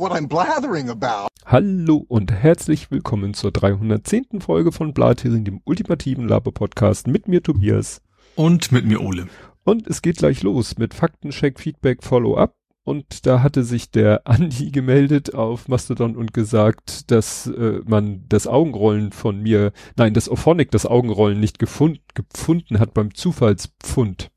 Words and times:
what 0.00 0.12
I'm 0.12 0.26
blathering 0.26 0.88
about. 0.88 1.28
Hallo 1.44 2.06
und 2.08 2.32
herzlich 2.32 2.90
willkommen 2.90 3.34
zur 3.34 3.52
310. 3.52 4.40
Folge 4.40 4.72
von 4.72 4.94
Blathering, 4.94 5.44
dem 5.44 5.60
ultimativen 5.64 6.26
Laber-Podcast 6.26 7.06
mit 7.06 7.28
mir 7.28 7.42
Tobias. 7.42 8.00
Und 8.34 8.72
mit 8.72 8.86
mir 8.86 9.02
Ole. 9.02 9.28
Und 9.62 9.86
es 9.86 10.00
geht 10.00 10.16
gleich 10.16 10.42
los 10.42 10.78
mit 10.78 10.94
Faktencheck, 10.94 11.60
Feedback, 11.60 12.02
Follow-up. 12.02 12.54
Und 12.82 13.26
da 13.26 13.42
hatte 13.42 13.62
sich 13.62 13.90
der 13.90 14.22
Andi 14.26 14.70
gemeldet 14.70 15.34
auf 15.34 15.68
Mastodon 15.68 16.16
und 16.16 16.32
gesagt, 16.32 17.10
dass 17.10 17.46
äh, 17.48 17.80
man 17.84 18.24
das 18.26 18.46
Augenrollen 18.46 19.12
von 19.12 19.42
mir, 19.42 19.72
nein, 19.96 20.14
das 20.14 20.30
Ophonic 20.30 20.70
das 20.70 20.86
Augenrollen 20.86 21.38
nicht 21.38 21.58
gefund, 21.58 22.00
gefunden 22.14 22.78
hat 22.78 22.94
beim 22.94 23.14
Zufallspfund. 23.14 24.30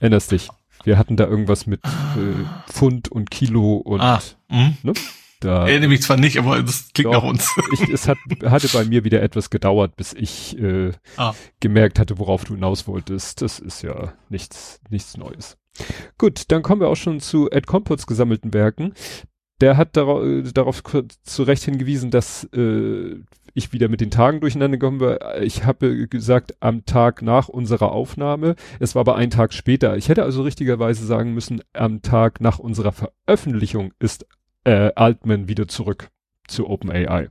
Erinnerst 0.00 0.32
dich? 0.32 0.48
Wir 0.84 0.98
hatten 0.98 1.16
da 1.16 1.26
irgendwas 1.26 1.66
mit 1.66 1.80
äh, 1.84 2.70
Pfund 2.70 3.08
und 3.10 3.30
Kilo 3.30 3.76
und 3.76 4.00
Ah, 4.00 4.20
hm? 4.50 4.76
ne? 4.82 4.92
Da, 5.40 5.66
Erinnere 5.68 5.88
mich 5.88 6.02
zwar 6.02 6.16
nicht, 6.16 6.38
aber 6.38 6.62
das 6.62 6.88
klingt 6.94 7.12
Doch. 7.12 7.22
nach 7.22 7.28
uns. 7.28 7.50
ich, 7.72 7.88
es 7.90 8.08
hat, 8.08 8.16
hatte 8.44 8.68
bei 8.72 8.84
mir 8.84 9.04
wieder 9.04 9.20
etwas 9.22 9.50
gedauert, 9.50 9.94
bis 9.96 10.14
ich 10.14 10.58
äh, 10.58 10.92
Ah. 11.16 11.34
gemerkt 11.60 11.98
hatte, 11.98 12.18
worauf 12.18 12.44
du 12.44 12.54
hinaus 12.54 12.86
wolltest. 12.86 13.42
Das 13.42 13.58
ist 13.58 13.82
ja 13.82 14.14
nichts, 14.30 14.80
nichts 14.88 15.16
Neues. 15.18 15.58
Gut, 16.18 16.44
dann 16.48 16.62
kommen 16.62 16.80
wir 16.80 16.88
auch 16.88 16.96
schon 16.96 17.20
zu 17.20 17.50
Ed 17.50 17.66
Compots 17.66 18.06
gesammelten 18.06 18.54
Werken. 18.54 18.94
Der 19.60 19.76
hat 19.76 19.96
darauf, 19.96 20.24
äh, 20.24 20.42
darauf 20.44 20.82
zu 21.24 21.42
Recht 21.42 21.62
hingewiesen, 21.64 22.10
dass 22.10 22.44
äh, 22.54 23.16
ich 23.54 23.72
wieder 23.72 23.88
mit 23.88 24.00
den 24.00 24.10
Tagen 24.10 24.40
durcheinander 24.40 24.76
gekommen 24.76 25.00
war. 25.00 25.40
Ich 25.40 25.64
habe 25.64 26.08
gesagt, 26.08 26.56
am 26.60 26.84
Tag 26.84 27.22
nach 27.22 27.48
unserer 27.48 27.92
Aufnahme. 27.92 28.56
Es 28.80 28.94
war 28.94 29.00
aber 29.00 29.16
ein 29.16 29.30
Tag 29.30 29.54
später. 29.54 29.96
Ich 29.96 30.08
hätte 30.08 30.24
also 30.24 30.42
richtigerweise 30.42 31.06
sagen 31.06 31.32
müssen, 31.32 31.62
am 31.72 32.02
Tag 32.02 32.40
nach 32.40 32.58
unserer 32.58 32.92
Veröffentlichung 32.92 33.92
ist 33.98 34.26
äh, 34.64 34.90
Altman 34.94 35.48
wieder 35.48 35.68
zurück 35.68 36.10
zu 36.46 36.68
OpenAI. 36.68 37.28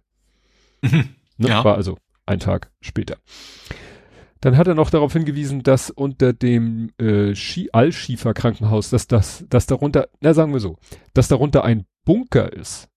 Ne? 1.37 1.49
Ja. 1.49 1.63
War 1.63 1.75
also 1.75 1.97
ein 2.27 2.39
Tag 2.39 2.71
später. 2.79 3.17
Dann 4.39 4.55
hat 4.55 4.67
er 4.67 4.75
noch 4.75 4.91
darauf 4.91 5.13
hingewiesen, 5.13 5.63
dass 5.63 5.89
unter 5.89 6.31
dem 6.31 6.91
äh, 6.99 7.33
Ski 7.33 7.69
Allschiefer 7.71 8.35
Krankenhaus, 8.35 8.91
dass 8.91 9.07
das, 9.07 9.43
dass 9.49 9.65
darunter, 9.65 10.09
na 10.21 10.35
sagen 10.35 10.53
wir 10.53 10.59
so, 10.59 10.77
dass 11.15 11.27
darunter 11.27 11.63
ein 11.63 11.85
Bunker 12.05 12.53
ist. 12.53 12.87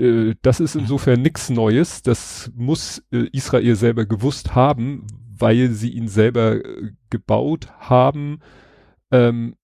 Äh, 0.00 0.34
das 0.42 0.60
ist 0.60 0.76
insofern 0.76 1.22
nichts 1.22 1.50
Neues. 1.50 2.02
Das 2.02 2.50
muss 2.54 3.02
äh, 3.12 3.26
Israel 3.32 3.74
selber 3.76 4.06
gewusst 4.06 4.54
haben, 4.54 5.06
weil 5.36 5.70
sie 5.70 5.90
ihn 5.90 6.08
selber 6.08 6.56
äh, 6.64 6.92
gebaut 7.10 7.68
haben. 7.78 8.38
Ähm, 9.10 9.54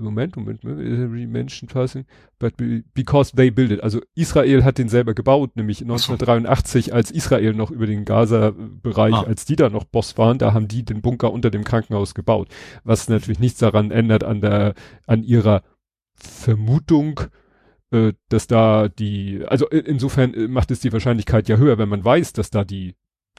Moment, 0.00 0.34
Moment, 0.36 0.64
Menschen 0.64 1.68
passing, 1.68 2.04
but 2.40 2.56
be- 2.56 2.82
because 2.92 3.34
they 3.36 3.50
build 3.52 3.70
it. 3.70 3.80
Also 3.82 4.00
Israel 4.16 4.64
hat 4.64 4.78
den 4.78 4.88
selber 4.88 5.14
gebaut, 5.14 5.54
nämlich 5.56 5.78
Ach 5.78 5.98
so. 5.98 6.12
1983, 6.12 6.92
als 6.92 7.10
Israel 7.12 7.54
noch 7.54 7.70
über 7.70 7.86
den 7.86 8.04
Gaza-Bereich, 8.04 9.14
Ah. 9.14 9.22
als 9.22 9.44
die 9.44 9.54
da 9.56 9.70
noch 9.70 9.84
Boss 9.84 10.18
waren, 10.18 10.38
da 10.38 10.52
haben 10.52 10.66
die 10.66 10.84
den 10.84 11.02
Bunker 11.02 11.32
unter 11.32 11.50
dem 11.50 11.62
Krankenhaus 11.62 12.14
gebaut. 12.14 12.48
Was 12.82 13.08
natürlich 13.08 13.38
nichts 13.38 13.60
daran 13.60 13.92
ändert 13.92 14.24
an 14.24 14.40
der, 14.40 14.74
an 15.06 15.22
ihrer 15.22 15.62
Vermutung, 16.14 17.20
äh, 17.92 18.12
dass 18.28 18.46
da 18.46 18.88
die, 18.88 19.42
also 19.46 19.66
i- 19.70 19.78
insofern 19.78 20.34
äh, 20.34 20.48
macht 20.48 20.70
es 20.70 20.80
die 20.80 20.92
Wahrscheinlichkeit 20.92 21.48
ja 21.48 21.56
höher, 21.56 21.78
wenn 21.78 21.88
man 21.88 22.04
weiß, 22.04 22.32
dass 22.32 22.50
da 22.50 22.64
die 22.64 22.94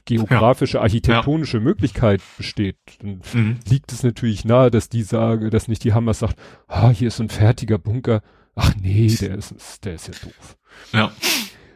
geografische, 0.06 0.80
architektonische 0.82 1.60
Möglichkeit 1.60 2.20
besteht. 2.36 2.76
Dann 3.00 3.20
Mhm. 3.32 3.56
liegt 3.68 3.90
es 3.92 4.02
natürlich 4.02 4.44
nahe, 4.44 4.70
dass 4.70 4.88
die 4.88 5.02
sagen, 5.02 5.50
dass 5.50 5.66
nicht 5.68 5.82
die 5.84 5.92
Hamas 5.94 6.18
sagt, 6.18 6.36
ah, 6.68 6.90
hier 6.90 7.08
ist 7.08 7.20
ein 7.20 7.30
fertiger 7.30 7.78
Bunker. 7.78 8.20
Ach 8.54 8.72
nee, 8.80 9.06
der 9.20 9.36
ist, 9.36 9.84
der 9.84 9.94
ist 9.94 10.08
ja 10.08 10.14
doof. 10.22 10.56
Ja. 10.92 11.12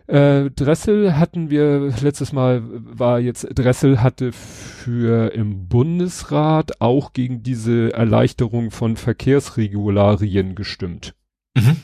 Äh, 0.07 0.51
Dressel 0.51 1.17
hatten 1.19 1.51
wir 1.51 1.93
letztes 2.03 2.33
Mal 2.33 2.63
war 2.67 3.21
jetzt 3.21 3.47
Dressel 3.55 4.03
hatte 4.03 4.33
für 4.33 5.33
im 5.35 5.69
Bundesrat 5.69 6.81
auch 6.81 7.13
gegen 7.13 7.43
diese 7.43 7.93
Erleichterung 7.93 8.71
von 8.71 8.97
Verkehrsregularien 8.97 10.55
gestimmt. 10.55 11.15
Mhm. 11.57 11.77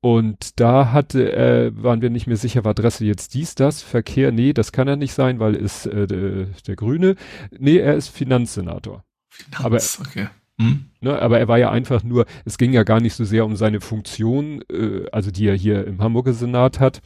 Und 0.00 0.60
da 0.60 0.92
hatte, 0.92 1.32
äh, 1.32 1.72
waren 1.74 2.02
wir 2.02 2.10
nicht 2.10 2.28
mehr 2.28 2.36
sicher, 2.36 2.64
war 2.64 2.74
Dressel 2.74 3.06
jetzt 3.06 3.34
dies, 3.34 3.56
das, 3.56 3.82
Verkehr, 3.82 4.30
nee, 4.30 4.52
das 4.52 4.70
kann 4.70 4.86
er 4.86 4.96
nicht 4.96 5.12
sein, 5.12 5.40
weil 5.40 5.56
er 5.56 5.60
ist 5.60 5.86
äh, 5.86 6.06
der, 6.06 6.46
der 6.66 6.76
Grüne. 6.76 7.16
Nee, 7.58 7.78
er 7.78 7.96
ist 7.96 8.08
Finanzsenator. 8.08 9.04
Finanz, 9.28 10.00
okay. 10.00 10.28
Mhm. 10.56 10.86
Ne, 11.00 11.20
aber 11.20 11.38
er 11.38 11.48
war 11.48 11.58
ja 11.58 11.70
einfach 11.70 12.02
nur, 12.02 12.26
es 12.44 12.58
ging 12.58 12.72
ja 12.72 12.82
gar 12.82 13.00
nicht 13.00 13.14
so 13.14 13.24
sehr 13.24 13.44
um 13.44 13.56
seine 13.56 13.80
Funktion, 13.80 14.62
äh, 14.70 15.06
also 15.12 15.30
die 15.30 15.46
er 15.46 15.54
hier 15.54 15.86
im 15.86 16.02
Hamburger 16.02 16.32
Senat 16.32 16.80
hat, 16.80 17.00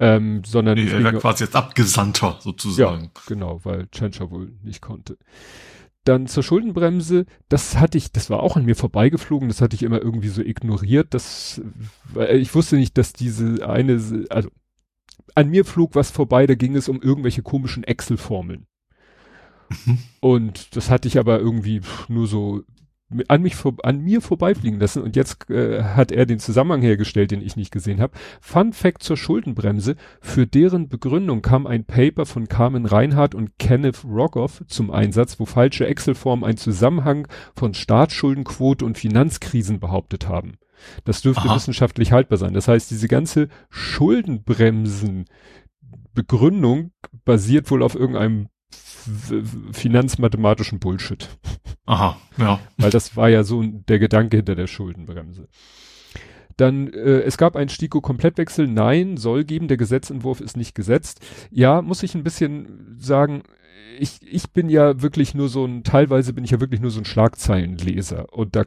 ähm, 0.00 0.42
sondern 0.44 0.76
Nee, 0.76 0.88
er 0.88 1.02
wäre 1.02 1.18
quasi 1.18 1.44
jetzt 1.44 1.54
Abgesandter 1.54 2.38
sozusagen. 2.40 3.12
Genau, 3.26 3.60
weil 3.64 3.86
Tschentscher 3.92 4.30
wohl 4.30 4.52
nicht 4.62 4.80
konnte. 4.80 5.16
Dann 6.04 6.26
zur 6.26 6.42
Schuldenbremse, 6.42 7.26
das 7.48 7.78
hatte 7.78 7.96
ich, 7.96 8.10
das 8.10 8.28
war 8.28 8.42
auch 8.42 8.56
an 8.56 8.64
mir 8.64 8.74
vorbeigeflogen, 8.74 9.48
das 9.48 9.60
hatte 9.60 9.76
ich 9.76 9.84
immer 9.84 10.02
irgendwie 10.02 10.28
so 10.28 10.42
ignoriert, 10.42 11.14
das, 11.14 11.62
weil 12.12 12.38
ich 12.38 12.54
wusste 12.54 12.76
nicht, 12.76 12.98
dass 12.98 13.12
diese 13.12 13.68
eine, 13.68 14.00
also 14.28 14.48
an 15.34 15.48
mir 15.48 15.64
flog 15.64 15.94
was 15.94 16.10
vorbei, 16.10 16.46
da 16.46 16.54
ging 16.54 16.74
es 16.74 16.88
um 16.88 17.00
irgendwelche 17.00 17.42
komischen 17.42 17.84
Excel-Formeln. 17.84 18.66
Mhm. 19.86 19.98
Und 20.20 20.76
das 20.76 20.90
hatte 20.90 21.06
ich 21.06 21.18
aber 21.18 21.38
irgendwie 21.38 21.80
nur 22.08 22.26
so 22.26 22.64
an 23.28 23.42
mich 23.42 23.56
vor, 23.56 23.74
an 23.82 24.00
mir 24.00 24.20
vorbeifliegen 24.20 24.80
lassen 24.80 25.02
und 25.02 25.16
jetzt 25.16 25.50
äh, 25.50 25.82
hat 25.82 26.12
er 26.12 26.26
den 26.26 26.38
Zusammenhang 26.38 26.82
hergestellt, 26.82 27.30
den 27.30 27.42
ich 27.42 27.56
nicht 27.56 27.72
gesehen 27.72 28.00
habe. 28.00 28.14
Fun 28.40 28.72
Fact 28.72 29.02
zur 29.02 29.16
Schuldenbremse: 29.16 29.96
Für 30.20 30.46
deren 30.46 30.88
Begründung 30.88 31.42
kam 31.42 31.66
ein 31.66 31.84
Paper 31.84 32.26
von 32.26 32.48
Carmen 32.48 32.86
Reinhardt 32.86 33.34
und 33.34 33.58
Kenneth 33.58 34.04
Rogoff 34.04 34.62
zum 34.66 34.90
Einsatz, 34.90 35.38
wo 35.40 35.46
falsche 35.46 35.86
Excel-Formen 35.86 36.44
einen 36.44 36.58
Zusammenhang 36.58 37.28
von 37.54 37.74
Staatsschuldenquote 37.74 38.84
und 38.84 38.98
Finanzkrisen 38.98 39.80
behauptet 39.80 40.28
haben. 40.28 40.58
Das 41.04 41.22
dürfte 41.22 41.48
Aha. 41.48 41.56
wissenschaftlich 41.56 42.12
haltbar 42.12 42.38
sein. 42.38 42.54
Das 42.54 42.68
heißt, 42.68 42.90
diese 42.90 43.08
ganze 43.08 43.48
Schuldenbremsen 43.70 45.26
Begründung 46.14 46.92
basiert 47.24 47.70
wohl 47.70 47.82
auf 47.82 47.94
irgendeinem 47.94 48.48
finanzmathematischen 49.72 50.78
Bullshit. 50.78 51.28
Aha, 51.86 52.16
ja. 52.38 52.60
Weil 52.76 52.90
das 52.90 53.16
war 53.16 53.28
ja 53.28 53.44
so 53.44 53.62
der 53.62 53.98
Gedanke 53.98 54.36
hinter 54.38 54.54
der 54.54 54.66
Schuldenbremse. 54.66 55.48
Dann, 56.56 56.92
äh, 56.92 57.20
es 57.20 57.38
gab 57.38 57.56
einen 57.56 57.70
STIKO-Komplettwechsel. 57.70 58.68
Nein, 58.68 59.16
soll 59.16 59.44
geben. 59.44 59.68
Der 59.68 59.76
Gesetzentwurf 59.76 60.40
ist 60.40 60.56
nicht 60.56 60.74
gesetzt. 60.74 61.20
Ja, 61.50 61.82
muss 61.82 62.02
ich 62.02 62.14
ein 62.14 62.24
bisschen 62.24 62.96
sagen, 62.98 63.42
ich, 63.98 64.20
ich 64.22 64.50
bin 64.52 64.68
ja 64.68 65.02
wirklich 65.02 65.34
nur 65.34 65.48
so 65.48 65.64
ein, 65.64 65.84
teilweise 65.84 66.32
bin 66.32 66.44
ich 66.44 66.50
ja 66.50 66.60
wirklich 66.60 66.80
nur 66.80 66.90
so 66.90 67.00
ein 67.00 67.04
Schlagzeilenleser. 67.04 68.32
Und 68.32 68.56
da 68.56 68.64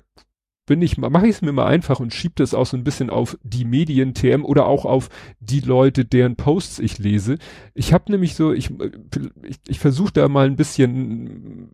bin 0.65 0.81
ich, 0.81 0.97
mache 0.97 1.27
ich 1.27 1.35
es 1.35 1.41
mir 1.41 1.51
mal 1.51 1.67
einfach 1.67 1.99
und 1.99 2.13
schiebe 2.13 2.35
das 2.37 2.53
auch 2.53 2.65
so 2.65 2.75
ein 2.75 2.83
bisschen 2.83 3.09
auf 3.09 3.37
die 3.43 3.65
Medien 3.65 4.13
TM 4.13 4.43
oder 4.43 4.65
auch 4.65 4.85
auf 4.85 5.09
die 5.39 5.59
Leute, 5.59 6.05
deren 6.05 6.35
Posts 6.35 6.79
ich 6.79 6.97
lese. 6.97 7.37
Ich 7.73 7.93
habe 7.93 8.11
nämlich 8.11 8.35
so, 8.35 8.51
ich, 8.51 8.71
ich, 9.43 9.57
ich 9.67 9.79
versuche 9.79 10.13
da 10.13 10.27
mal 10.27 10.47
ein 10.47 10.55
bisschen 10.55 11.69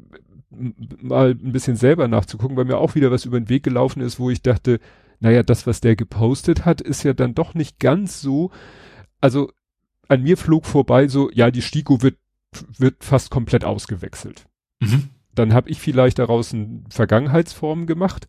mal 0.52 1.30
ein 1.32 1.54
bisschen 1.54 1.78
selber 1.78 2.10
nachzugucken, 2.10 2.58
weil 2.58 2.66
mir 2.66 2.78
auch 2.78 2.96
wieder 2.96 3.10
was 3.10 3.24
über 3.24 3.40
den 3.40 3.48
Weg 3.48 3.64
gelaufen 3.64 4.02
ist, 4.02 4.20
wo 4.20 4.30
ich 4.30 4.42
dachte, 4.42 4.82
naja, 5.22 5.44
das, 5.44 5.66
was 5.66 5.80
der 5.80 5.96
gepostet 5.96 6.66
hat, 6.66 6.82
ist 6.82 7.04
ja 7.04 7.14
dann 7.14 7.34
doch 7.34 7.54
nicht 7.54 7.80
ganz 7.80 8.22
so, 8.22 8.52
also 9.22 9.50
an 10.10 10.24
mir 10.24 10.36
flog 10.36 10.66
vorbei 10.66 11.08
so, 11.08 11.32
ja, 11.32 11.52
die 11.52 11.62
Stiko 11.62 12.02
wird, 12.02 12.18
wird 12.78 13.04
fast 13.04 13.32
komplett 13.32 13.64
ausgewechselt. 13.64 14.46
Mhm. 14.82 15.10
Dann 15.34 15.54
habe 15.54 15.70
ich 15.70 15.80
vielleicht 15.80 16.20
daraus 16.20 16.54
eine 16.54 16.84
Vergangenheitsform 16.90 17.86
gemacht 17.86 18.28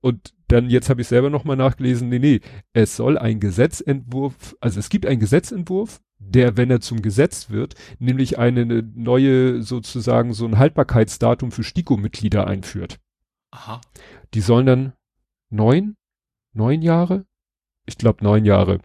und 0.00 0.34
dann 0.48 0.68
jetzt 0.70 0.90
habe 0.90 1.00
ich 1.00 1.08
selber 1.08 1.30
nochmal 1.30 1.56
nachgelesen, 1.56 2.08
nee, 2.08 2.18
nee, 2.18 2.40
es 2.72 2.96
soll 2.96 3.18
ein 3.18 3.40
Gesetzentwurf, 3.40 4.56
also 4.60 4.80
es 4.80 4.88
gibt 4.88 5.06
einen 5.06 5.20
Gesetzentwurf, 5.20 6.00
der, 6.18 6.56
wenn 6.56 6.70
er 6.70 6.80
zum 6.80 7.02
Gesetz 7.02 7.50
wird, 7.50 7.74
nämlich 7.98 8.38
eine 8.38 8.66
ne- 8.66 8.90
neue, 8.94 9.62
sozusagen 9.62 10.32
so 10.34 10.46
ein 10.46 10.58
Haltbarkeitsdatum 10.58 11.50
für 11.50 11.62
STIKO-Mitglieder 11.62 12.46
einführt. 12.46 12.98
Aha. 13.52 13.80
Die 14.34 14.40
sollen 14.40 14.66
dann 14.66 14.92
neun, 15.48 15.96
neun 16.52 16.82
Jahre? 16.82 17.24
Ich 17.86 17.96
glaube 17.96 18.22
neun 18.24 18.44
Jahre. 18.44 18.80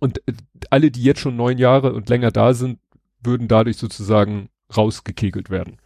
Und 0.00 0.18
äh, 0.28 0.32
alle, 0.70 0.90
die 0.90 1.02
jetzt 1.02 1.20
schon 1.20 1.36
neun 1.36 1.58
Jahre 1.58 1.92
und 1.94 2.08
länger 2.08 2.30
da 2.30 2.52
sind, 2.54 2.78
würden 3.22 3.48
dadurch 3.48 3.76
sozusagen 3.76 4.48
rausgekegelt 4.76 5.50
werden. 5.50 5.78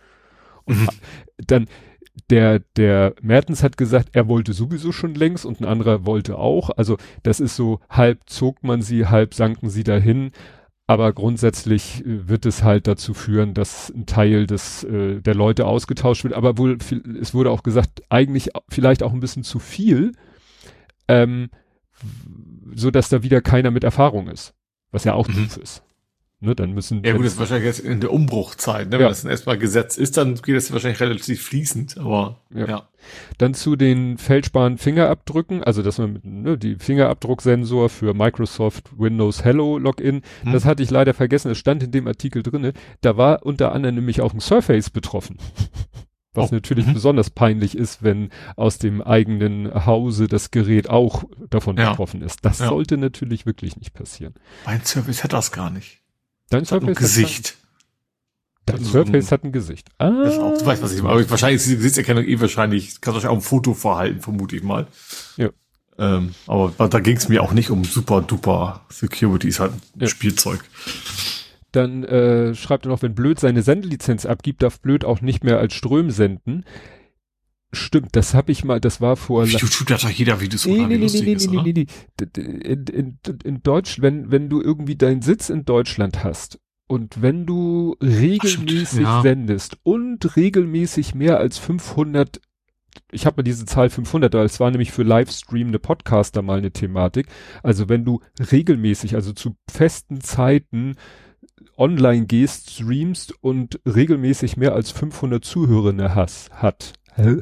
Und 0.64 0.80
Mhm. 0.80 0.88
dann 1.46 1.66
der, 2.30 2.60
der 2.76 3.14
Mertens 3.22 3.62
hat 3.62 3.76
gesagt, 3.76 4.10
er 4.12 4.28
wollte 4.28 4.52
sowieso 4.52 4.92
schon 4.92 5.14
längst 5.14 5.44
und 5.46 5.60
ein 5.60 5.64
anderer 5.64 6.06
wollte 6.06 6.38
auch. 6.38 6.70
Also 6.70 6.96
das 7.22 7.40
ist 7.40 7.56
so, 7.56 7.80
halb 7.90 8.20
zog 8.26 8.62
man 8.62 8.82
sie, 8.82 9.06
halb 9.06 9.34
sanken 9.34 9.70
sie 9.70 9.84
dahin. 9.84 10.32
Aber 10.86 11.12
grundsätzlich 11.12 12.04
äh, 12.06 12.28
wird 12.28 12.46
es 12.46 12.62
halt 12.62 12.86
dazu 12.86 13.12
führen, 13.12 13.52
dass 13.52 13.90
ein 13.90 14.06
Teil 14.06 14.46
des, 14.46 14.84
äh, 14.84 15.20
der 15.20 15.34
Leute 15.34 15.66
ausgetauscht 15.66 16.24
wird. 16.24 16.32
Aber 16.34 16.56
wohl, 16.56 16.78
es 17.20 17.34
wurde 17.34 17.50
auch 17.50 17.62
gesagt, 17.62 18.02
eigentlich 18.08 18.50
vielleicht 18.70 19.02
auch 19.02 19.12
ein 19.12 19.20
bisschen 19.20 19.44
zu 19.44 19.58
viel. 19.58 20.12
ähm, 21.08 21.50
so 22.74 22.90
dass 22.90 23.08
da 23.08 23.22
wieder 23.22 23.40
keiner 23.40 23.70
mit 23.70 23.82
Erfahrung 23.84 24.28
ist, 24.28 24.54
was 24.90 25.04
ja 25.04 25.14
auch 25.14 25.28
Mhm. 25.28 25.34
doof 25.34 25.56
ist. 25.56 25.82
Ne, 26.40 26.54
dann 26.54 26.70
müssen 26.72 27.02
Ja 27.04 27.14
gut, 27.16 27.24
das 27.24 27.32
ist 27.32 27.38
wahrscheinlich 27.40 27.66
jetzt 27.66 27.80
in 27.80 28.00
der 28.00 28.12
Umbruchzeit, 28.12 28.86
ne? 28.86 28.92
Wenn 28.92 29.00
Ja. 29.00 29.08
das 29.08 29.22
dann 29.22 29.30
erstmal 29.32 29.58
Gesetz 29.58 29.96
ist, 29.96 30.16
dann 30.16 30.36
geht 30.36 30.54
das 30.54 30.70
wahrscheinlich 30.72 31.00
relativ 31.00 31.42
fließend, 31.42 31.98
aber 31.98 32.40
Ja. 32.54 32.66
ja. 32.68 32.88
Dann 33.38 33.54
zu 33.54 33.74
den 33.74 34.18
fälschbaren 34.18 34.78
Fingerabdrücken, 34.78 35.64
also 35.64 35.82
dass 35.82 35.98
man 35.98 36.12
mit, 36.12 36.24
ne, 36.24 36.56
die 36.56 36.76
Fingerabdrucksensor 36.76 37.88
für 37.88 38.14
Microsoft 38.14 38.90
Windows 38.96 39.42
Hello 39.44 39.78
Login, 39.78 40.22
Hm. 40.42 40.52
das 40.52 40.64
hatte 40.64 40.84
ich 40.84 40.90
leider 40.90 41.12
vergessen, 41.12 41.50
es 41.50 41.58
stand 41.58 41.82
in 41.82 41.90
dem 41.90 42.06
Artikel 42.06 42.44
drinne, 42.44 42.72
da 43.00 43.16
war 43.16 43.44
unter 43.44 43.72
anderem 43.72 43.96
nämlich 43.96 44.20
auch 44.20 44.32
ein 44.32 44.38
Surface 44.40 44.90
betroffen. 44.90 45.38
Was 46.34 46.52
Oh, 46.52 46.54
natürlich 46.54 46.86
mhm. 46.86 46.94
besonders 46.94 47.30
peinlich 47.30 47.76
ist, 47.76 48.04
wenn 48.04 48.28
aus 48.54 48.78
dem 48.78 49.02
eigenen 49.02 49.86
Hause 49.86 50.28
das 50.28 50.52
Gerät 50.52 50.88
auch 50.88 51.24
davon 51.50 51.76
Ja. 51.76 51.90
betroffen 51.90 52.22
ist. 52.22 52.44
Das 52.44 52.60
Ja. 52.60 52.68
sollte 52.68 52.96
natürlich 52.96 53.44
wirklich 53.44 53.76
nicht 53.76 53.92
passieren. 53.92 54.34
Mein 54.64 54.84
Service 54.84 55.24
hat 55.24 55.32
das 55.32 55.50
gar 55.50 55.70
nicht. 55.70 56.00
Dein 56.50 56.62
Das 56.62 56.72
hat 56.72 56.82
ein 56.82 56.86
Surface, 56.94 56.98
Gesicht. 56.98 57.56
Dein 58.66 58.78
Also 58.78 58.90
Surface 58.90 59.32
hat 59.32 59.44
ein 59.44 59.52
Gesicht. 59.52 59.88
Ah, 59.98 60.10
Das 60.24 60.38
auch, 60.38 60.58
du 60.58 60.64
weißt, 60.66 60.82
was 60.82 60.92
ich 60.92 61.02
meine. 61.02 61.14
Aber 61.14 61.30
wahrscheinlich 61.30 61.60
ist 61.62 61.68
die 61.70 61.76
Gesichtserkennung 61.76 62.24
eh 62.24 62.40
wahrscheinlich, 62.40 63.00
kannst 63.00 63.22
du 63.24 63.28
auch 63.28 63.34
ein 63.34 63.40
Foto 63.40 63.74
verhalten, 63.74 64.20
vermute 64.20 64.56
ich 64.56 64.62
mal. 64.62 64.86
Ja. 65.36 65.50
Ähm, 65.98 66.34
aber 66.46 66.88
da 66.88 67.00
ging 67.00 67.16
es 67.16 67.28
mir 67.28 67.42
auch 67.42 67.52
nicht 67.52 67.70
um 67.70 67.84
super 67.84 68.20
duper 68.22 68.82
Security, 68.88 69.48
ist 69.48 69.58
halt 69.60 69.72
ein 69.72 69.80
Ja. 70.00 70.06
Spielzeug. 70.06 70.60
Dann 71.72 72.04
äh, 72.04 72.54
schreibt 72.54 72.86
er 72.86 72.90
noch, 72.90 73.02
wenn 73.02 73.14
Blöd 73.14 73.38
seine 73.40 73.62
Sendelizenz 73.62 74.24
abgibt, 74.24 74.62
darf 74.62 74.80
Blöd 74.80 75.04
auch 75.04 75.20
nicht 75.20 75.44
mehr 75.44 75.58
als 75.58 75.74
Ström 75.74 76.10
senden. 76.10 76.64
Stimmt, 77.72 78.16
das 78.16 78.32
habe 78.32 78.50
ich 78.50 78.64
mal, 78.64 78.80
das 78.80 79.00
war 79.00 79.16
vor 79.16 79.44
YouTube 79.44 79.90
hat 79.90 80.02
doch 80.02 80.10
jeder 80.10 80.40
Videos 80.40 80.64
Nee, 80.64 80.86
nee, 80.86 80.86
nee, 80.86 80.96
nee, 80.98 81.04
ist, 81.04 81.50
nee, 81.50 81.62
nee, 81.62 81.72
nee, 81.72 81.86
nee. 82.36 82.40
In, 82.64 82.86
in, 82.86 83.18
in 83.44 83.62
Deutsch, 83.62 84.00
wenn, 84.00 84.30
wenn 84.30 84.48
du 84.48 84.62
irgendwie 84.62 84.96
deinen 84.96 85.20
Sitz 85.20 85.50
in 85.50 85.66
Deutschland 85.66 86.24
hast 86.24 86.58
und 86.86 87.20
wenn 87.20 87.44
du 87.44 87.94
regelmäßig 88.00 88.88
stimmt, 88.88 89.02
ja. 89.02 89.20
sendest 89.20 89.76
und 89.82 90.36
regelmäßig 90.36 91.14
mehr 91.14 91.38
als 91.38 91.58
500 91.58 92.40
ich 93.10 93.26
habe 93.26 93.38
mal 93.38 93.42
diese 93.42 93.64
Zahl 93.64 93.90
500, 93.90 94.34
weil 94.34 94.46
es 94.46 94.60
war 94.60 94.70
nämlich 94.70 94.92
für 94.92 95.02
Livestream 95.02 95.68
eine 95.68 95.78
Podcaster 95.78 96.42
mal 96.42 96.58
eine 96.58 96.72
Thematik. 96.72 97.28
Also 97.62 97.88
wenn 97.88 98.04
du 98.04 98.20
regelmäßig, 98.50 99.14
also 99.14 99.32
zu 99.32 99.56
festen 99.70 100.20
Zeiten 100.20 100.96
online 101.76 102.26
gehst, 102.26 102.70
streamst 102.70 103.32
und 103.42 103.80
regelmäßig 103.86 104.56
mehr 104.56 104.74
als 104.74 104.90
500 104.90 105.44
Zuhörende 105.44 106.14
hast, 106.14 106.50
hat, 106.50 106.94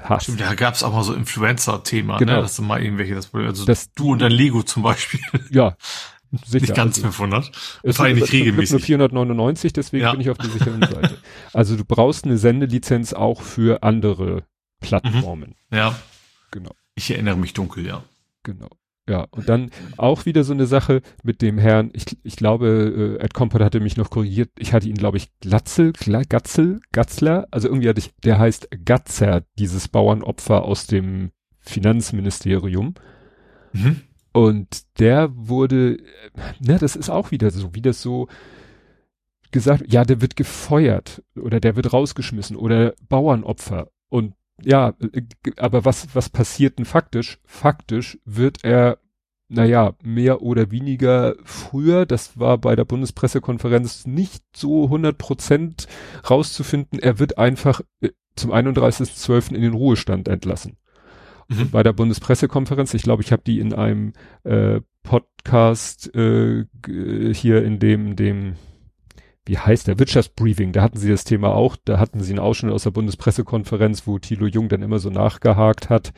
hast. 0.02 0.24
Stimmt, 0.24 0.40
da 0.40 0.54
gab's 0.54 0.82
auch 0.82 0.92
mal 0.92 1.02
so 1.02 1.12
Influencer-Thema, 1.14 2.18
Genau. 2.18 2.36
ne? 2.36 2.40
dass 2.42 2.56
du 2.56 2.62
mal 2.62 2.82
irgendwelche, 2.82 3.14
das, 3.14 3.32
also 3.34 3.64
Das- 3.64 3.92
du 3.92 4.12
und 4.12 4.20
dein 4.20 4.32
Lego 4.32 4.62
zum 4.62 4.82
Beispiel, 4.82 5.20
Ja, 5.50 5.76
sicher. 6.46 6.60
nicht 6.62 6.74
ganz 6.74 6.96
also. 6.98 7.02
500. 7.08 7.50
Es 7.82 7.96
Vor 7.96 8.04
allem 8.06 8.14
sind 8.16 8.22
nicht 8.22 8.30
Glück 8.30 8.40
nur 8.40 8.46
regelmäßig. 8.46 8.84
499, 8.84 9.72
deswegen 9.72 10.02
Ja. 10.04 10.12
bin 10.12 10.20
ich 10.20 10.30
auf 10.30 10.38
der 10.38 10.50
sicheren 10.50 10.80
Seite. 10.82 11.18
Also 11.52 11.76
du 11.76 11.84
brauchst 11.84 12.24
eine 12.24 12.38
Sendelizenz 12.38 13.12
auch 13.12 13.42
für 13.42 13.82
andere 13.82 14.44
Plattformen. 14.80 15.54
Ja, 15.70 15.94
Genau, 16.52 16.70
ich 16.94 17.10
erinnere 17.10 17.36
mich 17.36 17.52
dunkel, 17.54 17.86
ja. 17.86 18.02
genau. 18.42 18.68
Ja, 19.08 19.26
und 19.30 19.48
dann 19.48 19.70
auch 19.96 20.26
wieder 20.26 20.42
so 20.42 20.52
eine 20.52 20.66
Sache 20.66 21.00
mit 21.22 21.40
dem 21.40 21.58
Herrn, 21.58 21.90
ich, 21.92 22.18
ich 22.24 22.34
glaube, 22.34 23.18
äh, 23.20 23.24
Ed 23.24 23.34
Compot 23.34 23.60
hatte 23.60 23.78
mich 23.78 23.96
noch 23.96 24.10
korrigiert, 24.10 24.50
ich 24.58 24.72
hatte 24.72 24.88
ihn, 24.88 24.96
glaube 24.96 25.16
ich, 25.16 25.28
Glatzel, 25.38 25.92
Gla, 25.92 26.22
Gatzel, 26.22 26.80
Gatzler, 26.90 27.46
also 27.52 27.68
irgendwie 27.68 27.88
hatte 27.88 28.00
ich, 28.00 28.12
der 28.24 28.38
heißt 28.40 28.68
Gatzer, 28.84 29.44
dieses 29.58 29.86
Bauernopfer 29.86 30.64
aus 30.64 30.88
dem 30.88 31.30
Finanzministerium. 31.60 32.94
Mhm. 33.72 34.00
Und 34.32 34.82
der 34.98 35.30
wurde, 35.34 35.98
äh, 35.98 36.00
ne, 36.60 36.78
das 36.78 36.96
ist 36.96 37.08
auch 37.08 37.30
wieder 37.30 37.50
so, 37.50 37.74
wie 37.74 37.82
das 37.82 38.02
so 38.02 38.26
gesagt, 39.52 39.84
ja, 39.86 40.04
der 40.04 40.20
wird 40.20 40.34
gefeuert 40.34 41.22
oder 41.40 41.60
der 41.60 41.76
wird 41.76 41.92
rausgeschmissen 41.92 42.56
oder 42.56 42.92
Bauernopfer. 43.08 43.88
Und 44.08 44.34
ja, 44.62 44.94
äh, 45.12 45.22
aber 45.56 45.84
was, 45.84 46.14
was 46.14 46.28
passiert 46.28 46.78
denn 46.78 46.84
faktisch? 46.84 47.38
Faktisch 47.44 48.18
wird 48.24 48.64
er, 48.64 48.98
naja, 49.48 49.94
mehr 50.02 50.42
oder 50.42 50.70
weniger 50.70 51.36
früher, 51.44 52.06
das 52.06 52.38
war 52.38 52.58
bei 52.58 52.76
der 52.76 52.84
Bundespressekonferenz 52.84 54.06
nicht 54.06 54.42
so 54.54 54.84
100 54.84 55.16
Prozent 55.18 55.86
rauszufinden, 56.28 56.98
er 56.98 57.18
wird 57.18 57.38
einfach 57.38 57.80
äh, 58.00 58.10
zum 58.34 58.52
31.12. 58.52 59.54
in 59.54 59.62
den 59.62 59.74
Ruhestand 59.74 60.28
entlassen 60.28 60.76
Mhm. 61.48 61.70
bei 61.70 61.82
der 61.82 61.92
Bundespressekonferenz. 61.92 62.94
Ich 62.94 63.02
glaube, 63.02 63.22
ich 63.22 63.32
habe 63.32 63.42
die 63.46 63.60
in 63.60 63.72
einem 63.72 64.12
äh, 64.44 64.80
Podcast 65.02 66.14
äh, 66.14 66.64
hier 67.32 67.64
in 67.64 67.78
dem, 67.78 68.16
dem, 68.16 68.54
wie 69.46 69.58
heißt 69.58 69.86
der, 69.86 69.98
Wirtschaftsbriefing, 69.98 70.72
da 70.72 70.82
hatten 70.82 70.98
sie 70.98 71.08
das 71.08 71.24
Thema 71.24 71.54
auch, 71.54 71.76
da 71.84 71.98
hatten 71.98 72.20
sie 72.20 72.32
einen 72.32 72.40
Ausschnitt 72.40 72.72
aus 72.72 72.82
der 72.82 72.90
Bundespressekonferenz, 72.90 74.06
wo 74.06 74.18
Thilo 74.18 74.46
Jung 74.46 74.68
dann 74.68 74.82
immer 74.82 74.98
so 74.98 75.10
nachgehakt 75.10 75.88
hat. 75.88 76.12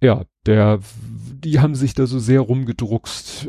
Ja, 0.00 0.24
der, 0.44 0.80
die 1.06 1.60
haben 1.60 1.74
sich 1.74 1.94
da 1.94 2.06
so 2.06 2.18
sehr 2.18 2.40
rumgedruckst. 2.40 3.48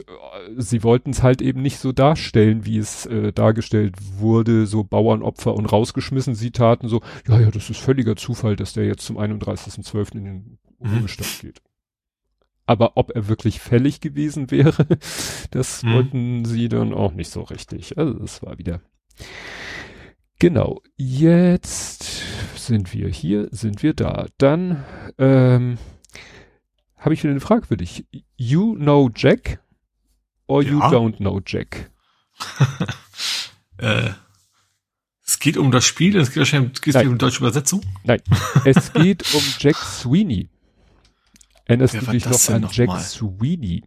Sie 0.58 0.84
wollten 0.84 1.10
es 1.10 1.24
halt 1.24 1.42
eben 1.42 1.62
nicht 1.62 1.80
so 1.80 1.92
darstellen, 1.92 2.66
wie 2.66 2.78
es 2.78 3.06
äh, 3.08 3.34
dargestellt 3.34 3.96
wurde, 4.18 4.66
so 4.66 4.84
Bauernopfer 4.84 5.54
und 5.54 5.66
rausgeschmissen. 5.66 6.36
Sie 6.36 6.52
taten 6.52 6.88
so, 6.88 7.02
ja, 7.28 7.40
ja, 7.40 7.52
das 7.52 7.70
ist 7.70 7.80
völliger 7.80 8.16
Zufall, 8.16 8.56
dass 8.56 8.74
der 8.74 8.86
jetzt 8.86 9.06
zum 9.06 9.18
31.12. 9.18 10.16
in 10.16 10.24
den 10.24 10.58
Mhm. 10.80 11.00
Ruhestand 11.00 11.40
geht. 11.40 11.62
Aber 12.68 12.98
ob 12.98 13.12
er 13.16 13.28
wirklich 13.28 13.60
fällig 13.60 14.02
gewesen 14.02 14.50
wäre, 14.52 14.88
das 15.52 15.84
Mhm. 15.84 15.94
wollten 15.94 16.46
sie 16.46 16.68
dann 16.70 16.94
auch 16.94 17.14
nicht 17.14 17.30
so 17.30 17.42
richtig. 17.44 17.98
Also 17.98 18.14
das 18.14 18.42
war 18.42 18.58
wieder. 18.58 18.82
Genau, 20.40 20.82
jetzt 20.98 22.24
sind 22.58 22.94
wir 22.94 23.08
hier, 23.10 23.48
sind 23.52 23.84
wir 23.84 23.94
da. 23.94 24.26
Dann 24.38 24.84
ähm, 25.18 25.78
habe 26.98 27.14
ich 27.14 27.24
wieder 27.24 27.32
eine 27.32 27.40
Frage 27.40 27.68
für 27.68 27.78
dich. 27.78 28.06
You 28.36 28.76
know 28.76 29.10
Jack 29.16 29.62
or 30.48 30.62
you 30.64 30.80
Ja. 30.80 30.90
don't 30.90 31.18
know 31.18 31.40
Jack? 31.46 31.92
Äh, 33.78 34.12
es 35.26 35.38
geht 35.40 35.58
um 35.58 35.70
das 35.70 35.84
Spiel, 35.86 36.16
es 36.16 36.30
geht 36.30 36.38
wahrscheinlich 36.38 36.74
geht 36.82 36.88
es 36.88 36.94
Nein. 36.96 37.10
um 37.10 37.18
deutsche 37.18 37.40
Übersetzung. 37.40 37.82
Es 38.66 38.94
geht 38.94 39.34
um 39.34 39.42
Jack 39.60 39.76
Sweeney. 39.76 40.48
Erinnerst 41.66 41.96
du 41.96 42.00
dich 42.12 42.26
noch 42.26 42.50
an 42.50 42.62
noch 42.62 42.74
Jack 42.74 42.88
mal? 42.88 43.00
Sweeney? 43.00 43.84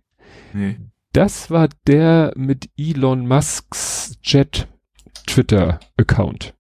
Nee. 0.53 0.79
Das 1.13 1.51
war 1.51 1.69
der 1.87 2.33
mit 2.37 2.69
Elon 2.77 3.27
Musks 3.27 4.19
Jet 4.23 4.69
Twitter 5.27 5.81
Account. 5.97 6.55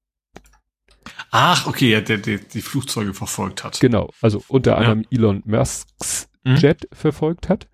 Ach, 1.30 1.66
okay, 1.66 1.90
ja, 1.90 2.00
der, 2.00 2.18
der 2.18 2.38
die 2.38 2.62
Flugzeuge 2.62 3.12
verfolgt 3.12 3.64
hat. 3.64 3.78
Genau, 3.80 4.10
also 4.22 4.42
unter 4.48 4.72
Ja. 4.72 4.76
anderem 4.78 5.04
Elon 5.10 5.42
Musks 5.44 6.28
Mhm. 6.44 6.56
Jet 6.56 6.88
verfolgt 6.92 7.48
hat. 7.48 7.68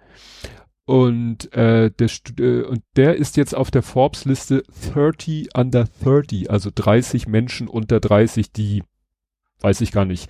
Und, 0.86 1.52
äh, 1.54 1.90
der, 1.90 2.10
äh, 2.38 2.62
und 2.62 2.82
der 2.96 3.16
ist 3.16 3.36
jetzt 3.36 3.54
auf 3.54 3.70
der 3.70 3.82
Forbes-Liste 3.82 4.64
30 4.92 5.56
under 5.56 5.84
30, 6.02 6.50
also 6.50 6.70
30 6.74 7.26
Menschen 7.26 7.68
unter 7.68 8.00
30, 8.00 8.52
die, 8.52 8.82
weiß 9.60 9.80
ich 9.80 9.92
gar 9.92 10.04
nicht, 10.04 10.28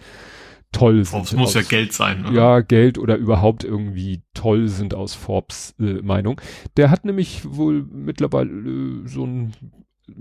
toll 0.74 1.04
sind. 1.04 1.24
Es 1.24 1.32
muss 1.34 1.54
ja 1.54 1.60
aus- 1.62 1.68
Geld 1.68 1.92
sein, 1.92 2.26
oder? 2.26 2.32
ja, 2.34 2.60
Geld 2.60 2.98
oder 2.98 3.16
überhaupt 3.16 3.64
irgendwie 3.64 4.22
toll 4.34 4.68
sind 4.68 4.94
aus 4.94 5.14
Forbes 5.14 5.74
äh, 5.80 6.02
Meinung. 6.02 6.40
Der 6.76 6.90
hat 6.90 7.04
nämlich 7.04 7.42
wohl 7.48 7.86
mittlerweile 7.90 8.50
äh, 8.50 9.06
so 9.08 9.24
ein, 9.24 9.52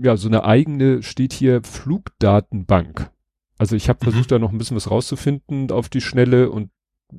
ja, 0.00 0.16
so 0.16 0.28
eine 0.28 0.44
eigene, 0.44 1.02
steht 1.02 1.32
hier 1.32 1.60
Flugdatenbank. 2.18 3.10
Also 3.58 3.76
ich 3.76 3.88
habe 3.88 3.98
Mhm. 4.02 4.10
versucht, 4.10 4.30
da 4.32 4.38
noch 4.38 4.52
ein 4.52 4.58
bisschen 4.58 4.76
was 4.76 4.90
rauszufinden 4.90 5.70
auf 5.70 5.88
die 5.88 6.00
Schnelle 6.00 6.50
und 6.50 6.70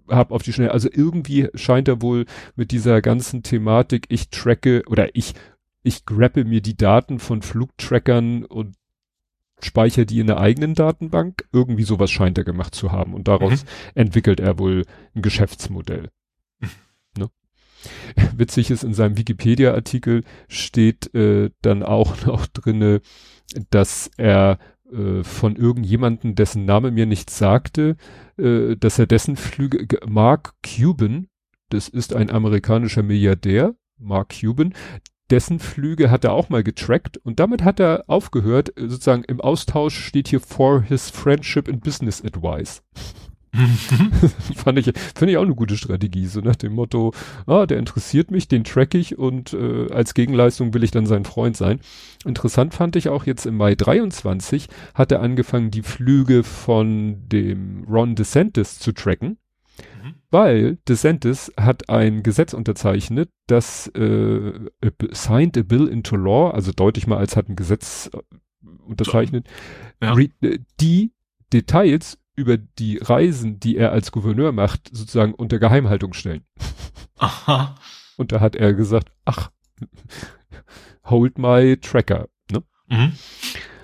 habe 0.09 0.33
auf 0.33 0.43
die 0.43 0.51
Schnelle, 0.51 0.71
also 0.71 0.89
irgendwie 0.91 1.47
scheint 1.55 1.87
er 1.87 2.01
wohl 2.01 2.25
mit 2.55 2.71
dieser 2.71 3.01
ganzen 3.01 3.43
Thematik, 3.43 4.05
ich 4.09 4.29
tracke 4.29 4.83
oder 4.87 5.15
ich, 5.15 5.33
ich 5.83 6.05
grappe 6.05 6.43
mir 6.43 6.61
die 6.61 6.75
Daten 6.75 7.19
von 7.19 7.41
Flugtrackern 7.41 8.43
und 8.43 8.75
speichere 9.63 10.05
die 10.05 10.19
in 10.19 10.27
der 10.27 10.39
eigenen 10.39 10.73
Datenbank. 10.75 11.47
Irgendwie 11.51 11.83
sowas 11.83 12.11
scheint 12.11 12.37
er 12.37 12.43
gemacht 12.43 12.75
zu 12.75 12.91
haben 12.91 13.13
und 13.13 13.27
daraus 13.27 13.63
Mhm. 13.63 13.69
entwickelt 13.95 14.39
er 14.39 14.59
wohl 14.59 14.85
ein 15.15 15.21
Geschäftsmodell. 15.21 16.09
ne? 17.17 17.29
Witzig 18.35 18.71
ist, 18.71 18.83
in 18.83 18.93
seinem 18.93 19.17
Wikipedia-Artikel 19.17 20.23
steht 20.47 21.13
äh, 21.15 21.51
dann 21.61 21.83
auch 21.83 22.15
noch 22.25 22.47
drinne, 22.47 23.01
dass 23.69 24.09
er 24.17 24.57
äh, 24.91 25.23
von 25.23 25.55
irgendjemanden, 25.55 26.35
dessen 26.35 26.65
Name 26.65 26.91
mir 26.91 27.05
nichts 27.05 27.37
sagte, 27.37 27.95
äh, 28.37 28.75
dass 28.75 28.99
er 28.99 29.07
dessen 29.07 29.35
Flüge, 29.35 29.87
ge- 29.87 29.99
Mark 30.07 30.53
Cuban, 30.63 31.27
das 31.69 31.87
ist 31.89 32.13
ein 32.13 32.29
amerikanischer 32.29 33.01
Milliardär, 33.03 33.75
Mark 33.97 34.35
Cuban, 34.39 34.73
dessen 35.29 35.59
Flüge 35.59 36.11
hat 36.11 36.23
er 36.23 36.33
auch 36.33 36.49
mal 36.49 36.63
getrackt 36.63 37.17
und 37.17 37.39
damit 37.39 37.63
hat 37.63 37.79
er 37.79 38.03
aufgehört, 38.07 38.77
äh, 38.77 38.87
sozusagen 38.87 39.23
im 39.23 39.41
Austausch 39.41 39.97
steht 39.97 40.27
hier 40.27 40.39
for 40.39 40.81
his 40.81 41.09
friendship 41.09 41.67
and 41.67 41.83
business 41.83 42.23
advice. 42.23 42.83
Fand 44.55 44.79
ich, 44.79 44.91
finde 45.15 45.31
ich 45.31 45.37
auch 45.37 45.43
eine 45.43 45.55
gute 45.55 45.77
Strategie, 45.77 46.25
so 46.25 46.41
nach 46.41 46.55
dem 46.55 46.73
Motto, 46.73 47.13
ah, 47.45 47.65
der 47.65 47.79
interessiert 47.79 48.31
mich, 48.31 48.47
den 48.47 48.63
track 48.63 48.93
ich 48.95 49.17
und 49.17 49.53
äh, 49.53 49.91
als 49.91 50.13
Gegenleistung 50.13 50.73
will 50.73 50.83
ich 50.83 50.91
dann 50.91 51.05
sein 51.05 51.25
Freund 51.25 51.55
sein. 51.55 51.79
Interessant 52.25 52.73
fand 52.73 52.95
ich 52.95 53.09
auch 53.09 53.25
jetzt 53.25 53.45
im 53.45 53.55
Mai 53.57 53.75
23 53.75 54.67
hat 54.93 55.11
er 55.11 55.21
angefangen, 55.21 55.71
die 55.71 55.83
Flüge 55.83 56.43
von 56.43 57.27
dem 57.29 57.85
Ron 57.89 58.15
DeSantis 58.15 58.79
zu 58.79 58.91
tracken. 58.91 59.37
Weil 60.35 60.75
DeSantis 60.89 61.49
hat 61.55 61.89
ein 61.89 62.21
Gesetz 62.21 62.53
unterzeichnet, 62.53 63.29
das 63.47 63.87
äh, 63.95 64.51
signed 65.11 65.57
a 65.57 65.63
bill 65.63 65.87
into 65.87 66.17
law, 66.17 66.51
also 66.51 66.73
deutlich 66.73 67.07
mal 67.07 67.19
als 67.19 67.37
hat 67.37 67.47
ein 67.47 67.55
Gesetz 67.55 68.09
äh, 68.13 68.17
unterzeichnet, 68.85 69.47
ja. 70.03 70.13
Äh, 70.17 70.59
die 70.81 71.13
Details 71.53 72.19
über 72.35 72.57
die 72.57 72.97
Reisen, 72.97 73.61
die 73.61 73.77
er 73.77 73.93
als 73.93 74.11
Gouverneur 74.11 74.51
macht, 74.51 74.89
sozusagen 74.91 75.33
unter 75.33 75.57
Geheimhaltung 75.57 76.11
stellen. 76.11 76.43
Aha. 77.17 77.75
Und 78.17 78.33
da 78.33 78.41
hat 78.41 78.57
er 78.57 78.73
gesagt, 78.73 79.13
ach, 79.23 79.51
hold 81.05 81.37
my 81.37 81.77
tracker. 81.77 82.27
Ne? 82.51 82.61
Mhm. 82.89 83.13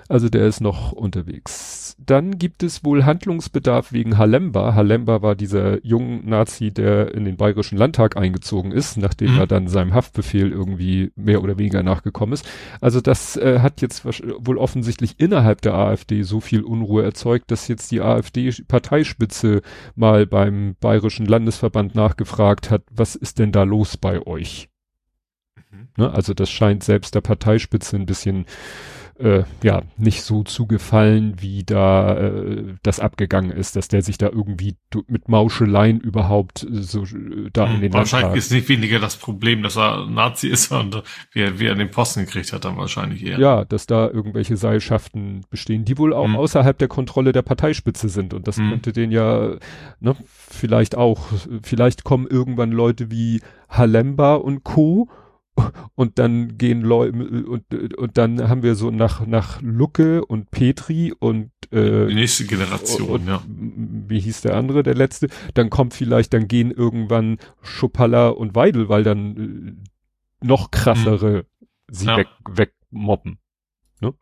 Also 0.08 0.28
der 0.28 0.46
ist 0.46 0.60
noch 0.60 0.92
unterwegs. 0.92 1.96
Dann 1.98 2.38
gibt 2.38 2.62
es 2.62 2.84
wohl 2.84 3.04
Handlungsbedarf 3.04 3.92
wegen 3.92 4.18
Halemba. 4.18 4.74
Halemba 4.74 5.22
war 5.22 5.34
dieser 5.34 5.84
junge 5.84 6.20
Nazi, 6.24 6.72
der 6.72 7.14
in 7.14 7.24
den 7.24 7.36
Bayerischen 7.36 7.78
Landtag 7.78 8.16
eingezogen 8.16 8.72
ist, 8.72 8.96
nachdem 8.96 9.34
mhm. 9.34 9.38
er 9.38 9.46
dann 9.46 9.68
seinem 9.68 9.94
Haftbefehl 9.94 10.50
irgendwie 10.50 11.12
mehr 11.16 11.42
oder 11.42 11.58
weniger 11.58 11.82
nachgekommen 11.82 12.32
ist. 12.32 12.48
Also 12.80 13.00
das 13.00 13.36
äh, 13.36 13.60
hat 13.60 13.80
jetzt 13.80 14.04
wohl 14.04 14.58
offensichtlich 14.58 15.14
innerhalb 15.18 15.62
der 15.62 15.74
AfD 15.74 16.22
so 16.22 16.40
viel 16.40 16.62
Unruhe 16.62 17.02
erzeugt, 17.02 17.50
dass 17.50 17.68
jetzt 17.68 17.90
die 17.90 18.00
AfD-Parteispitze 18.00 19.62
mal 19.94 20.26
beim 20.26 20.76
Bayerischen 20.80 21.26
Landesverband 21.26 21.94
nachgefragt 21.94 22.70
hat, 22.70 22.82
was 22.90 23.14
ist 23.14 23.38
denn 23.38 23.52
da 23.52 23.62
los 23.62 23.96
bei 23.96 24.26
euch? 24.26 24.68
Mhm. 25.70 25.88
Ne, 25.96 26.12
also 26.12 26.34
das 26.34 26.50
scheint 26.50 26.82
selbst 26.82 27.14
der 27.14 27.20
Parteispitze 27.20 27.96
ein 27.96 28.06
bisschen 28.06 28.46
äh, 29.18 29.44
ja 29.62 29.82
nicht 29.96 30.22
so 30.22 30.42
zugefallen, 30.42 31.34
wie 31.40 31.64
da 31.64 32.16
äh, 32.16 32.74
das 32.82 33.00
abgegangen 33.00 33.50
ist, 33.50 33.76
dass 33.76 33.88
der 33.88 34.02
sich 34.02 34.18
da 34.18 34.28
irgendwie 34.28 34.76
mit 35.06 35.28
Mauscheleien 35.28 36.00
überhaupt 36.00 36.64
äh, 36.64 36.82
so 36.82 37.04
äh, 37.04 37.50
da 37.52 37.68
hm, 37.68 37.76
in 37.76 37.80
den 37.82 37.92
Wahrscheinlich 37.92 38.22
Landtag. 38.22 38.38
ist 38.38 38.52
nicht 38.52 38.68
weniger 38.68 38.98
das 38.98 39.16
Problem, 39.16 39.62
dass 39.62 39.76
er 39.76 40.06
Nazi 40.06 40.48
ist 40.48 40.72
und 40.72 41.02
wie 41.32 41.40
er, 41.40 41.58
wie 41.58 41.66
er 41.66 41.74
den 41.74 41.90
Posten 41.90 42.24
gekriegt 42.24 42.52
hat, 42.52 42.64
dann 42.64 42.76
wahrscheinlich 42.76 43.24
eher. 43.24 43.38
Ja, 43.38 43.64
dass 43.64 43.86
da 43.86 44.08
irgendwelche 44.08 44.56
Seilschaften 44.56 45.44
bestehen, 45.50 45.84
die 45.84 45.98
wohl 45.98 46.12
auch 46.12 46.24
hm. 46.24 46.36
außerhalb 46.36 46.76
der 46.78 46.88
Kontrolle 46.88 47.32
der 47.32 47.42
Parteispitze 47.42 48.08
sind 48.08 48.34
und 48.34 48.48
das 48.48 48.56
hm. 48.56 48.70
könnte 48.70 48.92
den 48.92 49.12
ja 49.12 49.56
ne, 50.00 50.16
vielleicht 50.26 50.96
auch, 50.96 51.20
vielleicht 51.62 52.04
kommen 52.04 52.26
irgendwann 52.26 52.72
Leute 52.72 53.10
wie 53.10 53.40
Halemba 53.68 54.34
und 54.34 54.64
Co 54.64 55.08
und 55.94 56.18
dann 56.18 56.56
gehen 56.56 56.80
Leute 56.80 57.16
und, 57.44 57.74
und 57.96 58.18
dann 58.18 58.48
haben 58.48 58.62
wir 58.62 58.74
so 58.74 58.90
nach 58.90 59.26
nach 59.26 59.60
Lucke 59.60 60.24
und 60.24 60.50
Petri 60.50 61.12
und 61.18 61.50
äh, 61.70 62.06
die 62.06 62.14
nächste 62.14 62.44
Generation, 62.46 63.08
und, 63.08 63.26
ja. 63.26 63.42
Wie 63.46 64.20
hieß 64.20 64.42
der 64.42 64.56
andere, 64.56 64.82
der 64.82 64.94
letzte? 64.94 65.28
Dann 65.54 65.70
kommt 65.70 65.94
vielleicht, 65.94 66.32
dann 66.32 66.48
gehen 66.48 66.70
irgendwann 66.70 67.38
Schupalla 67.60 68.28
und 68.28 68.54
Weidel, 68.54 68.88
weil 68.88 69.04
dann 69.04 69.36
äh, 70.40 70.46
noch 70.46 70.70
krassere 70.70 71.38
hm. 71.38 71.66
sie 71.90 72.06
ja. 72.06 72.16
weg 72.16 72.28
wegmobben. 72.48 73.38
Ne? 74.00 74.14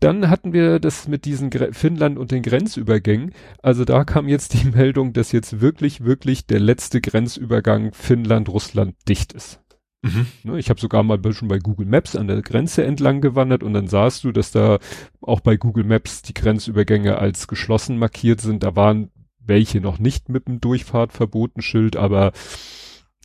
Dann 0.00 0.28
hatten 0.28 0.52
wir 0.52 0.80
das 0.80 1.06
mit 1.06 1.24
diesen 1.24 1.50
Gre 1.50 1.72
Finnland 1.72 2.18
und 2.18 2.32
den 2.32 2.42
Grenzübergängen. 2.42 3.32
Also 3.62 3.84
da 3.84 4.04
kam 4.04 4.28
jetzt 4.28 4.54
die 4.54 4.68
Meldung, 4.74 5.12
dass 5.12 5.30
jetzt 5.32 5.60
wirklich, 5.60 6.04
wirklich 6.04 6.46
der 6.46 6.60
letzte 6.60 7.00
Grenzübergang 7.00 7.92
Finnland-Russland 7.92 8.96
dicht 9.08 9.32
ist. 9.32 9.60
Mhm. 10.02 10.26
Ne, 10.42 10.58
ich 10.58 10.68
habe 10.68 10.80
sogar 10.80 11.04
mal 11.04 11.20
schon 11.32 11.48
bei 11.48 11.58
Google 11.58 11.86
Maps 11.86 12.16
an 12.16 12.26
der 12.26 12.42
Grenze 12.42 12.84
entlang 12.84 13.20
gewandert 13.20 13.62
und 13.62 13.72
dann 13.72 13.86
sahst 13.86 14.24
du, 14.24 14.32
dass 14.32 14.50
da 14.50 14.78
auch 15.20 15.40
bei 15.40 15.56
Google 15.56 15.84
Maps 15.84 16.22
die 16.22 16.34
Grenzübergänge 16.34 17.18
als 17.18 17.46
geschlossen 17.46 17.98
markiert 17.98 18.40
sind. 18.40 18.64
Da 18.64 18.74
waren 18.74 19.10
welche 19.38 19.80
noch 19.80 19.98
nicht 19.98 20.28
mit 20.28 20.48
dem 20.48 20.60
Durchfahrtverbotenschild, 20.60 21.96
aber 21.96 22.32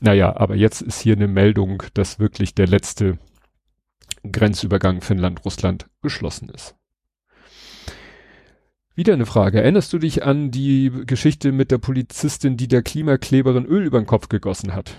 naja, 0.02 0.36
aber 0.38 0.56
jetzt 0.56 0.82
ist 0.82 1.02
hier 1.02 1.16
eine 1.16 1.28
Meldung, 1.28 1.82
dass 1.96 2.20
wirklich 2.20 2.54
der 2.54 2.68
letzte 2.68 3.18
Grenzübergang 4.32 5.02
Finnland-Russland 5.02 5.88
geschlossen 6.02 6.50
ist. 6.50 6.76
Wieder 8.94 9.14
eine 9.14 9.26
Frage. 9.26 9.62
Erinnerst 9.62 9.94
du 9.94 10.00
dich 10.00 10.24
an 10.24 10.52
die 10.52 10.92
Geschichte 11.06 11.52
mit 11.52 11.72
der 11.72 11.78
Polizistin, 11.78 12.58
die 12.58 12.68
der 12.68 12.82
Klimakleberin 12.82 13.66
Öl 13.66 13.84
über 13.84 14.00
den 14.00 14.08
Kopf 14.08 14.28
gegossen 14.30 14.74
hat? 14.74 14.96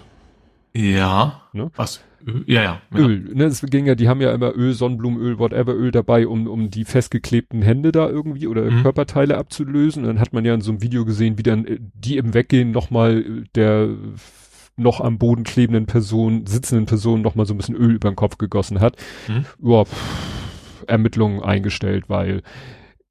Ja. 0.74 1.42
Ne? 1.52 1.70
Was? 1.76 2.00
Ja, 2.46 2.62
ja. 2.62 2.80
ja. 2.92 2.98
Öl. 2.98 3.30
Ne, 3.34 3.44
es 3.44 3.62
ging 3.62 3.86
ja, 3.86 3.94
die 3.94 4.08
haben 4.08 4.20
ja 4.20 4.32
immer 4.32 4.54
Öl, 4.54 4.72
Sonnenblumenöl, 4.72 5.38
whatever 5.38 5.74
Öl 5.74 5.90
dabei, 5.90 6.26
um, 6.26 6.46
um 6.46 6.70
die 6.70 6.84
festgeklebten 6.84 7.62
Hände 7.62 7.92
da 7.92 8.08
irgendwie 8.08 8.46
oder 8.46 8.70
mhm. 8.70 8.82
Körperteile 8.82 9.38
abzulösen. 9.38 10.02
Und 10.02 10.08
dann 10.08 10.20
hat 10.20 10.32
man 10.32 10.44
ja 10.44 10.54
in 10.54 10.60
so 10.60 10.70
einem 10.70 10.82
Video 10.82 11.04
gesehen, 11.04 11.38
wie 11.38 11.42
dann 11.42 11.64
äh, 11.64 11.78
die 11.80 12.16
im 12.16 12.34
Weggehen 12.34 12.70
nochmal 12.70 13.18
äh, 13.18 13.44
der 13.54 13.88
noch 14.76 15.00
am 15.00 15.18
Boden 15.18 15.42
klebenden 15.42 15.86
Person, 15.86 16.46
sitzenden 16.46 16.86
Person 16.86 17.20
nochmal 17.20 17.46
so 17.46 17.54
ein 17.54 17.56
bisschen 17.56 17.74
Öl 17.74 17.96
über 17.96 18.10
den 18.10 18.16
Kopf 18.16 18.38
gegossen 18.38 18.80
hat. 18.80 18.96
Mhm. 19.26 19.44
Ja, 19.60 19.84
pff, 19.84 20.84
Ermittlungen 20.86 21.42
eingestellt, 21.42 22.04
weil 22.08 22.42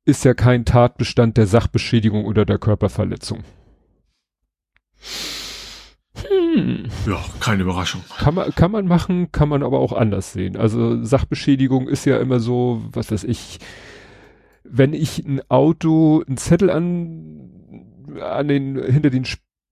ist 0.06 0.24
ja 0.24 0.34
kein 0.34 0.64
Tatbestand 0.64 1.36
der 1.36 1.48
Sachbeschädigung 1.48 2.26
oder 2.26 2.46
der 2.46 2.60
Körperverletzung. 2.60 3.44
Hm. 6.30 6.86
Ja, 7.06 7.24
keine 7.40 7.64
Überraschung. 7.64 8.04
Kann 8.18 8.36
man, 8.36 8.54
kann 8.54 8.72
man 8.72 8.88
machen, 8.88 9.32
kann 9.32 9.50
man 9.50 9.64
aber 9.64 9.80
auch 9.80 9.94
anders 9.94 10.34
sehen. 10.34 10.58
Also 10.58 11.04
Sachbeschädigung 11.04 11.88
ist 11.88 12.06
ja 12.06 12.18
immer 12.18 12.40
so, 12.40 12.84
was 12.92 13.12
weiß 13.12 13.24
ich, 13.24 13.60
wenn 14.64 14.94
ich 14.94 15.20
ein 15.26 15.42
Auto, 15.50 16.24
ein 16.28 16.38
Zettel 16.38 16.70
an, 16.70 17.52
an 18.22 18.48
den, 18.48 18.82
hinter 18.84 19.10
den 19.10 19.26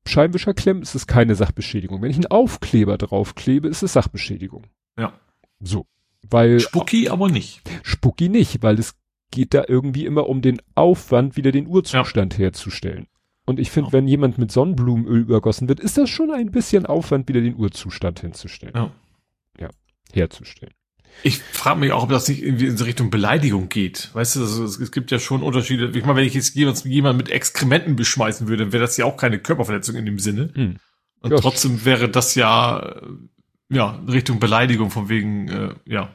Scheinwischer 0.07 0.53
klemme, 0.53 0.81
ist 0.81 0.95
es 0.95 1.07
keine 1.07 1.35
Sachbeschädigung. 1.35 2.01
Wenn 2.01 2.11
ich 2.11 2.17
einen 2.17 2.27
Aufkleber 2.27 2.97
draufklebe, 2.97 3.67
ist 3.67 3.83
es 3.83 3.93
Sachbeschädigung. 3.93 4.67
Ja. 4.97 5.13
So. 5.59 5.87
Weil. 6.29 6.59
Spucki 6.59 7.09
aber 7.09 7.29
nicht. 7.29 7.61
Spucki 7.83 8.29
nicht, 8.29 8.61
weil 8.63 8.79
es 8.79 8.95
geht 9.31 9.53
da 9.53 9.65
irgendwie 9.67 10.05
immer 10.05 10.27
um 10.27 10.41
den 10.41 10.61
Aufwand, 10.75 11.35
wieder 11.35 11.51
den 11.51 11.67
Urzustand 11.67 12.33
ja. 12.33 12.39
herzustellen. 12.39 13.07
Und 13.45 13.59
ich 13.59 13.69
finde, 13.71 13.89
ja. 13.89 13.93
wenn 13.93 14.07
jemand 14.07 14.37
mit 14.37 14.51
Sonnenblumenöl 14.51 15.19
übergossen 15.19 15.67
wird, 15.69 15.79
ist 15.79 15.97
das 15.97 16.09
schon 16.09 16.31
ein 16.31 16.51
bisschen 16.51 16.85
Aufwand, 16.85 17.27
wieder 17.27 17.41
den 17.41 17.55
Urzustand 17.55 18.19
hinzustellen. 18.19 18.73
Ja. 18.75 18.91
Ja, 19.59 19.69
herzustellen. 20.13 20.73
Ich 21.23 21.37
frage 21.37 21.79
mich 21.79 21.91
auch, 21.91 22.03
ob 22.03 22.09
das 22.09 22.27
nicht 22.27 22.43
irgendwie 22.43 22.65
in 22.65 22.75
Richtung 22.75 23.09
Beleidigung 23.09 23.69
geht. 23.69 24.09
Weißt 24.13 24.35
du, 24.35 24.41
also 24.41 24.63
es, 24.65 24.91
gibt 24.91 25.11
ja 25.11 25.19
schon 25.19 25.43
Unterschiede. 25.43 25.97
Ich 25.97 26.05
meine, 26.05 26.17
wenn 26.17 26.27
ich 26.27 26.33
jetzt 26.33 26.55
jemand 26.55 27.17
mit 27.17 27.29
Exkrementen 27.29 27.95
beschmeißen 27.95 28.47
würde, 28.47 28.65
dann 28.65 28.73
wäre 28.73 28.81
das 28.81 28.97
ja 28.97 29.05
auch 29.05 29.15
keine 29.15 29.39
Körperverletzung 29.39 29.95
in 29.95 30.05
dem 30.05 30.19
Sinne. 30.19 30.49
Hm. 30.53 30.75
Und 31.21 31.31
ja, 31.31 31.37
trotzdem 31.37 31.85
wäre 31.85 32.09
das 32.09 32.35
ja, 32.35 33.01
ja, 33.69 34.03
Richtung 34.07 34.39
Beleidigung 34.39 34.91
von 34.91 35.07
wegen, 35.09 35.47
äh, 35.47 35.75
ja, 35.85 36.13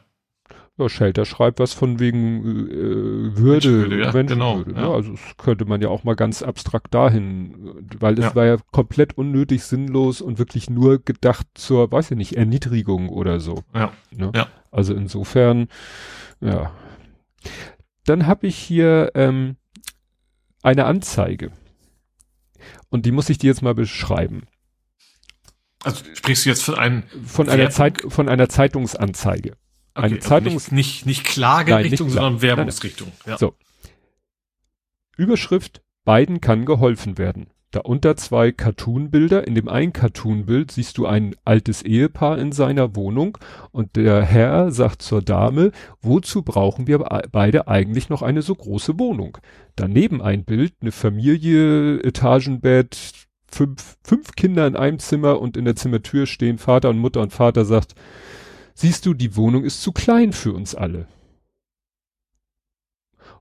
ja, 0.80 0.88
Shelter 0.88 1.24
schreibt 1.24 1.60
was 1.60 1.72
von 1.72 1.98
wegen 1.98 2.68
äh, 2.68 3.36
Würde, 3.36 3.70
Menschenwürde, 3.70 4.00
ja, 4.00 4.12
Menschenwürde. 4.12 4.64
Genau, 4.64 4.80
ja. 4.80 4.88
ja. 4.88 4.94
also 4.94 5.12
das 5.12 5.20
könnte 5.36 5.64
man 5.64 5.80
ja 5.80 5.88
auch 5.88 6.04
mal 6.04 6.16
ganz 6.16 6.42
abstrakt 6.42 6.94
dahin, 6.94 7.86
weil 7.98 8.18
es 8.18 8.24
ja. 8.24 8.34
war 8.34 8.46
ja 8.46 8.56
komplett 8.72 9.16
unnötig, 9.16 9.64
sinnlos 9.64 10.20
und 10.20 10.38
wirklich 10.38 10.70
nur 10.70 11.02
gedacht 11.02 11.46
zur, 11.54 11.90
weiß 11.90 12.10
ich 12.12 12.16
nicht, 12.16 12.36
Erniedrigung 12.36 13.08
oder 13.08 13.40
so. 13.40 13.62
Ja. 13.74 13.92
Ne? 14.10 14.32
ja. 14.34 14.48
Also 14.70 14.94
insofern, 14.94 15.68
ja. 16.40 16.72
Dann 18.04 18.26
habe 18.26 18.46
ich 18.46 18.56
hier 18.56 19.12
ähm, 19.14 19.56
eine 20.62 20.84
Anzeige. 20.86 21.52
Und 22.88 23.06
die 23.06 23.12
muss 23.12 23.30
ich 23.30 23.38
dir 23.38 23.48
jetzt 23.48 23.62
mal 23.62 23.74
beschreiben. 23.74 24.42
Also 25.82 26.04
sprichst 26.14 26.44
du 26.44 26.50
jetzt 26.50 26.62
von 26.62 26.74
einem 26.74 27.04
von 27.24 27.48
einer 27.48 27.70
Zeit 27.70 28.02
von 28.08 28.28
einer 28.28 28.48
Zeitungsanzeige. 28.48 29.52
Okay, 29.94 30.06
eine 30.06 30.16
also 30.16 30.28
Zeitungs 30.28 30.72
nicht, 30.72 31.06
nicht, 31.06 31.06
nicht 31.06 31.24
Klagerichtung, 31.24 32.08
Nein, 32.08 32.14
sondern 32.14 32.42
Werbungsrichtung. 32.42 33.12
Ja. 33.26 33.38
So. 33.38 33.54
Überschrift, 35.16 35.82
beiden 36.04 36.40
kann 36.40 36.64
geholfen 36.64 37.18
werden. 37.18 37.48
Darunter 37.72 38.16
zwei 38.16 38.50
Cartoonbilder. 38.50 39.46
In 39.46 39.54
dem 39.54 39.68
einen 39.68 39.92
Cartoonbild 39.92 40.72
siehst 40.72 40.98
du 40.98 41.06
ein 41.06 41.36
altes 41.44 41.82
Ehepaar 41.82 42.38
in 42.38 42.50
seiner 42.50 42.96
Wohnung 42.96 43.38
und 43.70 43.94
der 43.94 44.22
Herr 44.22 44.72
sagt 44.72 45.02
zur 45.02 45.22
Dame, 45.22 45.70
wozu 46.02 46.42
brauchen 46.42 46.88
wir 46.88 46.98
beide 47.30 47.68
eigentlich 47.68 48.08
noch 48.08 48.22
eine 48.22 48.42
so 48.42 48.56
große 48.56 48.98
Wohnung? 48.98 49.38
Daneben 49.76 50.20
ein 50.20 50.44
Bild, 50.44 50.74
eine 50.80 50.90
Familie, 50.90 52.00
Etagenbett, 52.02 53.28
fünf, 53.52 53.96
fünf 54.02 54.32
Kinder 54.32 54.66
in 54.66 54.74
einem 54.74 54.98
Zimmer 54.98 55.40
und 55.40 55.56
in 55.56 55.64
der 55.64 55.76
Zimmertür 55.76 56.26
stehen 56.26 56.58
Vater 56.58 56.90
und 56.90 56.98
Mutter 56.98 57.20
und 57.20 57.32
Vater 57.32 57.64
sagt, 57.64 57.94
Siehst 58.80 59.04
du, 59.04 59.12
die 59.12 59.36
Wohnung 59.36 59.64
ist 59.64 59.82
zu 59.82 59.92
klein 59.92 60.32
für 60.32 60.54
uns 60.54 60.74
alle. 60.74 61.06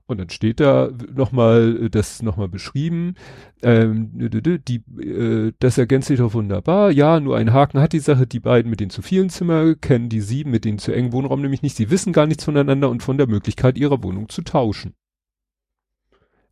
Und 0.04 0.18
dann 0.18 0.28
steht 0.28 0.60
da 0.60 0.90
nochmal 1.14 1.88
das 1.88 2.20
nochmal 2.20 2.48
beschrieben. 2.48 3.14
Ähm, 3.62 4.10
die, 4.12 4.82
äh, 5.00 5.54
das 5.58 5.78
ergänzt 5.78 6.08
sich 6.08 6.18
doch 6.18 6.34
wunderbar. 6.34 6.90
Ja, 6.90 7.20
nur 7.20 7.38
ein 7.38 7.54
Haken 7.54 7.80
hat 7.80 7.94
die 7.94 8.00
Sache. 8.00 8.26
Die 8.26 8.38
beiden 8.38 8.68
mit 8.68 8.80
den 8.80 8.90
zu 8.90 9.00
vielen 9.00 9.30
Zimmer 9.30 9.74
kennen 9.76 10.10
die 10.10 10.20
sieben 10.20 10.50
mit 10.50 10.66
den 10.66 10.78
zu 10.78 10.92
engen 10.92 11.14
Wohnraum 11.14 11.40
nämlich 11.40 11.62
nicht. 11.62 11.74
Sie 11.74 11.88
wissen 11.88 12.12
gar 12.12 12.26
nichts 12.26 12.44
voneinander 12.44 12.90
und 12.90 13.02
von 13.02 13.16
der 13.16 13.26
Möglichkeit 13.26 13.78
ihrer 13.78 14.02
Wohnung 14.02 14.28
zu 14.28 14.42
tauschen. 14.42 14.92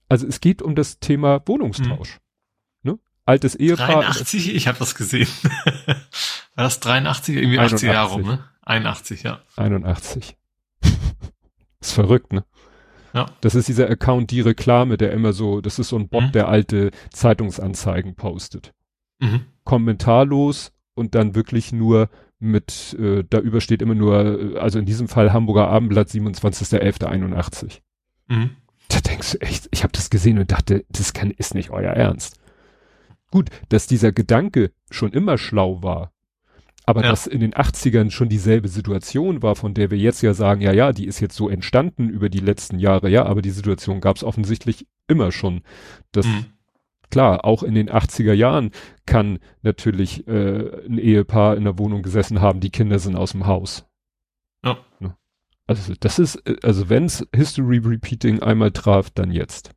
Also 0.09 0.27
es 0.27 0.41
geht 0.41 0.63
um 0.63 0.75
das 0.75 0.99
Thema 0.99 1.43
Wohnungstausch. 1.45 2.21
Hm. 2.85 2.93
Ne? 2.93 2.99
Altes 3.27 3.55
Ehepaar. 3.55 4.01
83, 4.01 4.55
ich 4.55 4.67
habe 4.67 4.79
das 4.79 4.95
gesehen. 4.95 5.29
War 6.55 6.65
das 6.65 6.81
83, 6.81 7.37
irgendwie 7.37 7.59
81. 7.59 7.89
80 7.91 7.95
Jahre 7.95 8.13
rum, 8.15 8.23
ne? 8.23 8.45
81, 8.69 9.23
ja. 9.23 9.41
81. 9.57 10.37
ist 11.81 11.93
verrückt, 11.93 12.33
ne? 12.33 12.45
Ja. 13.15 13.27
Das 13.41 13.55
ist 13.55 13.69
dieser 13.69 13.89
Account 13.89 14.31
Die 14.31 14.43
Reklame, 14.43 14.99
der 14.99 15.13
immer 15.13 15.33
so, 15.33 15.61
das 15.61 15.79
ist 15.79 15.89
so 15.89 15.97
ein 15.97 16.09
Bot, 16.09 16.25
mhm. 16.25 16.33
der 16.33 16.49
alte 16.49 16.91
Zeitungsanzeigen 17.11 18.15
postet. 18.15 18.75
Mhm. 19.19 19.47
Kommentarlos 19.65 20.73
und 20.95 21.15
dann 21.15 21.35
wirklich 21.35 21.73
nur 21.73 22.11
mit, 22.39 22.95
äh, 23.01 23.25
da 23.29 23.39
übersteht 23.39 23.83
immer 23.83 23.95
nur, 23.95 24.55
äh, 24.55 24.59
also 24.59 24.79
in 24.79 24.85
diesem 24.85 25.09
Fall 25.09 25.33
Hamburger 25.33 25.69
Abendblatt 25.69 26.09
27.11.81. 26.09 27.81
Mhm. 28.29 28.51
Da 28.89 29.01
denkst 29.01 29.33
du 29.33 29.41
echt, 29.41 29.69
ich 29.71 29.83
habe 29.83 29.93
das 29.93 30.11
gesehen 30.11 30.39
und 30.39 30.53
dachte, 30.53 30.85
das 30.91 31.13
kann, 31.15 31.31
ist 31.31 31.55
nicht 31.55 31.71
euer 31.71 31.93
Ernst. 31.93 32.39
Gut, 33.31 33.51
dass 33.71 33.87
dieser 33.87 34.13
Gedanke 34.13 34.73
schon 34.91 35.13
immer 35.13 35.39
schlau 35.39 35.83
war, 35.83 36.13
aber 36.89 37.03
ja. 37.03 37.11
dass 37.11 37.27
in 37.27 37.41
den 37.41 37.53
80ern 37.53 38.11
schon 38.11 38.31
dieselbe 38.31 38.69
Situation 38.69 39.43
war, 39.43 39.57
von 39.57 39.75
der 39.75 39.91
wir 39.91 39.99
jetzt 39.99 40.23
ja 40.23 40.33
sagen, 40.33 40.63
ja, 40.63 40.73
ja, 40.73 40.95
die 40.95 41.05
ist 41.05 41.21
jetzt 41.21 41.37
so 41.37 41.51
entstanden 41.51 42.09
über 42.09 42.31
die 42.31 42.39
letzten 42.39 42.79
Jahre, 42.79 43.11
ja, 43.11 43.27
aber 43.27 43.43
die 43.43 43.51
Situation 43.51 44.01
gab 44.01 44.17
es 44.17 44.25
offensichtlich 44.25 44.87
immer 45.07 45.31
schon. 45.31 45.61
Das, 46.13 46.25
mhm. 46.25 46.47
klar, 47.11 47.45
auch 47.45 47.63
in 47.63 47.75
den 47.75 47.91
80er 47.91 48.33
Jahren 48.33 48.71
kann 49.05 49.39
natürlich 49.61 50.27
äh, 50.29 50.87
ein 50.87 50.97
Ehepaar 50.97 51.59
in 51.59 51.65
der 51.65 51.79
Wohnung 51.79 52.01
gesessen 52.01 52.41
haben, 52.41 52.61
die 52.61 52.71
Kinder 52.71 52.99
sind 52.99 53.17
aus 53.17 53.33
dem 53.33 53.47
Haus. 53.47 53.85
Ja. 55.01 55.15
Also 55.67 55.93
das 56.01 56.19
ist, 56.19 56.37
äh, 56.47 56.57
also 56.63 56.89
wenn's 56.89 57.23
History 57.37 57.83
Repeating 57.85 58.41
einmal 58.41 58.71
traf, 58.71 59.11
dann 59.11 59.31
jetzt. 59.31 59.73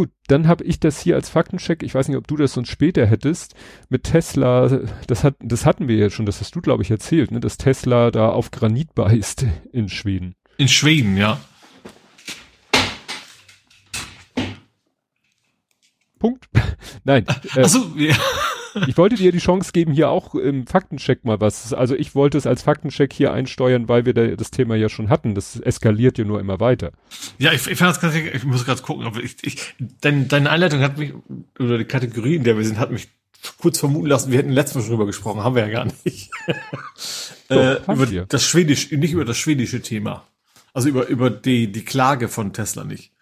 Gut, 0.00 0.12
dann 0.28 0.48
habe 0.48 0.64
ich 0.64 0.80
das 0.80 0.98
hier 0.98 1.14
als 1.14 1.28
Faktencheck. 1.28 1.82
Ich 1.82 1.94
weiß 1.94 2.08
nicht, 2.08 2.16
ob 2.16 2.26
du 2.26 2.38
das 2.38 2.54
sonst 2.54 2.70
später 2.70 3.04
hättest. 3.04 3.54
Mit 3.90 4.04
Tesla, 4.04 4.80
das 5.06 5.24
hat, 5.24 5.34
das 5.40 5.66
hatten 5.66 5.88
wir 5.88 5.96
ja 5.96 6.08
schon, 6.08 6.24
das 6.24 6.40
hast 6.40 6.56
du, 6.56 6.62
glaube 6.62 6.82
ich, 6.82 6.90
erzählt, 6.90 7.30
ne, 7.30 7.38
dass 7.38 7.58
Tesla 7.58 8.10
da 8.10 8.30
auf 8.30 8.50
Granit 8.50 8.94
beißt 8.94 9.44
in 9.72 9.90
Schweden. 9.90 10.36
In 10.56 10.68
Schweden, 10.68 11.18
ja. 11.18 11.38
Punkt. 16.18 16.48
Nein. 17.04 17.26
Äh, 17.54 17.60
Achso, 17.60 17.92
ja 17.98 18.16
ich 18.86 18.96
wollte 18.96 19.16
dir 19.16 19.32
die 19.32 19.38
Chance 19.38 19.72
geben, 19.72 19.92
hier 19.92 20.10
auch 20.10 20.34
im 20.34 20.66
Faktencheck 20.66 21.24
mal 21.24 21.40
was. 21.40 21.72
Also 21.72 21.94
ich 21.94 22.14
wollte 22.14 22.38
es 22.38 22.46
als 22.46 22.62
Faktencheck 22.62 23.12
hier 23.12 23.32
einsteuern, 23.32 23.88
weil 23.88 24.06
wir 24.06 24.14
da 24.14 24.26
das 24.28 24.50
Thema 24.50 24.74
ja 24.76 24.88
schon 24.88 25.08
hatten. 25.08 25.34
Das 25.34 25.58
eskaliert 25.58 26.18
ja 26.18 26.24
nur 26.24 26.40
immer 26.40 26.60
weiter. 26.60 26.92
Ja, 27.38 27.52
ich, 27.52 27.66
ich 27.66 27.78
fand 27.78 27.90
das 27.90 28.00
ganz, 28.00 28.14
ich 28.14 28.44
muss 28.44 28.64
gerade 28.64 28.82
gucken, 28.82 29.06
aber 29.06 29.20
ich, 29.20 29.36
ich, 29.42 29.74
dein, 30.00 30.28
deine 30.28 30.50
Einleitung 30.50 30.80
hat 30.80 30.98
mich, 30.98 31.12
oder 31.58 31.78
die 31.78 31.84
Kategorie, 31.84 32.36
in 32.36 32.44
der 32.44 32.56
wir 32.56 32.64
sind, 32.64 32.78
hat 32.78 32.90
mich 32.90 33.08
kurz 33.58 33.78
vermuten 33.78 34.06
lassen, 34.06 34.30
wir 34.30 34.38
hätten 34.38 34.50
letztes 34.50 34.76
Mal 34.76 34.82
schon 34.82 34.90
drüber 34.90 35.06
gesprochen, 35.06 35.42
haben 35.42 35.54
wir 35.54 35.66
ja 35.66 35.70
gar 35.70 35.86
nicht. 36.04 36.30
Doch, 37.48 37.56
äh, 37.56 37.92
über 37.92 38.10
wir. 38.10 38.26
das 38.26 38.44
schwedische, 38.44 38.96
nicht 38.96 39.12
über 39.12 39.24
das 39.24 39.38
schwedische 39.38 39.80
Thema. 39.80 40.26
Also 40.72 40.88
über, 40.88 41.08
über 41.08 41.30
die, 41.30 41.72
die 41.72 41.84
Klage 41.84 42.28
von 42.28 42.52
Tesla 42.52 42.84
nicht. 42.84 43.12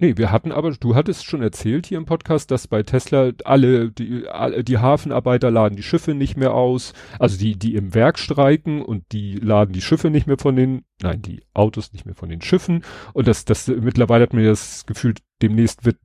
Nee, 0.00 0.16
wir 0.16 0.30
hatten 0.30 0.52
aber, 0.52 0.70
du 0.70 0.94
hattest 0.94 1.24
schon 1.24 1.42
erzählt 1.42 1.86
hier 1.86 1.98
im 1.98 2.04
Podcast, 2.04 2.52
dass 2.52 2.68
bei 2.68 2.84
Tesla 2.84 3.32
alle, 3.44 3.90
die, 3.90 4.28
alle, 4.28 4.62
die 4.62 4.78
Hafenarbeiter 4.78 5.50
laden 5.50 5.74
die 5.74 5.82
Schiffe 5.82 6.14
nicht 6.14 6.36
mehr 6.36 6.54
aus, 6.54 6.92
also 7.18 7.36
die, 7.36 7.56
die 7.58 7.74
im 7.74 7.94
Werk 7.94 8.16
streiken 8.20 8.80
und 8.80 9.10
die 9.10 9.34
laden 9.34 9.72
die 9.72 9.82
Schiffe 9.82 10.10
nicht 10.10 10.28
mehr 10.28 10.38
von 10.38 10.54
den, 10.54 10.84
nein, 11.02 11.20
die 11.20 11.42
Autos 11.52 11.92
nicht 11.92 12.06
mehr 12.06 12.14
von 12.14 12.28
den 12.28 12.40
Schiffen 12.42 12.84
und 13.12 13.26
das, 13.26 13.44
das, 13.44 13.66
mittlerweile 13.66 14.22
hat 14.22 14.34
mir 14.34 14.48
das 14.48 14.86
Gefühl, 14.86 15.14
demnächst 15.42 15.84
wird 15.84 15.96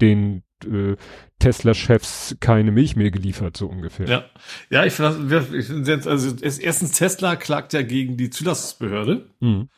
den 0.00 0.42
äh, 0.64 0.96
Tesla-Chefs 1.38 2.38
keine 2.40 2.72
Milch 2.72 2.96
mehr 2.96 3.10
geliefert, 3.10 3.58
so 3.58 3.66
ungefähr. 3.66 4.08
Ja, 4.08 4.24
ja, 4.70 4.86
ich 4.86 4.94
finde, 4.94 5.46
ich 5.52 6.06
also 6.06 6.34
erstens 6.40 6.92
Tesla 6.92 7.36
klagt 7.36 7.74
ja 7.74 7.82
gegen 7.82 8.16
die 8.16 8.30
Zulassungsbehörde. 8.30 9.28
Mhm. 9.40 9.68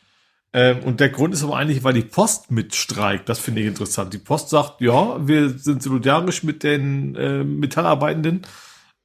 Ähm, 0.53 0.81
und 0.85 1.01
der 1.01 1.11
Grund 1.11 1.35
ist 1.35 1.43
aber 1.43 1.57
eigentlich, 1.57 1.85
weil 1.85 1.95
die 1.95 2.03
Post 2.03 2.51
mitstreikt. 2.51 3.29
Das 3.29 3.39
finde 3.39 3.61
ich 3.61 3.67
interessant. 3.67 4.13
Die 4.15 4.19
Post 4.19 4.51
sagt, 4.51 4.81
ja, 4.81 5.27
wir 5.27 5.51
sind 5.51 5.83
solidarisch 5.83 6.43
mit 6.43 6.63
den 6.63 7.15
äh, 7.17 7.45
Metallarbeitenden 7.45 8.43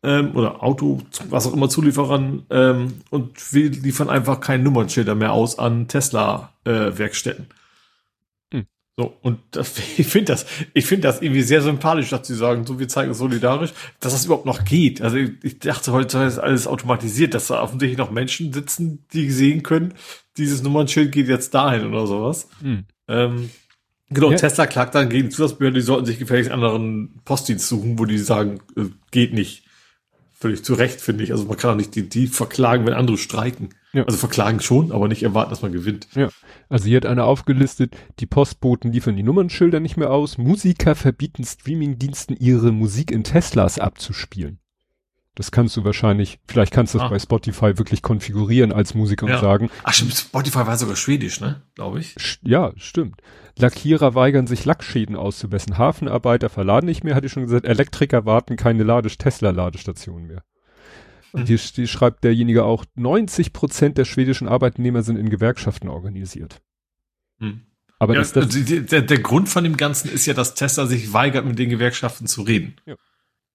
ähm, 0.03 0.35
oder 0.35 0.63
Auto, 0.63 1.01
was 1.29 1.47
auch 1.47 1.53
immer 1.53 1.69
Zulieferern 1.69 2.45
ähm, 2.49 2.93
und 3.09 3.53
wir 3.53 3.69
liefern 3.69 4.09
einfach 4.09 4.39
kein 4.39 4.63
Nummernschilder 4.63 5.15
mehr 5.15 5.33
aus 5.33 5.59
an 5.59 5.87
Tesla-Werkstätten. 5.87 7.45
Äh, 7.49 7.60
so, 8.97 9.17
und 9.21 9.39
das, 9.51 9.73
ich 9.97 10.07
finde 10.07 10.33
das, 10.33 10.45
ich 10.73 10.85
finde 10.85 11.07
das 11.07 11.21
irgendwie 11.21 11.41
sehr 11.41 11.61
sympathisch, 11.61 12.09
dass 12.09 12.27
sie 12.27 12.35
sagen, 12.35 12.65
so, 12.65 12.79
wir 12.79 12.87
zeigen 12.87 13.13
solidarisch, 13.13 13.73
dass 13.99 14.13
das 14.13 14.25
überhaupt 14.25 14.45
noch 14.45 14.63
geht. 14.65 15.01
Also 15.01 15.17
ich, 15.17 15.31
ich 15.43 15.59
dachte 15.59 15.91
heute 15.91 16.19
ist 16.19 16.39
alles 16.39 16.67
automatisiert, 16.67 17.33
dass 17.33 17.47
da 17.47 17.61
offensichtlich 17.61 17.97
noch 17.97 18.11
Menschen 18.11 18.53
sitzen, 18.53 19.05
die 19.13 19.31
sehen 19.31 19.63
können, 19.63 19.93
dieses 20.37 20.61
Nummernschild 20.61 21.11
geht 21.11 21.27
jetzt 21.27 21.53
dahin 21.53 21.85
oder 21.85 22.07
sowas. 22.07 22.49
Hm. 22.61 22.85
Ähm, 23.07 23.49
genau, 24.09 24.31
ja. 24.31 24.37
Tesla 24.37 24.67
klagt 24.67 24.95
dann 24.95 25.09
gegen 25.09 25.29
die 25.29 25.35
Zusatzbehörden, 25.35 25.75
die 25.75 25.85
sollten 25.85 26.05
sich 26.05 26.19
gefälligst 26.19 26.51
anderen 26.51 27.21
Postdienst 27.25 27.67
suchen, 27.67 27.99
wo 27.99 28.05
die 28.05 28.17
sagen, 28.17 28.59
äh, 28.77 28.85
geht 29.11 29.33
nicht. 29.33 29.65
Völlig 30.41 30.63
zu 30.63 30.73
Recht, 30.73 31.01
finde 31.01 31.23
ich. 31.23 31.31
Also 31.31 31.45
man 31.45 31.55
kann 31.55 31.69
auch 31.69 31.75
nicht 31.75 31.93
die, 31.93 32.09
die 32.09 32.25
verklagen, 32.25 32.87
wenn 32.87 32.95
andere 32.95 33.19
streiken. 33.19 33.69
Ja. 33.93 34.05
Also 34.05 34.17
verklagen 34.17 34.59
schon, 34.59 34.91
aber 34.91 35.07
nicht 35.07 35.21
erwarten, 35.21 35.51
dass 35.51 35.61
man 35.61 35.71
gewinnt. 35.71 36.07
Ja. 36.15 36.29
Also 36.67 36.85
hier 36.85 36.97
hat 36.97 37.05
einer 37.05 37.25
aufgelistet, 37.25 37.95
die 38.19 38.25
Postboten 38.25 38.91
liefern 38.91 39.15
die 39.15 39.21
Nummernschilder 39.21 39.79
nicht 39.79 39.97
mehr 39.97 40.09
aus, 40.09 40.39
Musiker 40.39 40.95
verbieten 40.95 41.43
Streamingdiensten 41.43 42.35
ihre 42.35 42.71
Musik 42.71 43.11
in 43.11 43.23
Teslas 43.23 43.77
abzuspielen. 43.77 44.60
Das 45.35 45.51
kannst 45.51 45.77
du 45.77 45.85
wahrscheinlich, 45.85 46.39
vielleicht 46.45 46.73
kannst 46.73 46.93
du 46.93 46.97
es 46.97 47.05
ah. 47.05 47.07
bei 47.07 47.17
Spotify 47.17 47.77
wirklich 47.77 48.01
konfigurieren 48.01 48.73
als 48.73 48.93
Musiker 48.93 49.27
ja. 49.27 49.35
und 49.35 49.41
sagen. 49.41 49.69
Ach 49.83 49.93
stimmt, 49.93 50.13
Spotify 50.13 50.67
war 50.67 50.77
sogar 50.77 50.97
schwedisch, 50.97 51.39
ne? 51.39 51.61
Glaube 51.75 52.01
ich. 52.01 52.15
Ja, 52.41 52.73
stimmt. 52.75 53.21
Lackierer 53.57 54.13
weigern 54.13 54.47
sich 54.47 54.65
Lackschäden 54.65 55.15
auszubessern. 55.15 55.77
Hafenarbeiter 55.77 56.49
verladen 56.49 56.85
nicht 56.85 57.03
mehr, 57.03 57.15
hatte 57.15 57.27
ich 57.27 57.31
schon 57.31 57.43
gesagt. 57.43 57.65
Elektriker 57.65 58.25
warten 58.25 58.57
keine 58.57 58.83
Lade 58.83 59.09
Tesla-Ladestationen 59.09 60.27
mehr. 60.27 60.43
Und 61.31 61.47
hier, 61.47 61.57
hier 61.57 61.87
schreibt 61.87 62.23
derjenige 62.25 62.65
auch, 62.65 62.83
90 62.95 63.53
Prozent 63.53 63.97
der 63.97 64.05
schwedischen 64.05 64.49
Arbeitnehmer 64.49 65.01
sind 65.01 65.15
in 65.15 65.29
Gewerkschaften 65.29 65.87
organisiert. 65.87 66.61
Hm. 67.39 67.61
Aber 67.99 68.15
ja, 68.15 68.19
das, 68.19 68.33
das 68.33 68.49
der, 68.49 69.01
der 69.03 69.19
Grund 69.19 69.47
von 69.47 69.63
dem 69.63 69.77
Ganzen 69.77 70.09
ist 70.09 70.25
ja, 70.25 70.33
dass 70.33 70.55
Tesla 70.55 70.87
sich 70.87 71.13
weigert, 71.13 71.45
mit 71.45 71.59
den 71.59 71.69
Gewerkschaften 71.69 72.27
zu 72.27 72.41
reden. 72.41 72.75
Ja. 72.85 72.95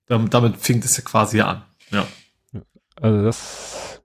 Damit, 0.06 0.32
damit 0.32 0.56
fängt 0.56 0.84
es 0.84 0.96
ja 0.96 1.02
quasi 1.02 1.40
an. 1.40 1.64
Ja. 1.90 2.06
Also 3.00 3.22
das, 3.22 4.02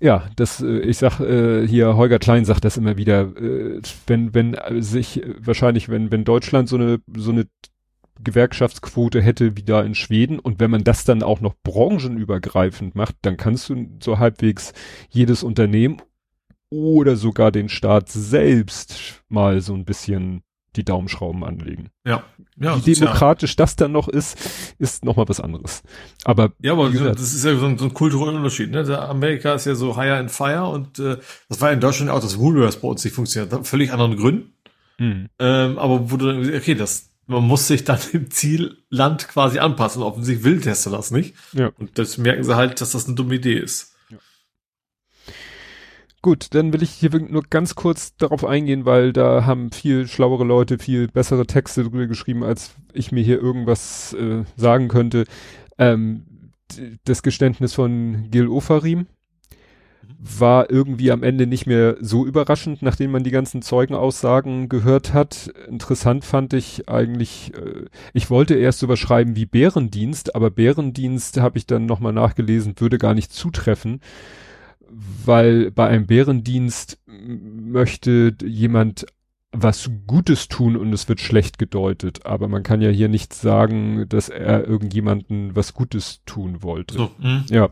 ja, 0.00 0.28
das, 0.36 0.60
äh, 0.60 0.80
ich 0.80 0.98
sag 0.98 1.20
äh, 1.20 1.66
hier, 1.66 1.96
Holger 1.96 2.18
Klein 2.18 2.44
sagt 2.44 2.64
das 2.64 2.76
immer 2.76 2.96
wieder, 2.96 3.36
äh, 3.36 3.80
wenn, 4.06 4.34
wenn 4.34 4.56
sich 4.82 5.22
wahrscheinlich, 5.38 5.88
wenn, 5.88 6.10
wenn 6.10 6.24
Deutschland 6.24 6.68
so 6.68 6.76
eine, 6.76 7.00
so 7.16 7.30
eine 7.30 7.46
Gewerkschaftsquote 8.22 9.22
hätte 9.22 9.56
wie 9.56 9.62
da 9.62 9.82
in 9.82 9.94
Schweden 9.94 10.38
und 10.38 10.60
wenn 10.60 10.70
man 10.70 10.84
das 10.84 11.04
dann 11.04 11.22
auch 11.22 11.40
noch 11.40 11.54
branchenübergreifend 11.62 12.94
macht, 12.94 13.16
dann 13.22 13.36
kannst 13.36 13.68
du 13.68 13.86
so 14.02 14.18
halbwegs 14.18 14.72
jedes 15.08 15.42
Unternehmen 15.42 16.02
oder 16.68 17.16
sogar 17.16 17.52
den 17.52 17.68
Staat 17.68 18.08
selbst 18.08 19.22
mal 19.28 19.60
so 19.60 19.74
ein 19.74 19.84
bisschen 19.84 20.42
die 20.76 20.84
Daumenschrauben 20.84 21.44
anlegen. 21.44 21.90
Ja. 22.06 22.24
ja 22.56 22.84
Wie 22.84 22.94
demokratisch 22.94 23.52
ja. 23.52 23.56
das 23.56 23.76
dann 23.76 23.92
noch 23.92 24.08
ist, 24.08 24.38
ist 24.78 25.04
noch 25.04 25.16
mal 25.16 25.28
was 25.28 25.40
anderes. 25.40 25.82
Aber 26.24 26.52
ja, 26.60 26.72
aber 26.72 26.90
gesagt, 26.90 27.16
das 27.16 27.34
ist 27.34 27.44
ja 27.44 27.56
so 27.56 27.66
ein, 27.66 27.78
so 27.78 27.84
ein 27.84 27.94
kultureller 27.94 28.36
Unterschied. 28.36 28.70
Ne? 28.70 28.84
Der 28.84 29.08
Amerika 29.08 29.54
ist 29.54 29.66
ja 29.66 29.74
so 29.74 29.96
higher 29.96 30.18
and 30.18 30.30
fire 30.30 30.66
und 30.66 30.98
äh, 30.98 31.18
das 31.48 31.60
war 31.60 31.72
in 31.72 31.80
Deutschland 31.80 32.10
auch, 32.10 32.20
das 32.20 32.38
Woolworths 32.38 32.76
bei 32.76 32.88
uns 32.88 33.04
nicht 33.04 33.14
funktioniert, 33.14 33.66
völlig 33.66 33.92
anderen 33.92 34.16
Gründen. 34.16 34.54
Mhm. 34.98 35.28
Ähm, 35.38 35.78
aber 35.78 36.10
wo 36.10 36.16
du 36.16 36.56
okay, 36.56 36.74
das 36.74 37.12
man 37.26 37.44
muss 37.44 37.66
sich 37.66 37.84
dann 37.84 37.98
im 38.12 38.30
Zielland 38.30 39.28
quasi 39.28 39.58
anpassen. 39.58 40.02
Offensichtlich 40.02 40.44
will 40.44 40.60
Tesla 40.60 40.96
das 40.96 41.10
nicht. 41.10 41.34
Ja. 41.52 41.70
Und 41.78 41.98
das 41.98 42.18
merken 42.18 42.44
sie 42.44 42.56
halt, 42.56 42.80
dass 42.80 42.92
das 42.92 43.06
eine 43.06 43.14
dumme 43.14 43.36
Idee 43.36 43.58
ist. 43.58 43.91
Gut, 46.22 46.54
dann 46.54 46.72
will 46.72 46.84
ich 46.84 46.90
hier 46.90 47.10
nur 47.18 47.42
ganz 47.50 47.74
kurz 47.74 48.16
darauf 48.16 48.44
eingehen, 48.44 48.84
weil 48.84 49.12
da 49.12 49.44
haben 49.44 49.72
viel 49.72 50.06
schlauere 50.06 50.44
Leute 50.44 50.78
viel 50.78 51.08
bessere 51.08 51.46
Texte 51.46 51.82
drüber 51.82 52.06
geschrieben, 52.06 52.44
als 52.44 52.76
ich 52.92 53.10
mir 53.10 53.24
hier 53.24 53.40
irgendwas 53.40 54.12
äh, 54.14 54.44
sagen 54.56 54.86
könnte. 54.86 55.24
Ähm, 55.78 56.24
das 57.04 57.22
Geständnis 57.24 57.74
von 57.74 58.30
Gil 58.30 58.46
Ofarim. 58.48 59.06
war 60.18 60.70
irgendwie 60.70 61.10
am 61.10 61.24
Ende 61.24 61.46
nicht 61.48 61.66
mehr 61.66 61.96
so 62.00 62.24
überraschend, 62.24 62.82
nachdem 62.82 63.10
man 63.10 63.24
die 63.24 63.30
ganzen 63.32 63.60
Zeugenaussagen 63.60 64.68
gehört 64.68 65.12
hat. 65.12 65.52
Interessant 65.68 66.24
fand 66.24 66.52
ich 66.52 66.88
eigentlich, 66.88 67.52
äh, 67.54 67.86
ich 68.12 68.30
wollte 68.30 68.54
erst 68.54 68.78
so 68.78 68.88
was 68.88 69.00
schreiben 69.00 69.34
wie 69.34 69.46
Bärendienst, 69.46 70.36
aber 70.36 70.50
Bärendienst 70.50 71.40
habe 71.40 71.58
ich 71.58 71.66
dann 71.66 71.86
nochmal 71.86 72.12
nachgelesen, 72.12 72.74
würde 72.78 72.98
gar 72.98 73.14
nicht 73.14 73.32
zutreffen, 73.32 74.00
weil 75.24 75.70
bei 75.70 75.88
einem 75.88 76.06
Bärendienst 76.06 77.00
möchte 77.06 78.34
jemand 78.44 79.06
was 79.52 79.90
Gutes 80.06 80.48
tun 80.48 80.76
und 80.76 80.92
es 80.92 81.08
wird 81.08 81.20
schlecht 81.20 81.58
gedeutet. 81.58 82.24
Aber 82.24 82.48
man 82.48 82.62
kann 82.62 82.80
ja 82.80 82.88
hier 82.88 83.08
nicht 83.08 83.34
sagen, 83.34 84.06
dass 84.08 84.28
er 84.28 84.66
irgendjemanden 84.66 85.54
was 85.54 85.74
Gutes 85.74 86.22
tun 86.24 86.62
wollte. 86.62 86.94
So, 86.94 87.10
mh, 87.18 87.44
ja. 87.50 87.68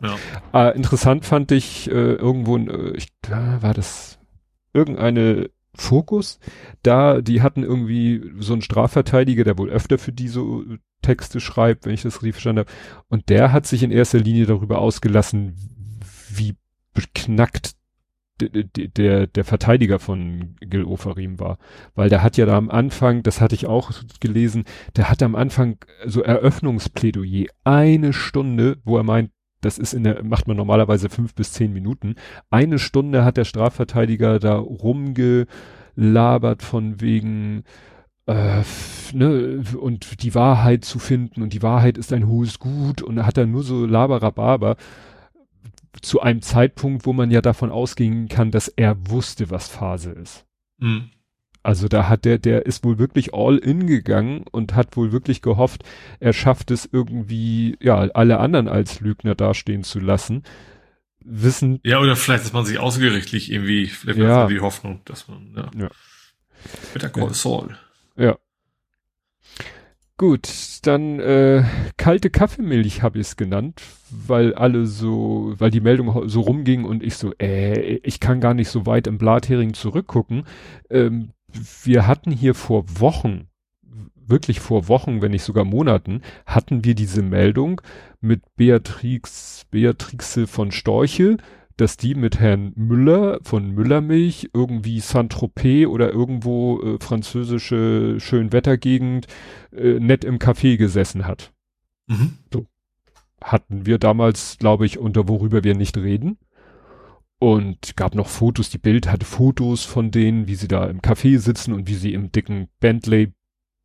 ja. 0.53 0.69
Äh, 0.69 0.75
interessant 0.75 1.25
fand 1.25 1.51
ich 1.51 1.89
äh, 1.89 2.13
irgendwo, 2.13 2.57
äh, 2.57 2.95
ich, 2.95 3.07
da 3.21 3.61
war 3.61 3.73
das 3.73 4.19
irgendeine 4.73 5.49
Fokus. 5.73 6.39
Da, 6.83 7.21
die 7.21 7.41
hatten 7.41 7.63
irgendwie 7.63 8.31
so 8.39 8.53
einen 8.53 8.61
Strafverteidiger, 8.61 9.43
der 9.43 9.57
wohl 9.57 9.69
öfter 9.69 9.97
für 9.97 10.11
die 10.11 10.27
so 10.27 10.63
Texte 11.01 11.39
schreibt, 11.39 11.85
wenn 11.85 11.93
ich 11.93 12.03
das 12.03 12.21
richtig 12.21 12.35
verstanden 12.35 12.59
habe. 12.59 12.71
Und 13.09 13.29
der 13.29 13.51
hat 13.51 13.65
sich 13.65 13.81
in 13.81 13.91
erster 13.91 14.19
Linie 14.19 14.45
darüber 14.45 14.79
ausgelassen, 14.79 15.55
wie 16.29 16.55
beknackt 16.93 17.75
der, 18.49 19.27
der 19.27 19.43
Verteidiger 19.43 19.99
von 19.99 20.55
Gil 20.61 20.83
Ofarim 20.83 21.39
war. 21.39 21.57
Weil 21.95 22.09
der 22.09 22.23
hat 22.23 22.37
ja 22.37 22.45
da 22.45 22.57
am 22.57 22.69
Anfang, 22.69 23.23
das 23.23 23.41
hatte 23.41 23.55
ich 23.55 23.67
auch 23.67 23.91
gelesen, 24.19 24.65
der 24.95 25.09
hat 25.09 25.21
am 25.23 25.35
Anfang 25.35 25.77
so 26.05 26.21
Eröffnungsplädoyer, 26.21 27.47
eine 27.63 28.13
Stunde, 28.13 28.77
wo 28.83 28.97
er 28.97 29.03
meint, 29.03 29.31
das 29.61 29.77
ist 29.77 29.93
in 29.93 30.03
der, 30.03 30.23
macht 30.23 30.47
man 30.47 30.57
normalerweise 30.57 31.09
fünf 31.09 31.35
bis 31.35 31.53
zehn 31.53 31.71
Minuten. 31.71 32.15
Eine 32.49 32.79
Stunde 32.79 33.23
hat 33.23 33.37
der 33.37 33.45
Strafverteidiger 33.45 34.39
da 34.39 34.55
rumgelabert 34.55 35.45
von 36.63 36.99
wegen, 36.99 37.63
äh, 38.25 38.63
ne, 39.13 39.63
und 39.79 40.23
die 40.23 40.33
Wahrheit 40.33 40.83
zu 40.83 40.97
finden 40.97 41.43
und 41.43 41.53
die 41.53 41.61
Wahrheit 41.61 41.99
ist 41.99 42.11
ein 42.11 42.27
hohes 42.27 42.57
Gut 42.57 43.03
und 43.03 43.19
er 43.19 43.27
hat 43.27 43.37
da 43.37 43.45
nur 43.45 43.61
so 43.63 43.85
Laberababer 43.85 44.77
zu 46.01 46.21
einem 46.21 46.41
Zeitpunkt, 46.41 47.05
wo 47.05 47.13
man 47.13 47.31
ja 47.31 47.41
davon 47.41 47.71
ausgehen 47.71 48.27
kann, 48.27 48.51
dass 48.51 48.67
er 48.67 49.09
wusste, 49.09 49.49
was 49.49 49.67
Phase 49.67 50.11
ist. 50.11 50.45
Mhm. 50.77 51.11
Also 51.63 51.87
da 51.87 52.09
hat 52.09 52.25
der, 52.25 52.39
der 52.39 52.65
ist 52.65 52.83
wohl 52.83 52.97
wirklich 52.97 53.33
all 53.33 53.57
in 53.57 53.85
gegangen 53.85 54.45
und 54.51 54.73
hat 54.73 54.97
wohl 54.97 55.11
wirklich 55.11 55.41
gehofft, 55.43 55.83
er 56.19 56.33
schafft 56.33 56.71
es 56.71 56.89
irgendwie, 56.91 57.77
ja, 57.79 57.99
alle 57.99 58.39
anderen 58.39 58.67
als 58.67 58.99
Lügner 58.99 59.35
dastehen 59.35 59.83
zu 59.83 59.99
lassen. 59.99 60.43
Wissen. 61.23 61.79
Ja, 61.83 61.99
oder 61.99 62.15
vielleicht 62.15 62.45
ist 62.45 62.53
man 62.53 62.65
sich 62.65 62.79
außergerichtlich 62.79 63.51
irgendwie, 63.51 63.85
vielleicht 63.85 64.17
ja. 64.17 64.47
die 64.47 64.59
Hoffnung, 64.59 65.01
dass 65.05 65.27
man, 65.27 65.53
ja. 65.55 65.69
ja. 65.77 65.89
Mit 66.93 67.03
der 67.03 67.11
Call 67.11 67.27
ja. 67.27 67.33
Saul. 67.33 67.77
Ja. 68.17 68.37
Gut, 70.21 70.77
dann 70.83 71.19
äh, 71.19 71.63
kalte 71.97 72.29
Kaffeemilch 72.29 73.01
habe 73.01 73.17
ich 73.17 73.25
es 73.25 73.37
genannt, 73.37 73.81
weil 74.11 74.53
alle 74.53 74.85
so, 74.85 75.55
weil 75.57 75.71
die 75.71 75.81
Meldung 75.81 76.29
so 76.29 76.41
rumging 76.41 76.85
und 76.85 77.01
ich 77.01 77.15
so, 77.15 77.33
äh, 77.41 77.95
ich 78.03 78.19
kann 78.19 78.39
gar 78.39 78.53
nicht 78.53 78.69
so 78.69 78.85
weit 78.85 79.07
im 79.07 79.17
Blathering 79.17 79.73
zurückgucken. 79.73 80.43
Ähm, 80.91 81.31
wir 81.83 82.05
hatten 82.05 82.29
hier 82.29 82.53
vor 82.53 82.83
Wochen, 82.99 83.47
wirklich 84.13 84.59
vor 84.59 84.87
Wochen, 84.87 85.23
wenn 85.23 85.31
nicht 85.31 85.41
sogar 85.41 85.65
Monaten, 85.65 86.21
hatten 86.45 86.85
wir 86.85 86.93
diese 86.93 87.23
Meldung 87.23 87.81
mit 88.19 88.43
Beatrix, 88.55 89.65
Beatrixe 89.71 90.45
von 90.45 90.71
Storche, 90.71 91.37
dass 91.81 91.97
die 91.97 92.13
mit 92.13 92.39
Herrn 92.39 92.73
Müller 92.75 93.39
von 93.41 93.71
Müllermilch 93.71 94.51
irgendwie 94.53 94.99
Saint-Tropez 94.99 95.87
oder 95.87 96.11
irgendwo 96.11 96.79
äh, 96.79 96.97
französische 96.99 98.19
Schönwettergegend 98.19 99.25
äh, 99.75 99.99
nett 99.99 100.23
im 100.23 100.37
Café 100.37 100.77
gesessen 100.77 101.25
hat. 101.25 101.51
Mhm. 102.05 102.37
So. 102.53 102.67
Hatten 103.43 103.87
wir 103.87 103.97
damals, 103.97 104.59
glaube 104.59 104.85
ich, 104.85 104.99
unter 104.99 105.27
worüber 105.27 105.63
wir 105.63 105.73
nicht 105.73 105.97
reden. 105.97 106.37
Und 107.39 107.97
gab 107.97 108.13
noch 108.13 108.27
Fotos, 108.27 108.69
die 108.69 108.77
Bild 108.77 109.07
hatte 109.11 109.25
Fotos 109.25 109.83
von 109.83 110.11
denen, 110.11 110.47
wie 110.47 110.53
sie 110.53 110.67
da 110.67 110.85
im 110.85 111.01
Café 111.01 111.39
sitzen 111.39 111.73
und 111.73 111.87
wie 111.87 111.95
sie 111.95 112.13
im 112.13 112.31
dicken 112.31 112.67
Bentley, 112.79 113.33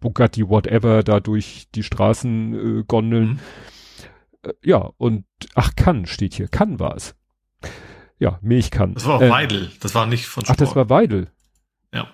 Bugatti, 0.01 0.47
whatever, 0.51 1.03
da 1.03 1.21
durch 1.21 1.69
die 1.75 1.83
Straßen 1.83 2.81
äh, 2.81 2.85
gondeln. 2.87 3.29
Mhm. 3.29 3.39
Äh, 4.43 4.53
ja, 4.63 4.91
und 4.99 5.25
ach, 5.55 5.75
Cannes 5.77 6.11
steht 6.11 6.35
hier. 6.35 6.49
Cannes 6.49 6.79
war 6.79 6.95
es 6.95 7.16
ja, 8.19 8.39
Milchkannen. 8.43 8.95
Das 8.95 9.07
war 9.07 9.17
auch 9.17 9.23
äh, 9.23 9.31
Weidel, 9.31 9.71
das 9.81 9.95
war 9.95 10.07
nicht 10.07 10.27
von 10.27 10.45
Sport. 10.45 10.57
Ach, 10.57 10.65
das 10.65 10.77
war 10.77 10.89
Weidel. 10.89 11.29
Ja. 11.93 12.09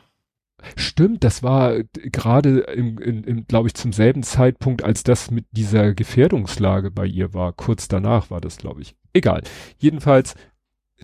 Stimmt, 0.76 1.24
das 1.24 1.42
war 1.42 1.82
gerade 1.82 2.60
im, 2.60 2.98
im, 2.98 3.24
im 3.24 3.46
glaube 3.46 3.68
ich, 3.68 3.74
zum 3.74 3.92
selben 3.92 4.22
Zeitpunkt, 4.22 4.84
als 4.84 5.02
das 5.02 5.30
mit 5.30 5.46
dieser 5.50 5.94
Gefährdungslage 5.94 6.90
bei 6.90 7.06
ihr 7.06 7.34
war. 7.34 7.52
Kurz 7.52 7.88
danach 7.88 8.30
war 8.30 8.40
das, 8.40 8.58
glaube 8.58 8.82
ich. 8.82 8.96
Egal. 9.12 9.42
Jedenfalls, 9.78 10.34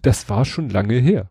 das 0.03 0.29
war 0.29 0.45
schon 0.45 0.71
lange 0.71 0.99
her. 0.99 1.31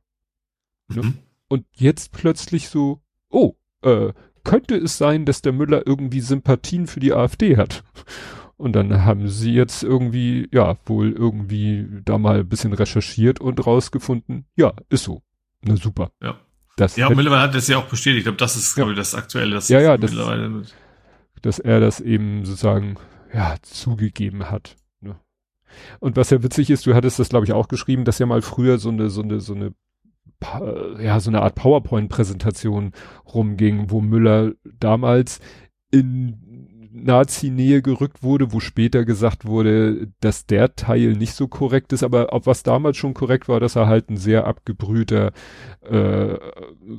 Ne? 0.89 1.03
Mhm. 1.03 1.17
Und 1.47 1.65
jetzt 1.73 2.11
plötzlich 2.11 2.69
so, 2.69 3.01
oh, 3.29 3.55
äh, 3.81 4.11
könnte 4.43 4.75
es 4.75 4.97
sein, 4.97 5.25
dass 5.25 5.41
der 5.41 5.53
Müller 5.53 5.85
irgendwie 5.85 6.21
Sympathien 6.21 6.87
für 6.87 6.99
die 6.99 7.13
AfD 7.13 7.57
hat? 7.57 7.83
Und 8.57 8.73
dann 8.73 9.05
haben 9.05 9.27
sie 9.27 9.53
jetzt 9.53 9.83
irgendwie, 9.83 10.49
ja, 10.51 10.77
wohl 10.85 11.11
irgendwie 11.11 11.87
da 12.03 12.17
mal 12.17 12.39
ein 12.39 12.49
bisschen 12.49 12.73
recherchiert 12.73 13.39
und 13.39 13.65
rausgefunden, 13.65 14.45
ja, 14.55 14.73
ist 14.89 15.03
so. 15.03 15.21
Na 15.61 15.75
super. 15.75 16.11
Ja. 16.21 16.39
Das 16.75 16.95
ja, 16.95 17.09
mittlerweile 17.09 17.41
hat 17.41 17.55
das 17.55 17.67
ja 17.67 17.77
auch 17.77 17.87
bestätigt. 17.87 18.19
Ich 18.19 18.23
glaube, 18.25 18.37
das 18.37 18.55
ist, 18.55 18.75
ja. 18.75 18.83
glaube 18.83 18.91
ich, 18.93 18.97
das 18.97 19.15
Aktuelle. 19.15 19.55
Das 19.55 19.69
ja, 19.69 19.79
ja, 19.79 19.97
das, 19.97 20.11
dass 21.41 21.59
er 21.59 21.79
das 21.79 21.99
eben 21.99 22.45
sozusagen, 22.45 22.97
ja, 23.33 23.55
zugegeben 23.61 24.49
hat. 24.49 24.75
Ne? 25.01 25.19
Und 25.99 26.17
was 26.17 26.31
ja 26.31 26.41
witzig 26.41 26.69
ist, 26.71 26.85
du 26.85 26.95
hattest 26.95 27.19
das, 27.19 27.29
glaube 27.29 27.45
ich, 27.45 27.53
auch 27.53 27.67
geschrieben, 27.67 28.05
dass 28.05 28.19
ja 28.19 28.25
mal 28.25 28.41
früher 28.41 28.79
so 28.79 28.89
eine, 28.89 29.09
so 29.09 29.21
eine, 29.21 29.39
so 29.39 29.53
eine, 29.53 29.73
ja, 30.99 31.19
so 31.19 31.29
eine 31.29 31.41
Art 31.41 31.55
PowerPoint-Präsentation 31.55 32.91
rumging, 33.33 33.89
wo 33.89 34.01
Müller 34.01 34.53
damals 34.63 35.39
in 35.91 36.46
Nazi-Nähe 37.03 37.81
gerückt 37.81 38.23
wurde, 38.23 38.53
wo 38.53 38.59
später 38.59 39.05
gesagt 39.05 39.45
wurde, 39.45 40.07
dass 40.19 40.45
der 40.45 40.75
Teil 40.75 41.13
nicht 41.13 41.33
so 41.33 41.47
korrekt 41.47 41.93
ist, 41.93 42.03
aber 42.03 42.33
ob 42.33 42.45
was 42.45 42.63
damals 42.63 42.97
schon 42.97 43.13
korrekt 43.13 43.47
war, 43.47 43.59
dass 43.59 43.75
er 43.75 43.87
halt 43.87 44.09
ein 44.09 44.17
sehr 44.17 44.45
abgebrühter, 44.47 45.31
äh, 45.89 46.37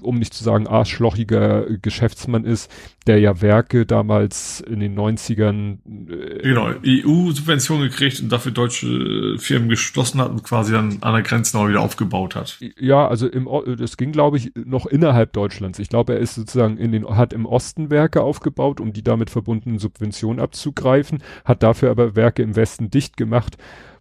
um 0.01 0.19
nicht 0.19 0.35
zu 0.35 0.45
sagen 0.45 0.67
arschlochiger 0.67 1.67
Geschäftsmann 1.83 2.45
ist, 2.45 2.71
der 3.07 3.19
ja 3.19 3.41
Werke 3.41 3.87
damals 3.87 4.61
in 4.61 4.81
den 4.81 4.99
90ern 4.99 5.79
äh, 6.11 6.43
genau, 6.43 6.71
EU-Subventionen 6.85 7.89
gekriegt 7.89 8.21
und 8.21 8.31
dafür 8.31 8.53
deutsche 8.53 9.37
Firmen 9.39 9.69
geschlossen 9.69 10.21
hat 10.21 10.31
und 10.31 10.45
quasi 10.45 10.73
dann 10.73 10.99
an 11.01 11.15
der 11.15 11.23
Grenze 11.23 11.57
noch 11.57 11.69
wieder 11.69 11.81
aufgebaut 11.81 12.37
hat. 12.37 12.59
Ja, 12.79 13.09
also 13.09 13.27
im 13.27 13.49
das 13.79 13.97
ging 13.97 14.13
glaube 14.13 14.37
ich 14.37 14.53
noch 14.55 14.87
innerhalb 14.87 15.33
Deutschlands. 15.33 15.79
Ich 15.79 15.89
glaube, 15.89 16.15
er 16.15 16.21
ist 16.21 16.35
sozusagen 16.35 16.77
in 16.77 16.93
den 16.93 17.09
hat 17.09 17.33
im 17.33 17.47
Osten 17.47 17.91
Werke 17.91 18.23
aufgebaut, 18.23 18.81
um 18.81 18.93
die 18.93 19.03
damit 19.03 19.31
verbundenen 19.31 19.79
Subventionen 19.89 20.41
abzugreifen, 20.41 21.23
hat 21.45 21.63
dafür 21.63 21.91
aber 21.91 22.15
Werke 22.15 22.43
im 22.43 22.57
Westen 22.57 22.91
dicht 22.91 23.17
gemacht, 23.17 23.57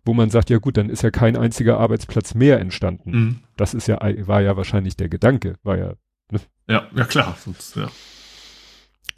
wo 0.05 0.13
man 0.13 0.29
sagt, 0.29 0.49
ja 0.49 0.57
gut, 0.57 0.77
dann 0.77 0.89
ist 0.89 1.03
ja 1.03 1.11
kein 1.11 1.37
einziger 1.37 1.79
Arbeitsplatz 1.79 2.33
mehr 2.33 2.59
entstanden. 2.59 3.11
Mhm. 3.11 3.39
Das 3.55 3.73
ist 3.73 3.87
ja 3.87 3.99
war 4.27 4.41
ja 4.41 4.55
wahrscheinlich 4.57 4.95
der 4.95 5.09
Gedanke, 5.09 5.55
war 5.63 5.77
ja 5.77 5.93
ne? 6.31 6.39
Ja, 6.67 6.87
ja 6.95 7.05
klar, 7.05 7.37
sonst 7.39 7.75
ja. 7.75 7.89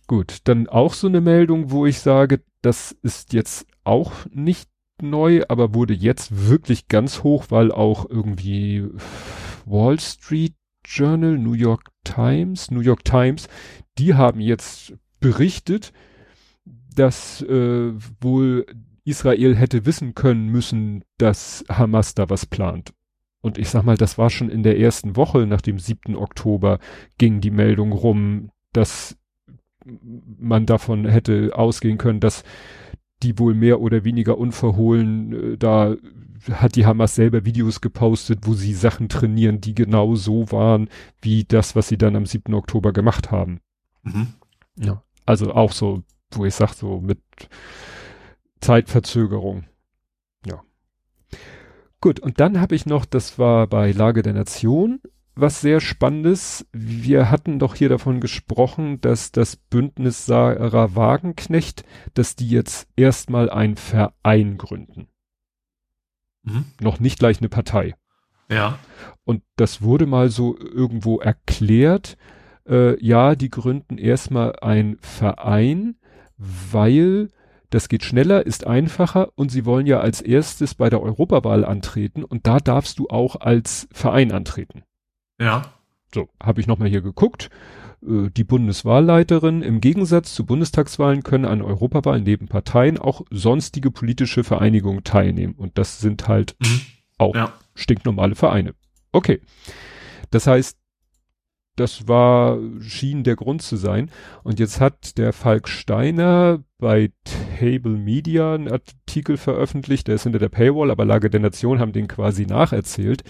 Gut, 0.08 0.38
dann 0.46 0.68
auch 0.68 0.94
so 0.94 1.08
eine 1.08 1.22
Meldung, 1.22 1.72
wo 1.72 1.86
ich 1.86 2.00
sage, 2.00 2.42
das 2.62 2.92
ist 3.04 3.34
jetzt 3.34 3.68
auch 3.84 4.12
nicht 4.32 4.70
neu, 5.02 5.44
aber 5.48 5.74
wurde 5.74 5.94
jetzt 5.94 6.50
wirklich 6.50 6.88
ganz 6.88 7.24
hoch, 7.24 7.46
weil 7.50 7.72
auch 7.72 8.10
irgendwie 8.10 8.88
Wall 9.66 10.00
Street 10.00 10.56
Journal, 10.84 11.38
New 11.38 11.54
York 11.54 11.84
Times, 12.04 12.72
New 12.72 12.80
York 12.80 13.06
Times, 13.06 13.48
die 14.00 14.16
haben 14.16 14.40
jetzt 14.40 14.94
berichtet, 15.20 15.94
dass 16.96 17.42
äh, 17.42 17.94
wohl 18.22 18.66
Israel 19.06 19.56
hätte 19.56 19.86
wissen 19.86 20.16
können 20.16 20.48
müssen, 20.50 21.04
dass 21.18 21.64
Hamas 21.70 22.16
da 22.16 22.30
was 22.30 22.46
plant. 22.46 22.94
Und 23.42 23.58
ich 23.58 23.70
sag 23.70 23.84
mal, 23.84 23.98
das 23.98 24.18
war 24.18 24.30
schon 24.30 24.50
in 24.50 24.64
der 24.64 24.80
ersten 24.80 25.16
Woche 25.16 25.48
nach 25.48 25.62
dem 25.62 25.80
7. 25.80 26.16
Oktober 26.16 26.80
ging 27.18 27.40
die 27.40 27.52
Meldung 27.52 27.94
rum, 27.94 28.52
dass 28.74 29.18
man 29.86 30.66
davon 30.66 31.06
hätte 31.06 31.52
ausgehen 31.56 31.98
können, 31.98 32.20
dass 32.20 32.44
die 33.24 33.40
wohl 33.40 33.54
mehr 33.54 33.82
oder 33.82 34.04
weniger 34.04 34.38
unverhohlen, 34.38 35.54
äh, 35.54 35.58
da 35.58 35.96
hat 36.52 36.76
die 36.76 36.86
Hamas 36.86 37.16
selber 37.16 37.46
Videos 37.46 37.82
gepostet, 37.82 38.40
wo 38.44 38.54
sie 38.54 38.74
Sachen 38.74 39.10
trainieren, 39.10 39.60
die 39.60 39.76
genau 39.76 40.16
so 40.16 40.52
waren, 40.52 40.90
wie 41.22 41.44
das, 41.44 41.76
was 41.76 41.90
sie 41.90 41.98
dann 41.98 42.16
am 42.16 42.26
7. 42.26 42.54
Oktober 42.54 42.94
gemacht 42.94 43.32
haben. 43.32 43.60
Mhm. 44.04 44.28
Ja, 44.78 45.04
also 45.26 45.54
auch 45.54 45.74
so, 45.74 46.04
wo 46.32 46.46
ich 46.46 46.56
sag, 46.56 46.74
so 46.74 47.00
mit 47.00 47.20
Zeitverzögerung. 48.62 49.66
Ja. 50.46 50.64
Gut, 52.02 52.20
und 52.20 52.40
dann 52.40 52.60
habe 52.60 52.76
ich 52.76 52.86
noch, 52.86 53.06
das 53.06 53.40
war 53.40 53.68
bei 53.68 53.92
Lage 53.92 54.22
der 54.22 54.34
Nation, 54.34 55.02
was 55.36 55.62
sehr 55.62 55.80
spannendes. 55.80 56.68
Wir 56.72 57.32
hatten 57.32 57.60
doch 57.60 57.76
hier 57.76 57.90
davon 57.90 58.20
gesprochen, 58.20 59.00
dass 59.02 59.32
das 59.32 59.56
Bündnis 59.56 60.26
Sarah 60.26 60.96
Wagenknecht, 60.96 61.84
dass 62.14 62.36
die 62.36 62.50
jetzt 62.50 62.88
erstmal 62.96 63.50
einen 63.50 63.78
Verein 63.78 64.58
gründen. 64.58 65.08
Mhm. 66.44 66.66
Noch 66.82 67.00
nicht 67.00 67.20
gleich 67.20 67.40
eine 67.40 67.50
Partei. 67.50 67.96
Ja. 68.50 68.80
Und 69.24 69.44
das 69.56 69.82
wurde 69.82 70.06
mal 70.06 70.30
so 70.30 70.58
irgendwo 70.58 71.20
erklärt. 71.20 72.18
Äh, 72.68 73.04
ja, 73.04 73.36
die 73.36 73.50
gründen 73.50 73.98
erstmal 73.98 74.56
einen 74.60 74.98
Verein, 75.00 75.96
weil 76.40 77.30
das 77.70 77.88
geht 77.88 78.04
schneller, 78.04 78.46
ist 78.46 78.66
einfacher 78.66 79.30
und 79.36 79.52
sie 79.52 79.66
wollen 79.66 79.86
ja 79.86 80.00
als 80.00 80.22
erstes 80.22 80.74
bei 80.74 80.90
der 80.90 81.02
Europawahl 81.02 81.64
antreten 81.64 82.24
und 82.24 82.48
da 82.48 82.60
darfst 82.60 82.98
du 82.98 83.08
auch 83.10 83.36
als 83.36 83.88
Verein 83.92 84.32
antreten. 84.32 84.84
Ja. 85.40 85.74
So, 86.14 86.30
habe 86.42 86.62
ich 86.62 86.68
nochmal 86.68 86.90
hier 86.90 87.02
geguckt. 87.02 87.50
Äh, 88.02 88.30
die 88.32 88.44
Bundeswahlleiterin 88.44 89.62
im 89.62 89.82
Gegensatz 89.82 90.34
zu 90.34 90.46
Bundestagswahlen 90.46 91.24
können 91.24 91.46
an 91.46 91.62
Europawahlen 91.62 92.24
neben 92.24 92.48
Parteien 92.48 92.98
auch 92.98 93.22
sonstige 93.30 93.92
politische 93.92 94.44
Vereinigungen 94.44 95.04
teilnehmen. 95.04 95.54
Und 95.56 95.78
das 95.78 96.00
sind 96.00 96.28
halt 96.28 96.56
mhm. 96.60 96.82
auch 97.20 97.36
ja. 97.36 97.54
stinknormale 97.76 98.36
Vereine. 98.36 98.74
Okay. 99.12 99.42
Das 100.32 100.48
heißt, 100.48 100.78
das 101.80 102.08
war, 102.08 102.58
schien 102.82 103.24
der 103.24 103.36
Grund 103.36 103.62
zu 103.62 103.78
sein. 103.78 104.12
Und 104.44 104.60
jetzt 104.60 104.80
hat 104.80 105.18
der 105.18 105.34
Falk 105.34 105.68
Steiner 105.68 106.64
bei 106.78 107.12
Table 107.60 107.98
Media 107.98 108.56
einen 108.56 108.72
Artikel 108.72 109.38
veröffentlicht, 109.38 110.08
der 110.08 110.16
ist 110.16 110.24
hinter 110.24 110.40
der 110.40 110.50
Paywall, 110.50 110.92
aber 110.92 111.06
Lage 111.06 111.30
der 111.30 111.40
Nation 111.40 111.80
haben 111.80 111.94
den 111.94 112.08
quasi 112.08 112.46
nacherzählt. 112.46 113.24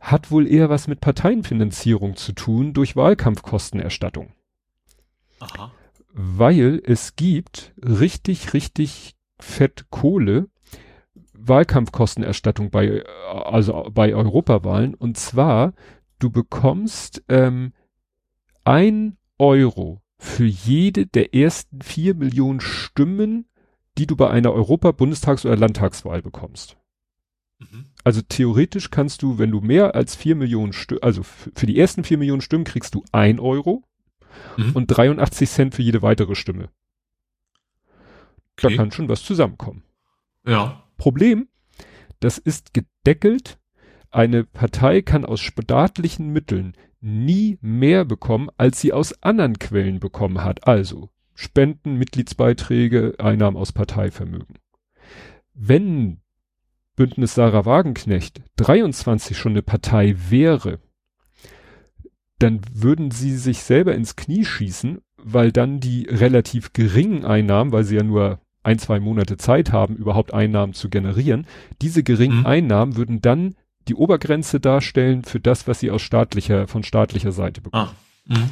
Hat 0.00 0.30
wohl 0.30 0.46
eher 0.46 0.68
was 0.68 0.88
mit 0.88 1.00
Parteienfinanzierung 1.00 2.16
zu 2.16 2.32
tun 2.32 2.72
durch 2.72 2.96
Wahlkampfkostenerstattung. 2.96 4.32
Aha. 5.40 5.72
Weil 6.12 6.82
es 6.84 7.16
gibt 7.16 7.72
richtig, 7.78 8.54
richtig 8.54 9.14
fett 9.38 9.86
Kohle 9.90 10.48
Wahlkampfkostenerstattung 11.34 12.70
bei, 12.70 13.04
also 13.28 13.88
bei 13.92 14.14
Europawahlen. 14.14 14.94
Und 14.94 15.16
zwar 15.16 15.72
du 16.22 16.30
bekommst 16.30 17.22
ähm, 17.28 17.72
ein 18.64 19.16
Euro 19.38 20.02
für 20.18 20.44
jede 20.44 21.06
der 21.06 21.34
ersten 21.34 21.82
vier 21.82 22.14
Millionen 22.14 22.60
Stimmen, 22.60 23.46
die 23.98 24.06
du 24.06 24.14
bei 24.16 24.30
einer 24.30 24.52
Europa-, 24.52 24.92
Bundestags- 24.92 25.44
oder 25.44 25.56
Landtagswahl 25.56 26.22
bekommst. 26.22 26.76
Mhm. 27.58 27.86
Also 28.04 28.22
theoretisch 28.22 28.90
kannst 28.90 29.22
du, 29.22 29.38
wenn 29.38 29.50
du 29.50 29.60
mehr 29.60 29.94
als 29.94 30.14
vier 30.14 30.36
Millionen 30.36 30.72
Stimmen, 30.72 31.02
also 31.02 31.22
für 31.22 31.66
die 31.66 31.78
ersten 31.78 32.04
vier 32.04 32.18
Millionen 32.18 32.40
Stimmen 32.40 32.64
kriegst 32.64 32.94
du 32.94 33.04
ein 33.10 33.40
Euro 33.40 33.82
mhm. 34.56 34.72
und 34.74 34.86
83 34.86 35.50
Cent 35.50 35.74
für 35.74 35.82
jede 35.82 36.02
weitere 36.02 36.34
Stimme. 36.34 36.68
Okay. 38.56 38.76
Da 38.76 38.76
kann 38.76 38.92
schon 38.92 39.08
was 39.08 39.24
zusammenkommen. 39.24 39.82
Ja. 40.46 40.84
Problem, 40.96 41.48
das 42.20 42.38
ist 42.38 42.74
gedeckelt 42.74 43.58
eine 44.12 44.44
Partei 44.44 45.02
kann 45.02 45.24
aus 45.24 45.40
staatlichen 45.40 46.30
Mitteln 46.32 46.74
nie 47.00 47.58
mehr 47.60 48.04
bekommen, 48.04 48.48
als 48.56 48.80
sie 48.80 48.92
aus 48.92 49.22
anderen 49.22 49.58
Quellen 49.58 49.98
bekommen 49.98 50.44
hat. 50.44 50.68
Also 50.68 51.10
Spenden, 51.34 51.96
Mitgliedsbeiträge, 51.96 53.14
Einnahmen 53.18 53.56
aus 53.56 53.72
Parteivermögen. 53.72 54.58
Wenn 55.54 56.20
Bündnis 56.94 57.34
Sarah 57.34 57.64
Wagenknecht 57.64 58.42
23 58.56 59.36
schon 59.36 59.52
eine 59.52 59.62
Partei 59.62 60.14
wäre, 60.28 60.78
dann 62.38 62.60
würden 62.72 63.10
sie 63.10 63.36
sich 63.36 63.60
selber 63.60 63.94
ins 63.94 64.16
Knie 64.16 64.44
schießen, 64.44 65.00
weil 65.16 65.52
dann 65.52 65.80
die 65.80 66.06
relativ 66.08 66.72
geringen 66.72 67.24
Einnahmen, 67.24 67.72
weil 67.72 67.84
sie 67.84 67.96
ja 67.96 68.02
nur 68.02 68.40
ein, 68.62 68.78
zwei 68.78 69.00
Monate 69.00 69.36
Zeit 69.36 69.72
haben, 69.72 69.96
überhaupt 69.96 70.34
Einnahmen 70.34 70.74
zu 70.74 70.88
generieren, 70.88 71.46
diese 71.80 72.02
geringen 72.02 72.40
mhm. 72.40 72.46
Einnahmen 72.46 72.96
würden 72.96 73.20
dann 73.20 73.54
die 73.88 73.94
Obergrenze 73.94 74.60
darstellen 74.60 75.24
für 75.24 75.40
das, 75.40 75.66
was 75.66 75.80
sie 75.80 75.90
aus 75.90 76.02
staatlicher, 76.02 76.68
von 76.68 76.82
staatlicher 76.82 77.32
Seite 77.32 77.60
bekommen. 77.60 77.90
Ah, 77.90 78.34
mh. 78.34 78.48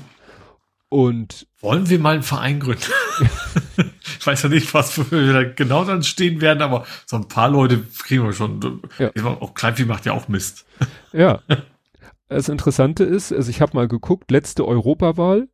Und 0.88 1.46
wollen 1.60 1.88
wir 1.88 2.00
mal 2.00 2.14
einen 2.14 2.24
Verein 2.24 2.58
gründen? 2.58 2.82
ich 4.18 4.26
weiß 4.26 4.42
ja 4.42 4.48
nicht, 4.48 4.74
was 4.74 4.98
wir 5.12 5.32
da 5.32 5.44
genau 5.44 5.84
dann 5.84 6.02
stehen 6.02 6.40
werden, 6.40 6.62
aber 6.62 6.84
so 7.06 7.16
ein 7.16 7.28
paar 7.28 7.48
Leute 7.48 7.84
kriegen 8.02 8.24
wir 8.24 8.32
schon. 8.32 8.82
Ja. 8.98 9.12
Auch 9.24 9.54
Kleinvieh 9.54 9.84
macht 9.84 10.04
ja 10.04 10.12
auch 10.12 10.26
Mist. 10.26 10.66
Ja. 11.12 11.42
Das 12.28 12.48
Interessante 12.48 13.04
ist, 13.04 13.32
also 13.32 13.50
ich 13.50 13.60
habe 13.60 13.76
mal 13.76 13.86
geguckt, 13.86 14.32
letzte 14.32 14.66
Europawahl, 14.66 15.48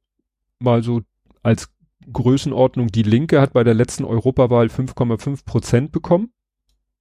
mal 0.58 0.82
so 0.82 1.02
als 1.42 1.68
Größenordnung, 2.10 2.88
die 2.88 3.02
Linke 3.02 3.40
hat 3.40 3.52
bei 3.52 3.64
der 3.64 3.74
letzten 3.74 4.04
Europawahl 4.04 4.68
5,5 4.68 5.44
Prozent 5.44 5.92
bekommen 5.92 6.32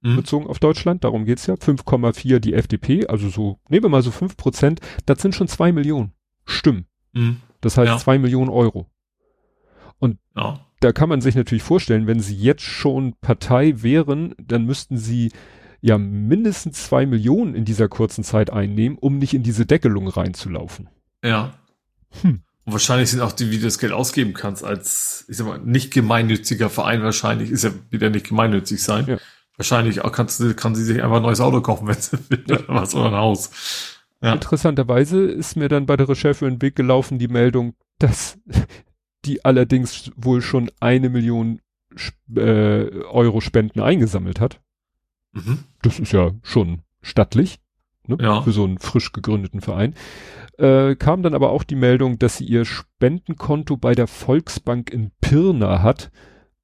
mhm. 0.02 0.16
bezogen 0.16 0.46
auf 0.46 0.58
Deutschland, 0.58 1.04
darum 1.04 1.24
geht's 1.24 1.46
ja. 1.46 1.54
5,4 1.54 2.38
die 2.38 2.54
FDP, 2.54 3.06
also 3.06 3.28
so, 3.28 3.58
nehmen 3.68 3.84
wir 3.84 3.90
mal 3.90 4.02
so 4.02 4.10
5 4.10 4.36
Prozent, 4.36 4.80
das 5.06 5.20
sind 5.20 5.34
schon 5.34 5.48
zwei 5.48 5.72
Millionen 5.72 6.12
Stimmen. 6.44 6.86
Mhm. 7.12 7.38
Das 7.60 7.76
heißt 7.76 7.88
ja. 7.88 7.98
zwei 7.98 8.18
Millionen 8.18 8.50
Euro. 8.50 8.86
Und 9.98 10.18
ja. 10.36 10.60
da 10.80 10.92
kann 10.92 11.08
man 11.08 11.20
sich 11.20 11.34
natürlich 11.34 11.62
vorstellen, 11.62 12.06
wenn 12.06 12.20
sie 12.20 12.36
jetzt 12.36 12.62
schon 12.62 13.14
Partei 13.20 13.82
wären, 13.82 14.34
dann 14.38 14.64
müssten 14.64 14.98
sie 14.98 15.32
ja 15.80 15.98
mindestens 15.98 16.84
zwei 16.84 17.06
Millionen 17.06 17.54
in 17.54 17.64
dieser 17.64 17.88
kurzen 17.88 18.24
Zeit 18.24 18.50
einnehmen, 18.50 18.98
um 18.98 19.18
nicht 19.18 19.34
in 19.34 19.42
diese 19.42 19.66
Deckelung 19.66 20.08
reinzulaufen. 20.08 20.88
Ja. 21.24 21.54
Hm. 22.22 22.42
Und 22.64 22.72
wahrscheinlich 22.72 23.10
sind 23.10 23.20
auch 23.20 23.32
die, 23.32 23.50
wie 23.52 23.58
du 23.58 23.64
das 23.64 23.78
Geld 23.78 23.92
ausgeben 23.92 24.32
kannst, 24.32 24.64
als, 24.64 25.24
ich 25.28 25.36
sag 25.36 25.46
mal, 25.46 25.58
nicht 25.58 25.92
gemeinnütziger 25.92 26.68
Verein 26.68 27.02
wahrscheinlich, 27.02 27.50
ist 27.50 27.62
ja 27.62 27.70
wieder 27.90 28.10
nicht 28.10 28.28
gemeinnützig 28.28 28.82
sein. 28.82 29.06
Ja. 29.06 29.18
Wahrscheinlich 29.56 30.04
auch 30.04 30.12
kannst 30.12 30.42
kann 30.56 30.74
sie 30.74 30.84
sich 30.84 31.02
einfach 31.02 31.16
ein 31.16 31.22
neues 31.22 31.40
Auto 31.40 31.60
kaufen, 31.60 31.88
wenn 31.88 31.94
sie 31.94 32.18
will, 32.28 32.44
ja. 32.46 32.58
was 32.66 32.94
oder 32.94 33.06
ein 33.06 33.14
Haus. 33.14 33.50
Ja. 34.20 34.34
Interessanterweise 34.34 35.24
ist 35.24 35.56
mir 35.56 35.68
dann 35.68 35.86
bei 35.86 35.96
der 35.96 36.08
Recherche 36.08 36.46
in 36.46 36.54
den 36.54 36.62
Weg 36.62 36.76
gelaufen 36.76 37.18
die 37.18 37.28
Meldung, 37.28 37.74
dass 37.98 38.38
die 39.24 39.44
allerdings 39.44 40.10
wohl 40.16 40.42
schon 40.42 40.70
eine 40.80 41.08
Million 41.08 41.60
äh, 42.34 43.02
Euro 43.04 43.40
Spenden 43.40 43.80
eingesammelt 43.80 44.40
hat. 44.40 44.60
Mhm. 45.32 45.64
Das 45.82 45.98
ist 45.98 46.12
ja 46.12 46.32
schon 46.42 46.82
stattlich 47.02 47.58
ne? 48.06 48.18
ja. 48.20 48.42
für 48.42 48.52
so 48.52 48.64
einen 48.64 48.78
frisch 48.78 49.12
gegründeten 49.12 49.60
Verein. 49.60 49.94
Äh, 50.58 50.96
kam 50.96 51.22
dann 51.22 51.34
aber 51.34 51.50
auch 51.50 51.64
die 51.64 51.74
Meldung, 51.76 52.18
dass 52.18 52.38
sie 52.38 52.44
ihr 52.44 52.64
Spendenkonto 52.64 53.76
bei 53.76 53.94
der 53.94 54.06
Volksbank 54.06 54.90
in 54.90 55.10
Pirna 55.20 55.82
hat. 55.82 56.10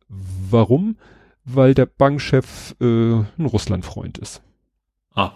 Warum? 0.09 0.97
Weil 1.45 1.75
der 1.75 1.87
Bankchef 1.87 2.75
äh, 2.81 2.85
ein 2.85 3.47
Russlandfreund 3.47 4.19
ist. 4.19 4.43
Ah. 5.15 5.33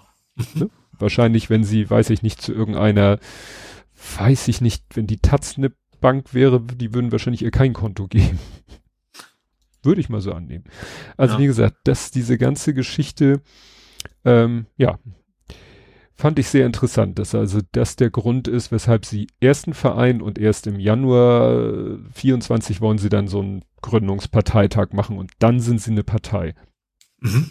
ne? 0.54 0.70
Wahrscheinlich, 0.98 1.50
wenn 1.50 1.64
sie, 1.64 1.88
weiß 1.88 2.10
ich 2.10 2.22
nicht, 2.22 2.40
zu 2.40 2.52
irgendeiner, 2.52 3.18
weiß 4.18 4.48
ich 4.48 4.60
nicht, 4.60 4.84
wenn 4.94 5.06
die 5.06 5.18
Taz 5.18 5.58
eine 5.58 5.72
Bank 6.00 6.34
wäre, 6.34 6.60
die 6.60 6.94
würden 6.94 7.12
wahrscheinlich 7.12 7.42
ihr 7.42 7.50
kein 7.50 7.72
Konto 7.72 8.06
geben. 8.06 8.38
Würde 9.82 10.00
ich 10.00 10.08
mal 10.08 10.20
so 10.20 10.32
annehmen. 10.32 10.64
Also 11.16 11.34
ja. 11.34 11.40
wie 11.40 11.46
gesagt, 11.46 11.76
dass 11.84 12.10
diese 12.10 12.38
ganze 12.38 12.74
Geschichte, 12.74 13.40
ähm, 14.24 14.66
ja, 14.76 14.98
fand 16.16 16.38
ich 16.38 16.48
sehr 16.48 16.66
interessant, 16.66 17.18
dass 17.18 17.34
also 17.34 17.60
das 17.72 17.96
der 17.96 18.10
Grund 18.10 18.48
ist, 18.48 18.72
weshalb 18.72 19.04
sie 19.04 19.28
ersten 19.40 19.74
Verein 19.74 20.22
und 20.22 20.38
erst 20.38 20.66
im 20.66 20.80
Januar 20.80 21.98
24 22.14 22.80
wollen 22.80 22.98
sie 22.98 23.10
dann 23.10 23.28
so 23.28 23.40
einen 23.40 23.64
Gründungsparteitag 23.82 24.92
machen 24.92 25.18
und 25.18 25.30
dann 25.38 25.60
sind 25.60 25.80
sie 25.80 25.90
eine 25.90 26.04
Partei. 26.04 26.54
Mhm. 27.20 27.50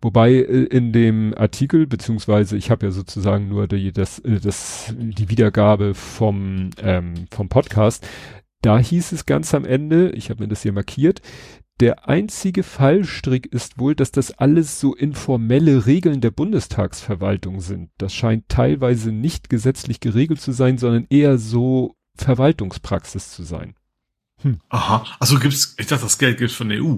Wobei 0.00 0.32
äh, 0.32 0.64
in 0.64 0.92
dem 0.92 1.34
Artikel, 1.36 1.86
beziehungsweise 1.86 2.56
ich 2.56 2.70
habe 2.70 2.86
ja 2.86 2.92
sozusagen 2.92 3.48
nur 3.48 3.68
die, 3.68 3.92
das, 3.92 4.18
äh, 4.20 4.40
das, 4.40 4.94
die 4.96 5.28
Wiedergabe 5.28 5.94
vom, 5.94 6.70
ähm, 6.82 7.26
vom 7.30 7.48
Podcast, 7.48 8.06
da 8.62 8.78
hieß 8.78 9.12
es 9.12 9.26
ganz 9.26 9.54
am 9.54 9.64
Ende, 9.64 10.10
ich 10.10 10.30
habe 10.30 10.42
mir 10.42 10.48
das 10.48 10.62
hier 10.62 10.72
markiert, 10.72 11.22
der 11.80 12.08
einzige 12.08 12.62
Fallstrick 12.62 13.46
ist 13.46 13.78
wohl, 13.78 13.94
dass 13.94 14.12
das 14.12 14.32
alles 14.32 14.80
so 14.80 14.94
informelle 14.94 15.86
Regeln 15.86 16.20
der 16.20 16.30
Bundestagsverwaltung 16.30 17.60
sind. 17.60 17.90
Das 17.96 18.14
scheint 18.14 18.48
teilweise 18.48 19.12
nicht 19.12 19.48
gesetzlich 19.48 20.00
geregelt 20.00 20.40
zu 20.40 20.52
sein, 20.52 20.76
sondern 20.76 21.06
eher 21.08 21.38
so 21.38 21.96
Verwaltungspraxis 22.16 23.30
zu 23.30 23.42
sein. 23.42 23.74
Hm. 24.42 24.60
Aha, 24.68 25.04
also 25.18 25.38
gibt's, 25.38 25.74
ich 25.78 25.86
dachte, 25.86 26.04
das 26.04 26.18
Geld 26.18 26.38
gibt's 26.38 26.54
von 26.54 26.68
der 26.68 26.82
EU. 26.82 26.96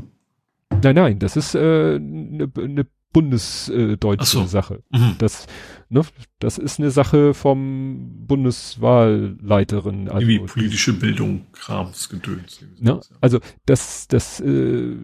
Nein, 0.83 0.95
nein, 0.95 1.19
das 1.19 1.37
ist 1.37 1.55
eine 1.55 1.95
äh, 1.95 1.99
ne, 1.99 2.51
ne 2.57 2.87
bundesdeutsche 3.13 4.27
so. 4.27 4.47
Sache. 4.47 4.83
Mhm. 4.91 5.17
Das, 5.19 5.47
ne, 5.89 6.03
das 6.39 6.59
ist 6.59 6.79
eine 6.79 6.91
Sache 6.91 7.35
vom 7.35 8.27
Bundeswahlleiterin. 8.27 10.09
Also 10.09 10.27
Wie 10.27 10.39
politische 10.39 10.95
Bildung, 10.95 11.47
Kramsgedöns. 11.53 12.65
Ne? 12.79 13.01
Also 13.21 13.41
das, 13.67 14.09
das, 14.09 14.41
äh, 14.41 14.97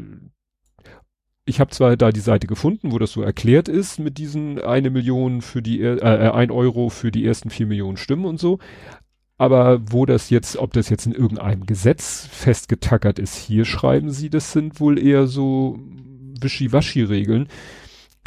ich 1.45 1.61
habe 1.61 1.71
zwar 1.71 1.97
da 1.97 2.11
die 2.11 2.21
Seite 2.21 2.47
gefunden, 2.47 2.93
wo 2.93 2.99
das 2.99 3.13
so 3.13 3.23
erklärt 3.23 3.69
ist 3.69 3.99
mit 3.99 4.19
diesen 4.19 4.61
eine 4.61 4.91
Million 4.91 5.43
für 5.43 5.63
die, 5.63 5.81
äh, 5.81 5.97
äh, 5.97 6.31
ein 6.31 6.51
Euro 6.51 6.89
für 6.91 7.11
die 7.11 7.25
ersten 7.25 7.51
vier 7.51 7.67
Millionen 7.67 7.97
Stimmen 7.97 8.25
und 8.25 8.39
so, 8.39 8.59
aber 9.39 9.81
wo 9.93 10.05
das 10.05 10.31
jetzt, 10.31 10.57
ob 10.57 10.73
das 10.73 10.89
jetzt 10.89 11.07
in 11.07 11.13
irgendeinem 11.13 11.65
Gesetz 11.65 12.29
festgetackert 12.31 13.19
ist, 13.19 13.37
hier 13.37 13.65
schreiben 13.65 14.11
sie, 14.11 14.31
das 14.31 14.53
sind 14.53 14.81
wohl 14.81 14.99
eher 14.99 15.27
so 15.27 15.79
Wischiwaschi-Regeln, 16.41 17.49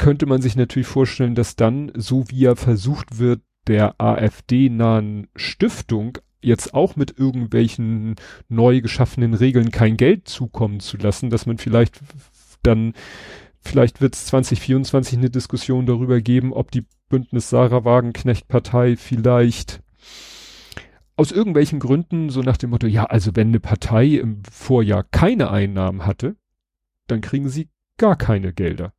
könnte 0.02 0.26
man 0.26 0.42
sich 0.42 0.56
natürlich 0.56 0.88
vorstellen, 0.88 1.36
dass 1.36 1.54
dann, 1.54 1.92
so 1.94 2.28
wie 2.28 2.44
er 2.46 2.56
versucht 2.56 3.20
wird, 3.20 3.40
der 3.68 4.00
AfD-nahen 4.00 5.28
Stiftung 5.36 6.18
jetzt 6.40 6.74
auch 6.74 6.96
mit 6.96 7.16
irgendwelchen 7.16 8.16
neu 8.48 8.80
geschaffenen 8.80 9.32
Regeln 9.32 9.70
kein 9.70 9.96
Geld 9.96 10.26
zukommen 10.26 10.80
zu 10.80 10.96
lassen, 10.96 11.30
dass 11.30 11.46
man 11.46 11.58
vielleicht 11.58 12.00
dann, 12.64 12.94
vielleicht 13.60 14.00
wird 14.00 14.16
es 14.16 14.26
2024 14.26 15.18
eine 15.18 15.30
Diskussion 15.30 15.86
darüber 15.86 16.20
geben, 16.20 16.52
ob 16.52 16.72
die 16.72 16.84
Bündnis 17.08 17.50
Sarah 17.50 17.84
Wagenknecht 17.84 18.48
Partei 18.48 18.96
vielleicht 18.96 19.84
aus 21.14 21.30
irgendwelchen 21.30 21.78
Gründen 21.78 22.28
so 22.28 22.40
nach 22.40 22.56
dem 22.56 22.70
Motto, 22.70 22.88
ja, 22.88 23.04
also 23.04 23.36
wenn 23.36 23.50
eine 23.50 23.60
Partei 23.60 24.06
im 24.06 24.42
Vorjahr 24.50 25.04
keine 25.04 25.52
Einnahmen 25.52 26.06
hatte, 26.06 26.34
dann 27.06 27.20
kriegen 27.20 27.48
sie 27.48 27.68
gar 27.98 28.16
keine 28.16 28.52
Gelder. 28.52 28.92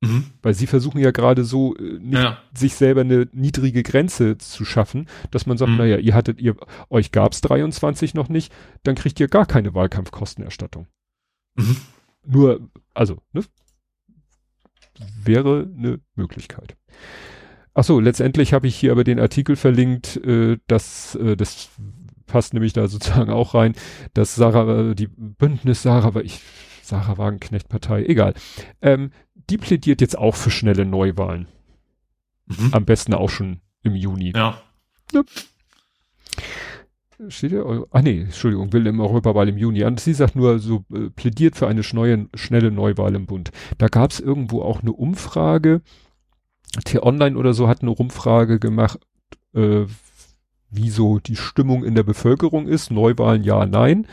Mhm. 0.00 0.24
Weil 0.42 0.54
sie 0.54 0.66
versuchen 0.66 0.98
ja 0.98 1.10
gerade 1.10 1.44
so, 1.44 1.76
äh, 1.76 1.98
nicht, 1.98 2.14
ja. 2.14 2.38
sich 2.54 2.74
selber 2.74 3.02
eine 3.02 3.28
niedrige 3.32 3.82
Grenze 3.82 4.38
zu 4.38 4.64
schaffen, 4.64 5.08
dass 5.30 5.46
man 5.46 5.58
sagt, 5.58 5.72
mhm. 5.72 5.78
naja, 5.78 5.98
ihr 5.98 6.14
hattet, 6.14 6.40
ihr, 6.40 6.56
euch 6.88 7.12
gab's 7.12 7.42
23 7.42 8.14
noch 8.14 8.28
nicht, 8.28 8.52
dann 8.82 8.94
kriegt 8.94 9.20
ihr 9.20 9.28
gar 9.28 9.46
keine 9.46 9.74
Wahlkampfkostenerstattung. 9.74 10.86
Mhm. 11.56 11.76
Nur, 12.26 12.70
also, 12.94 13.18
ne? 13.32 13.44
Wäre 15.22 15.68
eine 15.76 16.00
Möglichkeit. 16.14 16.76
Ach 17.74 17.84
so, 17.84 18.00
letztendlich 18.00 18.52
habe 18.52 18.66
ich 18.66 18.76
hier 18.76 18.92
aber 18.92 19.04
den 19.04 19.20
Artikel 19.20 19.56
verlinkt, 19.56 20.16
äh, 20.16 20.58
dass 20.66 21.14
äh, 21.14 21.36
das 21.36 21.70
passt 22.26 22.54
nämlich 22.54 22.72
da 22.72 22.88
sozusagen 22.88 23.30
auch 23.30 23.54
rein, 23.54 23.74
dass 24.14 24.34
Sarah, 24.34 24.90
äh, 24.90 24.94
die 24.94 25.08
Bündnis 25.08 25.82
Sarah, 25.82 26.20
ich, 26.20 26.40
Sarah 26.82 27.18
Wagenknecht 27.18 27.68
Partei, 27.68 28.04
egal, 28.04 28.34
ähm, 28.82 29.12
die 29.50 29.58
plädiert 29.58 30.00
jetzt 30.00 30.16
auch 30.16 30.36
für 30.36 30.50
schnelle 30.50 30.84
Neuwahlen. 30.84 31.48
Mhm. 32.46 32.70
Am 32.72 32.84
besten 32.84 33.14
auch 33.14 33.30
schon 33.30 33.60
im 33.82 33.94
Juni. 33.94 34.32
Ja. 34.34 34.60
ja. 35.12 35.22
Steht 37.28 37.52
ja, 37.52 37.62
ah 37.90 38.00
nee, 38.00 38.22
Entschuldigung, 38.22 38.72
will 38.72 38.86
im 38.86 39.00
Europawahl 39.00 39.48
im 39.48 39.58
Juni. 39.58 39.84
Und 39.84 40.00
sie 40.00 40.14
sagt 40.14 40.36
nur, 40.36 40.58
so 40.58 40.84
äh, 40.94 41.10
plädiert 41.10 41.56
für 41.56 41.68
eine 41.68 41.82
neue, 41.92 42.28
schnelle 42.34 42.70
Neuwahl 42.70 43.14
im 43.14 43.26
Bund. 43.26 43.50
Da 43.76 43.88
gab 43.88 44.10
es 44.10 44.20
irgendwo 44.20 44.62
auch 44.62 44.80
eine 44.80 44.92
Umfrage. 44.92 45.82
T-Online 46.84 47.36
oder 47.36 47.52
so 47.52 47.68
hat 47.68 47.82
eine 47.82 47.90
Umfrage 47.90 48.58
gemacht, 48.58 49.00
äh, 49.54 49.84
wie 50.70 50.88
so 50.88 51.18
die 51.18 51.36
Stimmung 51.36 51.84
in 51.84 51.94
der 51.94 52.04
Bevölkerung 52.04 52.66
ist. 52.66 52.90
Neuwahlen 52.90 53.44
ja, 53.44 53.66
nein. 53.66 54.06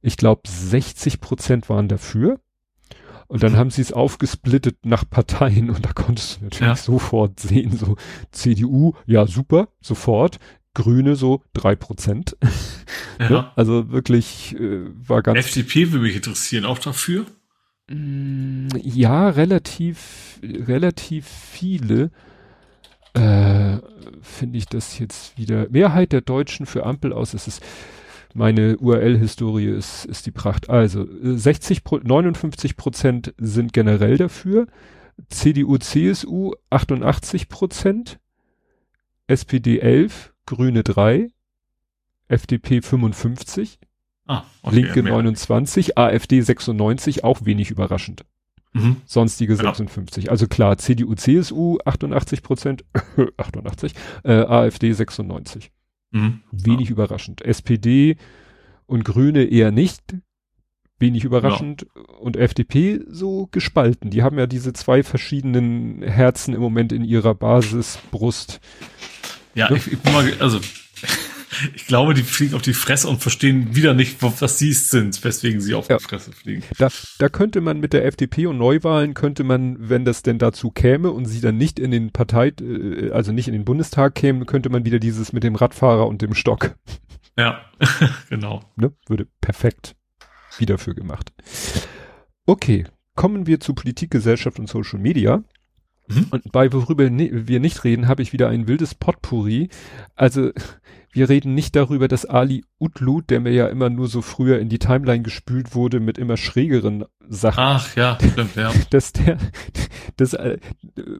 Ich 0.00 0.16
glaube, 0.16 0.42
60 0.46 1.20
Prozent 1.20 1.68
waren 1.68 1.88
dafür. 1.88 2.38
Und 3.32 3.42
dann 3.42 3.56
haben 3.56 3.70
sie 3.70 3.80
es 3.80 3.94
aufgesplittet 3.94 4.84
nach 4.84 5.08
Parteien 5.08 5.70
und 5.70 5.86
da 5.86 5.94
konntest 5.94 6.36
du 6.36 6.44
natürlich 6.44 6.66
ja. 6.68 6.76
sofort 6.76 7.40
sehen, 7.40 7.74
so 7.74 7.96
CDU, 8.30 8.92
ja 9.06 9.26
super, 9.26 9.68
sofort. 9.80 10.38
Grüne 10.74 11.16
so 11.16 11.42
drei 11.54 11.74
Prozent. 11.74 12.36
Ja. 13.18 13.28
Ne? 13.28 13.50
Also 13.56 13.90
wirklich 13.90 14.58
äh, 14.58 14.84
war 15.08 15.22
ganz. 15.22 15.38
FDP 15.38 15.92
würde 15.92 16.06
mich 16.06 16.16
interessieren, 16.16 16.64
auch 16.64 16.78
dafür? 16.78 17.26
Mm, 17.88 18.68
ja, 18.82 19.28
relativ, 19.28 20.40
relativ 20.42 21.26
viele. 21.26 22.10
Äh, 23.12 23.78
Finde 24.22 24.58
ich 24.58 24.66
das 24.66 24.98
jetzt 24.98 25.38
wieder. 25.38 25.68
Mehrheit 25.70 26.12
der 26.12 26.22
Deutschen 26.22 26.66
für 26.66 26.84
Ampel 26.84 27.12
aus. 27.12 27.32
Es 27.32 27.46
ist 27.46 27.62
meine 28.34 28.78
URL-Historie 28.78 29.68
ist, 29.68 30.04
ist 30.04 30.26
die 30.26 30.30
Pracht. 30.30 30.70
Also 30.70 31.06
60, 31.22 31.82
59 31.84 32.76
Prozent 32.76 33.34
sind 33.38 33.72
generell 33.72 34.16
dafür. 34.16 34.66
CDU, 35.28 35.78
CSU 35.78 36.52
88 36.70 37.48
Prozent. 37.48 38.18
SPD 39.26 39.78
11, 39.78 40.32
Grüne 40.46 40.82
3, 40.82 41.28
FDP 42.28 42.82
55, 42.82 43.78
ah, 44.26 44.44
okay, 44.62 44.76
Linke 44.76 45.02
29, 45.02 45.96
AfD 45.96 46.40
96, 46.40 47.24
auch 47.24 47.44
wenig 47.44 47.70
überraschend. 47.70 48.24
Mhm. 48.72 48.96
Sonstige 49.04 49.54
56. 49.54 50.24
Ja. 50.24 50.30
Also 50.30 50.46
klar, 50.46 50.78
CDU, 50.78 51.14
CSU 51.14 51.78
88 51.84 52.42
Prozent, 52.42 52.84
88, 53.36 53.94
äh, 54.24 54.32
AfD 54.32 54.92
96. 54.92 55.70
Mhm. 56.12 56.40
Wenig 56.52 56.88
ja. 56.88 56.92
überraschend. 56.92 57.42
SPD 57.42 58.16
und 58.86 59.04
Grüne 59.04 59.44
eher 59.44 59.70
nicht. 59.70 60.02
Wenig 60.98 61.24
überraschend. 61.24 61.86
Ja. 61.94 62.02
Und 62.20 62.36
FDP 62.36 63.00
so 63.08 63.48
gespalten. 63.50 64.10
Die 64.10 64.22
haben 64.22 64.38
ja 64.38 64.46
diese 64.46 64.72
zwei 64.72 65.02
verschiedenen 65.02 66.02
Herzen 66.02 66.54
im 66.54 66.60
Moment 66.60 66.92
in 66.92 67.04
ihrer 67.04 67.34
Basisbrust. 67.34 68.60
Ja, 69.54 69.68
ne? 69.68 69.76
ich, 69.76 69.92
ich 69.92 69.98
bin 69.98 70.12
mal, 70.12 70.32
also 70.38 70.60
ich 71.74 71.86
glaube, 71.86 72.14
die 72.14 72.22
fliegen 72.22 72.54
auf 72.54 72.62
die 72.62 72.74
Fresse 72.74 73.08
und 73.08 73.20
verstehen 73.20 73.74
wieder 73.74 73.94
nicht, 73.94 74.18
was 74.20 74.58
sie 74.58 74.72
sind, 74.72 75.22
weswegen 75.24 75.60
sie 75.60 75.74
auf 75.74 75.88
ja. 75.88 75.98
die 75.98 76.04
Fresse 76.04 76.32
fliegen. 76.32 76.62
Da, 76.78 76.88
da 77.18 77.28
könnte 77.28 77.60
man 77.60 77.80
mit 77.80 77.92
der 77.92 78.04
FDP 78.04 78.46
und 78.46 78.58
Neuwahlen 78.58 79.14
könnte 79.14 79.44
man, 79.44 79.76
wenn 79.78 80.04
das 80.04 80.22
denn 80.22 80.38
dazu 80.38 80.70
käme 80.70 81.10
und 81.10 81.26
sie 81.26 81.40
dann 81.40 81.56
nicht 81.56 81.78
in 81.78 81.90
den 81.90 82.12
Partei, 82.12 82.52
äh, 82.60 83.10
also 83.10 83.32
nicht 83.32 83.48
in 83.48 83.54
den 83.54 83.64
Bundestag 83.64 84.14
kämen, 84.14 84.46
könnte 84.46 84.68
man 84.68 84.84
wieder 84.84 84.98
dieses 84.98 85.32
mit 85.32 85.44
dem 85.44 85.54
Radfahrer 85.54 86.06
und 86.06 86.22
dem 86.22 86.34
Stock. 86.34 86.74
Ja, 87.36 87.64
genau. 88.28 88.60
Ne? 88.76 88.92
Würde 89.06 89.26
perfekt 89.40 89.96
wieder 90.58 90.78
für 90.78 90.94
gemacht. 90.94 91.32
Okay, 92.46 92.84
kommen 93.14 93.46
wir 93.46 93.60
zu 93.60 93.74
Politik, 93.74 94.10
Gesellschaft 94.10 94.58
und 94.58 94.68
Social 94.68 94.98
Media. 94.98 95.42
Mhm. 96.08 96.26
Und 96.30 96.52
bei 96.52 96.72
worüber 96.72 97.08
wir 97.10 97.60
nicht 97.60 97.84
reden, 97.84 98.08
habe 98.08 98.22
ich 98.22 98.32
wieder 98.32 98.48
ein 98.48 98.68
wildes 98.68 98.94
Potpourri. 98.94 99.68
Also 100.14 100.50
wir 101.12 101.28
reden 101.28 101.54
nicht 101.54 101.76
darüber, 101.76 102.08
dass 102.08 102.24
Ali 102.24 102.64
Utlu, 102.80 103.20
der 103.20 103.40
mir 103.40 103.52
ja 103.52 103.68
immer 103.68 103.90
nur 103.90 104.08
so 104.08 104.22
früher 104.22 104.58
in 104.58 104.70
die 104.70 104.78
Timeline 104.78 105.22
gespült 105.22 105.74
wurde 105.74 106.00
mit 106.00 106.16
immer 106.16 106.38
schrägeren 106.38 107.04
Sachen. 107.28 107.62
Ach 107.62 107.94
ja, 107.96 108.18
stimmt, 108.18 108.56
ja. 108.56 108.72
Dass 108.90 109.12
der, 109.12 109.36
das, 110.16 110.32
äh, 110.32 110.58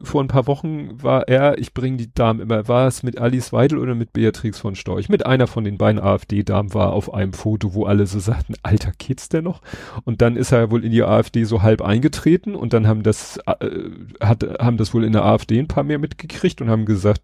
vor 0.01 0.23
ein 0.23 0.27
paar 0.27 0.47
Wochen 0.47 1.01
war 1.01 1.27
er, 1.27 1.59
ich 1.59 1.73
bringe 1.73 1.97
die 1.97 2.13
Damen 2.13 2.39
immer, 2.39 2.67
war 2.67 2.87
es 2.87 3.03
mit 3.03 3.19
Alice 3.19 3.53
Weidel 3.53 3.77
oder 3.77 3.93
mit 3.93 4.13
Beatrix 4.13 4.59
von 4.59 4.75
Storch? 4.75 5.09
Mit 5.09 5.25
einer 5.25 5.47
von 5.47 5.63
den 5.63 5.77
beiden 5.77 6.01
AfD-Damen 6.01 6.73
war 6.73 6.93
auf 6.93 7.13
einem 7.13 7.33
Foto, 7.33 7.73
wo 7.75 7.85
alle 7.85 8.07
so 8.07 8.19
sagten, 8.19 8.55
Alter, 8.63 8.91
geht's 8.97 9.29
denn 9.29 9.43
noch? 9.43 9.61
Und 10.03 10.21
dann 10.21 10.35
ist 10.35 10.51
er 10.51 10.71
wohl 10.71 10.83
in 10.83 10.91
die 10.91 11.03
AfD 11.03 11.43
so 11.43 11.61
halb 11.61 11.81
eingetreten 11.81 12.55
und 12.55 12.73
dann 12.73 12.87
haben 12.87 13.03
das, 13.03 13.37
äh, 13.45 13.89
hat, 14.19 14.43
haben 14.59 14.77
das 14.77 14.93
wohl 14.93 15.03
in 15.03 15.13
der 15.13 15.23
AfD 15.23 15.59
ein 15.59 15.67
paar 15.67 15.83
mehr 15.83 15.99
mitgekriegt 15.99 16.61
und 16.61 16.69
haben 16.69 16.85
gesagt, 16.85 17.21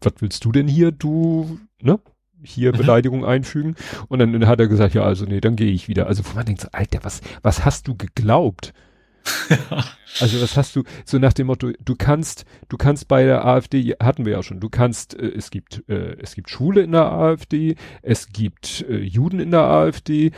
was 0.00 0.14
willst 0.20 0.44
du 0.44 0.52
denn 0.52 0.68
hier, 0.68 0.92
du, 0.92 1.58
ne? 1.84 2.00
Hier 2.42 2.72
mhm. 2.72 2.78
Beleidigung 2.78 3.24
einfügen. 3.24 3.76
Und 4.08 4.18
dann 4.18 4.46
hat 4.46 4.60
er 4.60 4.68
gesagt, 4.68 4.94
ja, 4.94 5.02
also 5.02 5.24
nee, 5.24 5.40
dann 5.40 5.56
gehe 5.56 5.72
ich 5.72 5.88
wieder. 5.88 6.06
Also 6.06 6.24
wo 6.24 6.34
man 6.34 6.44
denkt 6.44 6.60
so, 6.60 6.68
Alter, 6.72 7.00
was, 7.02 7.20
was 7.42 7.64
hast 7.64 7.88
du 7.88 7.96
geglaubt? 7.96 8.72
Also 10.20 10.40
was 10.40 10.56
hast 10.56 10.76
du, 10.76 10.84
so 11.04 11.18
nach 11.18 11.32
dem 11.32 11.48
Motto, 11.48 11.72
du 11.84 11.96
kannst, 11.96 12.44
du 12.68 12.76
kannst 12.76 13.08
bei 13.08 13.24
der 13.24 13.44
AfD, 13.44 13.96
hatten 14.00 14.24
wir 14.24 14.34
ja 14.34 14.42
schon, 14.44 14.60
du 14.60 14.68
kannst, 14.68 15.18
äh, 15.18 15.26
es 15.26 15.50
gibt, 15.50 15.82
äh, 15.88 16.16
es 16.20 16.36
gibt 16.36 16.50
Schule 16.50 16.82
in 16.82 16.92
der 16.92 17.10
AfD, 17.10 17.74
es 18.00 18.28
gibt 18.28 18.84
äh, 18.88 18.98
Juden 18.98 19.40
in 19.40 19.50
der 19.50 19.62
AfD, 19.62 20.30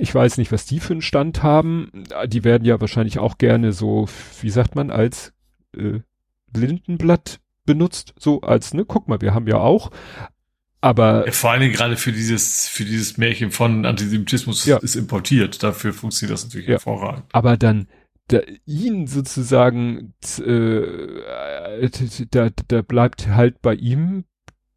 ich 0.00 0.14
weiß 0.14 0.38
nicht, 0.38 0.52
was 0.52 0.66
die 0.66 0.80
für 0.80 0.94
einen 0.94 1.02
Stand 1.02 1.42
haben. 1.42 1.90
Die 2.26 2.44
werden 2.44 2.64
ja 2.64 2.80
wahrscheinlich 2.80 3.18
auch 3.18 3.38
gerne 3.38 3.72
so, 3.72 4.08
wie 4.40 4.50
sagt 4.50 4.74
man, 4.74 4.90
als 4.90 5.32
äh, 5.76 6.00
Lindenblatt 6.54 7.39
benutzt, 7.64 8.14
so 8.18 8.40
als, 8.40 8.74
ne, 8.74 8.84
guck 8.84 9.08
mal, 9.08 9.20
wir 9.20 9.34
haben 9.34 9.46
ja 9.46 9.58
auch. 9.58 9.90
Aber 10.80 11.26
ja, 11.26 11.32
vor 11.32 11.50
allen 11.50 11.60
Dingen 11.60 11.74
gerade 11.74 11.96
für 11.96 12.12
dieses 12.12 12.66
für 12.66 12.84
dieses 12.84 13.18
Märchen 13.18 13.50
von 13.50 13.84
Antisemitismus 13.84 14.64
ja. 14.64 14.78
ist 14.78 14.96
importiert. 14.96 15.62
Dafür 15.62 15.92
funktioniert 15.92 16.34
das 16.34 16.44
natürlich 16.44 16.68
ja. 16.68 16.74
hervorragend. 16.74 17.24
Aber 17.32 17.58
dann 17.58 17.86
da, 18.28 18.40
ihn 18.64 19.06
sozusagen 19.06 20.14
äh, 20.38 21.88
da, 22.30 22.48
da 22.68 22.82
bleibt 22.82 23.28
halt 23.28 23.60
bei 23.60 23.74
ihm 23.74 24.24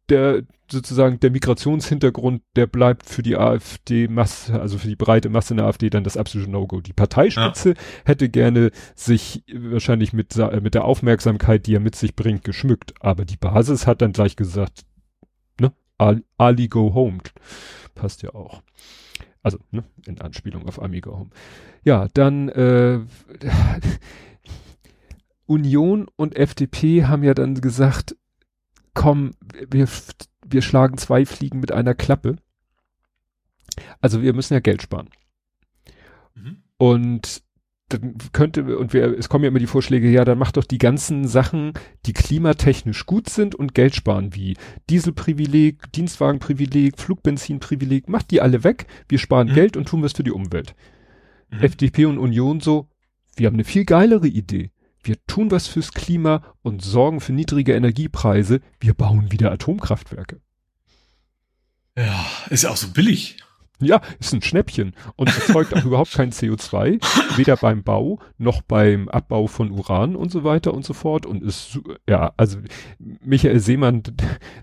der 0.08 0.42
sozusagen 0.70 1.20
der 1.20 1.30
Migrationshintergrund, 1.30 2.42
der 2.56 2.66
bleibt 2.66 3.08
für 3.08 3.22
die 3.22 3.36
AfD-Masse, 3.36 4.60
also 4.60 4.78
für 4.78 4.88
die 4.88 4.96
breite 4.96 5.28
Masse 5.28 5.52
in 5.52 5.58
der 5.58 5.66
AfD 5.66 5.90
dann 5.90 6.04
das 6.04 6.16
absolute 6.16 6.50
No-Go. 6.50 6.80
Die 6.80 6.92
Parteispitze 6.92 7.70
ja. 7.70 7.76
hätte 8.04 8.28
gerne 8.28 8.70
sich 8.94 9.44
wahrscheinlich 9.52 10.12
mit, 10.12 10.36
mit 10.62 10.74
der 10.74 10.84
Aufmerksamkeit, 10.84 11.66
die 11.66 11.74
er 11.74 11.80
mit 11.80 11.96
sich 11.96 12.16
bringt, 12.16 12.44
geschmückt. 12.44 12.94
Aber 13.00 13.24
die 13.24 13.36
Basis 13.36 13.86
hat 13.86 14.02
dann 14.02 14.12
gleich 14.12 14.36
gesagt, 14.36 14.84
ne, 15.60 15.72
Ali 15.98 16.68
go 16.68 16.94
home. 16.94 17.18
Passt 17.94 18.22
ja 18.22 18.34
auch. 18.34 18.62
Also, 19.42 19.58
ne, 19.70 19.84
in 20.06 20.20
Anspielung 20.20 20.66
auf 20.66 20.80
Amiga 20.80 21.10
Home. 21.10 21.30
Ja, 21.84 22.08
dann 22.14 22.48
äh, 22.48 23.00
Union 25.46 26.06
und 26.16 26.36
FDP 26.36 27.04
haben 27.04 27.22
ja 27.22 27.34
dann 27.34 27.60
gesagt, 27.60 28.16
komm, 28.94 29.32
wir, 29.68 29.88
wir 30.46 30.62
schlagen 30.62 30.98
zwei 30.98 31.26
Fliegen 31.26 31.60
mit 31.60 31.72
einer 31.72 31.94
Klappe. 31.94 32.36
Also 34.00 34.22
wir 34.22 34.32
müssen 34.32 34.54
ja 34.54 34.60
Geld 34.60 34.82
sparen. 34.82 35.10
Mhm. 36.34 36.62
Und 36.76 37.42
dann 37.88 38.16
könnte, 38.32 38.78
und 38.78 38.92
wir, 38.92 39.18
es 39.18 39.28
kommen 39.28 39.44
ja 39.44 39.48
immer 39.48 39.58
die 39.58 39.66
Vorschläge, 39.66 40.08
ja, 40.08 40.24
dann 40.24 40.38
macht 40.38 40.56
doch 40.56 40.64
die 40.64 40.78
ganzen 40.78 41.28
Sachen, 41.28 41.72
die 42.06 42.12
klimatechnisch 42.12 43.04
gut 43.04 43.28
sind 43.28 43.54
und 43.54 43.74
Geld 43.74 43.94
sparen, 43.94 44.34
wie 44.34 44.56
Dieselprivileg, 44.88 45.92
Dienstwagenprivileg, 45.92 46.98
Flugbenzinprivileg, 46.98 48.08
macht 48.08 48.30
die 48.30 48.40
alle 48.40 48.64
weg, 48.64 48.86
wir 49.08 49.18
sparen 49.18 49.48
mhm. 49.48 49.54
Geld 49.54 49.76
und 49.76 49.86
tun 49.86 50.02
was 50.02 50.12
für 50.12 50.24
die 50.24 50.32
Umwelt. 50.32 50.74
Mhm. 51.50 51.60
FDP 51.60 52.06
und 52.06 52.18
Union 52.18 52.60
so, 52.60 52.88
wir 53.36 53.46
haben 53.46 53.54
eine 53.54 53.64
viel 53.64 53.84
geilere 53.84 54.28
Idee. 54.28 54.70
Wir 55.04 55.24
tun 55.26 55.50
was 55.50 55.66
fürs 55.66 55.92
Klima 55.92 56.42
und 56.62 56.82
sorgen 56.82 57.20
für 57.20 57.32
niedrige 57.32 57.74
Energiepreise. 57.74 58.60
Wir 58.80 58.94
bauen 58.94 59.30
wieder 59.30 59.52
Atomkraftwerke. 59.52 60.40
Ja, 61.96 62.26
ist 62.50 62.64
ja 62.64 62.70
auch 62.70 62.76
so 62.76 62.88
billig. 62.88 63.36
Ja, 63.80 64.00
ist 64.20 64.32
ein 64.32 64.40
Schnäppchen 64.40 64.94
und 65.16 65.28
erzeugt 65.28 65.74
auch 65.74 65.84
überhaupt 65.84 66.12
kein 66.12 66.30
CO2, 66.30 67.00
weder 67.36 67.56
beim 67.56 67.82
Bau 67.82 68.20
noch 68.38 68.62
beim 68.62 69.08
Abbau 69.08 69.48
von 69.48 69.72
Uran 69.72 70.14
und 70.14 70.30
so 70.30 70.44
weiter 70.44 70.72
und 70.72 70.84
so 70.84 70.92
fort 70.92 71.26
und 71.26 71.42
ist, 71.42 71.80
ja, 72.08 72.32
also 72.36 72.58
Michael 72.98 73.58
Seemann, 73.58 74.04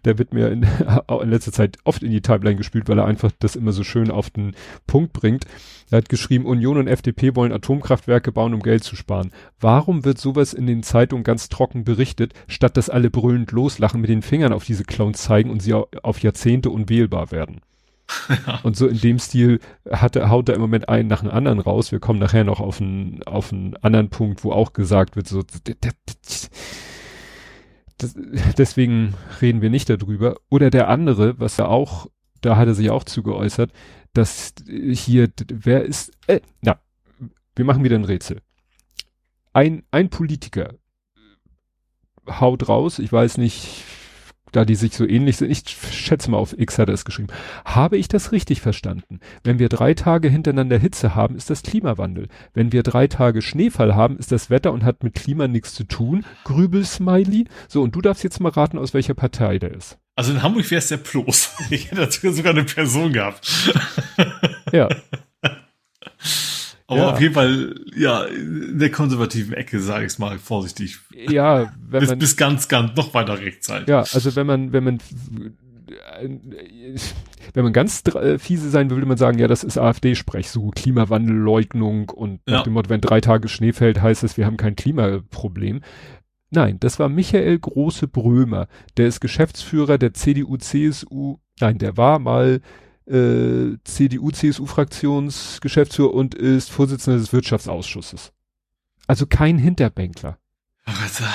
der 0.05 0.17
wird 0.17 0.33
mir 0.33 0.49
in, 0.49 0.65
in 1.21 1.29
letzter 1.29 1.51
Zeit 1.51 1.77
oft 1.83 2.03
in 2.03 2.11
die 2.11 2.21
Timeline 2.21 2.55
gespielt, 2.55 2.87
weil 2.87 2.99
er 2.99 3.05
einfach 3.05 3.31
das 3.37 3.57
immer 3.57 3.73
so 3.73 3.83
schön 3.83 4.11
auf 4.11 4.29
den 4.29 4.55
Punkt 4.87 5.11
bringt. 5.11 5.45
Er 5.89 5.97
hat 5.97 6.07
geschrieben, 6.07 6.45
Union 6.45 6.77
und 6.77 6.87
FDP 6.87 7.35
wollen 7.35 7.51
Atomkraftwerke 7.51 8.31
bauen, 8.31 8.53
um 8.53 8.61
Geld 8.61 8.85
zu 8.85 8.95
sparen. 8.95 9.31
Warum 9.59 10.05
wird 10.05 10.19
sowas 10.19 10.53
in 10.53 10.67
den 10.67 10.83
Zeitungen 10.83 11.25
ganz 11.25 11.49
trocken 11.49 11.83
berichtet, 11.83 12.33
statt 12.47 12.77
dass 12.77 12.89
alle 12.89 13.09
brüllend 13.09 13.51
loslachen, 13.51 13.99
mit 13.99 14.09
den 14.09 14.21
Fingern 14.21 14.53
auf 14.53 14.63
diese 14.63 14.85
Clowns 14.85 15.21
zeigen 15.21 15.49
und 15.49 15.61
sie 15.61 15.73
auf 15.73 16.19
Jahrzehnte 16.19 16.69
unwählbar 16.69 17.31
werden? 17.31 17.59
Und 18.63 18.75
so 18.75 18.87
in 18.87 18.99
dem 18.99 19.19
Stil 19.19 19.59
hat 19.89 20.15
er, 20.15 20.29
haut 20.29 20.49
er 20.49 20.55
im 20.55 20.61
Moment 20.61 20.89
einen 20.89 21.07
nach 21.07 21.21
dem 21.21 21.31
anderen 21.31 21.59
raus. 21.59 21.91
Wir 21.91 21.99
kommen 21.99 22.19
nachher 22.19 22.43
noch 22.43 22.59
auf 22.59 22.81
einen, 22.81 23.23
auf 23.23 23.51
einen 23.51 23.75
anderen 23.77 24.09
Punkt, 24.09 24.43
wo 24.43 24.51
auch 24.51 24.73
gesagt 24.73 25.15
wird, 25.15 25.27
so, 25.27 25.43
das, 27.97 28.15
deswegen 28.57 29.13
reden 29.41 29.61
wir 29.61 29.69
nicht 29.69 29.89
darüber. 29.89 30.37
Oder 30.49 30.69
der 30.69 30.87
andere, 30.89 31.39
was 31.39 31.59
er 31.59 31.69
auch, 31.69 32.07
da 32.41 32.57
hat 32.57 32.67
er 32.67 32.73
sich 32.73 32.89
auch 32.89 33.03
zugeäußert, 33.03 33.71
dass 34.13 34.53
hier, 34.67 35.29
wer 35.47 35.85
ist, 35.85 36.11
äh, 36.27 36.41
na, 36.61 36.79
wir 37.55 37.65
machen 37.65 37.83
wieder 37.83 37.95
ein 37.95 38.05
Rätsel. 38.05 38.41
Ein, 39.53 39.83
ein 39.91 40.09
Politiker 40.09 40.75
haut 42.27 42.67
raus, 42.69 42.99
ich 42.99 43.11
weiß 43.11 43.37
nicht, 43.37 43.83
da 44.51 44.65
die 44.65 44.75
sich 44.75 44.95
so 44.95 45.07
ähnlich 45.07 45.37
sind, 45.37 45.51
ich 45.51 45.63
schätze 45.67 46.31
mal 46.31 46.37
auf 46.37 46.57
X 46.57 46.77
hat 46.77 46.89
er 46.89 46.93
es 46.93 47.05
geschrieben. 47.05 47.29
Habe 47.65 47.97
ich 47.97 48.07
das 48.07 48.31
richtig 48.31 48.61
verstanden? 48.61 49.19
Wenn 49.43 49.59
wir 49.59 49.69
drei 49.69 49.93
Tage 49.93 50.29
hintereinander 50.29 50.77
Hitze 50.77 51.15
haben, 51.15 51.35
ist 51.35 51.49
das 51.49 51.63
Klimawandel. 51.63 52.27
Wenn 52.53 52.71
wir 52.71 52.83
drei 52.83 53.07
Tage 53.07 53.41
Schneefall 53.41 53.95
haben, 53.95 54.17
ist 54.17 54.31
das 54.31 54.49
Wetter 54.49 54.71
und 54.71 54.83
hat 54.83 55.03
mit 55.03 55.15
Klima 55.15 55.47
nichts 55.47 55.73
zu 55.73 55.83
tun. 55.83 56.25
Grübel-Smiley. 56.43 57.45
So, 57.67 57.81
und 57.81 57.95
du 57.95 58.01
darfst 58.01 58.23
jetzt 58.23 58.39
mal 58.39 58.49
raten, 58.49 58.77
aus 58.77 58.93
welcher 58.93 59.13
Partei 59.13 59.59
der 59.59 59.73
ist. 59.73 59.97
Also 60.15 60.33
in 60.33 60.43
Hamburg 60.43 60.69
wäre 60.69 60.79
es 60.79 60.87
der 60.87 60.97
Plus. 60.97 61.55
Ich 61.69 61.91
hätte 61.91 62.33
sogar 62.33 62.53
eine 62.53 62.63
Person 62.65 63.13
gehabt. 63.13 63.73
Ja. 64.71 64.89
Aber 66.91 66.99
ja. 66.99 67.11
auf 67.11 67.21
jeden 67.21 67.33
Fall, 67.33 67.73
ja, 67.95 68.25
in 68.25 68.77
der 68.77 68.91
konservativen 68.91 69.53
Ecke, 69.53 69.79
sage 69.79 70.03
ich 70.03 70.11
es 70.11 70.19
mal 70.19 70.37
vorsichtig. 70.37 70.99
Ja, 71.29 71.71
wenn 71.87 72.01
bis, 72.01 72.09
man. 72.09 72.19
Bis 72.19 72.35
ganz, 72.35 72.67
ganz 72.67 72.97
noch 72.97 73.13
weiter 73.13 73.39
rechts 73.39 73.69
halt. 73.69 73.87
Ja, 73.87 73.99
also 73.99 74.35
wenn 74.35 74.45
man, 74.45 74.73
wenn 74.73 74.83
man, 74.83 74.99
wenn 77.53 77.63
man 77.63 77.71
ganz 77.71 78.03
äh, 78.13 78.37
fiese 78.37 78.69
sein 78.69 78.89
will, 78.89 78.97
würde 78.97 79.07
man 79.07 79.15
sagen, 79.15 79.39
ja, 79.39 79.47
das 79.47 79.63
ist 79.63 79.77
AfD-Sprech, 79.77 80.49
so 80.49 80.71
Klimawandelleugnung 80.71 82.09
und 82.09 82.41
nach 82.45 82.63
dem 82.63 82.73
Motto, 82.73 82.89
wenn 82.89 82.99
drei 82.99 83.21
Tage 83.21 83.47
Schnee 83.47 83.71
fällt, 83.71 84.01
heißt 84.01 84.25
es, 84.25 84.35
wir 84.35 84.45
haben 84.45 84.57
kein 84.57 84.75
Klimaproblem. 84.75 85.79
Nein, 86.49 86.77
das 86.81 86.99
war 86.99 87.07
Michael 87.07 87.57
Große 87.57 88.09
Brömer. 88.09 88.67
Der 88.97 89.07
ist 89.07 89.21
Geschäftsführer 89.21 89.97
der 89.97 90.13
CDU, 90.13 90.57
CSU. 90.57 91.37
Nein, 91.61 91.77
der 91.77 91.95
war 91.95 92.19
mal 92.19 92.59
äh, 93.07 93.77
CDU-CSU-Fraktionsgeschäftsführer 93.83 96.13
und 96.13 96.35
ist 96.35 96.71
Vorsitzender 96.71 97.19
des 97.19 97.33
Wirtschaftsausschusses. 97.33 98.31
Also 99.07 99.25
kein 99.25 99.57
Hinterbänkler. 99.57 100.37
Gott, 100.85 101.19
ja, 101.19 101.27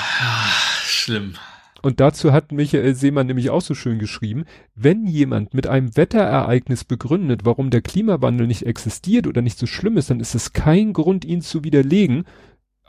schlimm. 0.83 1.35
Und 1.81 1.99
dazu 1.99 2.33
hat 2.33 2.51
Michael 2.51 2.95
Seemann 2.95 3.27
nämlich 3.27 3.49
auch 3.49 3.61
so 3.61 3.75
schön 3.75 3.99
geschrieben, 3.99 4.45
wenn 4.75 5.05
jemand 5.05 5.53
mit 5.53 5.67
einem 5.67 5.95
Wetterereignis 5.95 6.83
begründet, 6.83 7.45
warum 7.45 7.69
der 7.69 7.81
Klimawandel 7.81 8.47
nicht 8.47 8.65
existiert 8.65 9.27
oder 9.27 9.41
nicht 9.41 9.59
so 9.59 9.67
schlimm 9.67 9.97
ist, 9.97 10.09
dann 10.09 10.19
ist 10.19 10.35
es 10.35 10.53
kein 10.53 10.93
Grund, 10.93 11.23
ihn 11.23 11.41
zu 11.41 11.63
widerlegen, 11.63 12.25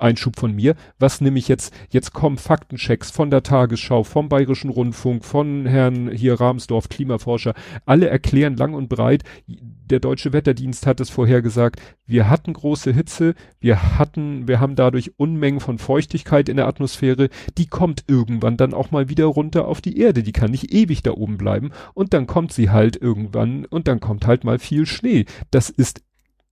Einschub 0.01 0.39
von 0.39 0.55
mir, 0.55 0.75
was 0.99 1.21
nämlich 1.21 1.49
jetzt, 1.49 1.73
jetzt 1.91 2.13
kommen 2.13 2.39
Faktenchecks 2.39 3.11
von 3.11 3.31
der 3.31 3.43
Tagesschau, 3.43 4.05
vom 4.05 4.29
Bayerischen 4.29 4.71
Rundfunk, 4.71 5.25
von 5.25 5.67
Herrn 5.67 6.11
hier 6.11 6.41
Rahmsdorf, 6.41 6.89
Klimaforscher, 6.89 7.55
alle 7.87 8.09
erklären 8.09 8.57
lang 8.57 8.75
und 8.75 8.89
breit, 8.89 9.25
der 9.47 10.01
Deutsche 10.01 10.33
Wetterdienst 10.33 10.87
hat 10.87 11.01
es 11.01 11.11
vorhergesagt, 11.11 11.81
wir 12.07 12.29
hatten 12.29 12.53
große 12.53 12.93
Hitze, 12.93 13.35
wir 13.61 13.99
hatten, 13.99 14.47
wir 14.49 14.61
haben 14.61 14.77
dadurch 14.77 15.19
Unmengen 15.19 15.61
von 15.61 15.79
Feuchtigkeit 15.79 16.49
in 16.49 16.57
der 16.57 16.67
Atmosphäre, 16.67 17.29
die 17.57 17.67
kommt 17.67 18.05
irgendwann 18.07 18.57
dann 18.57 18.75
auch 18.75 18.91
mal 18.91 19.09
wieder 19.09 19.27
runter 19.27 19.67
auf 19.67 19.81
die 19.81 19.99
Erde, 19.99 20.23
die 20.23 20.33
kann 20.33 20.51
nicht 20.51 20.73
ewig 20.73 21.03
da 21.03 21.13
oben 21.13 21.39
bleiben 21.39 21.71
und 21.95 22.13
dann 22.13 22.27
kommt 22.27 22.53
sie 22.53 22.71
halt 22.71 22.97
irgendwann 22.97 23.65
und 23.65 23.89
dann 23.89 24.01
kommt 24.01 24.27
halt 24.27 24.45
mal 24.45 24.59
viel 24.59 24.87
Schnee. 24.87 25.25
Das 25.51 25.71
ist 25.71 26.03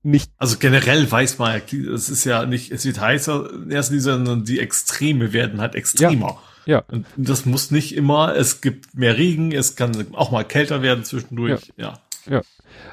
nicht. 0.06 0.30
Also 0.38 0.56
generell 0.58 1.10
weiß 1.10 1.38
man 1.38 1.60
ja, 1.60 1.78
es 1.92 2.08
ist 2.08 2.24
ja 2.24 2.46
nicht, 2.46 2.70
es 2.70 2.84
wird 2.84 3.00
heißer 3.00 3.50
erst 3.68 3.92
in 3.92 4.00
sondern 4.00 4.44
die 4.44 4.60
Extreme 4.60 5.32
werden 5.32 5.60
halt 5.60 5.74
extremer. 5.74 6.38
Ja. 6.64 6.78
ja. 6.78 6.84
Und 6.88 7.06
das 7.16 7.44
muss 7.44 7.70
nicht 7.70 7.94
immer, 7.94 8.34
es 8.34 8.60
gibt 8.60 8.94
mehr 8.94 9.18
Regen, 9.18 9.52
es 9.52 9.76
kann 9.76 10.14
auch 10.14 10.30
mal 10.30 10.44
kälter 10.44 10.80
werden 10.82 11.04
zwischendurch, 11.04 11.72
ja. 11.76 11.98
Ja. 12.26 12.34
ja. 12.36 12.42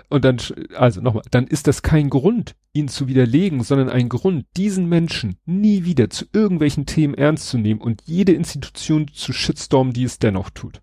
Und 0.09 0.25
dann, 0.25 0.39
also 0.75 1.01
nochmal, 1.01 1.23
dann 1.31 1.47
ist 1.47 1.67
das 1.67 1.81
kein 1.81 2.09
Grund, 2.09 2.55
ihn 2.73 2.87
zu 2.87 3.07
widerlegen, 3.07 3.63
sondern 3.63 3.89
ein 3.89 4.09
Grund, 4.09 4.45
diesen 4.57 4.89
Menschen 4.89 5.37
nie 5.45 5.85
wieder 5.85 6.09
zu 6.09 6.25
irgendwelchen 6.33 6.85
Themen 6.85 7.13
ernst 7.13 7.47
zu 7.49 7.57
nehmen 7.57 7.81
und 7.81 8.01
jede 8.05 8.33
Institution 8.33 9.07
zu 9.13 9.33
shitstormen, 9.33 9.93
die 9.93 10.03
es 10.03 10.19
dennoch 10.19 10.49
tut. 10.49 10.81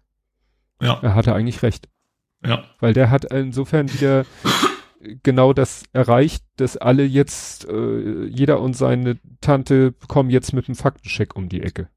Ja. 0.81 0.99
Er 1.03 1.15
hatte 1.15 1.35
eigentlich 1.35 1.63
recht. 1.63 1.89
Ja. 2.45 2.65
Weil 2.79 2.95
der 2.95 3.11
hat 3.11 3.27
insofern 3.27 3.93
wieder 3.93 4.25
genau 5.23 5.53
das 5.53 5.85
erreicht, 5.93 6.45
dass 6.57 6.77
alle 6.77 7.05
jetzt, 7.05 7.67
äh, 7.69 8.25
jeder 8.25 8.61
und 8.61 8.75
seine 8.75 9.19
Tante 9.41 9.95
kommen 10.09 10.31
jetzt 10.31 10.53
mit 10.53 10.69
einem 10.69 10.77
Faktencheck 10.77 11.37
um 11.37 11.49
die 11.49 11.63
Ecke. 11.63 11.89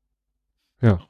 Ja. 0.82 1.02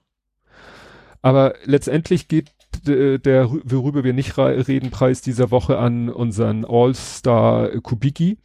Aber 1.21 1.55
letztendlich 1.65 2.27
geht 2.27 2.51
äh, 2.87 3.19
der, 3.19 3.49
worüber 3.63 4.03
wir 4.03 4.13
nicht 4.13 4.37
reden, 4.37 4.91
Preis 4.91 5.21
dieser 5.21 5.51
Woche 5.51 5.77
an 5.77 6.09
unseren 6.09 6.65
All-Star 6.65 7.69
Kubicki 7.81 8.37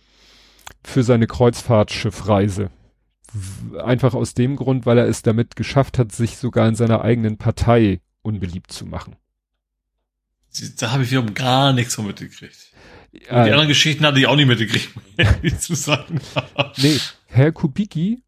für 0.85 1.03
seine 1.03 1.27
Kreuzfahrtschiffreise. 1.27 2.71
Einfach 3.83 4.15
aus 4.15 4.35
dem 4.35 4.57
Grund, 4.57 4.87
weil 4.87 4.99
er 4.99 5.07
es 5.07 5.23
damit 5.23 5.57
geschafft 5.57 5.99
hat, 5.99 6.13
sich 6.13 6.37
sogar 6.37 6.69
in 6.69 6.75
seiner 6.75 7.03
eigenen 7.03 7.37
Partei 7.37 8.01
unbeliebt 8.23 8.73
zu 8.73 8.87
machen. 8.87 9.17
Da 10.79 10.93
habe 10.93 11.03
ich 11.03 11.11
wiederum 11.11 11.35
gar 11.35 11.73
nichts 11.73 11.95
von 11.95 12.07
mitgekriegt. 12.07 12.73
Die 13.13 13.31
anderen 13.31 13.69
Geschichten 13.69 14.05
hatte 14.05 14.19
ich 14.19 14.27
auch 14.27 14.37
nicht 14.37 14.49
mitgekriegt, 14.49 14.91
zu 15.61 15.75
sagen. 15.75 16.21
nee, 16.77 16.99
Herr 17.27 17.53
Kubicki 17.53 18.23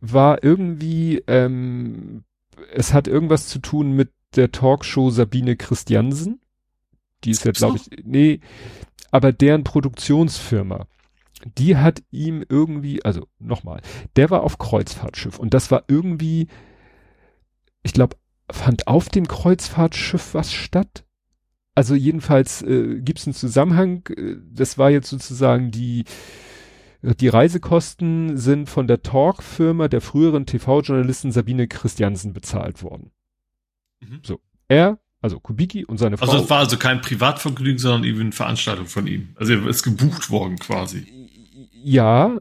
war 0.00 0.44
irgendwie, 0.44 1.22
ähm, 1.26 2.24
es 2.72 2.92
hat 2.92 3.08
irgendwas 3.08 3.48
zu 3.48 3.58
tun 3.58 3.92
mit 3.92 4.10
der 4.36 4.52
Talkshow 4.52 5.10
Sabine 5.10 5.56
Christiansen. 5.56 6.40
Die 7.24 7.30
ist 7.30 7.44
ja, 7.44 7.52
glaube 7.52 7.78
ich, 7.78 8.04
nee, 8.04 8.40
aber 9.10 9.32
deren 9.32 9.64
Produktionsfirma, 9.64 10.86
die 11.56 11.76
hat 11.76 12.02
ihm 12.10 12.44
irgendwie, 12.48 13.04
also 13.04 13.26
nochmal, 13.38 13.80
der 14.16 14.30
war 14.30 14.42
auf 14.42 14.58
Kreuzfahrtschiff 14.58 15.38
und 15.38 15.54
das 15.54 15.70
war 15.70 15.84
irgendwie, 15.88 16.48
ich 17.82 17.92
glaube, 17.92 18.16
fand 18.50 18.86
auf 18.86 19.08
dem 19.08 19.26
Kreuzfahrtschiff 19.26 20.34
was 20.34 20.52
statt? 20.52 21.04
Also 21.78 21.94
jedenfalls 21.94 22.60
äh, 22.62 23.00
gibt 23.00 23.20
es 23.20 23.28
einen 23.28 23.34
Zusammenhang. 23.34 24.02
Äh, 24.08 24.34
das 24.52 24.78
war 24.78 24.90
jetzt 24.90 25.08
sozusagen 25.08 25.70
die 25.70 26.04
die 27.00 27.28
Reisekosten 27.28 28.36
sind 28.36 28.68
von 28.68 28.88
der 28.88 29.04
Talk-Firma 29.04 29.86
der 29.86 30.00
früheren 30.00 30.44
TV-Journalistin 30.44 31.30
Sabine 31.30 31.68
Christiansen 31.68 32.32
bezahlt 32.32 32.82
worden. 32.82 33.12
Mhm. 34.00 34.18
So. 34.24 34.40
Er 34.66 34.98
Also 35.20 35.38
Kubicki 35.38 35.84
und 35.84 35.98
seine 35.98 36.16
Frau. 36.16 36.26
Also 36.26 36.42
es 36.42 36.50
war 36.50 36.58
also 36.58 36.78
kein 36.78 37.00
Privatvergnügen, 37.00 37.78
sondern 37.78 38.02
eben 38.02 38.20
eine 38.20 38.32
Veranstaltung 38.32 38.86
von 38.86 39.06
ihm. 39.06 39.28
Also 39.36 39.52
er 39.52 39.64
ist 39.68 39.84
gebucht 39.84 40.30
worden 40.30 40.58
quasi. 40.58 41.06
Ja, 41.82 42.38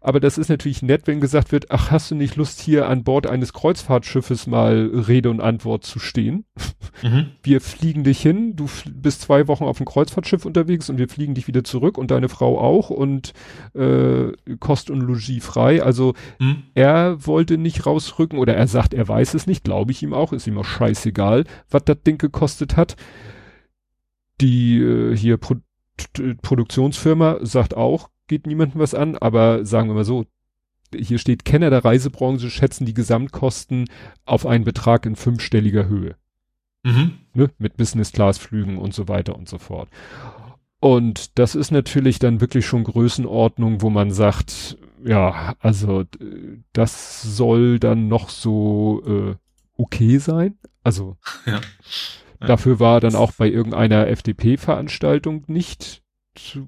aber 0.00 0.20
das 0.20 0.38
ist 0.38 0.48
natürlich 0.48 0.82
nett, 0.82 1.06
wenn 1.06 1.20
gesagt 1.20 1.52
wird, 1.52 1.70
ach, 1.70 1.90
hast 1.90 2.10
du 2.10 2.14
nicht 2.14 2.36
Lust 2.36 2.60
hier 2.60 2.88
an 2.88 3.04
Bord 3.04 3.26
eines 3.26 3.52
Kreuzfahrtschiffes 3.52 4.46
mal 4.46 4.90
Rede 5.06 5.30
und 5.30 5.40
Antwort 5.40 5.84
zu 5.84 5.98
stehen? 5.98 6.44
Mhm. 7.02 7.30
Wir 7.42 7.60
fliegen 7.60 8.04
dich 8.04 8.20
hin, 8.20 8.56
du 8.56 8.68
bist 8.90 9.22
zwei 9.22 9.48
Wochen 9.48 9.64
auf 9.64 9.78
dem 9.78 9.86
Kreuzfahrtschiff 9.86 10.44
unterwegs 10.44 10.90
und 10.90 10.98
wir 10.98 11.08
fliegen 11.08 11.34
dich 11.34 11.46
wieder 11.46 11.64
zurück 11.64 11.98
und 11.98 12.10
deine 12.10 12.28
Frau 12.28 12.58
auch 12.58 12.90
und 12.90 13.32
äh, 13.74 14.32
Kost 14.58 14.90
und 14.90 15.00
Logis 15.00 15.44
frei. 15.44 15.82
Also 15.82 16.14
mhm. 16.38 16.64
er 16.74 17.26
wollte 17.26 17.58
nicht 17.58 17.86
rausrücken 17.86 18.38
oder 18.38 18.54
er 18.54 18.66
sagt, 18.66 18.94
er 18.94 19.06
weiß 19.06 19.34
es 19.34 19.46
nicht, 19.46 19.64
glaube 19.64 19.92
ich 19.92 20.02
ihm 20.02 20.14
auch, 20.14 20.32
ist 20.32 20.46
ihm 20.46 20.58
auch 20.58 20.64
scheißegal, 20.64 21.44
was 21.70 21.84
das 21.84 22.02
Ding 22.02 22.18
gekostet 22.18 22.76
hat. 22.76 22.96
Die 24.40 24.78
äh, 24.78 25.16
hier 25.16 25.36
Pro 25.36 25.56
Produktionsfirma 26.40 27.40
sagt 27.42 27.76
auch, 27.76 28.08
geht 28.30 28.46
niemandem 28.46 28.80
was 28.80 28.94
an, 28.94 29.18
aber 29.18 29.66
sagen 29.66 29.88
wir 29.88 29.94
mal 29.94 30.04
so, 30.04 30.24
hier 30.94 31.18
steht 31.18 31.44
Kenner 31.44 31.68
der 31.68 31.84
Reisebranche 31.84 32.48
schätzen 32.48 32.86
die 32.86 32.94
Gesamtkosten 32.94 33.90
auf 34.24 34.46
einen 34.46 34.64
Betrag 34.64 35.04
in 35.04 35.16
fünfstelliger 35.16 35.88
Höhe. 35.88 36.14
Mhm. 36.84 37.18
Ne? 37.34 37.50
Mit 37.58 37.76
Business-Class-Flügen 37.76 38.78
und 38.78 38.94
so 38.94 39.08
weiter 39.08 39.36
und 39.36 39.48
so 39.48 39.58
fort. 39.58 39.88
Und 40.78 41.38
das 41.38 41.56
ist 41.56 41.72
natürlich 41.72 42.20
dann 42.20 42.40
wirklich 42.40 42.66
schon 42.66 42.84
Größenordnung, 42.84 43.82
wo 43.82 43.90
man 43.90 44.12
sagt, 44.12 44.78
ja, 45.04 45.54
also 45.58 46.04
das 46.72 47.22
soll 47.22 47.80
dann 47.80 48.06
noch 48.06 48.28
so 48.28 49.02
äh, 49.06 49.34
okay 49.76 50.18
sein. 50.18 50.56
Also 50.84 51.16
ja. 51.46 51.60
Ja. 52.40 52.46
dafür 52.46 52.78
war 52.78 53.00
dann 53.00 53.16
auch 53.16 53.32
bei 53.32 53.50
irgendeiner 53.50 54.06
FDP-Veranstaltung 54.06 55.44
nicht 55.48 56.02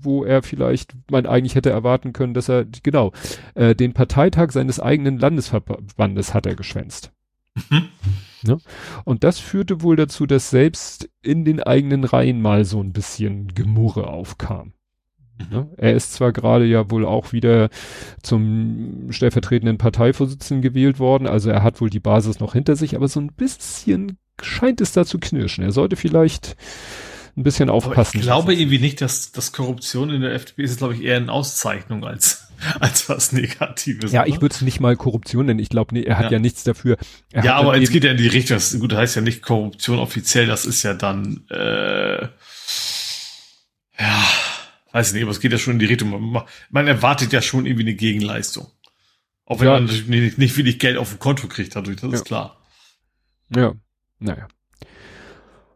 wo 0.00 0.24
er 0.24 0.42
vielleicht 0.42 0.94
man 1.10 1.26
eigentlich 1.26 1.54
hätte 1.54 1.70
erwarten 1.70 2.12
können, 2.12 2.34
dass 2.34 2.48
er 2.48 2.64
genau 2.82 3.12
äh, 3.54 3.74
den 3.74 3.92
Parteitag 3.92 4.52
seines 4.52 4.80
eigenen 4.80 5.18
Landesverbandes 5.18 6.34
hat 6.34 6.46
er 6.46 6.54
geschwänzt. 6.54 7.12
Mhm. 7.70 7.88
Ne? 8.44 8.58
Und 9.04 9.24
das 9.24 9.38
führte 9.38 9.82
wohl 9.82 9.96
dazu, 9.96 10.26
dass 10.26 10.50
selbst 10.50 11.08
in 11.22 11.44
den 11.44 11.62
eigenen 11.62 12.04
Reihen 12.04 12.40
mal 12.42 12.64
so 12.64 12.80
ein 12.82 12.92
bisschen 12.92 13.48
Gemurre 13.54 14.08
aufkam. 14.08 14.72
Mhm. 15.38 15.56
Ne? 15.56 15.70
Er 15.76 15.94
ist 15.94 16.12
zwar 16.12 16.32
gerade 16.32 16.64
ja 16.64 16.90
wohl 16.90 17.04
auch 17.04 17.32
wieder 17.32 17.68
zum 18.22 19.08
stellvertretenden 19.10 19.78
Parteivorsitzenden 19.78 20.62
gewählt 20.62 20.98
worden, 20.98 21.26
also 21.26 21.50
er 21.50 21.62
hat 21.62 21.80
wohl 21.80 21.90
die 21.90 22.00
Basis 22.00 22.40
noch 22.40 22.54
hinter 22.54 22.76
sich, 22.76 22.96
aber 22.96 23.08
so 23.08 23.20
ein 23.20 23.32
bisschen 23.32 24.18
scheint 24.40 24.80
es 24.80 24.92
da 24.92 25.04
zu 25.04 25.18
knirschen. 25.18 25.62
Er 25.62 25.72
sollte 25.72 25.96
vielleicht 25.96 26.56
ein 27.36 27.42
bisschen 27.42 27.70
aufpassen. 27.70 28.18
ich 28.18 28.22
glaube 28.22 28.54
irgendwie 28.54 28.78
nicht, 28.78 29.00
dass, 29.00 29.32
dass 29.32 29.52
Korruption 29.52 30.10
in 30.10 30.20
der 30.20 30.34
FDP 30.34 30.62
ist, 30.62 30.78
glaube 30.78 30.94
ich, 30.94 31.02
eher 31.02 31.16
eine 31.16 31.32
Auszeichnung 31.32 32.04
als, 32.04 32.48
als 32.80 33.08
was 33.08 33.32
Negatives. 33.32 34.12
Ja, 34.12 34.22
oder? 34.22 34.28
ich 34.28 34.40
würde 34.40 34.54
es 34.54 34.60
nicht 34.60 34.80
mal 34.80 34.96
Korruption 34.96 35.46
nennen. 35.46 35.58
Ich 35.58 35.70
glaube, 35.70 35.94
nee, 35.94 36.02
er 36.02 36.18
hat 36.18 36.26
ja. 36.26 36.32
ja 36.32 36.38
nichts 36.38 36.64
dafür. 36.64 36.98
Er 37.30 37.44
ja, 37.44 37.56
aber 37.56 37.80
es 37.80 37.90
geht 37.90 38.04
ja 38.04 38.10
in 38.10 38.18
die 38.18 38.28
Richtung. 38.28 38.56
Das, 38.56 38.78
gut, 38.78 38.92
das 38.92 38.98
heißt 38.98 39.16
ja 39.16 39.22
nicht 39.22 39.42
Korruption 39.42 39.98
offiziell, 39.98 40.46
das 40.46 40.66
ist 40.66 40.82
ja 40.82 40.94
dann, 40.94 41.44
äh, 41.50 42.22
ja, 43.98 44.24
weiß 44.92 45.08
ich 45.08 45.14
nicht, 45.14 45.22
aber 45.22 45.32
es 45.32 45.40
geht 45.40 45.52
ja 45.52 45.58
schon 45.58 45.74
in 45.74 45.78
die 45.78 45.86
Richtung. 45.86 46.32
Man, 46.32 46.42
man 46.70 46.86
erwartet 46.86 47.32
ja 47.32 47.40
schon 47.40 47.66
irgendwie 47.66 47.84
eine 47.84 47.94
Gegenleistung. 47.94 48.68
Auch 49.46 49.60
wenn 49.60 49.66
ja. 49.66 49.72
man 49.74 49.84
natürlich 49.84 50.06
nicht, 50.06 50.38
nicht 50.38 50.56
wenig 50.56 50.78
Geld 50.78 50.98
auf 50.98 51.10
dem 51.10 51.18
Konto 51.18 51.48
kriegt 51.48 51.74
dadurch, 51.74 51.96
das 51.96 52.10
ja. 52.10 52.16
ist 52.16 52.24
klar. 52.24 52.60
Ja, 53.54 53.74
naja. 54.18 54.48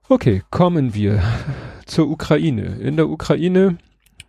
Okay, 0.09 0.42
kommen 0.50 0.94
wir 0.94 1.20
zur 1.84 2.09
Ukraine. 2.09 2.76
In 2.76 2.94
der 2.94 3.09
Ukraine, 3.09 3.78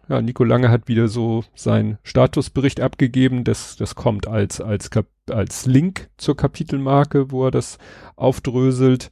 ja, 0.10 0.24
Nico 0.24 0.44
Lange 0.44 0.72
hat 0.72 0.88
wieder 0.88 1.08
so 1.08 1.44
seinen 1.54 2.00
Statusbericht 2.02 2.82
abgegeben. 2.82 3.44
Das, 3.44 3.76
das 3.76 3.94
kommt 3.94 4.28
als, 4.28 4.60
als, 4.60 4.90
als 5.30 5.68
Link 5.68 6.10
zur 6.18 6.36
Kapitelmarke, 6.36 7.30
wo 7.30 7.46
er 7.46 7.52
das 7.52 7.78
aufdröselt. 8.16 9.12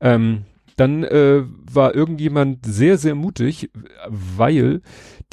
Ähm, 0.00 0.46
dann 0.76 1.04
äh, 1.04 1.42
war 1.70 1.94
irgendjemand 1.94 2.64
sehr, 2.64 2.96
sehr 2.96 3.14
mutig, 3.14 3.70
weil 4.08 4.80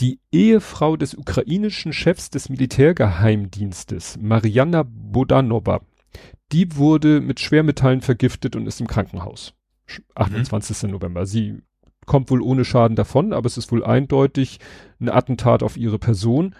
die 0.01 0.19
Ehefrau 0.33 0.97
des 0.97 1.15
ukrainischen 1.15 1.93
Chefs 1.93 2.29
des 2.29 2.49
Militärgeheimdienstes, 2.49 4.17
Mariana 4.19 4.83
Bodanova, 4.85 5.79
die 6.51 6.75
wurde 6.75 7.21
mit 7.21 7.39
Schwermetallen 7.39 8.01
vergiftet 8.01 8.57
und 8.57 8.67
ist 8.67 8.81
im 8.81 8.87
Krankenhaus. 8.87 9.53
28. 10.15 10.83
Mhm. 10.83 10.91
November. 10.91 11.25
Sie 11.25 11.61
kommt 12.05 12.31
wohl 12.31 12.41
ohne 12.41 12.65
Schaden 12.65 12.95
davon, 12.95 13.33
aber 13.33 13.47
es 13.47 13.57
ist 13.57 13.71
wohl 13.71 13.83
eindeutig 13.83 14.59
ein 14.99 15.09
Attentat 15.09 15.61
auf 15.61 15.77
ihre 15.77 15.99
Person. 15.99 16.55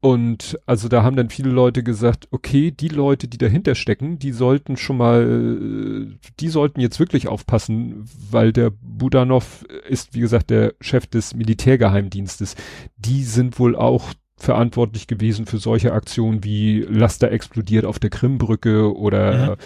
Und 0.00 0.58
also 0.66 0.88
da 0.88 1.04
haben 1.04 1.14
dann 1.14 1.30
viele 1.30 1.50
Leute 1.50 1.84
gesagt, 1.84 2.26
okay, 2.32 2.72
die 2.72 2.88
Leute, 2.88 3.28
die 3.28 3.38
dahinter 3.38 3.76
stecken, 3.76 4.18
die 4.18 4.32
sollten 4.32 4.76
schon 4.76 4.96
mal, 4.96 6.18
die 6.40 6.48
sollten 6.48 6.80
jetzt 6.80 6.98
wirklich 6.98 7.28
aufpassen, 7.28 8.04
weil 8.28 8.52
der 8.52 8.70
Budanov 8.70 9.64
ist, 9.88 10.12
wie 10.12 10.18
gesagt, 10.18 10.50
der 10.50 10.74
Chef 10.80 11.06
des 11.06 11.36
Militärgeheimdienstes. 11.36 12.56
Die 12.96 13.22
sind 13.22 13.60
wohl 13.60 13.76
auch 13.76 14.12
verantwortlich 14.36 15.06
gewesen 15.06 15.46
für 15.46 15.58
solche 15.58 15.92
Aktionen 15.92 16.42
wie 16.42 16.80
Laster 16.80 17.30
explodiert 17.30 17.84
auf 17.84 18.00
der 18.00 18.10
Krimbrücke 18.10 18.92
oder 18.96 19.52
mhm. 19.52 19.56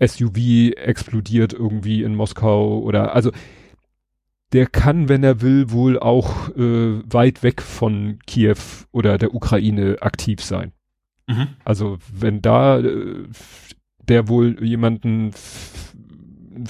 SUV 0.00 0.72
explodiert 0.76 1.52
irgendwie 1.52 2.02
in 2.02 2.14
Moskau 2.14 2.80
oder 2.80 3.14
also 3.14 3.30
der 4.52 4.66
kann, 4.66 5.08
wenn 5.08 5.24
er 5.24 5.40
will, 5.40 5.70
wohl 5.70 5.98
auch 5.98 6.50
äh, 6.50 7.00
weit 7.10 7.42
weg 7.42 7.62
von 7.62 8.18
Kiew 8.26 8.56
oder 8.90 9.16
der 9.16 9.34
Ukraine 9.34 9.96
aktiv 10.00 10.42
sein. 10.42 10.72
Mhm. 11.26 11.48
Also 11.64 11.98
wenn 12.12 12.42
da 12.42 12.78
äh, 12.78 13.24
der 14.08 14.28
wohl 14.28 14.62
jemanden 14.62 15.32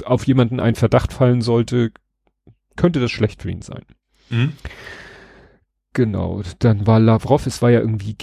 auf 0.04 0.26
jemanden 0.26 0.60
ein 0.60 0.76
Verdacht 0.76 1.12
fallen 1.12 1.42
sollte, 1.42 1.90
könnte 2.76 3.00
das 3.00 3.10
schlecht 3.10 3.42
für 3.42 3.50
ihn 3.50 3.62
sein. 3.62 3.82
Mhm. 4.30 4.52
Genau, 5.92 6.42
dann 6.60 6.86
war 6.86 7.00
Lavrov, 7.00 7.46
es 7.46 7.60
war 7.60 7.70
ja 7.70 7.80
irgendwie 7.80 8.14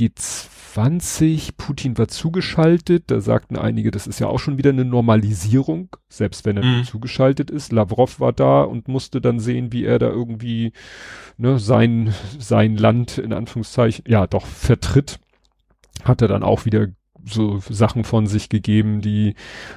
G20, 0.76 1.52
Putin 1.58 1.98
war 1.98 2.08
zugeschaltet, 2.08 3.06
da 3.08 3.22
sagten 3.22 3.58
einige, 3.58 3.92
das 3.92 4.08
ist 4.08 4.20
ja 4.20 4.28
auch 4.28 4.40
schon 4.40 4.58
wieder 4.58 4.70
eine 4.70 4.86
Normalisierung, 4.86 5.90
selbst 6.10 6.46
wenn 6.46 6.58
er 6.58 6.64
mhm. 6.64 6.84
zugeschaltet 6.84 7.50
ist. 7.50 7.72
Lavrov 7.72 8.20
war 8.20 8.34
da 8.34 8.62
und 8.62 8.88
musste 8.88 9.22
dann 9.22 9.40
sehen, 9.40 9.72
wie 9.74 9.86
er 9.86 10.00
da 10.00 10.10
irgendwie 10.10 10.74
ne, 11.38 11.60
sein, 11.60 12.14
sein 12.38 12.78
Land 12.78 13.18
in 13.18 13.34
Anführungszeichen, 13.34 14.06
ja 14.08 14.28
doch, 14.28 14.46
vertritt. 14.46 15.20
Hat 16.04 16.22
er 16.22 16.28
dann 16.28 16.44
auch 16.44 16.66
wieder 16.66 16.88
so 17.26 17.60
Sachen 17.70 18.04
von 18.04 18.28
sich 18.28 18.50
gegeben, 18.50 19.02
die, 19.02 19.36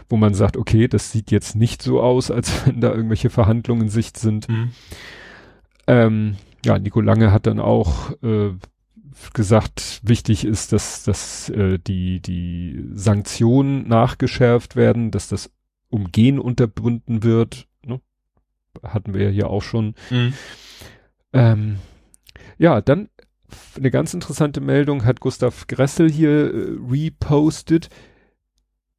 wo 0.09 0.16
man 0.16 0.34
sagt, 0.34 0.57
okay, 0.57 0.88
das 0.88 1.11
sieht 1.11 1.30
jetzt 1.30 1.57
nicht 1.57 1.82
so 1.82 2.01
aus, 2.01 2.30
als 2.30 2.53
wenn 2.66 2.80
da 2.80 2.93
irgendwelche 2.93 3.30
Verhandlungen 3.30 3.82
in 3.82 3.88
Sicht 3.88 4.18
sind. 4.18 4.49
Mhm. 4.49 4.70
Ähm, 5.86 6.36
ja, 6.64 6.78
Nico 6.78 7.01
Lange 7.01 7.32
hat 7.32 7.47
dann 7.47 7.59
auch 7.59 8.12
äh, 8.22 8.53
gesagt, 9.32 10.00
wichtig 10.02 10.44
ist, 10.44 10.72
dass, 10.72 11.04
dass 11.04 11.48
äh, 11.50 11.78
die, 11.78 12.20
die 12.20 12.84
Sanktionen 12.92 13.86
nachgeschärft 13.88 14.76
werden, 14.76 15.10
dass 15.10 15.28
das 15.28 15.50
Umgehen 15.88 16.38
unterbunden 16.38 17.22
wird. 17.22 17.66
Ne? 17.84 18.00
Hatten 18.82 19.14
wir 19.14 19.24
ja 19.24 19.30
hier 19.30 19.50
auch 19.50 19.62
schon. 19.62 19.94
Mhm. 20.10 20.32
Ähm, 21.32 21.78
ja, 22.58 22.80
dann 22.80 23.08
eine 23.76 23.90
ganz 23.90 24.14
interessante 24.14 24.60
Meldung 24.60 25.04
hat 25.04 25.20
Gustav 25.20 25.66
Gressel 25.66 26.10
hier 26.10 26.54
äh, 26.54 26.76
repostet, 26.88 27.88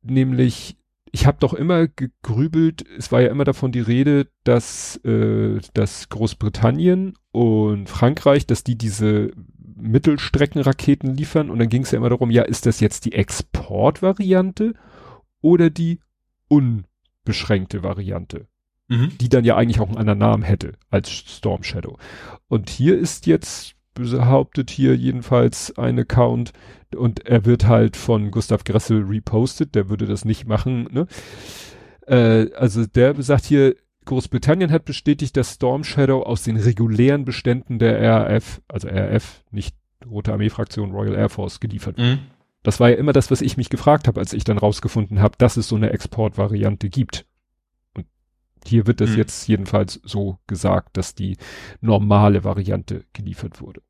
nämlich 0.01 0.77
ich 1.15 1.27
habe 1.27 1.37
doch 1.39 1.53
immer 1.53 1.87
gegrübelt, 1.87 2.83
es 2.97 3.11
war 3.11 3.21
ja 3.21 3.29
immer 3.29 3.43
davon 3.43 3.71
die 3.71 3.79
Rede, 3.79 4.27
dass, 4.43 4.97
äh, 5.05 5.59
dass 5.75 6.09
Großbritannien 6.09 7.13
und 7.31 7.87
Frankreich, 7.87 8.47
dass 8.47 8.63
die 8.63 8.75
diese 8.75 9.31
Mittelstreckenraketen 9.75 11.15
liefern 11.15 11.49
und 11.49 11.59
dann 11.59 11.69
ging 11.69 11.83
es 11.83 11.91
ja 11.91 11.97
immer 11.97 12.09
darum, 12.09 12.31
ja, 12.31 12.43
ist 12.43 12.65
das 12.65 12.79
jetzt 12.79 13.05
die 13.05 13.13
Exportvariante 13.13 14.73
oder 15.41 15.69
die 15.69 15.99
unbeschränkte 16.47 17.83
Variante? 17.83 18.47
Mhm. 18.87 19.17
Die 19.19 19.29
dann 19.29 19.45
ja 19.45 19.55
eigentlich 19.55 19.79
auch 19.79 19.87
einen 19.87 19.97
anderen 19.97 20.19
Namen 20.19 20.43
hätte 20.43 20.73
als 20.89 21.09
Storm 21.09 21.63
Shadow. 21.63 21.97
Und 22.47 22.69
hier 22.69 22.97
ist 22.97 23.25
jetzt 23.25 23.75
behauptet 23.93 24.71
hier 24.71 24.95
jedenfalls 24.95 25.77
ein 25.77 25.99
Account 25.99 26.51
und 26.95 27.25
er 27.25 27.45
wird 27.45 27.67
halt 27.67 27.95
von 27.95 28.31
Gustav 28.31 28.63
Gressel 28.63 29.03
repostet, 29.03 29.75
der 29.75 29.89
würde 29.89 30.05
das 30.05 30.25
nicht 30.25 30.47
machen, 30.47 30.87
ne? 30.91 31.07
Äh, 32.07 32.51
also 32.55 32.85
der 32.85 33.21
sagt 33.21 33.45
hier, 33.45 33.75
Großbritannien 34.05 34.71
hat 34.71 34.85
bestätigt, 34.85 35.37
dass 35.37 35.55
Storm 35.55 35.83
Shadow 35.83 36.23
aus 36.23 36.43
den 36.43 36.57
regulären 36.57 37.25
Beständen 37.25 37.79
der 37.79 38.01
RAF, 38.01 38.61
also 38.67 38.87
RAF, 38.87 39.43
nicht 39.51 39.75
Rote 40.05 40.33
Armee-Fraktion 40.33 40.91
Royal 40.91 41.15
Air 41.15 41.29
Force, 41.29 41.59
geliefert 41.59 41.97
wird. 41.97 42.07
Mhm. 42.07 42.19
Das 42.63 42.79
war 42.79 42.89
ja 42.89 42.95
immer 42.95 43.13
das, 43.13 43.29
was 43.29 43.41
ich 43.41 43.57
mich 43.57 43.69
gefragt 43.69 44.07
habe, 44.07 44.19
als 44.19 44.33
ich 44.33 44.43
dann 44.43 44.57
rausgefunden 44.57 45.19
habe, 45.19 45.35
dass 45.37 45.57
es 45.57 45.67
so 45.67 45.75
eine 45.75 45.91
Exportvariante 45.91 46.89
gibt. 46.89 47.25
Und 47.93 48.05
hier 48.65 48.87
wird 48.87 49.01
das 49.01 49.11
mhm. 49.11 49.17
jetzt 49.17 49.47
jedenfalls 49.47 49.99
so 50.03 50.39
gesagt, 50.47 50.97
dass 50.97 51.13
die 51.13 51.37
normale 51.81 52.43
Variante 52.43 53.05
geliefert 53.11 53.61
wurde. 53.61 53.81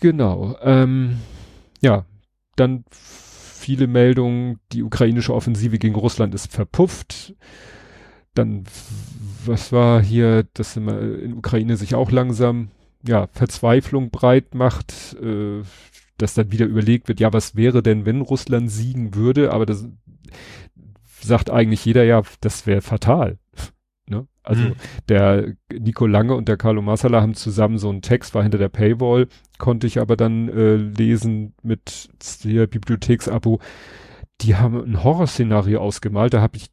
Genau. 0.00 0.56
Ähm, 0.62 1.18
ja, 1.80 2.04
dann 2.56 2.84
viele 2.90 3.86
Meldungen, 3.86 4.58
die 4.72 4.82
ukrainische 4.82 5.32
Offensive 5.32 5.78
gegen 5.78 5.94
Russland 5.94 6.34
ist 6.34 6.52
verpufft. 6.52 7.36
Dann, 8.34 8.64
was 9.44 9.72
war 9.72 10.02
hier, 10.02 10.44
dass 10.54 10.76
in 10.76 11.34
Ukraine 11.34 11.76
sich 11.76 11.94
auch 11.94 12.10
langsam, 12.10 12.68
ja, 13.06 13.28
Verzweiflung 13.32 14.10
breit 14.10 14.54
macht, 14.54 15.16
äh, 15.22 15.62
dass 16.18 16.34
dann 16.34 16.52
wieder 16.52 16.66
überlegt 16.66 17.08
wird, 17.08 17.20
ja, 17.20 17.32
was 17.32 17.56
wäre 17.56 17.82
denn, 17.82 18.06
wenn 18.06 18.20
Russland 18.20 18.70
siegen 18.70 19.14
würde, 19.14 19.52
aber 19.52 19.66
das 19.66 19.86
sagt 21.20 21.50
eigentlich 21.50 21.84
jeder, 21.84 22.04
ja, 22.04 22.22
das 22.40 22.66
wäre 22.66 22.82
fatal. 22.82 23.38
Ne? 24.10 24.26
Also 24.42 24.62
mhm. 24.62 24.74
der 25.08 25.54
Nico 25.72 26.06
Lange 26.08 26.34
und 26.34 26.48
der 26.48 26.56
Carlo 26.56 26.82
Massala 26.82 27.22
haben 27.22 27.34
zusammen 27.34 27.78
so 27.78 27.88
einen 27.88 28.02
Text, 28.02 28.34
war 28.34 28.42
hinter 28.42 28.58
der 28.58 28.68
Paywall, 28.68 29.28
konnte 29.58 29.86
ich 29.86 30.00
aber 30.00 30.16
dann 30.16 30.48
äh, 30.48 30.74
lesen 30.74 31.54
mit 31.62 32.10
der 32.42 32.66
Bibliotheksabo. 32.66 33.60
Die 34.40 34.56
haben 34.56 34.82
ein 34.82 35.04
Horrorszenario 35.04 35.80
ausgemalt, 35.80 36.34
da 36.34 36.40
habe 36.40 36.56
ich 36.56 36.71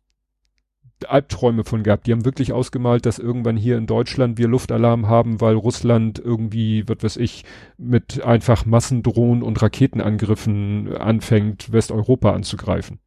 Albträume 1.08 1.64
von 1.64 1.84
gehabt. 1.84 2.08
Die 2.08 2.12
haben 2.12 2.26
wirklich 2.26 2.54
ausgemalt, 2.54 3.06
dass 3.06 3.20
irgendwann 3.20 3.58
hier 3.58 3.78
in 3.78 3.88
Deutschland 3.88 4.38
wir 4.38 4.48
Luftalarm 4.48 5.08
haben, 5.08 5.42
weil 5.42 5.56
Russland 5.56 6.20
irgendwie, 6.20 6.88
was 6.88 6.98
weiß 7.02 7.18
ich, 7.18 7.46
mit 7.78 8.24
einfach 8.24 8.66
Massendrohnen 8.66 9.44
und 9.44 9.62
Raketenangriffen 9.62 10.96
anfängt, 10.98 11.72
Westeuropa 11.72 12.34
anzugreifen. 12.34 13.00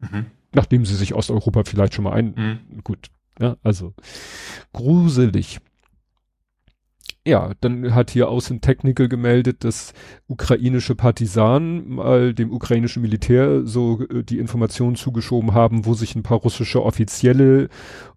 Mhm. 0.00 0.26
Nachdem 0.52 0.84
sie 0.84 0.94
sich 0.94 1.14
Osteuropa 1.14 1.64
vielleicht 1.64 1.94
schon 1.94 2.04
mal 2.04 2.12
ein, 2.12 2.34
mhm. 2.36 2.84
gut, 2.84 3.08
ja, 3.40 3.56
also 3.62 3.94
gruselig. 4.72 5.60
Ja, 7.26 7.52
dann 7.60 7.94
hat 7.94 8.10
hier 8.10 8.28
Technical 8.60 9.08
gemeldet, 9.08 9.64
dass 9.64 9.94
ukrainische 10.26 10.94
Partisanen 10.94 11.94
mal 11.94 12.34
dem 12.34 12.52
ukrainischen 12.52 13.00
Militär 13.00 13.64
so 13.64 14.02
äh, 14.10 14.22
die 14.22 14.38
Informationen 14.38 14.94
zugeschoben 14.94 15.54
haben, 15.54 15.86
wo 15.86 15.94
sich 15.94 16.14
ein 16.14 16.22
paar 16.22 16.38
russische 16.38 16.82
Offizielle 16.84 17.70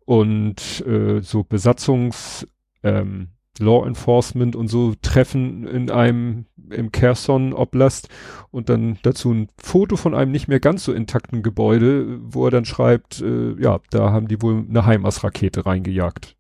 und 0.06 0.86
äh, 0.86 1.22
so 1.22 1.44
Besatzungs 1.44 2.48
ähm, 2.84 3.30
Law 3.60 3.88
Enforcement 3.88 4.56
und 4.56 4.68
so 4.68 4.94
treffen 5.02 5.66
in 5.68 5.90
einem 5.90 6.46
im 6.70 6.92
Kherson 6.92 7.54
Oblast 7.54 8.10
und 8.52 8.70
dann 8.70 9.00
dazu 9.04 9.32
ein 9.32 9.48
Foto 9.58 9.96
von 9.96 10.14
einem 10.16 10.32
nicht 10.32 10.48
mehr 10.50 10.60
ganz 10.60 10.84
so 10.84 10.94
intakten 10.94 11.44
Gebäude, 11.44 12.20
wo 12.22 12.46
er 12.46 12.52
dann 12.52 12.66
schreibt, 12.66 13.22
äh, 13.22 13.54
ja, 13.60 13.80
da 13.90 14.12
haben 14.12 14.28
die 14.28 14.42
wohl 14.42 14.66
eine 14.70 14.86
HIMARS-Rakete 14.86 15.66
reingejagt. 15.66 16.37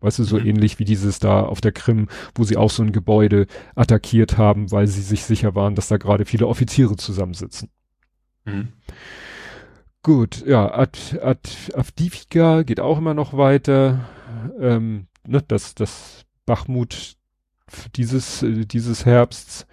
Weißt 0.00 0.18
du, 0.18 0.24
so 0.24 0.38
mhm. 0.38 0.46
ähnlich 0.46 0.78
wie 0.78 0.84
dieses 0.84 1.18
da 1.18 1.42
auf 1.42 1.60
der 1.60 1.72
Krim, 1.72 2.08
wo 2.34 2.44
sie 2.44 2.56
auch 2.56 2.70
so 2.70 2.82
ein 2.82 2.92
Gebäude 2.92 3.46
attackiert 3.74 4.38
haben, 4.38 4.70
weil 4.72 4.86
sie 4.86 5.02
sich 5.02 5.24
sicher 5.24 5.54
waren, 5.54 5.74
dass 5.74 5.88
da 5.88 5.98
gerade 5.98 6.24
viele 6.24 6.46
Offiziere 6.46 6.96
zusammensitzen. 6.96 7.68
Mhm. 8.44 8.68
Gut, 10.02 10.44
ja, 10.46 10.72
Ad, 10.72 11.20
Ad, 11.20 11.50
Avdivika 11.74 12.62
geht 12.62 12.80
auch 12.80 12.98
immer 12.98 13.12
noch 13.12 13.36
weiter. 13.36 14.08
Ähm, 14.58 15.08
ne, 15.26 15.42
das, 15.46 15.74
das 15.74 16.24
Bachmut 16.46 17.16
dieses, 17.96 18.42
äh, 18.42 18.64
dieses 18.64 19.04
Herbsts. 19.04 19.66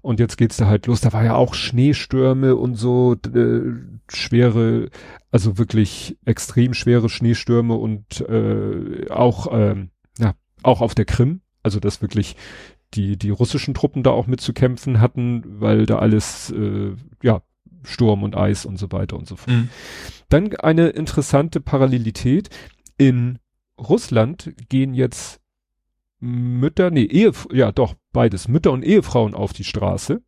Und 0.00 0.20
jetzt 0.20 0.36
geht's 0.36 0.56
da 0.56 0.66
halt 0.66 0.86
los. 0.86 1.00
Da 1.00 1.12
war 1.12 1.24
ja 1.24 1.34
auch 1.34 1.54
Schneestürme 1.54 2.56
und 2.56 2.76
so 2.76 3.14
äh, 3.14 3.60
schwere, 4.08 4.90
also 5.30 5.58
wirklich 5.58 6.16
extrem 6.24 6.74
schwere 6.74 7.08
Schneestürme 7.08 7.74
und 7.74 8.20
äh, 8.22 9.10
auch, 9.10 9.48
ähm, 9.52 9.90
ja, 10.18 10.34
auch 10.62 10.80
auf 10.80 10.94
der 10.94 11.04
Krim. 11.04 11.40
Also 11.62 11.80
dass 11.80 12.00
wirklich 12.00 12.36
die, 12.94 13.18
die 13.18 13.30
russischen 13.30 13.74
Truppen 13.74 14.02
da 14.02 14.10
auch 14.10 14.26
mitzukämpfen 14.26 15.00
hatten, 15.00 15.42
weil 15.60 15.86
da 15.86 15.98
alles, 15.98 16.50
äh, 16.50 16.94
ja, 17.22 17.42
Sturm 17.84 18.22
und 18.22 18.36
Eis 18.36 18.66
und 18.66 18.76
so 18.76 18.90
weiter 18.92 19.16
und 19.16 19.26
so 19.26 19.36
fort. 19.36 19.56
Mhm. 19.56 19.68
Dann 20.28 20.54
eine 20.56 20.88
interessante 20.88 21.60
Parallelität. 21.60 22.50
In 22.96 23.38
Russland 23.78 24.52
gehen 24.68 24.94
jetzt 24.94 25.37
Mütter, 26.20 26.90
nee, 26.90 27.04
Ehe, 27.04 27.32
ja 27.52 27.72
doch, 27.72 27.94
beides, 28.12 28.48
Mütter 28.48 28.72
und 28.72 28.84
Ehefrauen 28.84 29.34
auf 29.34 29.52
die 29.52 29.64
Straße. 29.64 30.22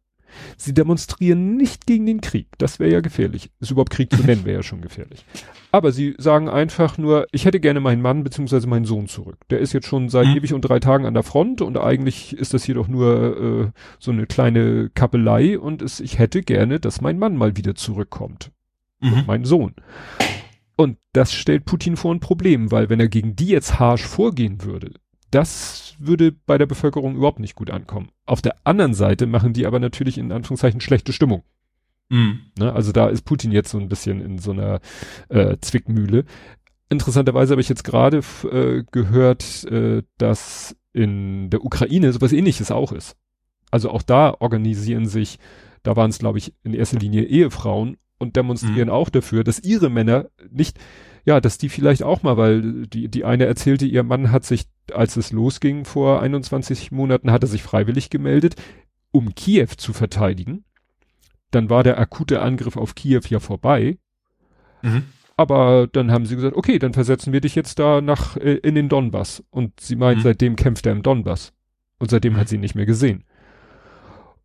Sie 0.56 0.72
demonstrieren 0.72 1.56
nicht 1.56 1.86
gegen 1.86 2.06
den 2.06 2.20
Krieg. 2.20 2.46
Das 2.58 2.78
wäre 2.78 2.92
ja 2.92 3.00
gefährlich. 3.00 3.50
Ist 3.58 3.72
überhaupt 3.72 3.90
Krieg 3.90 4.12
zu 4.12 4.22
nennen, 4.22 4.44
wäre 4.44 4.58
ja 4.58 4.62
schon 4.62 4.80
gefährlich. 4.80 5.24
Aber 5.72 5.90
sie 5.90 6.14
sagen 6.18 6.48
einfach 6.48 6.98
nur, 6.98 7.26
ich 7.32 7.44
hätte 7.44 7.58
gerne 7.58 7.80
meinen 7.80 8.00
Mann 8.00 8.22
bzw. 8.22 8.66
meinen 8.68 8.84
Sohn 8.84 9.08
zurück. 9.08 9.38
Der 9.50 9.58
ist 9.58 9.72
jetzt 9.72 9.88
schon 9.88 10.08
seit 10.08 10.28
mhm. 10.28 10.36
ewig 10.36 10.54
und 10.54 10.62
drei 10.62 10.78
Tagen 10.78 11.04
an 11.04 11.14
der 11.14 11.24
Front 11.24 11.62
und 11.62 11.76
eigentlich 11.76 12.36
ist 12.36 12.54
das 12.54 12.64
hier 12.64 12.76
doch 12.76 12.88
nur 12.88 13.72
äh, 13.74 13.80
so 13.98 14.12
eine 14.12 14.26
kleine 14.26 14.90
Kappelei 14.90 15.58
und 15.58 15.82
es, 15.82 15.98
ich 15.98 16.18
hätte 16.18 16.42
gerne, 16.42 16.78
dass 16.78 17.00
mein 17.00 17.18
Mann 17.18 17.36
mal 17.36 17.56
wieder 17.56 17.74
zurückkommt. 17.74 18.52
Mhm. 19.00 19.24
mein 19.26 19.44
Sohn. 19.44 19.74
Und 20.76 20.98
das 21.12 21.32
stellt 21.32 21.64
Putin 21.64 21.96
vor 21.96 22.14
ein 22.14 22.20
Problem, 22.20 22.70
weil 22.70 22.88
wenn 22.88 23.00
er 23.00 23.08
gegen 23.08 23.36
die 23.36 23.48
jetzt 23.48 23.78
harsch 23.78 24.04
vorgehen 24.04 24.62
würde, 24.62 24.92
das 25.30 25.94
würde 25.98 26.32
bei 26.32 26.58
der 26.58 26.66
Bevölkerung 26.66 27.16
überhaupt 27.16 27.40
nicht 27.40 27.54
gut 27.54 27.70
ankommen. 27.70 28.10
Auf 28.26 28.42
der 28.42 28.56
anderen 28.64 28.94
Seite 28.94 29.26
machen 29.26 29.52
die 29.52 29.66
aber 29.66 29.78
natürlich 29.78 30.18
in 30.18 30.32
Anführungszeichen 30.32 30.80
schlechte 30.80 31.12
Stimmung. 31.12 31.42
Mhm. 32.08 32.40
Ne, 32.58 32.72
also 32.72 32.92
da 32.92 33.08
ist 33.08 33.22
Putin 33.22 33.52
jetzt 33.52 33.70
so 33.70 33.78
ein 33.78 33.88
bisschen 33.88 34.20
in 34.20 34.38
so 34.38 34.50
einer 34.50 34.80
äh, 35.28 35.56
Zwickmühle. 35.60 36.24
Interessanterweise 36.88 37.52
habe 37.52 37.60
ich 37.60 37.68
jetzt 37.68 37.84
gerade 37.84 38.20
äh, 38.50 38.82
gehört, 38.90 39.64
äh, 39.64 40.02
dass 40.18 40.76
in 40.92 41.50
der 41.50 41.64
Ukraine 41.64 42.12
sowas 42.12 42.32
ähnliches 42.32 42.72
auch 42.72 42.90
ist. 42.90 43.16
Also 43.70 43.90
auch 43.90 44.02
da 44.02 44.34
organisieren 44.40 45.06
sich, 45.06 45.38
da 45.84 45.94
waren 45.94 46.10
es 46.10 46.18
glaube 46.18 46.38
ich 46.38 46.52
in 46.64 46.74
erster 46.74 46.98
Linie 46.98 47.24
Ehefrauen 47.24 47.96
und 48.18 48.34
demonstrieren 48.34 48.88
mhm. 48.88 48.94
auch 48.94 49.08
dafür, 49.08 49.44
dass 49.44 49.60
ihre 49.60 49.88
Männer 49.88 50.26
nicht 50.50 50.78
ja, 51.24 51.40
dass 51.40 51.58
die 51.58 51.68
vielleicht 51.68 52.02
auch 52.02 52.22
mal, 52.22 52.36
weil 52.36 52.86
die, 52.86 53.08
die 53.08 53.24
eine 53.24 53.46
erzählte, 53.46 53.86
ihr 53.86 54.02
Mann 54.02 54.32
hat 54.32 54.44
sich, 54.44 54.66
als 54.92 55.16
es 55.16 55.32
losging 55.32 55.84
vor 55.84 56.20
21 56.20 56.92
Monaten, 56.92 57.30
hat 57.30 57.42
er 57.42 57.48
sich 57.48 57.62
freiwillig 57.62 58.10
gemeldet, 58.10 58.56
um 59.12 59.34
Kiew 59.34 59.68
zu 59.76 59.92
verteidigen. 59.92 60.64
Dann 61.50 61.68
war 61.68 61.82
der 61.82 61.98
akute 61.98 62.42
Angriff 62.42 62.76
auf 62.76 62.94
Kiew 62.94 63.22
ja 63.28 63.40
vorbei. 63.40 63.98
Mhm. 64.82 65.04
Aber 65.36 65.86
dann 65.86 66.12
haben 66.12 66.26
sie 66.26 66.36
gesagt, 66.36 66.54
okay, 66.54 66.78
dann 66.78 66.92
versetzen 66.92 67.32
wir 67.32 67.40
dich 67.40 67.54
jetzt 67.54 67.78
da 67.78 68.00
nach, 68.00 68.36
äh, 68.36 68.56
in 68.56 68.74
den 68.74 68.88
Donbass. 68.88 69.42
Und 69.50 69.80
sie 69.80 69.96
meint, 69.96 70.18
mhm. 70.18 70.22
seitdem 70.22 70.56
kämpft 70.56 70.86
er 70.86 70.92
im 70.92 71.02
Donbass. 71.02 71.52
Und 71.98 72.10
seitdem 72.10 72.34
mhm. 72.34 72.36
hat 72.36 72.48
sie 72.48 72.56
ihn 72.56 72.60
nicht 72.60 72.74
mehr 72.74 72.86
gesehen. 72.86 73.24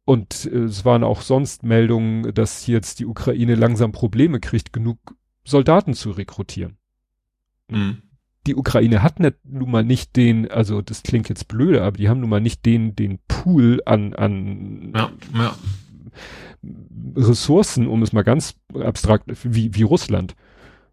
Und 0.05 0.45
äh, 0.45 0.59
es 0.59 0.85
waren 0.85 1.03
auch 1.03 1.21
sonst 1.21 1.63
Meldungen, 1.63 2.33
dass 2.33 2.67
jetzt 2.67 2.99
die 2.99 3.05
Ukraine 3.05 3.55
langsam 3.55 3.91
Probleme 3.91 4.39
kriegt, 4.39 4.71
genug 4.71 4.97
Soldaten 5.43 5.93
zu 5.93 6.11
rekrutieren. 6.11 6.77
Mhm. 7.69 8.01
Die 8.47 8.55
Ukraine 8.55 9.01
hat 9.01 9.19
nicht, 9.19 9.37
nun 9.43 9.71
mal 9.71 9.83
nicht 9.83 10.15
den, 10.15 10.49
also 10.49 10.81
das 10.81 11.03
klingt 11.03 11.29
jetzt 11.29 11.47
blöde, 11.47 11.83
aber 11.83 11.97
die 11.97 12.09
haben 12.09 12.19
nun 12.19 12.29
mal 12.29 12.41
nicht 12.41 12.65
den, 12.65 12.95
den 12.95 13.19
Pool 13.27 13.81
an, 13.85 14.13
an 14.13 14.93
ja, 14.95 15.11
ja. 15.33 15.55
Ressourcen, 17.15 17.87
um 17.87 18.01
es 18.01 18.13
mal 18.13 18.23
ganz 18.23 18.55
abstrakt, 18.73 19.25
wie, 19.43 19.73
wie 19.75 19.83
Russland. 19.83 20.35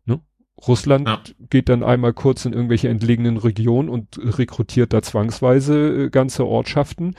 Ne? 0.05 0.20
Russland 0.66 1.09
ja. 1.09 1.20
geht 1.50 1.68
dann 1.68 1.82
einmal 1.82 2.12
kurz 2.12 2.44
in 2.44 2.53
irgendwelche 2.53 2.88
entlegenen 2.88 3.36
Regionen 3.36 3.88
und 3.88 4.18
rekrutiert 4.18 4.92
da 4.92 5.03
zwangsweise 5.03 6.05
äh, 6.05 6.11
ganze 6.11 6.46
Ortschaften. 6.46 7.14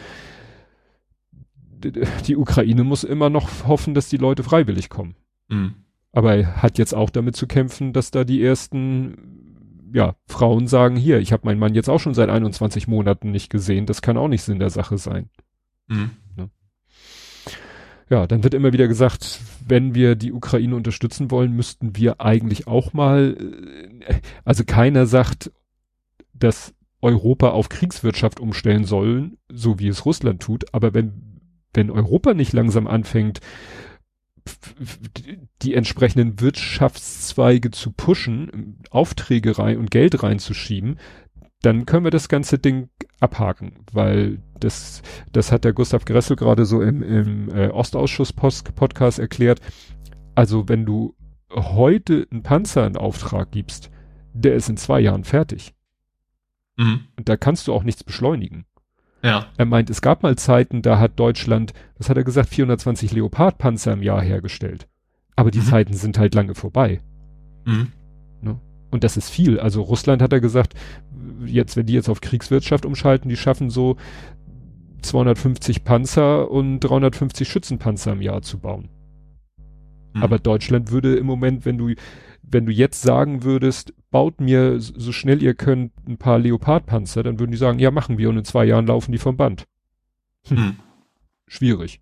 Die 2.28 2.38
Ukraine 2.38 2.84
muss 2.84 3.04
immer 3.04 3.30
noch 3.30 3.68
hoffen, 3.68 3.94
dass 3.94 4.08
die 4.08 4.18
Leute 4.18 4.44
freiwillig 4.44 4.90
kommen. 4.90 5.16
Mhm. 5.50 5.76
Aber 6.14 6.36
er 6.36 6.62
hat 6.62 6.78
jetzt 6.78 6.94
auch 6.94 7.10
damit 7.10 7.36
zu 7.36 7.48
kämpfen, 7.48 7.92
dass 7.92 8.12
da 8.12 8.24
die 8.24 8.42
ersten 8.42 9.43
ja, 9.94 10.16
Frauen 10.28 10.68
sagen, 10.68 10.96
hier, 10.96 11.20
ich 11.20 11.32
habe 11.32 11.46
meinen 11.46 11.60
Mann 11.60 11.76
jetzt 11.76 11.90
auch 11.90 12.00
schon 12.00 12.16
seit 12.16 12.30
21 12.30 12.88
Monaten 12.88 13.32
nicht 13.32 13.50
gesehen, 13.50 13.86
das 13.86 14.02
kann 14.02 14.18
auch 14.18 14.28
nicht 14.28 14.42
Sinn 14.42 14.60
der 14.60 14.72
Sache 14.72 14.98
sein. 14.98 15.30
Mhm. 15.88 16.10
Ne? 16.36 16.50
Ja, 18.10 18.26
dann 18.26 18.44
wird 18.44 18.56
immer 18.56 18.74
wieder 18.74 18.88
gesagt, 18.88 19.40
wenn 19.66 19.94
wir 19.94 20.16
die 20.16 20.34
Ukraine 20.34 20.76
unterstützen 20.76 21.30
wollen, 21.30 21.54
müssten 21.54 21.96
wir 21.96 22.20
eigentlich 22.20 22.66
auch 22.66 22.94
mal, 22.94 23.38
äh, 24.08 24.16
also 24.44 24.64
keiner 24.66 25.06
sagt, 25.06 25.52
dass 26.34 26.74
Europa 27.02 27.50
auf 27.50 27.70
Kriegswirtschaft 27.70 28.40
umstellen 28.40 28.86
sollen, 28.86 29.38
so 29.48 29.78
wie 29.78 29.90
es 29.90 30.06
Russland 30.06 30.42
tut, 30.42 30.74
aber 30.74 30.96
wenn, 30.96 31.40
wenn 31.74 31.92
Europa 31.92 32.34
nicht 32.34 32.54
langsam 32.54 32.88
anfängt, 32.88 33.42
die 35.62 35.74
entsprechenden 35.74 36.40
Wirtschaftszweige 36.40 37.72
zu 37.72 37.92
pushen, 37.92 38.80
Aufträge 38.90 39.58
rein 39.58 39.78
und 39.78 39.92
Geld 39.92 40.22
reinzuschieben, 40.22 41.00
dann 41.62 41.86
können 41.86 42.04
wir 42.04 42.12
das 42.12 42.28
ganze 42.28 42.60
Ding 42.60 42.90
abhaken, 43.22 43.86
weil 43.94 44.40
das, 44.60 45.02
das 45.32 45.52
hat 45.52 45.64
der 45.64 45.74
Gustav 45.74 46.04
Gressel 46.04 46.36
gerade 46.36 46.66
so 46.66 46.82
im, 46.82 47.02
im 47.02 47.50
äh, 47.50 47.70
Ostausschuss-Podcast 47.70 49.20
erklärt. 49.20 49.62
Also 50.36 50.68
wenn 50.68 50.86
du 50.86 51.16
heute 51.50 52.28
einen 52.32 52.44
Panzer 52.44 52.86
in 52.86 52.98
Auftrag 52.98 53.52
gibst, 53.52 53.92
der 54.34 54.56
ist 54.56 54.70
in 54.70 54.78
zwei 54.78 55.00
Jahren 55.00 55.24
fertig. 55.24 55.74
Mhm. 56.76 57.06
Und 57.18 57.30
da 57.30 57.38
kannst 57.38 57.68
du 57.68 57.74
auch 57.74 57.84
nichts 57.84 58.04
beschleunigen. 58.04 58.66
Ja. 59.24 59.48
Er 59.58 59.66
meint, 59.66 59.90
es 59.90 60.02
gab 60.02 60.22
mal 60.22 60.38
Zeiten, 60.38 60.82
da 60.82 61.00
hat 61.00 61.18
Deutschland, 61.18 61.74
was 61.98 62.10
hat 62.10 62.18
er 62.18 62.24
gesagt, 62.24 62.50
420 62.50 63.14
Leopardpanzer 63.14 63.94
im 63.94 64.04
Jahr 64.04 64.22
hergestellt. 64.22 64.88
Aber 65.36 65.50
die 65.50 65.60
mhm. 65.60 65.66
Zeiten 65.66 65.94
sind 65.94 66.18
halt 66.18 66.36
lange 66.36 66.56
vorbei. 66.56 67.00
Mhm. 67.66 67.88
Ne? 68.42 68.60
Und 68.92 69.04
das 69.04 69.16
ist 69.16 69.30
viel. 69.30 69.60
Also 69.60 69.82
Russland 69.82 70.22
hat 70.22 70.34
er 70.34 70.42
gesagt, 70.42 70.74
jetzt, 71.46 71.78
wenn 71.78 71.86
die 71.86 71.94
jetzt 71.94 72.10
auf 72.10 72.22
Kriegswirtschaft 72.22 72.86
umschalten, 72.86 73.30
die 73.30 73.38
schaffen 73.38 73.70
so 73.70 73.96
250 75.02 75.86
Panzer 75.86 76.52
und 76.52 76.82
350 76.82 77.48
Schützenpanzer 77.48 78.12
im 78.12 78.22
Jahr 78.22 78.42
zu 78.42 78.60
bauen. 78.60 78.90
Mhm. 80.14 80.24
Aber 80.24 80.38
Deutschland 80.38 80.92
würde 80.92 81.16
im 81.16 81.26
Moment, 81.26 81.66
wenn 81.66 81.78
du, 81.78 81.94
wenn 82.44 82.66
du 82.66 82.72
jetzt 82.72 83.02
sagen 83.02 83.44
würdest, 83.44 83.94
baut 84.12 84.40
mir 84.40 84.80
so 84.80 85.12
schnell 85.12 85.42
ihr 85.42 85.56
könnt 85.56 85.92
ein 86.08 86.18
paar 86.18 86.38
Leopardpanzer, 86.40 87.24
dann 87.24 87.40
würden 87.40 87.52
die 87.52 87.58
sagen, 87.58 87.80
ja, 87.80 87.90
machen 87.90 88.18
wir 88.18 88.30
und 88.30 88.38
in 88.38 88.46
zwei 88.46 88.66
Jahren 88.66 88.88
laufen 88.88 89.12
die 89.12 89.18
vom 89.18 89.38
Band. 89.38 89.68
Hm. 90.48 90.58
Mhm. 90.58 90.76
Schwierig. 91.48 92.02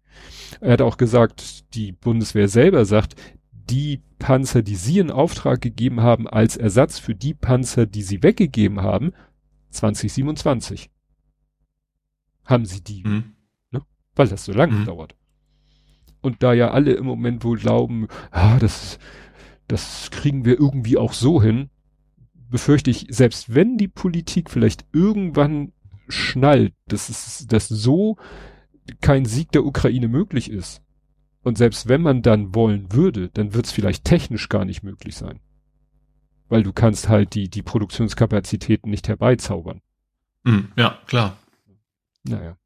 Er 0.59 0.73
hat 0.73 0.81
auch 0.81 0.97
gesagt, 0.97 1.73
die 1.73 1.91
Bundeswehr 1.91 2.47
selber 2.47 2.85
sagt, 2.85 3.15
die 3.51 4.01
Panzer, 4.19 4.61
die 4.61 4.75
sie 4.75 4.99
in 4.99 5.11
Auftrag 5.11 5.61
gegeben 5.61 6.01
haben, 6.01 6.27
als 6.27 6.57
Ersatz 6.57 6.99
für 6.99 7.15
die 7.15 7.33
Panzer, 7.33 7.85
die 7.85 8.03
sie 8.03 8.21
weggegeben 8.21 8.81
haben, 8.81 9.13
2027. 9.69 10.89
Haben 12.45 12.65
sie 12.65 12.83
die. 12.83 13.03
Mhm. 13.03 13.35
Ne? 13.71 13.81
Weil 14.15 14.27
das 14.27 14.45
so 14.45 14.51
lange 14.51 14.73
mhm. 14.73 14.85
dauert. 14.85 15.15
Und 16.21 16.43
da 16.43 16.53
ja 16.53 16.71
alle 16.71 16.93
im 16.93 17.05
Moment 17.05 17.43
wohl 17.43 17.57
glauben, 17.57 18.07
ah, 18.29 18.59
das, 18.59 18.99
das 19.71 20.11
kriegen 20.11 20.43
wir 20.43 20.59
irgendwie 20.59 20.97
auch 20.97 21.13
so 21.13 21.41
hin, 21.41 21.69
befürchte 22.49 22.91
ich, 22.91 23.07
selbst 23.09 23.55
wenn 23.55 23.77
die 23.77 23.87
Politik 23.87 24.49
vielleicht 24.49 24.85
irgendwann 24.91 25.71
schnallt, 26.09 26.73
dass 26.87 27.07
es, 27.07 27.47
dass 27.47 27.69
so 27.69 28.17
kein 28.99 29.23
Sieg 29.25 29.51
der 29.51 29.65
Ukraine 29.65 30.09
möglich 30.09 30.51
ist. 30.51 30.81
Und 31.43 31.57
selbst 31.57 31.87
wenn 31.87 32.01
man 32.01 32.21
dann 32.21 32.53
wollen 32.53 32.91
würde, 32.91 33.29
dann 33.29 33.53
wird 33.53 33.65
es 33.65 33.71
vielleicht 33.71 34.03
technisch 34.03 34.49
gar 34.49 34.65
nicht 34.65 34.83
möglich 34.83 35.15
sein. 35.15 35.39
Weil 36.49 36.63
du 36.63 36.73
kannst 36.73 37.07
halt 37.07 37.33
die, 37.33 37.49
die 37.49 37.63
Produktionskapazitäten 37.63 38.91
nicht 38.91 39.07
herbeizaubern. 39.07 39.81
Mm, 40.43 40.65
ja, 40.75 40.99
klar. 41.07 41.37
Naja. 42.23 42.57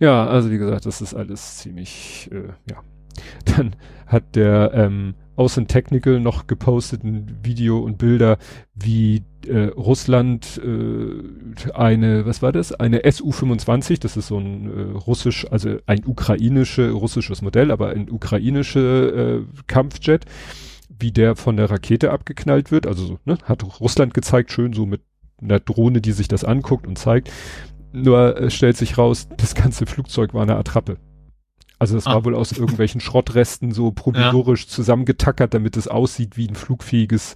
Ja, 0.00 0.26
also 0.26 0.50
wie 0.50 0.58
gesagt, 0.58 0.86
das 0.86 1.02
ist 1.02 1.14
alles 1.14 1.58
ziemlich, 1.58 2.30
äh, 2.32 2.48
ja. 2.70 2.82
Dann 3.44 3.76
hat 4.06 4.34
der 4.34 4.72
ähm, 4.72 5.14
Außen 5.36 5.66
Technical 5.66 6.20
noch 6.20 6.46
gepostet 6.46 7.04
ein 7.04 7.38
Video 7.42 7.78
und 7.78 7.98
Bilder, 7.98 8.38
wie 8.74 9.22
äh, 9.46 9.66
Russland 9.68 10.60
äh, 10.62 11.72
eine, 11.72 12.26
was 12.26 12.42
war 12.42 12.52
das? 12.52 12.72
Eine 12.72 13.00
Su-25, 13.10 14.00
das 14.00 14.16
ist 14.16 14.28
so 14.28 14.38
ein 14.38 14.66
äh, 14.66 14.98
russisch, 14.98 15.46
also 15.50 15.78
ein 15.86 16.04
ukrainische, 16.04 16.90
russisches 16.90 17.42
Modell, 17.42 17.70
aber 17.70 17.90
ein 17.90 18.10
ukrainische 18.10 19.44
äh, 19.46 19.62
Kampfjet, 19.66 20.26
wie 20.98 21.12
der 21.12 21.36
von 21.36 21.56
der 21.56 21.70
Rakete 21.70 22.10
abgeknallt 22.10 22.70
wird. 22.70 22.86
Also 22.86 23.18
ne, 23.24 23.38
hat 23.44 23.80
Russland 23.80 24.14
gezeigt, 24.14 24.52
schön 24.52 24.72
so 24.72 24.84
mit 24.84 25.00
einer 25.40 25.60
Drohne, 25.60 26.00
die 26.00 26.12
sich 26.12 26.28
das 26.28 26.44
anguckt 26.44 26.86
und 26.86 26.98
zeigt. 26.98 27.30
Nur 27.92 28.36
äh, 28.36 28.50
stellt 28.50 28.76
sich 28.76 28.98
raus, 28.98 29.28
das 29.36 29.54
ganze 29.54 29.86
Flugzeug 29.86 30.34
war 30.34 30.42
eine 30.42 30.56
Attrappe. 30.56 30.98
Also 31.80 31.94
das 31.94 32.06
ah. 32.06 32.14
war 32.14 32.24
wohl 32.26 32.34
aus 32.34 32.52
irgendwelchen 32.52 33.00
Schrottresten 33.00 33.72
so 33.72 33.90
provisorisch 33.90 34.64
ja. 34.64 34.68
zusammengetackert, 34.68 35.54
damit 35.54 35.78
es 35.78 35.88
aussieht 35.88 36.36
wie 36.36 36.46
ein 36.46 36.54
flugfähiges 36.54 37.34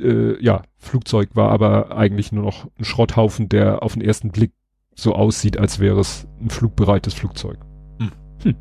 äh, 0.00 0.42
ja, 0.42 0.62
Flugzeug 0.78 1.30
war, 1.34 1.50
aber 1.50 1.94
eigentlich 1.94 2.32
nur 2.32 2.44
noch 2.44 2.66
ein 2.78 2.84
Schrotthaufen, 2.84 3.50
der 3.50 3.82
auf 3.82 3.92
den 3.92 4.00
ersten 4.00 4.30
Blick 4.30 4.52
so 4.94 5.14
aussieht, 5.14 5.58
als 5.58 5.80
wäre 5.80 6.00
es 6.00 6.26
ein 6.40 6.48
flugbereites 6.48 7.12
Flugzeug. 7.12 7.58
Hm. 7.98 8.10
Hm. 8.42 8.56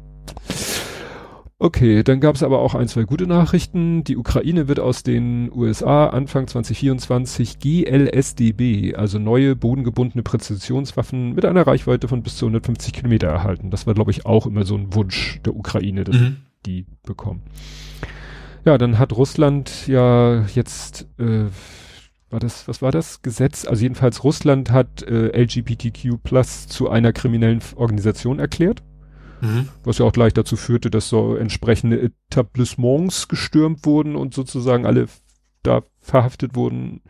Okay, 1.60 2.04
dann 2.04 2.20
gab 2.20 2.36
es 2.36 2.44
aber 2.44 2.60
auch 2.60 2.76
ein, 2.76 2.88
zwei 2.88 3.04
gute 3.04 3.26
Nachrichten. 3.26 4.04
Die 4.04 4.16
Ukraine 4.16 4.68
wird 4.68 4.80
aus 4.80 5.02
den 5.02 5.52
USA 5.52 6.06
Anfang 6.06 6.48
2024 6.48 7.58
GLSDB, 7.58 8.94
also 8.96 9.18
neue 9.18 9.56
bodengebundene 9.56 10.22
Präzisionswaffen 10.22 11.34
mit 11.34 11.46
einer 11.46 11.66
Reichweite 11.66 12.08
von 12.08 12.22
bis 12.22 12.38
zu 12.38 12.46
150 12.46 12.94
Kilometer 12.94 13.28
erhalten. 13.28 13.72
Das 13.72 13.88
war, 13.88 13.96
glaube 13.96 14.12
ich, 14.12 14.28
auch 14.28 14.46
immer 14.46 14.66
so 14.66 14.76
ein 14.76 14.94
Wunsch 14.94 15.42
der 15.46 15.56
Ukraine, 15.56 16.04
dass 16.04 16.16
mhm. 16.16 16.38
die 16.68 16.86
bekommen. 17.02 17.42
Ja, 18.64 18.78
dann 18.78 19.00
hat 19.00 19.14
Russland 19.14 19.88
ja 19.88 20.46
jetzt, 20.54 21.08
äh, 21.18 21.46
war 22.30 22.40
das, 22.40 22.68
was 22.68 22.84
war 22.84 22.92
das? 22.92 23.24
Gesetz? 23.24 23.66
Also 23.66 23.82
jedenfalls 23.82 24.24
Russland 24.24 24.70
hat 24.70 25.02
äh, 25.02 25.36
LGBTQ 25.36 26.22
Plus 26.22 26.68
zu 26.68 26.88
einer 26.88 27.14
kriminellen 27.14 27.62
Organisation 27.78 28.38
erklärt. 28.38 28.84
Mhm. 29.42 29.70
Was 29.84 29.98
ja 30.00 30.06
auch 30.06 30.14
gleich 30.14 30.34
dazu 30.34 30.56
führte, 30.56 30.90
dass 30.90 31.10
so 31.10 31.36
entsprechende 31.36 32.02
Etablissements 32.02 33.28
gestürmt 33.28 33.86
wurden 33.86 34.16
und 34.16 34.34
sozusagen 34.34 34.86
alle 34.86 35.08
da 35.64 35.84
verhaftet 36.00 36.56
wurden. 36.56 37.02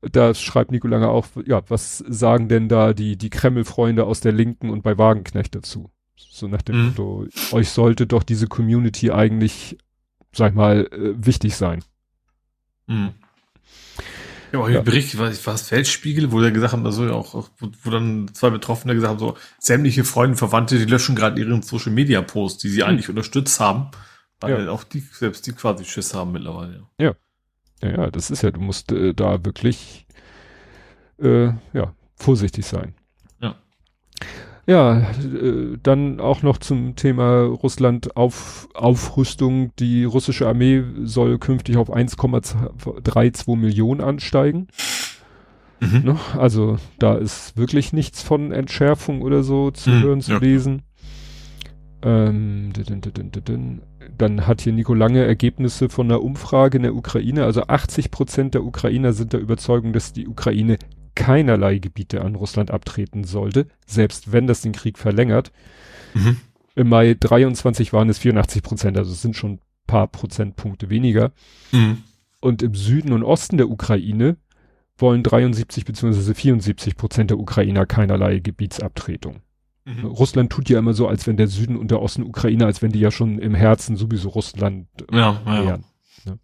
Da 0.00 0.34
schreibt 0.34 0.70
Nico 0.70 0.86
Lange 0.86 1.08
auch, 1.08 1.26
ja, 1.46 1.62
was 1.68 1.98
sagen 1.98 2.48
denn 2.48 2.68
da 2.68 2.92
die, 2.92 3.16
die 3.16 3.30
Kreml-Freunde 3.30 4.04
aus 4.04 4.20
der 4.20 4.32
Linken 4.32 4.70
und 4.70 4.82
bei 4.82 4.98
Wagenknecht 4.98 5.54
dazu? 5.54 5.90
So 6.16 6.48
nach 6.48 6.62
dem 6.62 6.76
mhm. 6.76 6.86
Motto, 6.88 7.26
euch 7.52 7.70
sollte 7.70 8.06
doch 8.06 8.22
diese 8.22 8.46
Community 8.46 9.10
eigentlich, 9.10 9.78
sag 10.32 10.50
ich 10.50 10.56
mal, 10.56 10.86
äh, 10.92 11.14
wichtig 11.24 11.56
sein. 11.56 11.82
Mhm. 12.86 13.14
Ja, 14.54 14.60
auch 14.60 14.68
ja. 14.68 14.82
Bericht, 14.82 15.18
war 15.18 15.28
es 15.28 15.62
Feldspiegel, 15.62 16.30
wo 16.30 16.40
der 16.40 16.52
gesagt 16.52 16.72
haben, 16.72 16.86
also 16.86 17.12
auch, 17.12 17.50
wo, 17.58 17.68
wo 17.82 17.90
dann 17.90 18.30
zwei 18.34 18.50
Betroffene 18.50 18.94
gesagt 18.94 19.10
haben, 19.10 19.18
so 19.18 19.36
sämtliche 19.58 20.04
Freunde, 20.04 20.36
Verwandte, 20.36 20.78
die 20.78 20.84
löschen 20.84 21.16
gerade 21.16 21.40
ihren 21.40 21.62
Social 21.62 21.90
Media 21.90 22.22
Posts, 22.22 22.62
die 22.62 22.68
sie 22.68 22.82
hm. 22.82 22.88
eigentlich 22.88 23.08
unterstützt 23.08 23.58
haben, 23.58 23.90
weil 24.38 24.66
ja. 24.66 24.70
auch 24.70 24.84
die, 24.84 25.00
selbst 25.00 25.44
die 25.48 25.52
quasi 25.52 25.84
Schiss 25.84 26.14
haben 26.14 26.30
mittlerweile. 26.30 26.84
Ja. 27.00 27.14
Ja, 27.82 27.90
ja, 27.90 28.10
das 28.12 28.30
ist 28.30 28.42
ja, 28.42 28.52
du 28.52 28.60
musst 28.60 28.92
äh, 28.92 29.12
da 29.12 29.44
wirklich 29.44 30.06
äh, 31.20 31.46
ja, 31.72 31.92
vorsichtig 32.14 32.64
sein. 32.64 32.94
Ja, 33.40 33.56
äh, 35.10 35.78
dann 35.82 36.20
auch 36.20 36.42
noch 36.42 36.58
zum 36.58 36.96
Thema 36.96 37.42
Russland 37.42 38.16
auf 38.16 38.68
Aufrüstung. 38.74 39.72
Die 39.78 40.04
russische 40.04 40.48
Armee 40.48 40.82
soll 41.02 41.38
künftig 41.38 41.76
auf 41.76 41.92
1,32 41.92 43.56
Millionen 43.56 44.00
ansteigen. 44.00 44.68
Mhm. 45.80 46.02
Ne? 46.04 46.16
Also 46.38 46.76
da 46.98 47.14
ist 47.14 47.56
wirklich 47.56 47.92
nichts 47.92 48.22
von 48.22 48.52
Entschärfung 48.52 49.22
oder 49.22 49.42
so 49.42 49.70
zu 49.70 49.90
mhm, 49.90 50.02
hören, 50.02 50.20
zu 50.20 50.32
ja. 50.32 50.38
lesen. 50.38 50.82
Ähm, 52.02 52.72
dann 54.18 54.46
hat 54.46 54.60
hier 54.60 54.72
Nico 54.72 54.92
Lange 54.92 55.24
Ergebnisse 55.24 55.88
von 55.88 56.06
einer 56.06 56.22
Umfrage 56.22 56.76
in 56.76 56.82
der 56.82 56.94
Ukraine. 56.94 57.44
Also 57.44 57.62
80 57.62 58.10
Prozent 58.10 58.54
der 58.54 58.64
Ukrainer 58.64 59.12
sind 59.12 59.32
der 59.32 59.40
Überzeugung, 59.40 59.92
dass 59.92 60.12
die 60.12 60.28
Ukraine 60.28 60.78
keinerlei 61.14 61.78
Gebiete 61.78 62.22
an 62.22 62.34
Russland 62.34 62.70
abtreten 62.70 63.24
sollte, 63.24 63.66
selbst 63.86 64.32
wenn 64.32 64.46
das 64.46 64.62
den 64.62 64.72
Krieg 64.72 64.98
verlängert. 64.98 65.52
Mhm. 66.14 66.38
Im 66.76 66.88
Mai 66.88 67.14
23 67.18 67.92
waren 67.92 68.08
es 68.08 68.18
84 68.18 68.62
Prozent, 68.62 68.98
also 68.98 69.12
es 69.12 69.22
sind 69.22 69.36
schon 69.36 69.60
paar 69.86 70.08
Prozentpunkte 70.08 70.90
weniger. 70.90 71.32
Mhm. 71.72 72.02
Und 72.40 72.62
im 72.62 72.74
Süden 72.74 73.12
und 73.12 73.22
Osten 73.22 73.56
der 73.56 73.70
Ukraine 73.70 74.36
wollen 74.96 75.22
73 75.22 75.84
bzw. 75.84 76.34
74 76.34 76.96
Prozent 76.96 77.30
der 77.30 77.38
Ukrainer 77.38 77.86
keinerlei 77.86 78.38
Gebietsabtretung. 78.38 79.40
Mhm. 79.84 80.06
Russland 80.06 80.50
tut 80.50 80.68
ja 80.68 80.78
immer 80.78 80.94
so, 80.94 81.08
als 81.08 81.26
wenn 81.26 81.36
der 81.36 81.48
Süden 81.48 81.76
und 81.76 81.90
der 81.90 82.00
Osten 82.00 82.22
Ukraine, 82.22 82.66
als 82.66 82.80
wenn 82.80 82.92
die 82.92 83.00
ja 83.00 83.10
schon 83.10 83.38
im 83.38 83.54
Herzen 83.54 83.96
sowieso 83.96 84.30
Russland 84.30 84.88
ja, 85.12 85.40
wären. 85.44 85.84
Ja. 86.24 86.32
Ne? 86.32 86.38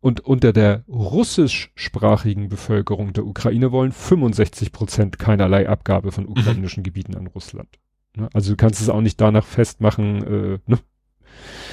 Und 0.00 0.20
unter 0.20 0.52
der 0.52 0.84
russischsprachigen 0.88 2.48
Bevölkerung 2.48 3.12
der 3.12 3.26
Ukraine 3.26 3.72
wollen 3.72 3.92
65 3.92 4.70
Prozent 4.70 5.18
keinerlei 5.18 5.68
Abgabe 5.68 6.12
von 6.12 6.24
mhm. 6.24 6.30
ukrainischen 6.30 6.82
mhm. 6.82 6.84
Gebieten 6.84 7.16
an 7.16 7.26
Russland. 7.26 7.78
Ne? 8.14 8.28
Also 8.32 8.50
du 8.50 8.56
kannst 8.56 8.80
es 8.80 8.88
auch 8.88 9.00
nicht 9.00 9.20
danach 9.20 9.44
festmachen, 9.44 10.22
äh, 10.22 10.58
ne? 10.66 10.78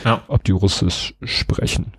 ja. 0.03 0.23
ob 0.27 0.43
die 0.43 0.51
Russisch 0.51 1.15
sprechen. 1.23 1.93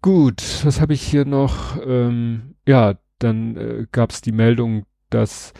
Gut, 0.00 0.42
was 0.64 0.80
habe 0.80 0.94
ich 0.94 1.02
hier 1.02 1.24
noch? 1.24 1.76
Ähm, 1.84 2.54
ja, 2.66 2.94
dann 3.18 3.56
äh, 3.56 3.86
gab 3.90 4.10
es 4.10 4.20
die 4.20 4.32
Meldung, 4.32 4.84
dass 5.10 5.52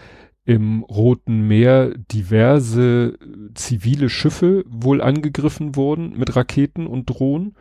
im 0.44 0.82
Roten 0.84 1.46
Meer 1.46 1.90
diverse 2.10 3.18
zivile 3.54 4.08
Schiffe 4.08 4.64
wohl 4.66 5.02
angegriffen 5.02 5.76
wurden 5.76 6.16
mit 6.16 6.36
Raketen 6.36 6.86
und 6.86 7.06
Drohnen. 7.06 7.54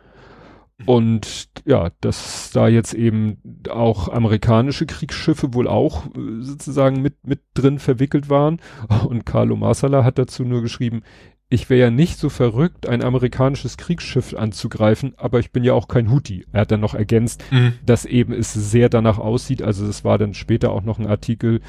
Und 0.86 1.48
ja, 1.64 1.90
dass 2.00 2.50
da 2.52 2.68
jetzt 2.68 2.94
eben 2.94 3.38
auch 3.68 4.08
amerikanische 4.08 4.86
Kriegsschiffe 4.86 5.52
wohl 5.52 5.66
auch 5.66 6.06
äh, 6.06 6.40
sozusagen 6.40 7.02
mit, 7.02 7.26
mit 7.26 7.40
drin 7.54 7.78
verwickelt 7.78 8.30
waren. 8.30 8.60
Und 9.08 9.26
Carlo 9.26 9.56
Marsala 9.56 10.04
hat 10.04 10.18
dazu 10.18 10.44
nur 10.44 10.62
geschrieben, 10.62 11.02
ich 11.50 11.70
wäre 11.70 11.80
ja 11.80 11.90
nicht 11.90 12.18
so 12.18 12.28
verrückt, 12.28 12.86
ein 12.86 13.02
amerikanisches 13.02 13.78
Kriegsschiff 13.78 14.34
anzugreifen, 14.34 15.14
aber 15.16 15.40
ich 15.40 15.50
bin 15.50 15.64
ja 15.64 15.72
auch 15.72 15.88
kein 15.88 16.10
Houthi. 16.10 16.44
Er 16.52 16.60
hat 16.60 16.70
dann 16.70 16.80
noch 16.80 16.94
ergänzt, 16.94 17.42
mhm. 17.50 17.72
dass 17.84 18.04
eben 18.04 18.34
es 18.34 18.52
sehr 18.52 18.90
danach 18.90 19.18
aussieht. 19.18 19.62
Also 19.62 19.86
es 19.86 20.04
war 20.04 20.18
dann 20.18 20.34
später 20.34 20.70
auch 20.70 20.82
noch 20.82 20.98
ein 20.98 21.06
Artikel, 21.06 21.60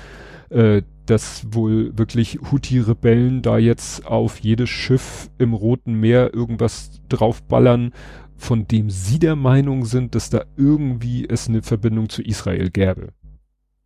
äh, 0.50 0.82
dass 1.06 1.48
wohl 1.52 1.98
wirklich 1.98 2.40
Houthi-Rebellen 2.52 3.42
da 3.42 3.58
jetzt 3.58 4.06
auf 4.06 4.40
jedes 4.40 4.70
Schiff 4.70 5.30
im 5.38 5.54
Roten 5.54 5.94
Meer 5.94 6.34
irgendwas 6.34 7.02
draufballern, 7.08 7.94
von 8.40 8.68
dem 8.68 8.90
sie 8.90 9.20
der 9.20 9.36
Meinung 9.36 9.86
sind, 9.86 10.16
dass 10.16 10.30
da 10.30 10.46
irgendwie 10.58 11.28
es 11.28 11.48
eine 11.48 11.62
Verbindung 11.62 12.10
zu 12.10 12.22
Israel 12.24 12.70
gäbe. 12.70 13.10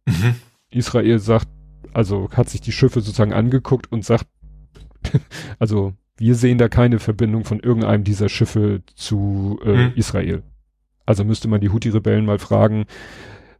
Mhm. 0.06 0.36
Israel 0.70 1.20
sagt, 1.20 1.47
also 1.91 2.30
hat 2.32 2.49
sich 2.49 2.62
die 2.62 2.72
Schiffe 2.72 3.01
sozusagen 3.01 3.34
angeguckt 3.34 3.91
und 3.91 4.06
sagt, 4.06 4.28
also 5.60 5.93
wir 6.18 6.36
sehen 6.36 6.58
da 6.58 6.70
keine 6.70 6.99
Verbindung 6.99 7.43
von 7.43 7.60
irgendeinem 7.60 8.04
dieser 8.04 8.30
Schiffe 8.30 8.84
zu 8.95 9.60
äh, 9.66 9.88
mhm. 9.88 9.93
Israel. 9.95 10.43
Also 11.06 11.26
müsste 11.26 11.47
man 11.47 11.60
die 11.60 11.70
Houthi-Rebellen 11.70 12.26
mal 12.26 12.39
fragen, 12.39 12.86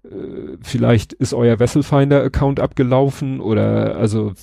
äh, 0.04 0.58
vielleicht 0.62 1.14
ist 1.14 1.34
euer 1.34 1.60
Wesselfinder-Account 1.60 2.60
abgelaufen 2.60 3.40
oder 3.40 3.96
also 3.98 4.34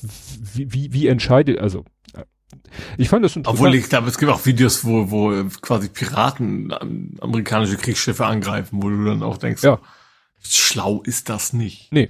wie, 0.55 0.73
wie, 0.73 0.93
wie 0.93 1.07
entscheidet, 1.07 1.59
also 1.59 1.85
ich 2.97 3.09
fand 3.09 3.25
das 3.25 3.37
interessant. 3.37 3.61
Obwohl 3.61 3.75
ich 3.75 3.89
glaube, 3.89 4.09
es 4.09 4.19
gibt 4.19 4.31
auch 4.31 4.45
Videos, 4.47 4.85
wo, 4.85 5.11
wo 5.11 5.45
quasi 5.61 5.89
Piraten 5.89 6.73
amerikanische 7.21 7.77
Kriegsschiffe 7.77 8.27
angreifen, 8.27 8.83
wo 8.83 8.89
du 8.89 9.05
dann 9.05 9.23
auch 9.23 9.39
denkst, 9.39 9.63
ja. 9.63 9.79
schlau 10.41 11.03
ist 11.03 11.29
das 11.29 11.53
nicht. 11.53 11.93
Nee. 11.93 12.09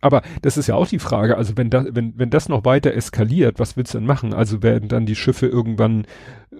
Aber 0.00 0.22
das 0.42 0.58
ist 0.58 0.66
ja 0.66 0.74
auch 0.74 0.86
die 0.86 0.98
Frage, 0.98 1.38
also 1.38 1.56
wenn 1.56 1.70
das, 1.70 1.86
wenn, 1.92 2.18
wenn 2.18 2.28
das 2.28 2.50
noch 2.50 2.66
weiter 2.66 2.92
eskaliert, 2.92 3.58
was 3.58 3.76
willst 3.76 3.94
du 3.94 3.98
denn 3.98 4.06
machen? 4.06 4.34
Also 4.34 4.62
werden 4.62 4.90
dann 4.90 5.06
die 5.06 5.16
Schiffe 5.16 5.46
irgendwann 5.46 6.04
äh, 6.50 6.56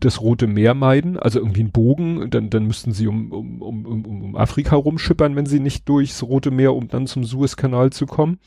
das 0.00 0.20
Rote 0.20 0.48
Meer 0.48 0.74
meiden, 0.74 1.16
also 1.16 1.38
irgendwie 1.38 1.60
einen 1.60 1.70
Bogen, 1.70 2.30
dann, 2.30 2.50
dann 2.50 2.66
müssten 2.66 2.90
sie 2.92 3.06
um, 3.06 3.30
um, 3.30 3.62
um, 3.62 3.86
um, 3.86 4.22
um 4.24 4.36
Afrika 4.36 4.74
rumschippern, 4.74 5.36
wenn 5.36 5.46
sie 5.46 5.60
nicht 5.60 5.88
durchs 5.88 6.24
Rote 6.24 6.50
Meer, 6.50 6.74
um 6.74 6.88
dann 6.88 7.06
zum 7.06 7.24
Suezkanal 7.24 7.90
zu 7.90 8.06
kommen. 8.06 8.40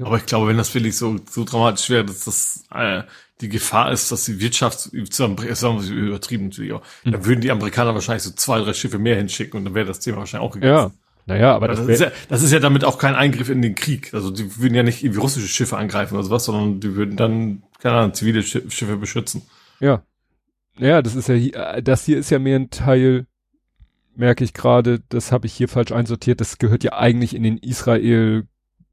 Aber 0.00 0.16
ich 0.16 0.26
glaube, 0.26 0.48
wenn 0.48 0.56
das 0.56 0.74
wirklich 0.74 0.96
so, 0.96 1.16
so 1.30 1.44
dramatisch 1.44 1.90
wäre, 1.90 2.04
dass 2.04 2.24
das 2.24 2.64
äh, 2.74 3.02
die 3.40 3.48
Gefahr 3.48 3.92
ist, 3.92 4.10
dass 4.10 4.24
die 4.24 4.40
Wirtschaft 4.40 4.90
sagen 5.10 5.38
wir 5.38 5.90
übertrieben 5.90 6.48
natürlich 6.48 6.72
auch, 6.72 6.82
hm. 7.02 7.12
dann 7.12 7.24
würden 7.24 7.40
die 7.40 7.50
Amerikaner 7.50 7.94
wahrscheinlich 7.94 8.22
so 8.22 8.30
zwei, 8.32 8.60
drei 8.60 8.72
Schiffe 8.72 8.98
mehr 8.98 9.16
hinschicken 9.16 9.58
und 9.58 9.64
dann 9.64 9.74
wäre 9.74 9.86
das 9.86 10.00
Thema 10.00 10.18
wahrscheinlich 10.18 10.48
auch 10.48 10.54
gegessen. 10.54 10.74
Ja. 10.74 10.90
Naja, 11.26 11.54
aber 11.54 11.68
das, 11.68 11.78
das, 11.78 11.88
ist 11.88 12.00
ja, 12.00 12.12
das 12.28 12.42
ist 12.42 12.52
ja 12.52 12.60
damit 12.60 12.84
auch 12.84 12.98
kein 12.98 13.14
Eingriff 13.14 13.48
in 13.48 13.62
den 13.62 13.74
Krieg. 13.74 14.12
Also 14.12 14.30
die 14.30 14.58
würden 14.58 14.74
ja 14.74 14.82
nicht 14.82 15.02
irgendwie 15.02 15.20
russische 15.20 15.48
Schiffe 15.48 15.78
angreifen 15.78 16.14
oder 16.14 16.24
sowas, 16.24 16.44
sondern 16.44 16.80
die 16.80 16.96
würden 16.96 17.16
dann, 17.16 17.62
keine 17.80 17.96
Ahnung, 17.96 18.14
zivile 18.14 18.42
Schiffe 18.42 18.96
beschützen. 18.98 19.42
Ja. 19.80 20.02
Ja, 20.76 21.00
das 21.00 21.14
ist 21.14 21.28
ja, 21.28 21.34
hier, 21.34 21.80
das 21.82 22.04
hier 22.04 22.18
ist 22.18 22.30
ja 22.30 22.38
mehr 22.38 22.58
ein 22.58 22.68
Teil, 22.68 23.26
merke 24.16 24.44
ich 24.44 24.52
gerade, 24.52 25.00
das 25.08 25.32
habe 25.32 25.46
ich 25.46 25.54
hier 25.54 25.68
falsch 25.68 25.92
einsortiert, 25.92 26.40
das 26.40 26.58
gehört 26.58 26.84
ja 26.84 26.92
eigentlich 26.92 27.34
in 27.34 27.42
den 27.42 27.58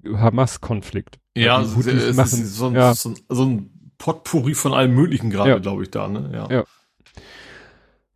Israel-Hamas-Konflikt. 0.04 1.20
Ja, 1.36 1.58
also 1.58 1.80
es 1.90 2.16
machen, 2.16 2.42
ist 2.42 2.56
so 2.56 2.68
ein, 2.68 2.76
ja. 2.76 2.94
So, 2.94 3.10
ein, 3.10 3.16
so 3.30 3.44
ein 3.46 3.92
Potpourri 3.98 4.54
von 4.54 4.74
allem 4.74 4.94
Möglichen 4.94 5.30
gerade, 5.30 5.52
ja. 5.52 5.58
glaube 5.60 5.84
ich, 5.84 5.92
da, 5.92 6.08
ne? 6.08 6.30
Ja. 6.34 6.50
ja. 6.50 6.64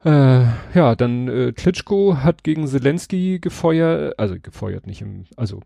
Äh, 0.04 0.48
ja, 0.76 0.96
dann 0.96 1.28
äh, 1.28 1.52
Klitschko 1.52 2.18
hat 2.18 2.44
gegen 2.44 2.68
Zelensky 2.68 3.40
gefeuert, 3.40 4.20
also 4.20 4.36
gefeuert 4.40 4.86
nicht 4.86 5.02
im, 5.02 5.26
also 5.36 5.62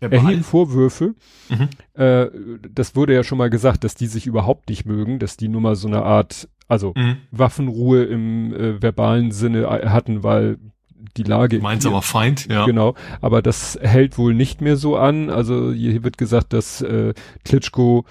erheben 0.00 0.42
Vorwürfe. 0.42 1.14
Mhm. 1.48 1.68
Äh, 1.94 2.26
das 2.68 2.96
wurde 2.96 3.14
ja 3.14 3.22
schon 3.22 3.38
mal 3.38 3.48
gesagt, 3.48 3.84
dass 3.84 3.94
die 3.94 4.08
sich 4.08 4.26
überhaupt 4.26 4.68
nicht 4.68 4.86
mögen, 4.86 5.18
dass 5.18 5.36
die 5.36 5.48
nur 5.48 5.60
mal 5.60 5.76
so 5.76 5.88
eine 5.88 6.02
Art, 6.02 6.48
also 6.68 6.92
mhm. 6.96 7.18
Waffenruhe 7.30 8.04
im 8.04 8.52
äh, 8.52 8.82
verbalen 8.82 9.30
Sinne 9.30 9.62
äh, 9.62 9.88
hatten, 9.88 10.22
weil 10.22 10.58
die 11.16 11.22
Lage. 11.22 11.56
Gemeinsamer 11.56 12.02
Feind, 12.02 12.46
ja. 12.50 12.66
Genau. 12.66 12.94
Aber 13.20 13.42
das 13.42 13.78
hält 13.80 14.18
wohl 14.18 14.34
nicht 14.34 14.60
mehr 14.60 14.76
so 14.76 14.96
an. 14.96 15.30
Also 15.30 15.72
hier 15.72 16.02
wird 16.04 16.18
gesagt, 16.18 16.52
dass 16.52 16.80
äh, 16.82 17.14
Klitschko, 17.44 18.04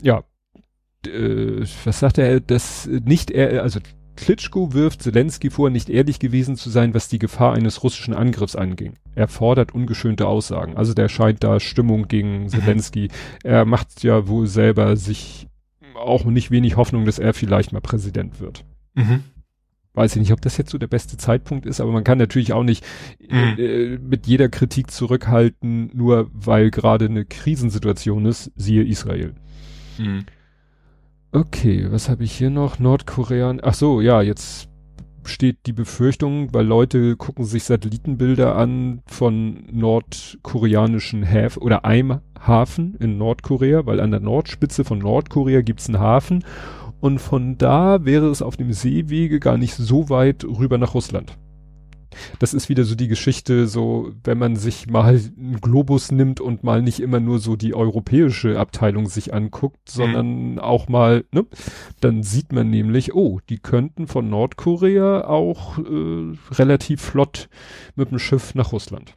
ja, 0.00 0.24
äh, 1.06 1.64
was 1.84 2.00
sagt 2.00 2.18
er, 2.18 2.40
dass 2.40 2.86
nicht 2.86 3.30
er, 3.30 3.62
also 3.62 3.80
Klitschko 4.16 4.72
wirft 4.72 5.02
Zelensky 5.02 5.50
vor, 5.50 5.70
nicht 5.70 5.88
ehrlich 5.88 6.18
gewesen 6.18 6.56
zu 6.56 6.70
sein, 6.70 6.94
was 6.94 7.08
die 7.08 7.18
Gefahr 7.18 7.54
eines 7.54 7.82
russischen 7.82 8.14
Angriffs 8.14 8.56
anging. 8.56 8.94
Er 9.14 9.28
fordert 9.28 9.74
ungeschönte 9.74 10.26
Aussagen. 10.26 10.76
Also 10.76 10.94
der 10.94 11.08
scheint 11.08 11.42
da 11.42 11.60
Stimmung 11.60 12.08
gegen 12.08 12.44
mhm. 12.44 12.48
Zelensky. 12.48 13.08
er 13.42 13.64
macht 13.64 14.02
ja 14.02 14.28
wohl 14.28 14.46
selber 14.46 14.96
sich 14.96 15.48
auch 15.94 16.24
nicht 16.24 16.50
wenig 16.50 16.76
Hoffnung, 16.76 17.04
dass 17.04 17.18
er 17.18 17.34
vielleicht 17.34 17.72
mal 17.72 17.80
Präsident 17.80 18.40
wird. 18.40 18.64
Mhm. 18.94 19.24
Weiß 19.94 20.16
ich 20.16 20.20
nicht, 20.20 20.32
ob 20.32 20.40
das 20.40 20.56
jetzt 20.56 20.70
so 20.70 20.78
der 20.78 20.86
beste 20.86 21.18
Zeitpunkt 21.18 21.66
ist, 21.66 21.80
aber 21.80 21.92
man 21.92 22.04
kann 22.04 22.16
natürlich 22.16 22.54
auch 22.54 22.62
nicht 22.62 22.84
mhm. 23.20 23.56
äh, 23.58 23.98
mit 23.98 24.26
jeder 24.26 24.48
Kritik 24.48 24.90
zurückhalten, 24.90 25.90
nur 25.92 26.30
weil 26.32 26.70
gerade 26.70 27.04
eine 27.04 27.26
Krisensituation 27.26 28.24
ist, 28.24 28.50
siehe 28.56 28.84
Israel. 28.84 29.34
Mhm. 29.98 30.24
Okay, 31.30 31.86
was 31.90 32.08
habe 32.08 32.24
ich 32.24 32.32
hier 32.32 32.50
noch? 32.50 32.78
Nordkorea. 32.78 33.56
Ach 33.62 33.74
so, 33.74 34.00
ja, 34.00 34.22
jetzt 34.22 34.68
steht 35.24 35.66
die 35.66 35.72
Befürchtung, 35.72 36.52
weil 36.52 36.66
Leute 36.66 37.16
gucken 37.16 37.44
sich 37.44 37.64
Satellitenbilder 37.64 38.56
an 38.56 39.02
von 39.06 39.64
nordkoreanischen 39.70 41.22
Häfen 41.22 41.62
oder 41.62 41.84
einem 41.84 42.20
Hafen 42.38 42.96
in 42.96 43.18
Nordkorea, 43.18 43.86
weil 43.86 44.00
an 44.00 44.10
der 44.10 44.20
Nordspitze 44.20 44.84
von 44.84 44.98
Nordkorea 44.98 45.62
gibt's 45.62 45.88
einen 45.88 46.00
Hafen 46.00 46.44
und 47.02 47.18
von 47.18 47.58
da 47.58 48.06
wäre 48.06 48.28
es 48.28 48.40
auf 48.40 48.56
dem 48.56 48.72
Seewege 48.72 49.40
gar 49.40 49.58
nicht 49.58 49.74
so 49.74 50.08
weit 50.08 50.44
rüber 50.44 50.78
nach 50.78 50.94
Russland 50.94 51.36
das 52.38 52.54
ist 52.54 52.68
wieder 52.68 52.84
so 52.84 52.94
die 52.94 53.08
Geschichte, 53.08 53.66
so 53.66 54.12
wenn 54.24 54.38
man 54.38 54.56
sich 54.56 54.86
mal 54.88 55.18
einen 55.18 55.60
Globus 55.60 56.12
nimmt 56.12 56.40
und 56.40 56.64
mal 56.64 56.82
nicht 56.82 57.00
immer 57.00 57.20
nur 57.20 57.38
so 57.38 57.56
die 57.56 57.74
europäische 57.74 58.58
Abteilung 58.58 59.06
sich 59.08 59.34
anguckt, 59.34 59.78
mhm. 59.88 59.92
sondern 59.92 60.52
mhm. 60.52 60.58
auch 60.58 60.88
mal, 60.88 61.24
ne, 61.32 61.46
dann 62.00 62.22
sieht 62.22 62.52
man 62.52 62.70
nämlich, 62.70 63.14
oh, 63.14 63.40
die 63.48 63.58
könnten 63.58 64.06
von 64.06 64.28
Nordkorea 64.28 65.24
auch 65.24 65.78
äh, 65.78 66.34
relativ 66.52 67.00
flott 67.00 67.48
mit 67.94 68.10
dem 68.10 68.18
Schiff 68.18 68.54
nach 68.54 68.72
Russland. 68.72 69.16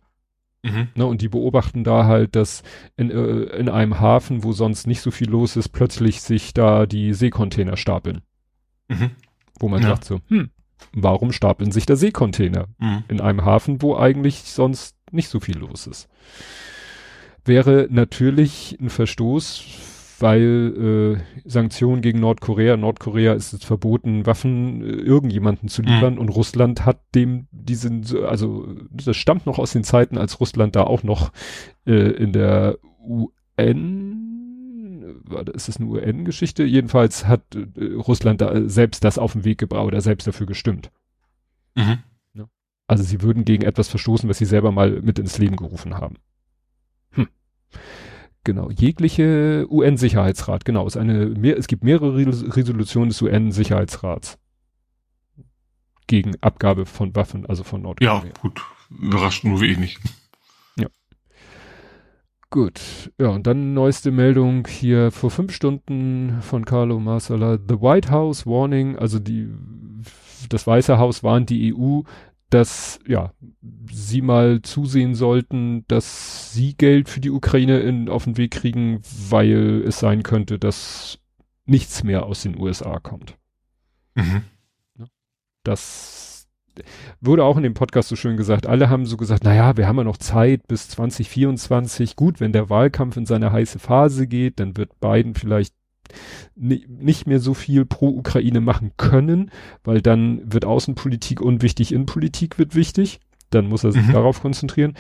Mhm. 0.65 0.87
Ne, 0.95 1.05
und 1.05 1.21
die 1.21 1.29
beobachten 1.29 1.83
da 1.83 2.05
halt, 2.05 2.35
dass 2.35 2.63
in, 2.97 3.11
äh, 3.11 3.43
in 3.57 3.69
einem 3.69 3.99
Hafen, 3.99 4.43
wo 4.43 4.51
sonst 4.51 4.87
nicht 4.87 4.99
so 4.99 5.11
viel 5.11 5.29
los 5.29 5.55
ist, 5.55 5.69
plötzlich 5.69 6.21
sich 6.21 6.55
da 6.55 6.87
die 6.87 7.13
Seekontainer 7.13 7.77
stapeln. 7.77 8.21
Mhm. 8.87 9.11
Wo 9.59 9.69
man 9.69 9.83
ja. 9.83 9.89
sagt 9.89 10.05
so, 10.05 10.21
hm, 10.27 10.49
warum 10.91 11.31
stapeln 11.31 11.71
sich 11.71 11.85
da 11.85 11.95
Seekontainer 11.95 12.65
mhm. 12.79 13.03
in 13.07 13.21
einem 13.21 13.45
Hafen, 13.45 13.83
wo 13.83 13.95
eigentlich 13.95 14.41
sonst 14.41 14.95
nicht 15.11 15.29
so 15.29 15.39
viel 15.39 15.59
los 15.59 15.85
ist? 15.85 16.09
Wäre 17.43 17.87
natürlich 17.91 18.75
ein 18.81 18.89
Verstoß, 18.89 19.63
weil 20.25 21.21
äh, 21.45 21.47
Sanktionen 21.47 22.01
gegen 22.01 22.19
Nordkorea, 22.19 22.77
Nordkorea 22.77 23.33
ist 23.33 23.53
es 23.53 23.63
verboten, 23.63 24.25
Waffen 24.25 24.81
äh, 24.81 24.87
irgendjemanden 24.87 25.69
zu 25.69 25.83
liefern 25.83 26.15
mhm. 26.15 26.19
und 26.19 26.29
Russland 26.29 26.83
hat 26.83 26.99
dem 27.13 27.45
diesen, 27.51 28.03
also 28.25 28.67
das 28.89 29.15
stammt 29.15 29.45
noch 29.45 29.59
aus 29.59 29.71
den 29.71 29.83
Zeiten, 29.83 30.17
als 30.17 30.39
Russland 30.39 30.75
da 30.75 30.83
auch 30.85 31.03
noch 31.03 31.31
äh, 31.85 31.93
in 31.93 32.31
der 32.31 32.79
UN 33.07 34.15
war, 35.25 35.47
ist 35.49 35.67
das 35.67 35.77
eine 35.77 35.89
UN-Geschichte? 35.89 36.63
Jedenfalls 36.63 37.27
hat 37.27 37.43
äh, 37.55 37.93
Russland 37.93 38.41
da 38.41 38.67
selbst 38.67 39.03
das 39.03 39.19
auf 39.19 39.33
den 39.33 39.45
Weg 39.45 39.59
gebracht 39.59 39.85
oder 39.85 40.01
selbst 40.01 40.25
dafür 40.25 40.47
gestimmt. 40.47 40.89
Mhm. 41.75 41.99
Also 42.87 43.03
sie 43.03 43.21
würden 43.21 43.45
gegen 43.45 43.63
etwas 43.63 43.89
verstoßen, 43.89 44.27
was 44.27 44.39
sie 44.39 44.45
selber 44.45 44.71
mal 44.71 45.01
mit 45.01 45.19
ins 45.19 45.37
Leben 45.37 45.55
gerufen 45.55 45.95
haben. 45.95 46.17
Hm. 47.11 47.27
Genau, 48.45 48.69
jegliche 48.69 49.65
UN-Sicherheitsrat, 49.69 50.65
genau, 50.65 50.85
ist 50.85 50.97
eine, 50.97 51.25
mehr, 51.25 51.57
es 51.57 51.67
gibt 51.67 51.83
mehrere 51.83 52.15
Resolutionen 52.15 53.09
des 53.09 53.21
UN-Sicherheitsrats 53.21 54.37
gegen 56.07 56.35
Abgabe 56.41 56.85
von 56.85 57.15
Waffen, 57.15 57.47
also 57.47 57.63
von 57.63 57.81
Nordkorea. 57.81 58.23
Ja, 58.23 58.31
gut, 58.41 58.61
überrascht 58.89 59.43
nur 59.43 59.61
wie 59.61 59.71
ich 59.71 59.79
nicht. 59.79 59.99
Gut, 62.55 63.11
ja, 63.19 63.27
und 63.29 63.47
dann 63.47 63.73
neueste 63.73 64.11
Meldung 64.11 64.65
hier 64.65 65.11
vor 65.11 65.29
fünf 65.29 65.51
Stunden 65.51 66.41
von 66.41 66.63
Carlo 66.63 67.01
Marsala. 67.01 67.57
The 67.57 67.81
White 67.81 68.09
House 68.09 68.45
Warning, 68.45 68.97
also 68.97 69.19
die, 69.19 69.49
das 70.47 70.65
Weiße 70.65 70.97
Haus 70.97 71.21
warnt 71.21 71.49
die 71.49 71.75
EU, 71.75 72.03
dass, 72.49 72.99
ja, 73.07 73.33
sie 73.91 74.21
mal 74.21 74.61
zusehen 74.61 75.15
sollten, 75.15 75.85
dass 75.87 76.53
sie 76.53 76.75
Geld 76.75 77.09
für 77.09 77.19
die 77.19 77.31
Ukraine 77.31 77.79
in, 77.79 78.09
auf 78.09 78.25
den 78.25 78.37
Weg 78.37 78.51
kriegen, 78.51 79.01
weil 79.29 79.83
es 79.85 79.99
sein 79.99 80.23
könnte, 80.23 80.59
dass 80.59 81.19
nichts 81.65 82.03
mehr 82.03 82.25
aus 82.25 82.43
den 82.43 82.59
USA 82.59 82.99
kommt. 82.99 83.37
Mhm. 84.15 84.43
Das 85.63 86.47
wurde 87.21 87.43
auch 87.43 87.57
in 87.57 87.63
dem 87.63 87.73
Podcast 87.73 88.09
so 88.09 88.15
schön 88.15 88.37
gesagt, 88.37 88.67
alle 88.67 88.89
haben 88.89 89.05
so 89.05 89.17
gesagt, 89.17 89.43
naja, 89.43 89.77
wir 89.77 89.87
haben 89.87 89.97
ja 89.97 90.03
noch 90.03 90.17
Zeit 90.17 90.67
bis 90.67 90.89
2024. 90.89 92.15
Gut, 92.15 92.39
wenn 92.39 92.51
der 92.51 92.69
Wahlkampf 92.69 93.17
in 93.17 93.25
seine 93.25 93.51
heiße 93.51 93.79
Phase 93.79 94.27
geht, 94.27 94.59
dann 94.59 94.77
wird 94.77 94.99
Biden 94.99 95.33
vielleicht 95.33 95.73
nicht 96.55 97.27
mehr 97.27 97.39
so 97.39 97.53
viel 97.53 97.85
pro 97.85 98.09
Ukraine 98.09 98.61
machen 98.61 98.91
können, 98.97 99.51
weil 99.83 100.01
dann 100.01 100.41
wird 100.51 100.65
Außenpolitik 100.65 101.41
unwichtig, 101.41 101.91
Innenpolitik 101.91 102.57
wird 102.57 102.75
wichtig. 102.75 103.19
Dann 103.49 103.67
muss 103.67 103.83
er 103.83 103.91
sich 103.91 104.07
mhm. 104.07 104.13
darauf 104.13 104.41
konzentrieren. 104.41 104.95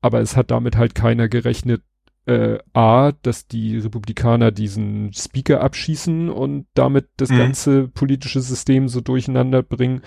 Aber 0.00 0.20
es 0.20 0.36
hat 0.36 0.50
damit 0.50 0.76
halt 0.76 0.94
keiner 0.94 1.28
gerechnet, 1.28 1.82
äh, 2.26 2.58
A, 2.72 3.12
dass 3.22 3.46
die 3.46 3.78
Republikaner 3.78 4.50
diesen 4.50 5.12
Speaker 5.12 5.60
abschießen 5.60 6.30
und 6.30 6.66
damit 6.74 7.08
das 7.16 7.30
mhm. 7.30 7.38
ganze 7.38 7.88
politische 7.88 8.40
System 8.40 8.88
so 8.88 9.00
durcheinander 9.00 9.62
bringen 9.62 10.02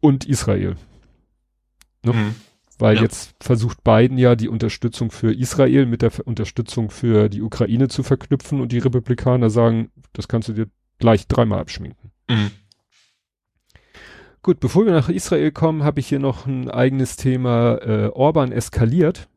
und 0.00 0.24
Israel. 0.24 0.76
Ne? 2.04 2.12
Mhm. 2.12 2.34
Weil 2.78 2.96
ja. 2.96 3.02
jetzt 3.02 3.34
versucht 3.40 3.82
Biden 3.84 4.18
ja 4.18 4.36
die 4.36 4.48
Unterstützung 4.48 5.10
für 5.10 5.32
Israel 5.32 5.86
mit 5.86 6.02
der 6.02 6.12
Unterstützung 6.24 6.90
für 6.90 7.28
die 7.28 7.42
Ukraine 7.42 7.88
zu 7.88 8.02
verknüpfen 8.02 8.60
und 8.60 8.72
die 8.72 8.78
Republikaner 8.78 9.48
sagen, 9.48 9.90
das 10.12 10.28
kannst 10.28 10.48
du 10.48 10.52
dir 10.52 10.66
gleich 10.98 11.26
dreimal 11.26 11.60
abschminken. 11.60 12.10
Mhm. 12.28 12.50
Gut, 14.42 14.60
bevor 14.60 14.84
wir 14.84 14.92
nach 14.92 15.08
Israel 15.08 15.50
kommen, 15.50 15.82
habe 15.82 16.00
ich 16.00 16.06
hier 16.06 16.20
noch 16.20 16.46
ein 16.46 16.70
eigenes 16.70 17.16
Thema. 17.16 17.78
Äh, 17.78 18.10
Orban 18.12 18.52
eskaliert, 18.52 19.28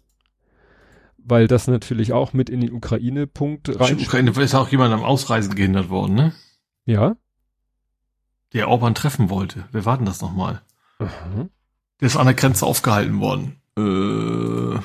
weil 1.18 1.48
das 1.48 1.68
natürlich 1.68 2.14
auch 2.14 2.34
mit 2.34 2.50
in 2.50 2.62
den 2.62 2.72
Ukraine-Punkt 2.72 3.80
rein. 3.80 3.98
Ukraine 4.00 4.32
ist 4.32 4.54
auch 4.54 4.70
jemand 4.70 4.94
am 4.94 5.04
Ausreisen 5.04 5.56
gehindert 5.56 5.90
worden, 5.90 6.14
ne? 6.14 6.34
Ja. 6.86 7.16
Der 8.54 8.68
Orban 8.68 8.94
treffen 8.94 9.30
wollte. 9.30 9.68
Wer 9.72 9.86
war 9.86 9.98
denn 9.98 10.06
das 10.06 10.22
nochmal? 10.22 10.62
Mhm. 11.00 11.50
Der 12.00 12.08
ist 12.08 12.16
an 12.16 12.26
der 12.26 12.36
Grenze 12.36 12.66
aufgehalten 12.66 13.20
worden. 13.20 13.60
Äh, 13.78 14.80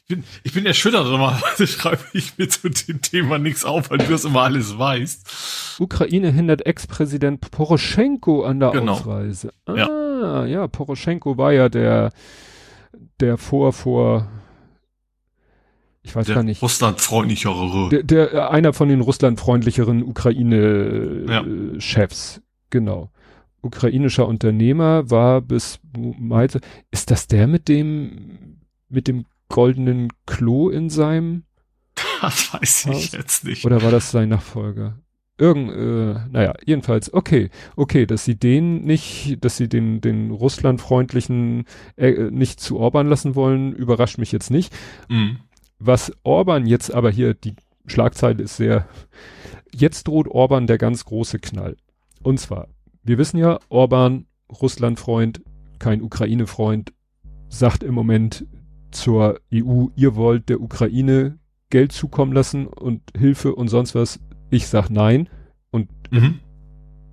ich, 0.00 0.06
bin, 0.08 0.24
ich 0.42 0.54
bin 0.54 0.64
erschüttert, 0.64 1.04
normalerweise 1.06 1.66
schreibe 1.66 2.02
ich 2.14 2.38
mir 2.38 2.48
zu 2.48 2.70
dem 2.70 3.02
Thema 3.02 3.38
nichts 3.38 3.62
auf, 3.64 3.90
weil 3.90 3.98
du 3.98 4.06
das 4.06 4.24
immer 4.24 4.40
alles 4.42 4.78
weißt. 4.78 5.76
Ukraine 5.80 6.32
hindert 6.32 6.64
Ex-Präsident 6.66 7.50
Poroschenko 7.50 8.44
an 8.44 8.60
der 8.60 8.70
genau. 8.70 8.92
Ausreise. 8.92 9.52
Ah, 9.66 9.74
ja. 9.74 10.46
ja, 10.46 10.66
Poroschenko 10.66 11.36
war 11.36 11.52
ja 11.52 11.68
der, 11.68 12.10
der 13.20 13.36
vor, 13.36 13.74
vor, 13.74 14.30
ich 16.02 16.16
weiß 16.16 16.24
der 16.26 16.36
gar 16.36 16.42
nicht. 16.42 16.62
Russlandfreundlichere. 16.62 17.90
Der, 17.90 18.02
der, 18.02 18.50
einer 18.50 18.72
von 18.72 18.88
den 18.88 19.02
russlandfreundlicheren 19.02 20.02
Ukraine-Chefs. 20.02 22.36
Ja. 22.36 22.42
Genau 22.70 23.10
ukrainischer 23.62 24.26
Unternehmer, 24.26 25.10
war 25.10 25.40
bis 25.40 25.80
meinte, 25.96 26.60
ist 26.90 27.10
das 27.10 27.26
der 27.26 27.46
mit 27.46 27.68
dem, 27.68 28.58
mit 28.88 29.08
dem 29.08 29.24
goldenen 29.48 30.08
Klo 30.26 30.68
in 30.68 30.90
seinem 30.90 31.44
Das 32.20 32.52
weiß 32.52 32.86
Haus? 32.86 33.04
ich 33.04 33.12
jetzt 33.12 33.44
nicht. 33.44 33.64
Oder 33.64 33.82
war 33.82 33.90
das 33.90 34.10
sein 34.10 34.28
Nachfolger? 34.28 34.98
Irgend, 35.40 35.70
äh, 35.70 36.20
naja, 36.30 36.54
jedenfalls, 36.64 37.14
okay, 37.14 37.50
okay, 37.76 38.06
dass 38.06 38.24
sie 38.24 38.34
den 38.34 38.82
nicht, 38.82 39.38
dass 39.44 39.56
sie 39.56 39.68
den, 39.68 40.00
den 40.00 40.32
russlandfreundlichen 40.32 41.64
äh, 41.96 42.30
nicht 42.30 42.58
zu 42.58 42.78
Orban 42.78 43.06
lassen 43.06 43.36
wollen, 43.36 43.72
überrascht 43.72 44.18
mich 44.18 44.32
jetzt 44.32 44.50
nicht. 44.50 44.74
Mhm. 45.08 45.38
Was 45.78 46.12
Orban 46.24 46.66
jetzt 46.66 46.92
aber 46.92 47.10
hier, 47.10 47.34
die 47.34 47.54
Schlagzeile 47.86 48.42
ist 48.42 48.56
sehr, 48.56 48.88
jetzt 49.72 50.08
droht 50.08 50.26
Orban 50.26 50.66
der 50.66 50.76
ganz 50.76 51.04
große 51.04 51.38
Knall. 51.38 51.76
Und 52.24 52.40
zwar, 52.40 52.66
wir 53.08 53.18
wissen 53.18 53.38
ja, 53.38 53.58
Orban, 53.70 54.26
Russland-Freund, 54.50 55.42
kein 55.78 56.02
Ukraine-Freund, 56.02 56.92
sagt 57.48 57.82
im 57.82 57.94
Moment 57.94 58.46
zur 58.90 59.40
EU, 59.52 59.86
ihr 59.96 60.14
wollt 60.14 60.48
der 60.48 60.60
Ukraine 60.60 61.38
Geld 61.70 61.92
zukommen 61.92 62.32
lassen 62.32 62.66
und 62.66 63.02
Hilfe 63.16 63.54
und 63.54 63.68
sonst 63.68 63.94
was. 63.94 64.20
Ich 64.50 64.66
sag 64.66 64.88
nein. 64.88 65.28
Und 65.70 65.90
mhm. 66.10 66.40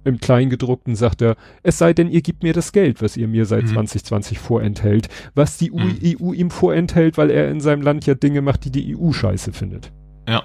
im 0.05 0.19
Kleingedruckten 0.19 0.95
sagt 0.95 1.21
er, 1.21 1.35
es 1.63 1.77
sei 1.77 1.93
denn, 1.93 2.09
ihr 2.09 2.21
gebt 2.21 2.43
mir 2.43 2.53
das 2.53 2.71
Geld, 2.71 3.01
was 3.01 3.17
ihr 3.17 3.27
mir 3.27 3.45
seit 3.45 3.63
mhm. 3.63 3.73
2020 3.73 4.39
vorenthält. 4.39 5.09
Was 5.33 5.57
die 5.57 5.71
mhm. 5.71 5.97
EU 6.03 6.33
ihm 6.33 6.51
vorenthält, 6.51 7.17
weil 7.17 7.29
er 7.29 7.49
in 7.51 7.59
seinem 7.59 7.81
Land 7.81 8.05
ja 8.05 8.15
Dinge 8.15 8.41
macht, 8.41 8.65
die 8.65 8.71
die 8.71 8.97
EU 8.97 9.11
scheiße 9.11 9.51
findet. 9.51 9.91
Ja. 10.27 10.43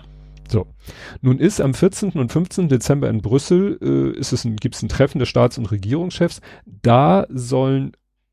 So. 0.51 0.67
Nun 1.21 1.39
ist 1.39 1.61
am 1.61 1.75
14. 1.75 2.11
und 2.11 2.33
15. 2.33 2.69
Dezember 2.69 3.09
in 3.09 3.23
Brüssel, 3.23 3.79
äh, 3.81 4.19
ist 4.19 4.33
es 4.33 4.45
ein, 4.45 4.57
gibt's 4.57 4.83
ein 4.83 4.89
Treffen 4.89 5.19
der 5.19 5.27
Staats- 5.27 5.59
und 5.59 5.71
Regierungschefs. 5.71 6.41
Da 6.67 7.27
sollen 7.29 7.93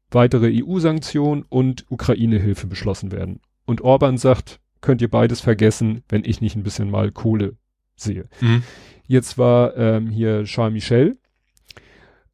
weitere 0.10 0.64
EU-Sanktionen 0.64 1.46
und 1.48 1.86
Ukraine-Hilfe 1.90 2.66
beschlossen 2.68 3.12
werden. 3.12 3.40
Und 3.66 3.82
Orban 3.82 4.18
sagt, 4.18 4.60
könnt 4.82 5.02
ihr 5.02 5.10
beides 5.10 5.42
vergessen, 5.42 6.04
wenn 6.10 6.24
ich 6.26 6.42
nicht 6.42 6.56
ein 6.56 6.64
bisschen 6.64 6.90
mal 6.90 7.12
Kohle 7.12 7.56
sehe. 7.96 8.28
Mhm. 8.42 8.64
Jetzt 9.06 9.38
war 9.38 9.76
ähm, 9.78 10.10
hier 10.10 10.44
Charles 10.46 10.74
Michel, 10.74 11.18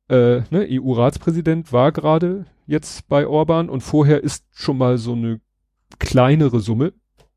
äh, 0.09 0.41
ne, 0.49 0.67
EU-Ratspräsident, 0.69 1.73
war 1.73 1.91
gerade 1.91 2.45
jetzt 2.65 3.07
bei 3.07 3.27
Orban 3.27 3.69
und 3.69 3.81
vorher 3.81 4.23
ist 4.23 4.45
schon 4.51 4.77
mal 4.77 4.97
so 4.97 5.13
eine 5.13 5.41
kleinere 5.99 6.59
Summe, 6.59 6.93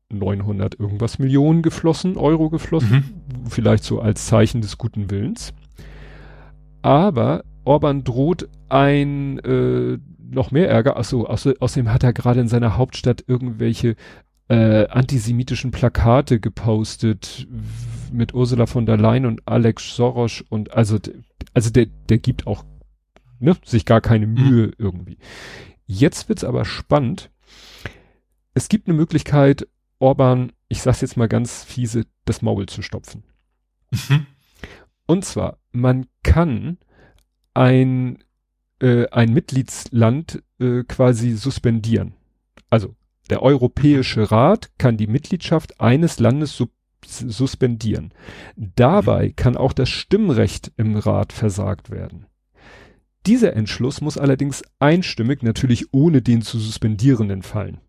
900 0.09 0.79
irgendwas 0.79 1.19
Millionen 1.19 1.61
geflossen, 1.61 2.17
Euro 2.17 2.49
geflossen, 2.49 2.97
mhm. 3.43 3.47
vielleicht 3.49 3.83
so 3.83 3.99
als 3.99 4.25
Zeichen 4.25 4.61
des 4.61 4.77
guten 4.77 5.09
Willens. 5.09 5.53
Aber 6.81 7.43
Orban 7.65 8.03
droht 8.03 8.47
ein 8.69 9.39
äh, 9.39 9.97
noch 10.29 10.51
mehr 10.51 10.69
Ärger. 10.69 10.97
Achso, 10.97 11.25
außerdem 11.25 11.91
hat 11.91 12.03
er 12.03 12.13
gerade 12.13 12.39
in 12.39 12.47
seiner 12.47 12.77
Hauptstadt 12.77 13.23
irgendwelche 13.27 13.95
äh, 14.49 14.87
antisemitischen 14.87 15.71
Plakate 15.71 16.39
gepostet 16.39 17.47
mit 18.11 18.33
Ursula 18.33 18.65
von 18.65 18.85
der 18.85 18.97
Leyen 18.97 19.25
und 19.25 19.41
Alex 19.45 19.95
Soros 19.95 20.43
und 20.47 20.73
also 20.73 20.97
also 21.53 21.69
der 21.69 21.87
der 22.07 22.17
gibt 22.19 22.47
auch 22.47 22.63
ne, 23.39 23.57
sich 23.65 23.85
gar 23.85 23.99
keine 23.99 24.27
mhm. 24.27 24.33
Mühe 24.33 24.67
mhm. 24.67 24.73
irgendwie. 24.77 25.17
Jetzt 25.85 26.29
wird's 26.29 26.43
aber 26.43 26.65
spannend. 26.65 27.29
Es 28.53 28.69
gibt 28.69 28.87
eine 28.87 28.97
Möglichkeit, 28.97 29.67
Orban, 29.99 30.51
ich 30.67 30.81
sag's 30.81 31.01
jetzt 31.01 31.17
mal 31.17 31.27
ganz 31.27 31.63
fiese, 31.63 32.05
das 32.25 32.41
Maul 32.41 32.67
zu 32.67 32.81
stopfen. 32.81 33.23
Mhm. 33.91 34.25
Und 35.05 35.25
zwar, 35.25 35.59
man 35.71 36.07
kann 36.23 36.77
ein, 37.53 38.23
äh, 38.79 39.07
ein 39.09 39.33
Mitgliedsland 39.33 40.43
äh, 40.59 40.83
quasi 40.83 41.31
suspendieren. 41.31 42.13
Also 42.69 42.95
der 43.29 43.41
Europäische 43.41 44.31
Rat 44.31 44.71
kann 44.77 44.97
die 44.97 45.07
Mitgliedschaft 45.07 45.79
eines 45.81 46.19
Landes 46.19 46.61
suspendieren. 47.05 48.13
Dabei 48.55 49.31
kann 49.35 49.55
auch 49.55 49.73
das 49.73 49.89
Stimmrecht 49.89 50.71
im 50.77 50.95
Rat 50.95 51.33
versagt 51.33 51.89
werden. 51.89 52.25
Dieser 53.25 53.53
Entschluss 53.53 54.01
muss 54.01 54.17
allerdings 54.17 54.63
einstimmig, 54.79 55.43
natürlich 55.43 55.93
ohne 55.93 56.21
den 56.21 56.41
zu 56.41 56.59
suspendierenden 56.59 57.43
fallen. 57.43 57.79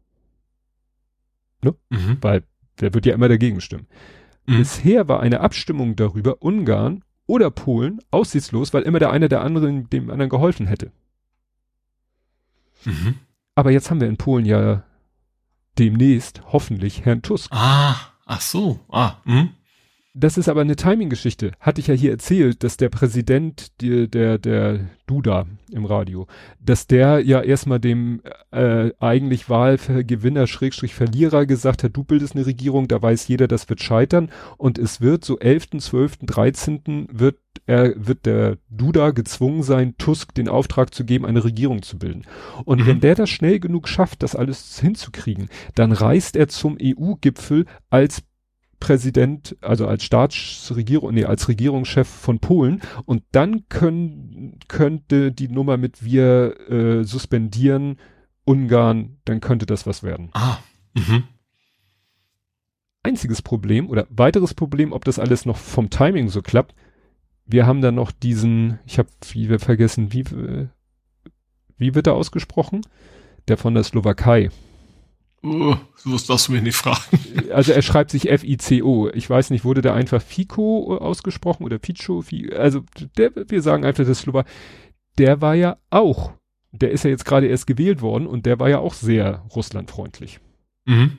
Ne? 1.63 1.75
Mhm. 1.91 2.19
Weil 2.21 2.45
der 2.81 2.95
wird 2.95 3.07
ja 3.07 3.15
immer 3.15 3.29
dagegen 3.29 3.61
stimmen. 3.61 3.87
Mhm. 4.47 4.59
Bisher 4.59 5.09
war 5.09 5.21
eine 5.21 5.41
Abstimmung 5.41 5.97
darüber 5.97 6.43
Ungarn 6.43 7.05
oder 7.27 7.51
Polen 7.51 8.01
aussichtslos, 8.11 8.73
weil 8.73 8.83
immer 8.83 8.99
der 8.99 9.11
eine 9.11 9.29
der 9.29 9.43
anderen 9.43 9.91
dem 9.91 10.11
anderen 10.11 10.31
geholfen 10.31 10.67
hätte. 10.67 10.93
Mhm. 12.85 13.17
Aber 13.55 13.71
jetzt 13.71 13.91
haben 13.91 14.01
wir 14.01 14.09
in 14.09 14.17
Polen 14.17 14.47
ja 14.47 14.85
demnächst 15.79 16.43
hoffentlich 16.53 17.05
Herrn 17.05 17.23
Tusk. 17.23 17.51
Ah, 17.53 17.97
ach 18.25 18.41
so. 18.41 18.81
Ah, 18.89 19.17
mh 19.25 19.49
das 20.19 20.37
ist 20.37 20.49
aber 20.49 20.63
eine 20.63 20.75
Timing-Geschichte. 20.75 21.53
Hatte 21.61 21.81
ich 21.81 21.87
ja 21.87 21.95
hier 21.95 22.11
erzählt, 22.11 22.65
dass 22.65 22.77
der 22.77 22.89
Präsident, 22.89 23.81
die, 23.81 24.11
der, 24.11 24.39
der 24.39 24.81
Duda 25.07 25.47
im 25.71 25.85
Radio, 25.85 26.27
dass 26.61 26.89
der 26.89 27.21
ja 27.21 27.41
erstmal 27.41 27.79
dem 27.79 28.21
äh, 28.51 28.91
eigentlich 28.99 29.49
Wahlgewinner 29.49 30.49
Schrägstrich 30.49 30.95
Verlierer 30.95 31.47
gesagt 31.47 31.85
hat, 31.85 31.97
du 31.97 32.03
bildest 32.03 32.35
eine 32.35 32.47
Regierung, 32.47 32.89
da 32.89 33.01
weiß 33.01 33.29
jeder, 33.29 33.47
das 33.47 33.69
wird 33.69 33.81
scheitern. 33.81 34.31
Und 34.57 34.79
es 34.79 35.01
wird 35.01 35.25
so 35.25 35.39
11., 35.39 35.79
12., 35.79 36.19
13. 36.23 37.09
wird 37.13 37.37
er, 37.67 37.95
wird 37.97 38.27
der 38.27 38.59
Duda 38.71 39.11
gezwungen 39.11 39.63
sein, 39.63 39.95
Tusk 39.99 40.35
den 40.35 40.49
Auftrag 40.49 40.95
zu 40.95 41.05
geben, 41.05 41.27
eine 41.27 41.45
Regierung 41.45 41.83
zu 41.83 41.99
bilden. 41.99 42.23
Und 42.65 42.81
mhm. 42.81 42.87
wenn 42.87 43.01
der 43.01 43.15
das 43.15 43.31
schnell 43.31 43.61
genug 43.61 43.89
schafft, 43.89 44.23
das 44.23 44.35
alles 44.35 44.81
hinzukriegen, 44.81 45.49
dann 45.75 45.93
reist 45.93 46.35
er 46.35 46.49
zum 46.49 46.77
EU-Gipfel 46.81 47.67
als 47.91 48.23
Präsident, 48.81 49.57
also 49.61 49.87
als 49.87 50.05
Staatsregierung, 50.05 51.15
nee, 51.15 51.25
als 51.25 51.49
Regierungschef 51.49 52.09
von 52.09 52.39
Polen 52.39 52.81
und 53.05 53.23
dann 53.33 53.69
können, 53.69 54.59
könnte 54.69 55.33
die 55.33 55.49
Nummer 55.49 55.77
mit 55.77 56.05
wir 56.05 56.71
äh, 56.71 57.05
suspendieren 57.05 57.99
Ungarn, 58.45 59.19
dann 59.25 59.41
könnte 59.41 59.67
das 59.67 59.87
was 59.87 60.03
werden. 60.03 60.31
Ah. 60.33 60.59
Mhm. 60.95 61.25
Einziges 63.03 63.43
Problem 63.43 63.89
oder 63.89 64.07
weiteres 64.11 64.55
Problem, 64.55 64.93
ob 64.93 65.05
das 65.05 65.19
alles 65.19 65.45
noch 65.45 65.57
vom 65.57 65.91
Timing 65.91 66.29
so 66.29 66.43
klappt. 66.43 66.75
Wir 67.45 67.67
haben 67.67 67.81
dann 67.81 67.95
noch 67.95 68.13
diesen, 68.13 68.79
ich 68.87 68.99
habe 68.99 69.09
wie 69.33 69.49
wir 69.49 69.59
vergessen, 69.59 70.13
wie 70.13 70.25
wie 71.79 71.95
wird 71.95 72.07
er 72.07 72.15
ausgesprochen? 72.15 72.83
Der 73.47 73.57
von 73.57 73.75
der 73.75 73.85
Slowakei. 73.85 74.51
Oh, 75.43 75.77
sowas 75.97 76.27
darfst 76.27 76.49
du 76.49 76.53
mich 76.53 76.63
nicht 76.63 76.77
fragen. 76.77 77.01
Also 77.53 77.73
er 77.73 77.83
schreibt 77.83 78.11
sich 78.11 78.31
F-I-C-O. 78.31 79.09
Ich 79.15 79.29
weiß 79.31 79.51
nicht, 79.51 79.65
wurde 79.65 79.83
da 79.83 79.95
einfach 79.95 80.21
Fico 80.21 80.97
ausgesprochen 80.97 81.65
oder 81.65 81.79
Picho? 81.79 82.25
Also 82.57 82.83
der, 83.17 83.31
wir 83.35 83.63
sagen 83.63 83.85
einfach 83.85 84.05
das 84.05 84.21
Slowak. 84.21 84.47
Der 85.17 85.41
war 85.41 85.55
ja 85.55 85.79
auch, 85.91 86.33
der 86.73 86.91
ist 86.91 87.05
ja 87.05 87.11
jetzt 87.11 87.25
gerade 87.25 87.47
erst 87.47 87.67
gewählt 87.67 88.03
worden 88.03 88.27
und 88.27 88.47
der 88.47 88.59
war 88.59 88.69
ja 88.69 88.79
auch 88.79 88.95
sehr 88.95 89.45
russlandfreundlich. 89.55 90.41
Mhm. 90.87 91.19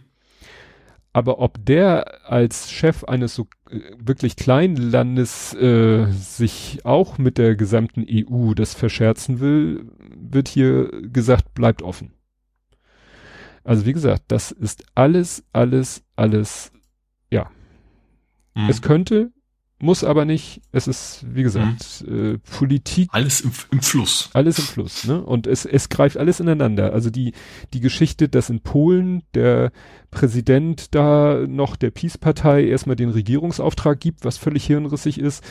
Aber 1.12 1.40
ob 1.40 1.66
der 1.66 2.30
als 2.30 2.72
Chef 2.72 3.04
eines 3.04 3.34
so 3.34 3.48
äh, 3.72 3.80
wirklich 3.98 4.36
kleinen 4.36 4.76
Landes 4.76 5.54
äh, 5.56 6.06
sich 6.12 6.82
auch 6.84 7.18
mit 7.18 7.38
der 7.38 7.56
gesamten 7.56 8.06
EU 8.08 8.54
das 8.54 8.76
verscherzen 8.76 9.40
will, 9.40 9.90
wird 10.16 10.48
hier 10.48 10.92
gesagt, 11.02 11.54
bleibt 11.56 11.82
offen. 11.82 12.14
Also 13.64 13.86
wie 13.86 13.94
gesagt, 13.94 14.24
das 14.28 14.52
ist 14.52 14.86
alles, 14.96 15.44
alles, 15.54 16.04
alles, 16.16 16.72
ja. 17.30 17.50
Mhm. 18.56 18.70
Es 18.70 18.82
könnte, 18.82 19.32
muss 19.82 20.04
aber 20.04 20.26
nicht. 20.26 20.62
Es 20.72 20.88
ist, 20.88 21.26
wie 21.34 21.44
gesagt, 21.44 22.04
mhm. 22.06 22.36
äh, 22.36 22.38
Politik. 22.40 23.10
Alles 23.12 23.42
im, 23.42 23.52
im, 23.72 23.82
Fluss. 23.82 24.30
Alles 24.34 24.60
im 24.60 24.66
Fluss, 24.66 25.06
ne? 25.06 25.24
Und 25.24 25.48
es, 25.48 25.66
es 25.66 25.90
greift 25.90 26.18
alles 26.18 26.40
ineinander. 26.40 26.94
Also 26.94 27.10
die, 27.10 27.34
die 27.74 27.80
Geschichte, 27.80 28.28
dass 28.28 28.50
in 28.50 28.60
Polen 28.60 29.24
der 29.34 29.72
Präsident 30.12 30.94
da 30.94 31.46
noch 31.48 31.76
der 31.78 31.92
Peace-Partei 31.92 32.66
erstmal 32.66 32.98
den 32.98 33.10
Regierungsauftrag 33.10 34.00
gibt, 34.00 34.26
was 34.26 34.38
völlig 34.38 34.66
hirnrissig 34.66 35.20
ist, 35.20 35.44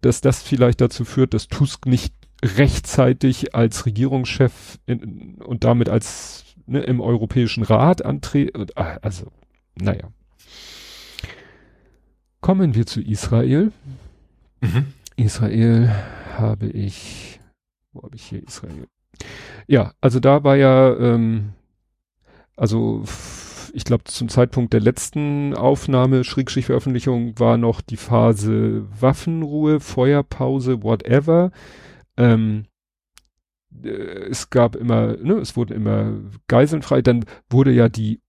dass 0.00 0.20
das 0.20 0.42
vielleicht 0.42 0.80
dazu 0.80 1.04
führt, 1.04 1.34
dass 1.34 1.48
Tusk 1.48 1.86
nicht 1.86 2.14
rechtzeitig 2.42 3.54
als 3.54 3.86
Regierungschef 3.86 4.78
in, 4.86 5.36
und 5.44 5.64
damit 5.64 5.88
als 5.88 6.43
ne, 6.66 6.80
im 6.80 7.00
Europäischen 7.00 7.62
Rat 7.62 8.04
antreten. 8.04 8.66
Also, 8.74 9.32
naja. 9.74 10.08
Kommen 12.40 12.74
wir 12.74 12.86
zu 12.86 13.00
Israel. 13.00 13.72
Mhm. 14.60 14.92
Israel 15.16 15.90
habe 16.36 16.66
ich, 16.66 17.40
wo 17.92 18.02
habe 18.02 18.16
ich 18.16 18.24
hier 18.24 18.42
Israel? 18.42 18.86
Ja, 19.66 19.92
also 20.00 20.20
da 20.20 20.44
war 20.44 20.56
ja, 20.56 20.94
ähm, 20.96 21.52
also 22.56 23.04
ich 23.72 23.84
glaube 23.84 24.04
zum 24.04 24.28
Zeitpunkt 24.28 24.72
der 24.72 24.80
letzten 24.80 25.54
Aufnahme, 25.54 26.24
Schrägstrich 26.24 26.66
Veröffentlichung, 26.66 27.38
war 27.38 27.56
noch 27.56 27.80
die 27.80 27.96
Phase 27.96 28.86
Waffenruhe, 29.00 29.80
Feuerpause, 29.80 30.82
whatever. 30.82 31.50
Ähm, 32.16 32.66
äh, 33.82 33.88
es 33.88 34.50
gab 34.50 34.76
immer, 34.76 35.16
ne, 35.16 35.34
es 35.34 35.56
wurden 35.56 35.72
immer 35.72 36.12
Geiseln 36.48 36.82
frei. 36.82 37.02
Dann 37.02 37.24
wurde 37.48 37.72
ja 37.72 37.88
die 37.88 38.20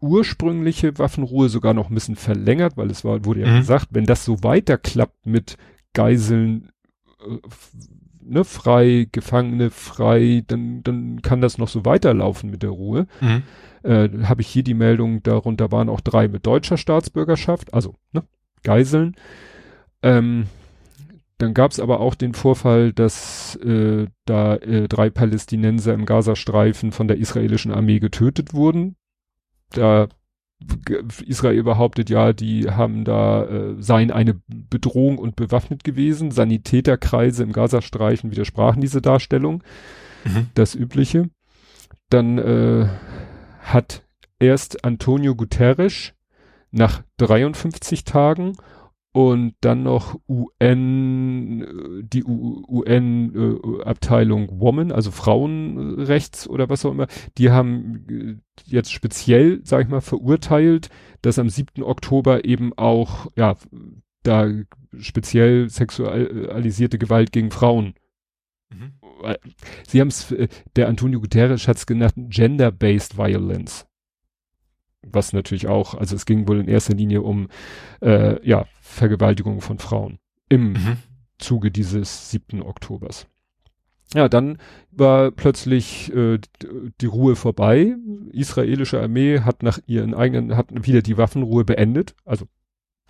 ursprüngliche 0.00 0.98
Waffenruhe 0.98 1.48
sogar 1.48 1.74
noch 1.74 1.90
ein 1.90 1.94
bisschen 1.94 2.16
verlängert, 2.16 2.76
weil 2.76 2.90
es 2.90 3.04
war, 3.04 3.24
wurde 3.24 3.40
ja 3.40 3.48
mhm. 3.48 3.58
gesagt, 3.58 3.88
wenn 3.90 4.06
das 4.06 4.24
so 4.24 4.42
weiter 4.42 4.78
klappt 4.78 5.26
mit 5.26 5.56
Geiseln 5.92 6.70
äh, 7.20 7.38
ne, 8.22 8.44
frei, 8.44 9.08
Gefangene 9.10 9.70
frei, 9.70 10.44
dann, 10.46 10.82
dann 10.82 11.22
kann 11.22 11.40
das 11.40 11.58
noch 11.58 11.68
so 11.68 11.84
weiterlaufen 11.84 12.50
mit 12.50 12.62
der 12.62 12.70
Ruhe. 12.70 13.06
Mhm. 13.20 13.42
Äh, 13.82 14.08
Habe 14.24 14.42
ich 14.42 14.48
hier 14.48 14.62
die 14.62 14.74
Meldung, 14.74 15.22
darunter 15.22 15.72
waren 15.72 15.88
auch 15.88 16.00
drei 16.00 16.28
mit 16.28 16.46
deutscher 16.46 16.76
Staatsbürgerschaft, 16.76 17.74
also 17.74 17.94
ne, 18.12 18.22
Geiseln. 18.62 19.16
Ähm, 20.02 20.46
dann 21.38 21.54
gab 21.54 21.70
es 21.70 21.78
aber 21.80 22.00
auch 22.00 22.16
den 22.16 22.34
Vorfall, 22.34 22.92
dass 22.92 23.54
äh, 23.56 24.06
da 24.24 24.56
äh, 24.56 24.88
drei 24.88 25.08
Palästinenser 25.08 25.94
im 25.94 26.04
Gazastreifen 26.04 26.90
von 26.90 27.06
der 27.06 27.18
israelischen 27.18 27.72
Armee 27.72 28.00
getötet 28.00 28.54
wurden. 28.54 28.96
Da 29.70 30.08
Israel 31.24 31.62
behauptet 31.62 32.10
ja, 32.10 32.32
die 32.32 32.68
haben 32.68 33.04
da, 33.04 33.44
äh, 33.44 33.76
seien 33.78 34.10
eine 34.10 34.40
Bedrohung 34.48 35.18
und 35.18 35.36
bewaffnet 35.36 35.84
gewesen. 35.84 36.32
Sanitäterkreise 36.32 37.44
im 37.44 37.52
Gazastreifen 37.52 38.32
widersprachen 38.32 38.80
diese 38.80 39.00
Darstellung. 39.00 39.62
Mhm. 40.24 40.48
Das 40.54 40.74
Übliche. 40.74 41.30
Dann 42.10 42.38
äh, 42.38 42.88
hat 43.60 44.02
erst 44.40 44.84
Antonio 44.84 45.36
Guterres 45.36 46.14
nach 46.72 47.02
53 47.18 48.02
Tagen 48.02 48.54
und 49.18 49.54
dann 49.62 49.82
noch 49.82 50.20
UN, 50.28 52.04
die 52.04 52.22
UN-Abteilung 52.22 54.44
äh, 54.44 54.60
Woman, 54.60 54.92
also 54.92 55.10
Frauenrechts 55.10 56.48
oder 56.48 56.70
was 56.70 56.84
auch 56.84 56.92
immer, 56.92 57.08
die 57.36 57.50
haben 57.50 58.06
äh, 58.08 58.36
jetzt 58.66 58.92
speziell, 58.92 59.58
sag 59.64 59.82
ich 59.82 59.88
mal, 59.88 60.02
verurteilt, 60.02 60.90
dass 61.20 61.40
am 61.40 61.48
7. 61.48 61.82
Oktober 61.82 62.44
eben 62.44 62.72
auch, 62.78 63.26
ja, 63.36 63.56
da 64.22 64.52
speziell 64.96 65.68
sexualisierte 65.68 66.98
Gewalt 66.98 67.32
gegen 67.32 67.50
Frauen. 67.50 67.94
Mhm. 68.70 68.92
Sie 69.84 70.00
haben 70.00 70.08
es, 70.08 70.30
äh, 70.30 70.46
der 70.76 70.86
Antonio 70.86 71.20
Guterres 71.20 71.66
hat 71.66 71.78
es 71.78 71.86
genannt, 71.86 72.14
Gender-Based 72.16 73.18
Violence 73.18 73.88
was 75.12 75.32
natürlich 75.32 75.68
auch, 75.68 75.94
also 75.94 76.16
es 76.16 76.26
ging 76.26 76.48
wohl 76.48 76.60
in 76.60 76.68
erster 76.68 76.94
Linie 76.94 77.22
um 77.22 77.48
äh, 78.00 78.44
ja, 78.46 78.66
Vergewaltigung 78.88 79.60
von 79.60 79.78
Frauen 79.78 80.18
im 80.48 80.72
mhm. 80.72 80.96
Zuge 81.38 81.70
dieses 81.70 82.30
7. 82.30 82.62
Oktobers. 82.62 83.26
Ja, 84.14 84.28
dann 84.28 84.56
war 84.90 85.30
plötzlich 85.30 86.12
äh, 86.14 86.38
die 87.00 87.06
Ruhe 87.06 87.36
vorbei. 87.36 87.94
Israelische 88.32 89.00
Armee 89.00 89.40
hat 89.40 89.62
nach 89.62 89.78
ihren 89.86 90.14
eigenen, 90.14 90.56
hat 90.56 90.68
wieder 90.86 91.02
die 91.02 91.18
Waffenruhe 91.18 91.64
beendet, 91.64 92.14
also 92.24 92.46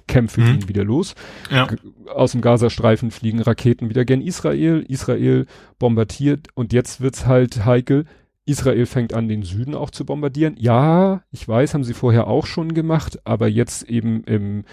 Kämpfe 0.09 0.41
mhm. 0.41 0.47
gingen 0.47 0.68
wieder 0.68 0.85
los. 0.85 1.14
Ja. 1.51 1.68
Aus 2.12 2.33
dem 2.33 2.41
Gazastreifen 2.41 3.12
fliegen 3.12 3.41
Raketen 3.41 3.89
wieder 3.89 4.05
gen 4.05 4.20
Israel. 4.20 4.85
Israel 4.89 5.47
bombardiert 5.79 6.49
und 6.55 6.72
jetzt 6.72 7.01
wird's 7.01 7.26
halt 7.26 7.64
heikel. 7.64 8.07
Israel 8.49 8.86
fängt 8.86 9.12
an, 9.12 9.28
den 9.28 9.42
Süden 9.42 9.74
auch 9.74 9.90
zu 9.90 10.07
bombardieren. 10.07 10.57
Ja, 10.59 11.22
ich 11.30 11.46
weiß, 11.46 11.74
haben 11.74 11.84
sie 11.84 11.92
vorher 11.92 12.26
auch 12.28 12.46
schon 12.46 12.72
gemacht, 12.72 13.20
aber 13.24 13.46
jetzt 13.46 13.82
eben 13.82 14.24
im 14.24 14.64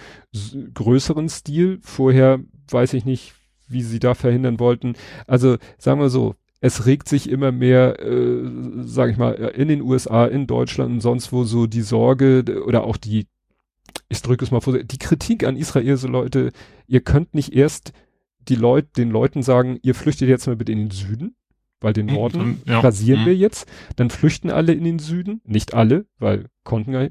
größeren 0.73 1.27
Stil. 1.27 1.79
Vorher 1.81 2.39
weiß 2.69 2.93
ich 2.93 3.03
nicht, 3.03 3.33
wie 3.67 3.81
sie 3.81 3.99
da 3.99 4.13
verhindern 4.13 4.59
wollten. 4.59 4.93
Also 5.27 5.57
sagen 5.77 5.99
wir 5.99 6.09
so, 6.09 6.35
es 6.61 6.85
regt 6.85 7.09
sich 7.09 7.29
immer 7.29 7.51
mehr, 7.51 7.99
äh, 7.99 8.49
sage 8.83 9.11
ich 9.11 9.17
mal, 9.17 9.33
in 9.33 9.67
den 9.67 9.81
USA, 9.81 10.25
in 10.25 10.47
Deutschland 10.47 10.93
und 10.93 11.01
sonst 11.01 11.33
wo 11.33 11.43
so 11.43 11.67
die 11.67 11.81
Sorge 11.81 12.63
oder 12.65 12.85
auch 12.85 12.95
die, 12.95 13.27
ich 14.07 14.21
drücke 14.21 14.45
es 14.45 14.51
mal 14.51 14.61
vor, 14.61 14.81
die 14.81 14.97
Kritik 14.97 15.43
an 15.45 15.57
Israel, 15.57 15.97
so 15.97 16.07
Leute, 16.07 16.51
ihr 16.87 17.01
könnt 17.01 17.33
nicht 17.33 17.53
erst 17.53 17.91
die 18.39 18.55
Leute, 18.55 18.87
den 18.95 19.11
Leuten 19.11 19.43
sagen, 19.43 19.79
ihr 19.81 19.95
flüchtet 19.95 20.29
jetzt 20.29 20.47
mal 20.47 20.55
bitte 20.55 20.71
in 20.71 20.79
den 20.79 20.91
Süden 20.91 21.35
weil 21.85 21.93
den 21.93 22.09
hm, 22.09 22.15
Norden 22.15 22.47
mhm, 22.47 22.61
ja, 22.65 22.79
rasieren 22.79 23.21
mhm. 23.21 23.25
wir 23.27 23.35
jetzt, 23.35 23.69
dann 23.95 24.09
flüchten 24.09 24.49
alle 24.49 24.73
in 24.73 24.83
den 24.83 24.99
Süden, 24.99 25.39
nicht 25.45 25.75
alle, 25.75 26.07
weil 26.17 26.47
konnten 26.63 26.93
ja, 26.93 27.07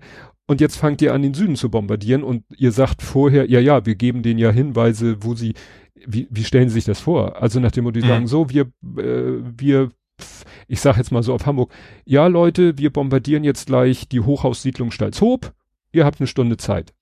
und 0.47 0.61
jetzt 0.61 0.77
fangt 0.77 1.01
ihr 1.01 1.15
an, 1.15 1.23
den 1.23 1.33
Süden 1.33 1.55
zu 1.55 1.71
bombardieren 1.71 2.25
und 2.25 2.45
ihr 2.59 2.73
sagt 2.73 3.03
vorher, 3.03 3.49
ja, 3.49 3.61
ja, 3.61 3.87
wir 3.87 3.95
geben 3.95 4.23
denen 4.23 4.41
ja 4.41 4.51
Hinweise, 4.51 5.23
wo 5.23 5.35
sie, 5.35 5.55
wie, 5.95 6.27
wie 6.29 6.45
stellen 6.45 6.69
sie 6.69 6.75
sich 6.75 6.85
das 6.85 7.01
vor? 7.01 7.41
Also 7.41 7.61
nach 7.61 7.71
dem 7.71 7.85
Motto, 7.85 8.01
die 8.01 8.05
mhm. 8.05 8.11
sagen 8.11 8.27
so, 8.27 8.51
wir, 8.51 8.63
äh, 8.99 9.41
wir, 9.57 9.91
ich 10.67 10.81
sag 10.81 10.99
jetzt 10.99 11.13
mal 11.13 11.23
so 11.23 11.33
auf 11.33 11.47
Hamburg, 11.47 11.73
ja 12.05 12.27
Leute, 12.27 12.77
wir 12.77 12.93
bombardieren 12.93 13.45
jetzt 13.45 13.67
gleich 13.67 14.09
die 14.09 14.21
Hochhaussiedlung 14.21 14.91
Stalzhoop, 14.91 15.55
ihr 15.93 16.05
habt 16.05 16.21
eine 16.21 16.27
Stunde 16.27 16.57
Zeit. 16.57 16.93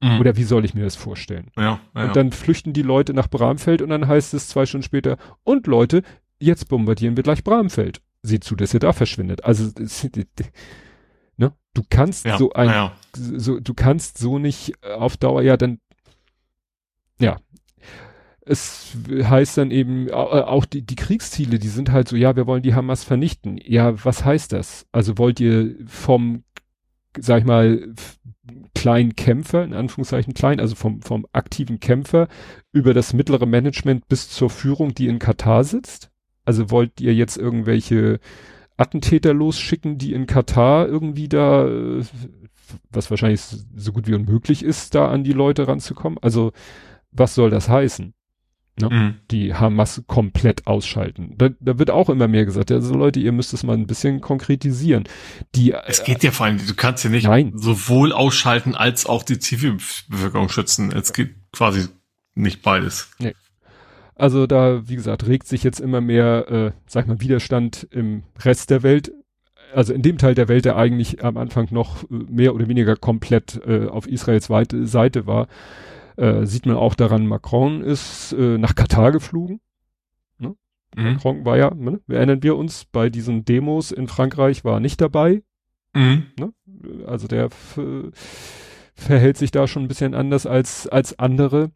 Mhm. 0.00 0.20
Oder 0.20 0.36
wie 0.36 0.44
soll 0.44 0.64
ich 0.64 0.74
mir 0.74 0.84
das 0.84 0.96
vorstellen? 0.96 1.50
Ja, 1.56 1.80
ja, 1.94 2.04
und 2.04 2.16
dann 2.16 2.32
flüchten 2.32 2.72
die 2.72 2.82
Leute 2.82 3.12
nach 3.14 3.28
Bramfeld 3.28 3.82
und 3.82 3.90
dann 3.90 4.08
heißt 4.08 4.32
es 4.32 4.48
zwei 4.48 4.64
Stunden 4.64 4.84
später, 4.84 5.18
und 5.44 5.66
Leute, 5.66 6.02
jetzt 6.40 6.68
bombardieren 6.68 7.16
wir 7.16 7.22
gleich 7.22 7.44
Bramfeld. 7.44 8.00
Sieh 8.22 8.40
zu, 8.40 8.56
dass 8.56 8.74
ihr 8.74 8.80
da 8.80 8.92
verschwindet. 8.92 9.44
Also, 9.44 9.70
ne, 11.36 11.52
du 11.74 11.82
kannst 11.88 12.24
ja, 12.24 12.36
so 12.36 12.52
ein, 12.52 12.68
ja. 12.68 12.92
so, 13.14 13.60
du 13.60 13.74
kannst 13.74 14.18
so 14.18 14.38
nicht 14.38 14.74
äh, 14.82 14.92
auf 14.92 15.16
Dauer, 15.16 15.42
ja, 15.42 15.56
dann, 15.56 15.80
ja. 17.20 17.36
Es 18.40 18.96
heißt 19.08 19.58
dann 19.58 19.70
eben, 19.70 20.08
äh, 20.08 20.12
auch 20.12 20.64
die, 20.64 20.82
die 20.82 20.96
Kriegsziele, 20.96 21.58
die 21.58 21.68
sind 21.68 21.92
halt 21.92 22.08
so, 22.08 22.16
ja, 22.16 22.34
wir 22.34 22.46
wollen 22.46 22.62
die 22.62 22.74
Hamas 22.74 23.04
vernichten. 23.04 23.60
Ja, 23.62 24.04
was 24.04 24.24
heißt 24.24 24.52
das? 24.52 24.86
Also 24.90 25.18
wollt 25.18 25.38
ihr 25.38 25.76
vom, 25.86 26.44
sag 27.18 27.40
ich 27.40 27.44
mal, 27.44 27.94
kleinen 28.74 29.16
Kämpfer, 29.16 29.64
in 29.64 29.74
Anführungszeichen 29.74 30.34
klein, 30.34 30.60
also 30.60 30.74
vom, 30.74 31.02
vom 31.02 31.26
aktiven 31.32 31.78
Kämpfer 31.78 32.28
über 32.72 32.94
das 32.94 33.12
mittlere 33.12 33.46
Management 33.46 34.08
bis 34.08 34.30
zur 34.30 34.50
Führung, 34.50 34.94
die 34.94 35.08
in 35.08 35.18
Katar 35.18 35.64
sitzt? 35.64 36.10
Also 36.48 36.70
wollt 36.70 36.98
ihr 37.02 37.14
jetzt 37.14 37.36
irgendwelche 37.36 38.20
Attentäter 38.78 39.34
losschicken, 39.34 39.98
die 39.98 40.14
in 40.14 40.26
Katar 40.26 40.88
irgendwie 40.88 41.28
da, 41.28 41.68
äh, 41.68 42.02
was 42.90 43.10
wahrscheinlich 43.10 43.42
so 43.42 43.92
gut 43.92 44.06
wie 44.06 44.14
unmöglich 44.14 44.62
ist, 44.62 44.94
da 44.94 45.10
an 45.10 45.24
die 45.24 45.34
Leute 45.34 45.68
ranzukommen? 45.68 46.18
Also 46.22 46.52
was 47.10 47.34
soll 47.34 47.50
das 47.50 47.68
heißen? 47.68 48.14
Ne? 48.80 48.88
Mhm. 48.88 49.14
Die 49.30 49.52
Hamas 49.52 50.04
komplett 50.06 50.66
ausschalten. 50.66 51.34
Da, 51.36 51.50
da 51.60 51.78
wird 51.78 51.90
auch 51.90 52.08
immer 52.08 52.28
mehr 52.28 52.46
gesagt, 52.46 52.72
also 52.72 52.94
Leute, 52.94 53.20
ihr 53.20 53.32
müsst 53.32 53.52
es 53.52 53.62
mal 53.62 53.76
ein 53.76 53.86
bisschen 53.86 54.22
konkretisieren. 54.22 55.04
Die, 55.54 55.72
es 55.72 56.02
geht 56.02 56.24
ja 56.24 56.30
vor 56.30 56.46
allem, 56.46 56.66
du 56.66 56.74
kannst 56.74 57.04
ja 57.04 57.10
nicht 57.10 57.26
nein. 57.26 57.52
sowohl 57.56 58.14
ausschalten 58.14 58.74
als 58.74 59.04
auch 59.04 59.22
die 59.22 59.38
Zivilbevölkerung 59.38 60.48
schützen. 60.48 60.92
Es 60.92 61.12
geht 61.12 61.34
quasi 61.52 61.88
nicht 62.34 62.62
beides. 62.62 63.10
Nee. 63.18 63.34
Also 64.18 64.46
da, 64.46 64.86
wie 64.88 64.96
gesagt, 64.96 65.26
regt 65.26 65.46
sich 65.46 65.64
jetzt 65.64 65.80
immer 65.80 66.00
mehr, 66.00 66.50
äh, 66.50 66.72
sag 66.86 67.06
mal, 67.06 67.20
Widerstand 67.20 67.88
im 67.90 68.24
Rest 68.44 68.70
der 68.70 68.82
Welt. 68.82 69.12
Also 69.74 69.94
in 69.94 70.02
dem 70.02 70.18
Teil 70.18 70.34
der 70.34 70.48
Welt, 70.48 70.64
der 70.64 70.76
eigentlich 70.76 71.24
am 71.24 71.36
Anfang 71.36 71.68
noch 71.70 72.02
äh, 72.04 72.06
mehr 72.10 72.54
oder 72.54 72.68
weniger 72.68 72.96
komplett 72.96 73.60
äh, 73.66 73.86
auf 73.86 74.06
Israels 74.06 74.48
Seite 74.48 75.26
war 75.26 75.48
äh, 76.18 76.46
sieht 76.46 76.66
man 76.66 76.76
auch 76.76 76.94
daran, 76.94 77.26
Macron 77.26 77.82
ist 77.82 78.32
äh, 78.32 78.58
nach 78.58 78.74
Katar 78.74 79.12
geflogen. 79.12 79.60
Ne? 80.38 80.56
Mhm. 80.96 81.12
Macron 81.12 81.44
war 81.44 81.56
ja, 81.56 81.72
ne? 81.72 82.00
erinnern 82.08 82.42
wir 82.42 82.56
uns, 82.56 82.84
bei 82.86 83.08
diesen 83.08 83.44
Demos 83.44 83.92
in 83.92 84.08
Frankreich 84.08 84.64
war 84.64 84.80
nicht 84.80 85.00
dabei. 85.00 85.42
Mhm. 85.94 86.26
Ne? 86.38 86.52
Also 87.06 87.28
der 87.28 87.50
verhält 88.94 89.36
sich 89.36 89.52
da 89.52 89.68
schon 89.68 89.84
ein 89.84 89.88
bisschen 89.88 90.14
anders 90.14 90.44
als, 90.44 90.88
als 90.88 91.18
andere. 91.18 91.70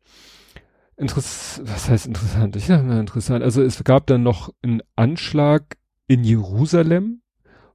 Interess 1.02 1.60
was 1.64 1.90
heißt 1.90 2.06
interessant? 2.06 2.56
Ich 2.56 2.66
sag 2.66 2.84
mal 2.84 3.00
interessant. 3.00 3.44
Also 3.44 3.62
es 3.62 3.82
gab 3.84 4.06
dann 4.06 4.22
noch 4.22 4.52
einen 4.62 4.82
Anschlag 4.96 5.76
in 6.06 6.24
Jerusalem, 6.24 7.22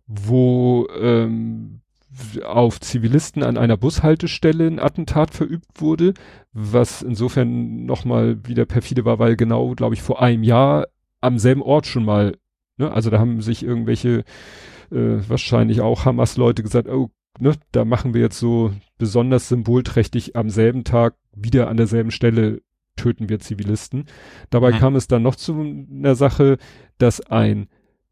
wo 0.07 0.87
ähm, 0.99 1.81
auf 2.43 2.79
Zivilisten 2.79 3.43
an 3.43 3.57
einer 3.57 3.77
Bushaltestelle 3.77 4.67
ein 4.67 4.79
Attentat 4.79 5.33
verübt 5.33 5.81
wurde, 5.81 6.13
was 6.53 7.01
insofern 7.01 7.85
nochmal 7.85 8.45
wieder 8.45 8.65
perfide 8.65 9.05
war, 9.05 9.19
weil 9.19 9.35
genau, 9.35 9.75
glaube 9.75 9.93
ich, 9.93 10.01
vor 10.01 10.21
einem 10.21 10.43
Jahr 10.43 10.87
am 11.21 11.37
selben 11.37 11.61
Ort 11.61 11.85
schon 11.85 12.05
mal, 12.05 12.37
ne, 12.77 12.91
also 12.91 13.09
da 13.09 13.19
haben 13.19 13.41
sich 13.41 13.63
irgendwelche 13.63 14.23
äh, 14.91 15.19
wahrscheinlich 15.27 15.81
auch 15.81 16.05
Hamas-Leute 16.05 16.63
gesagt, 16.63 16.87
oh, 16.87 17.11
ne, 17.39 17.53
da 17.71 17.85
machen 17.85 18.13
wir 18.13 18.21
jetzt 18.21 18.39
so 18.39 18.71
besonders 18.97 19.49
symbolträchtig 19.49 20.35
am 20.35 20.49
selben 20.49 20.83
Tag 20.83 21.15
wieder 21.35 21.67
an 21.67 21.77
derselben 21.77 22.11
Stelle 22.11 22.61
töten 22.97 23.29
wir 23.29 23.39
Zivilisten. 23.39 24.05
Dabei 24.49 24.73
mhm. 24.73 24.77
kam 24.79 24.95
es 24.95 25.07
dann 25.07 25.23
noch 25.23 25.35
zu 25.35 25.53
einer 25.53 26.15
Sache, 26.15 26.57
dass 26.97 27.21
ein 27.21 27.67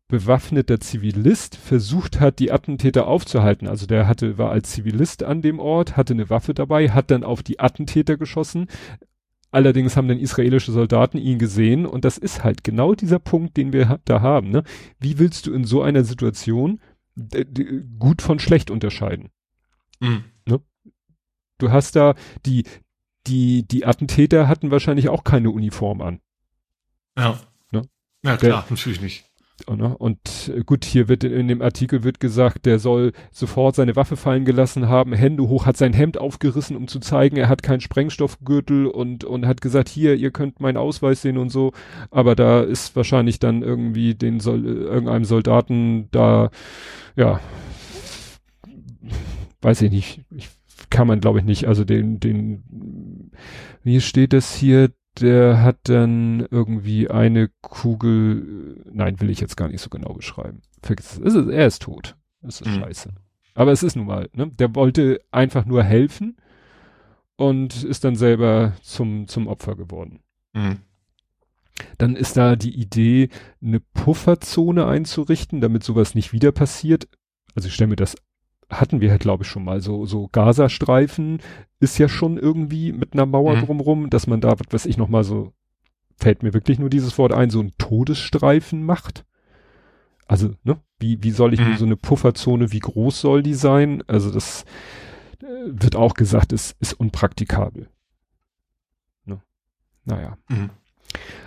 bewaffneter 0.07 0.79
Zivilist 0.79 1.55
versucht 1.57 2.19
hat, 2.19 2.39
die 2.39 2.51
Attentäter 2.51 3.07
aufzuhalten. 3.07 3.67
Also 3.67 3.87
der 3.87 4.07
hatte, 4.07 4.37
war 4.37 4.51
als 4.51 4.71
Zivilist 4.71 5.23
an 5.23 5.41
dem 5.41 5.59
Ort, 5.59 5.97
hatte 5.97 6.13
eine 6.13 6.29
Waffe 6.29 6.53
dabei, 6.53 6.89
hat 6.89 7.09
dann 7.11 7.23
auf 7.23 7.41
die 7.41 7.59
Attentäter 7.59 8.17
geschossen. 8.17 8.67
Allerdings 9.51 9.95
haben 9.95 10.07
dann 10.07 10.19
israelische 10.19 10.71
Soldaten 10.71 11.17
ihn 11.17 11.39
gesehen 11.39 11.85
und 11.85 12.05
das 12.05 12.17
ist 12.17 12.43
halt 12.43 12.63
genau 12.63 12.93
dieser 12.93 13.19
Punkt, 13.19 13.57
den 13.57 13.73
wir 13.73 13.99
da 14.05 14.21
haben. 14.21 14.49
Ne? 14.49 14.63
Wie 14.99 15.17
willst 15.17 15.47
du 15.47 15.53
in 15.53 15.63
so 15.63 15.81
einer 15.81 16.03
Situation 16.03 16.79
gut 17.97 18.21
von 18.21 18.39
schlecht 18.39 18.69
unterscheiden? 18.69 19.29
Mhm. 19.99 20.25
Ne? 20.45 20.59
Du 21.57 21.71
hast 21.71 21.95
da 21.95 22.15
die, 22.45 22.65
die, 23.27 23.67
die 23.67 23.85
Attentäter 23.85 24.47
hatten 24.47 24.71
wahrscheinlich 24.71 25.09
auch 25.09 25.23
keine 25.23 25.49
Uniform 25.49 26.01
an. 26.01 26.19
Ja. 27.17 27.39
Ne? 27.71 27.83
Ja, 28.23 28.37
klar, 28.37 28.65
der, 28.67 28.75
natürlich 28.75 29.01
nicht. 29.01 29.25
Ne? 29.69 29.97
Und 29.97 30.19
äh, 30.53 30.63
gut, 30.65 30.83
hier 30.83 31.07
wird 31.07 31.23
in 31.23 31.47
dem 31.47 31.61
Artikel 31.61 32.03
wird 32.03 32.19
gesagt, 32.19 32.65
der 32.65 32.77
soll 32.77 33.13
sofort 33.31 33.75
seine 33.75 33.95
Waffe 33.95 34.17
fallen 34.17 34.43
gelassen 34.43 34.89
haben, 34.89 35.13
Hände 35.13 35.47
hoch, 35.47 35.65
hat 35.65 35.77
sein 35.77 35.93
Hemd 35.93 36.17
aufgerissen, 36.17 36.75
um 36.75 36.87
zu 36.87 36.99
zeigen, 36.99 37.37
er 37.37 37.47
hat 37.47 37.63
keinen 37.63 37.79
Sprengstoffgürtel 37.79 38.85
und, 38.85 39.23
und 39.23 39.47
hat 39.47 39.61
gesagt, 39.61 39.87
hier, 39.87 40.15
ihr 40.15 40.31
könnt 40.31 40.59
meinen 40.59 40.77
Ausweis 40.77 41.21
sehen 41.21 41.37
und 41.37 41.49
so. 41.49 41.71
Aber 42.11 42.35
da 42.35 42.61
ist 42.61 42.95
wahrscheinlich 42.95 43.39
dann 43.39 43.63
irgendwie 43.63 44.13
den 44.13 44.39
Sol 44.41 44.65
irgendeinem 44.65 45.25
Soldaten 45.25 46.09
da, 46.11 46.51
ja, 47.15 47.39
weiß 49.61 49.81
ich 49.83 49.91
nicht, 49.91 50.21
ich, 50.35 50.49
kann 50.89 51.07
man 51.07 51.19
glaube 51.19 51.39
ich 51.39 51.45
nicht, 51.45 51.67
also 51.67 51.83
den, 51.83 52.19
den, 52.19 53.31
wie 53.83 54.01
steht 54.01 54.33
das 54.33 54.55
hier, 54.55 54.91
der 55.19 55.61
hat 55.61 55.77
dann 55.83 56.45
irgendwie 56.51 57.09
eine 57.09 57.49
Kugel, 57.61 58.83
nein, 58.91 59.19
will 59.21 59.29
ich 59.29 59.39
jetzt 59.39 59.55
gar 59.55 59.69
nicht 59.69 59.81
so 59.81 59.89
genau 59.89 60.13
beschreiben. 60.13 60.61
Vergiss 60.81 61.19
es, 61.23 61.35
ist, 61.35 61.47
er 61.47 61.67
ist 61.67 61.81
tot. 61.81 62.15
Das 62.41 62.61
ist 62.61 62.67
mhm. 62.67 62.81
scheiße. 62.81 63.09
Aber 63.53 63.71
es 63.71 63.83
ist 63.83 63.95
nun 63.95 64.07
mal, 64.07 64.29
ne? 64.33 64.51
Der 64.51 64.75
wollte 64.75 65.21
einfach 65.31 65.65
nur 65.65 65.83
helfen 65.83 66.35
und 67.37 67.83
ist 67.83 68.03
dann 68.03 68.15
selber 68.15 68.73
zum, 68.81 69.27
zum 69.27 69.47
Opfer 69.47 69.75
geworden. 69.75 70.19
Mhm. 70.53 70.79
Dann 71.97 72.15
ist 72.15 72.37
da 72.37 72.55
die 72.55 72.75
Idee, 72.75 73.29
eine 73.61 73.79
Pufferzone 73.79 74.85
einzurichten, 74.85 75.61
damit 75.61 75.83
sowas 75.83 76.15
nicht 76.15 76.33
wieder 76.33 76.51
passiert. 76.51 77.07
Also 77.53 77.67
ich 77.67 77.73
stelle 77.73 77.89
mir 77.89 77.95
das 77.95 78.15
hatten 78.69 79.01
wir 79.01 79.09
ja, 79.09 79.17
glaube 79.17 79.43
ich, 79.43 79.49
schon 79.49 79.63
mal. 79.63 79.81
So, 79.81 80.05
so 80.05 80.27
Gazastreifen 80.27 81.39
ist 81.79 81.97
ja 81.97 82.09
schon 82.09 82.37
irgendwie 82.37 82.91
mit 82.91 83.13
einer 83.13 83.25
Mauer 83.25 83.55
mhm. 83.55 83.65
drumrum, 83.65 84.09
dass 84.09 84.27
man 84.27 84.41
da, 84.41 84.51
was 84.51 84.71
weiß 84.71 84.85
ich, 84.85 84.97
noch 84.97 85.09
mal 85.09 85.23
so, 85.23 85.53
fällt 86.17 86.43
mir 86.43 86.53
wirklich 86.53 86.79
nur 86.79 86.89
dieses 86.89 87.17
Wort 87.17 87.33
ein, 87.33 87.49
so 87.49 87.59
ein 87.59 87.73
Todesstreifen 87.77 88.85
macht. 88.85 89.25
Also, 90.27 90.55
ne, 90.63 90.79
wie, 90.99 91.21
wie 91.23 91.31
soll 91.31 91.53
ich 91.53 91.59
mhm. 91.59 91.77
so 91.77 91.85
eine 91.85 91.97
Pufferzone, 91.97 92.71
wie 92.71 92.79
groß 92.79 93.21
soll 93.21 93.43
die 93.43 93.53
sein? 93.53 94.03
Also 94.07 94.31
das 94.31 94.63
äh, 95.41 95.45
wird 95.65 95.95
auch 95.95 96.13
gesagt, 96.13 96.53
ist, 96.53 96.75
ist 96.79 96.93
unpraktikabel. 96.93 97.89
Ne? 99.25 99.41
Naja. 100.05 100.37
Mhm. 100.49 100.69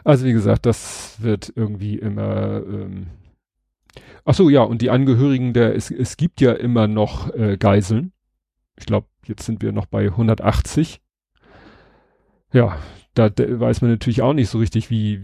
Also 0.04 0.26
wie 0.26 0.32
gesagt, 0.32 0.66
das 0.66 1.16
wird 1.20 1.52
irgendwie 1.54 1.98
immer 1.98 2.62
ähm, 2.64 3.08
Ach 4.30 4.34
so, 4.34 4.50
ja, 4.50 4.60
und 4.60 4.82
die 4.82 4.90
Angehörigen 4.90 5.54
der, 5.54 5.74
es, 5.74 5.90
es 5.90 6.18
gibt 6.18 6.42
ja 6.42 6.52
immer 6.52 6.86
noch 6.86 7.32
äh, 7.34 7.56
Geiseln. 7.56 8.12
Ich 8.78 8.84
glaube, 8.84 9.06
jetzt 9.24 9.46
sind 9.46 9.62
wir 9.62 9.72
noch 9.72 9.86
bei 9.86 10.04
180. 10.04 11.00
Ja, 12.52 12.78
da, 13.14 13.30
da 13.30 13.58
weiß 13.58 13.80
man 13.80 13.90
natürlich 13.90 14.20
auch 14.20 14.34
nicht 14.34 14.50
so 14.50 14.58
richtig, 14.58 14.90
wie, 14.90 15.22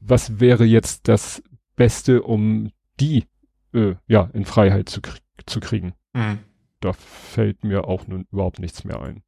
was 0.00 0.38
wäre 0.38 0.64
jetzt 0.64 1.08
das 1.08 1.42
Beste, 1.74 2.22
um 2.22 2.70
die, 3.00 3.24
äh, 3.72 3.96
ja, 4.06 4.30
in 4.32 4.44
Freiheit 4.44 4.88
zu, 4.88 5.00
zu 5.44 5.58
kriegen. 5.58 5.94
Mhm. 6.12 6.38
Da 6.78 6.92
fällt 6.92 7.64
mir 7.64 7.88
auch 7.88 8.06
nun 8.06 8.28
überhaupt 8.30 8.60
nichts 8.60 8.84
mehr 8.84 9.02
ein. 9.02 9.24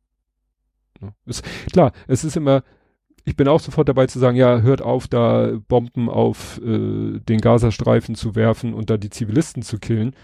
Ja, 1.02 1.12
ist, 1.24 1.44
klar, 1.72 1.90
es 2.06 2.22
ist 2.22 2.36
immer, 2.36 2.62
ich 3.26 3.36
bin 3.36 3.48
auch 3.48 3.60
sofort 3.60 3.88
dabei 3.88 4.06
zu 4.06 4.20
sagen, 4.20 4.36
ja, 4.36 4.60
hört 4.60 4.80
auf, 4.80 5.08
da 5.08 5.58
Bomben 5.68 6.08
auf 6.08 6.60
äh, 6.64 7.18
den 7.18 7.40
Gazastreifen 7.40 8.14
zu 8.14 8.36
werfen 8.36 8.72
und 8.72 8.88
da 8.88 8.96
die 8.96 9.10
Zivilisten 9.10 9.62
zu 9.62 9.78
killen. 9.78 10.14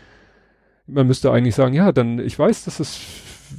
Man 0.87 1.09
müsste 1.09 1.33
eigentlich 1.33 1.57
sagen, 1.57 1.75
ja, 1.75 1.91
dann, 1.91 2.21
ich 2.21 2.39
weiß, 2.39 2.65
das 2.65 2.79
ist 2.79 3.01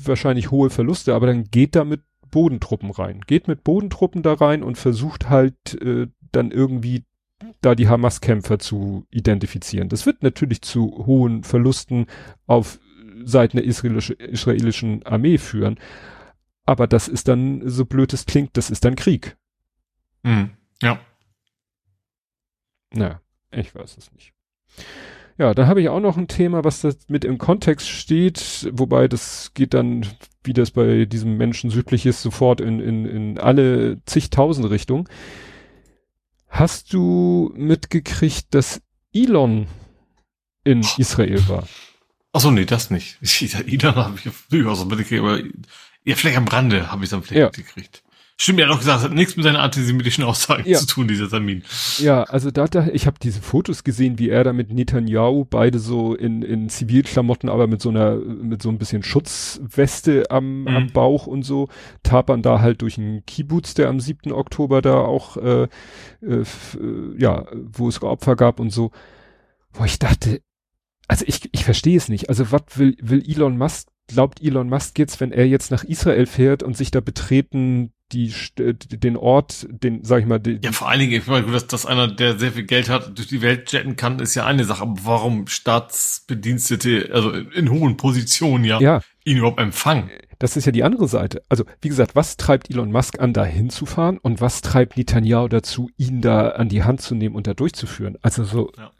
wahrscheinlich 0.06 0.50
hohe 0.50 0.70
Verluste, 0.70 1.14
aber 1.14 1.28
dann 1.28 1.44
geht 1.44 1.76
da 1.76 1.84
mit 1.84 2.02
Bodentruppen 2.32 2.90
rein. 2.90 3.20
Geht 3.28 3.50
mit 3.50 3.66
Bodentruppen 3.66 4.24
da 4.24 4.34
rein 4.34 4.64
und 4.64 4.78
versucht 4.78 5.30
halt 5.30 5.80
äh, 5.82 6.08
dann 6.32 6.52
irgendwie 6.52 7.04
da 7.60 7.76
die 7.76 7.90
Hamas-Kämpfer 7.90 8.60
zu 8.60 9.06
identifizieren. 9.12 9.90
Das 9.90 10.06
wird 10.06 10.24
natürlich 10.24 10.62
zu 10.62 11.06
hohen 11.06 11.44
Verlusten 11.44 12.06
auf 12.48 12.80
Seiten 13.26 13.58
der 13.58 13.66
israelische, 13.66 14.14
israelischen 14.14 15.06
Armee 15.06 15.38
führen. 15.38 15.78
Aber 16.66 16.88
das 16.88 17.08
ist 17.08 17.28
dann, 17.28 17.68
so 17.70 17.86
blöd 17.86 18.14
es 18.14 18.26
klingt, 18.26 18.56
das 18.58 18.70
ist 18.70 18.86
dann 18.86 18.96
Krieg. 18.96 19.38
Mhm. 20.24 20.52
Ja. 20.82 21.00
Na, 22.94 23.22
ich 23.52 23.74
weiß 23.76 23.98
es 23.98 24.12
nicht. 24.14 24.34
Ja, 25.38 25.54
dann 25.54 25.68
habe 25.68 25.82
ich 25.82 25.90
auch 25.90 26.00
noch 26.00 26.18
ein 26.18 26.28
Thema, 26.28 26.64
was 26.64 26.82
das 26.82 26.98
mit 27.08 27.26
im 27.26 27.40
Kontext 27.40 27.90
steht, 27.90 28.70
wobei 28.72 29.08
das 29.08 29.52
geht 29.56 29.74
dann, 29.74 30.06
wie 30.44 30.54
das 30.54 30.72
bei 30.72 31.06
diesem 31.06 31.38
Menschen 31.38 31.72
südlich 31.72 32.06
ist, 32.06 32.22
sofort 32.22 32.62
in, 32.62 32.80
in, 32.80 33.06
in 33.06 33.40
alle 33.40 34.04
zigtausend 34.06 34.70
Richtungen. 34.70 35.10
Hast 36.48 36.94
du 36.94 37.52
mitgekriegt, 37.56 38.54
dass 38.54 38.82
Elon 39.12 39.68
in 40.64 40.86
Israel 40.98 41.48
war? 41.50 41.68
Achso, 42.32 42.52
nee, 42.52 42.66
das 42.66 42.92
nicht. 42.92 43.18
Elon 43.68 43.96
habe 43.96 44.20
ich 44.24 44.32
durchaus 44.50 44.86
mitgekriegt, 44.86 45.22
aber 45.24 45.40
ja, 46.06 46.16
vielleicht 46.16 46.38
am 46.38 46.48
Rande 46.48 46.92
habe 46.92 47.04
ich 47.04 47.10
es 47.10 47.14
am 47.14 47.24
vielleicht 47.24 47.58
ja. 47.58 47.64
gekriegt. 47.64 48.04
Stimmt, 48.36 48.60
er 48.60 48.68
hat 48.68 48.74
auch 48.74 48.80
gesagt, 48.80 49.00
es 49.00 49.06
hat 49.06 49.14
nichts 49.14 49.36
mit 49.38 49.44
seinen 49.44 49.58
antisemitischen 49.58 50.24
Aussagen 50.24 50.68
ja. 50.68 50.80
zu 50.80 50.88
tun, 50.88 51.08
dieser 51.08 51.30
Termin. 51.30 51.64
Ja, 52.00 52.24
also 52.24 52.50
da, 52.50 52.66
da 52.66 52.88
ich 52.92 53.06
habe 53.06 53.20
diese 53.22 53.42
Fotos 53.42 53.84
gesehen, 53.84 54.18
wie 54.18 54.30
er 54.30 54.44
da 54.44 54.54
mit 54.54 54.74
Netanyahu 54.74 55.46
beide 55.46 55.78
so 55.78 56.16
in, 56.16 56.42
in 56.42 56.68
Zivilklamotten, 56.68 57.48
aber 57.48 57.68
mit 57.68 57.82
so 57.82 57.90
einer, 57.90 58.16
mit 58.16 58.62
so 58.64 58.70
ein 58.70 58.80
bisschen 58.80 59.04
Schutzweste 59.04 60.32
am, 60.32 60.62
mhm. 60.62 60.68
am 60.68 60.88
Bauch 60.88 61.28
und 61.28 61.44
so, 61.44 61.70
tapern 62.02 62.42
da 62.42 62.60
halt 62.60 62.82
durch 62.82 62.98
einen 62.98 63.24
Kibbutz, 63.26 63.76
der 63.76 63.88
am 63.88 64.00
7. 64.00 64.32
Oktober 64.32 64.82
da 64.82 64.96
auch, 64.96 65.38
äh, 65.38 65.68
äh, 66.22 66.42
äh, 66.42 66.46
ja, 67.18 67.46
wo 67.54 67.88
es 67.88 68.02
Opfer 68.02 68.36
gab 68.36 68.60
und 68.60 68.72
so, 68.72 68.92
wo 69.74 69.86
ich 69.86 70.00
dachte, 70.00 70.42
also 71.08 71.24
ich, 71.28 71.50
ich 71.52 71.64
verstehe 71.64 71.98
es 71.98 72.10
nicht. 72.10 72.30
Also 72.30 72.52
was 72.52 72.64
will, 72.76 72.98
will 73.00 73.24
Elon 73.26 73.58
Musk 73.58 73.88
glaubt 74.14 74.42
Elon 74.42 74.70
Musk 74.70 74.98
jetzt, 75.00 75.20
wenn 75.20 75.32
er 75.32 75.48
jetzt 75.48 75.72
nach 75.72 75.84
Israel 75.84 76.26
fährt 76.26 76.64
und 76.64 76.78
sich 76.78 76.92
da 76.92 77.02
betreten 77.02 77.92
die, 78.12 78.32
den 78.56 79.18
Ort, 79.18 79.68
den, 79.70 80.04
sag 80.04 80.22
ich 80.22 80.28
mal, 80.28 80.40
die, 80.40 80.60
Ja, 80.62 80.72
vor 80.72 80.90
allen 80.90 81.00
Dingen, 81.00 81.14
ich 81.14 81.28
meine, 81.28 81.52
dass, 81.52 81.68
dass 81.68 81.86
einer, 81.86 82.08
der 82.08 82.38
sehr 82.38 82.52
viel 82.52 82.66
Geld 82.66 82.90
hat, 82.90 83.18
durch 83.18 83.28
die 83.28 83.42
Welt 83.42 83.72
jetten 83.72 83.96
kann, 83.96 84.20
ist 84.20 84.36
ja 84.36 84.46
eine 84.46 84.66
Sache. 84.66 84.84
Aber 84.84 84.96
warum 85.04 85.48
Staatsbedienstete, 85.48 87.10
also 87.12 87.32
in 87.32 87.72
hohen 87.72 87.98
Positionen 87.98 88.66
ja, 88.66 88.80
ja, 88.80 89.02
ihn 89.26 89.38
überhaupt 89.38 89.60
empfangen? 89.60 90.10
das 90.40 90.58
ist 90.58 90.66
ja 90.66 90.74
die 90.74 90.84
andere 90.84 91.08
Seite. 91.08 91.42
Also, 91.48 91.64
wie 91.82 91.88
gesagt, 91.88 92.16
was 92.16 92.36
treibt 92.36 92.70
Elon 92.70 92.92
Musk 92.92 93.20
an, 93.20 93.32
da 93.32 93.46
hinzufahren 93.46 94.18
und 94.18 94.42
was 94.42 94.62
treibt 94.62 94.98
Netanyahu 94.98 95.48
dazu, 95.48 95.90
ihn 95.96 96.22
da 96.22 96.50
an 96.50 96.68
die 96.68 96.84
Hand 96.84 97.02
zu 97.02 97.16
nehmen 97.16 97.36
und 97.36 97.48
da 97.48 97.54
durchzuführen? 97.54 98.18
Also 98.22 98.44
so, 98.44 98.72
Ja. 98.78 98.92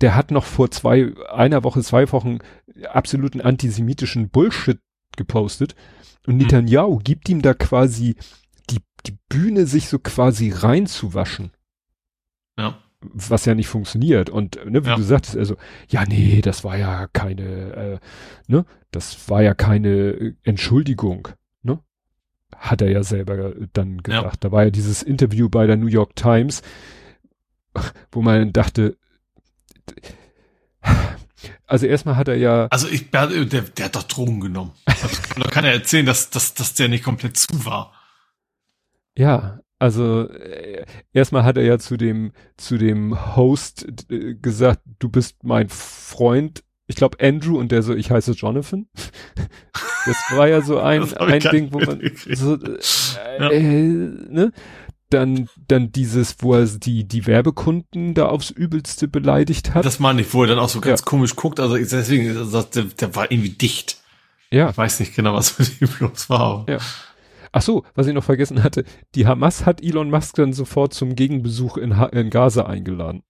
Der 0.00 0.14
hat 0.14 0.30
noch 0.30 0.44
vor 0.44 0.70
zwei, 0.70 1.12
einer 1.30 1.64
Woche, 1.64 1.82
zwei 1.82 2.10
Wochen 2.12 2.38
absoluten 2.88 3.40
antisemitischen 3.40 4.28
Bullshit 4.30 4.78
gepostet 5.16 5.74
und 6.26 6.36
Netanyahu 6.36 6.98
gibt 6.98 7.28
ihm 7.28 7.40
da 7.42 7.54
quasi 7.54 8.16
die, 8.70 8.78
die 9.06 9.16
Bühne, 9.28 9.66
sich 9.66 9.88
so 9.88 9.98
quasi 9.98 10.50
reinzuwaschen 10.50 11.52
Ja. 12.58 12.78
was 13.00 13.44
ja 13.44 13.54
nicht 13.54 13.68
funktioniert. 13.68 14.28
Und 14.30 14.58
ne, 14.68 14.84
wie 14.84 14.88
Ja. 14.88 14.96
du 14.96 15.02
sagtest, 15.02 15.36
also, 15.36 15.56
ja, 15.88 16.04
nee, 16.04 16.40
das 16.40 16.64
war 16.64 16.76
ja 16.76 17.06
keine, 17.12 17.42
äh, 17.44 17.98
ne, 18.48 18.64
das 18.90 19.28
war 19.30 19.42
ja 19.42 19.54
keine 19.54 19.88
äh, 19.88 20.34
Entschuldigung, 20.42 21.28
ne? 21.62 21.78
Hat 22.56 22.80
er 22.82 22.90
ja 22.90 23.02
selber 23.04 23.52
dann 23.74 24.02
gesagt. 24.02 24.44
Da 24.44 24.50
war 24.52 24.64
ja 24.64 24.70
dieses 24.70 25.02
Interview 25.02 25.48
bei 25.48 25.66
der 25.66 25.76
New 25.76 25.86
York 25.88 26.16
Times, 26.16 26.62
wo 28.10 28.22
man 28.22 28.52
dachte, 28.52 28.96
also 31.66 31.86
erstmal 31.86 32.16
hat 32.16 32.28
er 32.28 32.36
ja, 32.36 32.66
Also 32.70 32.88
ich, 32.88 33.10
der, 33.10 33.26
der, 33.44 33.84
hat 33.84 33.96
doch 33.96 34.04
Drogen 34.04 34.40
genommen. 34.40 34.72
Also, 34.84 35.08
kann 35.50 35.64
er 35.64 35.72
erzählen, 35.72 36.06
dass, 36.06 36.30
dass, 36.30 36.54
dass 36.54 36.74
der 36.74 36.88
nicht 36.88 37.04
komplett 37.04 37.36
zu 37.36 37.64
war. 37.64 37.92
ja, 39.16 39.60
also 39.78 40.26
äh, 40.30 40.86
erstmal 41.12 41.44
hat 41.44 41.58
er 41.58 41.64
ja 41.64 41.78
zu 41.78 41.98
dem 41.98 42.32
zu 42.56 42.78
dem 42.78 43.36
Host 43.36 43.86
äh, 44.10 44.34
gesagt, 44.34 44.80
du 44.98 45.10
bist 45.10 45.36
mein 45.44 45.68
Freund. 45.68 46.64
Ich 46.86 46.96
glaube 46.96 47.18
Andrew 47.20 47.58
und 47.58 47.72
der 47.72 47.82
so, 47.82 47.94
ich 47.94 48.10
heiße 48.10 48.32
Jonathan. 48.32 48.88
Das 50.06 50.16
war 50.38 50.46
ja 50.46 50.60
so 50.62 50.78
ein, 50.78 51.02
ein 51.18 51.40
Ding, 51.40 51.72
wo 51.72 51.80
man 51.80 52.00
so, 52.30 52.54
äh, 52.54 52.78
Ja. 53.40 53.50
äh, 53.50 53.60
ne? 53.68 54.52
Dann, 55.10 55.48
dann 55.68 55.92
dieses, 55.92 56.36
wo 56.40 56.54
er 56.54 56.66
die, 56.66 57.04
die 57.06 57.26
Werbekunden 57.26 58.14
da 58.14 58.26
aufs 58.26 58.50
Übelste 58.50 59.06
beleidigt 59.06 59.72
hat. 59.72 59.84
Das 59.84 60.00
meine 60.00 60.22
ich, 60.22 60.34
wo 60.34 60.42
er 60.42 60.48
dann 60.48 60.58
auch 60.58 60.68
so 60.68 60.80
ganz 60.80 61.00
Ja. 61.00 61.04
komisch 61.04 61.36
guckt. 61.36 61.60
Also 61.60 61.76
deswegen, 61.76 62.36
also 62.36 62.62
der, 62.62 62.84
der 62.84 63.14
war 63.14 63.30
irgendwie 63.30 63.50
dicht. 63.50 63.98
ja. 64.50 64.70
Ich 64.70 64.76
weiß 64.76 64.98
nicht 65.00 65.14
genau, 65.14 65.34
was 65.34 65.58
mit 65.60 65.80
ihm 65.80 65.88
los 66.00 66.28
war. 66.28 66.66
Ja. 66.68 66.78
Ach 67.52 67.62
so, 67.62 67.84
was 67.94 68.06
ich 68.08 68.14
noch 68.14 68.24
vergessen 68.24 68.62
hatte. 68.64 68.84
Die 69.14 69.26
Hamas 69.26 69.64
hat 69.64 69.80
Elon 69.82 70.10
Musk 70.10 70.34
dann 70.34 70.52
sofort 70.52 70.92
zum 70.92 71.14
Gegenbesuch 71.14 71.76
in, 71.76 71.96
ha 71.96 72.06
in 72.06 72.28
Gaza 72.30 72.66
eingeladen. 72.66 73.22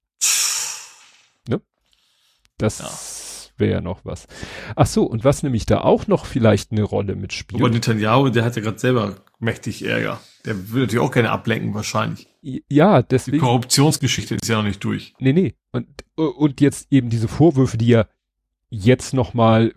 Das 2.58 2.80
wäre 3.58 3.72
ja 3.72 3.80
noch 3.80 4.04
was. 4.04 4.26
Ach 4.74 4.86
so, 4.86 5.04
und 5.04 5.24
was 5.24 5.42
nämlich 5.42 5.66
da 5.66 5.80
auch 5.80 6.06
noch 6.06 6.26
vielleicht 6.26 6.72
eine 6.72 6.82
Rolle 6.82 7.12
Aber 7.12 7.20
mitspielt. 7.20 7.72
Netanyahu, 7.72 8.28
der 8.30 8.44
hat 8.44 8.56
ja 8.56 8.62
gerade 8.62 8.78
selber 8.78 9.16
mächtig 9.38 9.84
Ärger. 9.84 10.20
Der 10.44 10.72
will 10.72 10.82
natürlich 10.82 11.04
auch 11.04 11.10
gerne 11.12 11.30
ablenken, 11.30 11.74
wahrscheinlich. 11.74 12.28
Ja, 12.42 13.02
Die 13.02 13.08
deswegen. 13.08 13.38
Korruptionsgeschichte 13.38 14.36
ist 14.36 14.48
ja 14.48 14.56
noch 14.56 14.64
nicht 14.64 14.82
durch. 14.84 15.14
Nee, 15.18 15.32
nee. 15.32 15.54
Und, 15.72 15.86
und 16.16 16.60
jetzt 16.60 16.86
eben 16.90 17.10
diese 17.10 17.28
Vorwürfe, 17.28 17.76
die 17.76 17.88
ja 17.88 18.06
jetzt 18.70 19.14
noch 19.14 19.34
mal 19.34 19.72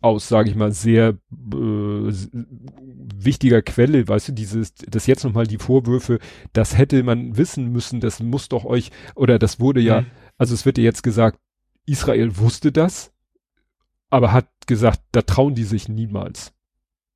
aus, 0.00 0.28
sage 0.28 0.50
ich 0.50 0.56
mal, 0.56 0.70
sehr 0.72 1.10
äh, 1.10 2.12
wichtiger 3.16 3.62
Quelle, 3.62 4.06
weißt 4.06 4.28
du, 4.28 4.32
dieses, 4.32 4.74
das 4.74 5.06
jetzt 5.06 5.24
noch 5.24 5.32
mal 5.32 5.46
die 5.46 5.56
Vorwürfe, 5.58 6.18
das 6.52 6.76
hätte 6.76 7.02
man 7.02 7.36
wissen 7.38 7.72
müssen, 7.72 8.00
das 8.00 8.20
muss 8.20 8.48
doch 8.50 8.64
euch, 8.64 8.90
oder 9.14 9.38
das 9.38 9.60
wurde 9.60 9.80
ja, 9.80 10.02
Mhm. 10.02 10.06
also 10.36 10.52
es 10.54 10.66
wird 10.66 10.76
ja 10.78 10.84
jetzt 10.84 11.02
gesagt, 11.02 11.38
Israel 11.86 12.36
wusste 12.38 12.72
das, 12.72 13.12
aber 14.10 14.32
hat 14.32 14.48
gesagt, 14.66 15.00
da 15.12 15.22
trauen 15.22 15.54
die 15.54 15.64
sich 15.64 15.88
niemals. 15.88 16.52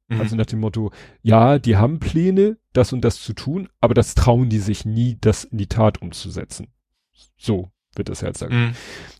Mhm. 0.08 0.20
Also 0.20 0.36
nach 0.36 0.46
dem 0.46 0.60
Motto, 0.60 0.90
ja, 1.22 1.58
die 1.58 1.76
haben 1.76 2.00
Pläne, 2.00 2.58
das 2.72 2.92
und 2.92 3.02
das 3.02 3.20
zu 3.20 3.34
tun, 3.34 3.68
aber 3.80 3.94
das 3.94 4.14
trauen 4.14 4.48
die 4.48 4.58
sich 4.58 4.84
nie, 4.84 5.16
das 5.20 5.44
in 5.44 5.58
die 5.58 5.68
Tat 5.68 6.02
umzusetzen. 6.02 6.68
So 7.36 7.70
wird 7.94 8.08
das 8.08 8.20
jetzt 8.20 8.40
sagen. 8.40 8.56
Mhm. 8.56 8.72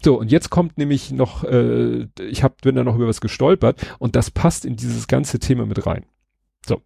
So, 0.02 0.18
und 0.18 0.30
jetzt 0.30 0.50
kommt 0.50 0.78
nämlich 0.78 1.10
noch, 1.10 1.44
äh, 1.44 2.08
ich 2.20 2.42
hab, 2.42 2.60
bin 2.62 2.74
da 2.74 2.84
noch 2.84 2.96
über 2.96 3.08
was 3.08 3.20
gestolpert 3.20 3.94
und 3.98 4.16
das 4.16 4.30
passt 4.30 4.64
in 4.64 4.76
dieses 4.76 5.06
ganze 5.06 5.38
Thema 5.38 5.66
mit 5.66 5.86
rein. 5.86 6.04
So. 6.66 6.82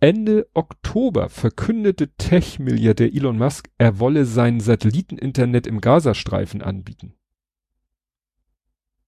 Ende 0.00 0.48
Oktober 0.52 1.28
verkündete 1.28 2.08
Tech-Milliardär 2.16 3.14
Elon 3.14 3.38
Musk, 3.38 3.70
er 3.78 4.00
wolle 4.00 4.26
sein 4.26 4.58
Satelliteninternet 4.58 5.66
im 5.68 5.80
Gazastreifen 5.80 6.60
anbieten 6.60 7.14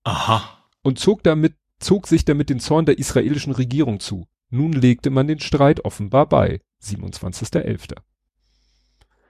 Aha. 0.05 0.59
und 0.83 0.99
zog 0.99 1.23
damit, 1.23 1.55
zog 1.81 2.07
sich 2.07 2.25
damit 2.25 2.51
den 2.51 2.61
Zorn 2.61 2.87
der 2.87 2.99
israelischen 2.99 3.53
Regierung 3.53 4.01
zu. 4.01 4.27
Nun 4.51 4.73
legte 4.73 5.11
man 5.11 5.27
den 5.27 5.41
Streit 5.41 5.85
offenbar 5.85 6.29
bei. 6.29 6.61
27.11. 6.83 7.97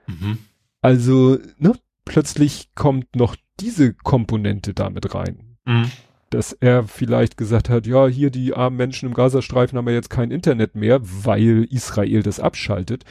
Mhm. 0.07 0.37
Also, 0.81 1.39
ne, 1.57 1.73
plötzlich 2.03 2.69
kommt 2.75 3.15
noch 3.15 3.35
diese 3.59 3.93
Komponente 3.93 4.73
damit 4.73 5.15
rein. 5.15 5.57
Mhm. 5.65 5.91
Dass 6.29 6.53
er 6.53 6.87
vielleicht 6.87 7.37
gesagt 7.37 7.69
hat, 7.69 7.87
ja, 7.87 8.07
hier 8.07 8.29
die 8.29 8.53
armen 8.53 8.77
Menschen 8.77 9.07
im 9.07 9.15
Gazastreifen 9.15 9.77
haben 9.77 9.87
ja 9.87 9.93
jetzt 9.93 10.09
kein 10.09 10.31
Internet 10.31 10.75
mehr, 10.75 10.99
weil 11.01 11.65
Israel 11.69 12.23
das 12.23 12.39
abschaltet. 12.39 13.05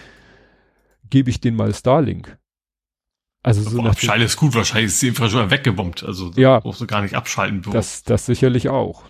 Gebe 1.08 1.30
ich 1.30 1.40
denen 1.40 1.56
mal 1.56 1.74
Starlink. 1.74 2.38
Also 3.44 3.62
so 3.62 3.76
Boah, 3.80 3.90
Abschalten 3.90 4.24
ist 4.26 4.36
gut, 4.36 4.54
wahrscheinlich 4.54 4.86
ist 4.86 5.00
die 5.02 5.08
Infrastruktur 5.08 5.50
weggebombt. 5.50 6.02
Also 6.02 6.32
Ja. 6.34 6.58
brauchst 6.58 6.80
du 6.80 6.86
gar 6.86 7.02
nicht 7.02 7.14
abschalten. 7.14 7.62
Das, 7.70 8.02
das 8.02 8.26
sicherlich 8.26 8.68
auch. 8.70 9.04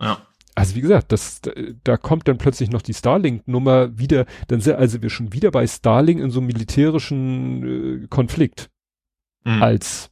ja. 0.00 0.18
Also 0.56 0.76
wie 0.76 0.80
gesagt, 0.82 1.10
das, 1.10 1.40
da, 1.40 1.50
da 1.82 1.96
kommt 1.96 2.28
dann 2.28 2.38
plötzlich 2.38 2.70
noch 2.70 2.80
die 2.80 2.94
Starlink-Nummer 2.94 3.98
wieder, 3.98 4.24
dann 4.48 4.60
sind 4.60 4.76
also 4.76 5.02
wir 5.02 5.10
schon 5.10 5.32
wieder 5.32 5.50
bei 5.50 5.66
Starlink 5.66 6.20
in 6.20 6.30
so 6.30 6.38
einem 6.40 6.46
militärischen 6.46 8.04
äh, 8.04 8.06
Konflikt 8.08 8.70
Mhm. 9.46 9.62
als 9.62 10.10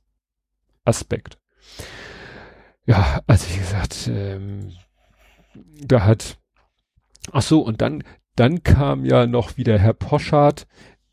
Aspekt. 0.84 1.38
Ja, 2.84 3.20
also 3.26 3.46
wie 3.54 3.58
gesagt, 3.58 4.10
ähm, 4.12 4.72
da 5.54 6.04
hat, 6.04 6.38
ach 7.30 7.42
so, 7.42 7.60
und 7.62 7.80
dann, 7.80 8.02
dann 8.36 8.62
kam 8.62 9.04
ja 9.04 9.26
noch 9.26 9.56
wieder 9.56 9.78
Herr 9.78 9.94
Poschardt, 9.94 10.66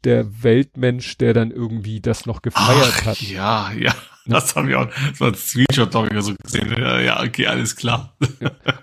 der 0.04 0.44
Weltmensch, 0.44 1.18
der 1.18 1.34
dann 1.34 1.52
irgendwie 1.52 2.00
das 2.00 2.26
noch 2.26 2.42
gefeiert 2.42 2.94
Ach, 3.02 3.06
hat. 3.06 3.22
ja, 3.22 3.72
ja. 3.74 3.94
Das 4.30 4.56
habe 4.56 4.70
ich 4.70 4.76
auch, 4.76 4.88
das 4.88 5.20
war 5.20 5.28
ein 5.30 5.36
Screenshot, 5.36 5.92
glaube 5.92 6.10
ich, 6.12 6.22
so 6.22 6.34
gesehen. 6.42 6.74
Ja, 6.78 7.00
ja, 7.00 7.24
okay, 7.24 7.48
alles 7.48 7.76
klar. 7.76 8.16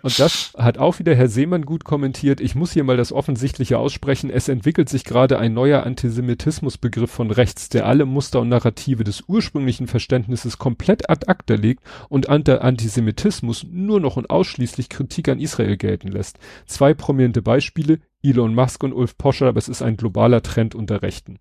Und 0.02 0.18
das 0.18 0.52
hat 0.58 0.78
auch 0.78 0.98
wieder 0.98 1.14
Herr 1.14 1.28
Seemann 1.28 1.64
gut 1.64 1.84
kommentiert. 1.84 2.40
Ich 2.40 2.54
muss 2.54 2.72
hier 2.72 2.84
mal 2.84 2.96
das 2.96 3.12
Offensichtliche 3.12 3.78
aussprechen. 3.78 4.30
Es 4.30 4.48
entwickelt 4.48 4.88
sich 4.88 5.04
gerade 5.04 5.38
ein 5.38 5.54
neuer 5.54 5.84
Antisemitismusbegriff 5.84 7.10
von 7.10 7.30
rechts, 7.30 7.68
der 7.68 7.86
alle 7.86 8.04
Muster 8.04 8.40
und 8.40 8.48
Narrative 8.48 9.04
des 9.04 9.24
ursprünglichen 9.26 9.86
Verständnisses 9.86 10.58
komplett 10.58 11.08
ad 11.08 11.26
acta 11.26 11.54
legt 11.54 11.82
und 12.08 12.28
Antisemitismus 12.28 13.66
nur 13.70 14.00
noch 14.00 14.16
und 14.16 14.30
ausschließlich 14.30 14.88
Kritik 14.88 15.28
an 15.28 15.38
Israel 15.38 15.76
gelten 15.76 16.08
lässt. 16.08 16.38
Zwei 16.66 16.94
prominente 16.94 17.42
Beispiele, 17.42 18.00
Elon 18.22 18.54
Musk 18.54 18.82
und 18.82 18.92
Ulf 18.92 19.16
Poscher, 19.16 19.46
aber 19.46 19.58
es 19.58 19.68
ist 19.68 19.82
ein 19.82 19.96
globaler 19.96 20.42
Trend 20.42 20.74
unter 20.74 21.02
Rechten. 21.02 21.38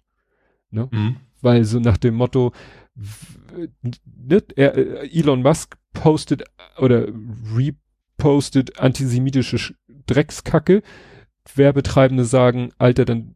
Mhm. 0.72 1.18
Weil 1.41 1.64
so 1.64 1.80
nach 1.80 1.98
dem 1.98 2.15
Motto, 2.15 2.52
ne, 2.95 4.43
er, 4.55 4.76
äh, 4.77 5.09
Elon 5.09 5.41
Musk 5.41 5.77
postet 5.93 6.43
oder 6.77 7.07
repostet 7.53 8.80
antisemitische 8.80 9.57
Sch- 9.57 9.76
Dreckskacke. 10.07 10.81
Werbetreibende 11.53 12.26
sagen, 12.26 12.72
Alter, 12.77 13.05
dann 13.05 13.35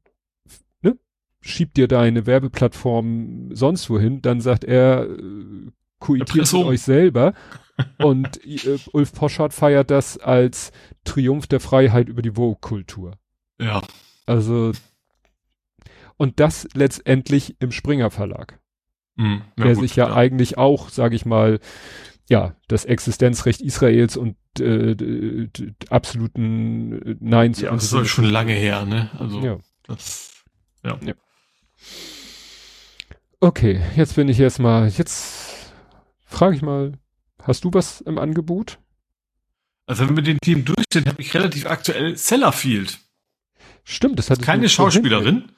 ne, 0.81 0.97
schieb 1.41 1.73
dir 1.73 1.87
deine 1.87 2.25
Werbeplattform 2.25 3.55
sonst 3.55 3.89
wohin. 3.89 4.21
Dann 4.21 4.41
sagt 4.41 4.63
er, 4.63 5.09
äh, 5.09 5.71
koitiert 5.99 6.53
euch 6.53 6.81
selber. 6.81 7.33
Und 7.97 8.43
äh, 8.45 8.77
Ulf 8.91 9.13
Poschardt 9.13 9.53
feiert 9.53 9.89
das 9.91 10.17
als 10.17 10.71
Triumph 11.03 11.47
der 11.47 11.59
Freiheit 11.59 12.09
über 12.09 12.21
die 12.21 12.31
Vogue-Kultur. 12.31 13.17
Ja. 13.59 13.81
Also 14.25 14.71
und 16.17 16.41
das 16.41 16.67
letztendlich 16.73 17.55
im 17.61 17.71
Springer 17.71 18.11
Verlag, 18.11 18.58
Mhm. 19.19 19.41
Ja, 19.57 19.65
der 19.65 19.73
gut, 19.73 19.83
sich 19.83 19.97
ja, 19.97 20.13
eigentlich 20.13 20.57
auch, 20.57 20.87
sage 20.87 21.13
ich 21.13 21.25
mal, 21.25 21.59
ja, 22.29 22.55
das 22.69 22.85
Existenzrecht 22.85 23.59
Israels 23.59 24.15
und 24.15 24.37
äh, 24.61 25.49
absoluten 25.89 27.01
äh, 27.01 27.15
Nein 27.19 27.53
zu 27.53 27.65
Ja, 27.65 27.71
das 27.71 27.91
ist 27.91 28.07
schon 28.07 28.23
lange 28.25 28.53
her, 28.53 28.85
ne? 28.85 29.09
Also, 29.19 29.41
Ja. 29.41 29.57
das, 29.87 30.31
ja. 30.85 30.97
Okay, 33.41 33.81
jetzt 33.97 34.15
bin 34.15 34.29
ich 34.29 34.39
erstmal, 34.39 34.87
jetzt 34.87 35.73
frage 36.25 36.55
ich 36.55 36.61
mal, 36.61 36.93
hast 37.43 37.65
du 37.65 37.73
was 37.73 37.99
im 37.99 38.17
Angebot? 38.17 38.79
Also, 39.85 40.07
wenn 40.07 40.15
wir 40.15 40.23
den 40.23 40.39
Themen 40.39 40.63
durch 40.63 40.85
sind, 40.93 41.07
habe 41.09 41.21
ich 41.21 41.33
relativ 41.33 41.65
aktuell 41.65 42.15
Sellafield. 42.15 42.99
Stimmt, 43.83 44.17
das 44.17 44.29
hat 44.29 44.41
keine 44.41 44.69
Schauspielerin. 44.69 45.51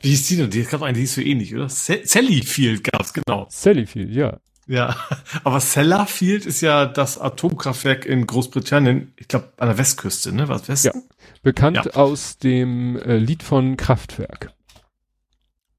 Wie 0.00 0.10
hieß 0.10 0.26
die 0.28 0.36
denn? 0.36 0.50
Die 0.50 0.64
gab 0.64 0.82
eine, 0.82 0.94
die 0.94 1.00
hieß 1.00 1.14
so 1.14 1.20
ähnlich, 1.20 1.54
oder? 1.54 1.68
Sally 1.68 2.42
Field 2.42 2.84
gab's, 2.84 3.12
genau. 3.12 3.46
Sally 3.50 3.86
Field, 3.86 4.10
ja. 4.10 4.38
Ja, 4.66 4.96
aber 5.44 5.60
Sellafield 5.60 6.46
ist 6.46 6.60
ja 6.60 6.86
das 6.86 7.18
Atomkraftwerk 7.18 8.06
in 8.06 8.26
Großbritannien, 8.26 9.12
ich 9.16 9.28
glaube 9.28 9.52
an 9.58 9.68
der 9.68 9.78
Westküste, 9.78 10.32
ne? 10.32 10.48
Was 10.48 10.68
Westen? 10.68 10.98
Ja. 10.98 11.02
Bekannt 11.42 11.84
ja. 11.84 11.92
aus 11.92 12.38
dem 12.38 12.96
äh, 12.96 13.18
Lied 13.18 13.42
von 13.42 13.76
Kraftwerk. 13.76 14.52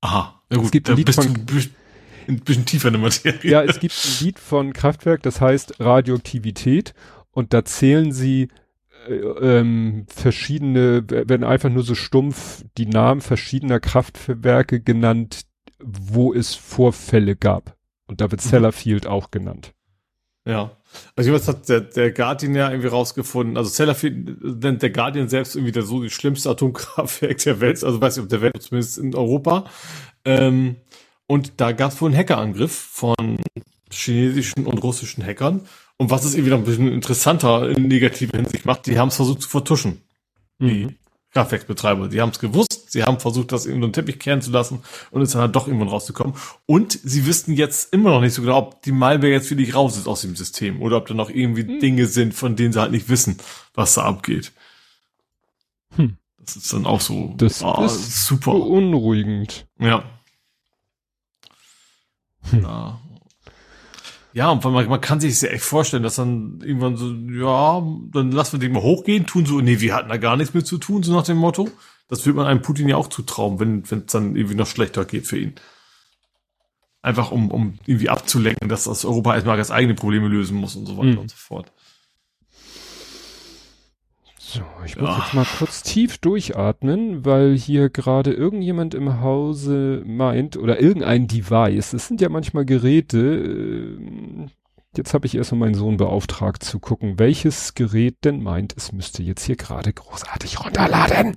Aha, 0.02 0.40
ja 0.52 0.58
gut, 0.58 0.66
es 0.66 0.72
gibt 0.72 0.90
ein 0.90 0.98
Lied 0.98 1.14
von, 1.14 1.48
ein 2.28 2.40
bisschen 2.42 2.66
tiefer 2.66 2.90
in 2.90 2.94
der 2.94 3.02
Materie. 3.02 3.52
Ja, 3.52 3.64
es 3.64 3.80
gibt 3.80 3.96
ein 3.96 4.26
Lied 4.26 4.40
von 4.40 4.74
Kraftwerk, 4.74 5.24
das 5.24 5.42
heißt 5.42 5.80
Radioaktivität 5.80 6.94
und 7.32 7.54
da 7.54 7.66
zählen 7.66 8.12
sie 8.12 8.50
ähm, 9.08 10.06
verschiedene, 10.08 11.04
werden 11.10 11.44
einfach 11.44 11.70
nur 11.70 11.84
so 11.84 11.96
stumpf 11.96 12.64
die 12.78 12.88
Namen 12.88 13.22
verschiedener 13.22 13.80
Kraftwerke 13.80 14.82
genannt, 14.82 15.42
wo 15.80 16.34
es 16.34 16.56
Vorfälle 16.56 17.36
gab. 17.36 17.76
Und 18.08 18.22
da 18.22 18.32
wird 18.32 18.44
mhm. 18.44 18.50
Sellafield 18.50 19.08
auch 19.08 19.32
genannt. 19.32 19.74
Ja. 20.46 20.78
Also 21.16 21.34
was 21.34 21.48
hat 21.48 21.68
der, 21.68 21.82
der 21.82 22.12
Guardian 22.12 22.56
ja 22.56 22.70
irgendwie 22.70 22.88
rausgefunden. 22.88 23.58
Also 23.58 23.70
Sellafield 23.70 24.64
nennt 24.64 24.82
der 24.82 24.92
Guardian 24.92 25.28
selbst 25.28 25.56
irgendwie 25.56 25.74
der 25.74 25.84
so 25.84 26.02
die 26.02 26.10
schlimmste 26.10 26.50
Atomkraftwerk 26.50 27.40
der 27.40 27.60
Welt, 27.60 27.84
also 27.84 28.00
weiß 28.00 28.18
ich 28.18 28.24
ob 28.24 28.30
der 28.30 28.42
Welt, 28.42 28.62
zumindest 28.62 28.98
in 28.98 29.14
Europa. 29.16 29.66
Ähm, 30.24 30.78
und 31.28 31.54
da 31.58 31.72
gab 31.72 31.92
es 31.92 32.02
wohl 32.02 32.10
einen 32.10 32.18
Hackerangriff 32.18 32.72
von 32.74 33.38
chinesischen 33.92 34.66
und 34.66 34.84
russischen 34.84 35.26
Hackern. 35.26 35.68
Und 35.98 36.10
was 36.10 36.26
es 36.26 36.34
irgendwie 36.34 36.52
noch 36.52 36.60
ein 36.60 36.66
bisschen 36.66 36.92
interessanter 36.92 37.70
in 37.70 37.88
negativer 37.88 38.38
Hinsicht 38.38 38.66
macht, 38.66 38.86
die 38.86 39.00
haben 39.00 39.08
es 39.08 39.16
versucht 39.16 39.42
zu 39.42 39.50
vertuschen. 39.50 40.02
Mhm. 40.60 40.68
Die 40.68 40.96
Kraftwerksbetreiber. 41.36 42.08
Die 42.08 42.22
haben 42.22 42.30
es 42.30 42.40
gewusst, 42.40 42.92
sie 42.92 43.04
haben 43.04 43.20
versucht, 43.20 43.52
das 43.52 43.66
in 43.66 43.82
den 43.82 43.92
Teppich 43.92 44.20
kehren 44.20 44.42
zu 44.42 44.52
lassen 44.52 44.82
und 45.12 45.22
ist 45.22 45.36
dann 45.36 45.42
halt 45.42 45.56
doch 45.56 45.68
irgendwann 45.68 45.90
rausgekommen. 45.90 46.34
Und 46.66 46.98
sie 47.04 47.26
wissen 47.26 47.54
jetzt 47.54 47.94
immer 47.94 48.10
noch 48.10 48.22
nicht 48.22 48.34
so 48.34 48.42
genau, 48.42 48.58
ob 48.58 48.82
die 48.84 48.94
Malware 48.94 49.34
jetzt 49.34 49.50
wirklich 49.50 49.76
raus 49.76 49.98
ist 49.98 50.08
aus 50.08 50.22
dem 50.22 50.38
System 50.38 50.82
oder 50.82 50.96
ob 50.96 51.08
da 51.08 51.14
noch 51.14 51.30
irgendwie 51.30 51.64
hm. 51.64 51.80
Dinge 51.82 52.08
sind, 52.08 52.34
von 52.34 52.56
denen 52.56 52.72
sie 52.72 52.80
halt 52.80 52.92
nicht 52.92 53.10
wissen, 53.10 53.38
was 53.74 53.96
da 53.96 54.04
abgeht. 54.04 54.54
Hm. 55.98 56.16
Das 56.40 56.56
ist 56.56 56.72
dann 56.72 56.86
auch 56.86 57.02
so 57.02 57.34
das 57.38 57.62
oh, 57.62 57.84
ist 57.84 58.26
super 58.26 58.54
beunruhigend. 58.54 59.68
Ja. 59.78 60.06
Hm. 62.50 62.62
ja. 62.62 63.02
Ja, 64.36 64.50
und 64.50 64.62
man, 64.66 64.90
man 64.90 65.00
kann 65.00 65.22
sich 65.22 65.40
sehr 65.40 65.54
echt 65.54 65.64
vorstellen, 65.64 66.04
dass 66.04 66.18
dann 66.18 66.60
irgendwann 66.62 66.98
so, 66.98 67.10
ja, 67.10 67.82
dann 68.12 68.34
lassen 68.34 68.60
wir 68.60 68.60
den 68.60 68.74
mal 68.74 68.84
hochgehen, 68.84 69.26
tun 69.26 69.46
so, 69.46 69.62
nee, 69.62 69.80
wir 69.80 69.96
hatten 69.96 70.10
da 70.10 70.18
gar 70.18 70.36
nichts 70.36 70.54
mit 70.54 70.68
zu 70.68 70.78
tun, 70.78 71.04
so 71.04 71.14
nach 71.14 71.24
dem 71.24 71.38
Motto. 71.38 71.70
Das 72.10 72.26
wird 72.26 72.36
man 72.36 72.46
einem 72.46 72.62
Putin 72.62 72.90
ja 72.90 72.98
auch 72.98 73.08
zutrauen, 73.08 73.62
wenn 73.62 73.84
es 73.84 74.12
dann 74.12 74.36
irgendwie 74.36 74.56
noch 74.56 74.68
schlechter 74.68 75.06
geht 75.06 75.26
für 75.26 75.40
ihn. 75.40 75.56
Einfach 77.02 77.32
um, 77.32 77.50
um 77.50 77.80
irgendwie 77.86 78.10
abzulenken, 78.10 78.68
dass 78.68 78.84
das 78.84 79.06
Europa 79.06 79.36
erstmal 79.36 79.56
ganz 79.56 79.72
eigene 79.72 79.96
Probleme 79.96 80.28
lösen 80.28 80.58
muss 80.58 80.76
und 80.76 80.86
so 80.86 80.98
weiter 80.98 81.12
mhm. 81.12 81.20
und 81.20 81.32
so 81.32 81.38
fort. 81.38 81.72
So, 84.56 84.64
ich 84.86 84.96
muss 84.96 85.10
ja. 85.10 85.18
jetzt 85.18 85.34
mal 85.34 85.46
kurz 85.58 85.84
tief 85.84 86.18
durchatmen, 86.20 87.26
weil 87.26 87.58
hier 87.58 87.90
gerade 87.90 88.32
irgendjemand 88.32 88.94
im 88.94 89.20
Hause 89.20 90.02
meint, 90.06 90.56
oder 90.56 90.80
irgendein 90.80 91.28
Device, 91.28 91.92
es 91.92 92.08
sind 92.08 92.22
ja 92.22 92.30
manchmal 92.30 92.64
Geräte, 92.64 93.18
äh, 93.18 94.48
jetzt 94.96 95.14
habe 95.14 95.26
ich 95.26 95.36
erstmal 95.36 95.60
meinen 95.60 95.76
Sohn 95.76 95.98
beauftragt 95.98 96.64
zu 96.64 96.80
gucken, 96.80 97.20
welches 97.20 97.74
Gerät 97.74 98.24
denn 98.24 98.42
meint, 98.42 98.74
es 98.78 98.94
müsste 98.94 99.24
jetzt 99.24 99.44
hier 99.44 99.58
gerade 99.58 99.92
großartig 99.92 100.64
runterladen. 100.64 101.36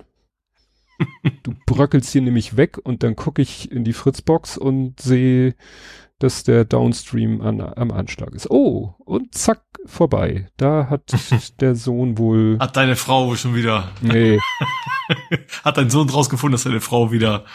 du 1.43 1.53
bröckelst 1.65 2.13
hier 2.13 2.21
nämlich 2.21 2.55
weg 2.55 2.77
und 2.81 3.03
dann 3.03 3.17
gucke 3.17 3.41
ich 3.41 3.69
in 3.69 3.83
die 3.83 3.91
Fritzbox 3.91 4.57
und 4.57 5.01
sehe 5.01 5.55
dass 6.19 6.43
der 6.43 6.65
Downstream 6.65 7.41
an, 7.41 7.61
am 7.61 7.91
Anschlag 7.91 8.33
ist. 8.33 8.51
Oh, 8.51 8.95
und 8.99 9.33
zack, 9.33 9.63
vorbei. 9.85 10.49
Da 10.57 10.89
hat 10.89 11.13
der 11.61 11.75
Sohn 11.75 12.17
wohl. 12.17 12.57
Hat 12.59 12.75
deine 12.75 12.95
Frau 12.95 13.35
schon 13.35 13.55
wieder. 13.55 13.91
Nee. 14.01 14.39
hat 15.63 15.77
dein 15.77 15.89
Sohn 15.89 16.07
draus 16.07 16.29
gefunden, 16.29 16.51
dass 16.51 16.63
deine 16.63 16.81
Frau 16.81 17.11
wieder 17.11 17.45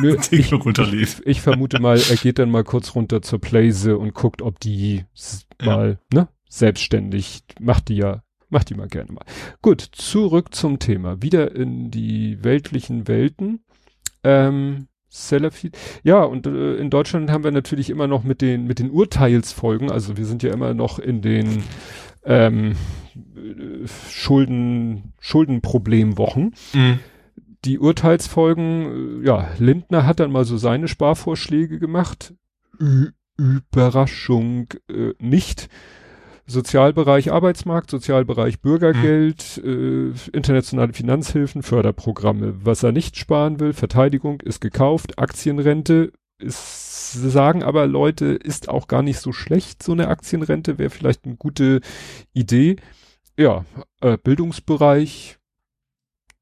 Nö, 0.00 0.16
ich, 0.30 0.52
ich, 0.52 1.26
ich, 1.26 1.40
vermute 1.40 1.80
mal, 1.80 1.98
er 1.98 2.16
geht 2.16 2.38
dann 2.38 2.50
mal 2.50 2.64
kurz 2.64 2.94
runter 2.94 3.22
zur 3.22 3.40
Playse 3.40 3.96
und 3.96 4.14
guckt, 4.14 4.42
ob 4.42 4.60
die 4.60 5.04
ja. 5.60 5.66
mal, 5.66 5.98
ne, 6.12 6.28
selbstständig, 6.48 7.44
macht 7.60 7.88
die 7.88 7.96
ja, 7.96 8.22
macht 8.50 8.70
die 8.70 8.74
mal 8.74 8.88
gerne 8.88 9.12
mal. 9.12 9.24
Gut, 9.62 9.80
zurück 9.80 10.54
zum 10.54 10.78
Thema. 10.78 11.22
Wieder 11.22 11.54
in 11.54 11.90
die 11.90 12.44
weltlichen 12.44 13.08
Welten. 13.08 13.64
Ähm, 14.22 14.88
Sellafield. 15.16 15.76
Ja, 16.02 16.22
und 16.22 16.46
äh, 16.46 16.76
in 16.76 16.90
Deutschland 16.90 17.30
haben 17.30 17.44
wir 17.44 17.50
natürlich 17.50 17.90
immer 17.90 18.06
noch 18.06 18.22
mit 18.22 18.40
den, 18.42 18.66
mit 18.66 18.78
den 18.78 18.90
Urteilsfolgen, 18.90 19.90
also 19.90 20.16
wir 20.16 20.26
sind 20.26 20.42
ja 20.42 20.52
immer 20.52 20.74
noch 20.74 20.98
in 20.98 21.22
den 21.22 21.64
ähm, 22.24 22.76
Schulden, 24.10 25.12
Schuldenproblemwochen. 25.20 26.54
Mhm. 26.74 26.98
Die 27.64 27.78
Urteilsfolgen, 27.78 29.22
äh, 29.22 29.26
ja, 29.26 29.48
Lindner 29.58 30.06
hat 30.06 30.20
dann 30.20 30.32
mal 30.32 30.44
so 30.44 30.56
seine 30.56 30.88
Sparvorschläge 30.88 31.78
gemacht. 31.78 32.34
Ü 32.80 33.10
Überraschung 33.38 34.68
äh, 34.88 35.12
nicht. 35.18 35.68
Sozialbereich 36.46 37.32
Arbeitsmarkt, 37.32 37.90
Sozialbereich 37.90 38.60
Bürgergeld, 38.60 39.60
mhm. 39.62 40.14
äh, 40.14 40.36
internationale 40.36 40.92
Finanzhilfen, 40.92 41.62
Förderprogramme. 41.62 42.64
Was 42.64 42.82
er 42.82 42.92
nicht 42.92 43.16
sparen 43.16 43.58
will, 43.58 43.72
Verteidigung 43.72 44.40
ist 44.40 44.60
gekauft, 44.60 45.18
Aktienrente 45.18 46.12
ist, 46.38 47.12
sagen 47.12 47.62
aber 47.62 47.86
Leute, 47.86 48.26
ist 48.26 48.68
auch 48.68 48.88
gar 48.88 49.02
nicht 49.02 49.18
so 49.18 49.32
schlecht, 49.32 49.82
so 49.82 49.92
eine 49.92 50.08
Aktienrente 50.08 50.78
wäre 50.78 50.90
vielleicht 50.90 51.24
eine 51.24 51.36
gute 51.36 51.80
Idee. 52.32 52.76
Ja, 53.38 53.64
äh, 54.00 54.16
Bildungsbereich, 54.16 55.38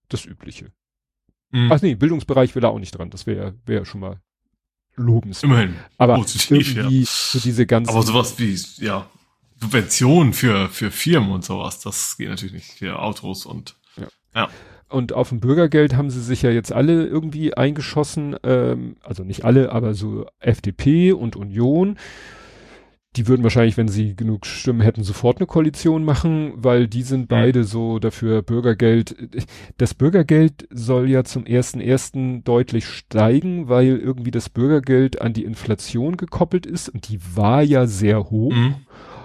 das 0.08 0.24
Übliche. 0.26 0.72
Mhm. 1.50 1.72
Ach 1.72 1.80
nee, 1.80 1.94
Bildungsbereich 1.94 2.54
will 2.54 2.64
er 2.64 2.70
auch 2.70 2.78
nicht 2.78 2.92
dran, 2.92 3.10
das 3.10 3.26
wäre 3.26 3.54
wär 3.66 3.84
schon 3.84 4.00
mal 4.00 4.20
lobens. 4.96 5.42
Immerhin. 5.42 5.76
Aber 5.96 6.16
Positiv, 6.16 6.76
irgendwie 6.76 7.00
ja. 7.00 7.06
so 7.08 7.38
diese 7.38 7.66
ganzen. 7.66 7.90
Aber 7.90 8.02
sowas 8.02 8.38
wie, 8.38 8.58
ja, 8.84 9.08
Subventionen 9.64 10.34
für, 10.34 10.68
für 10.68 10.90
Firmen 10.90 11.30
und 11.32 11.44
sowas. 11.44 11.80
Das 11.80 12.16
geht 12.18 12.28
natürlich 12.28 12.54
nicht 12.54 12.72
für 12.72 12.98
Autos 12.98 13.46
und 13.46 13.76
ja. 13.96 14.08
ja. 14.34 14.48
Und 14.90 15.12
auf 15.14 15.30
dem 15.30 15.40
Bürgergeld 15.40 15.96
haben 15.96 16.10
sie 16.10 16.20
sich 16.20 16.42
ja 16.42 16.50
jetzt 16.50 16.70
alle 16.70 17.06
irgendwie 17.06 17.54
eingeschossen, 17.54 18.36
ähm, 18.44 18.96
also 19.02 19.24
nicht 19.24 19.44
alle, 19.44 19.72
aber 19.72 19.94
so 19.94 20.26
FDP 20.38 21.12
und 21.12 21.34
Union. 21.34 21.96
Die 23.16 23.26
würden 23.26 23.42
wahrscheinlich, 23.42 23.76
wenn 23.76 23.88
sie 23.88 24.16
genug 24.16 24.44
Stimmen 24.44 24.80
hätten, 24.80 25.02
sofort 25.02 25.38
eine 25.38 25.46
Koalition 25.46 26.04
machen, 26.04 26.52
weil 26.56 26.88
die 26.88 27.02
sind 27.02 27.28
beide 27.28 27.60
mhm. 27.60 27.64
so 27.64 27.98
dafür 28.00 28.42
Bürgergeld. 28.42 29.16
Das 29.78 29.94
Bürgergeld 29.94 30.68
soll 30.70 31.08
ja 31.08 31.24
zum 31.24 31.46
ersten 31.46 31.80
ersten 31.80 32.44
deutlich 32.44 32.86
steigen, 32.86 33.68
weil 33.68 33.96
irgendwie 33.96 34.32
das 34.32 34.50
Bürgergeld 34.50 35.22
an 35.22 35.32
die 35.32 35.44
Inflation 35.44 36.16
gekoppelt 36.16 36.66
ist 36.66 36.88
und 36.88 37.08
die 37.08 37.20
war 37.34 37.62
ja 37.62 37.86
sehr 37.86 38.24
hoch. 38.24 38.52
Mhm. 38.52 38.74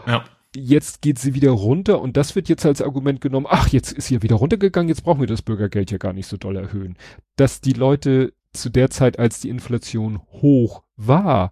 Ja. 0.07 0.23
Jetzt 0.55 1.01
geht 1.01 1.19
sie 1.19 1.35
wieder 1.35 1.51
runter 1.51 2.01
und 2.01 2.17
das 2.17 2.35
wird 2.35 2.49
jetzt 2.49 2.65
als 2.65 2.81
Argument 2.81 3.21
genommen, 3.21 3.45
ach, 3.47 3.67
jetzt 3.67 3.91
ist 3.91 4.07
sie 4.07 4.15
ja 4.15 4.23
wieder 4.23 4.37
runtergegangen, 4.37 4.89
jetzt 4.89 5.03
brauchen 5.03 5.19
wir 5.19 5.27
das 5.27 5.43
Bürgergeld 5.43 5.91
ja 5.91 5.99
gar 5.99 6.13
nicht 6.13 6.25
so 6.25 6.37
doll 6.37 6.55
erhöhen. 6.55 6.97
Dass 7.35 7.61
die 7.61 7.73
Leute 7.73 8.33
zu 8.51 8.69
der 8.69 8.89
Zeit, 8.89 9.19
als 9.19 9.39
die 9.39 9.49
Inflation 9.49 10.19
hoch 10.31 10.83
war, 10.95 11.51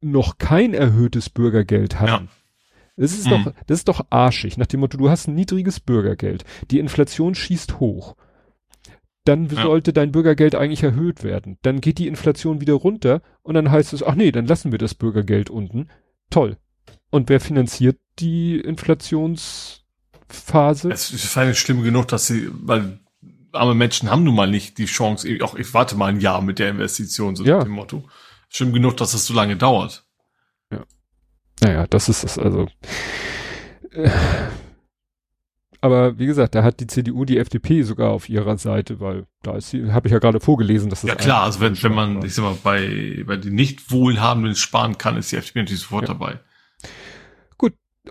noch 0.00 0.38
kein 0.38 0.74
erhöhtes 0.74 1.30
Bürgergeld 1.30 1.98
hatten. 1.98 2.26
Ja. 2.26 2.30
Das 2.96 3.12
ist 3.12 3.26
mhm. 3.26 3.30
doch, 3.30 3.52
das 3.66 3.78
ist 3.78 3.88
doch 3.88 4.06
arschig. 4.10 4.56
Nach 4.56 4.66
dem 4.66 4.80
Motto, 4.80 4.96
du 4.96 5.10
hast 5.10 5.26
ein 5.26 5.34
niedriges 5.34 5.80
Bürgergeld. 5.80 6.44
Die 6.70 6.78
Inflation 6.78 7.34
schießt 7.34 7.80
hoch. 7.80 8.14
Dann 9.24 9.48
ja. 9.48 9.62
sollte 9.62 9.92
dein 9.92 10.12
Bürgergeld 10.12 10.54
eigentlich 10.54 10.82
erhöht 10.82 11.24
werden. 11.24 11.58
Dann 11.62 11.80
geht 11.80 11.98
die 11.98 12.06
Inflation 12.06 12.60
wieder 12.60 12.74
runter 12.74 13.22
und 13.42 13.54
dann 13.54 13.70
heißt 13.70 13.92
es, 13.94 14.02
ach 14.02 14.14
nee, 14.14 14.30
dann 14.30 14.46
lassen 14.46 14.70
wir 14.70 14.78
das 14.78 14.94
Bürgergeld 14.94 15.50
unten. 15.50 15.88
Toll. 16.30 16.56
Und 17.14 17.28
wer 17.28 17.38
finanziert 17.38 18.00
die 18.18 18.58
Inflationsphase? 18.58 20.90
Es 20.90 21.12
ist 21.12 21.38
eigentlich 21.38 21.60
schlimm 21.60 21.84
genug, 21.84 22.08
dass 22.08 22.26
sie, 22.26 22.48
weil 22.50 22.98
arme 23.52 23.76
Menschen 23.76 24.10
haben 24.10 24.24
nun 24.24 24.34
mal 24.34 24.50
nicht 24.50 24.78
die 24.78 24.86
Chance, 24.86 25.28
auch 25.42 25.54
ich 25.54 25.72
warte 25.74 25.94
mal 25.94 26.06
ein 26.06 26.18
Jahr 26.18 26.42
mit 26.42 26.58
der 26.58 26.70
Investition, 26.70 27.36
so 27.36 27.44
ja. 27.44 27.62
dem 27.62 27.70
Motto. 27.70 28.02
Schlimm 28.48 28.72
genug, 28.72 28.96
dass 28.96 29.14
es 29.14 29.26
so 29.26 29.32
lange 29.32 29.54
dauert. 29.54 30.04
Ja. 30.72 30.82
Naja, 31.60 31.86
das 31.86 32.08
ist 32.08 32.24
es, 32.24 32.36
also. 32.36 32.66
Äh, 33.92 34.10
aber 35.80 36.18
wie 36.18 36.26
gesagt, 36.26 36.56
da 36.56 36.64
hat 36.64 36.80
die 36.80 36.88
CDU 36.88 37.24
die 37.24 37.38
FDP 37.38 37.82
sogar 37.82 38.10
auf 38.10 38.28
ihrer 38.28 38.58
Seite, 38.58 38.98
weil 38.98 39.28
da 39.44 39.54
ist 39.54 39.70
sie, 39.70 39.92
habe 39.92 40.08
ich 40.08 40.12
ja 40.12 40.18
gerade 40.18 40.40
vorgelesen, 40.40 40.90
dass 40.90 41.02
das 41.02 41.10
Ja 41.10 41.14
klar, 41.14 41.44
also 41.44 41.60
wenn, 41.60 41.80
wenn 41.80 41.94
man, 41.94 42.24
ich 42.24 42.34
sag 42.34 42.42
mal, 42.42 42.58
bei, 42.60 43.22
bei 43.24 43.36
den 43.36 43.54
nicht 43.54 43.92
Wohlhabenden 43.92 44.56
sparen 44.56 44.98
kann, 44.98 45.16
ist 45.16 45.30
die 45.30 45.36
FDP 45.36 45.60
natürlich 45.60 45.82
sofort 45.82 46.08
ja. 46.08 46.14
dabei. 46.14 46.40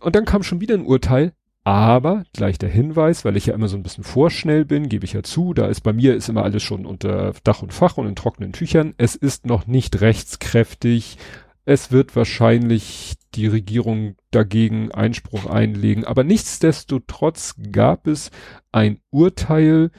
Und 0.01 0.15
dann 0.15 0.25
kam 0.25 0.43
schon 0.43 0.61
wieder 0.61 0.75
ein 0.75 0.85
Urteil. 0.85 1.33
Aber 1.65 2.25
gleich 2.33 2.57
der 2.57 2.69
Hinweis, 2.69 3.23
weil 3.23 3.37
ich 3.37 3.45
ja 3.45 3.53
immer 3.53 3.69
so 3.69 3.77
ein 3.77 3.83
bisschen 3.83 4.03
vorschnell 4.03 4.65
bin, 4.65 4.89
gebe 4.89 5.05
ich 5.05 5.13
ja 5.13 5.23
zu, 5.23 5.53
da 5.53 5.67
ist 5.67 5.79
bei 5.79 5.93
mir 5.93 6.13
ist 6.13 6.27
immer 6.27 6.43
alles 6.43 6.61
schon 6.61 6.85
unter 6.85 7.33
Dach 7.45 7.61
und 7.61 7.73
Fach 7.73 7.97
und 7.97 8.05
in 8.05 8.17
trockenen 8.17 8.51
Tüchern. 8.51 8.93
Es 8.97 9.15
ist 9.15 9.45
noch 9.45 9.65
nicht 9.65 10.01
rechtskräftig. 10.01 11.17
Es 11.63 11.89
wird 11.93 12.17
wahrscheinlich 12.17 13.13
die 13.35 13.47
Regierung 13.47 14.15
dagegen 14.31 14.91
Einspruch 14.91 15.45
einlegen. 15.45 16.03
Aber 16.03 16.25
nichtsdestotrotz 16.25 17.55
gab 17.71 18.07
es 18.07 18.29
ein 18.73 18.99
Urteil, 19.09 19.91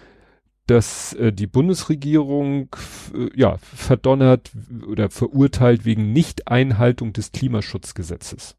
dass 0.67 1.15
äh, 1.15 1.33
die 1.33 1.47
Bundesregierung 1.47 2.69
äh, 3.15 3.31
ja 3.35 3.57
verdonnert 3.59 4.51
oder 4.87 5.09
verurteilt 5.09 5.87
wegen 5.87 6.13
Nichteinhaltung 6.13 7.15
des 7.15 7.33
Klimaschutzgesetzes. 7.33 8.57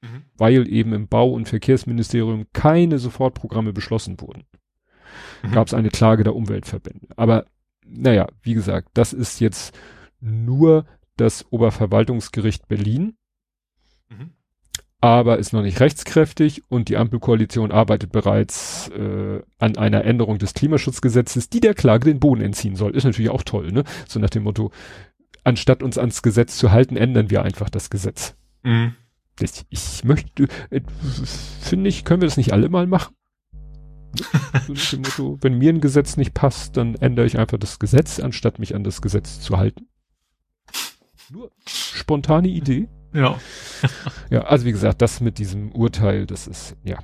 Mhm. 0.00 0.22
Weil 0.36 0.68
eben 0.68 0.92
im 0.92 1.08
Bau- 1.08 1.32
und 1.32 1.48
Verkehrsministerium 1.48 2.46
keine 2.52 2.98
Sofortprogramme 2.98 3.72
beschlossen 3.72 4.20
wurden. 4.20 4.44
Mhm. 5.42 5.52
Gab 5.52 5.66
es 5.66 5.74
eine 5.74 5.90
Klage 5.90 6.24
der 6.24 6.36
Umweltverbände. 6.36 7.08
Aber 7.16 7.46
naja, 7.84 8.26
wie 8.42 8.54
gesagt, 8.54 8.90
das 8.94 9.12
ist 9.12 9.40
jetzt 9.40 9.76
nur 10.20 10.84
das 11.16 11.46
Oberverwaltungsgericht 11.50 12.68
Berlin. 12.68 13.16
Mhm. 14.08 14.30
Aber 15.00 15.38
ist 15.38 15.52
noch 15.52 15.62
nicht 15.62 15.80
rechtskräftig 15.80 16.64
und 16.68 16.88
die 16.88 16.96
Ampelkoalition 16.96 17.70
arbeitet 17.70 18.10
bereits 18.10 18.88
äh, 18.88 19.40
an 19.58 19.76
einer 19.76 20.04
Änderung 20.04 20.38
des 20.38 20.54
Klimaschutzgesetzes, 20.54 21.50
die 21.50 21.60
der 21.60 21.74
Klage 21.74 22.06
den 22.06 22.18
Boden 22.18 22.42
entziehen 22.42 22.74
soll. 22.74 22.96
Ist 22.96 23.04
natürlich 23.04 23.30
auch 23.30 23.44
toll, 23.44 23.70
ne? 23.70 23.84
So 24.08 24.18
nach 24.18 24.30
dem 24.30 24.42
Motto, 24.42 24.72
anstatt 25.44 25.84
uns 25.84 25.98
ans 25.98 26.22
Gesetz 26.22 26.58
zu 26.58 26.72
halten, 26.72 26.96
ändern 26.96 27.30
wir 27.30 27.42
einfach 27.42 27.70
das 27.70 27.90
Gesetz. 27.90 28.36
Mhm 28.64 28.94
ich, 29.40 30.04
möchte, 30.04 30.48
äh, 30.70 30.80
finde 31.60 31.88
ich, 31.88 32.04
können 32.04 32.20
wir 32.20 32.28
das 32.28 32.36
nicht 32.36 32.52
alle 32.52 32.68
mal 32.68 32.86
machen? 32.86 33.14
so 34.74 34.96
Motto, 34.96 35.38
wenn 35.40 35.58
mir 35.58 35.72
ein 35.72 35.80
Gesetz 35.80 36.16
nicht 36.16 36.34
passt, 36.34 36.76
dann 36.76 36.94
ändere 36.96 37.26
ich 37.26 37.38
einfach 37.38 37.58
das 37.58 37.78
Gesetz, 37.78 38.20
anstatt 38.20 38.58
mich 38.58 38.74
an 38.74 38.84
das 38.84 39.02
Gesetz 39.02 39.40
zu 39.40 39.58
halten. 39.58 39.88
Nur 41.30 41.50
spontane 41.66 42.48
Idee. 42.48 42.88
Ja. 43.12 43.38
ja, 44.30 44.42
also 44.42 44.64
wie 44.64 44.72
gesagt, 44.72 45.02
das 45.02 45.20
mit 45.20 45.38
diesem 45.38 45.72
Urteil, 45.72 46.26
das 46.26 46.46
ist, 46.46 46.76
ja. 46.84 46.98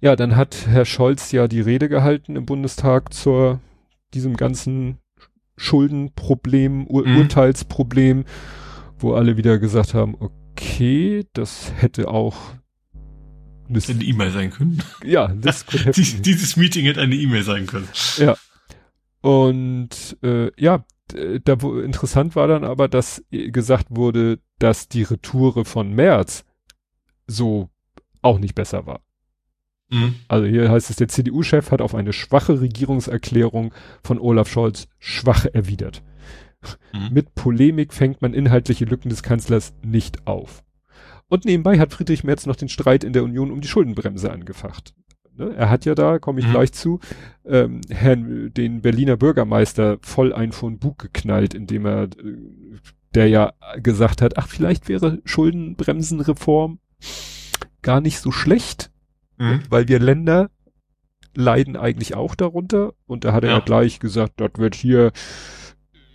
Ja, 0.00 0.14
dann 0.14 0.36
hat 0.36 0.66
Herr 0.68 0.84
Scholz 0.84 1.32
ja 1.32 1.48
die 1.48 1.60
Rede 1.60 1.88
gehalten 1.88 2.36
im 2.36 2.46
Bundestag 2.46 3.12
zur 3.12 3.60
diesem 4.14 4.36
ganzen 4.36 4.98
Schuldenproblem, 5.56 6.86
Ur 6.86 7.06
mhm. 7.06 7.16
Urteilsproblem, 7.16 8.24
wo 8.98 9.14
alle 9.14 9.36
wieder 9.36 9.58
gesagt 9.58 9.94
haben, 9.94 10.14
okay, 10.18 10.45
okay, 10.56 11.26
das 11.34 11.72
hätte 11.76 12.08
auch 12.08 12.36
das 13.68 13.90
eine 13.90 14.04
E-Mail 14.04 14.30
sein 14.30 14.50
können. 14.50 14.82
Ja, 15.04 15.28
das 15.40 15.66
Dies, 15.66 16.22
dieses 16.22 16.56
Meeting 16.56 16.86
hätte 16.86 17.00
eine 17.00 17.14
E-Mail 17.14 17.42
sein 17.42 17.66
können. 17.66 17.88
Ja. 18.16 18.36
Und 19.20 20.16
äh, 20.22 20.50
ja, 20.60 20.84
da 21.44 21.62
wo 21.62 21.78
interessant 21.78 22.36
war 22.36 22.48
dann 22.48 22.64
aber, 22.64 22.88
dass 22.88 23.24
gesagt 23.30 23.88
wurde, 23.90 24.38
dass 24.58 24.88
die 24.88 25.02
Retoure 25.02 25.64
von 25.64 25.92
März 25.92 26.44
so 27.26 27.68
auch 28.22 28.38
nicht 28.38 28.54
besser 28.54 28.86
war. 28.86 29.00
Mhm. 29.90 30.16
Also 30.28 30.46
hier 30.46 30.70
heißt 30.70 30.90
es, 30.90 30.96
der 30.96 31.08
CDU-Chef 31.08 31.70
hat 31.70 31.80
auf 31.80 31.94
eine 31.94 32.12
schwache 32.12 32.60
Regierungserklärung 32.60 33.74
von 34.02 34.18
Olaf 34.18 34.48
Scholz 34.48 34.88
schwach 34.98 35.46
erwidert. 35.52 36.02
Mhm. 36.92 37.08
Mit 37.12 37.34
Polemik 37.34 37.92
fängt 37.92 38.22
man 38.22 38.34
inhaltliche 38.34 38.84
Lücken 38.84 39.08
des 39.08 39.22
Kanzlers 39.22 39.74
nicht 39.82 40.26
auf. 40.26 40.62
Und 41.28 41.44
nebenbei 41.44 41.78
hat 41.78 41.92
Friedrich 41.92 42.24
Merz 42.24 42.46
noch 42.46 42.56
den 42.56 42.68
Streit 42.68 43.04
in 43.04 43.12
der 43.12 43.24
Union 43.24 43.50
um 43.50 43.60
die 43.60 43.68
Schuldenbremse 43.68 44.30
angefacht. 44.30 44.94
Ne? 45.36 45.54
Er 45.54 45.70
hat 45.70 45.84
ja 45.84 45.94
da, 45.94 46.18
komme 46.18 46.40
ich 46.40 46.46
mhm. 46.46 46.52
gleich 46.52 46.72
zu, 46.72 47.00
ähm, 47.44 47.80
Herrn, 47.90 48.52
den 48.54 48.80
Berliner 48.80 49.16
Bürgermeister 49.16 49.98
voll 50.02 50.32
ein 50.32 50.52
von 50.52 50.78
Bug 50.78 50.98
geknallt, 50.98 51.54
indem 51.54 51.86
er, 51.86 52.04
äh, 52.04 52.08
der 53.14 53.28
ja 53.28 53.52
gesagt 53.82 54.22
hat, 54.22 54.38
ach, 54.38 54.48
vielleicht 54.48 54.88
wäre 54.88 55.20
Schuldenbremsenreform 55.24 56.78
gar 57.82 58.00
nicht 58.00 58.20
so 58.20 58.30
schlecht, 58.30 58.90
mhm. 59.38 59.62
weil 59.68 59.88
wir 59.88 59.98
Länder 59.98 60.50
leiden 61.34 61.76
eigentlich 61.76 62.14
auch 62.14 62.34
darunter. 62.34 62.94
Und 63.06 63.24
da 63.24 63.32
hat 63.32 63.44
er 63.44 63.50
ja, 63.50 63.58
ja 63.58 63.64
gleich 63.64 64.00
gesagt, 64.00 64.34
dort 64.36 64.58
wird 64.58 64.74
hier 64.74 65.12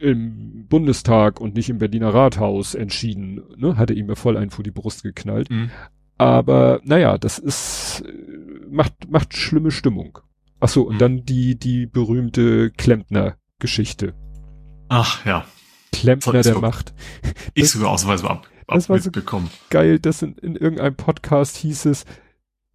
im 0.01 0.67
Bundestag 0.67 1.39
und 1.39 1.55
nicht 1.55 1.69
im 1.69 1.77
Berliner 1.77 2.13
Rathaus 2.13 2.75
entschieden, 2.75 3.41
ne? 3.57 3.77
Hatte 3.77 3.93
ihm 3.93 4.09
ja 4.09 4.15
voll 4.15 4.37
ein 4.37 4.49
vor 4.49 4.63
die 4.63 4.71
Brust 4.71 5.03
geknallt. 5.03 5.49
Mhm. 5.49 5.69
Aber 6.17 6.81
naja, 6.83 7.17
das 7.17 7.39
ist 7.39 8.03
macht 8.69 8.93
macht 9.09 9.35
schlimme 9.35 9.71
Stimmung. 9.71 10.19
Ach 10.59 10.69
so, 10.69 10.83
und 10.83 10.95
mhm. 10.95 10.99
dann 10.99 11.25
die 11.25 11.57
die 11.57 11.85
berühmte 11.85 12.71
Klempner-Geschichte. 12.71 14.13
Ach 14.89 15.25
ja. 15.25 15.45
Klempner 15.91 16.41
der 16.41 16.59
Macht. 16.59 16.93
Ich 17.53 17.69
sogar 17.69 17.89
ausweise 17.89 18.29
ab, 18.29 18.47
ab 18.67 18.75
das 18.75 18.89
war 18.89 18.99
so 18.99 19.11
geil, 19.69 19.99
dass 19.99 20.21
in, 20.21 20.35
in 20.37 20.55
irgendeinem 20.55 20.95
Podcast 20.95 21.57
hieß 21.57 21.85
es, 21.85 22.05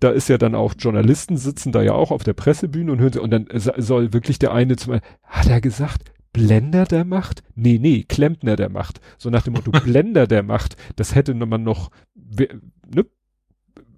da 0.01 0.11
ist 0.11 0.29
ja 0.29 0.39
dann 0.39 0.55
auch 0.55 0.75
Journalisten 0.79 1.37
sitzen 1.37 1.73
da 1.73 1.83
ja 1.83 1.93
auch 1.93 2.11
auf 2.11 2.23
der 2.23 2.35
Pressebühne 2.35 2.93
und 2.93 3.01
hören 3.01 3.19
und 3.19 3.31
dann 3.31 3.49
soll 3.55 4.13
wirklich 4.13 4.39
der 4.39 4.53
eine 4.53 4.77
zum 4.77 5.01
hat 5.23 5.49
er 5.49 5.61
gesagt, 5.61 6.13
Blender 6.37 6.85
der 6.85 7.05
Macht? 7.05 7.43
Nee, 7.55 7.79
nee, 7.81 8.05
Klempner 8.07 8.57
der 8.57 8.69
Macht. 8.69 9.01
So 9.19 9.31
nach 9.31 9.43
dem 9.43 9.55
Motto 9.55 9.71
Blender 9.85 10.27
der 10.27 10.43
Macht, 10.43 10.77
das 10.97 11.15
hätte 11.15 11.35
man 11.35 11.63
noch, 11.63 11.91
ne? 12.15 13.07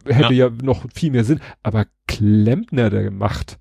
Hätte 0.04 0.34
ja. 0.34 0.46
ja 0.46 0.50
noch 0.62 0.84
viel 0.94 1.10
mehr 1.10 1.24
Sinn, 1.24 1.40
aber 1.62 1.86
Klempner 2.06 2.90
der 2.90 3.10
Macht. 3.10 3.58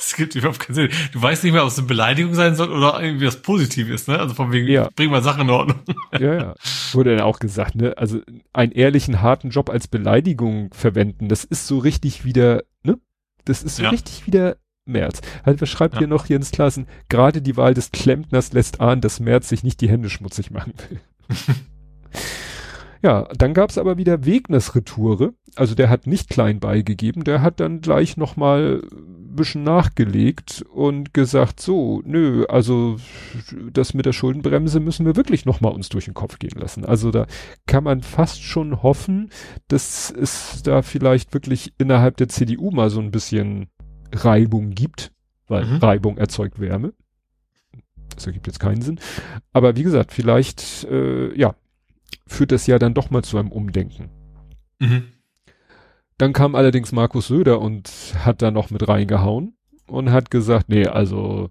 Es 0.00 0.16
gibt 0.16 0.34
überhaupt 0.34 0.60
keinen 0.60 0.74
Sinn. 0.74 0.88
Du 1.12 1.20
weißt 1.20 1.44
nicht 1.44 1.52
mehr, 1.52 1.62
ob 1.62 1.68
es 1.68 1.78
eine 1.78 1.86
Beleidigung 1.86 2.34
sein 2.34 2.54
soll 2.54 2.72
oder 2.72 3.00
irgendwie 3.02 3.26
was 3.26 3.42
Positives, 3.42 4.08
ne? 4.08 4.18
Also 4.18 4.34
von 4.34 4.50
wegen, 4.50 4.66
ja. 4.66 4.88
bring 4.96 5.10
mal 5.10 5.22
Sachen 5.22 5.42
in 5.42 5.50
Ordnung. 5.50 5.80
Ja, 6.18 6.34
ja. 6.34 6.54
Wurde 6.92 7.14
dann 7.14 7.24
auch 7.24 7.38
gesagt, 7.38 7.76
ne? 7.76 7.96
Also 7.98 8.20
einen 8.52 8.72
ehrlichen, 8.72 9.20
harten 9.20 9.50
Job 9.50 9.68
als 9.68 9.88
Beleidigung 9.88 10.72
verwenden, 10.72 11.28
das 11.28 11.44
ist 11.44 11.66
so 11.66 11.78
richtig 11.78 12.24
wieder, 12.24 12.64
ne? 12.82 12.98
Das 13.44 13.62
ist 13.62 13.76
so 13.76 13.84
ja. 13.84 13.90
richtig 13.90 14.26
wieder 14.26 14.56
März. 14.90 15.20
Halt, 15.44 15.60
was 15.60 15.68
schreibt 15.68 15.94
ja. 15.94 16.00
hier 16.00 16.08
noch 16.08 16.26
Jens 16.26 16.50
Klassen? 16.50 16.86
Gerade 17.08 17.42
die 17.42 17.56
Wahl 17.56 17.74
des 17.74 17.90
Klempners 17.92 18.52
lässt 18.52 18.80
ahnen, 18.80 19.00
dass 19.00 19.20
März 19.20 19.48
sich 19.48 19.62
nicht 19.62 19.80
die 19.80 19.88
Hände 19.88 20.10
schmutzig 20.10 20.50
machen 20.50 20.74
will. 20.88 21.00
ja, 23.02 23.28
dann 23.36 23.54
gab's 23.54 23.78
aber 23.78 23.96
wieder 23.96 24.24
Wegners 24.24 24.74
Retoure. 24.74 25.34
Also 25.56 25.74
der 25.74 25.88
hat 25.88 26.06
nicht 26.06 26.28
klein 26.28 26.60
beigegeben, 26.60 27.24
der 27.24 27.42
hat 27.42 27.60
dann 27.60 27.80
gleich 27.80 28.16
nochmal 28.16 28.82
ein 29.30 29.36
bisschen 29.36 29.62
nachgelegt 29.64 30.64
und 30.72 31.14
gesagt, 31.14 31.60
so, 31.60 32.02
nö, 32.04 32.44
also 32.48 32.96
das 33.72 33.94
mit 33.94 34.06
der 34.06 34.12
Schuldenbremse 34.12 34.80
müssen 34.80 35.06
wir 35.06 35.16
wirklich 35.16 35.44
nochmal 35.46 35.72
uns 35.72 35.88
durch 35.88 36.04
den 36.04 36.14
Kopf 36.14 36.38
gehen 36.38 36.58
lassen. 36.58 36.84
Also 36.84 37.10
da 37.10 37.26
kann 37.66 37.84
man 37.84 38.02
fast 38.02 38.42
schon 38.42 38.82
hoffen, 38.82 39.30
dass 39.68 40.10
es 40.10 40.62
da 40.62 40.82
vielleicht 40.82 41.32
wirklich 41.34 41.72
innerhalb 41.78 42.16
der 42.16 42.28
CDU 42.28 42.70
mal 42.70 42.90
so 42.90 43.00
ein 43.00 43.10
bisschen 43.10 43.68
Reibung 44.12 44.70
gibt, 44.70 45.12
weil 45.46 45.64
mhm. 45.64 45.76
Reibung 45.76 46.18
erzeugt 46.18 46.60
Wärme. 46.60 46.92
Das 48.14 48.26
ergibt 48.26 48.46
jetzt 48.46 48.60
keinen 48.60 48.82
Sinn. 48.82 49.00
Aber 49.52 49.76
wie 49.76 49.82
gesagt, 49.82 50.12
vielleicht, 50.12 50.84
äh, 50.84 51.36
ja, 51.38 51.54
führt 52.26 52.52
das 52.52 52.66
ja 52.66 52.78
dann 52.78 52.94
doch 52.94 53.10
mal 53.10 53.22
zu 53.22 53.38
einem 53.38 53.52
Umdenken. 53.52 54.10
Mhm. 54.78 55.04
Dann 56.18 56.32
kam 56.32 56.54
allerdings 56.54 56.92
Markus 56.92 57.28
Söder 57.28 57.60
und 57.60 57.90
hat 58.18 58.42
da 58.42 58.50
noch 58.50 58.70
mit 58.70 58.86
reingehauen 58.86 59.54
und 59.86 60.10
hat 60.10 60.30
gesagt, 60.30 60.68
nee, 60.68 60.86
also 60.86 61.50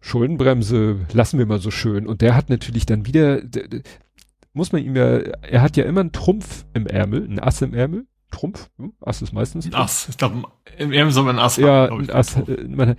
Schuldenbremse 0.00 1.06
lassen 1.12 1.38
wir 1.38 1.46
mal 1.46 1.60
so 1.60 1.70
schön. 1.70 2.06
Und 2.06 2.20
der 2.20 2.34
hat 2.34 2.50
natürlich 2.50 2.86
dann 2.86 3.06
wieder, 3.06 3.40
muss 4.52 4.72
man 4.72 4.84
ihm 4.84 4.96
ja, 4.96 5.18
er 5.18 5.62
hat 5.62 5.76
ja 5.76 5.84
immer 5.84 6.00
einen 6.00 6.12
Trumpf 6.12 6.66
im 6.74 6.86
Ärmel, 6.86 7.24
einen 7.24 7.38
Ass 7.38 7.62
im 7.62 7.74
Ärmel. 7.74 8.06
Trumpf, 8.30 8.70
hm? 8.76 8.92
Ass 9.00 9.22
ist 9.22 9.32
meistens. 9.32 9.66
Ein 9.66 9.74
Ass. 9.74 10.08
Ich 10.08 10.16
glaube, 10.16 10.44
im 10.78 10.92
Ärmel 10.92 11.12
soll 11.12 11.24
man 11.24 11.38
ein 11.38 11.44
Ass 11.44 11.56
ja, 11.56 11.90
haben. 11.90 12.04
Ja, 12.04 12.14
ein 12.14 12.18
Ass. 12.18 12.36
Äh, 12.36 12.64
man, 12.68 12.94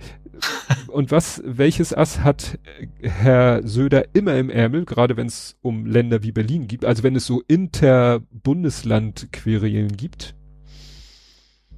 und 0.88 1.10
was, 1.10 1.40
welches 1.44 1.94
Ass 1.94 2.20
hat 2.20 2.58
Herr 3.00 3.66
Söder 3.66 4.14
immer 4.14 4.36
im 4.36 4.50
Ärmel, 4.50 4.84
gerade 4.84 5.16
wenn 5.16 5.26
es 5.26 5.56
um 5.62 5.86
Länder 5.86 6.22
wie 6.22 6.32
Berlin 6.32 6.68
gibt, 6.68 6.84
also 6.84 7.02
wenn 7.02 7.16
es 7.16 7.24
so 7.26 7.40
Inter-Bundesland-Querelen 7.46 9.96
gibt? 9.96 10.34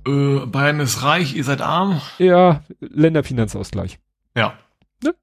Äh, 0.06 0.44
Bayern 0.46 0.80
ist 0.80 1.02
reich, 1.02 1.36
ihr 1.36 1.44
seid 1.44 1.62
arm. 1.62 2.00
Ja, 2.18 2.64
Länderfinanzausgleich. 2.80 3.98
Ja. 4.36 4.58
Ne? 5.02 5.14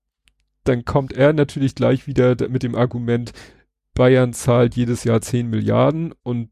Dann 0.63 0.85
kommt 0.85 1.13
er 1.13 1.33
natürlich 1.33 1.75
gleich 1.75 2.07
wieder 2.07 2.35
mit 2.49 2.63
dem 2.63 2.73
Argument, 2.75 3.33
Bayern 3.93 4.33
zahlt 4.33 4.75
jedes 4.75 5.03
Jahr 5.03 5.21
10 5.21 5.49
Milliarden 5.49 6.13
und 6.23 6.49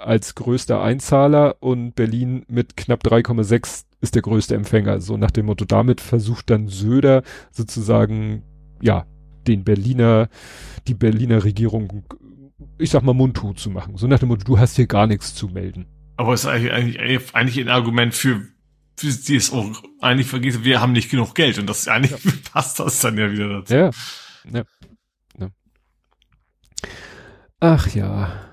als 0.00 0.34
größter 0.34 0.82
Einzahler 0.82 1.56
und 1.60 1.94
Berlin 1.94 2.44
mit 2.48 2.76
knapp 2.76 3.04
3,6 3.04 3.84
ist 4.00 4.14
der 4.14 4.22
größte 4.22 4.54
Empfänger. 4.54 5.00
So 5.00 5.16
nach 5.16 5.30
dem 5.30 5.46
Motto, 5.46 5.64
damit 5.64 6.00
versucht 6.00 6.50
dann 6.50 6.68
Söder 6.68 7.22
sozusagen, 7.50 8.42
ja, 8.80 9.06
den 9.46 9.64
Berliner, 9.64 10.28
die 10.86 10.94
Berliner 10.94 11.44
Regierung, 11.44 12.04
ich 12.78 12.90
sag 12.90 13.02
mal, 13.02 13.14
mundtot 13.14 13.58
zu 13.58 13.70
machen. 13.70 13.96
So 13.96 14.06
nach 14.06 14.18
dem 14.18 14.28
Motto, 14.28 14.44
du 14.44 14.58
hast 14.58 14.76
hier 14.76 14.86
gar 14.86 15.06
nichts 15.06 15.34
zu 15.34 15.48
melden. 15.48 15.86
Aber 16.16 16.32
es 16.32 16.40
ist 16.40 16.46
eigentlich, 16.46 16.72
eigentlich, 16.72 17.34
eigentlich 17.34 17.60
ein 17.60 17.68
Argument 17.68 18.14
für, 18.14 18.42
für 18.96 19.06
die 19.06 19.36
es 19.36 19.52
auch 19.52 19.82
eigentlich 20.00 20.26
vergeht, 20.26 20.64
wir 20.64 20.80
haben 20.80 20.92
nicht 20.92 21.10
genug 21.10 21.34
Geld 21.34 21.58
und 21.58 21.68
das 21.68 21.88
eigentlich 21.88 22.12
ja. 22.24 22.32
passt 22.52 22.80
das 22.80 23.00
dann 23.00 23.18
ja 23.18 23.30
wieder 23.30 23.48
dazu. 23.48 23.74
Ja. 23.74 23.90
ja. 24.52 24.64
ja. 25.38 25.48
Ach 27.60 27.88
ja. 27.94 28.45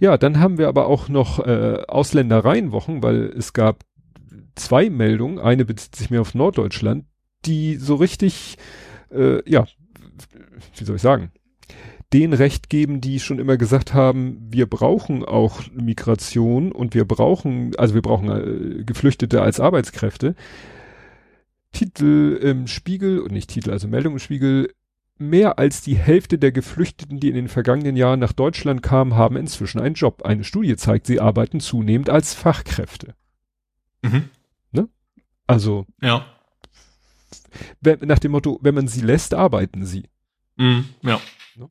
Ja, 0.00 0.18
dann 0.18 0.40
haben 0.40 0.58
wir 0.58 0.68
aber 0.68 0.86
auch 0.86 1.08
noch 1.08 1.38
äh, 1.44 1.82
Ausländereienwochen, 1.86 3.02
weil 3.02 3.24
es 3.36 3.52
gab 3.52 3.84
zwei 4.54 4.90
Meldungen. 4.90 5.38
Eine 5.38 5.64
bezieht 5.64 5.96
sich 5.96 6.10
mehr 6.10 6.20
auf 6.20 6.34
Norddeutschland, 6.34 7.04
die 7.44 7.76
so 7.76 7.96
richtig, 7.96 8.56
äh, 9.10 9.48
ja, 9.50 9.66
wie 10.76 10.84
soll 10.84 10.96
ich 10.96 11.02
sagen, 11.02 11.32
den 12.12 12.32
Recht 12.32 12.70
geben, 12.70 13.00
die 13.00 13.18
schon 13.18 13.40
immer 13.40 13.56
gesagt 13.56 13.92
haben, 13.92 14.38
wir 14.48 14.66
brauchen 14.66 15.24
auch 15.24 15.62
Migration 15.72 16.70
und 16.70 16.94
wir 16.94 17.04
brauchen, 17.04 17.74
also 17.76 17.94
wir 17.94 18.02
brauchen 18.02 18.28
äh, 18.28 18.84
Geflüchtete 18.84 19.42
als 19.42 19.58
Arbeitskräfte. 19.58 20.36
Titel 21.72 22.38
im 22.40 22.68
Spiegel, 22.68 23.18
und 23.18 23.32
nicht 23.32 23.50
Titel, 23.50 23.72
also 23.72 23.88
Meldung 23.88 24.12
im 24.12 24.18
Spiegel, 24.20 24.70
mehr 25.18 25.58
als 25.58 25.82
die 25.82 25.96
Hälfte 25.96 26.38
der 26.38 26.52
Geflüchteten, 26.52 27.20
die 27.20 27.28
in 27.28 27.34
den 27.34 27.48
vergangenen 27.48 27.96
Jahren 27.96 28.20
nach 28.20 28.32
Deutschland 28.32 28.82
kamen, 28.82 29.14
haben 29.14 29.36
inzwischen 29.36 29.80
einen 29.80 29.94
Job. 29.94 30.22
Eine 30.24 30.44
Studie 30.44 30.76
zeigt, 30.76 31.06
sie 31.06 31.20
arbeiten 31.20 31.60
zunehmend 31.60 32.10
als 32.10 32.34
Fachkräfte. 32.34 33.14
Mhm. 34.02 34.28
Ne? 34.72 34.88
Also. 35.46 35.86
Ja. 36.00 36.26
Nach 38.00 38.18
dem 38.18 38.32
Motto, 38.32 38.58
wenn 38.62 38.74
man 38.74 38.88
sie 38.88 39.00
lässt, 39.00 39.34
arbeiten 39.34 39.84
sie. 39.86 40.08
Mhm, 40.56 40.86
ja. 41.02 41.20
Ne? 41.56 41.68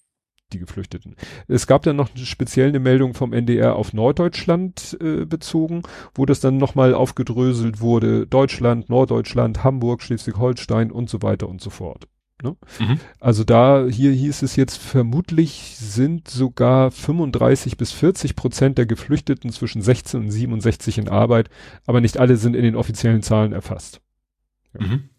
Die 0.53 0.59
Geflüchteten. 0.59 1.15
Es 1.47 1.67
gab 1.67 1.83
dann 1.83 1.95
noch 1.97 2.09
speziell 2.15 2.69
eine 2.69 2.79
Meldung 2.79 3.13
vom 3.13 3.33
NDR 3.33 3.75
auf 3.75 3.91
Norddeutschland 3.91 4.97
äh, 5.01 5.25
bezogen, 5.25 5.83
wo 6.15 6.25
das 6.25 6.39
dann 6.39 6.57
nochmal 6.57 6.93
aufgedröselt 6.93 7.81
wurde. 7.81 8.27
Deutschland, 8.27 8.89
Norddeutschland, 8.89 9.63
Hamburg, 9.63 10.01
Schleswig-Holstein 10.01 10.91
und 10.91 11.09
so 11.09 11.21
weiter 11.21 11.49
und 11.49 11.59
so 11.61 11.69
fort. 11.69 12.07
Ne? 12.43 12.57
Mhm. 12.79 12.99
Also 13.19 13.43
da, 13.43 13.87
hier 13.89 14.11
hieß 14.11 14.41
es 14.43 14.55
jetzt, 14.55 14.77
vermutlich 14.77 15.75
sind 15.77 16.27
sogar 16.27 16.91
35 16.91 17.77
bis 17.77 17.91
40 17.91 18.35
Prozent 18.35 18.77
der 18.77 18.85
Geflüchteten 18.85 19.51
zwischen 19.51 19.81
16 19.81 20.21
und 20.21 20.31
67 20.31 20.97
in 20.97 21.09
Arbeit, 21.09 21.49
aber 21.85 22.01
nicht 22.01 22.19
alle 22.19 22.37
sind 22.37 22.55
in 22.55 22.63
den 22.63 22.75
offiziellen 22.75 23.21
Zahlen 23.21 23.53
erfasst. 23.53 24.01
Ja. 24.77 24.85
Mhm. 24.85 25.09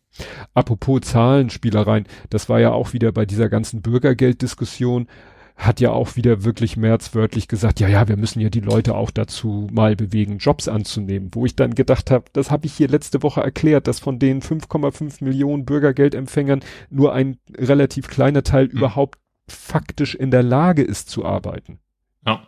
Apropos 0.52 1.00
Zahlenspielereien, 1.00 2.06
das 2.30 2.48
war 2.48 2.60
ja 2.60 2.70
auch 2.70 2.92
wieder 2.92 3.10
bei 3.10 3.26
dieser 3.26 3.48
ganzen 3.48 3.82
Bürgergelddiskussion, 3.82 5.08
hat 5.56 5.80
ja 5.80 5.90
auch 5.90 6.16
wieder 6.16 6.42
wirklich 6.42 6.76
merzwörtlich 6.76 7.46
gesagt, 7.46 7.78
ja, 7.78 7.88
ja, 7.88 8.08
wir 8.08 8.16
müssen 8.16 8.40
ja 8.40 8.50
die 8.50 8.60
Leute 8.60 8.96
auch 8.96 9.10
dazu 9.10 9.68
mal 9.72 9.94
bewegen, 9.94 10.38
Jobs 10.38 10.66
anzunehmen. 10.66 11.30
Wo 11.32 11.46
ich 11.46 11.54
dann 11.54 11.74
gedacht 11.74 12.10
habe, 12.10 12.24
das 12.32 12.50
habe 12.50 12.66
ich 12.66 12.74
hier 12.74 12.88
letzte 12.88 13.22
Woche 13.22 13.40
erklärt, 13.40 13.86
dass 13.86 14.00
von 14.00 14.18
den 14.18 14.42
5,5 14.42 15.22
Millionen 15.22 15.64
Bürgergeldempfängern 15.64 16.60
nur 16.90 17.12
ein 17.12 17.38
relativ 17.56 18.08
kleiner 18.08 18.42
Teil 18.42 18.66
mhm. 18.66 18.78
überhaupt 18.78 19.18
faktisch 19.46 20.14
in 20.14 20.30
der 20.30 20.42
Lage 20.42 20.82
ist 20.82 21.08
zu 21.08 21.24
arbeiten. 21.24 21.78
Ja. 22.26 22.46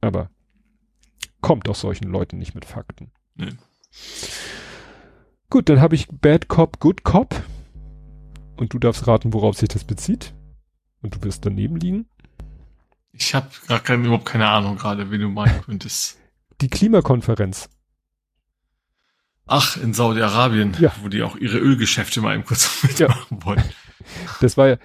Aber 0.00 0.30
kommt 1.42 1.68
auch 1.68 1.74
solchen 1.74 2.08
Leuten 2.08 2.38
nicht 2.38 2.54
mit 2.54 2.64
Fakten. 2.64 3.10
Nee. 3.34 3.52
Gut, 5.50 5.68
dann 5.68 5.80
habe 5.80 5.94
ich 5.94 6.08
Bad 6.08 6.48
Cop, 6.48 6.80
Good 6.80 7.04
Cop. 7.04 7.34
Und 8.56 8.72
du 8.72 8.78
darfst 8.78 9.06
raten, 9.06 9.34
worauf 9.34 9.56
sich 9.56 9.68
das 9.68 9.84
bezieht. 9.84 10.32
Und 11.06 11.14
du 11.14 11.22
wirst 11.22 11.46
daneben 11.46 11.76
liegen. 11.76 12.06
Ich 13.12 13.32
habe 13.32 13.48
gar 13.68 13.78
keine, 13.78 14.06
überhaupt 14.06 14.26
keine 14.26 14.48
Ahnung 14.48 14.76
gerade, 14.76 15.08
wie 15.12 15.18
du 15.18 15.28
meinen 15.28 15.62
könntest. 15.62 16.18
Die 16.60 16.68
Klimakonferenz. 16.68 17.68
Ach, 19.46 19.76
in 19.76 19.94
Saudi-Arabien, 19.94 20.76
ja. 20.80 20.92
wo 21.00 21.08
die 21.08 21.22
auch 21.22 21.36
ihre 21.36 21.58
Ölgeschäfte 21.58 22.20
mal 22.20 22.34
eben 22.34 22.44
kurz 22.44 22.82
mitmachen 22.82 23.38
ja. 23.38 23.46
wollen. 23.46 23.62
Das 24.40 24.56
war 24.56 24.66
ja, 24.66 24.76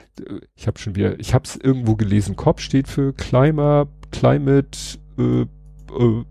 ich 0.55 0.67
habe 0.67 0.77
schon 0.77 0.93
wieder, 0.93 1.19
ich 1.19 1.33
habe 1.33 1.45
es 1.45 1.55
irgendwo 1.55 1.95
gelesen. 1.95 2.35
COP 2.35 2.61
steht 2.61 2.87
für 2.87 3.13
Klima, 3.13 3.87
Climate 4.11 4.77
äh, 5.17 5.41
äh, 5.41 6.25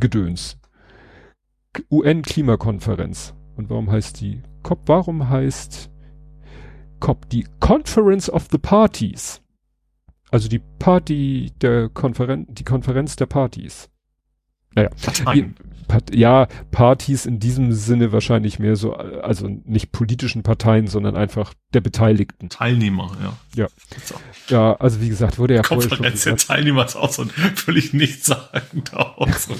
Gedöns. 0.00 0.56
UN-Klimakonferenz. 1.90 3.34
Und 3.56 3.68
warum 3.68 3.90
heißt 3.90 4.22
die 4.22 4.42
COP? 4.62 4.80
Warum 4.86 5.28
heißt 5.28 5.90
COP 7.00 7.28
die 7.30 7.46
Conference 7.60 8.30
of 8.30 8.48
the 8.50 8.58
Parties? 8.58 9.40
Also 10.30 10.48
die 10.48 10.60
Party 10.78 11.52
der 11.60 11.88
Konferenz, 11.88 12.48
die 12.50 12.64
Konferenz 12.64 13.16
der 13.16 13.26
Partys. 13.26 13.88
Naja, 14.74 14.90
Parteien. 15.02 15.54
Part, 15.88 16.14
ja, 16.14 16.46
Partys 16.70 17.24
in 17.24 17.40
diesem 17.40 17.72
Sinne 17.72 18.12
wahrscheinlich 18.12 18.58
mehr 18.58 18.76
so, 18.76 18.92
also 18.92 19.48
nicht 19.64 19.90
politischen 19.90 20.42
Parteien, 20.42 20.86
sondern 20.86 21.16
einfach 21.16 21.54
der 21.72 21.80
Beteiligten. 21.80 22.50
Teilnehmer, 22.50 23.16
ja. 23.22 23.38
Ja. 23.54 23.68
Ja, 24.48 24.74
also 24.74 25.00
wie 25.00 25.08
gesagt, 25.08 25.38
wurde 25.38 25.54
ja 25.54 25.62
Konferenz 25.62 26.24
der 26.24 26.36
Teilnehmer 26.36 26.84
ist 26.84 26.96
auch 26.96 27.10
so 27.10 27.22
ein 27.22 27.30
völlig 27.30 27.94
nichtssagender 27.94 29.18
Ausdruck. 29.18 29.58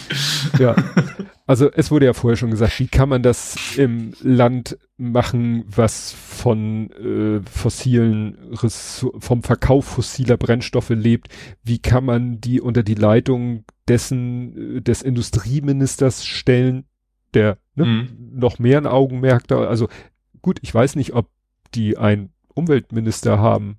ja. 0.58 0.76
Also 1.48 1.70
es 1.72 1.90
wurde 1.90 2.04
ja 2.04 2.12
vorher 2.12 2.36
schon 2.36 2.50
gesagt, 2.50 2.78
wie 2.78 2.88
kann 2.88 3.08
man 3.08 3.22
das 3.22 3.56
im 3.78 4.12
Land 4.20 4.76
machen, 4.98 5.64
was 5.66 6.12
von 6.12 6.90
äh, 6.90 7.40
fossilen, 7.50 8.36
vom 9.18 9.42
Verkauf 9.42 9.86
fossiler 9.86 10.36
Brennstoffe 10.36 10.90
lebt? 10.90 11.28
Wie 11.64 11.78
kann 11.78 12.04
man 12.04 12.38
die 12.38 12.60
unter 12.60 12.82
die 12.82 12.96
Leitung 12.96 13.64
dessen, 13.88 14.76
äh, 14.76 14.80
des 14.82 15.00
Industrieministers 15.00 16.26
stellen, 16.26 16.84
der 17.32 17.56
ne, 17.76 17.86
mhm. 17.86 18.08
noch 18.34 18.58
mehr 18.58 18.76
ein 18.76 18.86
Augenmerk 18.86 19.48
da, 19.48 19.60
also 19.60 19.88
gut, 20.42 20.58
ich 20.60 20.74
weiß 20.74 20.96
nicht, 20.96 21.14
ob 21.14 21.30
die 21.74 21.96
einen 21.96 22.28
Umweltminister 22.52 23.38
haben, 23.38 23.78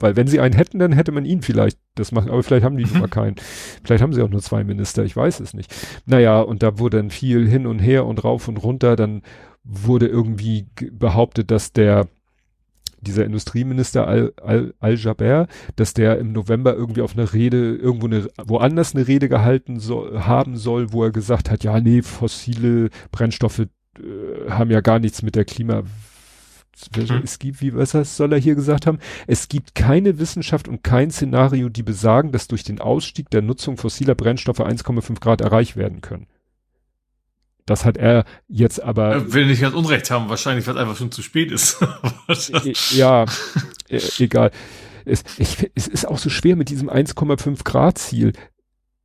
weil 0.00 0.16
wenn 0.16 0.26
sie 0.26 0.40
einen 0.40 0.54
hätten, 0.54 0.78
dann 0.78 0.92
hätte 0.92 1.12
man 1.12 1.24
ihn 1.24 1.42
vielleicht 1.42 1.78
das 1.94 2.12
machen, 2.12 2.30
aber 2.30 2.42
vielleicht 2.42 2.64
haben 2.64 2.76
die 2.76 2.86
mhm. 2.86 3.08
keinen. 3.10 3.36
Vielleicht 3.84 4.02
haben 4.02 4.12
sie 4.12 4.22
auch 4.22 4.28
nur 4.28 4.42
zwei 4.42 4.64
Minister, 4.64 5.04
ich 5.04 5.16
weiß 5.16 5.40
es 5.40 5.54
nicht. 5.54 5.72
Naja, 6.06 6.40
und 6.40 6.62
da 6.62 6.78
wurde 6.78 6.96
dann 6.96 7.10
viel 7.10 7.46
hin 7.46 7.66
und 7.66 7.78
her 7.78 8.06
und 8.06 8.24
rauf 8.24 8.48
und 8.48 8.56
runter, 8.56 8.96
dann 8.96 9.22
wurde 9.62 10.06
irgendwie 10.06 10.66
behauptet, 10.90 11.50
dass 11.50 11.72
der 11.72 12.08
dieser 13.02 13.24
Industrieminister 13.24 14.06
Al-Jaber, 14.06 15.24
Al, 15.24 15.38
Al 15.38 15.48
dass 15.76 15.94
der 15.94 16.18
im 16.18 16.32
November 16.32 16.74
irgendwie 16.74 17.00
auf 17.00 17.16
einer 17.16 17.32
Rede, 17.32 17.74
irgendwo 17.74 18.06
eine, 18.06 18.28
woanders 18.44 18.94
eine 18.94 19.08
Rede 19.08 19.28
gehalten 19.28 19.80
soll, 19.80 20.20
haben 20.20 20.56
soll, 20.56 20.92
wo 20.92 21.04
er 21.04 21.10
gesagt 21.10 21.50
hat, 21.50 21.64
ja, 21.64 21.80
nee, 21.80 22.02
fossile 22.02 22.90
Brennstoffe 23.10 23.60
äh, 23.60 24.50
haben 24.50 24.70
ja 24.70 24.80
gar 24.80 24.98
nichts 24.98 25.22
mit 25.22 25.34
der 25.34 25.44
Klima, 25.44 25.82
mhm. 26.96 27.22
es 27.24 27.38
gibt, 27.38 27.60
wie 27.60 27.74
was 27.74 27.92
soll 28.16 28.32
er 28.32 28.38
hier 28.38 28.54
gesagt 28.54 28.86
haben? 28.86 28.98
Es 29.26 29.48
gibt 29.48 29.74
keine 29.74 30.18
Wissenschaft 30.18 30.68
und 30.68 30.82
kein 30.82 31.10
Szenario, 31.10 31.68
die 31.68 31.82
besagen, 31.82 32.32
dass 32.32 32.48
durch 32.48 32.64
den 32.64 32.80
Ausstieg 32.80 33.30
der 33.30 33.42
Nutzung 33.42 33.76
fossiler 33.76 34.14
Brennstoffe 34.14 34.60
1,5 34.60 35.20
Grad 35.20 35.40
erreicht 35.40 35.76
werden 35.76 36.00
können. 36.00 36.26
Das 37.66 37.84
hat 37.84 37.96
er 37.96 38.24
jetzt 38.48 38.82
aber. 38.82 39.12
Er 39.12 39.32
will 39.32 39.46
nicht 39.46 39.60
ganz 39.60 39.74
Unrecht 39.74 40.10
haben, 40.10 40.28
wahrscheinlich, 40.28 40.66
weil 40.66 40.74
es 40.74 40.80
einfach 40.80 40.96
schon 40.96 41.12
zu 41.12 41.22
spät 41.22 41.52
ist. 41.52 41.78
ja, 42.90 43.26
äh, 43.88 44.00
egal. 44.18 44.50
Es, 45.04 45.24
ich, 45.38 45.70
es 45.74 45.86
ist 45.86 46.06
auch 46.06 46.18
so 46.18 46.30
schwer 46.30 46.56
mit 46.56 46.68
diesem 46.68 46.90
1,5 46.90 47.64
Grad 47.64 47.98
Ziel, 47.98 48.32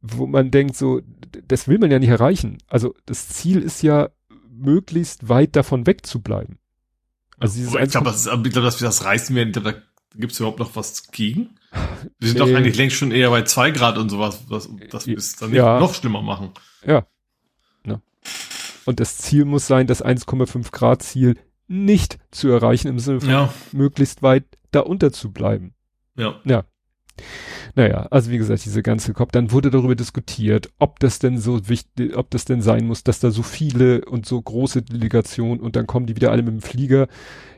wo 0.02 0.26
man 0.26 0.52
denkt, 0.52 0.76
so, 0.76 1.02
das 1.48 1.68
will 1.68 1.80
man 1.80 1.92
ja 1.92 2.00
nicht 2.00 2.10
erreichen. 2.10 2.58
Also 2.68 2.96
das 3.06 3.30
Ziel 3.30 3.62
ist 3.62 3.84
ja, 3.84 4.10
möglichst 4.58 5.30
weit 5.30 5.56
davon 5.56 5.86
wegzubleiben. 5.86 6.58
Also 7.38 7.58
dieses 7.58 7.74
ich 7.74 7.92
glaube, 7.92 8.08
das, 8.08 8.26
glaub, 8.26 8.44
dass 8.44 8.82
wir 8.82 8.88
das 8.88 9.04
reißen 9.04 9.36
werden, 9.36 9.52
da 9.52 9.74
gibt 10.16 10.34
es 10.34 10.40
überhaupt 10.40 10.60
noch 10.60 10.76
was 10.76 11.12
gegen? 11.12 11.56
Wir 12.20 12.30
sind 12.30 12.40
nee. 12.40 12.52
doch 12.52 12.58
eigentlich 12.58 12.78
längst 12.78 12.96
schon 12.96 13.12
eher 13.12 13.30
bei 13.30 13.42
zwei 13.44 13.72
Grad 13.72 13.98
und 13.98 14.10
sowas, 14.10 14.46
was, 14.48 14.70
das 14.90 15.08
ist 15.08 15.42
dann 15.42 15.54
ja. 15.54 15.80
noch 15.80 15.94
schlimmer 15.94 16.22
machen. 16.22 16.52
Ja. 16.86 17.06
Ne? 17.84 18.02
Und 18.86 19.00
das 19.00 19.18
Ziel 19.18 19.46
muss 19.46 19.68
sein, 19.68 19.88
das 19.88 20.04
1,5 20.04 20.72
Grad 20.72 21.04
Ziel 21.04 21.38
nicht 21.68 22.18
zu 22.32 22.50
erreichen, 22.50 22.88
im 22.88 23.00
Sinne 23.00 23.22
von 23.22 23.30
ja. 23.30 23.54
möglichst 23.72 24.22
weit 24.22 24.46
da 24.72 24.82
unter 24.82 25.12
zu 25.12 25.32
bleiben. 25.32 25.74
Ja. 26.16 26.40
Ja. 26.46 26.64
Naja, 27.78 28.08
also 28.10 28.32
wie 28.32 28.38
gesagt, 28.38 28.64
diese 28.64 28.82
ganze 28.82 29.14
Kopf, 29.14 29.32
dann 29.32 29.52
wurde 29.52 29.70
darüber 29.70 29.96
diskutiert, 29.96 30.72
ob 30.80 31.00
das 31.02 31.20
denn 31.20 31.38
so 31.38 31.68
wichtig, 31.68 32.16
ob 32.16 32.30
das 32.32 32.46
denn 32.46 32.62
sein 32.62 32.88
muss, 32.88 33.04
dass 33.04 33.20
da 33.20 33.32
so 33.32 33.44
viele 33.44 34.06
und 34.06 34.26
so 34.26 34.42
große 34.42 34.82
Delegationen 34.82 35.60
und 35.60 35.76
dann 35.76 35.86
kommen 35.86 36.06
die 36.06 36.16
wieder 36.16 36.32
alle 36.32 36.42
mit 36.42 36.54
dem 36.54 36.62
Flieger. 36.62 37.08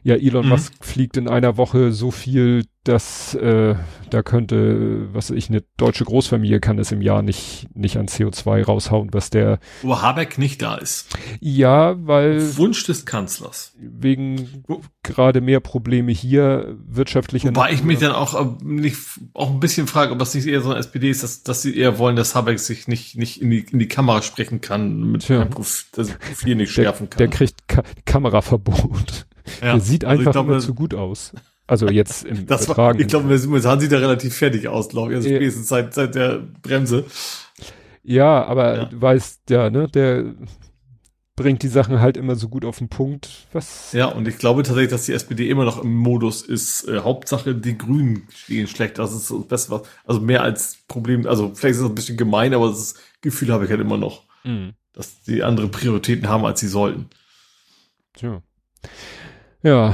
Ja, 0.08 0.16
Elon 0.16 0.46
mhm. 0.46 0.52
Musk 0.52 0.74
fliegt 0.80 1.18
in 1.18 1.28
einer 1.28 1.58
Woche 1.58 1.92
so 1.92 2.12
viel 2.12 2.64
das, 2.86 3.36
äh, 3.36 3.76
da 4.10 4.24
könnte, 4.24 5.14
was 5.14 5.30
weiß 5.30 5.36
ich, 5.36 5.50
eine 5.50 5.66
deutsche 5.76 6.06
Großfamilie 6.06 6.62
kann 6.62 6.80
es 6.80 6.94
im 6.94 7.02
Jahr 7.02 7.22
nicht, 7.22 7.68
nicht 7.76 7.98
an 7.98 8.08
CO2 8.08 8.64
raushauen, 8.64 9.10
was 9.12 9.32
der. 9.32 9.60
Wo 9.82 10.02
Habeck 10.02 10.38
nicht 10.38 10.62
da 10.62 10.76
ist. 10.76 11.10
Ja, 11.42 11.96
weil. 12.08 12.56
Wunsch 12.56 12.86
des 12.86 13.06
Kanzlers. 13.06 13.74
Wegen 13.78 14.64
gerade 15.04 15.42
mehr 15.42 15.60
Probleme 15.60 16.14
hier 16.14 16.78
wirtschaftlicher. 16.88 17.50
Wobei 17.50 17.74
ich 17.74 17.84
mich 17.84 18.00
dann 18.00 18.14
auch, 18.14 18.34
äh, 18.34 18.64
nicht, 18.64 18.98
auch 19.34 19.50
ein 19.50 19.60
bisschen 19.60 19.88
frage, 19.88 20.14
ob 20.14 20.20
das 20.20 20.34
nicht 20.36 20.48
eher 20.48 20.62
so 20.62 20.70
eine 20.70 20.80
SPD 20.80 21.10
ist, 21.10 21.22
dass, 21.22 21.44
dass 21.44 21.64
sie 21.64 21.76
eher 21.76 22.00
wollen, 22.00 22.16
dass 22.16 22.34
Habeck 22.34 22.60
sich 22.60 22.88
nicht, 22.88 23.18
nicht 23.18 23.42
in 23.42 23.50
die, 23.50 23.66
in 23.70 23.80
die 23.80 23.90
Kamera 23.90 24.22
sprechen 24.22 24.62
kann, 24.62 25.12
mit 25.12 25.24
Tja. 25.24 25.44
dem 25.44 25.50
Profil 25.50 26.56
nicht 26.56 26.72
schärfen 26.72 27.10
kann. 27.10 27.18
Der 27.18 27.28
kriegt 27.28 27.68
Ka 27.68 27.84
Kameraverbot. 28.06 29.28
Ja. 29.62 29.74
Der 29.74 29.80
sieht 29.82 30.06
Also 30.06 30.20
einfach 30.20 30.32
glaube, 30.34 30.52
immer 30.54 30.62
zu 30.62 30.74
gut 30.74 30.94
aus. 30.94 31.34
Also 31.68 31.90
jetzt 31.90 32.26
im 32.26 32.46
Das 32.48 32.68
war, 32.78 32.98
ich 33.00 33.08
glaube, 33.08 33.26
momentan 33.28 33.80
sieht 33.80 33.92
er 33.92 34.02
relativ 34.02 34.36
fertig 34.36 34.68
aus, 34.68 34.90
glaube 34.90 35.12
ich. 35.12 35.18
Also 35.18 35.30
spätestens 35.30 35.68
seit, 35.68 35.94
seit 35.94 36.16
der 36.16 36.40
Bremse. 36.62 37.06
Ja, 38.04 38.46
aber 38.46 38.78
Ja. 38.78 38.86
du 38.86 39.02
weißt, 39.02 39.50
ja, 39.50 39.70
ne, 39.70 39.88
der 39.88 40.34
bringt 41.36 41.62
die 41.62 41.68
Sachen 41.68 42.00
halt 42.00 42.18
immer 42.18 42.36
so 42.36 42.50
gut 42.50 42.66
auf 42.66 42.80
den 42.80 42.90
Punkt. 42.90 43.30
Was? 43.54 43.92
Ja, 43.94 44.06
und 44.08 44.28
ich 44.28 44.38
glaube 44.40 44.64
tatsächlich, 44.64 44.90
dass 44.92 45.06
die 45.06 45.14
SPD 45.14 45.50
immer 45.50 45.66
noch 45.66 45.84
im 45.84 45.94
Modus 45.94 46.42
ist. 46.42 46.88
Äh, 46.88 47.00
Hauptsache, 47.02 47.54
die 47.54 47.78
Grünen 47.78 48.24
stehen 48.34 48.68
schlecht. 48.68 48.98
Das 48.98 49.14
ist 49.14 49.30
das 49.30 49.46
Beste, 49.48 49.72
was, 49.72 49.82
also 50.06 50.20
mehr 50.22 50.42
als 50.42 50.78
Problem. 50.88 51.28
Also 51.28 51.52
vielleicht 51.54 51.76
ist 51.76 51.82
es 51.84 51.90
ein 51.90 51.96
bisschen 51.96 52.18
gemein, 52.18 52.54
aber 52.56 52.70
das 52.70 52.96
Gefühl 53.22 53.52
habe 53.54 53.66
ich 53.66 53.70
halt 53.70 53.82
immer 53.82 53.98
noch, 53.98 54.24
Mhm. 54.46 54.72
dass 54.94 55.22
die 55.24 55.44
andere 55.44 55.68
Prioritäten 55.68 56.28
haben, 56.28 56.44
als 56.46 56.60
sie 56.62 56.68
sollten. 56.70 57.08
Tja. 58.14 58.42
Ja, 59.64 59.94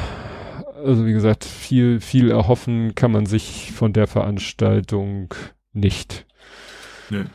also 0.84 1.06
wie 1.06 1.14
gesagt, 1.14 1.46
viel, 1.46 2.00
viel 2.02 2.30
erhoffen 2.32 2.96
kann 2.96 3.12
man 3.12 3.26
sich 3.26 3.72
von 3.72 3.94
der 3.94 4.08
Veranstaltung 4.08 5.34
nicht. 5.72 6.26
Nö. 7.10 7.26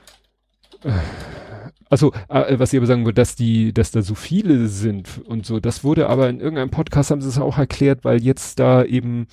Also, 1.91 2.13
äh, 2.29 2.59
was 2.59 2.73
ich 2.73 2.77
aber 2.79 2.87
sagen 2.87 3.05
würde, 3.05 3.15
dass 3.21 3.35
die, 3.35 3.73
dass 3.73 3.91
da 3.91 4.03
so 4.03 4.15
viele 4.15 4.69
sind 4.69 5.23
und 5.25 5.47
so, 5.47 5.59
das 5.59 5.83
wurde 5.85 6.09
aber 6.09 6.29
in 6.29 6.41
irgendeinem 6.41 6.71
Podcast 6.71 7.11
haben 7.11 7.23
sie 7.23 7.29
es 7.29 7.39
auch 7.39 7.57
erklärt, 7.59 8.05
weil 8.05 8.23
jetzt 8.23 8.59
da 8.61 8.85
eben 8.85 9.27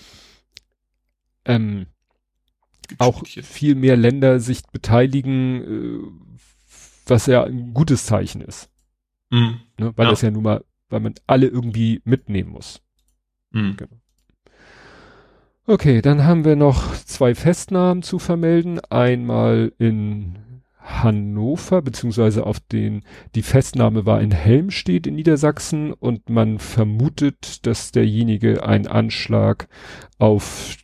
ähm, 1.43 1.87
auch 2.97 3.25
viel 3.27 3.75
mehr 3.75 3.97
Länder 3.97 4.39
sich 4.39 4.61
beteiligen, 4.71 5.61
äh, 5.63 6.37
was 7.07 7.25
ja 7.27 7.43
ein 7.43 7.73
gutes 7.73 8.05
Zeichen 8.05 8.41
ist. 8.41 8.69
Mhm. 9.29 9.59
Ne? 9.77 9.91
Weil 9.95 10.05
Ja. 10.05 10.11
das 10.11 10.21
ja 10.21 10.31
nun 10.31 10.43
mal, 10.43 10.63
weil 10.89 11.01
man 11.01 11.15
alle 11.27 11.47
irgendwie 11.47 12.01
mitnehmen 12.05 12.51
muss. 12.51 12.81
Mhm. 13.55 13.77
Okay, 15.65 16.01
dann 16.01 16.25
haben 16.25 16.45
wir 16.45 16.55
noch 16.55 16.93
zwei 17.05 17.33
Festnahmen 17.33 18.03
zu 18.03 18.19
vermelden. 18.19 18.79
Einmal 18.89 19.71
in 19.79 20.35
Hannover, 20.79 21.81
beziehungsweise 21.81 22.45
auf 22.45 22.59
den, 22.59 23.03
die 23.33 23.41
Festnahme 23.41 24.05
war 24.05 24.21
in 24.21 24.31
Helmstedt 24.31 25.07
in 25.07 25.15
Niedersachsen 25.15 25.93
und 25.93 26.29
man 26.29 26.59
vermutet, 26.59 27.65
dass 27.65 27.91
derjenige 27.91 28.63
einen 28.63 28.85
Anschlag 28.85 29.67
auf 30.19 30.75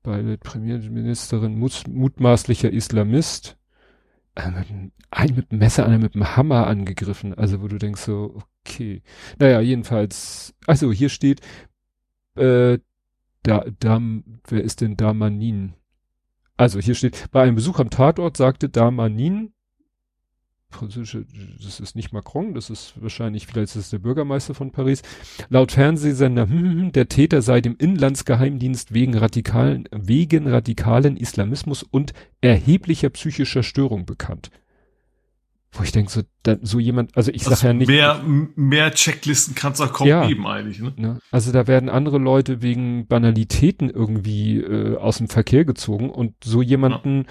bei 0.02 0.36
Premierministerin 0.36 1.56
mus- 1.56 1.86
mutmaßlicher 1.88 2.70
Islamist. 2.70 3.56
Äh, 4.34 4.50
ein 5.10 5.34
mit 5.34 5.52
dem 5.52 5.58
Messer, 5.58 5.86
einer 5.86 5.98
mit 5.98 6.14
dem 6.14 6.36
Hammer 6.36 6.66
angegriffen. 6.66 7.34
Also 7.34 7.62
wo 7.62 7.68
du 7.68 7.78
denkst 7.78 8.00
so, 8.02 8.42
okay. 8.66 9.02
Naja, 9.38 9.60
jedenfalls, 9.60 10.54
also 10.66 10.90
hier 10.92 11.08
steht, 11.08 11.40
äh, 12.34 12.78
da, 13.42 13.64
Dam, 13.80 14.40
wer 14.48 14.62
ist 14.62 14.80
denn 14.80 14.96
Damanin? 14.96 15.74
Also 16.56 16.80
hier 16.80 16.94
steht, 16.94 17.30
bei 17.30 17.42
einem 17.42 17.56
Besuch 17.56 17.78
am 17.80 17.90
Tatort 17.90 18.36
sagte 18.36 18.68
Damanin, 18.68 19.52
französische, 20.73 21.24
das 21.62 21.81
ist 21.81 21.97
nicht 21.97 22.12
Macron, 22.12 22.55
das 22.55 22.70
ist 22.70 22.94
wahrscheinlich, 23.01 23.47
vielleicht 23.47 23.69
ist 23.69 23.77
es 23.77 23.90
der 23.90 23.99
Bürgermeister 23.99 24.55
von 24.55 24.70
Paris, 24.70 25.03
laut 25.49 25.73
Fernsehsender, 25.73 26.49
hm, 26.49 26.59
hm, 26.59 26.81
hm, 26.81 26.93
der 26.93 27.09
Täter 27.09 27.43
sei 27.43 27.61
dem 27.61 27.77
Inlandsgeheimdienst 27.77 28.93
wegen 28.94 29.16
radikalen, 29.16 29.89
wegen 29.93 30.49
radikalen 30.49 31.16
Islamismus 31.16 31.82
und 31.82 32.12
erheblicher 32.40 33.11
psychischer 33.11 33.62
Störung 33.62 34.07
bekannt. 34.07 34.51
Wo 35.74 35.82
ich 35.85 35.93
denke, 35.93 36.12
so, 36.12 36.20
da, 36.43 36.59
so 36.61 36.78
jemand, 36.78 37.16
also 37.16 37.31
ich 37.32 37.44
sag 37.44 37.53
Also 37.53 37.66
ja 37.69 37.73
nicht. 37.73 37.89
mehr, 37.89 38.23
mehr 38.57 38.90
Checklisten 38.93 39.55
kann 39.55 39.73
es 39.73 39.81
auch 39.81 39.94
kaum 39.94 40.07
Ja. 40.07 40.27
geben 40.27 40.47
eigentlich. 40.47 40.81
Ne? 40.81 40.93
Ne? 40.97 41.19
Also 41.31 41.51
da 41.51 41.66
werden 41.66 41.89
andere 41.89 42.19
Leute 42.19 42.61
wegen 42.61 43.07
Banalitäten 43.07 43.89
irgendwie 43.89 44.59
äh, 44.59 44.99
aus 44.99 45.16
dem 45.16 45.28
Verkehr 45.28 45.65
gezogen 45.65 46.11
und 46.11 46.35
so 46.44 46.61
jemanden, 46.61 47.24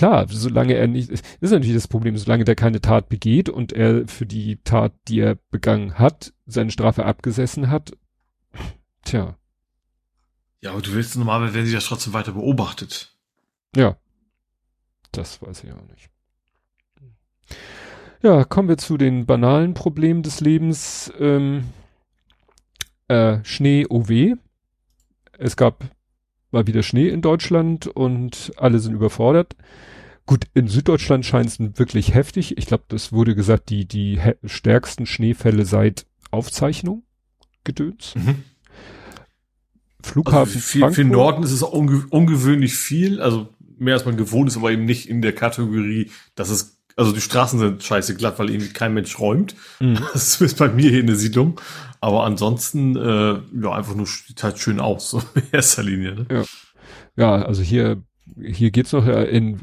klar, 0.00 0.26
solange 0.30 0.72
er 0.72 0.86
nicht, 0.86 1.10
ist 1.10 1.24
natürlich 1.42 1.74
das 1.74 1.86
Problem, 1.86 2.16
solange 2.16 2.44
der 2.44 2.54
keine 2.54 2.80
Tat 2.80 3.10
begeht 3.10 3.50
und 3.50 3.74
er 3.74 4.08
für 4.08 4.24
die 4.24 4.56
Tat, 4.64 4.94
die 5.08 5.20
er 5.20 5.36
begangen 5.50 5.98
hat, 5.98 6.32
seine 6.46 6.70
Strafe 6.70 7.04
abgesessen 7.04 7.68
hat, 7.68 7.92
tja, 9.04 9.36
Ja, 10.62 10.72
aber 10.72 10.80
du 10.80 10.94
willst 10.94 11.18
normalerweise, 11.18 11.52
wenn 11.52 11.66
sie 11.66 11.74
das 11.74 11.84
trotzdem 11.84 12.14
weiter 12.14 12.32
beobachtet. 12.32 13.14
ja, 13.76 13.98
das 15.12 15.42
weiß 15.42 15.64
ich 15.64 15.72
auch 15.72 15.86
nicht. 15.86 16.08
Ja, 18.22 18.44
kommen 18.44 18.70
wir 18.70 18.78
zu 18.78 18.96
den 18.96 19.26
banalen 19.26 19.74
Problemen 19.74 20.22
des 20.22 20.40
Lebens. 20.40 21.12
Ähm, 21.18 21.64
äh, 23.08 23.44
Schnee, 23.44 23.84
weh. 23.90 24.34
Es 25.36 25.56
gab 25.56 25.84
mal 26.50 26.66
wieder 26.66 26.82
Schnee 26.82 27.08
in 27.08 27.22
Deutschland 27.22 27.86
und 27.86 28.52
alle 28.56 28.78
sind 28.78 28.94
überfordert. 28.94 29.56
Gut, 30.26 30.44
in 30.54 30.68
Süddeutschland 30.68 31.24
scheint 31.26 31.48
es 31.48 31.58
wirklich 31.58 32.14
heftig. 32.14 32.56
Ich 32.56 32.66
glaube, 32.66 32.84
das 32.88 33.12
wurde 33.12 33.34
gesagt, 33.34 33.70
die, 33.70 33.86
die 33.86 34.20
stärksten 34.44 35.06
Schneefälle 35.06 35.64
seit 35.64 36.06
Aufzeichnung 36.30 37.02
gedöns. 37.64 38.14
Mhm. 38.14 38.44
Flughafen. 40.02 40.54
Also 40.54 40.58
für, 40.60 40.92
für 40.92 41.04
Norden 41.04 41.42
ist 41.42 41.52
es 41.52 41.62
unge 41.62 42.06
ungewöhnlich 42.10 42.74
viel, 42.74 43.20
also 43.20 43.48
mehr 43.78 43.94
als 43.94 44.04
man 44.04 44.16
gewohnt 44.16 44.48
ist, 44.48 44.56
aber 44.56 44.70
eben 44.70 44.84
nicht 44.84 45.08
in 45.08 45.22
der 45.22 45.34
Kategorie, 45.34 46.10
dass 46.34 46.50
es, 46.50 46.79
also 46.96 47.12
die 47.12 47.20
Straßen 47.20 47.58
sind 47.58 47.82
scheiße 47.82 48.16
glatt, 48.16 48.38
weil 48.38 48.50
irgendwie 48.50 48.72
kein 48.72 48.94
Mensch 48.94 49.18
räumt. 49.18 49.54
Mhm. 49.80 49.98
Das 50.12 50.40
ist 50.40 50.58
bei 50.58 50.68
mir 50.68 50.90
hier 50.90 51.00
in 51.00 51.06
der 51.06 51.16
Siedlung. 51.16 51.60
Aber 52.00 52.24
ansonsten, 52.24 52.96
äh, 52.96 53.40
ja, 53.62 53.72
einfach 53.72 53.94
nur 53.94 54.06
sieht 54.06 54.42
halt 54.42 54.58
schön 54.58 54.80
aus, 54.80 55.10
so 55.10 55.22
in 55.34 55.42
erster 55.52 55.82
Linie. 55.82 56.14
Ne? 56.14 56.26
Ja. 56.30 56.44
ja, 57.16 57.44
also 57.44 57.62
hier, 57.62 58.02
hier 58.40 58.70
geht's 58.70 58.92
noch 58.92 59.06
äh, 59.06 59.24
in 59.24 59.60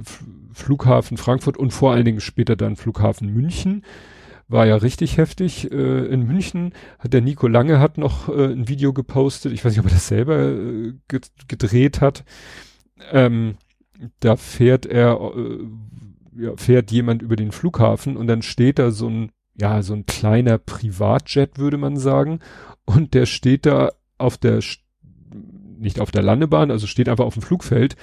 Flughafen 0.54 1.18
Frankfurt 1.18 1.58
und 1.58 1.72
vor 1.72 1.94
allen 1.94 2.06
Dingen 2.06 2.22
später 2.22 2.56
dann 2.56 2.76
Flughafen 2.76 3.34
München 3.34 3.84
war 4.48 4.66
ja 4.66 4.76
richtig 4.76 5.18
heftig. 5.18 5.72
Äh, 5.72 6.06
in 6.06 6.26
München 6.26 6.74
hat 7.00 7.14
der 7.14 7.22
Nico 7.22 7.48
Lange 7.48 7.80
hat 7.80 7.98
noch 7.98 8.30
äh, 8.30 8.46
ein 8.46 8.68
Video 8.68 8.94
gepostet. 8.94 9.52
Ich 9.52 9.64
weiß 9.64 9.72
nicht, 9.74 9.80
ob 9.80 9.88
er 9.88 9.94
das 9.94 10.08
selber 10.08 10.38
äh, 10.38 10.94
gedreht 11.48 12.02
hat. 12.02 12.24
Ähm, 13.12 13.58
da 14.20 14.36
fährt 14.36 14.86
er, 14.86 15.20
äh, 15.36 15.60
ja, 16.38 16.56
fährt 16.56 16.92
jemand 16.92 17.22
über 17.22 17.36
den 17.36 17.52
Flughafen 17.52 18.18
und 18.18 18.28
dann 18.28 18.42
steht 18.42 18.80
da 18.80 18.92
so 18.92 19.10
ein, 19.10 19.32
ja, 19.56 19.82
so 19.82 19.94
ein 19.94 20.06
kleiner 20.06 20.58
Privatjet, 20.58 21.58
würde 21.58 21.78
man 21.78 21.98
sagen. 21.98 22.40
Und 22.86 23.14
der 23.14 23.26
steht 23.26 23.66
da 23.66 23.92
auf 24.18 24.38
der, 24.38 24.62
nicht 25.78 26.00
auf 26.00 26.12
der 26.12 26.24
Landebahn, 26.24 26.72
also 26.72 26.88
steht 26.88 27.10
einfach 27.10 27.26
auf 27.26 27.34
dem 27.34 27.44
Flugfeld. 27.44 27.96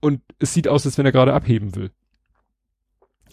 Und 0.00 0.22
es 0.38 0.54
sieht 0.54 0.68
aus, 0.68 0.86
als 0.86 0.96
wenn 0.98 1.06
er 1.06 1.12
gerade 1.12 1.34
abheben 1.34 1.74
will. 1.74 1.90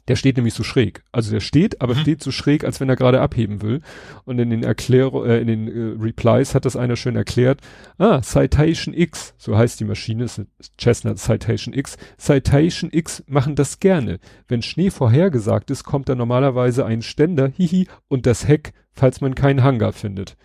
Der 0.07 0.15
steht 0.15 0.37
nämlich 0.37 0.53
so 0.53 0.63
schräg. 0.63 1.03
Also 1.11 1.31
der 1.31 1.39
steht, 1.39 1.81
aber 1.81 1.95
mhm. 1.95 1.99
steht 1.99 2.23
so 2.23 2.31
schräg, 2.31 2.63
als 2.63 2.79
wenn 2.79 2.89
er 2.89 2.95
gerade 2.95 3.21
abheben 3.21 3.61
will. 3.61 3.81
Und 4.23 4.39
in 4.39 4.49
den 4.49 4.63
Erklärungen, 4.63 5.29
äh, 5.29 5.39
in 5.39 5.47
den 5.47 5.67
äh, 5.67 6.01
Replies 6.01 6.55
hat 6.55 6.65
das 6.65 6.75
einer 6.75 6.95
schön 6.95 7.15
erklärt. 7.15 7.59
Ah, 7.97 8.21
Citation 8.21 8.93
X, 8.93 9.33
so 9.37 9.57
heißt 9.57 9.79
die 9.79 9.85
Maschine, 9.85 10.23
ist 10.23 10.39
eine 10.39 10.47
Cessna 10.79 11.15
Citation 11.15 11.73
X. 11.73 11.97
Citation 12.17 12.89
X 12.93 13.23
machen 13.27 13.55
das 13.55 13.79
gerne. 13.79 14.19
Wenn 14.47 14.61
Schnee 14.61 14.91
vorhergesagt 14.91 15.71
ist, 15.71 15.83
kommt 15.83 16.09
da 16.09 16.15
normalerweise 16.15 16.85
ein 16.85 17.01
Ständer, 17.01 17.47
hihi, 17.47 17.87
und 18.07 18.25
das 18.25 18.47
Heck, 18.47 18.73
falls 18.93 19.21
man 19.21 19.35
keinen 19.35 19.63
Hangar 19.63 19.91
findet. 19.91 20.37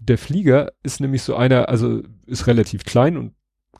Der 0.00 0.18
Flieger 0.18 0.72
ist 0.82 1.00
nämlich 1.00 1.22
so 1.22 1.34
einer, 1.34 1.68
also 1.68 2.02
ist 2.26 2.46
relativ 2.46 2.84
klein 2.84 3.16
und 3.16 3.32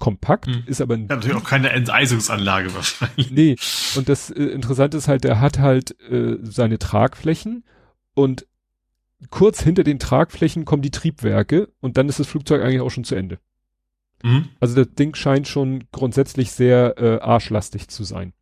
kompakt, 0.05 0.49
hm. 0.49 0.65
ist 0.67 0.83
aber 0.83 0.97
ja, 0.97 1.05
natürlich 1.09 1.35
auch 1.35 1.45
keine 1.45 1.71
Enteisungsanlage 1.71 2.75
wahrscheinlich. 2.75 3.31
Nee, 3.31 3.57
und 3.97 4.07
das 4.11 4.29
äh, 4.29 4.43
Interessante 4.43 4.99
ist 4.99 5.09
halt, 5.09 5.25
der 5.25 5.41
hat 5.41 5.59
halt 5.59 5.99
äh, 6.11 6.37
seine 6.43 6.79
Tragflächen 6.79 7.65
und 8.13 8.47
kurz 9.31 9.63
hinter 9.63 9.83
den 9.83 9.99
Tragflächen 9.99 10.67
kommen 10.67 10.83
die 10.83 10.91
Triebwerke 10.91 11.71
und 11.81 11.97
dann 11.97 12.11
ist 12.11 12.21
das 12.21 12.27
Flugzeug 12.27 12.63
eigentlich 12.63 12.83
auch 12.83 12.91
schon 12.91 13.05
zu 13.05 13.15
Ende. 13.15 13.39
Mhm. 14.23 14.51
Also 14.61 14.75
das 14.75 14.95
Ding 14.95 15.15
scheint 15.15 15.49
schon 15.49 15.85
grundsätzlich 15.91 16.53
sehr 16.53 16.99
äh, 16.99 17.21
arschlastig 17.23 17.89
zu 17.89 18.05
sein. 18.05 18.35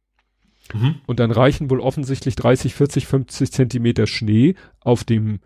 Mhm. 0.74 0.96
Und 1.06 1.20
dann 1.20 1.30
reichen 1.30 1.70
wohl 1.70 1.78
offensichtlich 1.78 2.34
30, 2.34 2.74
40, 2.74 3.06
50 3.06 3.52
Zentimeter 3.52 4.08
Schnee 4.08 4.56
auf 4.80 5.04
dem 5.04 5.38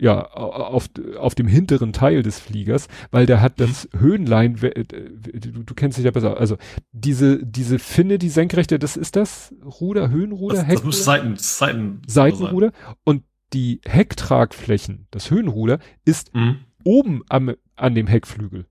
ja, 0.00 0.26
auf, 0.32 0.88
auf 1.18 1.34
dem 1.34 1.46
hinteren 1.46 1.92
Teil 1.92 2.22
des 2.22 2.40
Fliegers, 2.40 2.88
weil 3.10 3.26
der 3.26 3.42
hat 3.42 3.60
das 3.60 3.88
mhm. 3.92 4.00
Höhenlein, 4.00 4.56
du, 4.56 5.64
du 5.64 5.74
kennst 5.74 5.98
dich 5.98 6.06
ja 6.06 6.10
besser, 6.10 6.38
also 6.38 6.56
diese, 6.92 7.44
diese 7.44 7.78
Finne, 7.78 8.18
die 8.18 8.30
senkrechte, 8.30 8.78
das 8.78 8.96
ist 8.96 9.16
das 9.16 9.54
Ruder, 9.80 10.08
Höhenruder, 10.08 10.56
das, 10.56 10.64
Heckruder? 10.64 10.76
Das 10.76 10.84
muss 10.84 11.04
Seiten, 11.04 11.36
Seiten, 11.36 12.02
Seitenruder 12.06 12.72
und 13.04 13.24
die 13.52 13.80
Hecktragflächen, 13.84 15.06
das 15.10 15.30
Höhenruder, 15.30 15.78
ist 16.04 16.34
mhm. 16.34 16.60
oben 16.82 17.22
am, 17.28 17.54
an 17.76 17.94
dem 17.94 18.06
Heckflügel. 18.06 18.66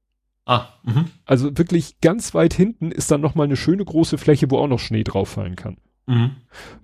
Ah, 0.46 0.70
mh. 0.84 1.06
Also 1.26 1.56
wirklich 1.60 2.02
ganz 2.02 2.34
weit 2.34 2.56
hinten 2.56 2.92
ist 2.92 3.12
dann 3.12 3.22
nochmal 3.22 3.46
eine 3.46 3.58
schöne 3.58 3.86
große 3.86 4.18
Fläche, 4.18 4.50
wo 4.50 4.58
auch 4.58 4.68
noch 4.68 4.80
Schnee 4.80 5.04
drauf 5.04 5.30
fallen 5.30 5.56
kann. 5.56 5.78
Mhm. 6.10 6.32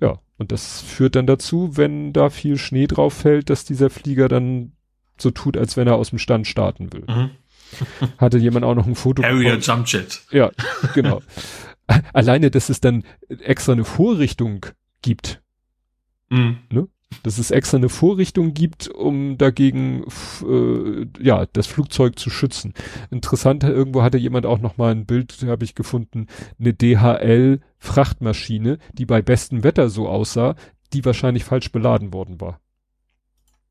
Ja, 0.02 0.20
und 0.38 0.52
das 0.52 0.82
führt 0.82 1.16
dann 1.16 1.26
dazu, 1.26 1.78
wenn 1.78 2.14
da 2.14 2.30
viel 2.30 2.58
Schnee 2.58 2.86
drauf 2.86 3.14
fällt, 3.14 3.50
dass 3.50 3.66
dieser 3.66 3.90
Flieger 3.90 4.28
dann 4.28 4.74
so 5.18 5.32
tut, 5.32 5.58
als 5.58 5.78
wenn 5.78 5.88
er 5.88 5.96
aus 5.96 6.12
dem 6.12 6.20
Stand 6.20 6.46
starten 6.46 6.94
will. 6.94 7.06
Mhm. 7.08 7.32
Hatte 8.20 8.38
jemand 8.38 8.66
auch 8.66 8.76
noch 8.76 8.86
ein 8.86 8.96
Foto 8.96 9.24
Harrier 9.24 9.58
Jump 9.58 9.88
Jet. 9.88 10.22
Ja, 10.32 10.52
genau. 10.94 11.22
Alleine, 12.14 12.52
dass 12.52 12.70
es 12.70 12.82
dann 12.82 13.04
extra 13.28 13.74
eine 13.74 13.84
Vorrichtung 13.86 14.68
gibt. 15.02 15.42
Mhm. 16.30 16.60
Ne? 16.72 16.88
Dass 17.24 17.38
es 17.38 17.52
extra 17.52 17.78
eine 17.78 17.90
Vorrichtung 17.90 18.54
gibt, 18.54 18.88
um 18.88 19.38
dagegen 19.38 20.06
äh, 20.48 21.08
ja 21.24 21.46
das 21.54 21.68
Flugzeug 21.68 22.20
zu 22.20 22.30
schützen. 22.30 22.74
Interessant, 23.12 23.64
irgendwo 23.64 24.04
hatte 24.04 24.18
jemand 24.18 24.46
auch 24.46 24.60
noch 24.60 24.78
mal 24.78 24.92
ein 24.92 25.06
Bild, 25.06 25.36
habe 25.48 25.64
ich 25.64 25.76
gefunden, 25.76 26.28
eine 26.60 26.74
DHL 26.74 27.60
Frachtmaschine, 27.78 28.78
die 28.94 29.06
bei 29.06 29.22
bestem 29.22 29.64
Wetter 29.64 29.90
so 29.90 30.08
aussah, 30.08 30.56
die 30.94 31.06
wahrscheinlich 31.06 31.44
falsch 31.44 31.72
beladen 31.72 32.14
worden 32.14 32.42
war. 32.42 32.60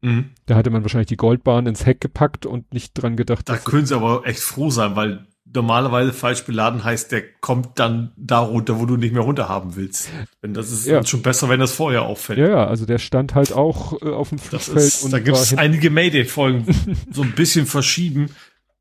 Mhm. 0.02 0.30
Da 0.46 0.56
hatte 0.56 0.70
man 0.70 0.82
wahrscheinlich 0.82 1.08
die 1.08 1.16
Goldbahn 1.16 1.66
ins 1.66 1.86
Heck 1.86 2.00
gepackt 2.00 2.44
und 2.44 2.72
nicht 2.74 2.92
dran 2.94 3.16
gedacht. 3.16 3.48
Da 3.48 3.56
können 3.56 3.86
sie 3.86 3.96
aber 3.96 4.26
echt 4.26 4.40
froh 4.40 4.70
sein, 4.70 4.96
weil 4.96 5.26
normalerweise 5.52 6.12
falsch 6.12 6.44
beladen 6.44 6.84
heißt, 6.84 7.12
der 7.12 7.22
kommt 7.40 7.78
dann 7.78 8.12
da 8.16 8.38
runter, 8.40 8.80
wo 8.80 8.86
du 8.86 8.96
nicht 8.96 9.12
mehr 9.12 9.22
runter 9.22 9.48
haben 9.48 9.76
willst. 9.76 10.08
Wenn 10.40 10.54
das 10.54 10.72
ist 10.72 10.86
ja. 10.86 11.04
schon 11.04 11.22
besser, 11.22 11.48
wenn 11.48 11.60
das 11.60 11.72
vorher 11.72 12.02
auffällt. 12.02 12.38
Ja, 12.38 12.48
ja, 12.48 12.66
also 12.66 12.86
der 12.86 12.98
stand 12.98 13.34
halt 13.34 13.52
auch 13.52 14.00
äh, 14.02 14.08
auf 14.08 14.30
dem 14.30 14.38
Flugfeld. 14.38 14.78
Ist, 14.78 15.04
und 15.04 15.12
da 15.12 15.18
gibt 15.18 15.36
es 15.36 15.56
einige 15.56 15.90
Mayday-Folgen, 15.90 16.66
so 17.10 17.22
ein 17.22 17.32
bisschen 17.32 17.66
verschieben, 17.66 18.30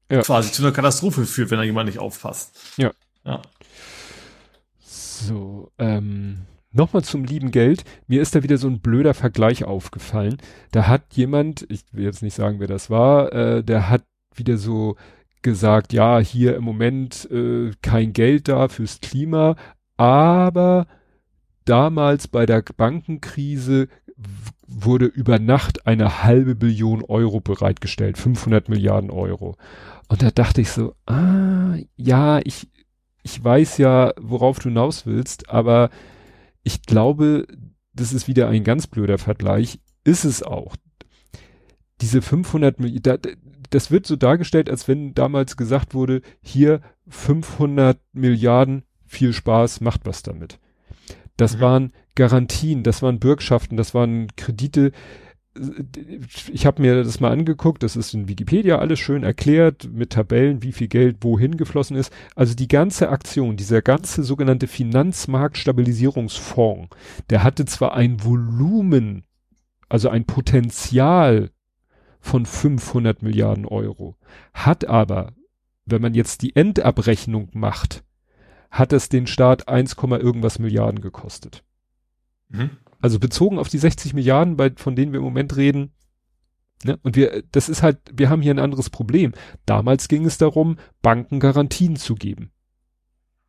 ja. 0.10 0.22
quasi 0.22 0.52
zu 0.52 0.64
einer 0.64 0.72
Katastrophe 0.72 1.26
führt, 1.26 1.52
wenn 1.52 1.58
da 1.58 1.64
jemand 1.64 1.88
nicht 1.88 2.00
aufpasst. 2.00 2.58
Ja. 2.78 2.92
Ja. 3.26 3.42
So, 4.80 5.72
ähm, 5.78 6.40
Nochmal 6.76 7.04
zum 7.04 7.24
lieben 7.24 7.52
Geld. 7.52 7.84
Mir 8.08 8.20
ist 8.20 8.34
da 8.34 8.42
wieder 8.42 8.58
so 8.58 8.68
ein 8.68 8.80
blöder 8.80 9.14
Vergleich 9.14 9.64
aufgefallen. 9.64 10.38
Da 10.72 10.88
hat 10.88 11.04
jemand, 11.14 11.68
ich 11.70 11.84
will 11.92 12.04
jetzt 12.04 12.24
nicht 12.24 12.34
sagen, 12.34 12.60
wer 12.60 12.68
das 12.68 12.90
war, 12.90 13.32
äh, 13.32 13.64
der 13.64 13.90
hat 13.90 14.04
wieder 14.34 14.58
so 14.58 14.96
gesagt, 15.44 15.94
ja, 15.94 16.20
hier 16.20 16.56
im 16.56 16.64
Moment 16.64 17.30
äh, 17.32 17.72
kein 17.82 18.14
Geld 18.14 18.48
da 18.48 18.68
fürs 18.68 19.00
Klima, 19.02 19.56
aber 19.98 20.88
damals 21.66 22.28
bei 22.28 22.46
der 22.46 22.64
Bankenkrise 22.76 23.88
wurde 24.68 25.06
über 25.06 25.40
Nacht 25.40 25.86
eine 25.86 26.24
halbe 26.24 26.56
Billion 26.56 27.04
Euro 27.04 27.40
bereitgestellt, 27.40 28.18
500 28.18 28.70
Milliarden 28.70 29.12
Euro. 29.12 29.56
Und 30.08 30.22
da 30.22 30.32
dachte 30.32 30.62
ich 30.62 30.72
so, 30.72 30.96
ah, 31.06 31.76
ja, 31.96 32.40
ich, 32.44 32.68
ich 33.24 33.44
weiß 33.44 33.78
ja, 33.78 34.14
worauf 34.20 34.60
du 34.60 34.70
hinaus 34.70 35.06
willst, 35.06 35.50
aber 35.50 35.90
ich 36.64 36.82
glaube, 36.84 37.48
das 37.94 38.14
ist 38.14 38.28
wieder 38.28 38.50
ein 38.50 38.64
ganz 38.64 38.88
blöder 38.88 39.18
Vergleich, 39.18 39.80
ist 40.04 40.26
es 40.26 40.44
auch. 40.44 40.76
Diese 42.02 42.22
500 42.22 42.80
Milliarden, 42.80 43.38
das 43.74 43.90
wird 43.90 44.06
so 44.06 44.16
dargestellt, 44.16 44.70
als 44.70 44.88
wenn 44.88 45.16
damals 45.16 45.58
gesagt 45.58 45.96
wurde, 45.96 46.22
hier 46.42 46.82
500 47.08 48.00
Milliarden, 48.14 48.84
viel 49.08 49.34
Spaß, 49.34 49.82
macht 49.82 50.06
was 50.06 50.22
damit. 50.22 50.60
Das 51.38 51.58
mhm. 51.58 51.62
waren 51.62 51.92
Garantien, 52.14 52.84
das 52.84 53.02
waren 53.02 53.20
Bürgschaften, 53.20 53.76
das 53.76 53.96
waren 53.96 54.28
Kredite. 54.36 54.92
Ich 56.52 56.68
habe 56.68 56.84
mir 56.84 57.04
das 57.04 57.20
mal 57.20 57.32
angeguckt, 57.32 57.82
das 57.82 57.96
ist 57.96 58.14
in 58.14 58.28
Wikipedia 58.28 58.78
alles 58.78 59.00
schön 59.00 59.24
erklärt 59.24 59.90
mit 59.92 60.12
Tabellen, 60.12 60.62
wie 60.62 60.72
viel 60.72 60.88
Geld 60.88 61.18
wohin 61.22 61.58
geflossen 61.58 61.98
ist. 61.98 62.14
Also 62.36 62.54
die 62.54 62.68
ganze 62.68 63.10
Aktion, 63.10 63.58
dieser 63.58 63.82
ganze 63.82 64.22
sogenannte 64.24 64.68
Finanzmarktstabilisierungsfonds, 64.68 66.96
der 67.32 67.44
hatte 67.44 67.66
zwar 67.66 67.96
ein 67.96 68.24
Volumen, 68.24 69.24
also 69.90 70.10
ein 70.10 70.26
Potenzial 70.26 71.50
von 72.24 72.46
500 72.46 73.22
Milliarden 73.22 73.66
Euro. 73.66 74.16
Hat 74.54 74.86
aber, 74.86 75.34
wenn 75.86 76.02
man 76.02 76.14
jetzt 76.14 76.42
die 76.42 76.56
Endabrechnung 76.56 77.50
macht, 77.52 78.06
hat 78.72 78.94
es 78.94 79.10
den 79.10 79.28
Staat 79.28 79.68
1, 79.68 79.98
irgendwas 80.02 80.58
Milliarden 80.58 81.02
gekostet. 81.02 81.66
Mhm. 82.48 82.72
Also 83.02 83.20
bezogen 83.20 83.60
auf 83.60 83.68
die 83.68 83.78
60 83.78 84.14
Milliarden, 84.14 84.56
bei, 84.56 84.72
von 84.74 84.96
denen 84.96 85.12
wir 85.12 85.18
im 85.18 85.26
Moment 85.26 85.58
reden, 85.58 85.92
ne, 86.86 86.98
und 87.04 87.18
wir, 87.18 87.44
das 87.52 87.68
ist 87.68 87.84
halt, 87.84 88.00
wir 88.14 88.30
haben 88.30 88.42
hier 88.42 88.54
ein 88.54 88.60
anderes 88.60 88.90
Problem. 88.90 89.34
Damals 89.66 90.08
ging 90.08 90.26
es 90.26 90.38
darum, 90.38 90.78
Banken 91.02 91.42
Garantien 91.42 91.98
zu 91.98 92.16
geben. 92.16 92.52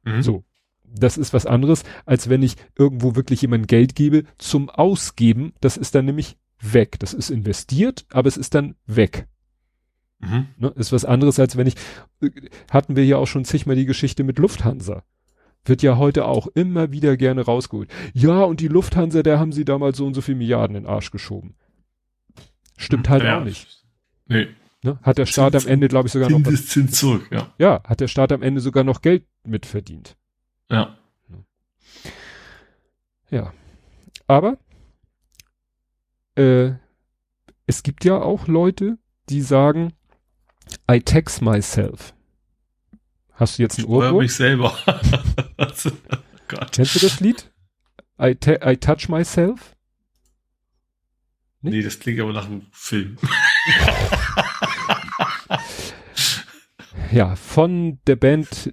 Mhm. 0.03 0.23
So. 0.23 0.45
Das 0.83 1.17
ist 1.17 1.33
was 1.33 1.47
anderes, 1.47 1.85
als 2.07 2.29
wenn 2.29 2.43
ich 2.43 2.57
irgendwo 2.77 3.15
wirklich 3.15 3.43
jemand 3.43 3.69
Geld 3.69 3.95
gebe 3.95 4.25
zum 4.39 4.69
Ausgeben. 4.69 5.53
Das 5.61 5.77
ist 5.77 5.95
dann 5.95 6.07
nämlich 6.07 6.37
weg. 6.73 6.99
Das 7.01 7.13
ist 7.13 7.31
investiert, 7.31 8.07
aber 8.11 8.29
es 8.29 8.37
ist 8.37 8.55
dann 8.55 8.77
weg. 8.87 9.27
Mhm. 10.21 10.47
Ne, 10.57 10.69
ist 10.77 10.93
was 10.93 11.05
anderes, 11.05 11.39
als 11.39 11.57
wenn 11.57 11.67
ich, 11.67 11.75
hatten 12.71 12.97
wir 12.97 13.05
ja 13.05 13.17
auch 13.17 13.27
schon 13.27 13.45
zigmal 13.45 13.77
die 13.77 13.87
Geschichte 13.87 14.25
mit 14.25 14.39
Lufthansa. 14.39 15.03
wird 15.65 15.83
ja 15.83 15.97
heute 15.97 16.27
auch 16.27 16.47
immer 16.49 16.93
wieder 16.93 17.17
gerne 17.17 17.43
rausgeholt. 17.43 17.91
Ja, 18.13 18.43
und 18.43 18.61
die 18.61 18.69
Lufthansa, 18.69 19.23
der 19.23 19.39
haben 19.39 19.53
sie 19.53 19.65
damals 19.65 19.97
so 19.97 20.07
und 20.07 20.15
so 20.15 20.21
viel 20.21 20.35
Milliarden 20.35 20.77
in 20.77 20.83
den 20.85 20.91
Arsch 20.91 21.11
geschoben. 21.11 21.55
Stimmt 22.77 23.09
halt 23.09 23.23
ja. 23.23 23.41
auch 23.41 23.45
nicht. 23.45 23.83
Nee. 24.27 24.49
Ne? 24.83 24.99
Hat 25.03 25.17
der 25.17 25.27
Staat 25.27 25.53
Zins, 25.53 25.65
am 25.65 25.73
Ende, 25.73 25.89
glaube 25.89 26.09
ich, 26.09 26.13
sogar 26.13 26.29
Zins 26.29 26.45
noch. 26.45 26.53
Was, 26.53 26.67
Zins 26.67 26.93
zurück, 26.93 27.29
ja. 27.31 27.53
Ja, 27.59 27.83
hat 27.85 28.01
der 28.01 28.09
Staat 28.09 28.33
am 28.33 28.43
Ende 28.43 28.61
sogar 28.61 28.85
noch 28.85 29.01
Geld 29.01 29.25
mitverdient. 29.45 30.17
Ja. 30.71 30.99
Ja. 33.31 33.53
Aber 34.27 34.59
äh, 36.37 36.73
es 37.67 37.83
gibt 37.83 38.05
ja 38.05 38.21
auch 38.21 38.47
Leute, 38.47 38.99
die 39.29 39.41
sagen, 39.41 39.93
I 40.91 41.01
tax 41.01 41.41
myself. 41.41 42.15
Hast 43.33 43.59
du 43.59 43.63
jetzt 43.63 43.79
ein 43.79 43.87
Ohrwurm? 43.87 44.19
mich 44.19 44.35
selber. 44.35 44.77
oh 45.59 45.67
Kennst 46.71 46.95
du 46.95 47.01
das 47.01 47.21
Lied? 47.21 47.51
I, 48.21 48.37
I 48.47 48.77
touch 48.77 49.09
myself? 49.09 49.75
Nicht? 51.63 51.75
Nee, 51.75 51.83
das 51.83 51.99
klingt 51.99 52.21
aber 52.21 52.33
nach 52.33 52.47
einem 52.47 52.67
Film. 52.71 53.17
ja, 57.11 57.35
von 57.37 57.99
der 58.07 58.17
Band 58.17 58.71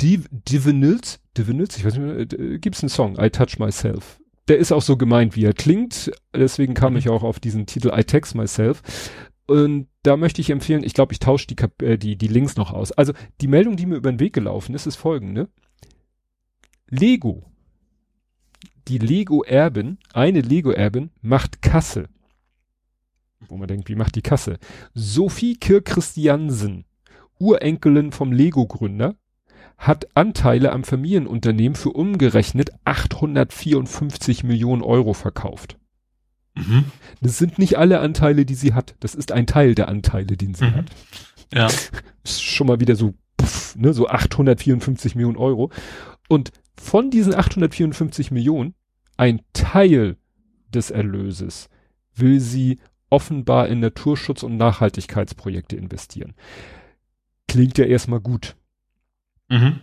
Divinils, 0.00 1.20
Divinils, 1.36 1.76
ich 1.76 1.84
weiß 1.84 1.96
nicht, 1.96 2.32
äh, 2.34 2.58
gibt's 2.58 2.82
einen 2.82 2.88
Song, 2.88 3.18
I 3.18 3.30
Touch 3.30 3.58
Myself. 3.58 4.20
Der 4.48 4.58
ist 4.58 4.72
auch 4.72 4.82
so 4.82 4.96
gemeint, 4.96 5.36
wie 5.36 5.44
er 5.44 5.52
klingt, 5.52 6.10
deswegen 6.34 6.74
kam 6.74 6.94
mhm. 6.94 6.98
ich 6.98 7.08
auch 7.08 7.22
auf 7.22 7.38
diesen 7.38 7.66
Titel 7.66 7.92
I 7.94 8.04
Text 8.04 8.34
Myself. 8.34 8.82
Und 9.46 9.88
da 10.02 10.16
möchte 10.16 10.40
ich 10.40 10.50
empfehlen, 10.50 10.84
ich 10.84 10.92
glaube, 10.92 11.12
ich 11.12 11.20
tausche 11.20 11.46
die, 11.46 11.56
äh, 11.84 11.96
die, 11.96 12.16
die 12.16 12.28
Links 12.28 12.56
noch 12.56 12.72
aus. 12.72 12.92
Also 12.92 13.12
die 13.40 13.48
Meldung, 13.48 13.76
die 13.76 13.86
mir 13.86 13.96
über 13.96 14.12
den 14.12 14.20
Weg 14.20 14.34
gelaufen 14.34 14.74
ist, 14.74 14.86
ist 14.86 14.96
folgende. 14.96 15.48
Lego. 16.90 17.44
Die 18.88 18.98
Lego-Erbin, 18.98 19.98
eine 20.12 20.40
Lego-Erbin 20.40 21.10
macht 21.20 21.62
Kasse. 21.62 22.08
Wo 23.48 23.56
man 23.56 23.68
denkt, 23.68 23.88
wie 23.88 23.94
macht 23.94 24.16
die 24.16 24.22
Kasse? 24.22 24.58
Sophie 24.94 25.56
Kirk-Christiansen, 25.56 26.84
Urenkelin 27.38 28.12
vom 28.12 28.32
Lego-Gründer, 28.32 29.16
hat 29.78 30.08
Anteile 30.14 30.72
am 30.72 30.82
Familienunternehmen 30.84 31.76
für 31.76 31.90
umgerechnet 31.90 32.70
854 32.84 34.42
Millionen 34.42 34.82
Euro 34.82 35.14
verkauft. 35.14 35.78
Mhm. 36.56 36.86
Das 37.22 37.38
sind 37.38 37.58
nicht 37.58 37.78
alle 37.78 38.00
Anteile, 38.00 38.44
die 38.44 38.56
sie 38.56 38.74
hat. 38.74 38.96
Das 39.00 39.14
ist 39.14 39.30
ein 39.30 39.46
Teil 39.46 39.76
der 39.76 39.88
Anteile, 39.88 40.36
den 40.36 40.54
sie 40.54 40.66
mhm. 40.66 40.74
hat. 40.74 40.86
Ja. 41.54 41.68
Ist 42.24 42.42
schon 42.42 42.66
mal 42.66 42.80
wieder 42.80 42.96
so, 42.96 43.14
puff, 43.36 43.74
ne, 43.76 43.94
so 43.94 44.08
854 44.08 45.14
Millionen 45.14 45.38
Euro. 45.38 45.70
Und 46.28 46.50
von 46.76 47.10
diesen 47.10 47.34
854 47.34 48.30
Millionen, 48.32 48.74
ein 49.16 49.40
Teil 49.52 50.16
des 50.74 50.90
Erlöses 50.90 51.70
will 52.14 52.40
sie 52.40 52.80
offenbar 53.08 53.68
in 53.68 53.80
Naturschutz- 53.80 54.42
und 54.42 54.56
Nachhaltigkeitsprojekte 54.56 55.76
investieren. 55.76 56.34
Klingt 57.46 57.78
ja 57.78 57.86
erstmal 57.86 58.20
gut. 58.20 58.56
Mhm. 59.48 59.80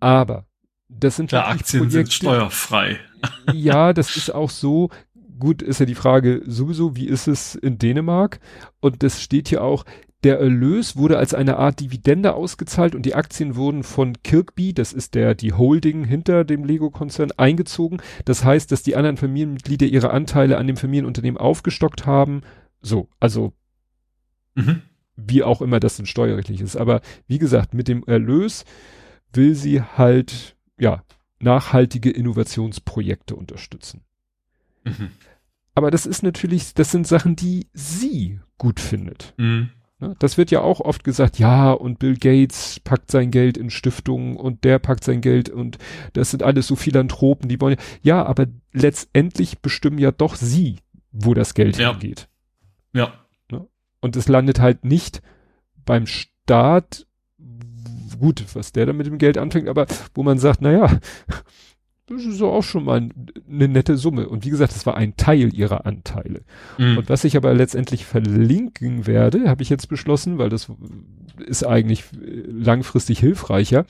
Aber 0.00 0.46
das 0.88 1.16
sind 1.16 1.32
ja 1.32 1.46
Aktien 1.46 1.88
Projekte, 1.88 1.96
sind 1.96 2.12
steuerfrei. 2.12 2.98
ja, 3.52 3.92
das 3.92 4.16
ist 4.16 4.30
auch 4.34 4.50
so. 4.50 4.90
Gut, 5.38 5.62
ist 5.62 5.80
ja 5.80 5.86
die 5.86 5.96
Frage 5.96 6.42
sowieso, 6.46 6.94
wie 6.94 7.08
ist 7.08 7.26
es 7.26 7.56
in 7.56 7.78
Dänemark? 7.78 8.38
Und 8.80 9.02
das 9.02 9.20
steht 9.20 9.48
hier 9.48 9.64
auch, 9.64 9.84
der 10.24 10.38
Erlös 10.40 10.96
wurde 10.96 11.18
als 11.18 11.34
eine 11.34 11.58
Art 11.58 11.80
Dividende 11.80 12.34
ausgezahlt 12.34 12.94
und 12.94 13.02
die 13.02 13.14
Aktien 13.14 13.56
wurden 13.56 13.82
von 13.82 14.14
Kirkby, 14.22 14.72
das 14.72 14.94
ist 14.94 15.14
der, 15.14 15.34
die 15.34 15.52
Holding 15.52 16.04
hinter 16.04 16.44
dem 16.44 16.64
Lego-Konzern, 16.64 17.32
eingezogen. 17.36 18.00
Das 18.24 18.42
heißt, 18.42 18.72
dass 18.72 18.82
die 18.82 18.96
anderen 18.96 19.18
Familienmitglieder 19.18 19.86
ihre 19.86 20.10
Anteile 20.10 20.56
an 20.56 20.66
dem 20.66 20.78
Familienunternehmen 20.78 21.38
aufgestockt 21.38 22.06
haben. 22.06 22.40
So, 22.80 23.08
also, 23.20 23.52
mhm. 24.54 24.80
Wie 25.16 25.42
auch 25.42 25.62
immer 25.62 25.80
das 25.80 25.96
denn 25.96 26.06
steuerrechtlich 26.06 26.60
ist. 26.60 26.76
Aber 26.76 27.00
wie 27.26 27.38
gesagt, 27.38 27.74
mit 27.74 27.88
dem 27.88 28.04
Erlös 28.04 28.64
will 29.32 29.54
sie 29.54 29.82
halt, 29.82 30.56
ja, 30.78 31.02
nachhaltige 31.40 32.10
Innovationsprojekte 32.10 33.36
unterstützen. 33.36 34.02
Mhm. 34.84 35.10
Aber 35.74 35.90
das 35.90 36.06
ist 36.06 36.22
natürlich, 36.22 36.74
das 36.74 36.90
sind 36.90 37.06
Sachen, 37.06 37.36
die 37.36 37.66
sie 37.72 38.40
gut 38.58 38.80
findet. 38.80 39.34
Mhm. 39.36 39.70
Ne? 40.00 40.14
Das 40.18 40.38
wird 40.38 40.50
ja 40.50 40.60
auch 40.60 40.80
oft 40.80 41.04
gesagt, 41.04 41.38
ja, 41.38 41.72
und 41.72 41.98
Bill 41.98 42.16
Gates 42.16 42.80
packt 42.80 43.10
sein 43.10 43.30
Geld 43.30 43.56
in 43.56 43.70
Stiftungen 43.70 44.36
und 44.36 44.64
der 44.64 44.78
packt 44.78 45.04
sein 45.04 45.20
Geld 45.20 45.48
und 45.48 45.78
das 46.12 46.30
sind 46.30 46.42
alles 46.42 46.66
so 46.66 46.76
Philanthropen, 46.76 47.48
die 47.48 47.60
wollen 47.60 47.76
ja, 48.02 48.16
ja 48.18 48.26
aber 48.26 48.46
letztendlich 48.72 49.60
bestimmen 49.60 49.98
ja 49.98 50.10
doch 50.10 50.36
sie, 50.36 50.78
wo 51.10 51.34
das 51.34 51.54
Geld 51.54 51.78
ja. 51.78 51.90
hingeht. 51.90 52.28
Ja. 52.92 53.23
Und 54.04 54.16
es 54.16 54.28
landet 54.28 54.60
halt 54.60 54.84
nicht 54.84 55.22
beim 55.86 56.06
Staat, 56.06 57.06
gut, 58.20 58.44
was 58.52 58.70
der 58.70 58.84
dann 58.84 58.98
mit 58.98 59.06
dem 59.06 59.16
Geld 59.16 59.38
anfängt, 59.38 59.66
aber 59.66 59.86
wo 60.14 60.22
man 60.22 60.36
sagt, 60.36 60.60
naja, 60.60 61.00
das 62.06 62.26
ist 62.26 62.42
auch 62.42 62.60
schon 62.60 62.84
mal 62.84 63.08
eine 63.48 63.68
nette 63.68 63.96
Summe. 63.96 64.28
Und 64.28 64.44
wie 64.44 64.50
gesagt, 64.50 64.74
das 64.74 64.84
war 64.84 64.94
ein 64.98 65.16
Teil 65.16 65.54
ihrer 65.54 65.86
Anteile. 65.86 66.42
Mhm. 66.76 66.98
Und 66.98 67.08
was 67.08 67.24
ich 67.24 67.34
aber 67.34 67.54
letztendlich 67.54 68.04
verlinken 68.04 69.06
werde, 69.06 69.48
habe 69.48 69.62
ich 69.62 69.70
jetzt 69.70 69.88
beschlossen, 69.88 70.36
weil 70.36 70.50
das 70.50 70.70
ist 71.38 71.64
eigentlich 71.64 72.04
langfristig 72.46 73.20
hilfreicher, 73.20 73.86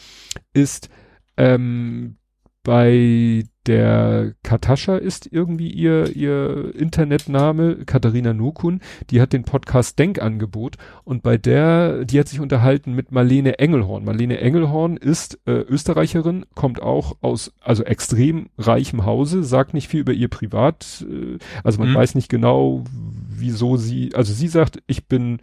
ist 0.53 0.91
ähm, 1.37 2.19
bei 2.65 3.45
der 3.67 4.35
Katascha 4.43 4.97
ist 4.97 5.29
irgendwie 5.31 5.71
ihr, 5.71 6.15
ihr 6.17 6.75
Internetname, 6.75 7.85
Katharina 7.85 8.33
Nukun, 8.33 8.81
die 9.11 9.21
hat 9.21 9.33
den 9.33 9.45
Podcast 9.45 9.99
Denkangebot 9.99 10.77
und 11.05 11.23
bei 11.23 11.37
der, 11.37 12.05
die 12.07 12.19
hat 12.19 12.29
sich 12.29 12.41
unterhalten 12.41 12.95
mit 12.95 13.13
Marlene 13.13 13.59
Engelhorn. 13.59 14.05
Marlene 14.05 14.39
Engelhorn 14.41 14.97
ist 14.97 15.39
äh, 15.47 15.53
Österreicherin, 15.53 16.47
kommt 16.55 16.83
auch 16.83 17.17
aus, 17.21 17.53
also 17.61 17.85
extrem 17.85 18.49
reichem 18.57 19.05
Hause, 19.05 19.45
sagt 19.45 19.75
nicht 19.75 19.89
viel 19.89 20.01
über 20.01 20.13
ihr 20.13 20.29
Privat, 20.29 21.07
äh, 21.09 21.39
also 21.63 21.79
man 21.79 21.91
mhm. 21.91 21.97
weiß 21.97 22.15
nicht 22.15 22.31
genau, 22.31 22.85
wieso 23.29 23.77
sie, 23.77 24.15
also 24.15 24.33
sie 24.33 24.49
sagt, 24.49 24.83
ich 24.87 25.07
bin, 25.07 25.39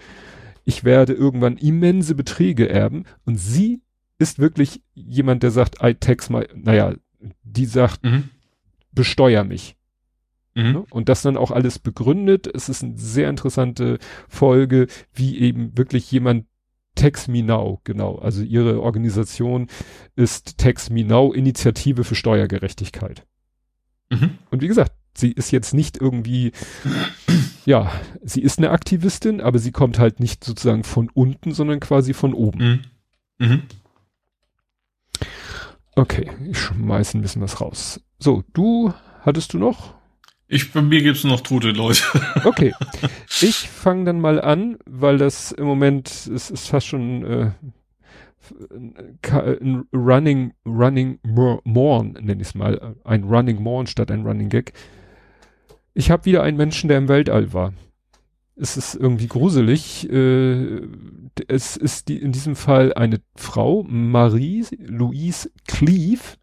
ich 0.66 0.84
werde 0.84 1.14
irgendwann 1.14 1.58
immense 1.58 2.16
Beträge 2.16 2.68
erben 2.68 3.06
und 3.26 3.38
sie 3.40 3.82
ist 4.18 4.38
wirklich 4.38 4.82
jemand, 4.94 5.44
der 5.44 5.52
sagt, 5.52 5.84
I 5.84 5.96
tax 5.96 6.30
my, 6.30 6.46
naja, 6.56 6.94
die 7.44 7.66
sagt, 7.66 8.04
mhm. 8.04 8.30
besteuer 8.92 9.44
mich. 9.44 9.76
Mhm. 10.56 10.72
Ne? 10.72 10.86
Und 10.90 11.10
das 11.10 11.22
dann 11.22 11.38
auch 11.38 11.52
alles 11.52 11.80
begründet. 11.80 12.48
Es 12.54 12.70
ist 12.70 12.84
eine 12.84 12.98
sehr 12.98 13.30
interessante 13.30 14.00
Folge, 14.28 14.88
wie 15.14 15.40
eben 15.40 15.78
wirklich 15.78 16.12
jemand 16.12 16.46
Tax 16.96 17.28
Me 17.28 17.42
Now, 17.42 17.80
genau. 17.84 18.18
Also 18.18 18.44
ihre 18.44 18.82
Organisation 18.82 19.68
ist 20.16 20.58
Tax 20.58 20.90
Me 20.90 21.06
Now, 21.06 21.32
Initiative 21.34 22.04
für 22.04 22.16
Steuergerechtigkeit. 22.16 23.26
Mhm. 24.10 24.38
Und 24.50 24.62
wie 24.62 24.68
gesagt, 24.68 24.92
sie 25.16 25.32
ist 25.32 25.52
jetzt 25.52 25.74
nicht 25.74 25.98
irgendwie, 25.98 26.52
ja, 27.66 27.92
sie 28.22 28.42
ist 28.42 28.58
eine 28.58 28.72
Aktivistin, 28.72 29.40
aber 29.40 29.60
sie 29.60 29.72
kommt 29.72 30.00
halt 30.00 30.20
nicht 30.20 30.44
sozusagen 30.44 30.84
von 30.84 31.10
unten, 31.14 31.54
sondern 31.54 31.80
quasi 31.80 32.14
von 32.14 32.34
oben. 32.34 32.84
Mhm. 33.40 33.64
Okay, 36.02 36.32
ich 36.50 36.58
schmeiß 36.58 37.14
ein 37.14 37.22
bisschen 37.22 37.44
was 37.44 37.62
raus. 37.62 38.02
So, 38.18 38.44
du, 38.54 38.92
hattest 39.22 39.54
du 39.54 39.60
noch? 39.60 39.94
Ich, 40.48 40.74
bei 40.74 40.82
mir 40.82 41.04
gibt's 41.04 41.24
noch 41.24 41.42
tote 41.42 41.70
Leute. 41.70 42.02
okay. 42.44 42.74
Ich 43.40 43.70
fange 43.70 44.06
dann 44.06 44.20
mal 44.20 44.42
an, 44.42 44.80
weil 44.88 45.20
das 45.20 45.52
im 45.52 45.66
Moment, 45.66 46.08
es 46.10 46.50
ist 46.50 46.70
fast 46.70 46.88
schon 46.88 47.24
äh, 47.24 47.52
ein 49.32 49.86
Running, 49.94 50.54
Running 50.66 51.20
Morn, 51.66 52.14
nenne 52.14 52.42
ich 52.42 52.48
es 52.48 52.56
mal. 52.56 52.96
Ein 53.04 53.26
Running 53.26 53.62
Morn 53.62 53.86
statt 53.86 54.10
ein 54.10 54.26
Running 54.26 54.50
Gag. 54.50 54.74
Ich 55.94 56.10
habe 56.10 56.26
wieder 56.26 56.42
einen 56.42 56.58
Menschen, 56.58 56.88
der 56.88 56.98
im 56.98 57.10
Weltall 57.10 57.54
war 57.54 57.74
es 58.56 58.78
ist 58.78 58.96
irgendwie 58.96 59.28
gruselig. 59.28 60.10
Äh, 60.10 60.82
es 61.48 61.78
ist 61.78 62.08
die, 62.08 62.18
in 62.18 62.32
diesem 62.32 62.56
Fall 62.56 62.94
eine 62.94 63.22
Frau, 63.36 63.84
Marie 63.84 64.66
Louise 64.78 65.52
Cleave, 65.68 66.38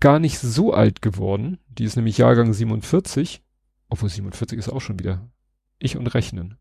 gar 0.00 0.18
nicht 0.18 0.38
so 0.38 0.72
alt 0.72 1.02
geworden. 1.02 1.58
Die 1.68 1.84
ist 1.84 1.96
nämlich 1.96 2.18
Jahrgang 2.18 2.52
47. 2.52 3.42
Obwohl 3.88 4.08
47 4.08 4.58
ist 4.58 4.68
auch 4.68 4.80
schon 4.80 4.98
wieder. 4.98 5.28
Ich 5.78 5.96
und 5.96 6.06
Rechnen. 6.06 6.56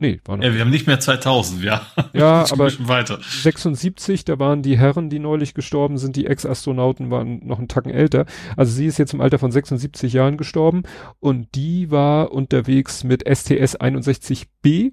Nee, 0.00 0.20
war 0.24 0.36
noch. 0.36 0.44
Ja, 0.44 0.54
wir 0.54 0.60
haben 0.60 0.70
nicht 0.70 0.86
mehr 0.86 1.00
2000, 1.00 1.62
ja. 1.62 1.86
Ja, 2.12 2.44
aber 2.52 2.70
weiter. 2.88 3.18
76, 3.22 4.24
da 4.24 4.38
waren 4.38 4.62
die 4.62 4.78
Herren, 4.78 5.10
die 5.10 5.18
neulich 5.18 5.54
gestorben 5.54 5.98
sind, 5.98 6.16
die 6.16 6.26
Ex-Astronauten 6.26 7.10
waren 7.10 7.46
noch 7.46 7.58
einen 7.58 7.68
Tacken 7.68 7.90
älter. 7.90 8.26
Also 8.56 8.72
sie 8.72 8.86
ist 8.86 8.98
jetzt 8.98 9.14
im 9.14 9.20
Alter 9.20 9.38
von 9.38 9.50
76 9.50 10.12
Jahren 10.12 10.36
gestorben 10.36 10.82
und 11.20 11.54
die 11.54 11.90
war 11.90 12.32
unterwegs 12.32 13.04
mit 13.04 13.22
STS 13.28 13.80
61B, 13.80 14.92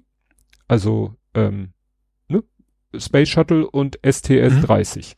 also 0.68 1.14
ähm, 1.34 1.72
ne? 2.28 2.42
Space 2.96 3.28
Shuttle 3.28 3.68
und 3.68 3.98
STS 4.02 4.54
mhm. 4.54 4.62
30. 4.62 5.16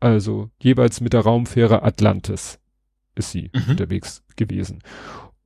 Also 0.00 0.50
jeweils 0.60 1.00
mit 1.00 1.12
der 1.12 1.20
Raumfähre 1.20 1.82
Atlantis 1.82 2.58
ist 3.14 3.30
sie 3.30 3.50
mhm. 3.54 3.70
unterwegs 3.70 4.22
gewesen. 4.36 4.82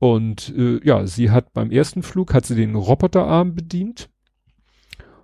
Und 0.00 0.52
äh, 0.56 0.80
ja, 0.82 1.06
sie 1.06 1.30
hat 1.30 1.52
beim 1.52 1.70
ersten 1.70 2.02
Flug 2.02 2.32
hat 2.32 2.46
sie 2.46 2.56
den 2.56 2.74
Roboterarm 2.74 3.54
bedient. 3.54 4.08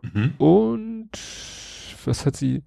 Mhm. 0.03 0.35
Und 0.37 1.11
was 2.05 2.27
hat 2.27 2.37
sie? 2.37 2.63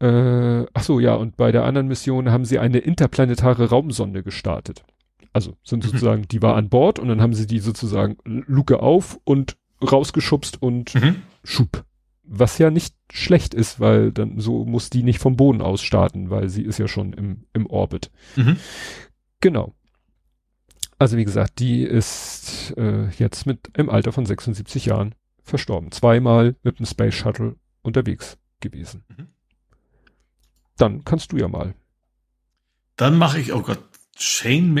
Äh, 0.00 0.66
ach 0.74 0.82
so, 0.82 0.98
ja, 0.98 1.14
und 1.14 1.36
bei 1.36 1.52
der 1.52 1.64
anderen 1.64 1.86
Mission 1.86 2.30
haben 2.30 2.44
sie 2.44 2.58
eine 2.58 2.78
interplanetare 2.78 3.70
Raumsonde 3.70 4.24
gestartet. 4.24 4.84
Also 5.32 5.56
sind 5.62 5.84
mhm. 5.84 5.88
sozusagen, 5.90 6.22
die 6.28 6.42
war 6.42 6.56
an 6.56 6.68
Bord 6.68 6.98
und 6.98 7.06
dann 7.06 7.20
haben 7.20 7.34
sie 7.34 7.46
die 7.46 7.60
sozusagen 7.60 8.16
Luke 8.24 8.80
auf 8.82 9.20
und 9.22 9.56
rausgeschubst 9.80 10.60
und 10.60 10.96
mhm. 10.96 11.22
Schub. 11.44 11.84
Was 12.24 12.58
ja 12.58 12.70
nicht 12.70 12.96
schlecht 13.12 13.54
ist, 13.54 13.78
weil 13.78 14.10
dann 14.10 14.40
so 14.40 14.64
muss 14.64 14.90
die 14.90 15.04
nicht 15.04 15.20
vom 15.20 15.36
Boden 15.36 15.62
aus 15.62 15.80
starten, 15.80 16.28
weil 16.28 16.48
sie 16.48 16.62
ist 16.62 16.78
ja 16.78 16.88
schon 16.88 17.12
im, 17.12 17.44
im 17.52 17.66
Orbit. 17.66 18.10
Mhm. 18.34 18.56
Genau. 19.40 19.74
Also 20.98 21.16
wie 21.16 21.24
gesagt, 21.24 21.60
die 21.60 21.82
ist 21.82 22.74
äh, 22.76 23.08
jetzt 23.10 23.46
mit 23.46 23.70
im 23.74 23.88
Alter 23.88 24.12
von 24.12 24.26
76 24.26 24.86
Jahren 24.86 25.14
verstorben. 25.42 25.92
Zweimal 25.92 26.56
mit 26.62 26.78
dem 26.78 26.86
Space 26.86 27.14
Shuttle 27.14 27.56
unterwegs 27.82 28.36
gewesen. 28.60 29.04
Mhm. 29.08 29.28
Dann 30.76 31.04
kannst 31.04 31.32
du 31.32 31.36
ja 31.36 31.48
mal. 31.48 31.74
Dann 32.96 33.16
mache 33.16 33.38
ich, 33.38 33.52
oh 33.52 33.62
Gott, 33.62 33.82
Shane 34.16 34.74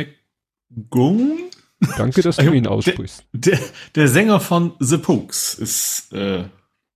McGowan? 0.70 1.50
Danke, 1.96 2.22
dass 2.22 2.36
du 2.36 2.52
ihn 2.52 2.66
aussprichst. 2.66 3.24
Der, 3.32 3.56
der, 3.56 3.66
der, 3.94 4.08
Sänger 4.08 4.40
von 4.40 4.72
The 4.80 4.98
Pokes 4.98 5.54
ist 5.54 6.12
äh, 6.12 6.44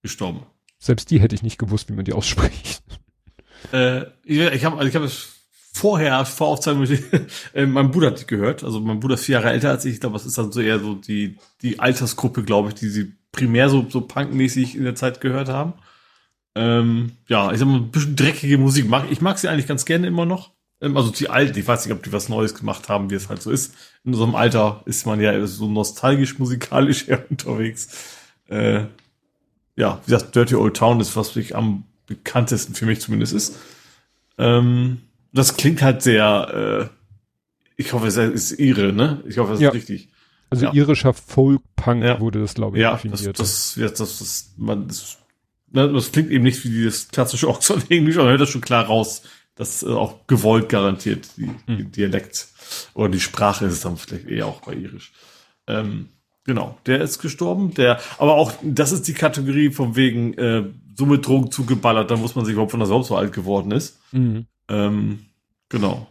gestorben. 0.03 0.45
Selbst 0.79 1.11
die 1.11 1.21
hätte 1.21 1.37
ich 1.37 1.45
nicht 1.45 1.59
gewusst, 1.59 1.89
wie 1.89 1.95
man 1.95 2.05
die 2.05 2.13
ausspricht. 2.13 2.83
Äh, 3.73 4.07
ich 4.25 4.65
habe 4.65 4.89
ich 4.89 4.97
hab 4.97 5.03
vorher, 5.73 6.25
vor 6.25 6.49
Aufzeichnung, 6.49 6.87
äh, 7.55 7.67
mein 7.67 7.91
Bruder 7.91 8.09
hat 8.09 8.21
die 8.21 8.27
gehört. 8.27 8.63
Also 8.63 8.81
mein 8.81 9.01
Bruder 9.01 9.15
ist 9.15 9.25
vier 9.25 9.35
Jahre 9.35 9.51
älter 9.51 9.71
als 9.71 9.85
ich. 9.85 9.95
Ich 9.95 10.01
glaube, 10.01 10.15
das 10.15 10.27
ist 10.27 10.39
dann 10.39 10.53
so 10.53 10.61
eher 10.61 10.79
so 10.79 10.95
die, 10.95 11.39
die 11.63 11.81
Altersgruppe, 11.81 12.45
glaube 12.45 12.69
ich, 12.69 12.75
die 12.75 12.89
sie 12.89 13.13
primär 13.33 13.69
so, 13.69 13.87
so 13.89 14.03
punkmäßig 14.03 14.77
in 14.77 14.85
der 14.85 14.95
Zeit 14.95 15.21
gehört 15.21 15.49
haben. 15.49 15.73
Ähm, 16.55 17.13
ja, 17.29 17.51
ich 17.51 17.59
sag 17.59 17.67
mal, 17.67 17.77
ein 17.77 17.91
bisschen 17.91 18.15
dreckige 18.15 18.59
Musik. 18.59 18.87
Ich 19.11 19.23
mag 19.23 19.39
sie 19.39 19.49
eigentlich 19.49 19.67
ganz 19.67 19.87
gerne 19.87 20.07
immer 20.07 20.27
noch. 20.27 20.51
Ähm, 20.83 20.97
also 20.97 21.11
die 21.11 21.31
alten, 21.31 21.59
ich 21.59 21.67
weiß 21.67 21.87
nicht, 21.87 21.95
ob 21.95 22.03
die 22.03 22.13
was 22.13 22.29
Neues 22.29 22.55
gemacht 22.55 22.91
haben, 22.91 23.11
wie 23.11 23.15
es 23.15 23.31
halt 23.31 23.41
so 23.41 23.51
ist. 23.51 23.75
In 24.05 24.13
unserem 24.13 24.35
Alter 24.35 24.83
ist 24.85 25.07
man 25.07 25.21
ja 25.21 25.47
so 25.47 25.69
nostalgisch, 25.69 26.39
musikalisch 26.39 27.09
eher 27.09 27.25
unterwegs. 27.31 28.19
Äh, 28.49 28.85
ja, 29.77 30.01
wie 30.05 30.11
gesagt, 30.13 30.37
Dirty 30.37 30.55
Old 30.55 30.77
Town 30.77 31.01
ist, 31.01 31.17
was 31.17 31.35
wirklich 31.35 31.57
am 31.57 31.85
bekanntesten 32.07 32.75
für 32.75 32.85
mich 32.85 33.01
zumindest 33.01 33.33
ist. 33.33 33.57
Ähm, 34.37 35.01
das 35.33 35.57
klingt 35.57 35.83
halt 35.83 36.03
sehr, 36.03 36.91
äh, 36.91 36.95
ich 37.77 37.93
hoffe, 37.93 38.07
es 38.07 38.17
ist 38.17 38.53
ihre, 38.53 38.93
ne? 38.93 39.23
Ich 39.27 39.39
hoffe, 39.39 39.55
es 39.55 39.61
ja. 39.61 39.71
ist 39.71 39.75
richtig. 39.75 40.09
Also 40.51 40.67
ja. 40.67 40.73
irischer 40.75 41.15
Folk-Punk 41.15 42.05
ja. 42.05 42.21
wurde 42.21 42.41
das, 42.41 42.55
glaube 42.55 42.77
ich, 42.77 42.83
ja, 42.83 42.93
definiert. 42.93 43.39
Das, 43.39 43.75
das, 43.79 43.95
das, 43.95 44.19
das, 44.19 44.55
man, 44.59 44.87
das, 44.87 45.19
ne, 45.71 45.91
das 45.91 46.13
klingt 46.13 46.31
eben 46.31 46.45
nicht 46.45 46.63
wie 46.65 46.69
dieses 46.69 47.09
klassische 47.09 47.49
Oxford-Englisch, 47.49 48.17
aber 48.17 48.25
man 48.25 48.33
hört 48.33 48.43
das 48.43 48.51
schon 48.51 48.61
klar 48.61 48.85
raus. 48.85 49.23
Das 49.55 49.83
ist 49.83 49.89
auch 49.89 50.27
gewollt 50.27 50.69
garantiert, 50.69 51.29
die, 51.37 51.47
mhm. 51.47 51.77
die 51.77 51.85
Dialekt. 51.85 52.49
Oder 52.95 53.11
die 53.11 53.21
Sprache 53.21 53.67
ist 53.67 53.85
dann 53.85 53.97
vielleicht 53.97 54.27
eher 54.27 54.47
auch 54.47 54.63
bei 54.63 54.75
irisch. 54.75 55.13
Ähm, 55.67 56.09
genau, 56.45 56.79
der 56.87 57.01
ist 57.01 57.19
gestorben. 57.19 57.75
Der, 57.75 58.01
aber 58.19 58.35
auch, 58.35 58.53
das 58.63 58.93
ist 58.93 59.09
die 59.09 59.15
Kategorie 59.15 59.71
von 59.71 59.97
wegen, 59.97 60.35
äh, 60.35 60.65
so 60.95 61.07
mit 61.07 61.27
Drogen 61.27 61.51
zugeballert, 61.51 62.11
da 62.11 62.17
muss 62.17 62.35
man 62.35 62.45
sich 62.45 62.53
überhaupt 62.53 62.73
von 62.73 62.81
der 62.81 62.87
überhaupt 62.87 63.07
so 63.07 63.17
alt 63.17 63.33
geworden 63.33 63.73
ist. 63.73 64.01
Mhm. 64.13 64.47
Ähm, 64.73 65.27
genau. 65.69 66.09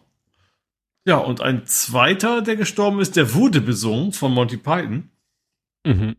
Ja, 1.04 1.18
und 1.18 1.42
ein 1.42 1.66
zweiter, 1.66 2.42
der 2.42 2.56
gestorben 2.56 3.00
ist, 3.00 3.16
der 3.16 3.34
wurde 3.34 3.60
besungen 3.60 4.14
von 4.14 4.32
Monty 4.32 4.58
Python. 4.58 5.10
Mhm. 5.84 6.16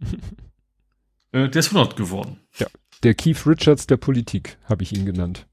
äh, 1.32 1.48
der 1.48 1.56
ist 1.56 1.74
100 1.74 1.96
geworden. 1.96 2.38
Ja, 2.58 2.66
der 3.02 3.14
Keith 3.14 3.46
Richards 3.46 3.86
der 3.86 3.96
Politik, 3.96 4.58
habe 4.64 4.82
ich 4.82 4.92
ihn 4.92 5.06
genannt. 5.06 5.46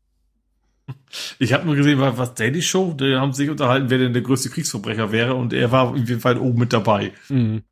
Ich 1.39 1.53
habe 1.53 1.65
nur 1.65 1.75
gesehen, 1.75 1.99
was 1.99 2.35
Daily 2.35 2.61
Show, 2.61 2.93
die 2.93 3.15
haben 3.15 3.33
sich 3.33 3.49
unterhalten, 3.49 3.89
wer 3.89 3.97
denn 3.97 4.13
der 4.13 4.21
größte 4.21 4.49
Kriegsverbrecher 4.49 5.11
wäre 5.11 5.33
und 5.33 5.53
er 5.53 5.71
war 5.71 5.89
auf 5.89 5.97
jeden 5.97 6.19
Fall 6.19 6.37
oben 6.37 6.59
mit 6.59 6.73
dabei. 6.73 7.13
Mhm. 7.29 7.63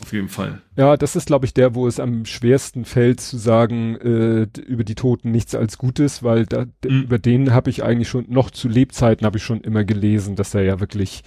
Auf 0.00 0.12
jeden 0.12 0.28
Fall. 0.28 0.62
Ja, 0.76 0.96
das 0.96 1.16
ist, 1.16 1.26
glaube 1.26 1.46
ich, 1.46 1.54
der, 1.54 1.74
wo 1.74 1.86
es 1.86 2.00
am 2.00 2.24
schwersten 2.24 2.84
fällt 2.84 3.20
zu 3.20 3.36
sagen, 3.36 3.96
äh, 3.96 4.46
über 4.66 4.84
die 4.84 4.94
Toten 4.94 5.30
nichts 5.30 5.54
als 5.54 5.78
Gutes, 5.78 6.22
weil 6.22 6.46
da, 6.46 6.66
mhm. 6.84 7.02
über 7.02 7.18
den 7.18 7.52
habe 7.52 7.70
ich 7.70 7.82
eigentlich 7.82 8.08
schon, 8.08 8.26
noch 8.28 8.50
zu 8.50 8.68
Lebzeiten 8.68 9.26
habe 9.26 9.38
ich 9.38 9.44
schon 9.44 9.60
immer 9.60 9.84
gelesen, 9.84 10.36
dass 10.36 10.54
er 10.54 10.62
ja 10.62 10.80
wirklich 10.80 11.22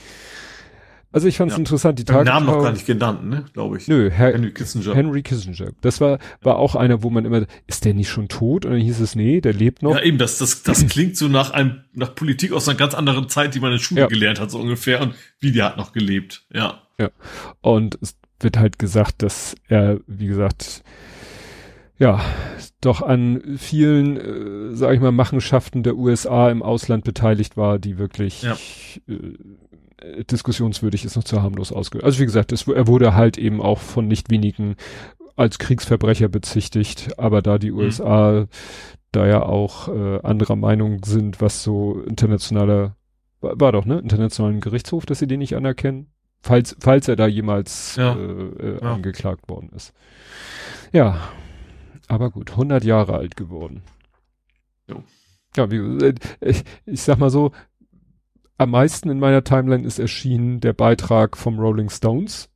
also 1.14 1.28
ich 1.28 1.38
fand 1.38 1.52
es 1.52 1.58
ja. 1.58 1.60
interessant, 1.60 2.00
die 2.00 2.06
Tage. 2.06 2.26
Namen 2.26 2.48
noch 2.48 2.64
gar 2.64 2.72
nicht 2.72 2.88
genannt, 2.88 3.24
ne, 3.24 3.46
glaube 3.54 3.78
ich. 3.78 3.88
Nö, 3.88 4.10
Her 4.10 4.34
Henry 4.34 4.50
Kissinger. 4.50 4.96
Henry 4.96 5.22
Kissinger. 5.22 5.70
Das 5.82 6.02
war 6.02 6.18
war 6.42 6.58
auch 6.58 6.76
einer, 6.76 7.04
wo 7.04 7.12
man 7.12 7.24
immer, 7.24 7.46
ist 7.68 7.86
der 7.86 7.94
nicht 7.94 8.10
schon 8.10 8.30
tot? 8.30 8.66
Und 8.66 8.72
dann 8.72 8.82
hieß 8.82 9.00
es, 9.00 9.16
nee, 9.16 9.40
der 9.40 9.54
lebt 9.54 9.84
noch. 9.84 9.94
Ja, 9.94 10.02
eben, 10.02 10.18
das 10.18 10.40
das 10.40 10.64
das 10.64 10.88
klingt 10.90 11.16
so 11.16 11.28
nach 11.28 11.52
einem 11.52 11.84
nach 11.94 12.16
Politik 12.16 12.52
aus 12.52 12.68
einer 12.68 12.80
ganz 12.80 12.96
anderen 12.96 13.30
Zeit, 13.30 13.54
die 13.54 13.60
man 13.60 13.72
in 13.72 13.78
der 13.78 13.84
Schule 13.84 14.02
ja. 14.02 14.08
gelernt 14.08 14.40
hat 14.40 14.50
so 14.50 14.58
ungefähr 14.58 15.02
und 15.02 15.14
wie 15.40 15.52
der 15.52 15.66
hat 15.66 15.78
noch 15.78 15.94
gelebt. 15.94 16.46
Ja. 16.52 16.82
Ja. 16.98 17.10
Und 17.62 18.00
es 18.02 18.16
wird 18.44 18.58
halt 18.58 18.80
gesagt, 18.80 19.22
dass 19.22 19.56
er, 19.68 20.00
wie 20.08 20.28
gesagt, 20.28 20.84
ja, 21.98 22.22
doch 22.82 23.02
an 23.02 23.58
vielen, 23.58 24.18
äh, 24.18 24.76
sag 24.76 24.94
ich 24.94 25.00
mal, 25.00 25.12
Machenschaften 25.12 25.84
der 25.84 25.96
USA 25.96 26.50
im 26.50 26.64
Ausland 26.64 27.04
beteiligt 27.04 27.56
war, 27.56 27.80
die 27.80 27.98
wirklich 27.98 28.42
ja. 28.42 28.58
äh, 29.08 30.24
diskussionswürdig 30.26 31.06
ist 31.06 31.16
noch 31.16 31.24
zu 31.24 31.42
harmlos 31.42 31.72
ausge. 31.72 32.04
Also 32.04 32.20
wie 32.20 32.26
gesagt, 32.26 32.52
es, 32.52 32.68
er 32.68 32.88
wurde 32.88 33.16
halt 33.16 33.38
eben 33.38 33.62
auch 33.62 33.80
von 33.80 34.08
nicht 34.08 34.30
wenigen 34.30 34.76
als 35.36 35.60
Kriegsverbrecher 35.60 36.28
bezichtigt, 36.28 37.18
aber 37.18 37.42
da 37.42 37.58
die 37.58 37.72
USA 37.72 38.32
mhm. 38.32 38.48
da 39.12 39.28
ja 39.28 39.44
auch 39.44 39.88
äh, 39.88 40.20
anderer 40.22 40.56
Meinung 40.56 41.04
sind, 41.06 41.42
was 41.42 41.64
so 41.64 42.02
internationaler 42.02 42.96
war, 43.40 43.60
war 43.60 43.72
doch, 43.72 43.86
ne? 43.86 44.00
Internationalen 44.00 44.62
Gerichtshof, 44.62 45.06
dass 45.06 45.20
sie 45.20 45.28
den 45.28 45.40
nicht 45.40 45.56
anerkennen 45.56 46.08
falls, 46.44 46.76
falls 46.80 47.08
er 47.08 47.16
da 47.16 47.26
jemals 47.26 47.96
ja. 47.96 48.14
Äh, 48.14 48.20
äh, 48.20 48.82
ja. 48.82 48.94
angeklagt 48.94 49.50
worden 49.50 49.70
ist. 49.76 49.94
Ja, 50.92 51.30
aber 52.08 52.30
gut, 52.30 52.52
100 52.52 52.84
Jahre 52.84 53.16
alt 53.16 53.36
geworden. 53.36 53.82
Jo. 54.88 55.04
Ja, 55.56 55.72
wie, 55.72 55.78
äh, 55.78 56.14
ich, 56.42 56.64
ich 56.86 57.02
sag 57.02 57.18
mal 57.18 57.30
so, 57.30 57.52
am 58.58 58.72
meisten 58.72 59.10
in 59.10 59.20
meiner 59.20 59.44
Timeline 59.44 59.88
ist 59.88 60.00
erschienen 60.00 60.60
der 60.60 60.74
Beitrag 60.74 61.38
vom 61.38 61.58
Rolling 61.60 61.90
Stones. 61.90 62.50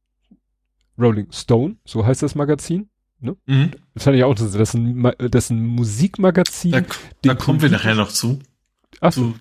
Rolling 0.99 1.31
Stone, 1.31 1.77
so 1.85 2.05
heißt 2.05 2.23
das 2.23 2.35
Magazin. 2.35 2.89
Ne? 3.19 3.35
Mhm. 3.45 3.71
Das 3.93 4.03
fand 4.03 4.17
ich 4.17 4.23
auch, 4.23 4.35
das 4.35 4.53
ist 4.53 4.73
ein, 4.73 5.11
das 5.17 5.45
ist 5.45 5.49
ein 5.51 5.65
Musikmagazin. 5.65 6.71
Da, 6.71 6.81
da 7.21 7.35
kommen 7.35 7.61
wir 7.61 7.69
nachher 7.69 7.95
noch 7.95 8.09
zu. 8.09 8.39
Ach 8.99 9.11
so 9.11 9.33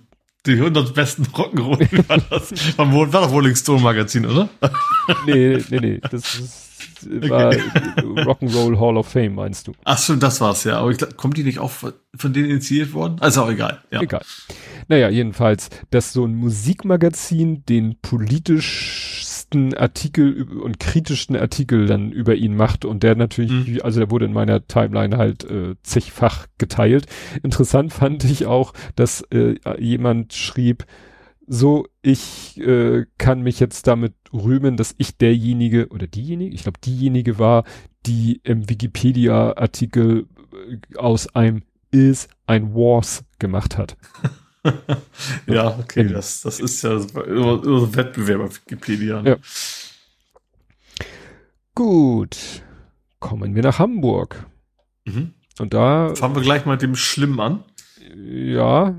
die 0.47 0.55
100 0.55 0.94
besten 0.94 1.24
Rock'n'Roll 1.24 2.09
war 2.09 2.18
das. 2.31 2.78
War 2.78 3.06
doch 3.06 3.32
Rolling 3.32 3.56
Stone 3.56 3.82
Magazin, 3.82 4.27
oder? 4.27 4.48
nee, 5.27 5.59
nee, 5.70 5.81
nee. 5.81 6.01
Das 6.10 6.35
ist, 6.35 7.31
war 7.31 7.48
okay. 7.48 7.62
Rock'n'Roll 8.01 8.78
Hall 8.81 8.97
of 8.97 9.09
Fame, 9.09 9.35
meinst 9.35 9.66
du? 9.66 9.73
Ach 9.85 9.98
so, 9.98 10.16
das 10.16 10.40
war's, 10.40 10.64
ja. 10.64 10.78
Aber 10.78 10.90
ich 10.90 10.98
glaub, 10.98 11.16
kommt 11.16 11.36
die 11.36 11.44
nicht 11.44 11.59
auch 11.59 11.70
von 11.70 11.93
denen 12.32 12.51
initiiert 12.51 12.93
worden? 12.93 13.16
Also 13.20 13.43
auch 13.43 13.51
egal, 13.51 13.82
ja. 13.90 14.01
Egal. 14.01 14.23
Naja, 14.89 15.09
jedenfalls, 15.09 15.68
dass 15.90 16.12
so 16.12 16.24
ein 16.24 16.35
Musikmagazin 16.35 17.64
den 17.66 17.97
politisch 18.01 19.23
besten 19.47 19.74
Artikel 19.74 20.43
und 20.43 20.81
kritischsten 20.81 21.36
Artikel 21.36 21.86
dann 21.86 22.12
über 22.12 22.35
ihn 22.35 22.56
macht 22.56 22.85
und 22.85 23.02
der 23.02 23.14
natürlich, 23.14 23.68
mhm. 23.68 23.81
also 23.82 24.01
der 24.01 24.10
wurde 24.10 24.27
in 24.27 24.32
meiner 24.32 24.66
Timeline 24.66 25.16
halt 25.16 25.44
äh, 25.44 25.74
zigfach 25.82 26.47
geteilt. 26.59 27.06
Interessant 27.43 27.93
fand 27.93 28.24
ich 28.24 28.47
auch, 28.47 28.73
dass 28.97 29.23
äh, 29.31 29.56
jemand 29.78 30.32
schrieb, 30.32 30.85
so, 31.48 31.86
ich 32.02 32.60
äh, 32.60 33.06
kann 33.18 33.43
mich 33.43 33.60
jetzt 33.60 33.86
damit 33.86 34.14
rühmen, 34.32 34.77
dass 34.77 34.97
ich 34.98 35.16
derjenige 35.16 35.89
oder 35.89 36.09
diejenige, 36.09 36.52
ich 36.52 36.64
glaube 36.64 36.81
diejenige 36.85 37.39
war, 37.39 37.62
die 38.05 38.40
im 38.43 38.68
Wikipedia-Artikel 38.68 40.27
äh, 40.52 40.97
aus 40.97 41.35
einem 41.36 41.62
is 41.93 42.28
ein 42.47 42.74
Wars 42.74 43.24
gemacht 43.39 43.78
hat. 43.78 43.97
ja, 45.47 45.79
okay, 45.79 46.09
das, 46.09 46.43
das 46.43 46.61
ist 46.61 46.83
ja 46.83 46.99
so 46.99 47.21
ein 47.21 47.97
Wettbewerb 47.97 48.41
auf 48.41 48.61
Wikipedia. 48.63 49.23
Ne? 49.23 49.31
Ja. 49.31 49.37
Gut, 51.75 52.37
kommen 53.21 53.55
wir 53.55 53.63
nach 53.63 53.79
Hamburg. 53.79 54.47
Mhm. 55.05 55.35
Und 55.59 55.75
da 55.75 56.15
fangen 56.15 56.35
wir 56.35 56.43
gleich 56.43 56.65
mal 56.65 56.73
mit 56.73 56.83
dem 56.83 56.97
Schlimmen 56.97 57.41
an. 57.41 57.65
Ja. 58.15 58.95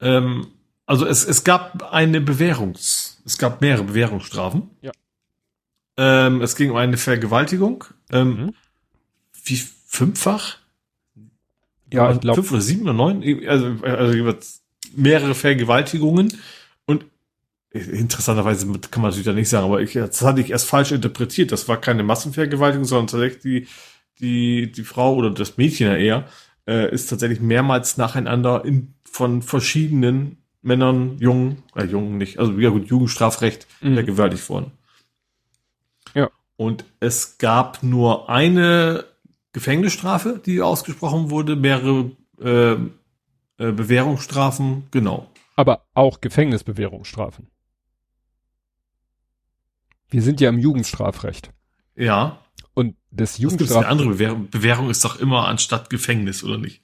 Ähm, 0.00 0.48
also 0.86 1.06
es, 1.06 1.24
es 1.24 1.44
gab 1.44 1.92
eine 1.92 2.20
Bewährungs, 2.20 3.22
es 3.24 3.38
gab 3.38 3.60
mehrere 3.60 3.84
Bewährungsstrafen. 3.84 4.70
Ja. 4.82 4.92
Ähm, 5.96 6.42
es 6.42 6.56
ging 6.56 6.70
um 6.70 6.76
eine 6.76 6.96
Vergewaltigung. 6.96 7.84
Ähm, 8.10 8.28
mhm. 8.28 8.54
Wie 9.44 9.56
fünffach? 9.86 10.58
Ja, 11.94 12.12
ich 12.12 12.20
glaube. 12.20 12.42
Fünf 12.42 12.52
oder 12.52 12.60
sieben 12.60 12.82
oder 12.82 12.92
neun, 12.92 13.22
also, 13.46 13.74
also 13.82 14.34
mehrere 14.96 15.34
Vergewaltigungen 15.34 16.38
und 16.86 17.06
interessanterweise 17.74 18.66
kann 18.66 19.02
man 19.02 19.10
natürlich 19.10 19.26
da 19.26 19.32
nicht 19.32 19.48
sagen, 19.48 19.66
aber 19.66 19.80
ich, 19.80 19.94
das 19.94 20.22
hatte 20.22 20.40
ich 20.40 20.50
erst 20.50 20.68
falsch 20.68 20.92
interpretiert. 20.92 21.50
Das 21.50 21.68
war 21.68 21.80
keine 21.80 22.04
Massenvergewaltigung, 22.04 22.84
sondern 22.84 23.08
tatsächlich 23.08 23.42
die, 23.42 23.66
die, 24.20 24.70
die 24.70 24.84
Frau 24.84 25.14
oder 25.14 25.30
das 25.30 25.56
Mädchen 25.56 25.88
ja 25.88 25.96
eher, 25.96 26.28
äh, 26.68 26.92
ist 26.92 27.08
tatsächlich 27.08 27.40
mehrmals 27.40 27.96
nacheinander 27.96 28.64
in, 28.64 28.94
von 29.04 29.42
verschiedenen 29.42 30.38
Männern, 30.62 31.18
Jungen, 31.18 31.62
äh, 31.74 31.84
Jungen 31.84 32.16
nicht, 32.16 32.38
also 32.38 32.52
ja 32.58 32.70
gut, 32.70 32.86
Jugendstrafrecht 32.86 33.66
mhm. 33.80 33.94
vergewaltigt 33.94 34.48
worden. 34.48 34.72
Ja. 36.14 36.30
Und 36.56 36.84
es 37.00 37.38
gab 37.38 37.82
nur 37.82 38.30
eine 38.30 39.04
Gefängnisstrafe, 39.54 40.42
die 40.44 40.60
ausgesprochen 40.60 41.30
wurde, 41.30 41.54
mehrere 41.54 42.10
äh, 42.40 42.72
äh, 42.72 42.78
Bewährungsstrafen, 43.56 44.88
genau. 44.90 45.30
Aber 45.54 45.86
auch 45.94 46.20
Gefängnisbewährungsstrafen. 46.20 47.46
Wir 50.10 50.22
sind 50.22 50.40
ja 50.40 50.48
im 50.48 50.58
Jugendstrafrecht. 50.58 51.50
Ja. 51.94 52.44
Und 52.74 52.96
das 53.12 53.38
Jugendstraf... 53.38 53.84
Eine 53.84 53.88
andere 53.88 54.08
Bewährung, 54.08 54.50
Bewährung 54.50 54.90
ist 54.90 55.04
doch 55.04 55.20
immer 55.20 55.46
anstatt 55.46 55.88
Gefängnis, 55.88 56.42
oder 56.42 56.58
nicht? 56.58 56.82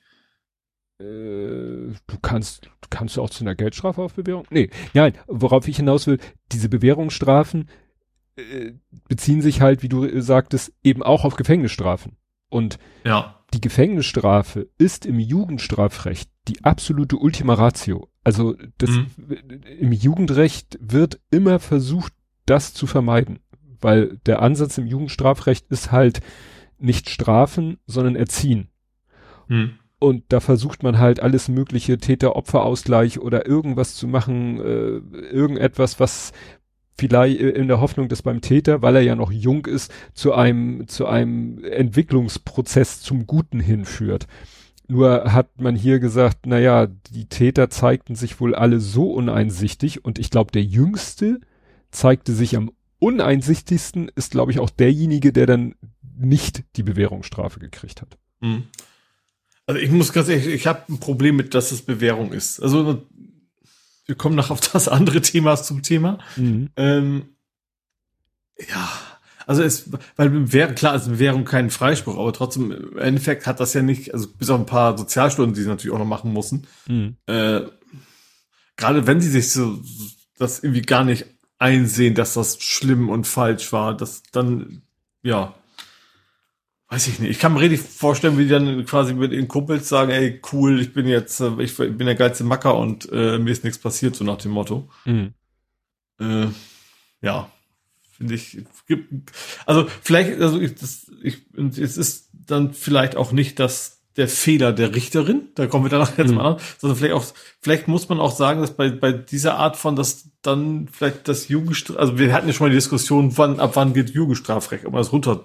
Äh, 1.00 1.02
du 1.02 2.18
kannst, 2.22 2.70
kannst 2.88 3.16
du 3.16 3.22
auch 3.22 3.30
zu 3.30 3.42
einer 3.42 3.56
Geldstrafe 3.56 4.00
auf 4.00 4.14
Bewährung? 4.14 4.46
Nee, 4.50 4.70
nein, 4.94 5.14
worauf 5.26 5.66
ich 5.66 5.76
hinaus 5.76 6.06
will, 6.06 6.20
diese 6.52 6.68
Bewährungsstrafen 6.68 7.68
äh, 8.36 8.74
beziehen 9.08 9.42
sich 9.42 9.60
halt, 9.60 9.82
wie 9.82 9.88
du 9.88 10.20
sagtest, 10.20 10.72
eben 10.84 11.02
auch 11.02 11.24
auf 11.24 11.34
Gefängnisstrafen. 11.34 12.16
Und 12.50 12.78
ja. 13.04 13.36
die 13.54 13.60
Gefängnisstrafe 13.60 14.68
ist 14.76 15.06
im 15.06 15.18
Jugendstrafrecht 15.18 16.30
die 16.48 16.62
absolute 16.64 17.16
Ultima 17.16 17.54
Ratio. 17.54 18.08
Also 18.22 18.54
das, 18.78 18.90
mhm. 18.90 19.06
im 19.78 19.92
Jugendrecht 19.92 20.78
wird 20.80 21.20
immer 21.30 21.58
versucht, 21.58 22.12
das 22.44 22.74
zu 22.74 22.86
vermeiden, 22.86 23.38
weil 23.80 24.18
der 24.26 24.42
Ansatz 24.42 24.76
im 24.76 24.86
Jugendstrafrecht 24.86 25.66
ist 25.70 25.92
halt 25.92 26.20
nicht 26.78 27.08
strafen, 27.08 27.78
sondern 27.86 28.16
erziehen. 28.16 28.68
Mhm. 29.48 29.78
Und 29.98 30.24
da 30.30 30.40
versucht 30.40 30.82
man 30.82 30.98
halt 30.98 31.20
alles 31.20 31.48
mögliche 31.48 31.98
Täter-Opfer-Ausgleich 31.98 33.20
oder 33.20 33.46
irgendwas 33.46 33.94
zu 33.94 34.08
machen, 34.08 34.58
äh, 34.58 34.96
irgendetwas, 35.30 36.00
was, 36.00 36.32
vielleicht 37.00 37.40
in 37.40 37.66
der 37.66 37.80
Hoffnung, 37.80 38.08
dass 38.08 38.22
beim 38.22 38.42
Täter, 38.42 38.82
weil 38.82 38.96
er 38.96 39.02
ja 39.02 39.16
noch 39.16 39.32
jung 39.32 39.64
ist, 39.66 39.90
zu 40.12 40.34
einem, 40.34 40.86
zu 40.86 41.06
einem 41.06 41.64
Entwicklungsprozess 41.64 43.00
zum 43.00 43.26
Guten 43.26 43.58
hinführt. 43.58 44.26
Nur 44.86 45.32
hat 45.32 45.60
man 45.60 45.76
hier 45.76 45.98
gesagt, 45.98 46.40
na 46.46 46.58
ja, 46.58 46.86
die 46.86 47.26
Täter 47.26 47.70
zeigten 47.70 48.16
sich 48.16 48.40
wohl 48.40 48.54
alle 48.54 48.80
so 48.80 49.12
uneinsichtig 49.12 50.04
und 50.04 50.18
ich 50.18 50.30
glaube, 50.30 50.52
der 50.52 50.64
Jüngste 50.64 51.40
zeigte 51.90 52.32
sich 52.32 52.56
am 52.56 52.70
uneinsichtigsten, 52.98 54.10
ist 54.14 54.32
glaube 54.32 54.52
ich 54.52 54.58
auch 54.58 54.70
derjenige, 54.70 55.32
der 55.32 55.46
dann 55.46 55.74
nicht 56.18 56.64
die 56.76 56.82
Bewährungsstrafe 56.82 57.60
gekriegt 57.60 58.02
hat. 58.02 58.18
Mhm. 58.40 58.64
Also 59.66 59.80
ich 59.80 59.90
muss 59.90 60.12
ganz 60.12 60.28
ehrlich, 60.28 60.48
ich 60.48 60.66
habe 60.66 60.82
ein 60.88 60.98
Problem 60.98 61.36
mit, 61.36 61.54
dass 61.54 61.72
es 61.72 61.82
Bewährung 61.82 62.32
ist. 62.32 62.60
Also 62.60 63.06
wir 64.10 64.16
kommen 64.16 64.34
noch 64.34 64.50
auf 64.50 64.60
das 64.60 64.88
andere 64.88 65.22
Thema 65.22 65.56
zum 65.56 65.82
Thema. 65.82 66.18
Mhm. 66.36 66.68
Ähm, 66.76 67.28
ja, 68.68 68.90
also 69.46 69.62
es, 69.62 69.88
weil 70.16 70.52
wäre 70.52 70.74
klar, 70.74 70.96
es 70.96 71.18
wäre 71.18 71.42
kein 71.44 71.70
Freispruch, 71.70 72.18
aber 72.18 72.32
trotzdem 72.32 72.72
im 72.72 72.98
Endeffekt 72.98 73.46
hat 73.46 73.60
das 73.60 73.72
ja 73.72 73.82
nicht, 73.82 74.12
also 74.12 74.28
bis 74.28 74.50
auf 74.50 74.58
ein 74.60 74.66
paar 74.66 74.98
Sozialstunden, 74.98 75.54
die 75.54 75.62
sie 75.62 75.68
natürlich 75.68 75.94
auch 75.94 75.98
noch 76.00 76.04
machen 76.04 76.32
mussten. 76.32 76.66
Mhm. 76.88 77.16
Äh, 77.26 77.62
gerade 78.76 79.06
wenn 79.06 79.20
sie 79.20 79.30
sich 79.30 79.52
so 79.52 79.80
das 80.38 80.58
irgendwie 80.58 80.82
gar 80.82 81.04
nicht 81.04 81.26
einsehen, 81.58 82.14
dass 82.14 82.34
das 82.34 82.60
schlimm 82.60 83.08
und 83.08 83.26
falsch 83.26 83.72
war, 83.72 83.96
dass 83.96 84.24
dann 84.32 84.82
ja 85.22 85.54
Weiß 86.90 87.06
ich 87.06 87.20
nicht. 87.20 87.30
Ich 87.30 87.38
kann 87.38 87.54
mir 87.54 87.60
richtig 87.60 87.80
vorstellen, 87.80 88.36
wie 88.36 88.42
die 88.42 88.50
dann 88.50 88.84
quasi 88.84 89.14
mit 89.14 89.30
den 89.30 89.46
Kumpels 89.46 89.88
sagen, 89.88 90.10
ey, 90.10 90.40
cool, 90.52 90.80
ich 90.80 90.92
bin 90.92 91.06
jetzt, 91.06 91.40
äh, 91.40 91.52
ich 91.60 91.76
bin 91.76 92.00
der 92.00 92.16
geilste 92.16 92.42
Macker 92.42 92.76
und 92.76 93.08
äh, 93.12 93.38
mir 93.38 93.52
ist 93.52 93.62
nichts 93.62 93.78
passiert, 93.78 94.16
so 94.16 94.24
nach 94.24 94.38
dem 94.38 94.50
Motto. 94.50 94.88
Mhm. 95.04 95.32
Äh, 96.20 96.48
ja, 97.22 97.48
finde 98.10 98.34
ich, 98.34 98.64
gibt, 98.88 99.32
also 99.66 99.86
vielleicht, 100.02 100.40
also 100.40 100.60
ich, 100.60 100.74
das, 100.74 101.06
ich, 101.22 101.38
es 101.56 101.96
ist 101.96 102.28
dann 102.32 102.74
vielleicht 102.74 103.16
auch 103.16 103.30
nicht 103.30 103.60
das, 103.60 104.02
der 104.16 104.26
Fehler 104.26 104.72
der 104.72 104.92
Richterin, 104.92 105.48
da 105.54 105.68
kommen 105.68 105.84
wir 105.84 105.90
danach 105.90 106.18
jetzt 106.18 106.30
mhm. 106.30 106.38
mal 106.38 106.54
an, 106.54 106.60
sondern 106.78 106.98
vielleicht 106.98 107.14
auch, 107.14 107.24
vielleicht 107.60 107.86
muss 107.86 108.08
man 108.08 108.18
auch 108.18 108.34
sagen, 108.34 108.62
dass 108.62 108.74
bei, 108.74 108.90
bei 108.90 109.12
dieser 109.12 109.58
Art 109.58 109.76
von, 109.76 109.94
dass 109.94 110.28
dann 110.42 110.88
vielleicht 110.88 111.28
das 111.28 111.46
Jugendstraf, 111.46 111.96
also 111.98 112.18
wir 112.18 112.32
hatten 112.32 112.48
ja 112.48 112.52
schon 112.52 112.66
mal 112.66 112.70
die 112.70 112.76
Diskussion, 112.76 113.38
wann, 113.38 113.60
ab 113.60 113.76
wann 113.76 113.94
geht 113.94 114.10
Jugendstrafrecht, 114.10 114.86
ob 114.86 114.92
man 114.92 115.00
das 115.00 115.12
runter 115.12 115.44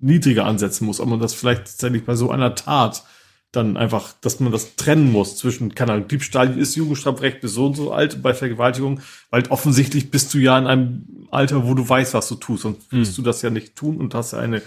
niedriger 0.00 0.44
ansetzen 0.44 0.86
muss, 0.86 1.00
ob 1.00 1.08
man 1.08 1.20
das 1.20 1.34
vielleicht 1.34 1.64
tatsächlich 1.64 2.04
bei 2.04 2.14
so 2.14 2.30
einer 2.30 2.54
Tat 2.54 3.04
dann 3.52 3.76
einfach, 3.76 4.12
dass 4.20 4.38
man 4.40 4.52
das 4.52 4.76
trennen 4.76 5.10
muss 5.10 5.36
zwischen, 5.36 5.74
keine 5.74 5.92
Ahnung, 5.92 6.08
Diebstahl 6.08 6.58
ist 6.58 6.76
Jugendstrafrecht 6.76 7.40
bis 7.40 7.54
so 7.54 7.66
und 7.66 7.74
so 7.74 7.92
alt, 7.92 8.22
bei 8.22 8.34
Vergewaltigung, 8.34 9.00
weil 9.30 9.44
offensichtlich 9.48 10.10
bist 10.10 10.34
du 10.34 10.38
ja 10.38 10.58
in 10.58 10.66
einem 10.66 11.26
Alter, 11.30 11.66
wo 11.66 11.74
du 11.74 11.88
weißt, 11.88 12.14
was 12.14 12.28
du 12.28 12.34
tust, 12.34 12.62
sonst 12.62 12.90
hm. 12.90 13.00
wirst 13.00 13.16
du 13.16 13.22
das 13.22 13.42
ja 13.42 13.50
nicht 13.50 13.74
tun 13.74 13.96
und 13.98 14.14
hast 14.14 14.32
ja 14.32 14.40
eine, 14.40 14.62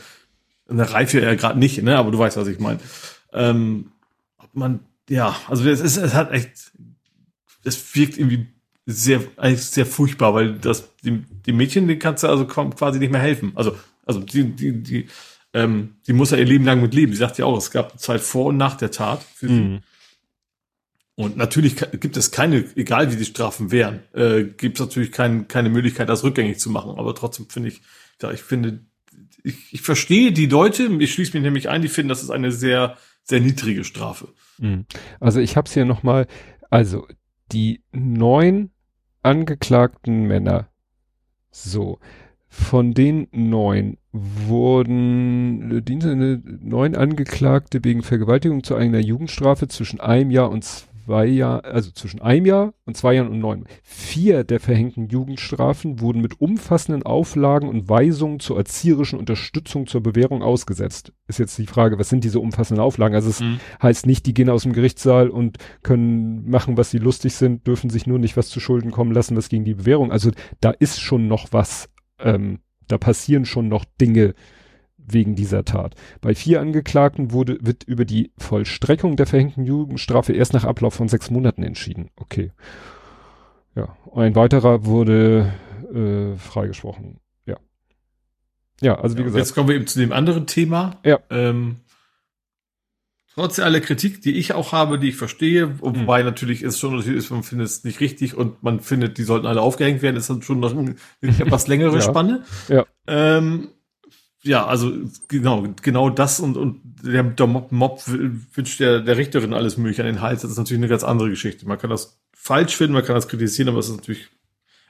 eine 0.68 0.92
Reife 0.92 1.22
ja 1.22 1.36
gerade 1.36 1.60
nicht, 1.60 1.82
ne, 1.84 1.98
aber 1.98 2.12
du 2.12 2.18
weißt, 2.18 2.38
was 2.38 2.48
ich 2.48 2.60
meine. 2.60 2.80
Ähm, 3.32 3.92
ob 4.38 4.56
man, 4.56 4.80
ja, 5.08 5.36
also 5.48 5.68
es 5.70 5.82
ist, 5.82 5.98
es 5.98 6.14
hat 6.14 6.32
echt, 6.32 6.72
es 7.64 7.96
wirkt 7.96 8.18
irgendwie 8.18 8.48
sehr, 8.88 9.22
eigentlich 9.38 9.66
sehr 9.66 9.86
furchtbar, 9.86 10.34
weil 10.34 10.54
das, 10.54 10.90
die, 11.04 11.24
die 11.46 11.54
Mädchen, 11.54 11.88
die 11.88 12.00
kannst 12.00 12.24
du 12.24 12.28
also 12.28 12.46
quasi 12.46 12.98
nicht 12.98 13.12
mehr 13.12 13.22
helfen. 13.22 13.52
Also 13.54 13.76
also 14.10 14.22
die, 14.22 14.44
die, 14.56 14.82
die, 14.82 15.08
ähm, 15.54 15.98
die 16.08 16.14
muss 16.14 16.32
ja 16.32 16.38
ihr 16.38 16.46
Leben 16.46 16.66
lang 16.66 16.82
mit 16.82 16.96
leben. 16.96 17.14
Sie 17.14 17.20
sagt 17.20 17.38
ja 17.38 17.46
auch, 17.46 17.58
es 17.58 17.70
gab 17.70 17.92
eine 17.92 18.00
Zeit 18.00 18.22
vor 18.22 18.48
und 18.48 18.58
nach 18.58 18.76
der 18.76 18.90
Tat 18.90 19.22
für 19.22 19.48
sie. 19.48 19.54
Mhm. 19.54 19.80
Und 21.14 21.38
natürlich 21.38 21.76
gibt 22.00 22.18
es 22.18 22.32
keine, 22.32 22.66
egal 22.76 23.12
wie 23.12 23.18
die 23.18 23.26
Strafen 23.26 23.72
wären, 23.72 24.00
äh, 24.14 24.46
gibt 24.46 24.80
es 24.80 24.86
natürlich 24.86 25.12
kein, 25.12 25.48
keine 25.48 25.70
Möglichkeit, 25.70 26.10
das 26.10 26.24
rückgängig 26.24 26.60
zu 26.60 26.72
machen. 26.72 26.98
Aber 26.98 27.14
trotzdem 27.14 27.48
finde 27.50 27.70
ich, 27.70 27.82
ja, 28.20 28.32
ich 28.32 28.42
finde, 28.42 28.80
ich, 29.44 29.74
ich 29.74 29.82
verstehe 29.82 30.32
die 30.32 30.48
Leute, 30.48 30.90
ich 31.00 31.14
schließe 31.14 31.34
mich 31.34 31.44
nämlich 31.44 31.70
ein, 31.70 31.84
die 31.84 31.88
finden, 31.88 32.10
das 32.10 32.24
ist 32.24 32.32
eine 32.32 32.52
sehr, 32.52 32.98
sehr 33.24 33.42
niedrige 33.42 33.84
Strafe. 33.84 34.30
Mhm. 34.58 34.88
Also 35.20 35.40
ich 35.40 35.56
habe 35.56 35.68
es 35.68 35.74
hier 35.76 35.86
nochmal, 35.86 36.26
also 36.72 37.06
die 37.52 37.84
neun 37.92 38.72
angeklagten 39.22 40.24
Männer, 40.24 40.70
so, 41.52 42.00
von 42.50 42.96
den 42.96 43.28
neun 43.32 43.99
wurden 44.12 45.78
äh, 45.78 45.82
Dienste, 45.82 46.16
neun 46.16 46.96
Angeklagte 46.96 47.84
wegen 47.84 48.02
Vergewaltigung 48.02 48.64
zu 48.64 48.76
einer 48.76 49.00
Jugendstrafe 49.00 49.68
zwischen 49.68 50.00
einem 50.00 50.32
Jahr 50.32 50.50
und 50.50 50.64
zwei 51.10 51.26
Jahren, 51.26 51.66
also 51.66 51.92
zwischen 51.92 52.22
einem 52.22 52.46
Jahr 52.46 52.74
und 52.86 52.96
zwei 52.96 53.16
Jahren 53.16 53.30
und 53.30 53.40
neun. 53.40 53.66
Vier 53.84 54.44
der 54.44 54.60
verhängten 54.60 55.10
Jugendstrafen 55.10 56.02
wurden 56.02 56.22
mit 56.22 56.40
umfassenden 56.40 57.04
Auflagen 57.04 57.68
und 57.68 57.90
Weisungen 57.90 58.40
zur 58.40 58.58
erzieherischen 58.58 59.18
Unterstützung 59.18 59.88
zur 59.88 60.02
Bewährung 60.02 60.44
ausgesetzt. 60.44 61.14
Ist 61.28 61.40
jetzt 61.40 61.58
die 61.58 61.68
Frage, 61.68 61.98
was 61.98 62.10
sind 62.10 62.24
diese 62.24 62.40
umfassenden 62.40 62.84
Auflagen? 62.84 63.16
Also 63.16 63.30
es 63.30 63.40
mhm. 63.40 63.60
heißt 63.82 64.06
nicht, 64.06 64.26
die 64.26 64.34
gehen 64.34 64.50
aus 64.50 64.64
dem 64.64 64.74
Gerichtssaal 64.74 65.30
und 65.30 65.58
können 65.82 66.50
machen, 66.50 66.78
was 66.78 66.92
sie 66.92 67.00
lustig 67.00 67.34
sind, 67.34 67.66
dürfen 67.66 67.90
sich 67.90 68.06
nur 68.06 68.20
nicht 68.20 68.38
was 68.38 68.50
zu 68.50 68.60
Schulden 68.60 68.92
kommen 68.92 69.12
lassen, 69.12 69.36
was 69.36 69.50
gegen 69.50 69.66
die 69.66 69.76
Bewährung. 69.76 70.12
Also 70.12 70.32
da 70.62 70.72
ist 70.72 71.00
schon 71.00 71.28
noch 71.28 71.48
was 71.52 71.90
ähm, 72.20 72.60
da 72.90 72.98
passieren 72.98 73.46
schon 73.46 73.70
noch 73.70 73.86
Dinge 74.02 74.36
wegen 74.98 75.36
dieser 75.36 75.66
Tat. 75.66 75.96
Bei 76.22 76.36
vier 76.36 76.62
Angeklagten 76.62 77.32
wurde, 77.32 77.58
wird 77.62 77.84
über 77.84 78.06
die 78.06 78.32
Vollstreckung 78.38 79.16
der 79.16 79.26
verhängten 79.26 79.64
Jugendstrafe 79.64 80.34
erst 80.34 80.54
nach 80.54 80.66
Ablauf 80.66 80.94
von 80.94 81.08
sechs 81.08 81.32
Monaten 81.32 81.64
entschieden. 81.64 82.10
Okay. 82.16 82.52
Ja, 83.76 83.96
ein 84.14 84.36
weiterer 84.36 84.86
wurde 84.86 85.54
äh, 85.94 86.38
freigesprochen. 86.38 87.20
Ja. 87.46 87.58
Ja, 88.82 89.00
also 89.00 89.16
wie 89.16 89.22
ja, 89.22 89.26
gesagt. 89.26 89.46
Jetzt 89.46 89.56
kommen 89.56 89.70
wir 89.70 89.76
eben 89.76 89.88
zu 89.88 90.00
dem 90.00 90.12
anderen 90.12 90.48
Thema. 90.48 90.98
Ja. 91.06 91.20
Ähm, 91.30 91.78
trotz 93.40 93.58
aller 93.60 93.80
Kritik, 93.80 94.22
die 94.22 94.34
ich 94.38 94.54
auch 94.54 94.74
habe, 94.74 95.00
die 95.00 95.10
ich 95.10 95.16
verstehe, 95.16 95.80
wobei 95.80 96.20
mhm. 96.20 96.26
natürlich 96.26 96.62
ist 96.62 96.78
schon 96.78 97.02
ist, 97.02 97.30
man 97.30 97.44
findet 97.44 97.68
es 97.68 97.86
nicht 97.86 98.02
richtig 98.02 98.36
und 98.36 98.62
man 98.64 98.82
findet, 98.82 99.18
die 99.18 99.24
sollten 99.24 99.48
alle 99.48 99.62
aufgehängt 99.62 100.02
werden, 100.02 100.18
ist 100.18 100.30
dann 100.30 100.42
schon 100.42 100.60
noch 100.60 100.76
eine, 100.76 100.96
etwas 101.22 101.68
längere 101.68 101.96
ja. 101.96 102.02
Spanne. 102.02 102.44
Ja. 102.68 102.86
Ähm, 103.08 103.70
ja, 104.44 104.66
also 104.66 104.92
genau, 105.30 105.66
genau 105.82 106.10
das 106.10 106.42
und, 106.42 106.58
und 106.58 106.82
der, 106.84 107.24
der 107.24 107.48
Mob, 107.48 107.72
Mob 107.72 108.02
wünscht 108.08 108.82
der, 108.82 109.00
der 109.00 109.16
Richterin 109.16 109.54
alles 109.54 109.78
mögliche 109.78 110.02
an 110.02 110.08
den 110.08 110.22
Hals. 110.22 110.42
Das 110.42 110.52
ist 110.52 110.58
natürlich 110.58 110.82
eine 110.82 110.90
ganz 110.90 111.06
andere 111.06 111.30
Geschichte. 111.30 111.66
Man 111.66 111.78
kann 111.78 111.90
das 111.90 112.20
falsch 112.34 112.76
finden, 112.76 112.94
man 112.94 113.06
kann 113.06 113.16
das 113.16 113.30
kritisieren, 113.30 113.70
aber 113.70 113.80
es 113.80 113.88
ist 113.88 113.96
natürlich, 113.96 114.28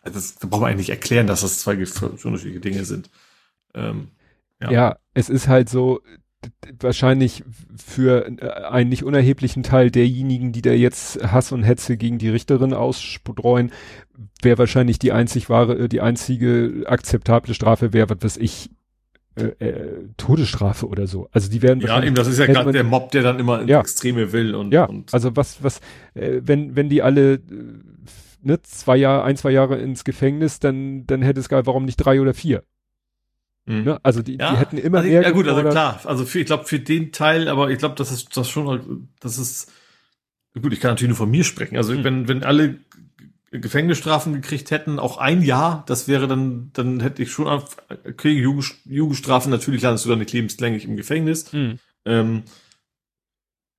also 0.02 0.18
das, 0.18 0.36
da 0.36 0.48
braucht 0.48 0.62
man 0.62 0.72
eigentlich 0.72 0.88
nicht 0.88 0.98
erklären, 0.98 1.28
dass 1.28 1.42
das 1.42 1.60
zwei 1.60 1.74
unterschiedliche 1.76 2.62
Dinge 2.62 2.84
sind. 2.84 3.12
Ähm, 3.76 4.08
ja. 4.60 4.72
ja, 4.72 4.98
es 5.14 5.30
ist 5.30 5.48
halt 5.48 5.70
so, 5.70 6.02
wahrscheinlich 6.80 7.44
für 7.76 8.28
äh, 8.28 8.50
einen 8.70 8.90
nicht 8.90 9.04
unerheblichen 9.04 9.64
Teil 9.64 9.92
derjenigen, 9.92 10.52
die 10.52 10.62
da 10.62 10.72
jetzt 10.72 11.22
Hass 11.32 11.52
und 11.52 11.64
Hetze 11.64 11.98
gegen 11.98 12.18
die 12.18 12.30
Richterin 12.30 12.74
ausstreuen, 12.74 13.72
wäre 14.42 14.58
wahrscheinlich 14.58 15.00
die 15.00 15.12
einzig 15.12 15.50
wahre, 15.50 15.78
äh, 15.78 15.90
die 15.90 16.02
einzige 16.02 16.84
akzeptable 16.86 17.54
Strafe 17.54 17.94
wäre, 17.94 18.10
was 18.10 18.24
weiß 18.24 18.38
ich, 18.38 18.70
äh, 19.36 19.66
äh, 19.66 20.10
Todesstrafe 20.18 20.88
oder 20.88 21.08
so. 21.08 21.30
Also 21.32 21.50
die 21.50 21.62
werden 21.62 21.82
ja 21.82 22.02
eben, 22.04 22.16
das 22.16 22.28
ist 22.28 22.40
ja 22.40 22.46
gerade 22.46 22.72
der 22.72 22.84
Mob, 22.84 23.12
der 23.12 23.24
dann 23.24 23.40
immer 23.40 23.62
ins 23.62 23.70
ja, 23.70 23.80
Extreme 23.80 24.32
will 24.32 24.56
und 24.56 24.74
ja, 24.74 24.86
und 24.86 25.14
also 25.14 25.36
was 25.36 25.64
was 25.64 25.80
äh, 26.14 26.42
wenn 26.44 26.76
wenn 26.76 26.90
die 26.90 27.02
alle 27.02 27.36
äh, 27.36 27.42
ne 28.42 28.62
zwei 28.64 28.98
Jahre 28.98 29.24
ein 29.24 29.38
zwei 29.38 29.52
Jahre 29.52 29.78
ins 29.78 30.04
Gefängnis, 30.04 30.60
dann 30.60 31.06
dann 31.06 31.22
hätte 31.22 31.40
es 31.40 31.48
gar 31.48 31.66
warum 31.66 31.86
nicht 31.86 31.98
drei 31.98 32.20
oder 32.20 32.34
vier. 32.34 32.64
Mhm. 33.70 33.84
Ne? 33.84 34.00
Also 34.02 34.24
die, 34.24 34.38
ja, 34.38 34.52
die 34.52 34.58
hätten 34.58 34.78
immer 34.80 34.98
also, 34.98 35.10
mehr. 35.10 35.22
Ja 35.22 35.30
gut, 35.30 35.48
also 35.48 35.62
klar, 35.70 36.02
also 36.04 36.26
für, 36.26 36.40
ich 36.40 36.48
glaube 36.48 36.66
für 36.66 36.80
den 36.80 37.12
Teil, 37.12 37.48
aber 37.48 37.70
ich 37.70 37.78
glaube, 37.78 37.96
das 37.96 38.12
ist 38.12 38.36
das 38.36 38.50
schon, 38.50 39.10
das 39.20 39.38
ist 39.38 39.72
gut. 40.60 40.74
Ich 40.74 40.80
kann 40.80 40.92
natürlich 40.92 41.10
nur 41.10 41.18
von 41.18 41.30
mir 41.30 41.44
sprechen. 41.44 41.78
Also 41.78 41.94
mhm. 41.94 42.04
wenn 42.04 42.28
wenn 42.28 42.44
alle 42.44 42.80
Gefängnisstrafen 43.52 44.34
gekriegt 44.34 44.72
hätten, 44.72 44.98
auch 44.98 45.18
ein 45.18 45.44
Jahr, 45.44 45.84
das 45.88 46.08
wäre 46.08 46.28
dann, 46.28 46.72
dann 46.74 47.00
hätte 47.00 47.22
ich 47.22 47.32
schon 47.32 47.62
kriege 48.18 48.42
Jugend, 48.42 48.76
Jugendstrafen, 48.86 49.52
natürlich 49.52 49.84
landest 49.84 50.06
du 50.06 50.10
dann 50.10 50.20
nicht 50.20 50.34
lebenslänglich 50.34 50.86
im 50.86 50.98
Gefängnis. 50.98 51.54
Mhm. 51.54 51.78
Ähm, 52.06 52.44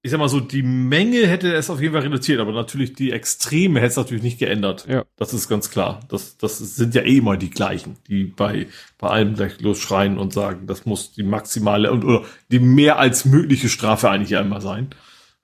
ich 0.03 0.11
sag 0.11 0.19
mal 0.19 0.29
so, 0.29 0.41
die 0.41 0.63
Menge 0.63 1.27
hätte 1.27 1.53
es 1.53 1.69
auf 1.69 1.81
jeden 1.81 1.93
Fall 1.93 2.03
reduziert, 2.03 2.41
aber 2.41 2.53
natürlich 2.53 2.95
die 2.95 3.13
Extreme 3.13 3.81
hätte 3.81 3.91
es 3.91 3.97
natürlich 3.97 4.23
nicht 4.23 4.39
geändert. 4.39 4.87
Ja. 4.89 5.05
Das 5.17 5.35
ist 5.35 5.49
ganz 5.49 5.71
klar. 5.71 6.01
Das, 6.09 6.39
das 6.39 6.59
sind 6.59 6.95
ja 6.95 7.03
eh 7.03 7.19
immer 7.19 7.37
die 7.37 7.51
gleichen, 7.51 7.97
die 8.09 8.25
bei, 8.25 8.67
bei 8.97 9.09
allem 9.09 9.35
gleich 9.35 9.61
losschreien 9.61 10.17
und 10.17 10.33
sagen, 10.33 10.67
das 10.67 10.87
muss 10.87 11.13
die 11.13 11.23
maximale 11.23 11.93
und 11.93 12.05
oder 12.05 12.25
die 12.51 12.61
mehr 12.61 12.99
als 12.99 13.27
mögliche 13.27 13.69
Strafe 13.69 14.09
eigentlich 14.09 14.39
einmal 14.39 14.63
sein. 14.63 14.89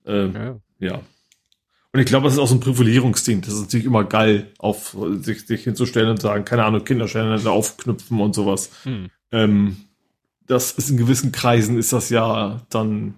Ähm, 0.06 0.34
ja. 0.34 0.88
ja. 0.88 1.00
Und 1.92 2.00
ich 2.00 2.06
glaube, 2.06 2.24
das 2.24 2.34
ist 2.34 2.38
auch 2.38 2.48
so 2.48 2.54
ein 2.54 2.60
Profilierungsding. 2.60 3.42
Das 3.42 3.52
ist 3.52 3.60
natürlich 3.60 3.86
immer 3.86 4.04
geil, 4.04 4.52
auf 4.58 4.96
sich, 5.20 5.46
sich 5.46 5.64
hinzustellen 5.64 6.10
und 6.10 6.20
sagen, 6.20 6.46
keine 6.46 6.64
Ahnung, 6.64 6.84
Kinderstellen 6.84 7.46
aufknüpfen 7.46 8.20
und 8.20 8.34
sowas. 8.34 8.70
Hm. 8.84 9.10
Ähm, 9.32 9.76
das 10.46 10.72
ist 10.72 10.88
in 10.88 10.96
gewissen 10.96 11.32
Kreisen 11.32 11.78
ist 11.78 11.92
das 11.92 12.08
ja 12.08 12.62
dann 12.70 13.14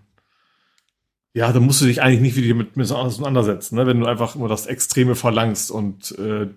ja, 1.35 1.53
da 1.53 1.61
musst 1.61 1.81
du 1.81 1.87
dich 1.87 2.03
eigentlich 2.03 2.21
nicht 2.21 2.37
wieder 2.37 2.55
mit, 2.55 2.77
mit 2.77 2.91
auseinandersetzen, 2.91 3.77
ne? 3.77 3.87
wenn 3.87 4.01
du 4.01 4.07
einfach 4.07 4.35
immer 4.35 4.49
das 4.49 4.67
Extreme 4.67 5.15
verlangst 5.15 5.71
und 5.71 6.19
äh, 6.19 6.49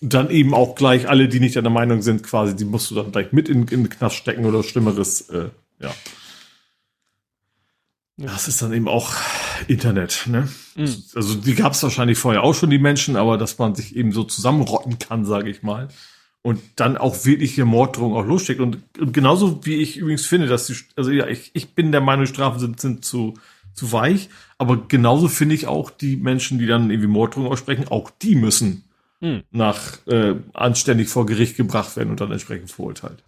dann 0.00 0.30
eben 0.30 0.54
auch 0.54 0.74
gleich 0.74 1.08
alle, 1.08 1.28
die 1.28 1.40
nicht 1.40 1.56
deiner 1.56 1.70
Meinung 1.70 2.02
sind, 2.02 2.22
quasi, 2.22 2.54
die 2.54 2.64
musst 2.64 2.90
du 2.90 2.94
dann 2.94 3.10
gleich 3.12 3.32
mit 3.32 3.48
in, 3.48 3.62
in 3.62 3.84
den 3.84 3.88
Knast 3.88 4.16
stecken 4.16 4.44
oder 4.44 4.62
Schlimmeres, 4.62 5.28
äh, 5.30 5.48
ja. 5.80 5.92
Das 8.20 8.48
ist 8.48 8.60
dann 8.62 8.72
eben 8.72 8.88
auch 8.88 9.12
Internet, 9.68 10.24
ne? 10.26 10.48
Mhm. 10.74 11.04
Also 11.14 11.36
die 11.36 11.54
gab 11.54 11.74
es 11.74 11.82
wahrscheinlich 11.84 12.18
vorher 12.18 12.42
auch 12.42 12.52
schon, 12.52 12.68
die 12.68 12.78
Menschen, 12.78 13.14
aber 13.14 13.38
dass 13.38 13.58
man 13.58 13.76
sich 13.76 13.94
eben 13.94 14.10
so 14.10 14.24
zusammenrotten 14.24 14.98
kann, 14.98 15.24
sage 15.24 15.50
ich 15.50 15.62
mal. 15.62 15.86
Und 16.42 16.60
dann 16.76 16.96
auch 16.96 17.24
wirklich 17.24 17.54
hier 17.54 17.64
Morddrohungen 17.64 18.16
auch 18.16 18.26
lossteckt. 18.26 18.60
Und, 18.60 18.78
und 18.98 19.12
genauso 19.12 19.64
wie 19.64 19.76
ich 19.76 19.98
übrigens 19.98 20.26
finde, 20.26 20.48
dass 20.48 20.66
die, 20.66 20.74
also 20.96 21.12
ja, 21.12 21.28
ich, 21.28 21.50
ich 21.54 21.74
bin 21.74 21.92
der 21.92 22.00
Meinung, 22.00 22.26
Strafen 22.26 22.58
sind, 22.58 22.80
sind 22.80 23.04
zu, 23.04 23.34
zu 23.78 23.92
weich. 23.92 24.28
Aber 24.58 24.88
genauso 24.88 25.28
finde 25.28 25.54
ich 25.54 25.66
auch 25.66 25.90
die 25.90 26.16
Menschen, 26.16 26.58
die 26.58 26.66
dann 26.66 26.90
irgendwie 26.90 27.08
Morddrohungen 27.08 27.50
aussprechen, 27.50 27.88
auch 27.88 28.10
die 28.10 28.34
müssen 28.34 28.84
hm. 29.20 29.42
nach 29.50 30.06
äh, 30.06 30.34
anständig 30.52 31.08
vor 31.08 31.26
Gericht 31.26 31.56
gebracht 31.56 31.96
werden 31.96 32.10
und 32.10 32.20
dann 32.20 32.32
entsprechend 32.32 32.70
verurteilt. 32.70 33.22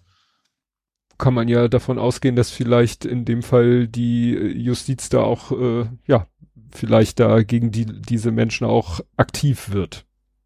Kann 1.19 1.35
man 1.35 1.49
ja 1.49 1.69
davon 1.69 1.99
ausgehen, 1.99 2.37
dass 2.37 2.51
vielleicht 2.51 3.05
in 3.05 3.25
dem 3.25 3.43
Fall 3.43 3.87
die 3.87 4.35
äh, 4.35 4.49
Justiz 4.49 5.09
da 5.09 5.21
auch, 5.21 5.53
äh, 5.53 5.87
ja, 6.07 6.27
vielleicht 6.73 7.21
da 7.21 7.43
gegen 7.43 7.71
die, 7.71 7.87
diese 7.87 8.31
Menschen 8.31 8.67
auch 8.67 9.01
aktiv 9.17 9.71
wird. 9.71 10.05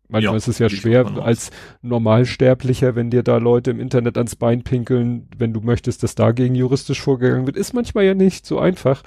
Manchmal 0.09 0.35
ja, 0.35 0.37
ist 0.37 0.49
es 0.49 0.59
ja 0.59 0.69
schwer 0.69 1.07
als 1.23 1.51
Normalsterblicher, 1.81 2.95
wenn 2.95 3.11
dir 3.11 3.23
da 3.23 3.39
Leute 3.39 3.71
im 3.71 3.81
Internet 3.81 4.19
ans 4.19 4.37
Bein 4.37 4.63
pinkeln, 4.63 5.29
wenn 5.37 5.55
du 5.55 5.61
möchtest, 5.61 6.03
dass 6.03 6.15
dagegen 6.15 6.55
juristisch 6.55 7.01
vorgegangen 7.01 7.47
wird, 7.47 7.57
ist 7.57 7.73
manchmal 7.73 8.05
ja 8.05 8.15
nicht 8.15 8.45
so 8.45 8.59
einfach. 8.59 9.03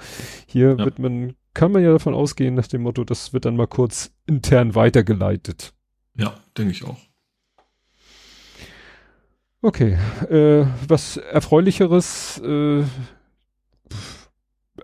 Hier 0.46 0.70
ja. 0.76 0.84
wird 0.84 0.98
man, 0.98 1.34
kann 1.54 1.70
man 1.70 1.82
ja 1.84 1.92
davon 1.92 2.14
ausgehen, 2.14 2.54
nach 2.54 2.66
dem 2.66 2.82
Motto, 2.82 3.04
das 3.04 3.32
wird 3.32 3.44
dann 3.44 3.56
mal 3.56 3.68
kurz 3.68 4.10
intern 4.26 4.74
weitergeleitet. 4.74 5.72
Ja, 6.16 6.34
denke 6.56 6.72
ich 6.72 6.84
auch. 6.84 6.98
Okay, 9.60 9.98
äh, 10.30 10.66
was 10.86 11.16
erfreulicheres, 11.16 12.40
äh, 12.44 12.84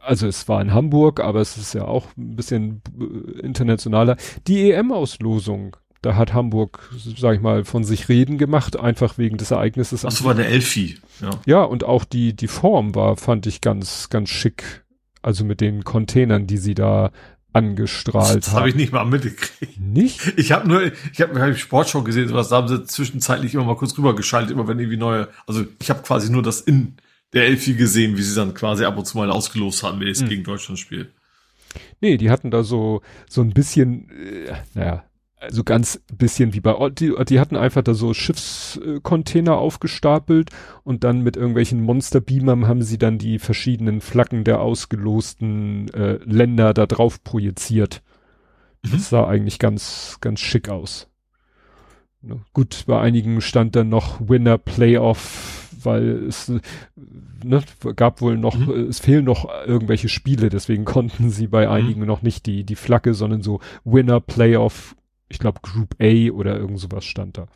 also 0.00 0.26
es 0.26 0.48
war 0.48 0.60
in 0.60 0.72
Hamburg, 0.74 1.20
aber 1.20 1.40
es 1.40 1.56
ist 1.56 1.74
ja 1.74 1.84
auch 1.84 2.08
ein 2.16 2.36
bisschen 2.36 2.82
äh, 2.98 3.40
internationaler. 3.40 4.16
Die 4.46 4.70
EM-Auslosung 4.70 5.76
da 6.04 6.16
hat 6.16 6.34
Hamburg, 6.34 6.90
sag 7.16 7.36
ich 7.36 7.40
mal, 7.40 7.64
von 7.64 7.84
sich 7.84 8.08
reden 8.08 8.36
gemacht, 8.36 8.78
einfach 8.78 9.16
wegen 9.16 9.38
des 9.38 9.50
Ereignisses. 9.50 10.02
Das 10.02 10.22
war 10.22 10.34
der 10.34 10.48
Elfi, 10.48 10.98
ja. 11.20 11.30
Ja, 11.46 11.62
und 11.62 11.84
auch 11.84 12.04
die, 12.04 12.34
die 12.34 12.48
Form 12.48 12.94
war, 12.94 13.16
fand 13.16 13.46
ich 13.46 13.60
ganz, 13.60 14.10
ganz 14.10 14.28
schick. 14.28 14.84
Also 15.22 15.44
mit 15.44 15.62
den 15.62 15.84
Containern, 15.84 16.46
die 16.46 16.58
sie 16.58 16.74
da 16.74 17.10
angestrahlt 17.54 18.28
haben. 18.28 18.40
Das 18.40 18.52
habe 18.52 18.68
ich 18.68 18.74
nicht 18.74 18.92
mal 18.92 19.06
mitgekriegt. 19.06 19.80
Nicht? 19.80 20.34
Ich 20.36 20.52
habe 20.52 20.68
nur, 20.68 20.82
ich 21.12 21.20
habe 21.22 21.40
hab 21.40 21.56
Sportshow 21.56 22.02
gesehen, 22.02 22.28
sowas, 22.28 22.50
da 22.50 22.56
haben 22.56 22.68
sie 22.68 22.84
zwischenzeitlich 22.84 23.54
immer 23.54 23.64
mal 23.64 23.76
kurz 23.76 23.96
rübergeschaltet, 23.96 24.50
immer 24.50 24.68
wenn 24.68 24.78
irgendwie 24.78 24.98
neue, 24.98 25.28
also 25.46 25.64
ich 25.80 25.88
habe 25.88 26.02
quasi 26.02 26.30
nur 26.30 26.42
das 26.42 26.60
in 26.60 26.96
der 27.32 27.46
Elfi 27.46 27.74
gesehen, 27.74 28.18
wie 28.18 28.22
sie 28.22 28.34
dann 28.34 28.52
quasi 28.52 28.84
ab 28.84 28.98
und 28.98 29.06
zu 29.06 29.16
mal 29.16 29.30
ausgelost 29.30 29.82
haben, 29.82 30.00
wenn 30.00 30.08
es 30.08 30.20
hm. 30.20 30.28
gegen 30.28 30.44
Deutschland 30.44 30.78
spielt. 30.78 31.10
Nee, 32.00 32.18
die 32.18 32.30
hatten 32.30 32.50
da 32.50 32.62
so, 32.62 33.00
so 33.28 33.40
ein 33.40 33.54
bisschen, 33.54 34.10
äh, 34.10 34.52
naja, 34.74 35.04
also 35.44 35.64
ganz 35.64 36.00
bisschen 36.12 36.54
wie 36.54 36.60
bei, 36.60 36.74
die, 36.90 37.12
die 37.28 37.40
hatten 37.40 37.56
einfach 37.56 37.82
da 37.82 37.94
so 37.94 38.14
Schiffscontainer 38.14 39.56
aufgestapelt 39.56 40.50
und 40.82 41.04
dann 41.04 41.22
mit 41.22 41.36
irgendwelchen 41.36 41.82
Monsterbeamern 41.82 42.66
haben 42.66 42.82
sie 42.82 42.98
dann 42.98 43.18
die 43.18 43.38
verschiedenen 43.38 44.00
Flaggen 44.00 44.44
der 44.44 44.60
ausgelosten 44.60 45.92
äh, 45.94 46.18
Länder 46.24 46.74
da 46.74 46.86
drauf 46.86 47.22
projiziert. 47.22 48.02
Mhm. 48.82 48.90
Das 48.92 49.10
sah 49.10 49.26
eigentlich 49.26 49.58
ganz, 49.58 50.18
ganz 50.20 50.40
schick 50.40 50.68
aus. 50.68 51.08
Ne? 52.22 52.40
Gut, 52.52 52.84
bei 52.86 53.00
einigen 53.00 53.40
stand 53.40 53.76
dann 53.76 53.88
noch 53.88 54.20
Winner 54.28 54.58
Playoff, 54.58 55.68
weil 55.82 56.26
es 56.26 56.50
ne, 57.42 57.62
gab 57.96 58.20
wohl 58.20 58.38
noch, 58.38 58.56
mhm. 58.56 58.88
es 58.88 59.00
fehlen 59.00 59.24
noch 59.24 59.48
irgendwelche 59.66 60.08
Spiele, 60.08 60.48
deswegen 60.48 60.84
konnten 60.84 61.30
sie 61.30 61.46
bei 61.46 61.66
mhm. 61.66 61.72
einigen 61.72 62.06
noch 62.06 62.22
nicht 62.22 62.46
die, 62.46 62.64
die 62.64 62.76
Flagge, 62.76 63.14
sondern 63.14 63.42
so 63.42 63.60
Winner 63.84 64.20
Playoff 64.20 64.96
ich 65.34 65.40
glaube 65.40 65.60
Group 65.62 65.96
A 66.00 66.30
oder 66.30 66.56
irgend 66.56 66.78
sowas 66.78 67.04
stand 67.04 67.36
da. 67.38 67.48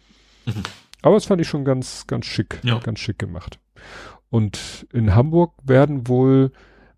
Mhm. 0.46 0.62
Aber 1.00 1.14
das 1.14 1.26
fand 1.26 1.40
ich 1.40 1.48
schon 1.48 1.64
ganz, 1.64 2.06
ganz 2.06 2.26
schick, 2.26 2.60
ja. 2.64 2.78
ganz 2.80 2.98
schick 2.98 3.18
gemacht. 3.18 3.60
Und 4.30 4.86
in 4.92 5.14
Hamburg 5.14 5.55
werden 5.62 6.09
wohl 6.09 6.52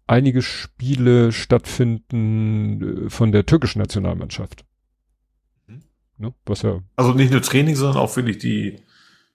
einige 0.07 0.43
Spiele 0.43 1.33
stattfinden 1.33 3.07
äh, 3.07 3.11
von 3.11 3.31
der 3.31 3.45
türkischen 3.45 3.81
Nationalmannschaft. 3.81 4.65
Mhm. 5.67 5.83
Ne? 6.17 6.35
Was 6.47 6.63
ja. 6.63 6.81
Also 6.97 7.13
nicht 7.13 7.31
nur 7.31 7.43
Training, 7.43 7.77
sondern 7.77 7.99
auch 7.99 8.11
finde 8.11 8.33
ich 8.33 8.39
die, 8.39 8.79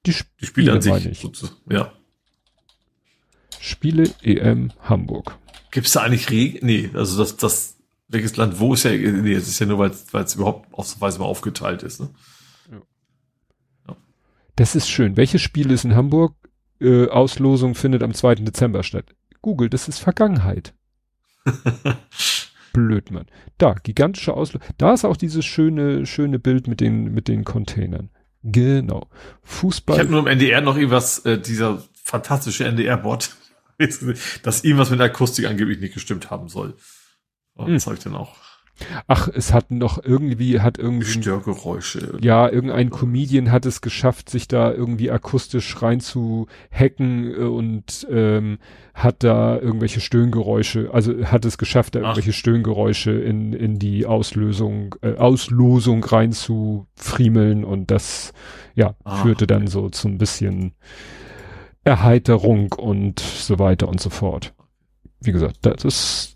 die, 0.05 0.13
Spiele, 0.13 0.35
die 0.41 0.45
Spiele 0.47 0.73
an 0.73 0.81
sich. 0.81 1.30
Ja. 1.69 1.93
Spiele 3.59 4.09
EM 4.23 4.72
Hamburg. 4.81 5.38
Gibt 5.69 5.88
es 5.88 5.93
da 5.93 6.01
eigentlich 6.01 6.30
Regeln? 6.31 6.65
Nee, 6.65 6.89
also 6.93 7.17
das, 7.19 7.38
das 7.38 7.74
welches 8.07 8.36
Land 8.38 8.60
wo 8.60 8.73
ist 8.73 8.84
ja, 8.84 8.91
nee, 8.91 9.34
es 9.34 9.48
ist 9.48 9.60
ja 9.60 9.65
nur, 9.65 9.80
weil 9.80 10.23
es 10.23 10.36
überhaupt 10.36 10.73
ausweise 10.73 11.19
mal 11.19 11.26
aufgeteilt 11.26 11.84
ist. 11.84 12.02
Ne? 12.02 12.10
Ja. 12.72 12.82
ja. 13.90 13.98
Das 14.56 14.76
ist 14.76 14.90
schön. 14.90 15.18
Welches 15.18 15.41
Spiel 15.41 15.72
ist 15.72 15.86
in 15.86 15.95
Hamburg? 15.95 16.36
Äh, 16.80 17.07
Auslosung 17.07 17.73
findet 17.73 18.03
am 18.03 18.14
2. 18.14 18.36
Dezember 18.36 18.84
statt. 18.84 19.15
Google, 19.41 19.69
das 19.69 19.88
ist 19.88 19.99
Vergangenheit. 19.99 20.73
Blöd, 22.73 23.11
Mann. 23.11 23.27
Da, 23.57 23.73
gigantische 23.73 24.34
Auslosung. 24.34 24.68
Da 24.77 24.94
ist 24.94 25.06
auch 25.06 25.18
dieses 25.18 25.45
schöne, 25.45 26.06
schöne 26.06 26.40
Bild 26.40 26.68
mit 26.68 26.82
den, 26.82 27.14
mit 27.14 27.27
den 27.27 27.45
Containern. 27.45 28.10
Genau. 28.44 29.10
Fußball. 29.44 29.95
Ich 29.95 29.99
habe 30.02 30.11
nur 30.11 30.19
im 30.19 30.27
NDR 30.27 30.61
noch 30.61 30.76
irgendwas, 30.76 31.19
äh, 31.19 31.40
dieser 31.40 31.84
fantastische 32.03 32.65
NDR-Bot, 32.65 33.36
dass 34.44 34.64
irgendwas 34.64 34.90
mit 34.90 34.99
der 34.99 35.07
Akustik 35.07 35.45
angeblich 35.48 35.80
nicht 35.80 35.94
gestimmt 35.94 36.30
haben 36.30 36.49
soll. 36.49 36.76
Oh, 37.56 37.65
hm. 37.65 37.76
ich 37.76 37.99
denn 37.99 38.15
auch? 38.15 38.36
Ach, 39.07 39.30
es 39.34 39.53
hat 39.53 39.72
noch 39.72 40.03
irgendwie, 40.03 40.60
hat 40.60 40.77
irgendwie. 40.77 41.07
Störgeräusche. 41.07 42.18
Ja, 42.19 42.49
irgendein 42.49 42.90
Comedian 42.90 43.49
hat 43.49 43.65
es 43.65 43.80
geschafft, 43.80 44.30
sich 44.30 44.49
da 44.49 44.73
irgendwie 44.73 45.10
akustisch 45.10 45.82
rein 45.82 46.02
zu 46.02 46.48
hacken 46.72 47.32
äh, 47.32 47.38
und 47.38 48.06
ähm, 48.11 48.57
hat 48.94 49.23
da 49.23 49.57
irgendwelche 49.57 50.02
Stöhngeräusche, 50.02 50.90
also 50.94 51.26
hat 51.26 51.45
es 51.45 51.57
geschafft, 51.57 51.95
da 51.95 51.99
Ach. 51.99 52.03
irgendwelche 52.03 52.34
Stöhngeräusche 52.34 53.11
in, 53.11 53.53
in 53.53 53.80
die 53.80 54.06
Auslösung, 54.06 54.95
äh, 55.02 55.15
Auslosung 55.15 56.03
rein 56.03 56.34
zu 56.34 56.86
friemeln 56.95 57.64
und 57.64 57.91
das, 57.91 58.34
ja, 58.73 58.95
ah, 59.06 59.15
führte 59.23 59.48
dann 59.48 59.68
so 59.68 59.90
zu 59.90 60.10
ein 60.10 60.18
bisschen 60.18 60.73
Erheiterung 61.86 62.73
und 62.73 63.22
so 63.22 63.57
weiter 63.57 63.88
und 63.88 64.02
so 64.02 64.10
fort 64.10 64.53
wie 65.26 65.32
gesagt, 65.32 65.57
das 65.61 65.84
ist. 65.84 66.35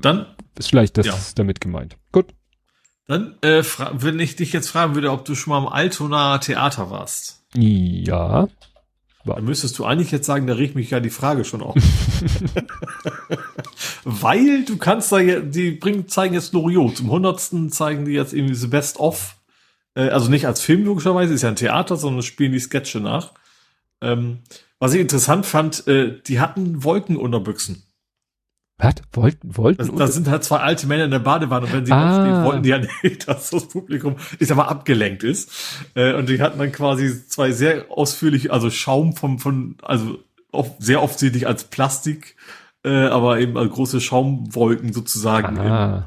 Dann 0.00 0.26
ist 0.58 0.70
vielleicht 0.70 0.98
das 0.98 1.06
ja. 1.06 1.14
damit 1.34 1.60
gemeint. 1.60 1.96
Gut. 2.12 2.26
Dann, 3.06 3.36
äh, 3.42 3.64
wenn 3.92 4.20
ich 4.20 4.36
dich 4.36 4.52
jetzt 4.52 4.68
fragen 4.68 4.94
würde, 4.94 5.10
ob 5.10 5.24
du 5.24 5.34
schon 5.34 5.52
mal 5.52 5.58
im 5.58 5.66
Altona 5.66 6.38
Theater 6.38 6.90
warst. 6.90 7.44
Ja. 7.54 8.48
War. 9.24 9.36
Dann 9.36 9.44
müsstest 9.44 9.78
du 9.78 9.84
eigentlich 9.84 10.12
jetzt 10.12 10.26
sagen, 10.26 10.46
da 10.46 10.54
regt 10.54 10.76
mich 10.76 10.90
ja 10.90 11.00
die 11.00 11.10
Frage 11.10 11.44
schon 11.44 11.60
auf. 11.60 11.74
Weil 14.04 14.64
du 14.64 14.78
kannst 14.78 15.12
da 15.12 15.18
ja, 15.18 15.40
die 15.40 15.72
bringen, 15.72 16.08
zeigen 16.08 16.34
jetzt 16.34 16.52
Loriot. 16.52 16.96
Zum 16.96 17.10
hundertsten 17.10 17.70
zeigen 17.70 18.06
die 18.06 18.12
jetzt 18.12 18.32
irgendwie 18.32 18.54
The 18.54 18.68
Best 18.68 18.98
of. 18.98 19.36
Äh, 19.94 20.08
also 20.08 20.30
nicht 20.30 20.46
als 20.46 20.60
Film 20.60 20.84
logischerweise, 20.84 21.34
ist 21.34 21.42
ja 21.42 21.50
ein 21.50 21.56
Theater, 21.56 21.96
sondern 21.96 22.22
spielen 22.22 22.52
die 22.52 22.60
Sketche 22.60 23.00
nach. 23.00 23.32
Ähm, 24.00 24.38
was 24.78 24.94
ich 24.94 25.00
interessant 25.00 25.44
fand, 25.44 25.86
äh, 25.86 26.18
die 26.26 26.40
hatten 26.40 26.82
Wolkenunterbüchsen. 26.82 27.82
Was? 28.80 28.94
Wollten, 29.12 29.56
wollten? 29.56 29.78
Das, 29.78 29.94
das 29.94 30.14
sind 30.14 30.28
halt 30.28 30.42
zwei 30.42 30.58
alte 30.58 30.86
Männer 30.86 31.04
in 31.04 31.10
der 31.10 31.18
Badewanne 31.18 31.66
und 31.66 31.72
wenn 31.72 31.86
sie 31.86 31.92
ah. 31.92 32.16
aufstehen, 32.16 32.44
wollten 32.44 32.62
die 32.62 32.68
ja 32.70 32.78
nicht, 32.78 33.28
dass 33.28 33.50
das 33.50 33.68
Publikum, 33.68 34.16
ich 34.38 34.48
sag 34.48 34.56
mal, 34.56 34.64
abgelenkt 34.64 35.22
ist. 35.22 35.50
Äh, 35.94 36.14
und 36.14 36.28
die 36.28 36.40
hatten 36.40 36.58
dann 36.58 36.72
quasi 36.72 37.26
zwei 37.28 37.52
sehr 37.52 37.86
ausführlich, 37.90 38.52
also 38.52 38.70
Schaum 38.70 39.14
vom, 39.14 39.38
von, 39.38 39.76
also 39.82 40.18
oft, 40.50 40.72
sehr 40.78 41.02
offensichtlich 41.02 41.46
als 41.46 41.64
Plastik, 41.64 42.36
äh, 42.84 43.06
aber 43.06 43.38
eben 43.38 43.58
als 43.58 43.70
große 43.70 44.00
Schaumwolken 44.00 44.92
sozusagen 44.92 45.56
im, 45.56 46.02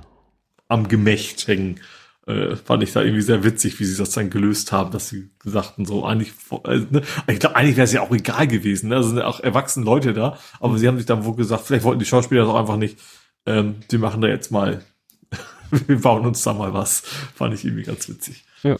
am 0.68 0.88
Gemächt 0.88 1.48
hängen 1.48 1.80
äh, 2.26 2.56
fand 2.56 2.84
ich 2.84 2.94
da 2.94 3.02
irgendwie 3.02 3.22
sehr 3.22 3.44
witzig, 3.44 3.80
wie 3.80 3.86
sie 3.86 3.98
das 3.98 4.12
dann 4.12 4.30
gelöst 4.30 4.72
haben, 4.72 4.92
dass 4.92 5.10
sie 5.10 5.30
sagten, 5.44 5.86
so 5.86 6.06
eigentlich, 6.06 6.32
äh, 6.66 6.80
ne? 6.90 7.02
ich 7.28 7.40
glaube, 7.40 7.56
eigentlich 7.56 7.76
wäre 7.76 7.86
es 7.86 7.94
ja 7.94 8.02
auch 8.02 8.12
egal 8.12 8.48
gewesen, 8.48 8.90
ne? 8.90 8.96
Also 8.96 9.10
sind 9.10 9.18
ja 9.18 9.26
auch 9.26 9.42
erwachsene 9.42 9.86
Leute 9.86 10.14
da, 10.14 10.38
aber 10.60 10.74
mhm. 10.74 10.78
sie 10.78 10.88
haben 10.88 10.98
sich 10.98 11.06
dann 11.06 11.26
wohl 11.26 11.36
gesagt, 11.36 11.66
vielleicht 11.66 11.84
wollten 11.84 12.00
die 12.00 12.06
Schauspieler 12.06 12.46
doch 12.46 12.56
einfach 12.56 12.78
nicht, 12.78 12.98
ähm, 13.46 13.76
die 13.92 13.98
machen 13.98 14.22
da 14.22 14.28
jetzt 14.28 14.52
mal, 14.52 14.84
wir 15.72 16.00
bauen 16.00 16.26
uns 16.26 16.44
da 16.44 16.54
mal 16.54 16.74
was. 16.74 17.02
Fand 17.36 17.54
ich 17.54 17.66
irgendwie 17.66 17.84
ganz 17.84 18.08
witzig. 18.08 18.46
Ja. 18.64 18.78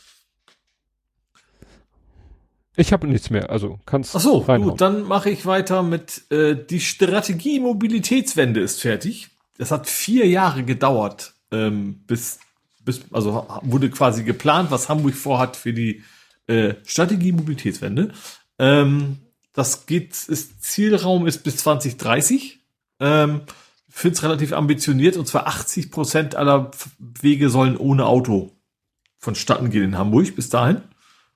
Ich 2.76 2.92
habe 2.92 3.08
nichts 3.08 3.30
mehr, 3.30 3.50
also 3.50 3.80
kannst 3.86 4.16
Ach 4.16 4.20
so, 4.20 4.38
reinhauen. 4.38 4.72
gut, 4.72 4.82
dann 4.82 5.04
mache 5.04 5.30
ich 5.30 5.46
weiter 5.46 5.84
mit 5.84 6.32
äh, 6.32 6.56
die 6.56 6.80
Strategie 6.80 7.60
Mobilitätswende 7.60 8.62
ist 8.62 8.82
fertig. 8.82 9.30
Das 9.58 9.70
hat 9.70 9.88
vier 9.88 10.28
Jahre 10.28 10.64
gedauert, 10.64 11.34
ähm, 11.52 12.04
bis 12.08 12.40
bis, 12.86 13.02
also 13.12 13.48
wurde 13.62 13.90
quasi 13.90 14.24
geplant, 14.24 14.72
was 14.72 14.90
Hamburg 14.90 15.16
vorhat 15.16 15.56
für 15.56 15.74
die 15.74 16.04
äh, 16.48 16.76
Strategie 16.86 17.32
Mobilitätswende. 17.32 18.14
Ähm, 18.60 19.18
das 19.54 19.86
geht, 19.86 20.12
ist, 20.28 20.64
Zielraum 20.64 21.28
ist 21.28 21.44
bis 21.44 21.58
2030. 21.58 22.60
Ähm, 23.00 23.42
finde 23.90 24.16
es 24.16 24.24
relativ 24.24 24.54
ambitioniert 24.54 25.18
und 25.18 25.28
zwar 25.28 25.48
80 25.48 25.92
Prozent 25.92 26.36
aller 26.36 26.72
Wege 26.98 27.50
sollen 27.50 27.78
ohne 27.78 28.08
Auto 28.08 28.52
vonstatten 29.20 29.70
gehen 29.70 29.84
in 29.84 29.98
Hamburg 29.98 30.36
bis 30.36 30.50
dahin. 30.50 30.82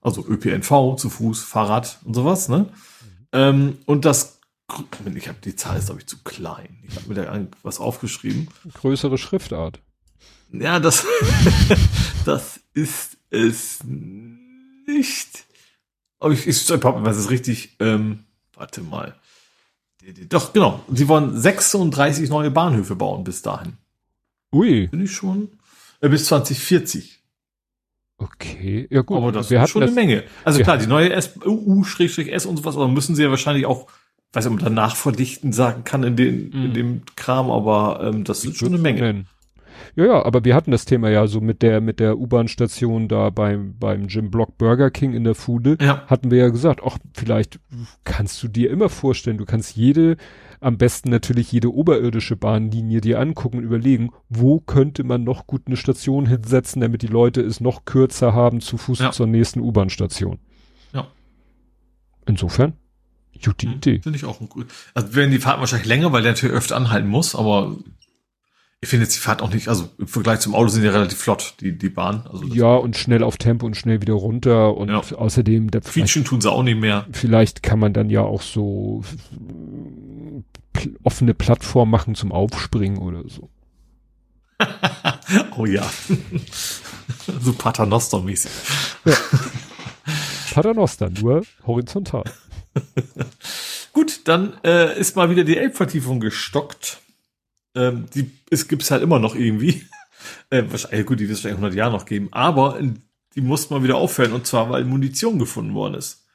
Also 0.02 0.26
ÖPNV, 0.26 0.96
zu 0.98 1.10
Fuß, 1.10 1.44
Fahrrad 1.44 2.00
und 2.04 2.16
sowas. 2.16 2.50
Ne? 2.50 2.58
Mhm. 2.58 3.28
Ähm, 3.32 3.78
und 3.86 4.06
das, 4.06 4.40
ich 5.16 5.28
habe 5.28 5.38
die 5.44 5.56
Zahl 5.56 5.78
ist 5.78 5.86
glaube 5.86 6.02
ich 6.02 6.08
zu 6.08 6.18
klein. 6.24 6.80
Ich 6.88 6.96
habe 6.96 7.10
mir 7.10 7.16
da 7.16 7.48
was 7.62 7.80
aufgeschrieben. 7.80 8.50
Größere 8.74 9.18
Schriftart. 9.18 9.82
Ja, 10.52 10.80
das, 10.80 11.06
das 12.26 12.60
ist 12.74 13.18
es 13.30 13.80
nicht. 13.84 15.46
Aber 16.20 16.34
ich, 16.34 16.48
ich 16.48 16.70
was 16.70 17.18
ist 17.18 17.30
richtig, 17.30 17.76
ähm, 17.80 18.24
warte 18.54 18.82
mal. 18.82 19.16
Doch, 20.30 20.54
genau. 20.54 20.84
Sie 20.92 21.08
wollen 21.08 21.38
36 21.38 22.30
neue 22.30 22.50
Bahnhöfe 22.50 22.96
bauen 22.96 23.24
bis 23.24 23.42
dahin. 23.42 23.74
Ui. 24.54 24.88
Bin 24.88 25.02
ich 25.02 25.12
schon? 25.12 25.50
Äh, 26.00 26.10
bis 26.10 26.26
2040. 26.26 27.22
Okay, 28.18 28.88
ja 28.90 29.02
gut. 29.02 29.18
Aber 29.18 29.32
das 29.32 29.50
wir 29.50 29.62
ist 29.62 29.70
schon 29.70 29.84
eine 29.84 29.92
Menge. 29.92 30.24
Also 30.44 30.64
klar, 30.64 30.78
die 30.78 30.88
neue 30.88 31.12
S, 31.12 31.36
U-S 31.46 32.46
und 32.46 32.58
sowas, 32.58 32.76
aber 32.76 32.88
müssen 32.88 33.16
sie 33.16 33.24
ja 33.24 33.30
wahrscheinlich 33.30 33.66
auch, 33.66 33.88
weiß 34.34 34.46
nicht, 34.46 34.54
ob 34.54 34.62
man 34.62 34.76
danach 34.76 34.96
verdichten 34.96 35.54
sagen 35.54 35.84
kann 35.84 36.04
in, 36.04 36.16
den, 36.16 36.50
mm. 36.50 36.66
in 36.66 36.74
dem 36.74 37.02
Kram, 37.16 37.52
aber 37.52 38.02
ähm, 38.04 38.24
das 38.24 38.44
ist 38.44 38.58
schon 38.58 38.70
eine 38.70 38.80
Menge. 38.80 39.02
Nennen. 39.02 39.28
Ja, 39.98 40.06
ja, 40.06 40.26
aber 40.26 40.46
wir 40.46 40.54
hatten 40.54 40.70
das 40.70 40.86
Thema 40.86 41.10
ja 41.10 41.26
so 41.26 41.42
mit 41.42 41.64
der, 41.64 41.82
mit 41.82 42.00
der 42.00 42.20
U-Bahn-Station 42.20 43.08
da 43.08 43.32
beim, 43.32 43.80
beim 43.80 44.06
Jim 44.08 44.30
Block 44.30 44.56
Burger 44.60 44.92
King 44.92 45.14
in 45.14 45.24
der 45.24 45.34
Fude. 45.34 45.76
Ja. 45.82 46.06
Hatten 46.06 46.30
wir 46.30 46.38
ja 46.38 46.50
gesagt, 46.50 46.82
ach, 46.86 47.00
vielleicht 47.16 47.60
kannst 48.04 48.44
du 48.44 48.48
dir 48.48 48.70
immer 48.70 48.90
vorstellen, 48.90 49.40
du 49.40 49.46
kannst 49.46 49.76
jede, 49.76 50.18
am 50.60 50.78
besten 50.78 51.10
natürlich 51.10 51.52
jede 51.52 51.74
oberirdische 51.74 52.36
Bahnlinie 52.36 53.02
dir 53.02 53.20
angucken 53.20 53.58
und 53.58 53.64
überlegen, 53.64 54.12
wo 54.30 54.60
könnte 54.60 55.04
man 55.04 55.24
noch 55.24 55.48
gut 55.48 55.64
eine 55.66 55.78
Station 55.78 56.28
hinsetzen, 56.28 56.80
damit 56.80 57.02
die 57.02 57.08
Leute 57.08 57.42
es 57.42 57.60
noch 57.60 57.86
kürzer 57.86 58.36
haben 58.36 58.62
zu 58.62 58.78
Fuß 58.78 59.00
ja. 59.00 59.12
zur 59.12 59.26
nächsten 59.26 59.62
U-Bahn-Station. 59.62 60.38
Ja. 60.94 61.08
Insofern, 62.28 62.74
gute 63.44 63.66
hm, 63.66 63.74
Idee. 63.74 64.00
Finde 64.04 64.20
ich 64.20 64.26
auch 64.26 64.40
gut. 64.48 64.68
Also 64.94 65.16
werden 65.16 65.32
die 65.32 65.40
Fahrten 65.40 65.62
wahrscheinlich 65.62 65.88
länger, 65.88 66.12
weil 66.12 66.22
der 66.22 66.34
natürlich 66.34 66.56
öfter 66.56 66.76
anhalten 66.76 67.08
muss, 67.08 67.34
aber 67.34 67.76
ich 68.80 68.90
finde 68.90 69.06
jetzt 69.06 69.16
die 69.16 69.20
Fahrt 69.20 69.42
auch 69.42 69.52
nicht, 69.52 69.70
also 69.70 69.90
im 69.98 70.08
Vergleich 70.08 70.40
zum 70.40 70.54
Auto 70.54 70.68
sind 70.68 70.84
die 70.84 70.88
relativ 70.88 71.18
flott, 71.18 71.56
die, 71.62 71.76
die 71.78 71.90
Bahn. 71.90 72.28
Also 72.28 72.46
ja, 72.46 72.76
und 72.76 72.96
schnell 72.96 73.24
auf 73.24 73.38
Tempo 73.38 73.66
und 73.66 73.76
schnell 73.76 74.02
wieder 74.02 74.14
runter 74.14 74.78
und 74.78 74.90
ja. 74.90 75.00
außerdem. 75.00 75.72
Der 75.72 75.82
Feature 75.82 76.24
tun 76.24 76.42
sie 76.42 76.52
auch 76.52 76.62
nicht 76.62 76.80
mehr. 76.80 77.08
Vielleicht 77.12 77.64
kann 77.64 77.80
man 77.80 77.94
dann 77.94 78.12
ja 78.12 78.22
auch 78.22 78.44
so 78.44 79.04
offene 81.04 81.34
Plattform 81.34 81.90
machen 81.90 82.14
zum 82.14 82.32
Aufspringen 82.32 83.00
oder 83.00 83.24
so. 83.28 83.50
oh 85.58 85.66
ja. 85.66 85.90
so 87.42 87.54
Paternoster-mäßig. 87.54 88.52
Ja. 89.06 89.14
Paternoster, 90.54 91.10
nur 91.10 91.44
horizontal. 91.66 92.24
Gut, 93.94 94.22
dann 94.26 94.54
äh, 94.64 95.00
ist 95.00 95.16
mal 95.16 95.32
wieder 95.32 95.44
die 95.44 95.58
Elbvertiefung 95.58 96.20
gestockt. 96.20 97.00
Ähm, 97.78 98.06
die 98.14 98.32
es 98.50 98.68
gibt's 98.68 98.92
halt 98.92 99.04
immer 99.04 99.20
noch 99.20 99.36
irgendwie. 99.36 99.84
Äh, 100.50 100.64
wahrscheinlich, 100.68 101.06
gut, 101.06 101.20
die 101.20 101.30
wird 101.30 101.38
es 101.38 101.44
wahrscheinlich 101.44 101.60
100 101.60 101.76
Jahre 101.76 101.92
noch 101.92 102.06
geben, 102.06 102.28
aber 102.32 102.80
die 103.36 103.42
musste 103.42 103.74
mal 103.74 103.84
wieder 103.84 103.96
aufhören 103.96 104.34
und 104.34 104.48
zwar, 104.48 104.70
weil 104.70 104.84
Munition 104.84 105.40
gefunden 105.40 105.74
worden 105.74 105.94
ist. 105.94 106.26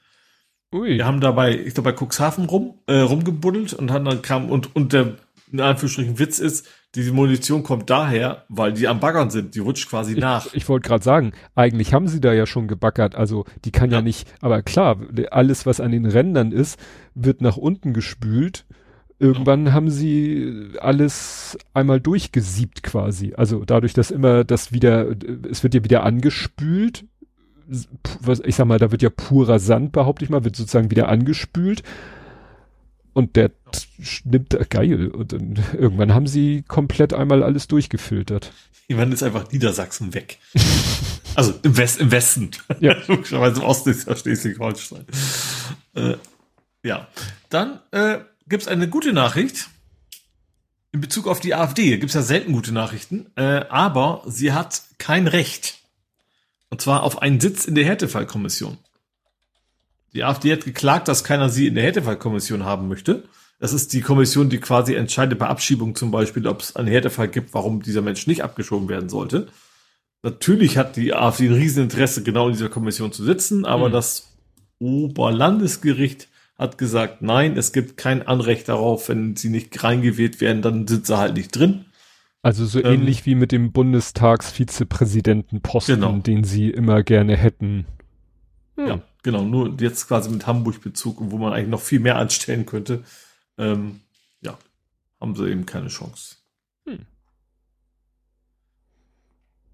Ui. 0.73 0.97
Wir 0.97 1.05
haben 1.05 1.21
dabei, 1.21 1.59
ich 1.59 1.75
glaube, 1.75 1.93
bei 1.93 1.97
Cuxhaven 1.99 2.47
rum, 2.47 2.79
äh, 2.87 3.01
rumgebuddelt 3.01 3.75
und 3.75 3.91
haben 3.91 4.05
dann 4.05 4.23
kam, 4.23 4.49
und, 4.51 4.75
und 4.75 4.93
der, 4.93 5.17
in 5.51 5.61
Anführungsstrichen 5.61 6.19
Witz 6.19 6.39
ist, 6.39 6.69
diese 6.95 7.13
Munition 7.13 7.63
kommt 7.63 7.91
daher, 7.91 8.45
weil 8.49 8.73
die 8.73 8.87
am 8.87 9.01
Baggern 9.01 9.31
sind, 9.31 9.55
die 9.55 9.59
rutscht 9.59 9.91
quasi 9.91 10.15
nach. 10.15 10.47
Ich, 10.47 10.55
ich 10.55 10.69
wollte 10.69 10.89
gerade 10.89 11.05
sagen, 11.05 11.33
eigentlich 11.55 11.93
haben 11.93 12.07
sie 12.07 12.21
da 12.21 12.33
ja 12.33 12.47
schon 12.47 12.69
gebaggert, 12.69 13.15
also 13.15 13.45
die 13.65 13.73
kann 13.73 13.91
ja. 13.91 13.99
ja 13.99 14.03
nicht, 14.03 14.33
aber 14.41 14.63
klar, 14.63 14.99
alles, 15.31 15.67
was 15.67 15.81
an 15.81 15.91
den 15.91 16.07
Rändern 16.07 16.53
ist, 16.53 16.79
wird 17.15 17.41
nach 17.41 17.57
unten 17.57 17.93
gespült 17.93 18.65
Irgendwann 19.23 19.73
haben 19.73 19.89
sie 19.89 20.73
alles 20.81 21.57
einmal 21.75 22.01
durchgesiebt 22.01 22.83
quasi. 22.83 23.35
Also 23.37 23.65
dadurch, 23.65 23.93
dass 23.93 24.11
immer 24.11 24.43
das 24.43 24.73
wieder, 24.73 25.15
es 25.49 25.63
wird 25.63 25.75
ja 25.75 25.85
wieder 25.85 26.03
angespült. 26.03 27.05
Was, 28.21 28.41
ich 28.41 28.57
sag 28.57 28.67
mal, 28.67 28.81
da 28.81 28.91
wird 28.91 29.01
ja 29.01 29.11
purer 29.11 29.61
Sand, 29.61 29.93
behaupte 29.93 30.25
ich 30.25 30.31
mal, 30.31 30.43
wird 30.43 30.57
sozusagen 30.57 30.91
wieder 30.91 31.09
angespült. 31.09 31.85
Und 33.13 33.37
der 33.37 33.53
nimmt, 34.25 34.59
geil. 34.71 35.07
Und 35.07 35.33
dann, 35.33 35.57
irgendwann 35.79 36.13
haben 36.13 36.27
sie 36.27 36.65
komplett 36.67 37.15
einmal 37.15 37.45
alles 37.45 37.69
durchgefiltert. 37.69 38.53
Irgendwann 38.89 39.13
ist 39.13 39.23
einfach 39.23 39.53
Niedersachsen 39.53 40.15
weg. 40.15 40.39
also 41.37 41.55
im, 41.63 41.77
West, 41.77 42.01
im 42.01 42.11
Westen. 42.11 42.51
Ja. 42.81 42.97
Logischerweise 43.07 43.61
im 43.61 43.67
Osten 43.67 43.91
ist 43.91 44.09
ja 44.09 44.17
Schleswig-Holstein. 44.17 45.05
Äh, 45.95 46.15
ja. 46.83 47.07
Dann, 47.51 47.79
äh, 47.93 48.19
gibt 48.53 48.65
es 48.65 48.69
eine 48.69 48.87
gute 48.87 49.15
Nachricht 49.15 49.71
in 50.93 51.01
Bezug 51.01 51.27
auf 51.27 51.41
die 51.41 51.55
AfD. 51.55 51.97
Gibt 51.97 52.11
es 52.11 52.15
ja 52.15 52.21
selten 52.21 52.53
gute 52.53 52.71
Nachrichten, 52.71 53.31
äh, 53.35 53.65
aber 53.71 54.23
sie 54.27 54.53
hat 54.53 54.83
kein 54.99 55.27
Recht. 55.27 55.79
Und 56.69 56.83
zwar 56.83 57.03
auf 57.03 57.23
einen 57.23 57.41
Sitz 57.41 57.65
in 57.65 57.75
der 57.75 57.87
Härtefallkommission. 57.87 58.77
Die 60.13 60.23
AfD 60.23 60.53
hat 60.53 60.67
geklagt, 60.67 61.09
dass 61.09 61.25
keiner 61.25 61.49
sie 61.49 61.67
in 61.67 61.75
der 61.77 61.85
Härtefallkommission 61.85 62.67
haben 62.67 62.89
möchte. 62.89 63.25
Das 63.59 63.73
ist 63.73 63.95
die 63.95 64.03
Kommission, 64.03 64.51
die 64.51 64.59
quasi 64.59 64.97
entscheidet 64.97 65.39
bei 65.39 65.47
Abschiebung 65.47 65.95
zum 65.95 66.11
Beispiel, 66.11 66.47
ob 66.47 66.61
es 66.61 66.77
einen 66.77 66.89
Härtefall 66.89 67.29
gibt, 67.29 67.55
warum 67.55 67.81
dieser 67.81 68.03
Mensch 68.03 68.27
nicht 68.27 68.45
abgeschoben 68.45 68.91
werden 68.91 69.09
sollte. 69.09 69.49
Natürlich 70.23 70.77
hat 70.77 70.97
die 70.97 71.15
AfD 71.15 71.47
ein 71.47 71.55
Rieseninteresse, 71.55 72.23
genau 72.23 72.49
in 72.49 72.53
dieser 72.53 72.69
Kommission 72.69 73.13
zu 73.13 73.25
sitzen, 73.25 73.65
aber 73.65 73.89
mhm. 73.89 73.93
das 73.93 74.29
Oberlandesgericht 74.79 76.29
hat 76.63 76.79
gesagt, 76.79 77.21
nein, 77.21 77.57
es 77.57 77.73
gibt 77.73 77.97
kein 77.97 78.25
Anrecht 78.27 78.69
darauf, 78.69 79.09
wenn 79.09 79.35
sie 79.37 79.51
nicht 79.51 79.83
reingewählt 79.83 80.41
werden, 80.41 80.63
dann 80.63 80.87
sind 80.89 81.07
sie 81.07 81.19
halt 81.19 81.37
nicht 81.37 81.57
drin. 81.57 81.87
Also 82.41 82.65
so 82.65 82.79
ähm, 82.83 82.95
ähnlich 82.95 83.27
wie 83.27 83.35
mit 83.35 83.53
dem 83.53 83.73
Bundestagsvizepräsidentenposten, 83.73 85.97
genau. 85.97 86.17
den 86.19 86.45
sie 86.45 86.71
immer 86.71 87.03
gerne 87.03 87.37
hätten. 87.37 87.85
Hm. 88.77 88.87
Ja, 88.87 89.03
genau, 89.23 89.43
nur 89.43 89.77
jetzt 89.81 90.09
quasi 90.09 90.31
mit 90.31 90.47
Hamburg-Bezug, 90.47 91.19
wo 91.19 91.37
man 91.39 91.53
eigentlich 91.53 91.69
noch 91.69 91.83
viel 91.83 92.01
mehr 92.01 92.17
anstellen 92.17 92.65
könnte. 92.65 93.05
Ähm, 93.59 94.01
haben 95.23 95.37
sie 95.37 95.49
eben 95.49 95.67
keine 95.67 95.87
Chance. 95.87 96.37
Hm. 96.85 97.07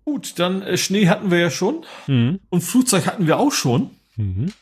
Gut, 0.05 0.39
dann 0.39 0.63
äh, 0.63 0.77
Schnee 0.77 1.09
hatten 1.09 1.31
wir 1.31 1.39
ja 1.39 1.51
schon 1.51 1.87
mhm. 2.07 2.41
und 2.51 2.61
Flugzeug 2.61 3.07
hatten 3.07 3.27
wir 3.27 3.39
auch 3.39 3.51
schon. 3.51 3.91
Mhm. 4.17 4.53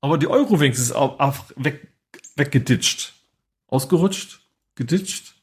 Aber 0.00 0.18
die 0.18 0.28
Eurowings 0.28 0.78
ist 0.78 0.92
auch, 0.92 1.18
auch 1.18 1.36
weg, 1.56 1.88
weggeditscht. 2.36 3.14
Ausgerutscht? 3.68 4.40
Geditscht? 4.74 5.34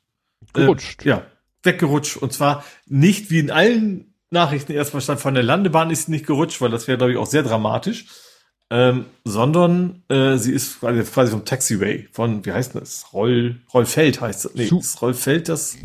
Gerutscht. 0.54 1.06
Äh, 1.06 1.10
ja, 1.10 1.26
weggerutscht. 1.64 2.18
Und 2.18 2.34
zwar 2.34 2.64
nicht 2.88 3.32
wie 3.32 3.40
in 3.40 3.52
allen 3.52 4.14
Nachrichten 4.30 4.74
erstmal 4.74 5.02
stand, 5.02 5.20
von 5.20 5.34
der 5.34 5.44
Landebahn 5.44 5.92
ist 5.92 6.06
sie 6.06 6.12
nicht 6.12 6.26
gerutscht, 6.26 6.62
weil 6.62 6.72
das 6.72 6.88
wäre, 6.88 6.98
glaube 6.98 7.14
ich, 7.14 7.18
auch 7.18 7.26
sehr 7.26 7.44
dramatisch. 7.44 8.06
Ähm, 8.70 9.06
sondern 9.24 10.02
äh, 10.10 10.38
sie 10.38 10.52
ist 10.52 10.80
quasi, 10.80 11.04
quasi 11.04 11.32
vom 11.32 11.46
Taxiway 11.46 12.08
von, 12.12 12.44
wie 12.44 12.54
heißt 12.54 12.74
das? 12.74 13.14
Roll, 13.14 13.62
Rollfeld 13.72 14.20
heißt 14.20 14.46
das. 14.46 14.56
Nee, 14.56 14.66
Zu 14.66 14.80
ist 14.80 15.00
Rollfeld 15.02 15.48
das? 15.48 15.78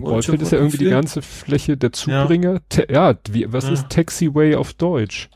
Rollfeld 0.00 0.40
ist 0.42 0.52
ja 0.52 0.58
irgendwie 0.58 0.78
die 0.78 0.90
ganze 0.90 1.22
Fläche 1.22 1.76
der 1.76 1.92
Zubringer. 1.92 2.60
Ja, 2.72 2.84
ja 2.88 3.18
wie, 3.30 3.52
was 3.52 3.64
ja. 3.64 3.72
ist 3.72 3.88
Taxiway 3.88 4.54
auf 4.54 4.74
Deutsch? 4.74 5.28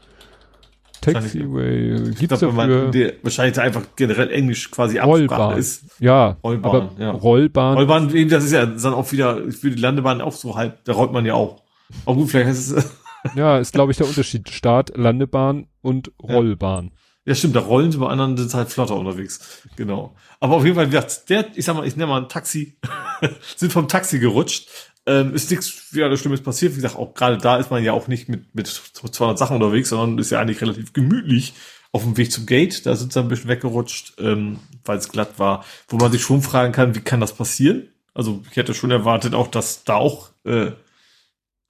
Taxiway 1.12 2.12
gibt's 2.18 2.40
glaub, 2.40 2.56
dafür. 2.56 2.90
Der, 2.90 3.12
wahrscheinlich 3.22 3.58
einfach 3.58 3.82
generell 3.96 4.30
Englisch 4.30 4.70
quasi 4.70 4.98
Rollbahn 4.98 5.58
ist. 5.58 5.84
Ja, 6.00 6.36
Rollbahn, 6.42 6.90
ja. 6.98 7.10
Rollbahn. 7.10 7.76
Rollbahn, 7.76 8.28
das 8.28 8.44
ist 8.44 8.52
ja 8.52 8.66
dann 8.66 8.94
auch 8.94 9.10
wieder 9.12 9.50
für 9.52 9.70
die 9.70 9.80
Landebahn 9.80 10.20
auch 10.20 10.32
so 10.32 10.56
halb, 10.56 10.84
da 10.84 10.92
rollt 10.92 11.12
man 11.12 11.24
ja 11.24 11.34
auch. 11.34 11.62
Aber 12.06 12.16
gut, 12.16 12.30
vielleicht 12.30 12.48
heißt 12.48 12.72
es. 12.72 12.92
ja, 13.34 13.58
ist 13.58 13.72
glaube 13.72 13.92
ich 13.92 13.98
der 13.98 14.08
Unterschied. 14.08 14.48
Start, 14.50 14.96
Landebahn 14.96 15.66
und 15.82 16.12
Rollbahn. 16.22 16.86
Ja. 16.86 16.90
Ja, 17.26 17.34
stimmt, 17.34 17.56
da 17.56 17.60
rollen 17.60 17.90
sie, 17.90 17.98
bei 17.98 18.08
anderen 18.08 18.36
sind 18.36 18.52
halt 18.52 18.68
flotter 18.68 18.96
unterwegs. 18.96 19.62
Genau. 19.76 20.14
Aber 20.40 20.56
auf 20.56 20.64
jeden 20.64 20.76
Fall, 20.76 20.88
der, 20.88 21.46
ich 21.54 21.64
sag 21.64 21.74
mal, 21.74 21.86
ich 21.86 21.96
nenne 21.96 22.10
mal 22.10 22.20
ein 22.20 22.28
Taxi, 22.28 22.76
sind 23.56 23.72
vom 23.72 23.88
Taxi 23.88 24.18
gerutscht. 24.18 24.68
Ähm, 25.06 25.34
ist 25.34 25.50
nichts 25.50 25.92
wieder 25.92 26.16
Schlimmes 26.16 26.42
passiert. 26.42 26.72
Wie 26.72 26.76
gesagt, 26.76 26.96
auch 26.96 27.12
gerade 27.14 27.36
da 27.36 27.58
ist 27.58 27.70
man 27.70 27.84
ja 27.84 27.92
auch 27.92 28.08
nicht 28.08 28.28
mit, 28.28 28.54
mit 28.54 28.66
200 28.66 29.38
Sachen 29.38 29.56
unterwegs, 29.56 29.90
sondern 29.90 30.18
ist 30.18 30.30
ja 30.30 30.40
eigentlich 30.40 30.62
relativ 30.62 30.92
gemütlich 30.92 31.52
auf 31.92 32.02
dem 32.02 32.16
Weg 32.16 32.32
zum 32.32 32.46
Gate. 32.46 32.86
Da 32.86 32.96
sind 32.96 33.12
sie 33.12 33.20
ein 33.20 33.28
bisschen 33.28 33.50
weggerutscht, 33.50 34.14
ähm, 34.18 34.60
weil 34.84 34.98
es 34.98 35.10
glatt 35.10 35.38
war. 35.38 35.64
Wo 35.88 35.96
man 35.96 36.10
sich 36.10 36.22
schon 36.22 36.42
fragen 36.42 36.72
kann, 36.72 36.94
wie 36.94 37.00
kann 37.00 37.20
das 37.20 37.34
passieren? 37.34 37.88
Also 38.14 38.42
ich 38.50 38.56
hätte 38.56 38.74
schon 38.74 38.90
erwartet 38.90 39.34
auch, 39.34 39.48
dass 39.48 39.84
da 39.84 39.96
auch 39.96 40.30
äh, 40.44 40.72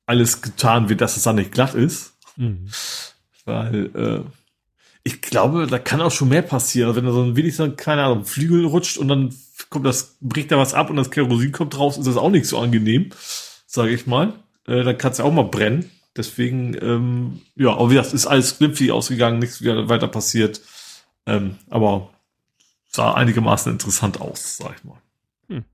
alles 0.06 0.42
getan 0.42 0.88
wird, 0.88 1.00
dass 1.00 1.16
es 1.16 1.24
da 1.24 1.32
nicht 1.32 1.52
glatt 1.52 1.74
ist. 1.74 2.14
Mhm. 2.36 2.68
Weil 3.44 3.90
äh, 3.96 4.43
ich 5.06 5.20
glaube, 5.20 5.66
da 5.66 5.78
kann 5.78 6.00
auch 6.00 6.10
schon 6.10 6.30
mehr 6.30 6.42
passieren. 6.42 6.88
Also 6.88 6.96
wenn 6.96 7.06
da 7.06 7.12
so 7.12 7.22
ein 7.22 7.36
wenig 7.36 7.54
so 7.54 7.64
ein, 7.64 7.76
keine 7.76 8.04
Ahnung, 8.04 8.24
Flügel 8.24 8.64
rutscht 8.64 8.96
und 8.96 9.08
dann 9.08 9.34
kommt 9.68 9.84
das, 9.84 10.16
bricht 10.20 10.50
da 10.50 10.58
was 10.58 10.72
ab 10.72 10.88
und 10.88 10.96
das 10.96 11.10
Kerosin 11.10 11.52
kommt 11.52 11.78
raus, 11.78 11.98
ist 11.98 12.06
das 12.06 12.16
auch 12.16 12.30
nicht 12.30 12.46
so 12.46 12.58
angenehm, 12.58 13.10
sage 13.66 13.90
ich 13.90 14.06
mal. 14.06 14.32
Äh, 14.66 14.82
dann 14.82 14.96
kann 14.96 15.12
es 15.12 15.18
ja 15.18 15.26
auch 15.26 15.32
mal 15.32 15.44
brennen. 15.44 15.90
Deswegen, 16.16 16.74
ähm, 16.80 17.42
ja, 17.54 17.72
aber 17.72 17.90
wie 17.90 17.96
gesagt, 17.96 18.14
ist 18.14 18.26
alles 18.26 18.56
glimpflich 18.56 18.92
ausgegangen, 18.92 19.40
nichts 19.40 19.62
weiter 19.62 20.08
passiert. 20.08 20.62
Ähm, 21.26 21.58
aber 21.68 22.10
sah 22.88 23.12
einigermaßen 23.12 23.72
interessant 23.72 24.20
aus, 24.20 24.56
sag 24.56 24.76
ich 24.78 24.84
mal. 24.84 24.98
Hm. 25.48 25.64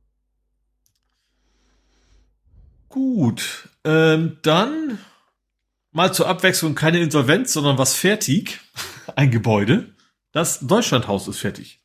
Gut, 2.89 3.69
ähm, 3.85 4.39
dann 4.43 4.98
mal 5.93 6.12
zur 6.12 6.27
Abwechslung 6.27 6.74
keine 6.74 6.98
Insolvenz, 6.98 7.52
sondern 7.52 7.78
was 7.78 7.94
fertig 7.94 8.61
ein 9.16 9.31
Gebäude. 9.31 9.95
Das 10.32 10.61
Deutschlandhaus 10.61 11.28
ist 11.28 11.39
fertig. 11.39 11.81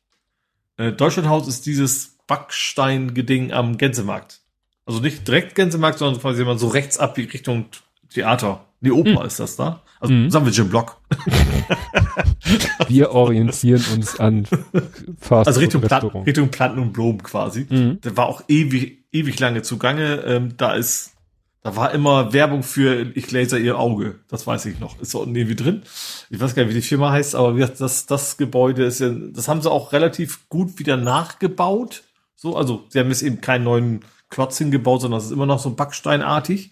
Äh, 0.76 0.92
Deutschlandhaus 0.92 1.48
ist 1.48 1.66
dieses 1.66 2.18
Backstein-Geding 2.26 3.52
am 3.52 3.78
Gänsemarkt. 3.78 4.40
Also 4.84 5.00
nicht 5.00 5.26
direkt 5.26 5.54
Gänsemarkt, 5.54 5.98
sondern 5.98 6.20
quasi 6.20 6.44
man 6.44 6.58
so 6.58 6.68
rechts 6.68 6.98
ab 6.98 7.16
Richtung 7.16 7.66
Theater. 8.08 8.64
Die 8.80 8.92
Oper 8.92 9.20
hm. 9.20 9.26
ist 9.26 9.40
das 9.40 9.56
da. 9.56 9.82
Also 9.98 10.14
hm. 10.14 10.30
sagen 10.30 10.46
wir 10.46 10.52
Jim 10.52 10.68
Block. 10.68 11.00
wir 12.88 13.10
orientieren 13.12 13.82
uns 13.94 14.20
an 14.20 14.46
Fast 15.18 15.48
Also 15.48 15.60
Richtung, 15.60 15.80
Plant, 15.80 16.14
Richtung 16.26 16.50
Planten 16.50 16.78
und 16.78 16.92
Blumen 16.92 17.22
quasi. 17.22 17.66
Mhm. 17.68 18.00
Der 18.02 18.16
war 18.16 18.26
auch 18.26 18.42
ewig, 18.48 19.04
ewig 19.10 19.40
lange 19.40 19.62
zugange. 19.62 20.22
Ähm, 20.26 20.56
da 20.56 20.74
ist 20.74 21.15
da 21.66 21.74
war 21.74 21.92
immer 21.92 22.32
Werbung 22.32 22.62
für 22.62 23.10
ich 23.16 23.32
laser 23.32 23.58
ihr 23.58 23.76
Auge. 23.76 24.20
Das 24.28 24.46
weiß 24.46 24.66
ich 24.66 24.78
noch. 24.78 25.00
Ist 25.00 25.10
so 25.10 25.22
irgendwie 25.22 25.56
drin. 25.56 25.82
Ich 26.30 26.38
weiß 26.38 26.54
gar 26.54 26.62
nicht, 26.62 26.70
wie 26.70 26.78
die 26.78 26.86
Firma 26.86 27.10
heißt, 27.10 27.34
aber 27.34 27.58
das, 27.66 28.06
das 28.06 28.36
Gebäude 28.36 28.84
ist 28.84 29.00
ja, 29.00 29.10
das 29.10 29.48
haben 29.48 29.60
sie 29.60 29.68
auch 29.68 29.92
relativ 29.92 30.48
gut 30.48 30.78
wieder 30.78 30.96
nachgebaut. 30.96 32.04
So, 32.36 32.56
also 32.56 32.84
sie 32.90 33.00
haben 33.00 33.08
jetzt 33.08 33.22
eben 33.22 33.40
keinen 33.40 33.64
neuen 33.64 34.04
Klotz 34.30 34.58
hingebaut, 34.58 35.00
sondern 35.00 35.18
es 35.18 35.26
ist 35.26 35.32
immer 35.32 35.46
noch 35.46 35.58
so 35.58 35.70
backsteinartig. 35.70 36.70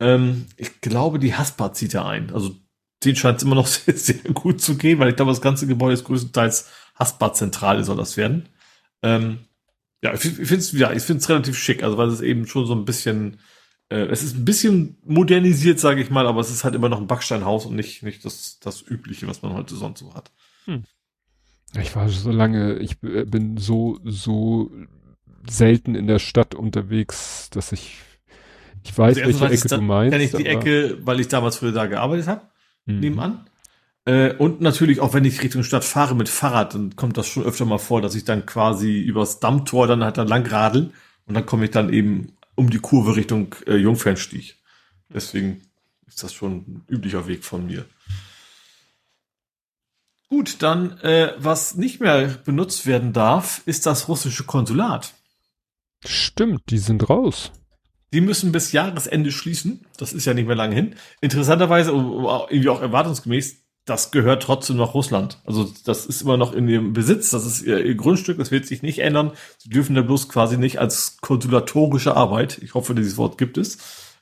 Ähm, 0.00 0.46
ich 0.56 0.80
glaube, 0.80 1.18
die 1.18 1.34
Haspa 1.34 1.74
zieht 1.74 1.92
da 1.92 2.06
ein. 2.06 2.32
Also 2.32 2.56
den 3.04 3.16
scheint 3.16 3.36
es 3.36 3.44
immer 3.44 3.56
noch 3.56 3.66
sehr, 3.66 3.94
sehr 3.94 4.32
gut 4.32 4.62
zu 4.62 4.78
gehen, 4.78 5.00
weil 5.00 5.10
ich 5.10 5.16
glaube, 5.16 5.32
das 5.32 5.42
ganze 5.42 5.66
Gebäude 5.66 5.92
ist 5.92 6.04
größtenteils 6.04 6.70
Haspa-Zentrale 6.98 7.84
soll 7.84 7.98
das 7.98 8.16
werden. 8.16 8.48
Ähm, 9.02 9.40
ja, 10.02 10.14
ich 10.14 10.20
finde 10.20 10.56
es 10.56 10.72
ja, 10.72 10.92
ich 10.92 11.02
finde 11.02 11.20
es 11.20 11.28
relativ 11.28 11.58
schick, 11.58 11.82
also 11.82 11.98
weil 11.98 12.08
es 12.08 12.22
eben 12.22 12.46
schon 12.46 12.64
so 12.64 12.74
ein 12.74 12.86
bisschen 12.86 13.38
äh, 13.88 14.06
es 14.06 14.22
ist 14.22 14.36
ein 14.36 14.44
bisschen 14.44 14.96
modernisiert, 15.04 15.78
sage 15.78 16.00
ich 16.00 16.10
mal, 16.10 16.26
aber 16.26 16.40
es 16.40 16.50
ist 16.50 16.64
halt 16.64 16.74
immer 16.74 16.88
noch 16.88 17.00
ein 17.00 17.06
Backsteinhaus 17.06 17.66
und 17.66 17.76
nicht, 17.76 18.02
nicht 18.02 18.24
das, 18.24 18.58
das 18.60 18.82
Übliche, 18.82 19.26
was 19.26 19.42
man 19.42 19.52
heute 19.52 19.74
sonst 19.74 20.00
so 20.00 20.14
hat. 20.14 20.30
Hm. 20.64 20.84
Ich 21.80 21.94
war 21.96 22.08
so 22.08 22.30
lange, 22.30 22.74
ich 22.74 22.98
bin 23.00 23.56
so, 23.56 23.98
so 24.04 24.70
selten 25.48 25.94
in 25.94 26.06
der 26.06 26.18
Stadt 26.18 26.54
unterwegs, 26.54 27.50
dass 27.50 27.72
ich, 27.72 27.98
ich 28.84 28.96
weiß, 28.96 29.18
also 29.18 29.40
welche 29.40 29.54
Ecke 29.54 29.68
da, 29.68 29.76
du 29.76 29.82
meinst. 29.82 30.12
Kenn 30.12 30.20
ich 30.22 30.32
die 30.32 30.46
Ecke, 30.46 30.98
weil 31.02 31.20
ich 31.20 31.28
damals 31.28 31.56
früher 31.56 31.72
da 31.72 31.86
gearbeitet 31.86 32.28
habe, 32.28 32.42
mhm. 32.86 33.00
nebenan. 33.00 33.46
Äh, 34.06 34.34
und 34.34 34.60
natürlich 34.60 35.00
auch, 35.00 35.14
wenn 35.14 35.24
ich 35.24 35.42
Richtung 35.42 35.62
Stadt 35.62 35.84
fahre 35.84 36.14
mit 36.14 36.28
Fahrrad, 36.28 36.74
dann 36.74 36.94
kommt 36.94 37.16
das 37.16 37.26
schon 37.26 37.44
öfter 37.44 37.64
mal 37.64 37.78
vor, 37.78 38.02
dass 38.02 38.14
ich 38.14 38.24
dann 38.24 38.46
quasi 38.46 39.00
übers 39.00 39.40
Dammtor 39.40 39.86
dann 39.86 40.04
halt 40.04 40.18
dann 40.18 40.28
lang 40.28 40.46
radel 40.46 40.92
und 41.26 41.34
dann 41.34 41.46
komme 41.46 41.64
ich 41.64 41.70
dann 41.70 41.92
eben 41.92 42.34
um 42.54 42.70
die 42.70 42.78
Kurve 42.78 43.16
Richtung 43.16 43.54
äh, 43.66 43.76
Jungfernstieg. 43.76 44.56
Deswegen 45.08 45.62
ist 46.06 46.22
das 46.22 46.32
schon 46.32 46.56
ein 46.56 46.84
üblicher 46.88 47.26
Weg 47.26 47.44
von 47.44 47.66
mir. 47.66 47.86
Gut, 50.28 50.62
dann, 50.62 50.98
äh, 51.00 51.34
was 51.38 51.76
nicht 51.76 52.00
mehr 52.00 52.26
benutzt 52.44 52.86
werden 52.86 53.12
darf, 53.12 53.62
ist 53.66 53.86
das 53.86 54.08
russische 54.08 54.44
Konsulat. 54.44 55.14
Stimmt, 56.04 56.62
die 56.70 56.78
sind 56.78 57.08
raus. 57.08 57.52
Die 58.12 58.20
müssen 58.20 58.52
bis 58.52 58.72
Jahresende 58.72 59.32
schließen. 59.32 59.86
Das 59.96 60.12
ist 60.12 60.24
ja 60.24 60.34
nicht 60.34 60.46
mehr 60.46 60.56
lange 60.56 60.74
hin. 60.74 60.94
Interessanterweise, 61.20 61.90
irgendwie 61.90 62.68
auch 62.68 62.80
erwartungsgemäß, 62.80 63.63
das 63.84 64.10
gehört 64.10 64.42
trotzdem 64.42 64.76
noch 64.76 64.94
Russland. 64.94 65.40
Also 65.44 65.70
das 65.84 66.06
ist 66.06 66.22
immer 66.22 66.36
noch 66.36 66.54
in 66.54 66.68
ihrem 66.68 66.92
Besitz, 66.92 67.30
das 67.30 67.44
ist 67.44 67.62
ihr, 67.62 67.84
ihr, 67.84 67.94
Grundstück, 67.94 68.38
das 68.38 68.50
wird 68.50 68.66
sich 68.66 68.82
nicht 68.82 69.00
ändern. 69.00 69.32
Sie 69.58 69.68
dürfen 69.68 69.94
da 69.94 70.02
bloß 70.02 70.28
quasi 70.28 70.56
nicht 70.56 70.78
als 70.78 71.18
konsulatorische 71.20 72.16
Arbeit, 72.16 72.58
ich 72.62 72.74
hoffe, 72.74 72.94
dieses 72.94 73.16
Wort 73.16 73.36
gibt 73.36 73.58
es, 73.58 73.78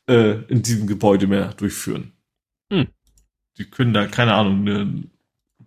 äh, 0.08 0.42
in 0.48 0.62
diesem 0.62 0.86
Gebäude 0.86 1.26
mehr 1.26 1.54
durchführen. 1.54 2.12
Hm. 2.72 2.88
Die 3.58 3.70
können 3.70 3.92
da, 3.92 4.06
keine 4.06 4.34
Ahnung, 4.34 4.60
eine 4.68 5.04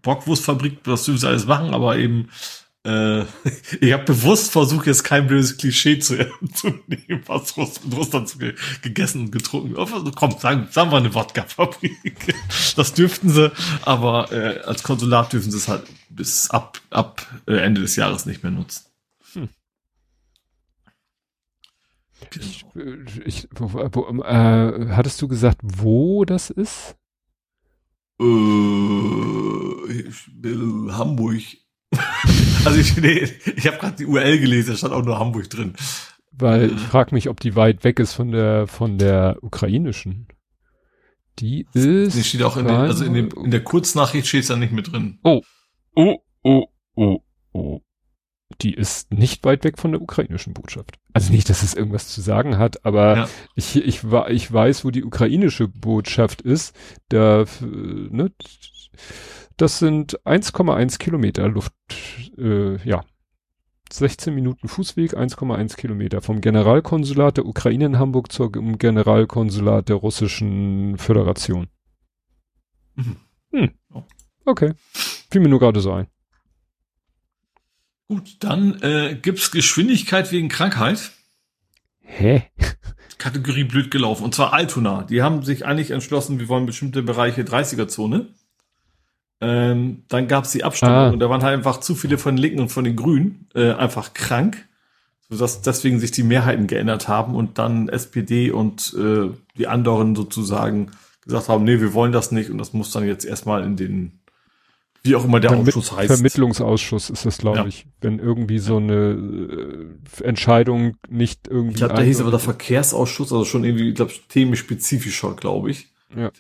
Bockwurstfabrik, 0.02 0.80
was 0.84 1.06
dürfen 1.06 1.20
sie 1.20 1.28
alles 1.28 1.46
machen, 1.46 1.74
aber 1.74 1.98
eben 1.98 2.30
äh, 2.86 3.26
ich 3.82 3.94
habe 3.94 4.04
bewusst 4.04 4.52
versucht, 4.52 4.88
jetzt 4.88 5.04
kein 5.04 5.28
blödes 5.28 5.58
Klischee 5.58 6.00
zu, 6.00 6.18
zu 6.54 6.68
nehmen, 6.88 7.24
was 7.26 7.58
Russ, 7.58 7.80
Russland 7.92 8.30
zu, 8.30 8.38
gegessen 8.82 9.22
und 9.22 9.32
getrunken. 9.32 9.78
Also, 9.78 10.12
komm, 10.16 10.38
sagen, 10.40 10.68
sagen 10.72 10.92
wir 10.92 10.98
eine 10.98 11.14
Wodka-Fabrik. 11.14 12.36
Das 12.76 12.94
dürften 12.94 13.30
sie, 13.30 13.52
aber 13.84 14.32
äh, 14.32 14.60
als 14.62 14.84
Konsulat 14.84 15.32
dürfen 15.34 15.50
sie 15.50 15.58
es 15.58 15.68
halt 15.68 15.84
bis 16.10 16.50
ab, 16.50 16.80
ab 16.90 17.26
äh, 17.48 17.58
Ende 17.58 17.82
des 17.82 17.96
Jahres 17.96 18.26
nicht 18.26 18.44
mehr 18.44 18.52
nutzen. 18.52 18.86
Hm. 19.34 19.50
Ich, 22.36 22.66
ich, 23.26 23.48
wo, 23.56 23.74
wo, 23.74 24.24
äh, 24.24 24.90
hattest 24.92 25.22
du 25.22 25.28
gesagt, 25.28 25.60
wo 25.64 26.26
das 26.26 26.50
ist? 26.50 26.96
Äh, 28.20 28.26
Hamburg. 30.92 31.42
also 32.66 32.80
ich, 32.80 32.98
nee, 32.98 33.28
ich 33.56 33.68
habe 33.68 33.78
gerade 33.78 33.96
die 33.96 34.06
URL 34.06 34.40
gelesen, 34.40 34.72
da 34.72 34.78
stand 34.78 34.94
auch 34.94 35.04
nur 35.06 35.20
Hamburg 35.20 35.50
drin. 35.50 35.74
Weil 36.32 36.72
ich 36.72 36.82
frage 36.82 37.16
mich, 37.16 37.30
ob 37.30 37.40
die 37.40 37.56
weit 37.56 37.84
weg 37.84 38.00
ist 38.00 38.14
von 38.14 38.32
der 38.32 38.68
von 38.68 38.98
der 38.98 39.38
ukrainischen. 39.42 40.28
Die 41.40 41.66
ist. 41.74 42.16
Die 42.16 42.24
steht 42.24 42.44
auch 42.44 42.58
in, 42.58 42.66
den, 42.66 42.76
also 42.76 43.06
in, 43.06 43.14
dem, 43.14 43.30
in 43.44 43.52
der 43.52 43.64
Kurznachricht 43.64 44.28
steht 44.28 44.42
es 44.42 44.48
dann 44.48 44.60
nicht 44.60 44.74
mit 44.74 44.92
drin. 44.92 45.20
Oh, 45.24 45.42
oh, 45.96 46.18
oh, 46.44 46.66
oh, 46.96 47.20
oh. 47.52 47.82
Die 48.62 48.74
ist 48.74 49.12
nicht 49.12 49.44
weit 49.44 49.64
weg 49.64 49.78
von 49.78 49.92
der 49.92 50.02
ukrainischen 50.02 50.54
Botschaft. 50.54 50.98
Also 51.14 51.32
nicht, 51.32 51.50
dass 51.50 51.64
es 51.64 51.74
irgendwas 51.74 52.08
zu 52.10 52.22
sagen 52.22 52.58
hat, 52.58 52.86
aber 52.86 53.18
ja. 53.18 53.30
ich, 53.56 53.76
ich, 53.76 54.04
ich 54.04 54.54
weiß, 54.54 54.86
wo 54.86 54.92
die 54.92 55.04
ukrainische 55.04 55.68
Botschaft 55.68 56.42
ist. 56.42 56.76
Da, 57.10 57.46
ne, 57.62 58.32
das 59.58 59.80
sind 59.80 60.20
1,1 60.26 60.98
Kilometer 61.00 61.48
Luft, 61.48 61.74
äh, 62.38 62.78
ja. 62.88 63.04
16 63.92 64.34
Minuten 64.34 64.68
Fußweg, 64.68 65.16
1,1 65.16 65.76
Kilometer. 65.78 66.22
Vom 66.22 66.42
Generalkonsulat 66.42 67.38
der 67.38 67.46
Ukraine 67.46 67.86
in 67.86 68.00
Hamburg 68.00 68.32
zum 68.32 68.78
Generalkonsulat 68.80 69.90
der 69.90 69.98
Russischen 69.98 70.98
Föderation. 70.98 71.68
Mhm. 72.96 73.18
Hm. 73.52 73.72
Okay. 74.44 74.74
Fiel 75.30 75.42
mir 75.42 75.50
nur 75.50 75.60
gerade 75.60 75.82
so 75.82 75.94
ein. 75.94 76.08
Gut, 78.08 78.38
dann 78.40 78.82
äh, 78.82 79.18
gibt's 79.22 79.52
Geschwindigkeit 79.52 80.32
wegen 80.32 80.50
Krankheit. 80.50 81.12
Hä? 82.02 82.44
Kategorie 83.18 83.64
blöd 83.64 83.90
gelaufen. 83.90 84.24
Und 84.24 84.36
zwar 84.36 84.54
Altona. 84.54 85.04
Die 85.04 85.24
haben 85.24 85.44
sich 85.44 85.66
eigentlich 85.66 85.92
entschlossen, 85.92 86.40
wir 86.40 86.48
wollen 86.48 86.66
bestimmte 86.66 87.02
Bereiche 87.02 87.42
30er-Zone. 87.42 88.34
Ähm, 89.42 90.04
dann 90.08 90.28
gab's 90.28 90.52
die 90.52 90.64
Abstimmung 90.64 90.96
ah. 90.96 91.10
und 91.10 91.20
da 91.20 91.30
waren 91.30 91.44
halt 91.44 91.58
einfach 91.58 91.80
zu 91.80 91.94
viele 91.94 92.18
von 92.18 92.36
den 92.36 92.42
Linken 92.42 92.60
und 92.62 92.70
von 92.70 92.86
den 92.86 92.96
Grünen 92.96 93.48
äh, 93.54 93.74
einfach 93.74 94.14
krank, 94.14 94.66
sodass 95.30 95.62
deswegen 95.62 96.00
sich 96.00 96.12
die 96.12 96.24
Mehrheiten 96.24 96.68
geändert 96.68 97.08
haben 97.08 97.36
und 97.36 97.58
dann 97.58 97.90
SPD 97.90 98.52
und 98.52 98.96
äh, 98.98 99.30
die 99.58 99.68
anderen 99.68 100.16
sozusagen 100.16 100.92
gesagt 101.26 101.50
haben, 101.50 101.66
nee, 101.66 101.82
wir 101.82 101.94
wollen 101.94 102.12
das 102.12 102.32
nicht 102.32 102.50
und 102.50 102.58
das 102.58 102.74
muss 102.74 102.92
dann 102.92 103.06
jetzt 103.06 103.26
erstmal 103.26 103.64
in 103.64 103.76
den 103.76 104.20
wie 105.06 105.16
auch 105.16 105.24
immer 105.24 105.40
der 105.40 105.52
Vermitt 105.52 105.76
Ausschuss 105.76 105.96
heißt. 105.96 106.08
Vermittlungsausschuss 106.08 107.12
ist 107.12 107.26
das, 107.26 107.38
glaube 107.38 107.60
ja. 107.60 107.66
ich. 107.68 107.86
Wenn 108.02 108.18
irgendwie 108.18 108.58
so 108.58 108.78
eine 108.78 109.12
äh, 110.20 110.24
Entscheidung 110.24 110.98
nicht 111.08 111.48
irgendwie. 111.48 111.74
Ich 111.74 111.78
glaube, 111.78 111.94
da 111.94 112.02
hieß 112.02 112.22
aber 112.22 112.32
der 112.32 112.40
Verkehrsausschuss, 112.40 113.32
also 113.32 113.46
schon 113.46 113.64
irgendwie, 113.64 113.90
ich 113.90 113.96
glaube, 113.96 114.14
themenspezifischer, 114.30 115.36
glaube 115.36 115.70
ich. 115.70 115.90
Ja. 116.16 116.32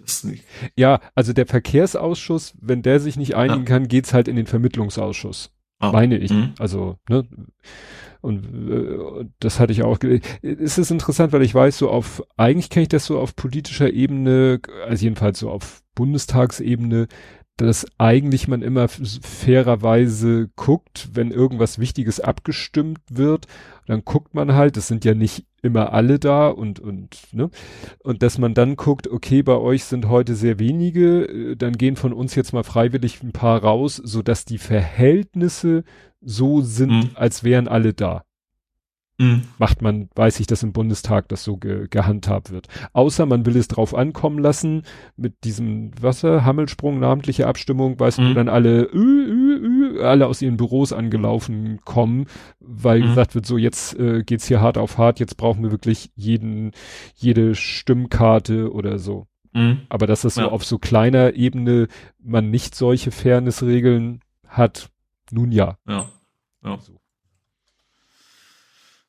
ja, 0.75 0.99
also 1.15 1.33
der 1.33 1.45
Verkehrsausschuss, 1.45 2.53
wenn 2.61 2.81
der 2.81 2.99
sich 2.99 3.17
nicht 3.17 3.35
einigen 3.35 3.61
ja. 3.61 3.65
kann, 3.65 3.87
geht's 3.87 4.13
halt 4.13 4.27
in 4.27 4.35
den 4.35 4.47
Vermittlungsausschuss. 4.47 5.51
Ah. 5.79 5.91
Meine 5.91 6.17
ich. 6.17 6.31
Mhm. 6.31 6.53
Also, 6.57 6.97
ne? 7.09 7.27
Und 8.21 8.71
äh, 8.71 9.25
das 9.39 9.59
hatte 9.59 9.71
ich 9.71 9.83
auch. 9.83 9.99
Es 10.41 10.77
ist 10.77 10.89
interessant, 10.89 11.31
weil 11.31 11.43
ich 11.43 11.53
weiß, 11.53 11.77
so 11.77 11.89
auf, 11.89 12.23
eigentlich 12.37 12.69
kenne 12.69 12.83
ich 12.83 12.89
das 12.89 13.05
so 13.05 13.19
auf 13.19 13.35
politischer 13.35 13.91
Ebene, 13.91 14.61
also 14.87 15.03
jedenfalls 15.03 15.39
so 15.39 15.51
auf 15.51 15.83
Bundestagsebene, 15.93 17.07
dass 17.57 17.85
eigentlich 17.97 18.47
man 18.47 18.61
immer 18.61 18.87
fairerweise 18.87 20.49
guckt, 20.55 21.09
wenn 21.13 21.31
irgendwas 21.31 21.79
Wichtiges 21.79 22.19
abgestimmt 22.19 22.99
wird, 23.09 23.47
dann 23.85 24.03
guckt 24.03 24.33
man 24.33 24.53
halt, 24.53 24.77
das 24.77 24.87
sind 24.87 25.05
ja 25.05 25.13
nicht 25.13 25.45
immer 25.61 25.93
alle 25.93 26.19
da 26.19 26.47
und, 26.49 26.79
und, 26.79 27.17
ne, 27.31 27.49
und 28.03 28.21
dass 28.23 28.37
man 28.37 28.53
dann 28.53 28.75
guckt, 28.75 29.07
okay, 29.07 29.43
bei 29.43 29.55
euch 29.57 29.85
sind 29.85 30.09
heute 30.09 30.35
sehr 30.35 30.59
wenige, 30.59 31.25
äh, 31.25 31.55
dann 31.55 31.73
gehen 31.73 31.95
von 31.95 32.13
uns 32.13 32.35
jetzt 32.35 32.53
mal 32.53 32.63
freiwillig 32.63 33.23
ein 33.23 33.31
paar 33.31 33.63
raus, 33.63 33.95
so 34.03 34.21
dass 34.21 34.45
die 34.45 34.57
Verhältnisse 34.57 35.83
so 36.21 36.61
sind, 36.61 36.91
mhm. 36.91 37.09
als 37.15 37.43
wären 37.43 37.67
alle 37.67 37.93
da. 37.93 38.24
Mhm. 39.17 39.43
Macht 39.59 39.81
man, 39.81 40.09
weiß 40.15 40.41
ich, 40.41 40.47
dass 40.47 40.63
im 40.63 40.73
Bundestag 40.73 41.29
das 41.29 41.43
so 41.43 41.55
ge 41.55 41.87
gehandhabt 41.89 42.51
wird. 42.51 42.67
Außer 42.91 43.25
man 43.25 43.45
will 43.45 43.55
es 43.55 43.69
drauf 43.69 43.95
ankommen 43.95 44.39
lassen, 44.39 44.83
mit 45.15 45.45
diesem 45.45 45.91
Wasser, 46.01 46.43
Hammelsprung, 46.43 46.99
namentliche 46.99 47.47
Abstimmung, 47.47 47.97
weißt 47.97 48.19
mhm. 48.19 48.23
du, 48.27 48.33
dann 48.33 48.49
alle, 48.49 48.83
ü, 48.91 48.97
ü, 48.97 49.95
ü, 49.95 50.01
alle 50.01 50.27
aus 50.27 50.41
ihren 50.41 50.57
Büros 50.57 50.91
angelaufen 50.91 51.79
kommen, 51.85 52.25
weil 52.59 52.99
mhm. 52.99 53.03
gesagt 53.03 53.35
wird, 53.35 53.45
so 53.45 53.57
jetzt 53.57 53.97
äh, 53.97 54.23
geht's 54.23 54.47
hier 54.47 54.59
hart 54.59 54.77
auf 54.77 54.97
hart, 54.97 55.21
jetzt 55.21 55.37
brauchen 55.37 55.63
wir 55.63 55.71
wirklich 55.71 56.11
jeden, 56.15 56.71
jede 57.15 57.55
Stimmkarte 57.55 58.73
oder 58.73 58.99
so. 58.99 59.27
Mhm. 59.53 59.81
Aber 59.87 60.07
dass 60.07 60.23
das 60.23 60.35
ja. 60.35 60.43
so 60.43 60.49
auf 60.49 60.65
so 60.65 60.77
kleiner 60.77 61.35
Ebene 61.35 61.87
man 62.21 62.51
nicht 62.51 62.75
solche 62.75 63.11
Fairnessregeln 63.11 64.19
hat, 64.45 64.89
nun 65.31 65.53
ja. 65.53 65.77
Ja. 65.87 66.09
ja. 66.65 66.77
So. 66.79 66.99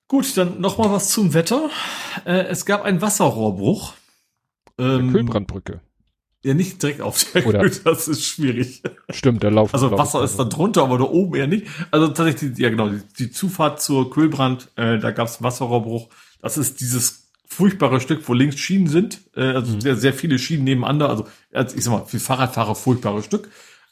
Gut, 0.09 0.37
dann 0.37 0.61
noch 0.61 0.79
mal 0.79 0.91
was 0.91 1.11
zum 1.11 1.35
Wetter. 1.35 1.71
Äh, 2.25 2.47
es 2.47 2.65
gab 2.65 2.85
einen 2.85 3.01
Wasserrohrbruch. 3.01 3.95
Ähm, 4.79 5.13
Kühlbrandbrücke. 5.13 5.81
Ja, 6.45 6.55
nicht 6.55 6.81
direkt 6.81 7.01
auf 7.01 7.25
der 7.33 7.45
Oder 7.45 7.61
Kühl, 7.61 7.73
das 7.83 8.07
ist 8.07 8.25
schwierig. 8.25 8.83
Stimmt, 9.11 9.43
der 9.43 9.51
Lauf. 9.51 9.75
Also 9.75 9.91
Wasser 9.91 10.23
ist 10.23 10.39
da 10.39 10.45
drunter, 10.45 10.85
aber 10.85 10.99
da 10.99 11.05
oben 11.05 11.35
eher 11.35 11.49
nicht. 11.49 11.67
Also 11.91 12.07
tatsächlich, 12.09 12.57
ja 12.59 12.71
genau, 12.71 12.89
die, 12.89 13.01
die 13.19 13.31
Zufahrt 13.33 13.83
zur 13.83 14.11
Kühlbrand, 14.11 14.69
äh, 14.77 14.99
da 15.01 15.11
gab 15.11 15.27
es 15.27 15.39
einen 15.39 15.45
Wasserrohrbruch. 15.45 16.09
Das 16.41 16.57
ist 16.57 16.81
dieses 16.81 17.27
furchtbare 17.49 18.01
Stück, 18.01 18.29
wo 18.29 18.33
links 18.33 18.59
Schienen 18.59 18.87
sind, 18.87 19.23
äh, 19.35 19.41
also 19.41 19.75
mhm. 19.75 19.81
sehr, 19.81 19.97
sehr 19.97 20.13
viele 20.13 20.39
Schienen 20.39 20.65
nebeneinander, 20.65 21.09
also 21.09 21.27
ich 21.77 21.83
sag 21.83 21.93
mal, 21.93 22.05
für 22.05 22.21
Fahrradfahrer 22.21 22.77
furchtbares 22.77 23.25
Stück. 23.25 23.51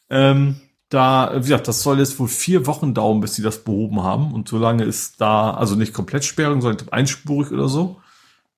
Ähm, 0.08 0.60
da, 0.94 1.32
wie 1.34 1.40
gesagt, 1.40 1.68
das 1.68 1.82
soll 1.82 1.98
jetzt 1.98 2.18
wohl 2.18 2.28
vier 2.28 2.66
Wochen 2.66 2.94
dauern, 2.94 3.20
bis 3.20 3.34
sie 3.34 3.42
das 3.42 3.64
behoben 3.64 4.02
haben. 4.02 4.32
Und 4.32 4.48
solange 4.48 4.84
ist 4.84 5.20
da, 5.20 5.50
also 5.50 5.74
nicht 5.74 5.92
komplett 5.92 6.24
Sperrung, 6.24 6.60
sondern 6.60 6.88
einspurig 6.90 7.50
oder 7.50 7.68
so. 7.68 8.00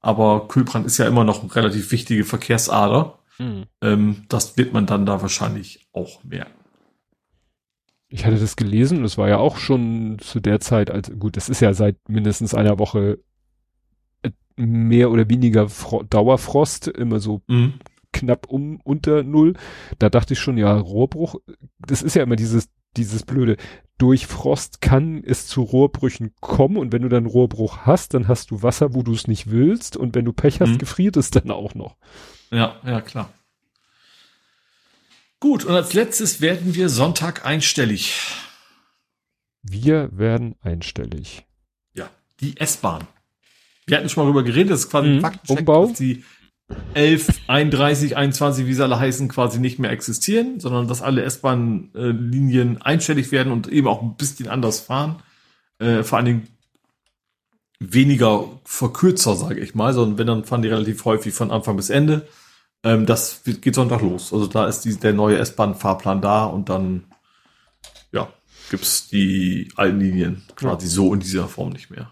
Aber 0.00 0.46
Kühlbrand 0.46 0.86
ist 0.86 0.98
ja 0.98 1.06
immer 1.06 1.24
noch 1.24 1.42
eine 1.42 1.54
relativ 1.54 1.90
wichtige 1.90 2.24
Verkehrsader. 2.24 3.18
Mhm. 3.38 3.64
Ähm, 3.80 4.24
das 4.28 4.56
wird 4.56 4.72
man 4.72 4.86
dann 4.86 5.06
da 5.06 5.23
wahrscheinlich 5.23 5.89
auch 5.92 6.23
merken. 6.24 6.52
Ich 8.08 8.24
hatte 8.24 8.39
das 8.39 8.56
gelesen 8.56 8.98
und 8.98 9.05
es 9.05 9.18
war 9.18 9.28
ja 9.28 9.39
auch 9.39 9.56
schon 9.56 10.18
zu 10.20 10.39
der 10.39 10.60
Zeit, 10.60 10.90
als 10.90 11.10
gut, 11.18 11.36
es 11.36 11.48
ist 11.48 11.60
ja 11.60 11.74
seit 11.74 11.97
mindestens 12.08 12.55
einer 12.55 12.78
Woche 12.78 13.18
äh, 14.23 14.31
mehr 14.56 15.10
oder 15.10 15.28
weniger 15.28 15.68
Fro 15.68 16.02
Dauerfrost, 16.05 16.86
immer 16.89 17.18
so 17.18 17.42
mhm 17.48 17.74
knapp 18.19 18.47
um 18.49 18.81
unter 18.83 19.23
null. 19.23 19.55
Da 19.99 20.09
dachte 20.09 20.35
ich 20.35 20.41
schon, 20.41 20.59
ja, 20.59 20.77
Rohrbruch, 20.77 21.36
das 21.78 22.03
ist 22.03 22.17
ja 22.17 22.23
immer 22.23 22.36
dieses, 22.36 22.69
dieses 22.97 23.23
blöde. 23.23 23.57
Durch 23.99 24.27
Frost 24.27 24.81
kann 24.81 25.23
es 25.25 25.47
zu 25.47 25.62
Rohrbrüchen 25.62 26.35
kommen 26.41 26.77
und 26.77 26.93
wenn 26.93 27.03
du 27.03 27.09
dann 27.09 27.27
Rohrbruch 27.27 27.78
hast, 27.78 28.15
dann 28.15 28.28
hast 28.28 28.51
du 28.51 28.62
Wasser, 28.62 28.95
wo 28.95 29.03
du 29.03 29.12
es 29.12 29.27
nicht 29.27 29.51
willst 29.51 29.97
und 29.97 30.15
wenn 30.15 30.25
du 30.25 30.33
Pech 30.33 30.61
hast, 30.61 30.73
mhm. 30.73 30.78
gefriert 30.78 31.17
es 31.17 31.31
dann 31.31 31.51
auch 31.51 31.75
noch. 31.75 31.97
Ja, 32.51 32.77
ja, 32.85 33.01
klar. 33.01 33.33
Gut, 35.41 35.65
und 35.65 35.75
als 35.75 35.93
letztes 35.93 36.41
werden 36.41 36.75
wir 36.75 36.89
Sonntag 36.89 37.45
einstellig. 37.45 38.15
Wir 39.62 40.11
werden 40.12 40.57
einstellig. 40.61 41.45
Ja, 41.95 42.09
die 42.41 42.57
S-Bahn. 42.57 43.07
Wir 43.86 43.99
hatten 43.99 44.09
schon 44.09 44.25
mal 44.25 44.33
darüber 44.33 44.45
geredet, 44.45 44.73
das 44.73 44.81
ist 44.81 44.91
quasi 44.91 45.09
mhm. 45.09 45.15
ein 45.17 45.20
Faktencheck, 45.20 45.59
Umbau. 45.61 45.86
dass 45.86 45.99
die 45.99 46.25
11, 46.95 47.43
31, 47.47 48.17
21, 48.17 48.67
wie 48.67 48.75
sie 48.75 48.83
alle 48.83 48.99
heißen, 48.99 49.28
quasi 49.28 49.61
nicht 49.61 49.78
mehr 49.78 49.91
existieren, 49.91 50.59
sondern 50.59 50.89
dass 50.89 51.03
alle 51.03 51.23
S-Bahn-Linien 51.23 52.83
einstellig 52.83 53.31
werden 53.31 53.53
und 53.53 53.69
eben 53.69 53.86
auch 53.86 54.03
ein 54.03 54.17
bisschen 54.17 54.49
anders 54.49 54.81
fahren. 54.81 55.17
Äh, 55.78 56.03
vor 56.03 56.19
allen 56.19 56.27
Dingen 56.27 56.49
weniger 57.78 58.49
verkürzer, 58.65 59.36
sage 59.36 59.61
ich 59.61 59.75
mal, 59.75 59.93
sondern 59.93 60.19
wenn, 60.19 60.27
dann 60.27 60.45
fahren 60.45 60.62
die 60.62 60.69
relativ 60.69 61.05
häufig 61.05 61.35
von 61.35 61.51
Anfang 61.51 61.77
bis 61.77 61.91
Ende. 61.91 62.27
Ähm, 62.83 63.07
das 63.07 63.43
geht 63.45 63.75
Sonntag 63.75 64.01
los. 64.01 64.33
Also 64.33 64.47
da 64.47 64.67
ist 64.67 64.81
die, 64.81 64.97
der 64.97 65.12
neue 65.12 65.39
S-Bahn-Fahrplan 65.39 66.20
da 66.20 66.47
und 66.47 66.69
dann, 66.69 67.05
ja, 68.11 68.28
gibt's 68.70 69.09
die 69.09 69.69
alten 69.77 70.01
Linien 70.01 70.43
quasi 70.57 70.86
ja. 70.86 70.93
so 70.93 71.15
in 71.15 71.20
dieser 71.20 71.47
Form 71.47 71.70
nicht 71.70 71.91
mehr. 71.91 72.11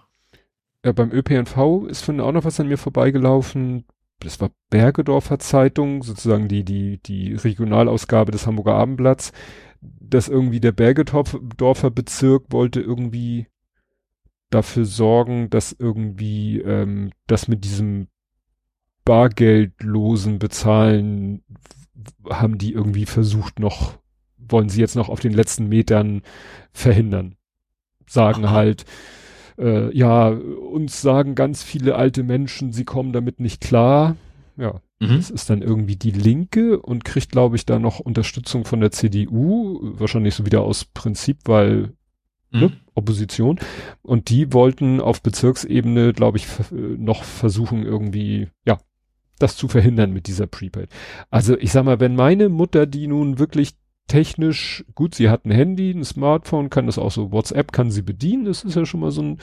Ja, 0.84 0.92
beim 0.92 1.10
ÖPNV 1.10 1.86
ist 1.89 2.05
von 2.05 2.20
auch 2.20 2.33
noch 2.33 2.44
was 2.44 2.60
an 2.60 2.68
mir 2.68 2.76
vorbeigelaufen 2.76 3.86
das 4.24 4.40
war 4.40 4.50
Bergedorfer 4.70 5.38
Zeitung, 5.38 6.02
sozusagen 6.02 6.48
die, 6.48 6.64
die, 6.64 6.98
die 6.98 7.34
Regionalausgabe 7.34 8.32
des 8.32 8.46
Hamburger 8.46 8.74
Abendblatts, 8.74 9.32
dass 9.80 10.28
irgendwie 10.28 10.60
der 10.60 10.72
Bergedorfer 10.72 11.90
Bezirk 11.90 12.44
wollte 12.50 12.80
irgendwie 12.80 13.46
dafür 14.50 14.84
sorgen, 14.84 15.50
dass 15.50 15.72
irgendwie 15.72 16.60
ähm, 16.60 17.12
das 17.26 17.48
mit 17.48 17.64
diesem 17.64 18.08
bargeldlosen 19.04 20.38
Bezahlen 20.38 21.42
haben 22.28 22.58
die 22.58 22.72
irgendwie 22.72 23.06
versucht 23.06 23.58
noch, 23.58 23.98
wollen 24.38 24.68
sie 24.68 24.80
jetzt 24.80 24.96
noch 24.96 25.08
auf 25.08 25.20
den 25.20 25.32
letzten 25.32 25.68
Metern 25.68 26.22
verhindern. 26.72 27.36
Sagen 28.06 28.46
Aha. 28.46 28.52
halt, 28.52 28.84
äh, 29.58 29.97
ja, 29.97 30.28
uns 30.28 31.00
sagen 31.00 31.34
ganz 31.34 31.62
viele 31.62 31.97
alte 31.97 32.23
Menschen, 32.23 32.73
sie 32.73 32.84
kommen 32.84 33.12
damit 33.12 33.41
nicht 33.41 33.60
klar. 33.60 34.16
Ja, 34.57 34.81
mhm. 35.00 35.16
das 35.16 35.31
ist 35.31 35.50
dann 35.50 35.62
irgendwie 35.62 35.97
die 35.97 36.10
Linke 36.10 36.78
und 36.81 37.05
kriegt, 37.05 37.33
glaube 37.33 37.57
ich, 37.57 37.66
da 37.66 37.78
noch 37.78 38.00
Unterstützung 38.00 38.65
von 38.65 38.81
der 38.81 38.91
CDU, 38.91 39.81
wahrscheinlich 39.83 40.34
so 40.34 40.47
wieder 40.47 40.62
aus 40.62 40.84
Prinzip, 40.84 41.39
weil 41.47 41.92
mhm. 42.50 42.60
ne, 42.60 42.73
Opposition. 42.94 43.58
Und 44.02 44.31
die 44.31 44.52
wollten 44.52 45.00
auf 45.00 45.23
Bezirksebene, 45.23 46.12
glaube 46.12 46.39
ich, 46.39 46.47
noch 46.70 47.24
versuchen, 47.24 47.84
irgendwie, 47.84 48.49
ja, 48.65 48.78
das 49.39 49.57
zu 49.57 49.68
verhindern 49.68 50.12
mit 50.12 50.26
dieser 50.28 50.47
Prepaid. 50.47 50.89
Also 51.31 51.58
ich 51.58 51.73
sag 51.73 51.84
mal, 51.84 52.00
wenn 52.00 52.15
meine 52.15 52.49
Mutter, 52.49 52.86
die 52.86 53.07
nun 53.07 53.39
wirklich 53.39 53.74
technisch, 54.07 54.84
gut, 54.94 55.15
sie 55.15 55.31
hat 55.31 55.44
ein 55.44 55.50
Handy, 55.50 55.91
ein 55.91 56.05
Smartphone, 56.05 56.70
kann 56.70 56.86
das 56.86 56.99
auch 56.99 57.10
so, 57.10 57.33
WhatsApp 57.33 57.73
kann 57.73 57.91
sie 57.91 58.02
bedienen, 58.02 58.44
das 58.44 58.65
ist 58.65 58.74
ja 58.76 58.84
schon 58.84 59.00
mal 59.00 59.10
so 59.10 59.23
ein, 59.23 59.39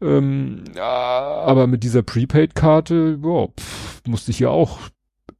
ähm, 0.00 0.64
ja, 0.74 0.82
aber 0.82 1.66
mit 1.66 1.82
dieser 1.82 2.02
Prepaid-Karte, 2.02 3.18
boah, 3.18 3.48
pff, 3.58 4.02
musste 4.06 4.30
ich 4.30 4.40
ja 4.40 4.50
auch 4.50 4.80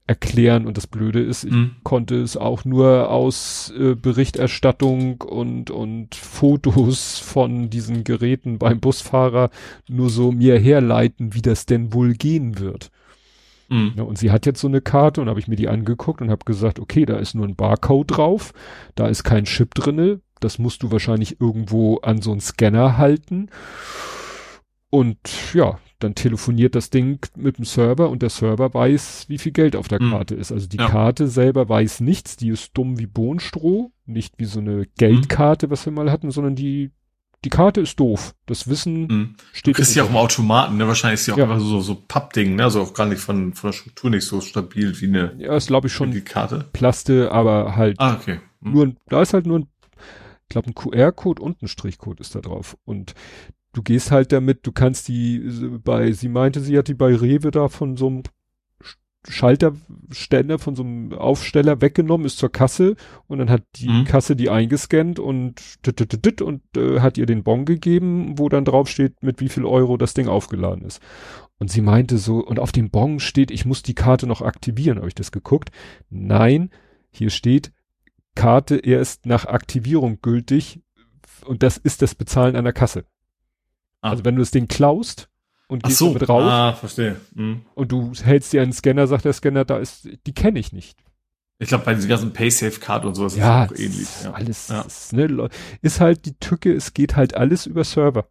erklären 0.07 0.67
und 0.67 0.77
das 0.77 0.87
Blöde 0.87 1.21
ist, 1.21 1.45
ich 1.45 1.53
mhm. 1.53 1.77
konnte 1.83 2.21
es 2.21 2.37
auch 2.37 2.65
nur 2.65 3.11
aus 3.11 3.73
äh, 3.77 3.97
Berichterstattung 3.97 5.21
und 5.23 5.71
und 5.71 6.15
Fotos 6.15 7.19
von 7.19 7.71
diesen 7.71 8.05
Geräten 8.05 8.59
beim 8.59 8.79
Busfahrer 8.79 9.51
nur 9.89 10.09
so 10.11 10.31
mir 10.31 10.59
herleiten, 10.59 11.35
wie 11.35 11.43
das 11.43 11.67
denn 11.67 11.93
wohl 11.93 12.15
gehen 12.15 12.61
wird. 12.61 12.91
Mhm. 13.69 13.93
Ja, 13.97 14.03
und 14.05 14.19
sie 14.19 14.31
hat 14.31 14.47
jetzt 14.47 14.61
so 14.61 14.69
eine 14.69 14.81
Karte 14.81 15.21
und 15.21 15.29
habe 15.29 15.41
ich 15.41 15.49
mir 15.49 15.57
die 15.57 15.69
angeguckt 15.69 16.21
und 16.21 16.31
habe 16.31 16.45
gesagt, 16.45 16.79
okay, 16.79 17.07
da 17.07 17.17
ist 17.17 17.35
nur 17.35 17.47
ein 17.47 17.57
Barcode 17.57 18.17
drauf, 18.17 18.53
da 18.95 19.09
ist 19.09 19.25
kein 19.25 19.45
Chip 19.45 19.75
drinne, 19.75 20.21
das 20.41 20.59
musst 20.59 20.83
du 20.83 20.91
wahrscheinlich 20.93 21.41
irgendwo 21.41 21.97
an 21.99 22.21
so 22.23 22.33
einen 22.33 22.41
Scanner 22.41 22.99
halten. 22.99 23.49
Und 24.91 25.19
ja, 25.53 25.79
dann 25.99 26.15
telefoniert 26.15 26.75
das 26.75 26.91
Ding 26.91 27.27
mit 27.37 27.59
dem 27.59 27.65
Server 27.65 28.11
und 28.11 28.23
der 28.23 28.29
Server 28.29 28.73
weiß, 28.73 29.27
wie 29.29 29.39
viel 29.39 29.53
Geld 29.53 29.77
auf 29.77 29.89
der 29.89 30.03
mhm. 30.03 30.11
Karte 30.11 30.35
ist. 30.35 30.53
Also 30.53 30.69
die 30.69 30.77
ja. 30.77 30.89
Karte 30.89 31.27
selber 31.29 31.69
weiß 31.69 32.01
nichts, 32.01 32.37
die 32.37 32.49
ist 32.51 32.73
dumm 32.75 32.99
wie 32.99 33.07
Bohnstroh, 33.07 33.91
nicht 34.05 34.35
wie 34.39 34.45
so 34.45 34.61
eine 34.61 34.87
Geldkarte, 34.99 35.71
was 35.71 35.87
wir 35.87 35.93
mal 35.93 36.13
hatten, 36.13 36.31
sondern 36.31 36.55
die 36.55 36.91
die 37.45 37.51
Karte 37.51 37.81
ist 37.81 38.01
doof. 38.01 38.35
Das 38.47 38.69
Wissen 38.69 39.07
mhm. 39.07 39.37
steht. 39.53 39.75
Du 39.75 39.77
kriegst 39.77 39.95
ja 39.95 40.05
auch 40.05 40.11
im 40.11 40.17
Automaten, 40.17 40.77
ne? 40.77 40.87
Wahrscheinlich 40.89 41.21
ist 41.21 41.27
ja 41.27 41.35
auch 41.35 41.39
ja. 41.39 41.45
einfach 41.45 41.61
so, 41.61 41.81
so 41.81 41.95
Pappding, 41.95 42.57
ne? 42.57 42.65
Also 42.65 42.83
auch 42.83 42.95
gar 42.95 43.07
nicht 43.07 43.21
von, 43.21 43.55
von 43.55 43.71
der 43.71 43.77
Struktur 43.77 44.11
nicht 44.11 44.25
so 44.25 44.41
stabil 44.41 45.01
wie 45.01 45.07
eine. 45.07 45.35
Ja, 45.39 45.57
ist 45.57 45.69
glaube 45.69 45.87
ich 45.87 45.93
schon 45.93 46.11
die 46.11 46.23
Karte. 46.23 46.67
Plaste, 46.73 47.31
aber 47.33 47.77
halt. 47.77 47.97
Ah, 47.99 48.15
okay. 48.15 48.41
Mhm. 48.61 48.73
Nur, 48.73 48.95
da 49.09 49.23
ist 49.23 49.35
halt 49.35 49.47
nur 49.47 49.61
ein, 49.61 49.69
ich 50.43 50.49
glaube, 50.49 50.69
ein 50.69 50.75
QR-Code 50.75 51.43
und 51.43 51.63
ein 51.63 51.69
Strichcode 51.69 52.21
ist 52.21 52.35
da 52.35 52.41
drauf. 52.41 52.77
Und 52.85 53.15
du 53.73 53.83
gehst 53.83 54.11
halt 54.11 54.33
damit, 54.33 54.67
du 54.67 54.73
kannst 54.73 55.09
die 55.09 55.39
bei, 55.85 56.13
sie 56.13 56.29
meinte, 56.29 56.61
sie 56.61 56.79
hat 56.79 56.89
die 56.89 56.95
bei 56.95 57.15
Rewe 57.15 57.51
da 57.51 57.69
von 57.69 57.97
so 57.97 58.07
einem 58.09 58.23
Schalterständer 59.29 60.59
von 60.59 60.77
so 60.77 60.83
einem 60.83 61.13
Aufsteller 61.13 61.81
weggenommen, 61.81 62.27
ist 62.27 62.39
zur 62.39 62.51
Kasse 62.51 62.97
und 63.27 63.39
dann 63.39 63.51
hat 63.51 63.63
die 63.77 63.89
mhm. 63.89 64.05
Kasse 64.05 64.37
die 64.37 64.51
eingescannt 64.51 65.19
und 65.19 65.61
und 66.41 66.63
äh, 66.77 67.01
hat 67.01 67.19
ihr 67.19 67.27
den 67.27 67.43
Bon 67.43 67.65
gegeben, 67.65 68.39
wo 68.39 68.49
dann 68.49 68.65
drauf 68.65 68.89
steht, 68.89 69.23
mit 69.23 69.41
wie 69.41 69.49
viel 69.49 69.65
Euro 69.65 69.97
das 69.97 70.15
Ding 70.15 70.29
aufgeladen 70.29 70.85
ist. 70.85 71.01
Und 71.59 71.71
sie 71.71 71.81
meinte 71.81 72.19
so, 72.19 72.39
und 72.39 72.61
auf 72.61 72.73
dem 72.73 72.91
Bon 72.91 73.19
steht, 73.19 73.51
ich 73.51 73.65
muss 73.65 73.83
die 73.83 73.95
Karte 73.95 74.27
noch 74.27 74.43
aktivieren. 74.43 74.99
Habe 74.99 75.09
ich 75.09 75.15
das 75.15 75.33
geguckt? 75.33 75.71
Nein, 76.11 76.71
hier 77.11 77.31
steht, 77.31 77.73
Karte 78.35 78.77
erst 78.77 79.27
nach 79.27 79.47
Aktivierung 79.47 80.21
gültig 80.21 80.81
und 81.47 81.63
das 81.63 81.79
ist 81.79 82.03
das 82.03 82.15
Bezahlen 82.15 82.57
an 82.57 82.65
der 82.65 82.73
Kasse. 82.73 83.05
Ah. 84.01 84.11
Also 84.11 84.25
wenn 84.25 84.37
du 84.37 84.43
das 84.43 84.51
Ding 84.51 84.69
klaust, 84.69 85.29
und 85.69 85.83
gehst 85.83 85.99
so. 85.99 86.07
damit 86.07 86.29
raus. 86.29 86.45
Ah, 86.45 86.73
verstehe. 86.75 87.17
Mhm. 87.35 87.63
Und 87.75 87.93
du 87.93 88.13
hältst 88.23 88.53
dir 88.53 88.63
einen 88.63 88.73
Scanner, 88.73 89.07
sagt 89.07 89.25
der 89.25 89.33
Scanner, 89.33 89.65
da 89.65 89.79
ist, 89.79 90.09
die 90.27 90.33
kenne 90.33 90.59
ich 90.59 90.73
nicht. 90.73 90.99
Ich 91.59 91.69
glaube, 91.69 91.85
bei 91.85 91.95
diesen 91.95 92.09
ganzen 92.09 92.33
PaySafe-Card 92.33 93.07
und 93.07 93.15
sowas 93.15 93.35
ja, 93.35 93.65
ist 93.65 93.73
auch 93.73 93.79
ähnlich. 93.79 94.09
Ja, 94.25 94.33
alles 94.33 94.69
ja. 94.69 94.83
Ist, 94.83 95.13
ne, 95.15 95.49
ist 95.81 96.01
halt 96.01 96.27
die 96.27 96.35
Tücke, 96.35 96.73
es 96.73 96.93
geht 96.93 97.17
halt 97.17 97.35
alles 97.35 97.67
über 97.67 97.83
Server. 97.83 98.27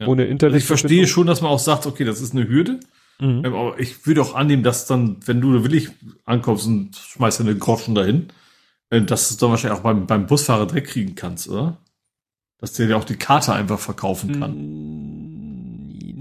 Ja. 0.00 0.08
Ohne 0.08 0.24
Internet. 0.24 0.54
Also 0.54 0.62
ich 0.62 0.66
verstehe 0.66 1.06
schon, 1.06 1.28
dass 1.28 1.40
man 1.40 1.52
auch 1.52 1.60
sagt, 1.60 1.86
okay, 1.86 2.04
das 2.04 2.20
ist 2.20 2.34
eine 2.34 2.48
Hürde. 2.48 2.80
Mhm. 3.20 3.44
Ähm, 3.44 3.54
aber 3.54 3.78
ich 3.78 4.06
würde 4.06 4.22
auch 4.22 4.34
annehmen, 4.34 4.64
dass 4.64 4.86
dann, 4.86 5.18
wenn 5.24 5.40
du 5.40 5.62
willig 5.62 5.90
ankommst 6.24 6.66
und 6.66 6.96
schmeißt 6.96 7.40
eine 7.40 7.54
Groschen 7.54 7.94
dahin, 7.94 8.28
ähm, 8.90 9.06
dass 9.06 9.28
du 9.28 9.34
es 9.34 9.38
dann 9.38 9.50
wahrscheinlich 9.50 9.78
auch 9.78 9.84
beim, 9.84 10.06
beim 10.06 10.26
Busfahrer 10.26 10.66
direkt 10.66 10.88
kriegen 10.88 11.14
kannst, 11.14 11.48
oder? 11.48 11.76
Dass 12.58 12.72
der 12.72 12.88
dir 12.88 12.96
auch 12.96 13.04
die 13.04 13.16
Karte 13.16 13.52
einfach 13.52 13.78
verkaufen 13.78 14.40
kann. 14.40 14.56
Mhm 14.56 15.11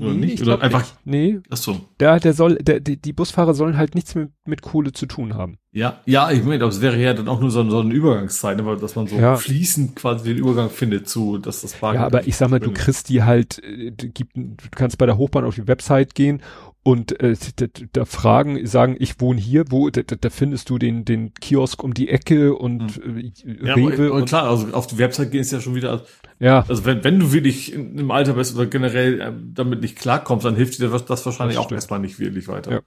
Oder 0.02 0.14
nee, 0.14 0.26
nicht? 0.26 0.42
Oder 0.42 0.62
einfach. 0.62 0.82
Nicht. 0.82 0.96
Nee. 1.06 1.40
Ach 1.50 1.58
so. 1.58 1.80
Der, 2.00 2.20
der 2.20 2.34
soll, 2.34 2.56
der, 2.56 2.80
die, 2.80 2.98
die 2.98 3.14
Busfahrer 3.14 3.54
sollen 3.54 3.78
halt 3.78 3.94
nichts 3.94 4.16
mit, 4.16 4.32
mit 4.46 4.62
Kohle 4.62 4.92
zu 4.92 5.06
tun 5.06 5.36
haben. 5.36 5.58
Ja, 5.72 6.02
ja, 6.06 6.32
ich 6.32 6.44
meine, 6.44 6.60
das 6.60 6.82
wäre 6.82 6.98
ja 6.98 7.14
dann 7.14 7.28
auch 7.28 7.40
nur 7.40 7.52
so, 7.52 7.68
so 7.70 7.80
eine 7.80 7.94
Übergangszeit, 7.94 8.60
aber 8.60 8.76
dass 8.76 8.96
man 8.96 9.08
so 9.08 9.16
ja. 9.16 9.36
fließend 9.36 9.96
quasi 9.96 10.26
den 10.26 10.38
Übergang 10.38 10.70
findet 10.70 11.08
zu, 11.08 11.38
dass 11.38 11.62
das 11.62 11.74
Fahrrad. 11.74 11.96
Ja, 11.96 12.06
aber 12.06 12.28
ich 12.28 12.36
sag 12.36 12.50
mal, 12.50 12.60
du 12.60 12.72
kriegst 12.72 13.10
die 13.10 13.24
halt, 13.24 13.64
äh, 13.64 13.92
gibt, 13.92 14.36
du 14.36 14.56
kannst 14.72 14.98
bei 14.98 15.06
der 15.06 15.18
Hochbahn 15.18 15.46
auf 15.46 15.56
die 15.56 15.68
Website 15.68 16.16
gehen 16.16 16.42
und 16.84 17.20
äh, 17.20 17.36
da, 17.58 17.68
da 17.94 18.06
fragen, 18.06 18.66
sagen, 18.66 18.96
ich 19.00 19.22
wohne 19.22 19.40
hier, 19.40 19.66
wo, 19.70 19.90
da, 19.92 20.02
da 20.02 20.30
findest 20.32 20.70
du 20.70 20.80
den, 20.80 21.06
den 21.06 21.34
Kiosk 21.36 21.84
um 21.84 21.94
die 21.94 22.10
Ecke 22.10 22.56
und 22.56 22.96
hm. 22.96 23.18
äh, 23.18 23.68
ja, 23.68 23.74
Rewe. 23.76 24.08
Aber, 24.08 24.14
und 24.14 24.26
klar, 24.26 24.50
also 24.50 24.74
auf 24.74 24.88
die 24.88 24.98
Website 24.98 25.32
gehen 25.32 25.42
ist 25.42 25.52
ja 25.52 25.62
schon 25.62 25.76
wieder. 25.76 26.04
Ja. 26.40 26.66
Also 26.68 26.86
wenn, 26.86 27.04
wenn 27.04 27.20
du 27.20 27.34
wirklich 27.34 27.74
im 27.74 28.10
Alter 28.10 28.34
bist 28.34 28.56
oder 28.56 28.66
generell 28.66 29.22
äh, 29.22 29.32
damit 29.54 29.82
nicht 29.82 29.96
klarkommst, 29.96 30.46
dann 30.46 30.56
hilft 30.56 30.80
dir 30.80 30.90
das, 30.90 31.06
das 31.06 31.24
wahrscheinlich 31.26 31.58
das 31.58 31.66
auch 31.66 31.72
erstmal 31.72 32.00
nicht 32.00 32.20
wirklich 32.20 32.48
weiter. 32.48 32.72
Ja. 32.72 32.82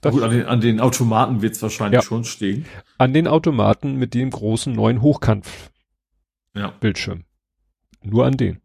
Das 0.00 0.12
Gut, 0.12 0.22
an 0.22 0.30
den, 0.30 0.46
an 0.46 0.60
den 0.60 0.78
Automaten 0.78 1.42
wird's 1.42 1.60
wahrscheinlich 1.60 2.02
ja. 2.02 2.02
schon 2.02 2.22
stehen. 2.22 2.66
An 2.98 3.12
den 3.12 3.26
Automaten 3.26 3.96
mit 3.96 4.14
dem 4.14 4.30
großen 4.30 4.72
neuen 4.72 5.02
Hochkant 5.02 5.44
ja. 6.54 6.68
Bildschirm. 6.80 7.24
Nur 8.04 8.26
an 8.26 8.36
den. 8.36 8.60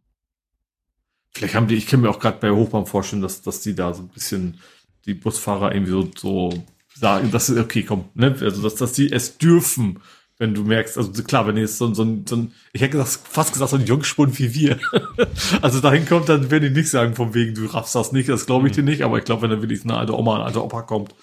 Vielleicht 1.36 1.56
haben 1.56 1.68
die, 1.68 1.76
ich 1.76 1.88
kann 1.88 2.02
mir 2.02 2.10
auch 2.10 2.20
gerade 2.20 2.38
bei 2.40 2.52
Hochbahn 2.52 2.86
vorstellen, 2.86 3.22
dass, 3.22 3.42
dass 3.42 3.62
die 3.62 3.76
da 3.76 3.94
so 3.94 4.03
ein 4.03 4.10
bisschen 4.10 4.60
die 5.06 5.14
Busfahrer 5.14 5.74
irgendwie 5.74 5.92
so, 5.92 6.10
so 6.16 6.64
sagen, 6.95 7.32
dass 7.32 7.50
okay, 7.50 7.84
komm, 7.84 8.06
ne, 8.14 8.36
also 8.40 8.62
dass, 8.62 8.76
dass 8.76 8.94
die 8.94 9.12
es 9.12 9.38
dürfen, 9.38 10.00
wenn 10.38 10.53
du 10.53 10.64
merkst, 10.64 10.98
also 10.98 11.12
klar, 11.24 11.48
wenn 11.48 11.58
jetzt 11.58 11.78
so, 11.78 11.94
so, 11.94 12.06
so 12.26 12.36
ein, 12.36 12.53
ich 12.72 12.82
hätte 12.82 12.98
gesagt, 12.98 13.28
fast 13.28 13.53
gesagt, 13.53 13.72
so 13.72 13.78
ein 13.78 13.86
Jungspund 13.86 14.38
wie 14.40 14.53
wir, 14.53 14.80
also 15.62 15.80
dahin 15.80 16.06
kommt, 16.06 16.30
dann 16.30 16.52
werden 16.52 16.74
die 16.74 16.80
nicht 16.80 16.90
sagen, 16.90 17.16
von 17.16 17.34
wegen, 17.34 17.56
du 17.56 17.66
raffst 17.66 17.95
das 17.95 18.12
nicht, 18.12 18.30
das 18.30 18.45
glaube 18.45 18.68
ich 18.68 18.74
mhm. 18.74 18.78
dir 18.78 18.92
nicht, 18.92 19.02
aber 19.03 19.18
ich 19.18 19.26
glaube, 19.26 19.44
wenn 19.44 19.52
da 19.52 19.62
wirklich 19.62 19.84
eine 19.84 19.98
alte 19.98 20.18
Oma, 20.18 20.36
ein 20.36 20.42
alter 20.42 20.64
Opa 20.64 20.82
kommt, 20.82 21.16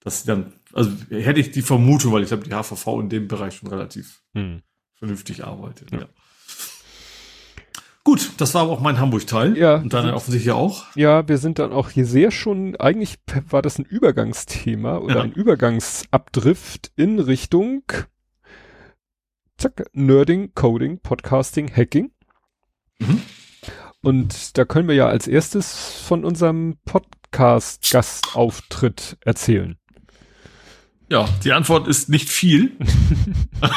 dass 0.00 0.22
sie 0.22 0.26
dann, 0.26 0.52
also 0.72 0.90
hätte 1.10 1.40
ich 1.40 1.50
die 1.50 1.62
Vermutung, 1.62 2.12
weil 2.12 2.22
ich 2.22 2.28
glaube, 2.28 2.44
die 2.44 2.54
HVV 2.54 3.00
in 3.00 3.08
dem 3.08 3.28
Bereich 3.28 3.54
schon 3.54 3.68
relativ 3.68 4.22
mhm. 4.32 4.62
vernünftig 4.96 5.44
arbeitet, 5.44 5.90
ja. 5.90 6.00
ja. 6.00 6.08
Gut, 8.08 8.32
das 8.38 8.54
war 8.54 8.62
aber 8.62 8.72
auch 8.72 8.80
mein 8.80 8.98
Hamburg-Teil. 8.98 9.58
Ja. 9.58 9.74
Und 9.74 9.92
dann 9.92 10.08
offensichtlich 10.14 10.52
auch. 10.52 10.86
Ja, 10.96 11.28
wir 11.28 11.36
sind 11.36 11.58
dann 11.58 11.74
auch 11.74 11.90
hier 11.90 12.06
sehr 12.06 12.30
schon, 12.30 12.74
eigentlich 12.76 13.18
war 13.50 13.60
das 13.60 13.78
ein 13.78 13.84
Übergangsthema 13.84 14.96
oder 14.96 15.16
ja. 15.16 15.22
ein 15.24 15.32
Übergangsabdrift 15.32 16.90
in 16.96 17.18
Richtung 17.18 17.82
zack, 19.58 19.90
Nerding, 19.92 20.54
Coding, 20.54 21.00
Podcasting, 21.00 21.70
Hacking. 21.70 22.10
Mhm. 22.98 23.20
Und 24.00 24.56
da 24.56 24.64
können 24.64 24.88
wir 24.88 24.94
ja 24.94 25.08
als 25.08 25.28
erstes 25.28 26.00
von 26.00 26.24
unserem 26.24 26.78
Podcast-Gastauftritt 26.86 29.18
erzählen. 29.22 29.76
Ja, 31.10 31.28
die 31.44 31.52
Antwort 31.52 31.86
ist 31.86 32.08
nicht 32.08 32.30
viel. 32.30 32.72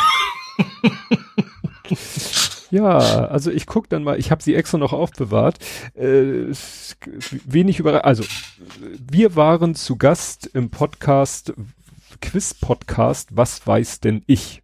Ja, 2.71 2.97
also 2.97 3.51
ich 3.51 3.65
guck 3.67 3.89
dann 3.89 4.03
mal, 4.03 4.17
ich 4.17 4.31
habe 4.31 4.41
sie 4.41 4.55
extra 4.55 4.77
noch 4.77 4.93
aufbewahrt. 4.93 5.59
Äh, 5.93 6.53
wenig 7.45 7.79
über, 7.79 8.05
also 8.05 8.23
wir 8.97 9.35
waren 9.35 9.75
zu 9.75 9.97
Gast 9.97 10.49
im 10.53 10.69
Podcast, 10.69 11.53
Quiz-Podcast, 12.21 13.35
was 13.35 13.67
weiß 13.67 13.99
denn 13.99 14.23
ich? 14.25 14.63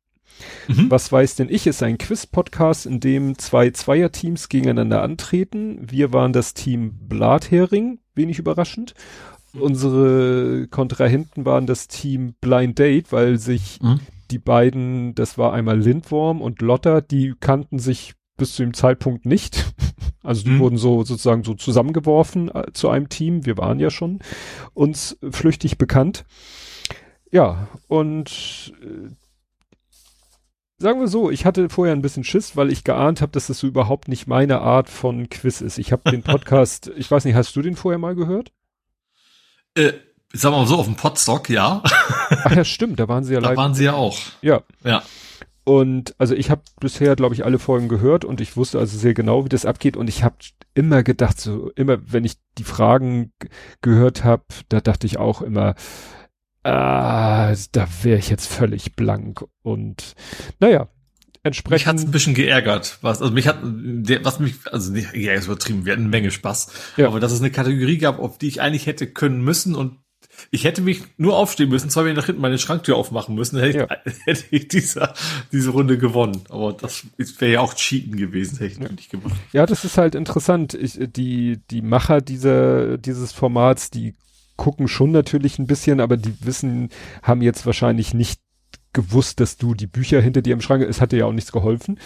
Mhm. 0.68 0.90
Was 0.90 1.12
weiß 1.12 1.36
denn 1.36 1.50
ich 1.50 1.68
ist 1.68 1.84
ein 1.84 1.98
Quiz-Podcast, 1.98 2.86
in 2.86 3.00
dem 3.02 3.38
zwei 3.38 3.72
Zweierteams 3.72 4.48
gegeneinander 4.50 5.02
antreten. 5.02 5.80
Wir 5.90 6.14
waren 6.14 6.32
das 6.32 6.54
Team 6.54 6.94
Blathering, 7.10 8.00
wenig 8.16 8.40
überraschend. 8.40 8.94
Unsere 9.54 10.68
Kontrahenten 10.68 11.46
waren 11.46 11.66
das 11.66 11.88
Team 11.88 12.36
Blind 12.40 12.80
Date, 12.80 13.12
weil 13.12 13.38
sich 13.38 13.80
mhm 13.82 14.00
die 14.32 14.40
beiden, 14.40 15.16
das 15.16 15.38
war 15.38 15.54
einmal 15.54 15.80
Lindworm 15.80 16.42
und 16.42 16.62
Lotta, 16.62 17.02
die 17.02 17.34
kannten 17.40 17.80
sich 17.80 18.14
bis 18.38 18.56
zu 18.56 18.64
dem 18.64 18.74
Zeitpunkt 18.74 19.26
nicht. 19.26 19.74
Also 20.24 20.44
die 20.44 20.50
mhm. 20.50 20.60
wurden 20.60 20.78
so 20.78 21.06
sozusagen 21.06 21.46
so 21.46 21.54
zusammengeworfen 21.54 22.54
äh, 22.54 22.74
zu 22.74 22.90
einem 22.90 23.08
Team. 23.08 23.46
Wir 23.46 23.58
waren 23.58 23.80
ja 23.80 23.90
schon 23.90 24.20
uns 24.74 25.18
flüchtig 25.32 25.78
bekannt. 25.78 26.26
Ja, 27.32 27.70
und 27.88 28.74
äh, 28.82 29.10
sagen 30.80 31.00
wir 31.00 31.08
so, 31.08 31.32
ich 31.32 31.46
hatte 31.46 31.70
vorher 31.70 31.96
ein 31.96 32.02
bisschen 32.02 32.26
Schiss, 32.26 32.58
weil 32.58 32.72
ich 32.72 32.84
geahnt 32.84 33.22
habe, 33.22 33.32
dass 33.32 33.48
das 33.48 33.60
so 33.60 33.68
überhaupt 33.68 34.10
nicht 34.10 34.28
meine 34.28 34.60
Art 34.60 34.90
von 34.90 35.30
Quiz 35.30 35.62
ist. 35.62 35.78
Ich 35.78 35.94
habe 35.94 36.12
den 36.12 36.24
Podcast, 36.24 36.92
ich 36.98 37.10
weiß 37.10 37.24
nicht, 37.24 37.36
hast 37.36 37.56
du 37.56 37.62
den 37.62 37.78
vorher 37.78 38.00
mal 38.00 38.16
gehört? 38.16 38.52
Äh, 39.76 39.94
ich 40.34 40.42
sag 40.42 40.52
mal 40.52 40.66
so, 40.68 40.78
auf 40.78 40.86
dem 40.86 40.96
Podstock, 40.96 41.50
ja. 41.50 41.82
Ach 41.84 42.56
ja, 42.56 42.64
stimmt, 42.66 43.00
da 43.00 43.08
waren 43.08 43.24
sie 43.24 43.34
ja 43.34 43.40
Da 43.40 43.56
waren 43.56 43.74
sie 43.74 43.86
ja 43.86 43.94
auch. 43.94 44.18
Ja. 44.42 44.62
Ja. 44.84 45.04
Und 45.64 46.16
also 46.18 46.34
ich 46.34 46.50
habe 46.50 46.62
bisher, 46.80 47.18
glaube 47.18 47.36
ich, 47.36 47.44
alle 47.44 47.60
Folgen 47.60 47.90
gehört 47.90 48.24
und 48.24 48.40
ich 48.40 48.56
wusste 48.56 48.80
also 48.80 48.98
sehr 48.98 49.14
genau, 49.14 49.44
wie 49.44 49.50
das 49.50 49.66
abgeht. 49.66 49.98
Und 49.98 50.08
ich 50.08 50.24
habe 50.24 50.38
immer 50.74 51.04
gedacht, 51.04 51.42
so 51.42 51.72
immer, 51.76 51.98
wenn 52.06 52.24
ich 52.24 52.36
die 52.58 52.64
Fragen 52.64 53.34
gehört 53.82 54.24
habe, 54.24 54.46
da 54.70 54.80
dachte 54.80 55.06
ich 55.08 55.18
auch 55.18 55.42
immer, 55.42 55.76
ah, 56.64 57.54
da 57.74 57.88
wäre 58.02 58.18
ich 58.18 58.30
jetzt 58.30 58.48
völlig 58.48 58.96
blank. 58.96 59.44
Und 59.62 60.14
naja, 60.62 60.88
entsprechend. 61.44 61.72
Mich 61.72 61.88
hat's 61.88 62.04
ein 62.04 62.12
bisschen 62.12 62.34
geärgert. 62.34 63.00
Was, 63.02 63.22
also 63.22 63.34
mich 63.34 63.48
hat, 63.48 63.60
der, 63.62 64.24
was 64.24 64.40
mich, 64.40 64.56
also 64.72 64.94
nicht, 64.94 65.14
ja, 65.16 65.34
ist 65.34 65.48
übertrieben, 65.48 65.86
wir 65.86 65.92
hatten 65.92 66.04
eine 66.04 66.10
Menge 66.10 66.32
Spaß. 66.32 66.72
Ja. 66.96 67.08
Aber 67.08 67.20
dass 67.20 67.34
es 67.34 67.42
eine 67.42 67.52
Kategorie 67.52 67.98
gab, 67.98 68.20
auf 68.20 68.38
die 68.38 68.48
ich 68.48 68.62
eigentlich 68.62 68.86
hätte 68.86 69.08
können 69.08 69.44
müssen 69.44 69.76
und 69.76 69.98
ich 70.52 70.64
hätte 70.64 70.82
mich 70.82 71.04
nur 71.18 71.38
aufstehen 71.38 71.70
müssen, 71.70 71.90
zwei 71.90 72.04
Meter 72.04 72.18
nach 72.18 72.26
hinten 72.26 72.42
meine 72.42 72.58
Schranktür 72.58 72.96
aufmachen 72.96 73.36
müssen, 73.36 73.60
hätte, 73.60 73.78
ja. 73.80 73.88
ich, 74.06 74.14
hätte 74.26 74.44
ich 74.52 74.68
diese, 74.68 75.14
diese 75.52 75.72
Runde 75.72 75.98
gewonnen. 75.98 76.42
Aber 76.50 76.74
das 76.74 77.06
wäre 77.40 77.52
ja 77.52 77.60
auch 77.62 77.74
Cheaten 77.74 78.16
gewesen, 78.16 78.60
hätte 78.60 78.74
ich 78.74 78.80
ja. 78.80 78.90
nicht 78.92 79.10
gemacht. 79.10 79.36
Ja, 79.52 79.66
das 79.66 79.84
ist 79.86 79.98
halt 79.98 80.16
interessant. 80.16 80.74
Ich, 80.74 80.98
die, 81.00 81.60
die 81.70 81.82
Macher 81.82 82.22
dieser, 82.22 82.98
dieses 82.98 83.32
Formats, 83.32 83.90
die 83.90 84.16
gucken 84.56 84.88
schon 84.88 85.12
natürlich 85.12 85.60
ein 85.60 85.68
bisschen, 85.68 86.00
aber 86.00 86.18
die 86.18 86.34
wissen, 86.42 86.90
haben 87.22 87.42
jetzt 87.42 87.66
wahrscheinlich 87.66 88.14
nicht 88.14 88.42
gewusst, 88.94 89.40
dass 89.40 89.58
du 89.58 89.74
die 89.74 89.88
Bücher 89.88 90.22
hinter 90.22 90.42
dir 90.42 90.54
im 90.54 90.62
Schrank, 90.62 90.84
es 90.84 91.02
hatte 91.02 91.18
ja 91.18 91.26
auch 91.26 91.34
nichts 91.34 91.52
geholfen. 91.52 92.00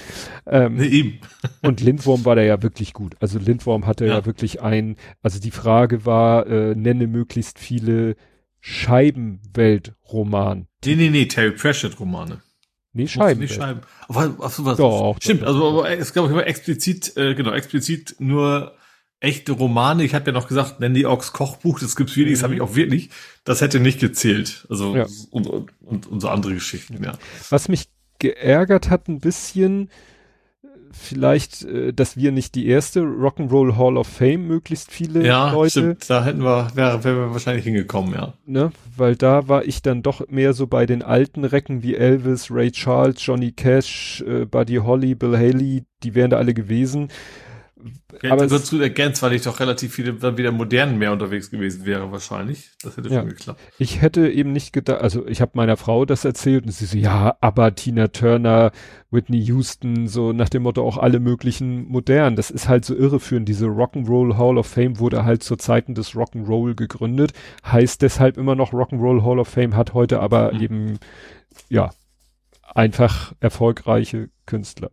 Ähm, 0.46 0.76
nee, 0.76 0.88
eben. 0.88 1.20
und 1.62 1.82
Lindwurm 1.82 2.26
war 2.26 2.36
da 2.36 2.42
ja 2.42 2.62
wirklich 2.62 2.94
gut. 2.94 3.16
Also 3.20 3.40
Lindwurm 3.40 3.86
hatte 3.86 4.06
ja, 4.06 4.16
ja 4.16 4.26
wirklich 4.26 4.62
ein, 4.62 4.96
also 5.22 5.40
die 5.40 5.52
Frage 5.52 6.06
war, 6.06 6.48
äh, 6.48 6.76
nenne 6.76 7.08
möglichst 7.08 7.60
viele 7.60 8.16
Scheibenwelt-Roman. 8.60 10.68
Nee, 10.86 10.96
nee, 10.96 11.10
nee, 11.10 11.28
Terry 11.28 11.52
Pratchett-Romane. 11.52 12.42
Nee, 12.94 13.08
Scheiben. 13.08 13.40
Nicht 13.40 13.54
Scheiben. 13.54 13.82
Aber, 14.08 14.38
was, 14.38 14.64
was, 14.66 14.78
doch, 14.78 15.16
stimmt, 15.22 15.44
also 15.44 15.70
aber 15.70 15.90
es 15.92 16.14
gab 16.14 16.30
immer 16.30 16.46
explizit, 16.46 17.16
äh, 17.16 17.36
genau, 17.36 17.52
explizit 17.52 18.16
nur 18.20 18.76
echte 19.22 19.54
Romane. 19.54 20.04
Ich 20.04 20.14
habe 20.14 20.26
ja 20.26 20.32
noch 20.34 20.48
gesagt, 20.48 20.82
Nandy 20.82 21.06
Ox 21.06 21.32
Kochbuch, 21.32 21.80
das 21.80 21.96
gibt's 21.96 22.18
wirklich, 22.18 22.34
mhm. 22.34 22.36
das 22.36 22.44
habe 22.44 22.56
ich 22.56 22.62
auch 22.62 22.76
wirklich. 22.76 23.10
Das 23.46 23.62
hätte 23.62 23.80
nicht 23.80 24.00
gezählt. 24.00 24.68
Also 24.70 24.96
ja. 24.96 25.06
und, 25.30 25.48
und, 25.48 26.08
und, 26.08 26.20
so 26.20 26.28
andere 26.28 26.54
Geschichten, 26.54 27.02
ja. 27.04 27.14
Was 27.50 27.70
mich 27.70 27.86
geärgert 28.20 28.90
hat 28.90 29.08
ein 29.08 29.20
bisschen, 29.20 29.90
vielleicht, 30.92 31.64
äh, 31.64 31.94
dass 31.94 32.18
wir 32.18 32.32
nicht 32.32 32.56
die 32.56 32.68
erste 32.68 33.02
Rock'n'Roll 33.02 33.78
Hall 33.78 33.98
of 33.98 34.08
Fame 34.08 34.48
möglichst 34.48 34.92
viele 34.92 35.26
ja, 35.26 35.52
Leute. 35.52 35.70
Stimmt. 35.70 36.10
Da 36.10 36.26
hätten 36.26 36.44
wir, 36.44 36.72
wäre, 36.76 37.04
wären 37.04 37.18
wir 37.18 37.32
wahrscheinlich 37.32 37.64
hingekommen, 37.64 38.14
ja. 38.14 38.34
Ne? 38.46 38.72
Weil 38.98 39.16
da 39.16 39.48
war 39.48 39.66
ich 39.66 39.82
dann 39.82 40.02
doch 40.02 40.28
mehr 40.30 40.54
so 40.54 40.68
bei 40.68 40.86
den 40.86 41.04
alten 41.04 41.46
Recken 41.46 41.84
wie 41.84 41.96
Elvis, 41.96 42.50
Ray 42.52 42.72
Charles, 42.72 43.24
Johnny 43.26 43.52
Cash, 43.52 44.24
äh, 44.28 44.46
Buddy 44.46 44.78
Holly, 44.78 45.16
Bill 45.16 45.38
Haley, 45.38 45.84
die 46.04 46.16
wären 46.16 46.32
da 46.32 46.38
alle 46.38 46.54
gewesen. 46.54 47.10
Ja, 48.22 48.32
aber 48.32 48.48
dazu 48.48 48.80
ergänzt, 48.82 49.22
weil 49.24 49.34
ich 49.34 49.44
doch 49.44 49.60
relativ 49.60 49.94
viele 49.94 50.14
dann 50.14 50.38
wieder 50.38 50.52
modernen 50.52 50.98
mehr 50.98 51.12
unterwegs 51.12 51.50
gewesen 51.50 51.86
wäre 51.86 52.12
wahrscheinlich. 52.12 52.72
Das 52.84 52.98
hätte 52.98 53.10
ja. 53.10 53.22
schon 53.22 53.30
geklappt. 53.30 53.60
Ich 53.78 54.02
hätte 54.02 54.30
eben 54.30 54.52
nicht 54.52 54.74
gedacht, 54.74 55.02
also 55.02 55.26
ich 55.28 55.42
habe 55.42 55.52
meiner 55.56 55.78
Frau 55.78 56.06
das 56.06 56.26
erzählt 56.26 56.66
und 56.66 56.72
sie 56.72 56.86
so, 56.86 56.98
ja, 56.98 57.36
aber 57.42 57.74
Tina 57.76 58.10
Turner, 58.10 58.72
Whitney 59.10 59.40
Houston, 59.46 60.08
so 60.08 60.34
nach 60.34 60.50
dem 60.50 60.64
Motto 60.64 60.86
auch 60.86 60.98
alle 60.98 61.20
möglichen 61.20 61.88
modernen. 61.88 62.36
Das 62.36 62.52
ist 62.52 62.68
halt 62.68 62.86
so 62.86 62.96
irreführend. 62.96 63.48
Diese 63.48 63.66
Rock'n'Roll 63.66 64.38
Hall 64.38 64.58
of 64.58 64.68
Fame 64.68 65.00
wurde 65.00 65.26
halt 65.26 65.44
zu 65.44 65.56
Zeiten 65.56 65.96
des 65.96 66.14
Rock'n'Roll 66.14 66.76
gegründet, 66.76 67.34
heißt 67.66 68.02
deshalb 68.02 68.38
immer 68.38 68.56
noch 68.56 68.74
Rock'n'Roll 68.74 69.24
Hall 69.24 69.40
of 69.40 69.48
Fame, 69.48 69.76
hat 69.76 69.94
heute 69.94 70.20
aber 70.20 70.54
mhm. 70.54 70.62
eben, 70.62 71.00
ja, 71.70 71.92
einfach 72.74 73.34
erfolgreiche 73.40 74.30
Künstler. 74.46 74.92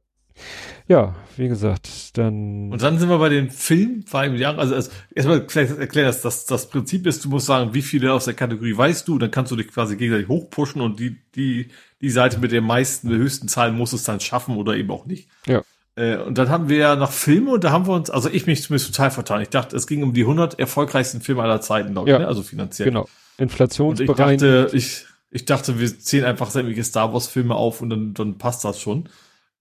Ja, 0.88 1.14
wie 1.36 1.48
gesagt, 1.48 2.16
dann. 2.16 2.72
Und 2.72 2.82
dann 2.82 2.98
sind 2.98 3.08
wir 3.08 3.18
bei 3.18 3.28
den 3.28 3.50
Film, 3.50 4.04
Jahren, 4.12 4.58
also, 4.58 4.74
also 4.74 4.90
erstmal 5.14 5.40
erklären, 5.78 6.06
dass 6.06 6.22
das, 6.22 6.46
das 6.46 6.68
Prinzip 6.70 7.06
ist, 7.06 7.24
du 7.24 7.28
musst 7.28 7.46
sagen, 7.46 7.74
wie 7.74 7.82
viele 7.82 8.12
aus 8.12 8.24
der 8.24 8.34
Kategorie 8.34 8.76
weißt 8.76 9.06
du, 9.06 9.18
dann 9.18 9.30
kannst 9.30 9.52
du 9.52 9.56
dich 9.56 9.68
quasi 9.68 9.96
gegenseitig 9.96 10.28
hochpushen 10.28 10.80
und 10.80 10.98
die, 10.98 11.18
die, 11.34 11.68
die 12.00 12.10
Seite 12.10 12.38
mit 12.38 12.52
den 12.52 12.64
meisten, 12.64 13.10
der 13.10 13.18
höchsten 13.18 13.48
Zahlen 13.48 13.76
muss 13.76 13.92
es 13.92 14.04
dann 14.04 14.20
schaffen 14.20 14.56
oder 14.56 14.76
eben 14.76 14.90
auch 14.90 15.04
nicht. 15.04 15.28
Ja. 15.46 15.62
Äh, 15.94 16.16
und 16.18 16.38
dann 16.38 16.48
haben 16.48 16.68
wir 16.68 16.78
ja 16.78 16.96
noch 16.96 17.12
Filme 17.12 17.50
und 17.50 17.64
da 17.64 17.70
haben 17.70 17.86
wir 17.86 17.92
uns, 17.92 18.08
also 18.08 18.30
ich 18.30 18.46
mich 18.46 18.62
zumindest 18.62 18.94
total 18.94 19.10
vertan. 19.10 19.42
Ich 19.42 19.50
dachte, 19.50 19.76
es 19.76 19.86
ging 19.86 20.02
um 20.02 20.14
die 20.14 20.22
100 20.22 20.58
erfolgreichsten 20.58 21.20
Filme 21.20 21.42
aller 21.42 21.60
Zeiten, 21.60 21.92
glaube 21.92 22.08
ich, 22.08 22.12
ja. 22.12 22.20
ne? 22.20 22.28
also 22.28 22.42
finanziell. 22.42 22.88
Genau. 22.88 23.08
Inflationsbereinigt. 23.36 24.42
Und 24.42 24.48
ich 24.48 24.62
dachte, 24.64 24.76
ich, 24.76 25.06
ich 25.30 25.44
dachte, 25.44 25.80
wir 25.80 25.98
zählen 25.98 26.24
einfach 26.24 26.50
sämtliche 26.50 26.84
Star 26.84 27.12
Wars 27.12 27.26
Filme 27.26 27.54
auf 27.54 27.82
und 27.82 27.90
dann, 27.90 28.14
dann 28.14 28.38
passt 28.38 28.64
das 28.64 28.80
schon. 28.80 29.08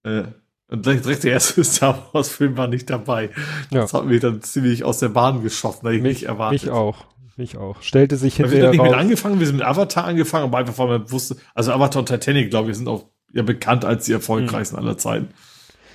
Äh, 0.03 0.23
und 0.69 0.85
direkt 0.85 1.23
der 1.23 1.31
erste 1.33 1.63
Star 1.63 2.09
Wars 2.11 2.29
Film 2.29 2.57
war 2.57 2.67
nicht 2.67 2.89
dabei. 2.89 3.29
Ja. 3.71 3.81
Das 3.81 3.93
hat 3.93 4.05
mich 4.05 4.21
dann 4.21 4.41
ziemlich 4.41 4.83
aus 4.83 4.99
der 4.99 5.09
Bahn 5.09 5.41
geschossen, 5.41 5.79
weil 5.83 5.95
ich 5.95 6.01
mich, 6.01 6.19
nicht 6.19 6.23
erwartet. 6.23 6.63
Mich 6.63 6.71
auch. 6.71 7.05
Mich 7.37 7.57
auch. 7.57 7.81
Stellte 7.81 8.17
sich 8.17 8.37
hinterher 8.37 8.57
Wir 8.57 8.71
sind 8.71 8.81
nicht 8.81 8.91
mit 8.91 8.99
angefangen, 8.99 9.39
wir 9.39 9.45
sind 9.45 9.57
mit 9.57 9.65
Avatar 9.65 10.05
angefangen, 10.05 10.45
aber 10.45 10.57
einfach 10.57 10.77
weil 10.79 10.87
man 10.87 11.11
wusste, 11.11 11.37
also 11.53 11.71
Avatar 11.71 11.99
und 11.99 12.07
Titanic, 12.07 12.49
glaube 12.49 12.71
ich, 12.71 12.77
sind 12.77 12.87
auch 12.87 13.05
ja 13.31 13.43
bekannt 13.43 13.85
als 13.85 14.05
die 14.05 14.13
erfolgreichsten 14.13 14.77
mhm. 14.77 14.83
aller 14.83 14.97
Zeiten. 14.97 15.29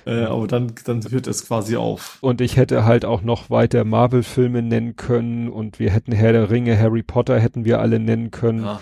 Äh, 0.05 0.23
aber 0.23 0.47
dann, 0.47 0.73
dann 0.85 1.01
hört 1.09 1.27
es 1.27 1.45
quasi 1.45 1.75
auf. 1.75 2.17
Und 2.21 2.41
ich 2.41 2.57
hätte 2.57 2.85
halt 2.85 3.05
auch 3.05 3.21
noch 3.21 3.49
weiter 3.49 3.85
Marvel-Filme 3.85 4.61
nennen 4.61 4.95
können 4.95 5.49
und 5.49 5.79
wir 5.79 5.91
hätten 5.91 6.11
Herr 6.11 6.33
der 6.33 6.49
Ringe, 6.49 6.77
Harry 6.77 7.03
Potter 7.03 7.39
hätten 7.39 7.65
wir 7.65 7.79
alle 7.79 7.99
nennen 7.99 8.31
können. 8.31 8.63
Ja, 8.63 8.81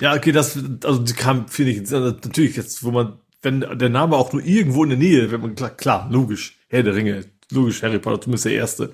ja 0.00 0.14
okay, 0.14 0.32
das, 0.32 0.58
also 0.84 1.02
die 1.02 1.12
kam, 1.12 1.48
finde 1.48 1.72
ich, 1.72 1.90
natürlich 1.90 2.56
jetzt, 2.56 2.82
wo 2.82 2.90
man 2.90 3.18
wenn 3.42 3.60
der 3.60 3.88
Name 3.88 4.16
auch 4.16 4.32
nur 4.32 4.44
irgendwo 4.44 4.82
in 4.84 4.90
der 4.90 4.98
Nähe, 4.98 5.30
wenn 5.30 5.40
man 5.40 5.54
klar, 5.54 5.70
klar 5.70 6.08
logisch, 6.10 6.58
Herr 6.68 6.82
der 6.82 6.94
Ringe, 6.94 7.24
logisch, 7.50 7.82
Harry 7.82 7.98
Potter, 7.98 8.20
zumindest 8.20 8.46
der 8.46 8.52
erste. 8.52 8.92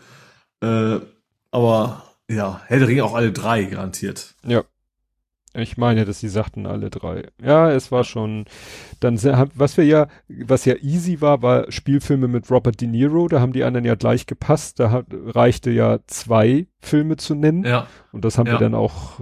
Äh, 0.61 1.01
aber 1.51 2.05
ja, 2.29 2.61
Herr 2.67 2.79
der 2.79 2.89
Ringe 2.89 3.05
auch 3.05 3.15
alle 3.15 3.33
drei 3.33 3.65
garantiert. 3.65 4.35
Ja. 4.47 4.65
Ich 5.57 5.77
meine, 5.77 6.05
dass 6.05 6.19
sie 6.19 6.29
sagten 6.29 6.67
alle 6.67 6.91
drei. 6.91 7.29
Ja, 7.41 7.71
es 7.71 7.93
war 7.93 8.03
schon, 8.03 8.45
dann, 8.99 9.23
was 9.55 9.77
wir 9.77 9.85
ja, 9.85 10.09
was 10.27 10.65
ja 10.65 10.75
easy 10.83 11.21
war, 11.21 11.43
war 11.43 11.71
Spielfilme 11.71 12.27
mit 12.27 12.51
Robert 12.51 12.81
De 12.81 12.89
Niro, 12.89 13.29
da 13.29 13.41
haben 13.41 13.53
die 13.53 13.63
anderen 13.63 13.85
ja 13.85 13.95
gleich 13.95 14.27
gepasst, 14.27 14.81
da 14.81 14.91
hat, 14.91 15.07
reichte 15.13 15.71
ja 15.71 16.01
zwei 16.09 16.67
Filme 16.81 17.17
zu 17.19 17.37
nennen. 17.37 17.63
Ja. 17.63 17.87
Und 18.11 18.25
das 18.25 18.37
haben 18.37 18.49
ja. 18.49 18.55
wir 18.55 18.59
dann 18.59 18.75
auch 18.75 19.21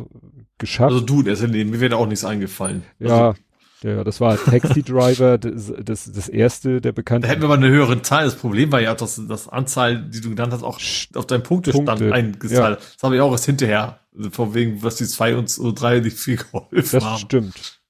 geschafft. 0.56 0.94
Also 0.94 1.04
du, 1.04 1.22
das, 1.22 1.42
mir 1.42 1.80
wäre 1.80 1.96
auch 1.96 2.06
nichts 2.06 2.24
eingefallen. 2.24 2.82
Ja, 2.98 3.28
also, 3.28 3.40
ja, 3.84 4.04
das 4.04 4.20
war 4.20 4.36
Taxi 4.36 4.82
Driver, 4.82 5.38
das, 5.38 5.72
das, 5.82 6.12
das 6.12 6.28
erste 6.28 6.80
der 6.80 6.92
bekannten. 6.92 7.22
Da 7.22 7.28
hätten 7.28 7.42
wir 7.42 7.48
mal 7.48 7.56
eine 7.56 7.68
höhere 7.68 8.00
Zahl. 8.02 8.24
Das 8.24 8.36
Problem 8.36 8.70
war 8.72 8.80
ja, 8.80 8.94
dass 8.94 9.20
das 9.28 9.48
Anzahl, 9.48 10.02
die 10.02 10.20
du 10.20 10.30
genannt 10.30 10.52
hast, 10.52 10.62
auch 10.62 10.80
auf 11.14 11.26
deinen 11.26 11.42
Punktestand 11.42 11.86
Punkte. 11.86 12.12
eingezahlt. 12.12 12.80
Ja. 12.80 12.86
Das 12.94 13.02
habe 13.02 13.16
ich 13.16 13.20
auch 13.20 13.32
erst 13.32 13.46
hinterher. 13.46 14.00
Also 14.16 14.30
von 14.30 14.54
wegen, 14.54 14.82
was 14.82 14.96
die 14.96 15.06
zwei 15.06 15.36
und 15.36 15.48
so 15.48 15.72
drei 15.72 16.00
nicht 16.00 16.18
viel 16.18 16.36
geholfen 16.36 16.68
das 16.70 16.92
haben. 16.92 17.12
Das 17.12 17.20
stimmt. 17.20 17.80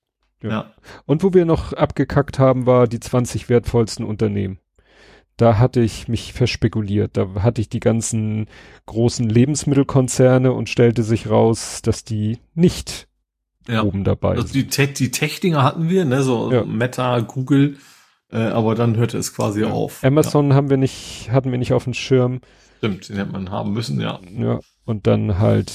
Ja. 0.43 0.51
ja. 0.51 0.73
Und 1.07 1.23
wo 1.23 1.33
wir 1.35 1.45
noch 1.45 1.73
abgekackt 1.73 2.39
haben, 2.39 2.67
war 2.67 2.87
die 2.87 3.01
20 3.01 3.49
wertvollsten 3.49 4.05
Unternehmen. 4.05 4.59
Da 5.37 5.59
hatte 5.59 5.81
ich 5.81 6.09
mich 6.09 6.33
verspekuliert. 6.33 7.17
Da 7.17 7.43
hatte 7.43 7.61
ich 7.61 7.69
die 7.69 7.81
ganzen 7.81 8.47
großen 8.87 9.29
Lebensmittelkonzerne 9.29 10.53
und 10.53 10.69
stellte 10.69 11.03
sich 11.03 11.29
raus, 11.29 11.81
dass 11.83 12.05
die 12.05 12.39
nicht 12.55 13.09
ja. 13.69 13.83
oben 13.83 14.05
dabei. 14.05 14.37
Also 14.37 14.53
die, 14.53 14.67
Te 14.67 14.89
die 14.89 15.11
Tech-Dinger 15.11 15.63
hatten 15.63 15.89
wir, 15.89 16.05
ne, 16.05 16.23
so 16.23 16.53
ja. 16.53 16.65
Meta, 16.65 17.21
Google, 17.21 17.77
äh, 18.31 18.39
aber 18.39 18.75
dann 18.75 18.97
hörte 18.97 19.19
es 19.19 19.35
quasi 19.35 19.63
ja. 19.63 19.71
auf. 19.71 20.03
Amazon 20.05 20.51
ja. 20.51 20.57
haben 20.57 20.71
wir 20.71 20.77
nicht, 20.77 21.31
hatten 21.31 21.51
wir 21.51 21.59
nicht 21.59 21.73
auf 21.73 21.85
dem 21.85 21.95
Schirm. 21.95 22.41
Stimmt, 22.79 23.09
den 23.09 23.17
hätte 23.17 23.33
man 23.33 23.51
haben 23.51 23.73
müssen, 23.73 24.01
ja. 24.01 24.21
Ja, 24.37 24.61
und 24.85 25.07
dann 25.07 25.39
halt 25.39 25.73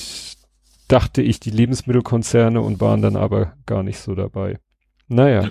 dachte 0.88 1.22
ich 1.22 1.40
die 1.40 1.52
Lebensmittelkonzerne 1.52 2.62
und 2.62 2.80
waren 2.80 3.02
dann 3.02 3.16
aber 3.16 3.54
gar 3.66 3.84
nicht 3.84 4.00
so 4.00 4.16
dabei. 4.16 4.60
Naja. 5.08 5.50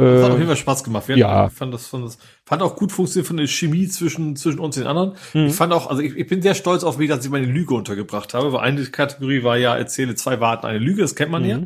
Das 0.00 0.24
hat 0.24 0.30
auf 0.32 0.38
jeden 0.38 0.48
Fall 0.48 0.56
Spaß 0.56 0.84
gemacht. 0.84 1.08
Wir 1.08 1.16
ja. 1.16 1.46
Ich 1.46 1.52
fand 1.52 1.72
das, 1.72 1.86
fand 1.86 2.04
das, 2.04 2.18
fand 2.44 2.62
auch 2.62 2.76
gut 2.76 2.92
funktioniert 2.92 3.26
von 3.26 3.36
der 3.36 3.46
Chemie 3.46 3.88
zwischen, 3.88 4.36
zwischen 4.36 4.58
uns 4.58 4.76
und 4.76 4.82
den 4.82 4.88
anderen. 4.88 5.12
Mhm. 5.34 5.46
Ich 5.46 5.54
fand 5.54 5.72
auch, 5.72 5.88
also 5.88 6.02
ich, 6.02 6.16
ich 6.16 6.26
bin 6.26 6.42
sehr 6.42 6.54
stolz 6.54 6.84
auf 6.84 6.98
mich, 6.98 7.08
dass 7.08 7.24
ich 7.24 7.30
meine 7.30 7.46
Lüge 7.46 7.74
untergebracht 7.74 8.34
habe, 8.34 8.52
weil 8.52 8.60
eine 8.60 8.84
Kategorie 8.84 9.42
war 9.42 9.56
ja, 9.56 9.76
erzähle 9.76 10.14
zwei 10.14 10.40
Warten 10.40 10.66
eine 10.66 10.78
Lüge, 10.78 11.02
das 11.02 11.14
kennt 11.14 11.30
man 11.30 11.42
mhm. 11.42 11.48
ja. 11.48 11.58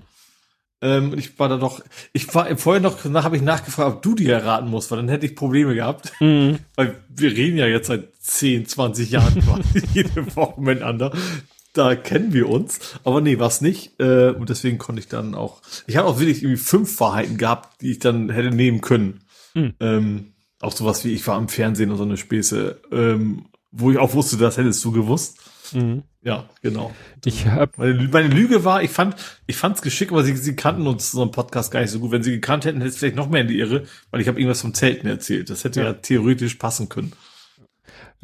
Ähm, 0.82 1.14
ich 1.16 1.38
war 1.38 1.48
da 1.48 1.56
doch, 1.56 1.80
ich 2.12 2.34
war 2.34 2.54
vorher 2.58 2.82
noch, 2.82 2.98
danach 3.02 3.24
habe 3.24 3.36
ich 3.36 3.42
nachgefragt, 3.42 3.96
ob 3.96 4.02
du 4.02 4.14
die 4.14 4.28
erraten 4.28 4.68
musst, 4.68 4.90
weil 4.90 4.98
dann 4.98 5.08
hätte 5.08 5.24
ich 5.24 5.34
Probleme 5.34 5.74
gehabt. 5.74 6.12
Mhm. 6.20 6.58
Weil 6.76 6.96
wir 7.08 7.30
reden 7.30 7.56
ja 7.56 7.66
jetzt 7.66 7.86
seit 7.86 8.14
10, 8.20 8.66
20 8.66 9.10
Jahren 9.10 9.42
jede 9.94 10.36
Woche 10.36 10.60
miteinander 10.60 11.12
da 11.74 11.94
kennen 11.96 12.32
wir 12.32 12.48
uns. 12.48 12.98
Aber 13.04 13.20
nee, 13.20 13.38
war's 13.38 13.60
nicht. 13.60 14.00
Äh, 14.00 14.30
und 14.30 14.48
deswegen 14.48 14.78
konnte 14.78 15.00
ich 15.00 15.08
dann 15.08 15.34
auch. 15.34 15.60
Ich 15.86 15.96
habe 15.96 16.08
auch 16.08 16.18
wirklich 16.18 16.42
irgendwie 16.42 16.62
fünf 16.62 16.98
Wahrheiten 17.00 17.36
gehabt, 17.36 17.82
die 17.82 17.92
ich 17.92 17.98
dann 17.98 18.30
hätte 18.30 18.50
nehmen 18.50 18.80
können. 18.80 19.20
Mhm. 19.54 19.74
Ähm, 19.80 20.32
auch 20.60 20.72
sowas 20.72 21.04
wie 21.04 21.12
ich 21.12 21.26
war 21.26 21.38
im 21.38 21.48
Fernsehen 21.48 21.90
und 21.90 21.98
so 21.98 22.04
eine 22.04 22.16
Späße, 22.16 22.80
ähm, 22.90 23.46
wo 23.70 23.90
ich 23.90 23.98
auch 23.98 24.14
wusste, 24.14 24.36
das 24.36 24.56
hättest 24.56 24.84
du 24.84 24.92
gewusst. 24.92 25.38
Mhm. 25.72 26.04
Ja, 26.22 26.48
genau. 26.62 26.94
Ich 27.24 27.46
hab 27.46 27.76
meine, 27.76 28.08
meine 28.10 28.28
Lüge 28.28 28.64
war, 28.64 28.82
ich 28.82 28.90
fand, 28.90 29.16
ich 29.46 29.56
fand's 29.56 29.82
geschickt, 29.82 30.10
aber 30.10 30.24
sie, 30.24 30.36
sie 30.36 30.56
kannten 30.56 30.86
uns 30.86 31.12
so 31.12 31.20
einen 31.20 31.32
Podcast 31.32 31.70
gar 31.70 31.80
nicht 31.80 31.90
so 31.90 32.00
gut. 32.00 32.12
Wenn 32.12 32.22
sie 32.22 32.30
gekannt 32.30 32.64
hätten, 32.64 32.78
hätte 32.78 32.90
es 32.90 32.96
vielleicht 32.96 33.16
noch 33.16 33.28
mehr 33.28 33.42
in 33.42 33.48
die 33.48 33.58
Irre, 33.58 33.84
weil 34.10 34.20
ich 34.20 34.28
habe 34.28 34.40
irgendwas 34.40 34.62
vom 34.62 34.72
Zelten 34.72 35.06
erzählt. 35.06 35.50
Das 35.50 35.64
hätte 35.64 35.80
ja, 35.80 35.86
ja 35.86 35.92
theoretisch 35.94 36.54
passen 36.54 36.88
können. 36.88 37.12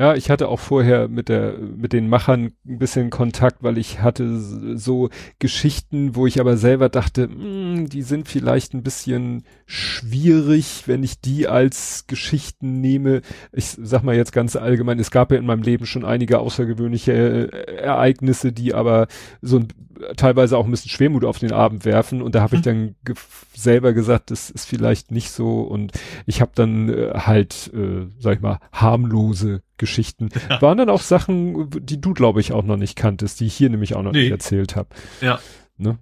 Ja, 0.00 0.14
ich 0.14 0.30
hatte 0.30 0.48
auch 0.48 0.60
vorher 0.60 1.08
mit 1.08 1.28
der, 1.28 1.58
mit 1.58 1.92
den 1.92 2.08
Machern 2.08 2.54
ein 2.66 2.78
bisschen 2.78 3.10
Kontakt, 3.10 3.62
weil 3.62 3.76
ich 3.76 4.00
hatte 4.00 4.38
so 4.38 5.10
Geschichten, 5.38 6.16
wo 6.16 6.26
ich 6.26 6.40
aber 6.40 6.56
selber 6.56 6.88
dachte, 6.88 7.28
mh, 7.28 7.34
hm, 7.42 7.86
die 7.90 8.00
sind 8.00 8.26
vielleicht 8.26 8.72
ein 8.72 8.82
bisschen 8.82 9.44
schwierig, 9.66 10.84
wenn 10.86 11.02
ich 11.02 11.20
die 11.20 11.48
als 11.48 12.06
Geschichten 12.06 12.80
nehme. 12.80 13.20
Ich 13.52 13.76
sag 13.78 14.02
mal 14.02 14.16
jetzt 14.16 14.32
ganz 14.32 14.56
allgemein, 14.56 14.98
es 14.98 15.10
gab 15.10 15.32
ja 15.32 15.36
in 15.36 15.44
meinem 15.44 15.62
Leben 15.62 15.84
schon 15.84 16.06
einige 16.06 16.38
außergewöhnliche 16.38 17.12
äh, 17.52 17.74
Ereignisse, 17.74 18.52
die 18.52 18.72
aber 18.72 19.06
so 19.42 19.58
ein, 19.58 19.68
teilweise 20.16 20.56
auch 20.56 20.64
ein 20.64 20.70
bisschen 20.70 20.90
Schwermut 20.90 21.26
auf 21.26 21.38
den 21.38 21.52
Abend 21.52 21.84
werfen 21.84 22.22
und 22.22 22.34
da 22.34 22.40
habe 22.40 22.56
ich 22.56 22.64
hm. 22.64 22.72
dann 22.72 22.94
ge 23.04 23.16
selber 23.54 23.92
gesagt, 23.92 24.30
das 24.30 24.48
ist 24.48 24.64
vielleicht 24.64 25.10
nicht 25.10 25.30
so 25.30 25.60
und 25.60 25.92
ich 26.24 26.40
habe 26.40 26.52
dann 26.54 26.88
äh, 26.88 27.10
halt, 27.14 27.70
äh, 27.74 28.06
sag 28.18 28.36
ich 28.36 28.40
mal, 28.40 28.60
harmlose 28.72 29.60
Geschichten. 29.80 30.28
Ja. 30.50 30.62
Waren 30.62 30.78
dann 30.78 30.90
auch 30.90 31.02
Sachen, 31.02 31.70
die 31.70 32.00
du, 32.00 32.12
glaube 32.12 32.40
ich, 32.40 32.52
auch 32.52 32.64
noch 32.64 32.76
nicht 32.76 32.96
kanntest, 32.96 33.40
die 33.40 33.46
ich 33.46 33.54
hier 33.54 33.70
nämlich 33.70 33.94
auch 33.94 34.02
noch 34.02 34.12
nee. 34.12 34.22
nicht 34.22 34.30
erzählt 34.30 34.74
habe. 34.74 34.88
Ja. 35.20 35.38
Ne? 35.76 35.98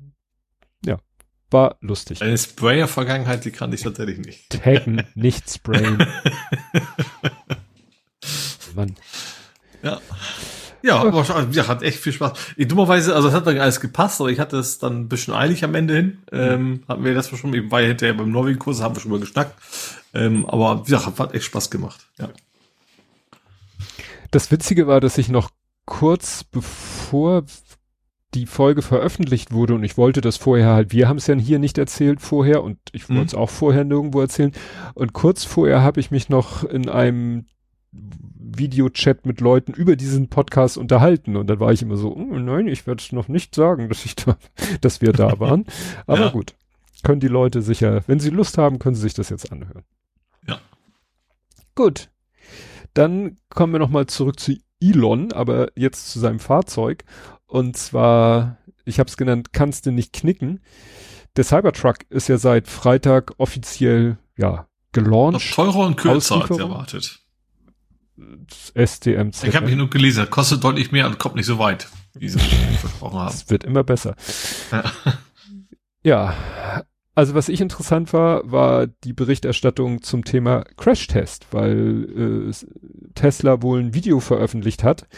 Ja. 0.85 0.99
War 1.51 1.77
lustig. 1.81 2.23
Eine 2.23 2.39
Sprayer-Vergangenheit, 2.39 3.45
die 3.45 3.51
kannte 3.51 3.75
ich 3.75 3.83
tatsächlich 3.83 4.19
nicht. 4.19 4.49
Taggen, 4.51 5.03
nicht 5.15 5.51
sprayen. 5.51 5.99
Mann. 8.75 8.95
Ja. 9.83 10.01
Ja, 10.83 11.01
aber, 11.01 11.49
ja, 11.51 11.67
hat 11.67 11.83
echt 11.83 11.99
viel 11.99 12.13
Spaß. 12.13 12.33
Ich, 12.57 12.69
dummerweise, 12.69 13.15
also 13.15 13.29
es 13.29 13.35
hat 13.35 13.47
dann 13.47 13.59
alles 13.59 13.81
gepasst, 13.81 14.21
aber 14.21 14.31
ich 14.31 14.39
hatte 14.39 14.57
es 14.57 14.79
dann 14.79 15.01
ein 15.01 15.09
bisschen 15.09 15.35
eilig 15.35 15.65
am 15.65 15.75
Ende 15.75 15.95
hin. 15.95 16.19
Ähm, 16.31 16.85
hatten 16.89 17.05
wir 17.05 17.15
das 17.15 17.29
schon, 17.29 17.53
ich 17.53 17.71
war 17.71 17.81
ja 17.81 17.89
hinterher 17.89 18.15
beim 18.15 18.31
Norwegen-Kurs, 18.31 18.81
haben 18.81 18.95
wir 18.95 19.01
schon 19.01 19.11
mal 19.11 19.21
geschnackt. 19.21 19.55
Ähm, 20.15 20.47
aber 20.47 20.85
ja, 20.87 21.05
hat 21.05 21.35
echt 21.35 21.45
Spaß 21.47 21.71
gemacht. 21.71 22.07
Ja. 22.19 22.31
Das 24.31 24.51
Witzige 24.51 24.87
war, 24.87 25.01
dass 25.01 25.19
ich 25.19 25.29
noch 25.29 25.51
kurz 25.85 26.45
bevor 26.45 27.45
die 28.35 28.47
Folge 28.47 28.83
veröffentlicht 28.83 29.53
wurde 29.53 29.75
und 29.75 29.83
ich 29.85 29.97
wollte 29.97 30.21
das 30.21 30.37
vorher 30.37 30.69
halt, 30.69 30.93
wir 30.93 31.09
haben 31.09 31.17
es 31.17 31.27
ja 31.27 31.35
hier 31.35 31.59
nicht 31.59 31.79
erzählt 31.79 32.21
vorher 32.21 32.63
und 32.63 32.79
ich 32.93 33.09
wollte 33.09 33.25
es 33.25 33.33
mhm. 33.33 33.39
auch 33.39 33.49
vorher 33.49 33.85
nirgendwo 33.85 34.21
erzählen 34.21 34.53
und 34.95 35.15
kurz 35.15 35.45
vorher 35.45 35.83
habe 35.83 35.99
ich 35.99 36.11
mich 36.11 36.29
noch 36.29 36.63
in 36.65 36.91
einem 36.91 37.47
Videochat 37.91 39.25
mit 39.25 39.41
Leuten 39.41 39.73
über 39.73 39.97
diesen 39.97 40.29
Podcast 40.29 40.77
unterhalten 40.77 41.37
und 41.37 41.47
dann 41.47 41.59
war 41.59 41.73
ich 41.73 41.81
immer 41.81 41.97
so, 41.97 42.15
oh, 42.15 42.39
nein, 42.39 42.69
ich 42.69 42.87
werde 42.87 43.03
es 43.03 43.13
noch 43.13 43.29
nicht 43.29 43.55
sagen, 43.55 43.89
dass 43.89 44.05
ich 44.05 44.15
da, 44.15 44.37
dass 44.83 45.01
wir 45.01 45.13
da 45.13 45.41
waren, 45.41 45.65
aber 46.07 46.27
ja. 46.27 46.29
gut, 46.29 46.55
können 47.03 47.21
die 47.21 47.29
Leute 47.29 47.63
sicher, 47.63 48.03
wenn 48.07 48.21
sie 48.21 48.31
Lust 48.31 48.59
haben, 48.59 48.79
können 48.79 48.95
sie 48.95 49.03
sich 49.03 49.15
das 49.15 49.31
jetzt 49.31 49.51
anhören. 49.51 49.85
Ja. 50.47 50.61
Gut, 51.75 52.11
dann 52.99 53.37
kommen 53.49 53.73
wir 53.73 53.79
nochmal 53.79 54.07
zurück 54.07 54.41
zu 54.41 54.57
Elon, 54.81 55.33
aber 55.33 55.71
jetzt 55.77 56.11
zu 56.11 56.19
seinem 56.19 56.41
Fahrzeug. 56.41 57.05
Und 57.47 57.77
zwar, 57.77 58.59
ich 58.85 58.99
habe 58.99 59.09
es 59.09 59.17
genannt, 59.17 59.53
kannst 59.53 59.87
du 59.87 59.93
nicht 59.93 60.13
knicken. 60.13 60.61
Der 61.37 61.45
Cybertruck 61.45 61.99
ist 62.11 62.29
ja 62.29 62.39
seit 62.39 62.67
Freitag 62.67 63.35
offiziell, 63.39 64.19
ja, 64.37 64.67
gelauncht. 64.91 65.55
Teurer 65.55 65.87
und 65.87 65.97
kürzer 65.97 66.43
als 66.43 66.51
erwartet. 66.59 67.21
STM. 68.75 69.31
Ich 69.45 69.55
habe 69.55 69.67
mich 69.67 69.77
nur 69.77 69.91
gelesen, 69.91 70.29
kostet 70.29 70.65
deutlich 70.65 70.91
mehr 70.91 71.07
und 71.07 71.21
kommt 71.21 71.37
nicht 71.37 71.47
so 71.47 71.61
weit, 71.61 71.89
wie 72.15 72.29
sie 72.29 72.39
versprochen 72.81 73.21
haben. 73.21 73.33
Es 73.33 73.49
wird 73.49 73.63
immer 73.63 73.85
besser. 73.85 74.17
Ja. 76.03 76.35
Also 77.19 77.35
was 77.35 77.49
ich 77.49 77.61
interessant 77.61 78.13
war, 78.13 78.49
war 78.49 78.87
die 78.87 79.13
Berichterstattung 79.13 80.03
zum 80.03 80.25
Thema 80.25 80.63
Crash-Test, 80.77 81.49
weil 81.51 82.53
äh, 82.53 83.11
Tesla 83.17 83.61
wohl 83.61 83.81
ein 83.81 83.93
Video 83.93 84.21
veröffentlicht 84.21 84.85
hat, 84.85 85.09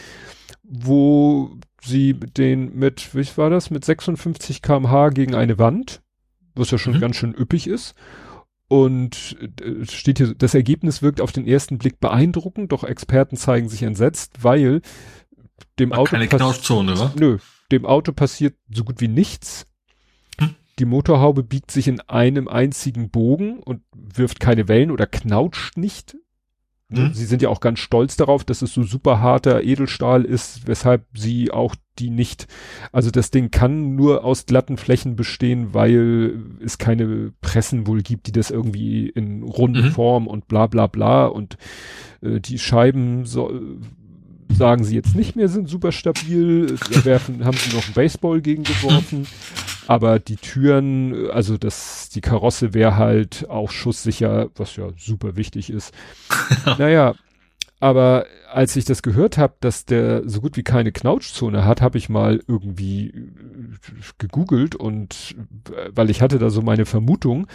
wo 0.63 1.51
sie 1.83 2.13
den 2.13 2.75
mit, 2.75 3.13
wie 3.13 3.37
war 3.37 3.51
das, 3.51 3.69
mit 3.69 3.85
56 3.85 4.63
kmh 4.63 5.09
gegen 5.09 5.35
eine 5.35 5.59
Wand, 5.59 6.01
was 6.55 6.71
ja 6.71 6.79
schon 6.79 6.95
mhm. 6.95 7.01
ganz 7.01 7.17
schön 7.17 7.35
üppig 7.35 7.67
ist. 7.67 7.93
Und 8.67 9.37
äh, 9.61 9.85
steht 9.85 10.17
hier, 10.17 10.33
das 10.33 10.55
Ergebnis 10.55 11.03
wirkt 11.03 11.21
auf 11.21 11.31
den 11.31 11.45
ersten 11.45 11.77
Blick 11.77 11.99
beeindruckend, 11.99 12.71
doch 12.71 12.83
Experten 12.83 13.37
zeigen 13.37 13.69
sich 13.69 13.83
entsetzt, 13.83 14.43
weil 14.43 14.81
dem 15.77 15.91
War 15.91 15.99
Auto 15.99 16.09
keine 16.13 16.27
Knautschzone, 16.27 16.93
oder? 16.93 17.13
Nö, 17.15 17.37
dem 17.71 17.85
Auto 17.85 18.11
passiert 18.11 18.55
so 18.73 18.83
gut 18.85 19.01
wie 19.01 19.07
nichts 19.07 19.67
die 20.79 20.85
Motorhaube 20.85 21.43
biegt 21.43 21.71
sich 21.71 21.87
in 21.87 21.99
einem 22.01 22.47
einzigen 22.47 23.09
Bogen 23.09 23.59
und 23.59 23.81
wirft 23.93 24.39
keine 24.39 24.67
Wellen 24.67 24.91
oder 24.91 25.05
knautscht 25.05 25.77
nicht. 25.77 26.15
Mhm. 26.91 27.13
Sie 27.13 27.25
sind 27.25 27.41
ja 27.41 27.49
auch 27.49 27.61
ganz 27.61 27.79
stolz 27.79 28.17
darauf, 28.17 28.43
dass 28.43 28.61
es 28.61 28.73
so 28.73 28.83
super 28.83 29.21
harter 29.21 29.63
Edelstahl 29.63 30.25
ist, 30.25 30.67
weshalb 30.67 31.05
sie 31.13 31.51
auch 31.51 31.75
die 31.99 32.09
nicht, 32.09 32.47
also 32.91 33.11
das 33.11 33.31
Ding 33.31 33.51
kann 33.51 33.95
nur 33.95 34.23
aus 34.23 34.45
glatten 34.45 34.77
Flächen 34.77 35.15
bestehen, 35.15 35.73
weil 35.73 36.39
es 36.63 36.77
keine 36.77 37.31
Pressen 37.41 37.87
wohl 37.87 38.01
gibt, 38.01 38.27
die 38.27 38.31
das 38.31 38.51
irgendwie 38.51 39.07
in 39.07 39.43
runde 39.43 39.83
mhm. 39.83 39.91
Form 39.91 40.27
und 40.27 40.47
bla 40.47 40.67
bla 40.67 40.87
bla 40.87 41.27
und 41.27 41.57
äh, 42.21 42.39
die 42.39 42.59
Scheiben 42.59 43.25
so, 43.25 43.51
sagen 44.55 44.83
sie 44.83 44.95
jetzt 44.95 45.15
nicht 45.15 45.35
mehr, 45.35 45.47
sind 45.47 45.69
super 45.69 45.91
stabil. 45.91 46.75
Werfen, 47.03 47.45
haben 47.45 47.57
sie 47.57 47.75
noch 47.75 47.85
einen 47.85 47.93
Baseball 47.93 48.41
gegen 48.41 48.63
geworfen. 48.63 49.27
Aber 49.87 50.19
die 50.19 50.37
Türen, 50.37 51.29
also 51.31 51.57
das, 51.57 52.09
die 52.09 52.21
Karosse 52.21 52.73
wäre 52.73 52.97
halt 52.97 53.49
auch 53.49 53.71
schusssicher, 53.71 54.49
was 54.55 54.75
ja 54.75 54.89
super 54.97 55.35
wichtig 55.35 55.69
ist. 55.69 55.93
naja, 56.77 57.15
aber 57.81 58.27
als 58.47 58.75
ich 58.75 58.85
das 58.85 59.01
gehört 59.01 59.39
habe, 59.39 59.55
dass 59.59 59.85
der 59.85 60.27
so 60.29 60.39
gut 60.39 60.55
wie 60.55 60.63
keine 60.63 60.91
Knautschzone 60.91 61.65
hat, 61.65 61.81
habe 61.81 61.97
ich 61.97 62.09
mal 62.09 62.41
irgendwie 62.47 63.07
äh, 63.07 63.23
gegoogelt 64.19 64.75
und 64.75 65.35
äh, 65.75 65.89
weil 65.93 66.11
ich 66.11 66.21
hatte 66.21 66.37
da 66.37 66.51
so 66.51 66.61
meine 66.61 66.85
Vermutung. 66.85 67.47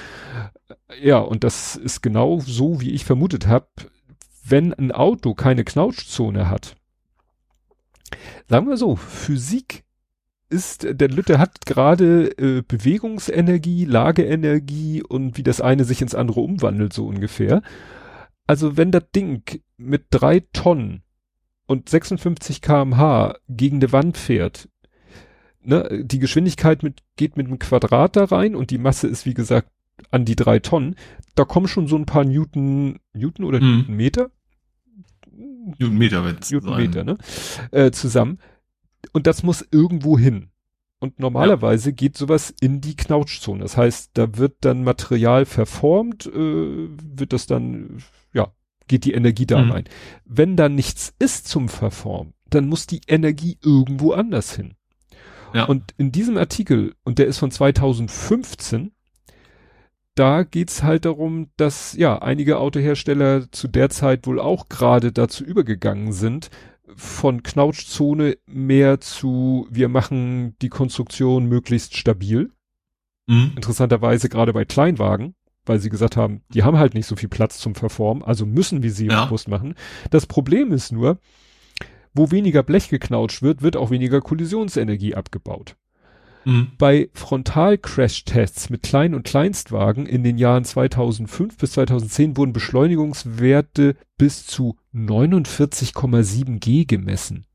Ja, 1.00 1.18
und 1.18 1.44
das 1.44 1.76
ist 1.76 2.02
genau 2.02 2.40
so, 2.40 2.80
wie 2.80 2.90
ich 2.90 3.04
vermutet 3.04 3.46
habe. 3.46 3.68
Wenn 4.44 4.74
ein 4.74 4.90
Auto 4.90 5.34
keine 5.34 5.64
Knautschzone 5.64 6.50
hat, 6.50 6.74
Sagen 8.48 8.68
wir 8.68 8.76
so, 8.76 8.96
Physik 8.96 9.84
ist, 10.48 10.86
der 10.88 11.08
Lütte 11.08 11.38
hat 11.38 11.66
gerade 11.66 12.38
äh, 12.38 12.62
Bewegungsenergie, 12.62 13.84
Lageenergie 13.84 15.02
und 15.02 15.36
wie 15.36 15.42
das 15.42 15.60
eine 15.60 15.84
sich 15.84 16.02
ins 16.02 16.14
andere 16.14 16.40
umwandelt, 16.40 16.92
so 16.92 17.06
ungefähr. 17.06 17.62
Also 18.46 18.76
wenn 18.76 18.92
das 18.92 19.04
Ding 19.14 19.42
mit 19.76 20.06
drei 20.10 20.40
Tonnen 20.52 21.02
und 21.66 21.88
56 21.88 22.62
kmh 22.62 23.34
gegen 23.48 23.80
die 23.80 23.92
Wand 23.92 24.16
fährt, 24.16 24.68
ne, 25.62 26.04
die 26.04 26.20
Geschwindigkeit 26.20 26.82
mit, 26.82 27.02
geht 27.16 27.36
mit 27.36 27.46
einem 27.46 27.58
Quadrat 27.58 28.14
da 28.16 28.24
rein 28.24 28.54
und 28.54 28.70
die 28.70 28.78
Masse 28.78 29.08
ist 29.08 29.26
wie 29.26 29.34
gesagt 29.34 29.68
an 30.10 30.24
die 30.24 30.36
drei 30.36 30.60
Tonnen, 30.60 30.94
da 31.34 31.44
kommen 31.44 31.68
schon 31.68 31.88
so 31.88 31.96
ein 31.96 32.06
paar 32.06 32.24
Newton, 32.24 33.00
Newton 33.14 33.44
oder 33.44 33.58
hm. 33.58 33.78
Newtonmeter 33.78 34.30
Newtonmeter, 35.36 36.24
wenn's 36.24 36.50
Newtonmeter, 36.50 37.04
ne? 37.04 37.16
Äh, 37.70 37.90
zusammen. 37.90 38.38
Und 39.12 39.26
das 39.26 39.42
muss 39.42 39.66
irgendwo 39.70 40.18
hin. 40.18 40.48
Und 40.98 41.20
normalerweise 41.20 41.90
ja. 41.90 41.94
geht 41.94 42.16
sowas 42.16 42.54
in 42.60 42.80
die 42.80 42.96
Knautschzone. 42.96 43.60
Das 43.60 43.76
heißt, 43.76 44.12
da 44.14 44.38
wird 44.38 44.56
dann 44.62 44.82
Material 44.82 45.44
verformt, 45.44 46.26
äh, 46.26 46.32
wird 46.32 47.32
das 47.32 47.46
dann, 47.46 48.02
ja, 48.32 48.52
geht 48.88 49.04
die 49.04 49.12
Energie 49.12 49.46
da 49.46 49.62
mhm. 49.62 49.70
rein. 49.70 49.84
Wenn 50.24 50.56
da 50.56 50.68
nichts 50.68 51.14
ist 51.18 51.48
zum 51.48 51.68
Verformen, 51.68 52.32
dann 52.48 52.68
muss 52.68 52.86
die 52.86 53.02
Energie 53.06 53.58
irgendwo 53.62 54.12
anders 54.12 54.54
hin. 54.54 54.74
Ja. 55.52 55.64
Und 55.64 55.94
in 55.98 56.12
diesem 56.12 56.36
Artikel, 56.36 56.94
und 57.04 57.18
der 57.18 57.26
ist 57.26 57.38
von 57.38 57.50
2015, 57.50 58.92
da 60.16 60.42
geht's 60.42 60.82
halt 60.82 61.04
darum, 61.04 61.50
dass 61.56 61.92
ja 61.92 62.18
einige 62.20 62.58
Autohersteller 62.58 63.52
zu 63.52 63.68
der 63.68 63.90
Zeit 63.90 64.26
wohl 64.26 64.40
auch 64.40 64.68
gerade 64.68 65.12
dazu 65.12 65.44
übergegangen 65.44 66.12
sind, 66.12 66.50
von 66.96 67.42
Knautschzone 67.42 68.38
mehr 68.46 69.00
zu, 69.00 69.68
wir 69.70 69.88
machen 69.88 70.56
die 70.62 70.70
Konstruktion 70.70 71.46
möglichst 71.46 71.96
stabil. 71.96 72.50
Mhm. 73.26 73.52
Interessanterweise 73.56 74.30
gerade 74.30 74.54
bei 74.54 74.64
Kleinwagen, 74.64 75.34
weil 75.66 75.80
sie 75.80 75.90
gesagt 75.90 76.16
haben, 76.16 76.42
die 76.48 76.62
haben 76.62 76.78
halt 76.78 76.94
nicht 76.94 77.06
so 77.06 77.14
viel 77.14 77.28
Platz 77.28 77.58
zum 77.58 77.74
Verformen, 77.74 78.22
also 78.22 78.46
müssen 78.46 78.82
wir 78.82 78.92
sie 78.92 79.08
ja. 79.08 79.24
robust 79.24 79.48
machen. 79.48 79.74
Das 80.10 80.26
Problem 80.26 80.72
ist 80.72 80.92
nur, 80.92 81.18
wo 82.14 82.30
weniger 82.30 82.62
Blech 82.62 82.88
geknautscht 82.88 83.42
wird, 83.42 83.60
wird 83.60 83.76
auch 83.76 83.90
weniger 83.90 84.22
Kollisionsenergie 84.22 85.14
abgebaut. 85.14 85.76
Mhm. 86.46 86.68
Bei 86.78 87.10
Frontal-Crash-Tests 87.12 88.70
mit 88.70 88.84
Klein- 88.84 89.16
und 89.16 89.24
Kleinstwagen 89.24 90.06
in 90.06 90.22
den 90.22 90.38
Jahren 90.38 90.64
2005 90.64 91.58
bis 91.58 91.72
2010 91.72 92.36
wurden 92.36 92.52
Beschleunigungswerte 92.52 93.96
bis 94.16 94.46
zu 94.46 94.76
49,7 94.94 96.60
G 96.60 96.84
gemessen. 96.84 97.46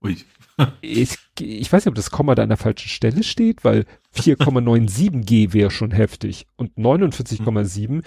Ui. 0.00 0.16
ich, 0.80 1.18
ich 1.40 1.72
weiß 1.72 1.84
nicht, 1.84 1.90
ob 1.90 1.96
das 1.96 2.12
Komma 2.12 2.36
da 2.36 2.44
an 2.44 2.50
der 2.50 2.56
falschen 2.56 2.88
Stelle 2.88 3.24
steht, 3.24 3.64
weil 3.64 3.84
4,97 4.14 5.24
G 5.24 5.52
wäre 5.52 5.72
schon 5.72 5.90
heftig 5.90 6.46
und 6.56 6.76
49,7, 6.76 7.90
mhm. 7.90 8.02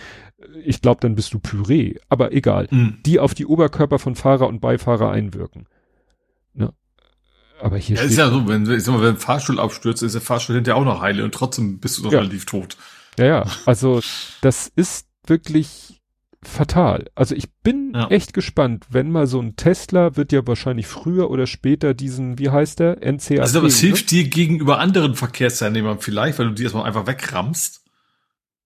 ich 0.63 0.81
glaube, 0.81 1.01
dann 1.01 1.15
bist 1.15 1.33
du 1.33 1.39
Püree, 1.39 1.95
aber 2.07 2.31
egal, 2.31 2.69
mhm. 2.71 2.99
die 3.05 3.19
auf 3.19 3.33
die 3.33 3.45
Oberkörper 3.45 3.99
von 3.99 4.15
Fahrer 4.15 4.47
und 4.47 4.61
Beifahrer 4.61 5.11
einwirken. 5.11 5.67
Ne? 6.53 6.73
Aber 7.63 7.77
hier 7.77 7.95
ja, 7.95 8.03
ist 8.03 8.17
ja 8.17 8.29
so, 8.29 8.45
wenn, 8.45 8.69
ich 8.69 8.83
sag 8.83 8.93
mal, 8.93 9.01
wenn 9.01 9.15
ein 9.15 9.17
Fahrstuhl 9.17 9.57
abstürzt, 9.57 10.03
ist 10.03 10.15
der 10.15 10.21
Fahrstuhl 10.21 10.55
hinterher 10.55 10.75
auch 10.75 10.83
noch 10.83 11.01
heile 11.01 11.23
und 11.23 11.33
trotzdem 11.33 11.79
bist 11.79 11.97
du 11.97 12.03
doch 12.03 12.11
ja. 12.11 12.19
relativ 12.19 12.45
tot. 12.45 12.75
Ja, 13.17 13.25
ja, 13.25 13.45
also 13.65 14.01
das 14.41 14.69
ist 14.75 15.07
wirklich 15.25 16.01
fatal. 16.43 17.05
Also 17.15 17.35
ich 17.35 17.53
bin 17.63 17.93
ja. 17.95 18.09
echt 18.09 18.33
gespannt, 18.33 18.87
wenn 18.89 19.09
mal 19.09 19.27
so 19.27 19.39
ein 19.41 19.55
Tesla 19.55 20.17
wird 20.17 20.33
ja 20.33 20.45
wahrscheinlich 20.45 20.87
früher 20.87 21.31
oder 21.31 21.47
später 21.47 21.93
diesen, 21.93 22.37
wie 22.37 22.49
heißt 22.49 22.79
der, 22.79 22.97
NCAP. 22.97 23.39
Also 23.39 23.59
aber 23.59 23.67
es 23.69 23.81
ne? 23.81 23.87
hilft 23.87 24.11
dir 24.11 24.25
gegenüber 24.25 24.79
anderen 24.79 25.15
Verkehrsteilnehmern 25.15 25.99
vielleicht, 25.99 26.39
weil 26.39 26.47
du 26.47 26.53
die 26.53 26.63
erstmal 26.63 26.83
einfach 26.83 27.07
wegrammst. 27.07 27.82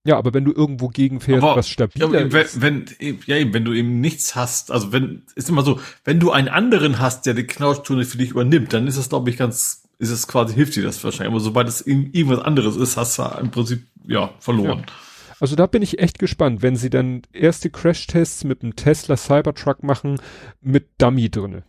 Ja, 0.07 0.17
aber 0.17 0.33
wenn 0.33 0.45
du 0.45 0.53
irgendwo 0.53 0.87
gegenfährst, 0.87 1.43
aber, 1.43 1.57
was 1.57 1.67
stabiler 1.67 2.07
ja, 2.07 2.31
wenn, 2.31 2.41
ist. 2.41 2.61
Wenn, 2.61 2.85
ja, 3.25 3.35
eben, 3.35 3.53
wenn 3.53 3.65
du 3.65 3.73
eben 3.73 3.99
nichts 3.99 4.35
hast, 4.35 4.71
also 4.71 4.93
wenn, 4.93 5.23
ist 5.35 5.49
immer 5.49 5.63
so, 5.63 5.81
wenn 6.05 6.21
du 6.21 6.31
einen 6.31 6.47
anderen 6.47 6.99
hast, 6.99 7.25
der 7.25 7.33
die 7.33 7.43
Knautschzone 7.43 8.05
für 8.05 8.17
dich 8.17 8.29
übernimmt, 8.29 8.71
dann 8.71 8.87
ist 8.87 8.97
das, 8.97 9.09
glaube 9.09 9.29
ich, 9.29 9.35
ganz, 9.35 9.83
ist 9.99 10.09
es 10.09 10.25
quasi, 10.25 10.53
hilft 10.53 10.77
dir 10.77 10.83
das 10.83 11.03
wahrscheinlich. 11.03 11.33
Aber 11.33 11.41
sobald 11.41 11.67
es 11.67 11.85
irgendwas 11.85 12.39
anderes 12.39 12.77
ist, 12.77 12.95
hast 12.95 13.19
du 13.19 13.23
im 13.41 13.51
Prinzip, 13.51 13.83
ja, 14.07 14.29
verloren. 14.39 14.85
Ja. 14.87 14.93
Also 15.41 15.57
da 15.57 15.67
bin 15.67 15.81
ich 15.81 15.99
echt 15.99 16.19
gespannt, 16.19 16.61
wenn 16.61 16.77
sie 16.77 16.89
dann 16.89 17.23
erste 17.33 17.69
Crashtests 17.69 18.45
mit 18.45 18.63
einem 18.63 18.77
Tesla 18.77 19.17
Cybertruck 19.17 19.83
machen 19.83 20.21
mit 20.61 20.87
Dummy 20.99 21.29
drinne. 21.29 21.63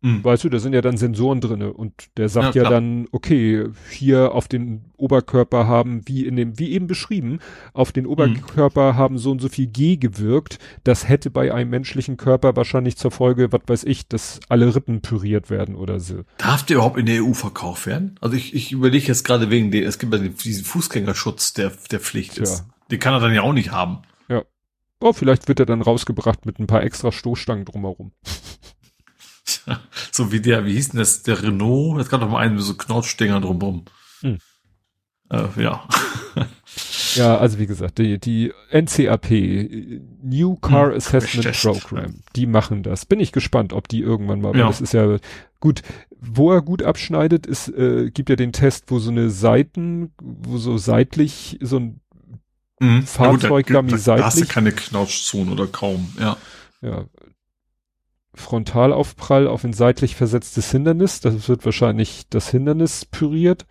Mhm. 0.00 0.22
Weißt 0.22 0.44
du, 0.44 0.48
da 0.48 0.60
sind 0.60 0.74
ja 0.74 0.80
dann 0.80 0.96
Sensoren 0.96 1.40
drinne 1.40 1.72
und 1.72 1.92
der 2.16 2.28
sagt 2.28 2.54
ja, 2.54 2.62
ja 2.62 2.70
dann, 2.70 3.08
okay, 3.10 3.66
hier 3.90 4.32
auf 4.32 4.46
den 4.46 4.92
Oberkörper 4.96 5.66
haben, 5.66 6.02
wie 6.06 6.24
in 6.24 6.36
dem, 6.36 6.56
wie 6.58 6.70
eben 6.70 6.86
beschrieben, 6.86 7.40
auf 7.72 7.90
den 7.90 8.04
mhm. 8.04 8.10
Oberkörper 8.10 8.92
mhm. 8.92 8.96
haben 8.96 9.18
so 9.18 9.32
und 9.32 9.40
so 9.40 9.48
viel 9.48 9.66
G 9.66 9.96
gewirkt. 9.96 10.58
Das 10.84 11.08
hätte 11.08 11.30
bei 11.30 11.52
einem 11.52 11.70
menschlichen 11.70 12.16
Körper 12.16 12.54
wahrscheinlich 12.54 12.96
zur 12.96 13.10
Folge, 13.10 13.50
was 13.50 13.62
weiß 13.66 13.84
ich, 13.84 14.06
dass 14.06 14.38
alle 14.48 14.72
Rippen 14.72 15.00
püriert 15.00 15.50
werden 15.50 15.74
oder 15.74 15.98
so. 15.98 16.22
Darf 16.36 16.64
der 16.64 16.76
überhaupt 16.76 16.98
in 16.98 17.06
der 17.06 17.24
EU 17.24 17.32
verkauft 17.32 17.86
werden? 17.86 18.14
Also 18.20 18.36
ich, 18.36 18.54
ich 18.54 18.70
überlege 18.70 19.08
jetzt 19.08 19.24
gerade 19.24 19.50
wegen 19.50 19.72
den, 19.72 19.82
es 19.82 19.98
gibt 19.98 20.14
ja 20.14 20.20
diesen 20.20 20.64
Fußgängerschutz, 20.64 21.54
der, 21.54 21.72
der 21.90 21.98
Pflicht 21.98 22.34
Tja. 22.34 22.44
ist. 22.44 22.66
Den 22.92 23.00
kann 23.00 23.14
er 23.14 23.20
dann 23.20 23.34
ja 23.34 23.42
auch 23.42 23.52
nicht 23.52 23.72
haben. 23.72 24.02
Ja. 24.28 24.44
Oh, 25.00 25.12
vielleicht 25.12 25.48
wird 25.48 25.58
er 25.58 25.66
dann 25.66 25.82
rausgebracht 25.82 26.46
mit 26.46 26.60
ein 26.60 26.68
paar 26.68 26.84
extra 26.84 27.10
Stoßstangen 27.10 27.64
drumherum. 27.64 28.12
so 30.12 30.32
wie 30.32 30.40
der, 30.40 30.64
wie 30.64 30.74
hieß 30.74 30.90
denn 30.90 30.98
das, 30.98 31.22
der 31.22 31.42
Renault, 31.42 32.00
das 32.00 32.08
gab 32.08 32.20
doch 32.20 32.28
mal 32.28 32.40
einen 32.40 32.56
mit 32.56 32.64
so 32.64 32.74
Knautschdinger 32.74 33.40
drumherum. 33.40 33.84
Hm. 34.20 34.38
Äh, 35.30 35.62
ja. 35.62 35.86
ja, 37.14 37.36
also 37.38 37.58
wie 37.58 37.66
gesagt, 37.66 37.98
die, 37.98 38.18
die 38.18 38.52
NCAP, 38.70 39.30
New 40.22 40.56
Car 40.56 40.90
hm, 40.90 40.96
Assessment 40.96 41.52
Program, 41.60 42.14
die 42.34 42.46
machen 42.46 42.82
das. 42.82 43.04
Bin 43.04 43.20
ich 43.20 43.32
gespannt, 43.32 43.72
ob 43.72 43.88
die 43.88 44.00
irgendwann 44.00 44.40
mal, 44.40 44.56
ja. 44.56 44.66
das 44.66 44.80
ist 44.80 44.94
ja 44.94 45.18
gut, 45.60 45.82
wo 46.20 46.52
er 46.52 46.62
gut 46.62 46.82
abschneidet, 46.82 47.46
ist, 47.46 47.68
äh, 47.68 48.10
gibt 48.10 48.30
ja 48.30 48.36
den 48.36 48.52
Test, 48.52 48.84
wo 48.88 48.98
so 48.98 49.10
eine 49.10 49.30
Seiten, 49.30 50.12
wo 50.22 50.58
so 50.58 50.78
seitlich 50.78 51.58
so 51.60 51.78
ein 51.78 52.00
mhm. 52.80 53.02
Fahrzeug 53.04 53.70
ja, 53.70 53.80
gut, 53.80 53.90
da, 53.92 53.96
da, 53.96 53.98
seitlich. 53.98 54.22
Da 54.22 54.26
hast 54.26 54.40
du 54.40 54.46
keine 54.46 54.72
Knautschzone 54.72 55.50
oder 55.50 55.66
kaum, 55.66 56.12
ja. 56.18 56.36
Ja, 56.80 57.04
Frontalaufprall 58.38 59.46
auf 59.46 59.64
ein 59.64 59.72
seitlich 59.72 60.16
versetztes 60.16 60.70
Hindernis. 60.70 61.20
Das 61.20 61.48
wird 61.48 61.64
wahrscheinlich 61.64 62.24
das 62.30 62.50
Hindernis 62.50 63.04
püriert. 63.04 63.66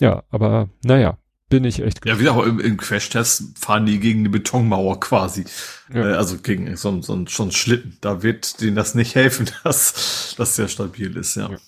Ja, 0.00 0.24
aber 0.30 0.68
naja, 0.82 1.18
bin 1.50 1.64
ich 1.64 1.82
echt 1.82 2.06
Ja, 2.06 2.18
wie 2.18 2.28
auch 2.28 2.44
im, 2.44 2.60
im 2.60 2.76
Crashtest 2.76 3.58
fahren 3.58 3.84
die 3.84 3.98
gegen 3.98 4.20
eine 4.20 4.30
Betonmauer 4.30 5.00
quasi. 5.00 5.44
Ja. 5.92 6.10
Äh, 6.10 6.14
also 6.14 6.38
gegen 6.38 6.74
so, 6.76 7.02
so, 7.02 7.24
so 7.26 7.42
einen 7.42 7.52
Schlitten. 7.52 7.98
Da 8.00 8.22
wird 8.22 8.60
denen 8.60 8.76
das 8.76 8.94
nicht 8.94 9.14
helfen, 9.14 9.50
dass 9.64 10.34
das 10.38 10.56
sehr 10.56 10.68
stabil 10.68 11.16
ist, 11.16 11.34
ja. 11.34 11.50
ja. 11.50 11.58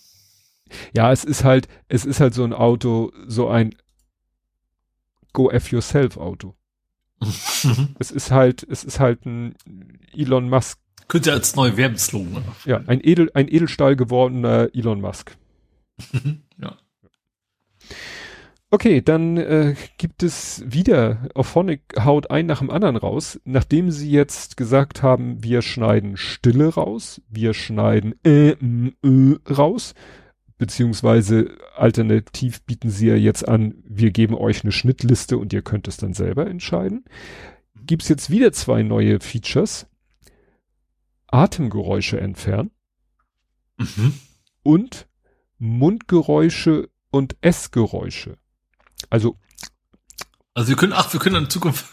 Ja, 0.95 1.13
es 1.13 1.25
ist 1.25 1.45
halt, 1.45 1.69
es 1.89 2.07
ist 2.07 2.21
halt 2.21 2.33
so 2.33 2.45
ein 2.45 2.55
Auto, 2.55 3.13
so 3.27 3.49
ein 3.49 3.75
Go 5.35 5.51
F 5.51 5.71
Yourself 5.71 6.17
Auto. 6.17 6.55
es 7.99 8.11
ist 8.11 8.31
halt, 8.31 8.67
es 8.69 8.85
ist 8.85 8.99
halt 9.01 9.27
ein 9.27 9.55
Elon 10.15 10.49
Musk 10.49 10.79
könnte 11.13 11.31
als 11.35 11.57
neue 11.57 11.77
Werbeslogan. 11.77 12.43
Ja, 12.65 12.81
ein 12.87 12.99
Edel, 13.05 13.31
ein 13.35 13.47
Edelstahl 13.47 13.97
gewordener 13.97 14.71
Elon 14.73 15.03
Musk. 15.03 15.37
ja. 16.59 16.79
Okay, 18.71 19.03
dann 19.03 19.37
äh, 19.37 19.75
gibt 19.99 20.23
es 20.23 20.65
wieder, 20.67 21.29
Auphonic 21.35 21.83
haut 22.03 22.31
ein 22.31 22.47
nach 22.47 22.61
dem 22.61 22.71
anderen 22.71 22.97
raus, 22.97 23.39
nachdem 23.45 23.91
sie 23.91 24.11
jetzt 24.11 24.57
gesagt 24.57 25.03
haben, 25.03 25.45
wir 25.45 25.61
schneiden 25.61 26.17
Stille 26.17 26.69
raus, 26.69 27.21
wir 27.29 27.53
schneiden 27.53 28.15
äh, 28.25 28.53
m, 28.53 28.95
ö 29.05 29.37
raus, 29.51 29.93
beziehungsweise 30.57 31.51
alternativ 31.77 32.63
bieten 32.63 32.89
sie 32.89 33.09
ja 33.09 33.17
jetzt 33.17 33.47
an, 33.47 33.75
wir 33.87 34.13
geben 34.13 34.35
euch 34.35 34.65
eine 34.65 34.73
Schnittliste 34.73 35.37
und 35.37 35.53
ihr 35.53 35.61
könnt 35.61 35.89
es 35.89 35.99
dann 35.99 36.15
selber 36.15 36.47
entscheiden. 36.47 37.05
Gibt's 37.85 38.09
jetzt 38.09 38.31
wieder 38.31 38.53
zwei 38.53 38.83
neue 38.83 39.21
Features. 39.21 39.87
Atemgeräusche 41.33 42.21
entfernen 42.21 42.71
mhm. 43.79 44.15
und 44.63 45.09
Mundgeräusche 45.59 46.91
und 47.11 47.37
Essgeräusche. 47.41 48.39
Also 49.11 49.37
also 50.55 50.69
wir 50.69 50.77
können, 50.77 50.93
ach, 50.93 51.11
wir 51.13 51.21
können 51.21 51.45
in 51.45 51.51
Zukunft, 51.51 51.87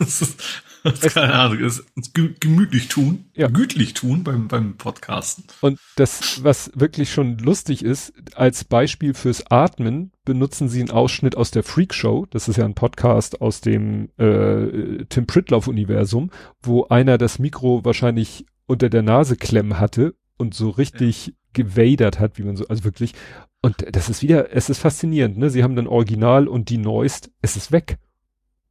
keine 1.13 1.33
Ahnung, 1.33 1.63
es 1.63 1.85
gemütlich 2.13 2.89
tun, 2.89 3.29
ja. 3.33 3.47
gütlich 3.47 3.93
tun 3.93 4.23
beim, 4.25 4.49
beim 4.49 4.75
Podcasten. 4.75 5.45
Und 5.61 5.79
das, 5.95 6.43
was 6.43 6.69
wirklich 6.75 7.11
schon 7.11 7.37
lustig 7.37 7.85
ist, 7.85 8.13
als 8.35 8.65
Beispiel 8.65 9.13
fürs 9.13 9.49
Atmen 9.49 10.11
benutzen 10.25 10.67
sie 10.67 10.81
einen 10.81 10.91
Ausschnitt 10.91 11.37
aus 11.37 11.51
der 11.51 11.63
Freak 11.63 11.93
Show. 11.93 12.25
Das 12.31 12.49
ist 12.49 12.57
ja 12.57 12.65
ein 12.65 12.75
Podcast 12.75 13.39
aus 13.39 13.61
dem 13.61 14.09
äh, 14.17 15.05
Tim 15.05 15.25
Pritloff-Universum, 15.25 16.29
wo 16.61 16.85
einer 16.87 17.17
das 17.17 17.39
Mikro 17.39 17.85
wahrscheinlich 17.85 18.45
unter 18.69 18.89
der 18.89 19.01
Nase 19.01 19.35
klemmen 19.35 19.79
hatte 19.79 20.15
und 20.37 20.53
so 20.53 20.69
richtig 20.69 21.27
ja. 21.27 21.33
gewadert 21.53 22.19
hat, 22.19 22.37
wie 22.37 22.43
man 22.43 22.55
so, 22.55 22.67
also 22.67 22.83
wirklich. 22.83 23.13
Und 23.61 23.85
das 23.91 24.09
ist 24.09 24.21
wieder, 24.21 24.55
es 24.55 24.69
ist 24.69 24.77
faszinierend, 24.77 25.37
ne? 25.37 25.49
Sie 25.49 25.63
haben 25.63 25.75
dann 25.75 25.87
Original 25.87 26.47
und 26.47 26.69
die 26.69 26.77
Neuest, 26.77 27.31
es 27.41 27.57
ist 27.57 27.71
weg. 27.71 27.97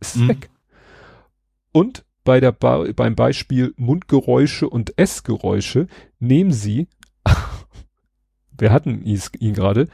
Es 0.00 0.14
ist 0.14 0.22
mhm. 0.22 0.28
weg. 0.28 0.50
Und 1.72 2.04
bei 2.24 2.40
der 2.40 2.52
ba 2.52 2.86
beim 2.94 3.16
Beispiel 3.16 3.74
Mundgeräusche 3.76 4.68
und 4.68 4.96
Essgeräusche 4.96 5.88
nehmen 6.20 6.52
Sie, 6.52 6.88
wir 8.58 8.72
hatten 8.72 9.02
ihn 9.02 9.52
gerade, 9.52 9.88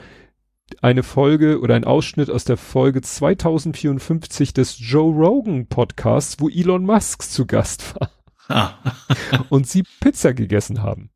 eine 0.82 1.02
Folge 1.02 1.60
oder 1.60 1.74
ein 1.74 1.84
Ausschnitt 1.84 2.30
aus 2.30 2.44
der 2.44 2.56
Folge 2.56 3.00
2054 3.00 4.52
des 4.52 4.76
Joe 4.78 5.12
Rogan 5.12 5.66
Podcasts, 5.66 6.40
wo 6.40 6.48
Elon 6.48 6.84
Musk 6.84 7.22
zu 7.22 7.46
Gast 7.46 7.98
war. 7.98 8.10
und 9.48 9.66
sie 9.66 9.84
Pizza 10.00 10.34
gegessen 10.34 10.82
haben. 10.82 11.10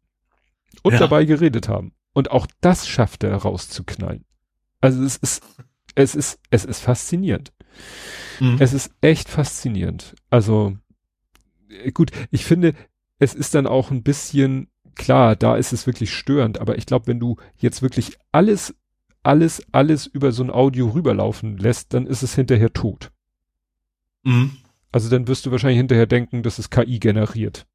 Und 0.83 0.93
ja. 0.93 0.99
dabei 0.99 1.25
geredet 1.25 1.69
haben. 1.69 1.93
Und 2.13 2.31
auch 2.31 2.47
das 2.61 2.89
schafft 2.89 3.25
er 3.25 3.35
rauszuknallen. 3.35 4.25
Also 4.81 5.03
es 5.03 5.17
ist, 5.17 5.43
es 5.95 6.15
ist, 6.15 6.39
es 6.51 6.65
ist 6.65 6.81
faszinierend. 6.81 7.53
Mhm. 8.41 8.57
Es 8.61 8.73
ist 8.73 8.93
echt 9.01 9.29
faszinierend. 9.29 10.15
Also, 10.31 10.77
äh, 11.69 11.91
gut, 11.93 12.11
ich 12.31 12.45
finde, 12.45 12.75
es 13.19 13.35
ist 13.35 13.55
dann 13.55 13.67
auch 13.67 13.91
ein 13.91 14.03
bisschen, 14.03 14.69
klar, 14.95 15.37
da 15.37 15.57
ist 15.57 15.73
es 15.73 15.87
wirklich 15.87 16.15
störend, 16.15 16.61
aber 16.61 16.79
ich 16.79 16.87
glaube, 16.87 17.09
wenn 17.09 17.21
du 17.21 17.37
jetzt 17.57 17.83
wirklich 17.83 18.17
alles, 18.33 18.75
alles, 19.23 19.63
alles 19.73 20.07
über 20.07 20.33
so 20.33 20.45
ein 20.45 20.51
Audio 20.51 20.89
rüberlaufen 20.89 21.59
lässt, 21.59 21.95
dann 21.95 22.07
ist 22.07 22.23
es 22.23 22.35
hinterher 22.35 22.73
tot. 22.73 23.11
Mhm. 24.23 24.57
Also 24.99 25.11
dann 25.11 25.29
wirst 25.29 25.47
du 25.47 25.53
wahrscheinlich 25.53 25.77
hinterher 25.77 26.07
denken, 26.07 26.43
dass 26.43 26.59
es 26.59 26.71
KI 26.71 26.99
generiert. 26.99 27.69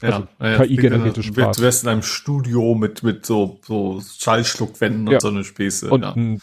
Ja, 0.00 0.26
also 0.38 0.62
KI-generierte 0.62 1.22
Sprache. 1.22 1.52
Du 1.54 1.60
wärst 1.60 1.82
in 1.82 1.90
einem 1.90 2.00
Studio 2.00 2.74
mit, 2.74 3.02
mit 3.02 3.26
so, 3.26 3.60
so 3.62 4.00
Schallschluckwänden 4.00 5.06
ja. 5.08 5.12
und 5.12 5.20
so 5.20 5.28
eine 5.28 5.44
Späße. 5.44 5.90
Und 5.90 6.00
ja. 6.00 6.14
ein 6.14 6.40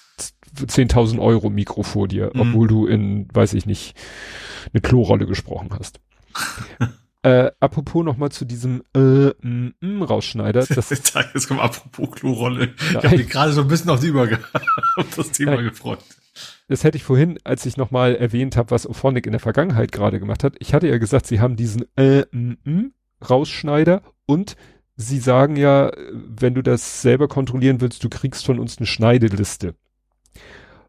10.000 0.55 1.19
Euro 1.19 1.49
Mikro 1.49 1.81
vor 1.81 2.07
dir, 2.07 2.29
mhm. 2.31 2.41
obwohl 2.41 2.67
du 2.67 2.85
in, 2.85 3.27
weiß 3.33 3.55
ich 3.55 3.65
nicht, 3.65 3.95
eine 4.71 4.81
Klorolle 4.81 5.25
gesprochen 5.25 5.69
hast. 5.71 5.99
äh, 7.23 7.49
apropos 7.59 8.05
nochmal 8.05 8.29
zu 8.29 8.45
diesem 8.45 8.83
äh, 8.95 9.29
m, 9.41 9.73
m, 9.81 10.03
Rausschneider. 10.03 10.63
Das, 10.75 10.91
Jetzt 10.91 11.47
kommt 11.47 11.61
apropos 11.61 12.11
Klorolle. 12.11 12.75
Ich 12.91 12.95
habe 12.97 13.17
mich 13.17 13.29
gerade 13.29 13.51
so 13.51 13.61
ein 13.61 13.67
bisschen 13.67 13.89
auf, 13.89 13.99
die 13.99 14.09
Überge 14.09 14.37
auf 14.97 15.15
das 15.15 15.31
Thema 15.31 15.55
Nein. 15.55 15.69
gefreut 15.69 16.03
das 16.67 16.83
hätte 16.83 16.97
ich 16.97 17.03
vorhin, 17.03 17.39
als 17.43 17.65
ich 17.65 17.77
nochmal 17.77 18.15
erwähnt 18.15 18.57
habe, 18.57 18.71
was 18.71 18.87
Ophonic 18.87 19.25
in 19.25 19.31
der 19.31 19.39
Vergangenheit 19.39 19.91
gerade 19.91 20.19
gemacht 20.19 20.43
hat. 20.43 20.55
Ich 20.59 20.73
hatte 20.73 20.87
ja 20.87 20.97
gesagt, 20.97 21.27
sie 21.27 21.39
haben 21.39 21.55
diesen 21.55 21.85
äh, 21.95 22.25
m, 22.31 22.57
m, 22.65 22.93
Rausschneider 23.27 24.01
und 24.25 24.55
sie 24.95 25.19
sagen 25.19 25.55
ja, 25.55 25.91
wenn 26.11 26.55
du 26.55 26.61
das 26.61 27.01
selber 27.01 27.27
kontrollieren 27.27 27.81
willst, 27.81 28.03
du 28.03 28.09
kriegst 28.09 28.45
von 28.45 28.59
uns 28.59 28.77
eine 28.77 28.87
Schneideliste. 28.87 29.75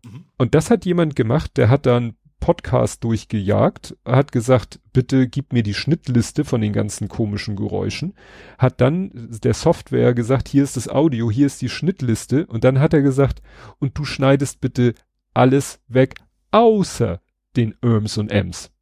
Mhm. 0.04 0.24
Und 0.36 0.54
das 0.54 0.70
hat 0.70 0.84
jemand 0.84 1.14
gemacht, 1.14 1.56
der 1.56 1.68
hat 1.68 1.86
dann 1.86 2.14
Podcast 2.40 3.02
durchgejagt, 3.04 3.96
hat 4.04 4.32
gesagt, 4.32 4.80
bitte 4.92 5.28
gib 5.28 5.52
mir 5.52 5.62
die 5.62 5.74
Schnittliste 5.74 6.44
von 6.44 6.60
den 6.60 6.72
ganzen 6.72 7.08
komischen 7.08 7.56
Geräuschen, 7.56 8.14
hat 8.58 8.80
dann 8.80 9.10
der 9.42 9.54
Software 9.54 10.14
gesagt, 10.14 10.48
hier 10.48 10.62
ist 10.62 10.76
das 10.76 10.88
Audio, 10.88 11.30
hier 11.30 11.46
ist 11.46 11.60
die 11.62 11.68
Schnittliste 11.68 12.46
und 12.46 12.64
dann 12.64 12.78
hat 12.78 12.94
er 12.94 13.02
gesagt, 13.02 13.42
und 13.78 13.98
du 13.98 14.04
schneidest 14.04 14.60
bitte 14.60 14.94
alles 15.38 15.80
weg, 15.86 16.16
außer 16.50 17.20
den 17.56 17.74
Irms 17.80 18.18
und 18.18 18.32
Ems. 18.32 18.72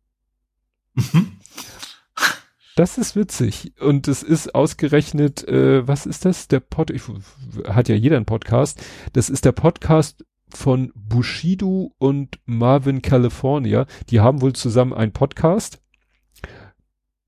Mhm. 0.95 1.33
Das 2.77 2.99
ist 2.99 3.15
witzig. 3.15 3.73
Und 3.81 4.09
es 4.09 4.23
ist 4.23 4.55
ausgerechnet, 4.55 5.47
äh, 5.49 5.87
was 5.87 6.07
ist 6.07 6.25
das? 6.25 6.49
Der 6.49 6.61
Pod, 6.61 6.91
ich, 6.91 7.03
hat 7.69 7.89
ja 7.89 7.95
jeder 7.95 8.17
einen 8.17 8.27
Podcast. 8.27 8.83
Das 9.13 9.31
ist 9.31 9.45
der 9.45 9.53
Podcast 9.53 10.25
von 10.49 10.93
Bushido 10.95 11.95
und 11.99 12.39
Marvin 12.45 13.03
California. 13.03 13.87
Die 14.11 14.21
haben 14.21 14.41
wohl 14.41 14.55
zusammen 14.55 14.93
einen 14.93 15.13
Podcast. 15.13 15.83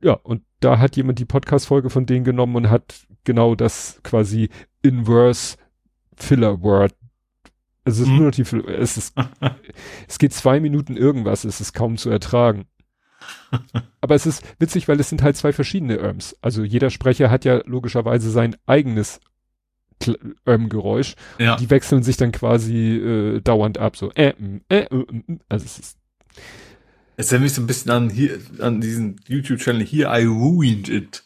Ja, 0.02 0.14
und 0.14 0.42
da 0.60 0.78
hat 0.78 0.96
jemand 0.96 1.18
die 1.18 1.24
Podcast-Folge 1.24 1.90
von 1.90 2.06
denen 2.06 2.24
genommen 2.24 2.56
und 2.56 2.70
hat 2.70 3.06
genau 3.24 3.54
das 3.54 4.00
quasi 4.02 4.48
inverse 4.82 5.56
Filler 6.14 6.62
Word. 6.62 6.94
Also 7.88 8.02
es 8.02 8.08
ist 8.08 8.12
hm. 8.12 8.16
nur 8.16 8.26
noch 8.26 8.34
die, 8.34 8.72
es 8.72 8.96
ist, 8.98 9.14
es 10.08 10.18
geht 10.18 10.34
zwei 10.34 10.60
Minuten 10.60 10.94
irgendwas, 10.94 11.44
es 11.44 11.62
ist 11.62 11.72
kaum 11.72 11.96
zu 11.96 12.10
ertragen. 12.10 12.66
Aber 14.02 14.14
es 14.14 14.26
ist 14.26 14.42
witzig, 14.58 14.88
weil 14.88 15.00
es 15.00 15.08
sind 15.08 15.22
halt 15.22 15.38
zwei 15.38 15.54
verschiedene 15.54 15.96
Irms. 15.96 16.36
Also 16.42 16.64
jeder 16.64 16.90
Sprecher 16.90 17.30
hat 17.30 17.46
ja 17.46 17.62
logischerweise 17.64 18.30
sein 18.30 18.56
eigenes 18.66 19.20
Geräusch. 20.44 21.14
Ja. 21.38 21.56
Die 21.56 21.70
wechseln 21.70 22.02
sich 22.02 22.18
dann 22.18 22.30
quasi 22.30 22.96
äh, 22.96 23.40
dauernd 23.40 23.78
ab. 23.78 23.96
So, 23.96 24.12
äh, 24.12 24.34
äh, 24.68 24.80
äh, 24.80 25.06
also 25.48 25.64
es 25.64 25.78
ist. 25.78 25.98
Es 27.16 27.32
erinnert 27.32 27.44
mich 27.44 27.54
so 27.54 27.62
ein 27.62 27.66
bisschen 27.66 27.90
an 27.90 28.10
hier, 28.10 28.38
an 28.60 28.82
diesen 28.82 29.16
YouTube-Channel 29.26 29.82
hier, 29.82 30.08
I 30.12 30.24
ruined 30.24 30.90
it. 30.90 31.24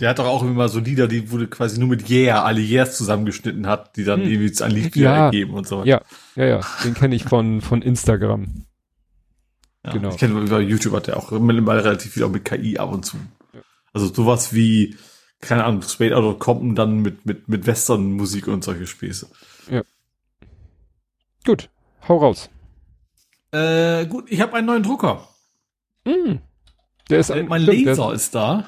Der 0.00 0.10
hat 0.10 0.18
doch 0.18 0.26
auch 0.26 0.42
immer 0.42 0.68
so 0.68 0.80
Lieder, 0.80 1.06
die 1.06 1.30
wurde 1.30 1.46
quasi 1.46 1.78
nur 1.78 1.88
mit 1.88 2.10
Yeah, 2.10 2.42
alle 2.42 2.60
Yeahs 2.60 2.96
zusammengeschnitten 2.96 3.68
hat, 3.68 3.96
die 3.96 4.04
dann 4.04 4.24
mhm. 4.24 4.30
irgendwie 4.30 4.62
ein 4.62 4.70
Lied 4.72 4.94
wieder 4.94 5.14
ja. 5.14 5.24
ergeben 5.26 5.54
und 5.54 5.68
so. 5.68 5.84
Ja, 5.84 6.02
ja, 6.34 6.44
ja. 6.46 6.60
Den 6.82 6.94
kenne 6.94 7.14
ich 7.14 7.24
von, 7.24 7.60
von 7.60 7.80
Instagram. 7.80 8.64
Ja, 9.84 9.92
genau. 9.92 10.08
Ich 10.08 10.16
kenne 10.16 10.40
über 10.40 10.60
YouTube 10.60 10.94
hat 10.94 11.06
der 11.06 11.16
auch 11.16 11.30
mittlerweile 11.30 11.84
relativ 11.84 12.12
viel 12.12 12.24
auch 12.24 12.30
mit 12.30 12.44
KI 12.44 12.78
ab 12.78 12.92
und 12.92 13.04
zu. 13.04 13.18
Ja. 13.52 13.60
Also 13.92 14.12
sowas 14.12 14.52
wie, 14.52 14.96
keine 15.40 15.64
Ahnung, 15.64 15.82
Straight 15.82 16.12
Outta 16.12 16.38
Compton 16.38 16.74
dann 16.74 17.00
mit, 17.00 17.24
mit, 17.24 17.48
mit 17.48 17.66
Western-Musik 17.66 18.48
und 18.48 18.64
solche 18.64 18.88
Späße. 18.88 19.28
Ja. 19.70 19.82
Gut, 21.44 21.70
hau 22.08 22.18
raus. 22.18 22.50
Äh, 23.52 24.06
gut, 24.06 24.30
ich 24.30 24.40
habe 24.40 24.54
einen 24.54 24.66
neuen 24.66 24.82
Drucker. 24.82 25.28
Mm. 26.04 26.38
Der 27.10 27.18
ist 27.20 27.30
äh, 27.30 27.42
mein 27.44 27.62
stimmt, 27.62 27.84
Laser 27.84 28.12
ist 28.12 28.34
da. 28.34 28.64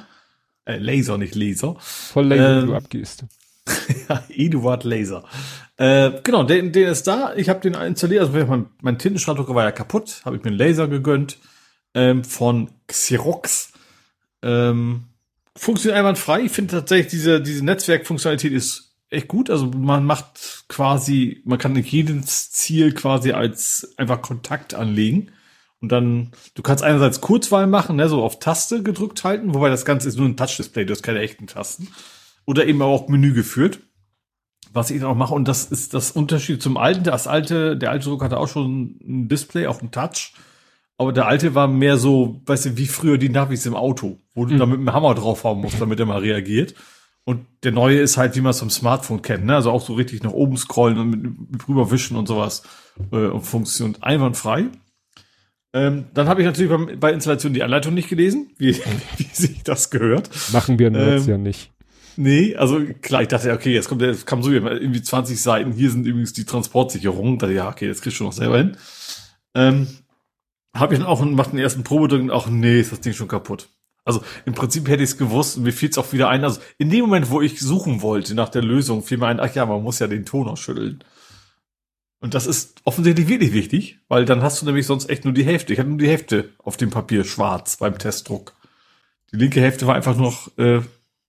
Äh, 0.67 0.79
Laser, 0.79 1.17
nicht 1.17 1.35
Laser. 1.35 1.77
Voll 1.79 2.27
Laser, 2.27 2.61
ähm, 2.61 2.67
du 2.67 2.75
abgehst. 2.75 3.25
ja, 4.09 4.23
Eduard 4.29 4.85
Laser. 4.85 5.25
Äh, 5.77 6.13
genau, 6.23 6.43
der, 6.43 6.63
der 6.63 6.91
ist 6.91 7.07
da. 7.07 7.35
Ich 7.35 7.49
habe 7.49 7.61
den 7.61 7.75
installiert. 7.75 8.23
Also 8.23 8.47
mein, 8.47 8.67
mein 8.83 8.99
Tintenstrahldrucker 8.99 9.55
war 9.55 9.65
ja 9.65 9.73
kaputt. 9.73 10.23
Habe 10.25 10.37
ich 10.37 10.43
mir 10.43 10.51
einen 10.51 10.59
Laser 10.59 10.89
gegönnt 10.89 11.39
ähm, 11.95 12.25
von 12.25 12.71
Xerox. 12.87 13.73
Ähm, 14.43 15.05
funktioniert 15.57 15.99
einwandfrei. 15.99 16.43
Ich 16.43 16.53
finde 16.53 16.73
tatsächlich 16.73 17.09
diese 17.09 17.41
diese 17.41 17.65
Netzwerkfunktionalität 17.65 18.53
ist 18.53 18.97
echt 19.11 19.29
gut. 19.29 19.51
Also 19.51 19.67
man 19.67 20.05
macht 20.05 20.65
quasi, 20.69 21.43
man 21.45 21.59
kann 21.59 21.77
jedes 21.77 22.51
Ziel 22.53 22.93
quasi 22.93 23.33
als 23.33 23.95
einfach 23.97 24.23
Kontakt 24.23 24.75
anlegen. 24.75 25.33
Und 25.87 25.93
dann, 25.93 26.33
du 26.55 26.63
kannst 26.63 26.83
einerseits 26.83 27.21
Kurzwahl 27.21 27.69
machen, 27.69 27.95
ne, 27.95 28.09
so 28.09 28.25
auf 28.25 28.41
Taste 28.41 28.83
gedrückt 28.83 29.23
halten, 29.23 29.55
wobei 29.55 29.71
das 29.71 29.85
Ganze 29.85 30.09
ist 30.09 30.19
nur 30.19 30.27
ein 30.27 30.37
Touch-Display, 30.37 30.85
du 30.85 30.93
hast 30.93 31.05
keine 31.05 31.21
echten 31.21 31.47
Tasten. 31.47 31.87
Oder 32.45 32.67
eben 32.67 32.83
auch 32.83 33.07
Menü 33.07 33.33
geführt 33.33 33.79
was 34.73 34.91
ich 34.91 35.01
dann 35.01 35.09
auch 35.09 35.17
mache, 35.17 35.35
und 35.35 35.49
das 35.49 35.65
ist 35.65 35.95
das 35.95 36.11
Unterschied 36.11 36.63
zum 36.63 36.77
alten. 36.77 37.05
Das 37.05 37.27
alte, 37.27 37.77
der 37.77 37.91
alte 37.91 38.11
Druck 38.11 38.23
hatte 38.23 38.37
auch 38.37 38.49
schon 38.49 38.99
ein 39.01 39.29
Display, 39.29 39.67
auch 39.67 39.81
ein 39.81 39.91
Touch. 39.91 40.35
Aber 40.99 41.13
der 41.13 41.27
alte 41.27 41.55
war 41.55 41.67
mehr 41.67 41.97
so, 41.97 42.43
weißt 42.45 42.67
du, 42.67 42.77
wie 42.77 42.87
früher 42.87 43.17
die 43.17 43.31
Navis 43.31 43.65
im 43.65 43.75
Auto, 43.75 44.19
wo 44.35 44.45
du 44.45 44.55
mhm. 44.55 44.59
da 44.59 44.67
mit 44.67 44.79
dem 44.79 44.93
Hammer 44.93 45.15
drauf 45.15 45.45
haben 45.45 45.61
musst, 45.61 45.81
damit 45.81 45.99
er 46.01 46.07
mal 46.07 46.21
reagiert. 46.21 46.75
Und 47.25 47.47
der 47.65 47.73
neue 47.73 47.99
ist 47.99 48.19
halt, 48.19 48.37
wie 48.37 48.41
man 48.41 48.51
es 48.51 48.61
vom 48.61 48.71
Smartphone 48.71 49.21
kennt, 49.21 49.47
ne? 49.47 49.57
Also 49.57 49.71
auch 49.71 49.81
so 49.81 49.95
richtig 49.95 50.23
nach 50.23 50.33
oben 50.33 50.57
scrollen 50.57 50.99
und 50.99 51.11
mit, 51.11 51.53
mit 51.53 51.69
rüberwischen 51.69 52.17
und 52.17 52.29
sowas 52.29 52.63
äh, 53.13 53.27
und 53.27 53.43
funktioniert 53.43 54.03
einwandfrei. 54.03 54.67
Ähm, 55.77 56.07
dann 56.15 56.27
habe 56.27 56.41
ich 56.41 56.47
natürlich 56.47 56.71
bei, 56.71 56.97
bei, 56.97 57.13
Installation 57.13 57.53
die 57.53 57.63
Anleitung 57.63 57.93
nicht 57.93 58.09
gelesen, 58.09 58.51
wie, 58.57 58.75
wie 59.19 59.29
sich 59.31 59.63
das 59.63 59.91
gehört. 59.91 60.31
Machen 60.51 60.79
wir 60.79 60.91
jetzt 60.91 61.25
ähm, 61.25 61.31
ja 61.31 61.39
nicht. 61.39 61.71
Nee, 62.17 62.57
also 62.57 62.81
klar, 63.03 63.21
ich 63.21 63.29
dachte, 63.29 63.53
okay, 63.53 63.75
jetzt 63.75 63.87
kommt 63.87 64.01
der, 64.01 64.15
kam 64.15 64.43
so 64.43 64.51
irgendwie 64.51 65.03
20 65.03 65.39
Seiten, 65.39 65.73
hier 65.73 65.91
sind 65.91 66.07
übrigens 66.07 66.33
die 66.33 66.47
Transportsicherungen. 66.47 67.39
Da 67.39 67.51
ja, 67.51 67.69
okay, 67.69 67.87
jetzt 67.87 68.01
kriegst 68.01 68.19
du 68.21 68.25
noch 68.25 68.33
selber 68.33 68.57
hin. 68.57 68.79
Ähm, 69.55 69.87
habe 70.75 70.95
ich 70.95 71.01
dann 71.01 71.09
auch 71.09 71.23
macht 71.23 71.53
den 71.53 71.59
ersten 71.59 71.85
Probedruck 71.85 72.23
und 72.23 72.31
auch, 72.31 72.49
nee, 72.49 72.81
ist 72.81 72.93
das 72.93 73.01
Ding 73.01 73.13
schon 73.13 73.29
kaputt. 73.29 73.69
Also 74.07 74.23
im 74.47 74.55
Prinzip 74.55 74.89
hätte 74.89 75.03
ich 75.03 75.11
es 75.11 75.19
gewusst 75.19 75.59
und 75.59 75.65
mir 75.65 75.73
fiel 75.73 75.91
es 75.91 75.99
auch 75.99 76.11
wieder 76.15 76.31
ein. 76.31 76.43
Also 76.43 76.59
in 76.79 76.89
dem 76.89 77.03
Moment, 77.03 77.29
wo 77.29 77.43
ich 77.43 77.61
suchen 77.61 78.01
wollte 78.01 78.35
nach 78.35 78.49
der 78.49 78.63
Lösung, 78.63 79.03
fiel 79.03 79.19
mir 79.19 79.27
ein, 79.27 79.41
ach 79.41 79.55
ja, 79.55 79.67
man 79.67 79.83
muss 79.83 79.99
ja 79.99 80.07
den 80.07 80.25
Ton 80.25 80.49
ausschütteln. 80.49 81.05
Und 82.21 82.35
das 82.35 82.47
ist 82.47 82.81
offensichtlich 82.85 83.29
wirklich 83.29 83.53
wichtig, 83.53 83.99
weil 84.09 84.25
dann 84.25 84.43
hast 84.43 84.61
du 84.61 84.67
nämlich 84.67 84.87
sonst 84.87 85.11
echt 85.11 85.25
nur 85.25 85.35
die 85.35 85.45
Hälfte. 85.45 85.73
Ich 85.73 85.79
hatte 85.79 85.89
nur 85.89 85.99
die 85.99 86.09
Hälfte 86.09 86.51
auf 86.59 86.77
dem 86.77 86.91
Papier 86.91 87.25
schwarz 87.25 87.77
beim 87.77 87.99
Testdruck. 87.99 88.55
Die 89.33 89.37
linke 89.37 89.61
Hälfte 89.61 89.87
war 89.87 89.95
einfach 89.95 90.17
noch 90.17 90.57
äh, 90.59 90.81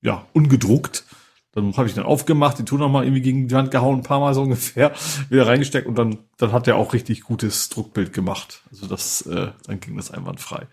ja, 0.01 0.25
ungedruckt. 0.33 1.03
Dann 1.51 1.75
habe 1.75 1.87
ich 1.87 1.95
dann 1.95 2.05
aufgemacht, 2.05 2.59
die 2.59 2.65
Tour 2.65 2.79
nochmal 2.79 3.03
irgendwie 3.03 3.21
gegen 3.21 3.47
die 3.47 3.55
Wand 3.55 3.71
gehauen, 3.71 3.99
ein 3.99 4.03
paar 4.03 4.19
Mal 4.19 4.33
so 4.33 4.41
ungefähr, 4.43 4.93
wieder 5.29 5.47
reingesteckt 5.47 5.87
und 5.87 5.97
dann, 5.97 6.19
dann 6.37 6.51
hat 6.51 6.67
er 6.67 6.77
auch 6.77 6.93
richtig 6.93 7.21
gutes 7.21 7.69
Druckbild 7.69 8.13
gemacht. 8.13 8.61
Also 8.71 8.87
das, 8.87 9.21
äh, 9.21 9.49
dann 9.65 9.79
ging 9.79 9.97
das 9.97 10.11
einwandfrei. 10.11 10.67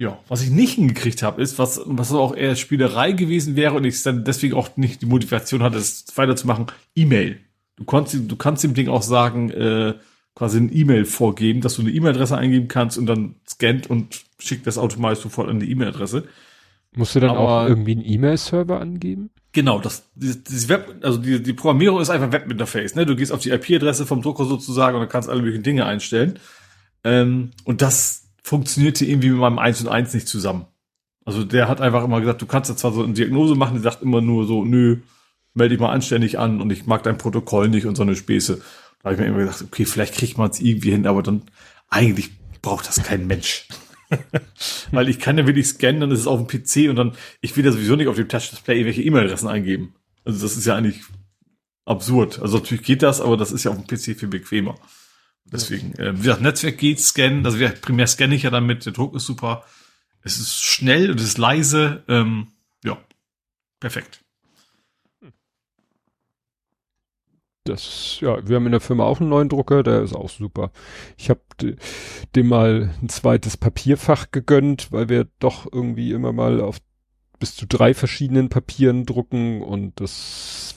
Ja, 0.00 0.18
was 0.28 0.42
ich 0.42 0.50
nicht 0.50 0.74
hingekriegt 0.74 1.22
habe, 1.22 1.42
ist, 1.42 1.58
was, 1.58 1.80
was 1.84 2.12
auch 2.12 2.34
eher 2.34 2.54
Spielerei 2.54 3.12
gewesen 3.12 3.56
wäre 3.56 3.74
und 3.74 3.84
ich 3.84 4.00
dann 4.02 4.24
deswegen 4.24 4.54
auch 4.54 4.76
nicht 4.76 5.02
die 5.02 5.06
Motivation 5.06 5.62
hatte, 5.62 5.78
es 5.78 6.04
weiterzumachen, 6.14 6.66
E-Mail. 6.94 7.40
Du 7.78 7.84
kannst, 7.84 8.14
du 8.14 8.36
kannst 8.36 8.64
dem 8.64 8.74
Ding 8.74 8.88
auch 8.88 9.02
sagen, 9.02 9.50
äh, 9.50 9.94
quasi 10.34 10.58
ein 10.58 10.70
E-Mail 10.72 11.04
vorgeben, 11.04 11.60
dass 11.60 11.76
du 11.76 11.82
eine 11.82 11.90
E-Mail-Adresse 11.90 12.36
eingeben 12.36 12.68
kannst 12.68 12.98
und 12.98 13.06
dann 13.06 13.36
scannt 13.48 13.88
und 13.88 14.20
schickt 14.38 14.66
das 14.66 14.78
automatisch 14.78 15.20
sofort 15.20 15.48
an 15.48 15.60
die 15.60 15.70
E-Mail-Adresse. 15.70 16.24
Musst 16.96 17.14
du 17.14 17.20
dann 17.20 17.30
Aber, 17.30 17.62
auch 17.62 17.68
irgendwie 17.68 17.92
einen 17.92 18.04
E-Mail-Server 18.04 18.80
angeben? 18.80 19.30
Genau, 19.52 19.78
das, 19.80 20.04
dieses 20.14 20.68
Web, 20.68 20.96
also 21.02 21.18
die, 21.18 21.42
die 21.42 21.52
Programmierung 21.52 22.00
ist 22.00 22.10
einfach 22.10 22.30
Webinterface, 22.32 22.94
ne? 22.94 23.06
Du 23.06 23.16
gehst 23.16 23.32
auf 23.32 23.40
die 23.40 23.50
IP-Adresse 23.50 24.06
vom 24.06 24.22
Drucker 24.22 24.44
sozusagen 24.44 24.94
und 24.94 25.02
dann 25.02 25.08
kannst 25.08 25.28
alle 25.28 25.42
möglichen 25.42 25.62
Dinge 25.62 25.86
einstellen. 25.86 26.38
Ähm, 27.04 27.50
und 27.64 27.82
das 27.82 28.28
funktionierte 28.42 29.04
irgendwie 29.04 29.30
mit 29.30 29.38
meinem 29.38 29.58
1 29.58 29.82
und 29.82 29.88
1 29.88 30.14
nicht 30.14 30.28
zusammen. 30.28 30.66
Also 31.24 31.44
der 31.44 31.68
hat 31.68 31.80
einfach 31.80 32.04
immer 32.04 32.20
gesagt, 32.20 32.40
du 32.40 32.46
kannst 32.46 32.70
jetzt 32.70 32.80
zwar 32.80 32.92
so 32.92 33.02
eine 33.02 33.12
Diagnose 33.12 33.54
machen, 33.54 33.76
die 33.76 33.82
sagt 33.82 34.02
immer 34.02 34.20
nur 34.20 34.46
so, 34.46 34.64
nö, 34.64 34.98
melde 35.58 35.74
dich 35.74 35.80
mal 35.80 35.92
anständig 35.92 36.38
an 36.38 36.60
und 36.60 36.70
ich 36.70 36.86
mag 36.86 37.02
dein 37.02 37.18
Protokoll 37.18 37.68
nicht 37.68 37.86
und 37.86 37.96
so 37.96 38.02
eine 38.02 38.16
Späße. 38.16 38.60
Da 39.02 39.04
habe 39.04 39.14
ich 39.14 39.20
mir 39.20 39.26
immer 39.26 39.38
gedacht, 39.38 39.62
okay, 39.62 39.84
vielleicht 39.84 40.14
kriegt 40.14 40.38
man 40.38 40.50
es 40.50 40.60
irgendwie 40.60 40.90
hin, 40.90 41.06
aber 41.06 41.22
dann 41.22 41.42
eigentlich 41.88 42.30
braucht 42.62 42.88
das 42.88 43.02
kein 43.02 43.26
Mensch. 43.26 43.68
Weil 44.90 45.08
ich 45.08 45.18
kann 45.18 45.38
ja 45.38 45.46
wirklich 45.46 45.66
scannen, 45.66 46.00
dann 46.00 46.10
ist 46.10 46.20
es 46.20 46.26
auf 46.26 46.44
dem 46.44 46.46
PC 46.46 46.88
und 46.88 46.96
dann, 46.96 47.12
ich 47.40 47.56
will 47.56 47.64
ja 47.64 47.72
sowieso 47.72 47.96
nicht 47.96 48.08
auf 48.08 48.16
dem 48.16 48.28
Touch-Display 48.28 48.76
irgendwelche 48.76 49.02
E-Mail-Adressen 49.02 49.48
eingeben. 49.48 49.94
Also 50.24 50.40
das 50.42 50.56
ist 50.56 50.66
ja 50.66 50.76
eigentlich 50.76 51.02
absurd. 51.84 52.40
Also 52.40 52.58
natürlich 52.58 52.84
geht 52.84 53.02
das, 53.02 53.20
aber 53.20 53.36
das 53.36 53.52
ist 53.52 53.64
ja 53.64 53.70
auf 53.70 53.76
dem 53.76 53.86
PC 53.86 54.18
viel 54.18 54.28
bequemer. 54.28 54.76
Deswegen, 55.44 55.94
äh, 55.94 56.14
wie 56.14 56.22
gesagt, 56.22 56.42
Netzwerk 56.42 56.78
geht, 56.78 57.00
scannen, 57.00 57.44
also 57.44 57.58
wie 57.58 57.68
primär 57.68 58.06
scanne 58.06 58.34
ich 58.34 58.42
ja 58.42 58.50
damit, 58.50 58.84
der 58.84 58.92
Druck 58.92 59.14
ist 59.14 59.26
super. 59.26 59.64
Es 60.22 60.38
ist 60.38 60.62
schnell 60.62 61.10
und 61.10 61.20
es 61.20 61.26
ist 61.26 61.38
leise. 61.38 62.04
Ähm, 62.08 62.48
ja, 62.84 62.98
perfekt. 63.80 64.20
Das, 67.68 68.18
ja, 68.20 68.46
wir 68.46 68.56
haben 68.56 68.66
in 68.66 68.72
der 68.72 68.80
Firma 68.80 69.04
auch 69.04 69.20
einen 69.20 69.28
neuen 69.28 69.48
Drucker, 69.48 69.82
der 69.82 70.02
ist 70.02 70.14
auch 70.14 70.28
super. 70.28 70.70
Ich 71.16 71.30
habe 71.30 71.40
dem 72.34 72.48
mal 72.48 72.90
ein 73.02 73.08
zweites 73.08 73.56
Papierfach 73.56 74.30
gegönnt, 74.30 74.92
weil 74.92 75.08
wir 75.08 75.26
doch 75.38 75.66
irgendwie 75.70 76.12
immer 76.12 76.32
mal 76.32 76.60
auf 76.60 76.78
bis 77.38 77.54
zu 77.54 77.66
drei 77.66 77.94
verschiedenen 77.94 78.48
Papieren 78.48 79.06
drucken 79.06 79.62
und 79.62 80.00
das 80.00 80.74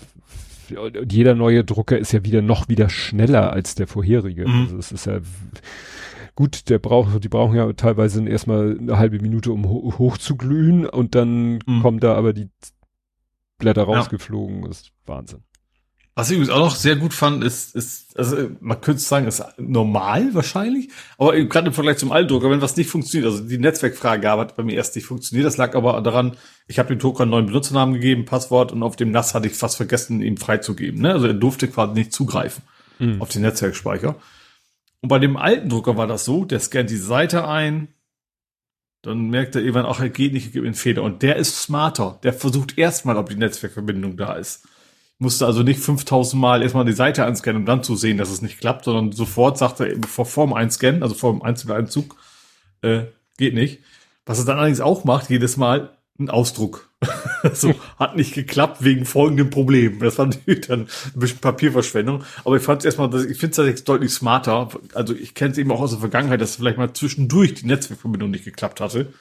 jeder 1.09 1.35
neue 1.35 1.65
Drucker 1.65 1.97
ist 1.97 2.13
ja 2.13 2.23
wieder 2.23 2.41
noch 2.41 2.69
wieder 2.69 2.89
schneller 2.89 3.51
als 3.51 3.75
der 3.75 3.87
vorherige. 3.87 4.47
Mhm. 4.47 4.61
Also 4.61 4.77
es 4.77 4.91
ist 4.93 5.05
ja 5.05 5.19
gut, 6.35 6.69
der 6.69 6.79
braucht, 6.79 7.23
die 7.23 7.29
brauchen 7.29 7.55
ja 7.55 7.73
teilweise 7.73 8.25
erstmal 8.27 8.77
eine 8.77 8.97
halbe 8.97 9.19
Minute, 9.19 9.51
um 9.51 9.67
ho 9.67 9.93
hoch 9.97 10.17
zu 10.17 10.37
glühen 10.37 10.85
und 10.85 11.15
dann 11.15 11.59
mhm. 11.65 11.81
kommen 11.81 11.99
da 11.99 12.15
aber 12.15 12.31
die 12.31 12.49
Blätter 13.57 13.83
rausgeflogen. 13.83 14.61
Ja. 14.61 14.67
Das 14.69 14.81
ist 14.81 14.91
Wahnsinn. 15.05 15.43
Was 16.14 16.30
ich 16.30 16.35
übrigens 16.35 16.53
auch 16.53 16.59
noch 16.59 16.75
sehr 16.75 16.98
gut 16.98 17.14
fand, 17.14 17.41
ist, 17.43 17.73
ist 17.73 18.19
also 18.19 18.49
man 18.59 18.81
könnte 18.81 19.01
sagen, 19.01 19.27
ist 19.27 19.43
normal 19.57 20.33
wahrscheinlich, 20.33 20.90
aber 21.17 21.40
gerade 21.45 21.67
im 21.67 21.73
Vergleich 21.73 21.98
zum 21.98 22.11
Altdrucker, 22.11 22.49
wenn 22.49 22.61
was 22.61 22.75
nicht 22.75 22.90
funktioniert, 22.90 23.31
also 23.31 23.48
die 23.48 23.57
Netzwerkfreigabe 23.57 24.41
hat 24.41 24.57
bei 24.57 24.64
mir 24.64 24.75
erst 24.75 24.95
nicht 24.95 25.06
funktioniert, 25.06 25.48
das 25.48 25.56
lag 25.56 25.73
aber 25.73 26.01
daran, 26.01 26.35
ich 26.67 26.80
habe 26.80 26.90
dem 26.90 26.99
Drucker 26.99 27.22
einen 27.22 27.31
neuen 27.31 27.45
Benutzernamen 27.45 27.95
gegeben, 27.95 28.25
Passwort 28.25 28.73
und 28.73 28.83
auf 28.83 28.98
dem 28.98 29.11
NAS 29.11 29.33
hatte 29.33 29.48
ich 29.48 29.53
fast 29.53 29.77
vergessen, 29.77 30.22
ihm 30.22 30.35
freizugeben. 30.35 31.01
Ne? 31.01 31.14
Also 31.14 31.27
er 31.27 31.33
durfte 31.33 31.69
quasi 31.69 31.93
nicht 31.93 32.11
zugreifen 32.11 32.64
mhm. 32.99 33.22
auf 33.22 33.30
den 33.30 33.43
Netzwerkspeicher. 33.43 34.15
Und 35.01 35.09
bei 35.09 35.17
dem 35.17 35.38
alten 35.38 35.69
Drucker 35.69 35.95
war 35.95 36.07
das 36.07 36.25
so, 36.25 36.43
der 36.43 36.59
scannt 36.59 36.90
die 36.90 36.98
Seite 36.98 37.48
ein, 37.48 37.88
dann 39.01 39.30
merkt 39.30 39.56
er 39.56 39.61
irgendwann, 39.61 39.85
ach, 39.85 39.99
er 39.99 40.09
geht 40.09 40.33
nicht, 40.33 40.53
gibt 40.53 40.65
einen 40.65 40.75
Fehler. 40.75 41.01
Und 41.01 41.23
der 41.23 41.38
ist 41.38 41.59
smarter. 41.59 42.19
Der 42.22 42.33
versucht 42.33 42.77
erstmal, 42.77 43.17
ob 43.17 43.30
die 43.30 43.35
Netzwerkverbindung 43.35 44.15
da 44.15 44.33
ist. 44.33 44.67
Musste 45.22 45.45
also 45.45 45.61
nicht 45.61 45.80
5000 45.80 46.41
Mal 46.41 46.64
erstmal 46.64 46.83
die 46.83 46.93
Seite 46.93 47.25
einscannen, 47.25 47.61
um 47.61 47.66
dann 47.66 47.83
zu 47.83 47.95
sehen, 47.95 48.17
dass 48.17 48.32
es 48.32 48.41
nicht 48.41 48.59
klappt, 48.59 48.85
sondern 48.85 49.11
sofort 49.11 49.58
sagt 49.58 49.80
er, 49.80 49.95
vor 50.08 50.25
vorm 50.25 50.51
Einscannen, 50.51 51.03
also 51.03 51.14
vor 51.14 51.32
dem 51.32 51.43
Einzeleinzug, 51.43 52.16
äh, 52.82 53.03
geht 53.38 53.53
nicht. 53.53 53.82
Was 54.25 54.40
er 54.40 54.45
dann 54.45 54.58
allerdings 54.58 54.82
auch 54.82 55.03
macht, 55.03 55.30
jedes 55.30 55.58
Mal, 55.58 55.91
ein 56.19 56.30
Ausdruck. 56.30 56.90
so, 57.53 57.74
hat 57.98 58.16
nicht 58.16 58.33
geklappt 58.33 58.83
wegen 58.83 59.06
folgendem 59.06 59.50
Problem. 59.50 60.00
Das 60.00 60.17
war 60.17 60.25
natürlich 60.25 60.67
dann 60.67 60.82
ein 60.82 61.19
bisschen 61.19 61.40
Papierverschwendung. 61.40 62.24
Aber 62.43 62.56
ich 62.56 62.64
fand 62.64 62.80
es 62.80 62.85
erstmal, 62.85 63.09
ich 63.09 63.38
finde 63.38 63.51
es 63.51 63.56
tatsächlich 63.58 63.83
deutlich 63.83 64.11
smarter. 64.11 64.69
Also 64.93 65.14
ich 65.14 65.35
kenne 65.35 65.51
es 65.51 65.58
eben 65.58 65.72
auch 65.72 65.82
aus 65.82 65.91
der 65.91 66.00
Vergangenheit, 66.00 66.41
dass 66.41 66.56
vielleicht 66.56 66.77
mal 66.77 66.93
zwischendurch 66.93 67.56
die 67.56 67.67
Netzwerkverbindung 67.67 68.32
nicht 68.32 68.45
geklappt 68.45 68.82
hatte. 68.82 69.14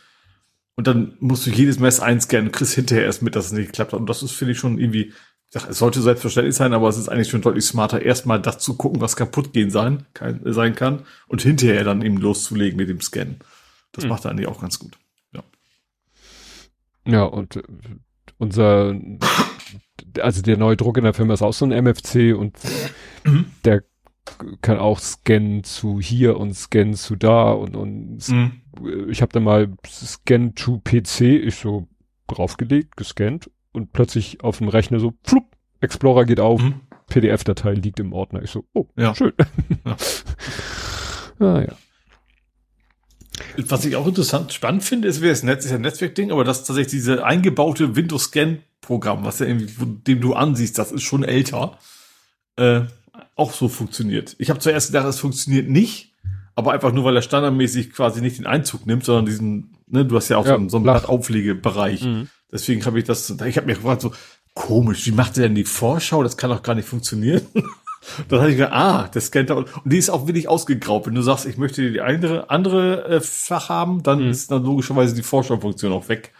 Und 0.76 0.86
dann 0.86 1.16
musst 1.20 1.46
du 1.46 1.50
jedes 1.50 1.78
Mess 1.78 2.00
einscannen 2.00 2.46
und 2.46 2.52
kriegst 2.52 2.74
hinterher 2.74 3.04
erst 3.04 3.22
mit, 3.22 3.36
dass 3.36 3.46
es 3.46 3.52
nicht 3.52 3.66
geklappt 3.66 3.92
hat. 3.92 4.00
Und 4.00 4.08
das 4.08 4.22
ist, 4.22 4.32
finde 4.32 4.52
ich, 4.52 4.58
schon 4.58 4.78
irgendwie, 4.78 5.12
sag, 5.50 5.68
es 5.68 5.78
sollte 5.78 6.00
selbstverständlich 6.00 6.56
sein, 6.56 6.72
aber 6.72 6.88
es 6.88 6.96
ist 6.96 7.08
eigentlich 7.08 7.28
schon 7.28 7.42
deutlich 7.42 7.64
smarter, 7.64 8.02
erstmal 8.02 8.40
das 8.40 8.58
zu 8.58 8.76
gucken, 8.76 9.00
was 9.00 9.16
kaputt 9.16 9.52
gehen 9.52 9.70
sein, 9.70 10.06
kann, 10.14 10.40
sein 10.44 10.74
kann 10.74 11.02
und 11.28 11.42
hinterher 11.42 11.84
dann 11.84 12.02
eben 12.02 12.16
loszulegen 12.16 12.76
mit 12.76 12.88
dem 12.88 13.00
Scannen. 13.00 13.40
Das 13.92 14.04
hm. 14.04 14.10
macht 14.10 14.24
er 14.24 14.30
eigentlich 14.30 14.48
auch 14.48 14.60
ganz 14.60 14.78
gut. 14.78 14.96
Ja, 17.06 17.24
und 17.24 17.56
äh, 17.56 17.62
unser, 18.38 18.94
also 20.20 20.42
der 20.42 20.56
neue 20.56 20.76
Druck 20.76 20.96
in 20.96 21.04
der 21.04 21.14
Firma 21.14 21.34
ist 21.34 21.42
auch 21.42 21.52
so 21.52 21.64
ein 21.64 21.72
MFC 21.72 22.34
und 22.36 22.56
mhm. 23.24 23.46
der 23.64 23.84
kann 24.60 24.78
auch 24.78 24.98
scannen 25.00 25.64
zu 25.64 26.00
hier 26.00 26.38
und 26.38 26.54
scannen 26.54 26.94
zu 26.94 27.16
da 27.16 27.50
und, 27.52 27.74
und 27.74 28.28
mhm. 28.28 28.62
ich 29.08 29.22
habe 29.22 29.32
da 29.32 29.40
mal 29.40 29.72
Scan 29.86 30.54
to 30.54 30.80
PC, 30.84 31.20
ich 31.22 31.56
so 31.56 31.88
draufgelegt, 32.28 32.96
gescannt 32.96 33.50
und 33.72 33.92
plötzlich 33.92 34.42
auf 34.42 34.58
dem 34.58 34.68
Rechner 34.68 35.00
so, 35.00 35.14
flupp, 35.22 35.44
Explorer 35.80 36.24
geht 36.24 36.40
auf, 36.40 36.60
mhm. 36.60 36.80
PDF-Datei 37.08 37.72
liegt 37.74 38.00
im 38.00 38.12
Ordner. 38.12 38.42
Ich 38.42 38.50
so, 38.50 38.64
oh, 38.72 38.86
ja. 38.96 39.14
schön. 39.14 39.32
Ja. 39.84 39.96
ah, 41.46 41.60
ja. 41.62 41.74
Was 43.68 43.84
ich 43.84 43.96
auch 43.96 44.06
interessant, 44.06 44.52
spannend 44.52 44.84
finde, 44.84 45.08
ist, 45.08 45.22
das 45.22 45.42
Netz 45.42 45.64
ist 45.64 45.70
ja 45.70 45.76
ein 45.76 45.82
Netzwerkding, 45.82 46.30
aber 46.30 46.44
das 46.44 46.64
tatsächlich 46.64 46.92
diese 46.92 47.24
eingebaute 47.24 47.96
Windows 47.96 48.24
Scan 48.24 48.58
Programm, 48.80 49.24
was 49.24 49.38
ja 49.38 49.46
irgendwie, 49.46 49.72
dem 50.06 50.20
du 50.20 50.34
ansiehst, 50.34 50.78
das 50.78 50.92
ist 50.92 51.02
schon 51.02 51.22
älter, 51.22 51.78
äh, 52.56 52.82
auch 53.36 53.52
so 53.52 53.68
funktioniert. 53.68 54.36
Ich 54.38 54.50
habe 54.50 54.60
zuerst 54.60 54.88
gedacht, 54.88 55.06
es 55.06 55.18
funktioniert 55.18 55.68
nicht, 55.68 56.14
aber 56.54 56.72
einfach 56.72 56.92
nur, 56.92 57.04
weil 57.04 57.16
er 57.16 57.22
standardmäßig 57.22 57.92
quasi 57.92 58.20
nicht 58.20 58.38
den 58.38 58.46
Einzug 58.46 58.86
nimmt, 58.86 59.04
sondern 59.04 59.26
diesen, 59.26 59.76
ne, 59.86 60.04
du 60.04 60.16
hast 60.16 60.28
ja 60.28 60.36
auch 60.36 60.46
ja, 60.46 60.58
so, 60.58 60.68
so 60.68 60.76
einen 60.76 60.84
Blattauflegebereich. 60.84 62.02
Mhm. 62.02 62.28
Deswegen 62.52 62.84
habe 62.84 62.98
ich 62.98 63.04
das, 63.04 63.30
ich 63.30 63.56
habe 63.56 63.66
mir 63.66 63.74
gefragt, 63.74 64.02
so, 64.02 64.12
komisch, 64.54 65.06
wie 65.06 65.12
macht 65.12 65.36
er 65.36 65.44
denn 65.44 65.54
die 65.54 65.64
Vorschau? 65.64 66.22
Das 66.22 66.36
kann 66.36 66.50
doch 66.50 66.62
gar 66.62 66.74
nicht 66.74 66.88
funktionieren. 66.88 67.46
Dann 68.28 68.40
hatte 68.40 68.50
ich 68.50 68.56
gedacht, 68.56 68.72
ah, 68.72 69.08
der 69.08 69.20
scannt 69.20 69.50
da 69.50 69.54
und 69.54 69.68
die 69.84 69.98
ist 69.98 70.08
auch 70.08 70.26
wirklich 70.26 70.48
ausgegraut. 70.48 71.06
Wenn 71.06 71.14
du 71.14 71.22
sagst, 71.22 71.44
ich 71.44 71.58
möchte 71.58 71.90
die 71.90 72.00
andere, 72.00 72.48
andere 72.48 73.04
äh, 73.06 73.20
Fach 73.20 73.68
haben, 73.68 74.02
dann 74.02 74.22
mhm. 74.22 74.30
ist 74.30 74.50
dann 74.50 74.64
logischerweise 74.64 75.14
die 75.14 75.22
Vorschaufunktion 75.22 75.92
auch 75.92 76.08
weg. 76.08 76.32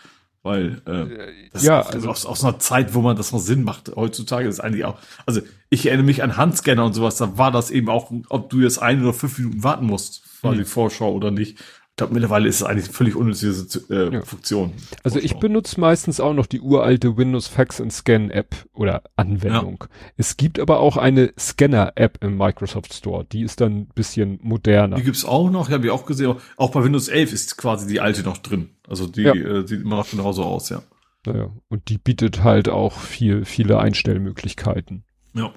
Weil 0.42 0.80
äh, 0.86 1.50
das 1.52 1.62
ja, 1.62 1.80
ist 1.80 1.94
also 1.94 2.08
aus, 2.08 2.24
aus 2.24 2.42
einer 2.42 2.58
Zeit, 2.58 2.94
wo 2.94 3.02
man 3.02 3.14
das 3.14 3.32
noch 3.32 3.40
Sinn 3.40 3.62
macht. 3.62 3.94
Heutzutage 3.94 4.48
ist 4.48 4.60
eigentlich 4.60 4.86
auch. 4.86 4.96
Also 5.26 5.42
ich 5.68 5.84
erinnere 5.84 6.06
mich 6.06 6.22
an 6.22 6.38
Handscanner 6.38 6.86
und 6.86 6.94
sowas, 6.94 7.16
da 7.16 7.36
war 7.36 7.52
das 7.52 7.70
eben 7.70 7.90
auch, 7.90 8.10
ob 8.30 8.48
du 8.48 8.60
jetzt 8.60 8.80
ein 8.80 9.02
oder 9.02 9.12
fünf 9.12 9.38
Minuten 9.38 9.62
warten 9.62 9.84
musst, 9.84 10.22
war 10.42 10.54
mhm. 10.54 10.58
die 10.58 10.64
Vorschau 10.64 11.12
oder 11.12 11.30
nicht 11.30 11.58
glaube, 12.00 12.14
mittlerweile 12.14 12.48
ist 12.48 12.56
es 12.56 12.62
eigentlich 12.62 12.88
völlig 12.88 13.14
unnützige 13.14 13.52
äh, 13.90 14.14
ja. 14.14 14.22
Funktion. 14.22 14.72
Also 15.04 15.18
ich 15.18 15.36
benutze 15.36 15.78
meistens 15.78 16.18
auch 16.18 16.32
noch 16.32 16.46
die 16.46 16.60
uralte 16.60 17.16
Windows 17.16 17.46
Fax 17.46 17.80
and 17.80 17.92
Scan 17.92 18.30
App 18.30 18.54
oder 18.72 19.02
Anwendung. 19.16 19.78
Ja. 19.82 19.88
Es 20.16 20.36
gibt 20.36 20.58
aber 20.58 20.80
auch 20.80 20.96
eine 20.96 21.32
Scanner-App 21.38 22.24
im 22.24 22.38
Microsoft 22.38 22.94
Store. 22.94 23.24
Die 23.24 23.42
ist 23.42 23.60
dann 23.60 23.72
ein 23.72 23.88
bisschen 23.94 24.38
moderner. 24.42 24.96
Die 24.96 25.02
gibt's 25.02 25.24
auch 25.24 25.50
noch, 25.50 25.70
habe 25.70 25.86
ich 25.86 25.92
auch 25.92 26.06
gesehen. 26.06 26.36
Auch 26.56 26.70
bei 26.70 26.82
Windows 26.82 27.08
11 27.08 27.32
ist 27.32 27.56
quasi 27.58 27.86
die 27.86 28.00
alte 28.00 28.22
noch 28.22 28.38
drin. 28.38 28.70
Also 28.88 29.06
die 29.06 29.22
ja. 29.22 29.34
äh, 29.34 29.66
sieht 29.66 29.82
immer 29.82 29.96
noch 29.96 30.10
genauso 30.10 30.44
aus, 30.44 30.70
ja. 30.70 30.82
Naja, 31.26 31.50
und 31.68 31.90
die 31.90 31.98
bietet 31.98 32.42
halt 32.42 32.70
auch 32.70 32.98
viel, 32.98 33.44
viele 33.44 33.78
Einstellmöglichkeiten. 33.78 35.04
Ja. 35.34 35.52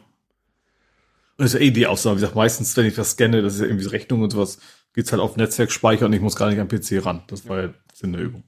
Das 1.38 1.54
ist 1.54 1.60
ja 1.60 1.66
eh 1.66 1.72
die 1.72 1.88
Aussage. 1.88 2.18
Wie 2.18 2.20
gesagt, 2.20 2.36
meistens, 2.36 2.76
wenn 2.76 2.86
ich 2.86 2.96
das 2.96 3.12
scanne, 3.12 3.42
das 3.42 3.56
ist 3.56 3.62
ja 3.62 3.68
irgendwie 3.68 3.88
Rechnung 3.88 4.22
und 4.22 4.32
sowas, 4.32 4.60
geht's 4.94 5.12
halt 5.12 5.22
auf 5.22 5.38
Netzwerkspeicher 5.38 6.06
und 6.06 6.14
ich 6.14 6.22
muss 6.22 6.36
gar 6.36 6.50
nicht 6.50 6.60
am 6.60 6.68
PC 6.68 7.06
ran. 7.06 7.24
Das 7.28 7.48
war 7.48 7.62
ja 7.62 7.70
Sinn 7.94 8.14
der 8.14 8.22
Übung. 8.22 8.44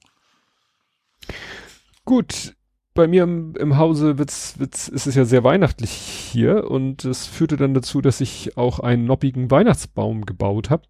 Gut, 2.05 2.55
bei 2.93 3.07
mir 3.07 3.23
im, 3.23 3.55
im 3.57 3.77
Hause 3.77 4.17
wird's, 4.17 4.57
wird's, 4.57 4.87
ist 4.87 5.07
es 5.07 5.15
ja 5.15 5.25
sehr 5.25 5.43
weihnachtlich 5.43 5.91
hier 5.91 6.69
und 6.69 7.03
es 7.03 7.27
führte 7.27 7.57
dann 7.57 7.73
dazu, 7.73 8.01
dass 8.01 8.21
ich 8.21 8.57
auch 8.57 8.79
einen 8.79 9.05
noppigen 9.05 9.51
Weihnachtsbaum 9.51 10.25
gebaut 10.25 10.69
habe. 10.69 10.83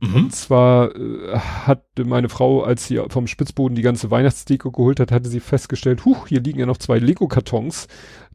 Mhm. 0.00 0.14
Und 0.14 0.34
zwar 0.34 0.96
äh, 0.96 1.36
hatte 1.38 2.04
meine 2.04 2.28
Frau, 2.28 2.62
als 2.62 2.86
sie 2.86 3.00
vom 3.10 3.26
Spitzboden 3.26 3.76
die 3.76 3.82
ganze 3.82 4.10
Weihnachtsdeko 4.10 4.70
geholt 4.70 4.98
hat, 4.98 5.12
hatte 5.12 5.28
sie 5.28 5.40
festgestellt, 5.40 6.04
huch, 6.04 6.26
hier 6.26 6.40
liegen 6.40 6.58
ja 6.58 6.66
noch 6.66 6.78
zwei 6.78 6.98
Lego-Kartons. 6.98 7.86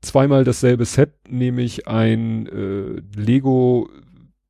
Zweimal 0.02 0.44
dasselbe 0.44 0.86
Set, 0.86 1.14
nämlich 1.28 1.88
ein 1.88 2.48
äh, 2.48 3.02
Lego 3.20 3.90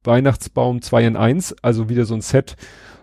Weihnachtsbaum 0.05 0.81
2 0.81 1.07
in 1.07 1.17
1, 1.17 1.55
also 1.61 1.89
wieder 1.89 2.05
so 2.05 2.13
ein 2.13 2.21
Set, 2.21 2.55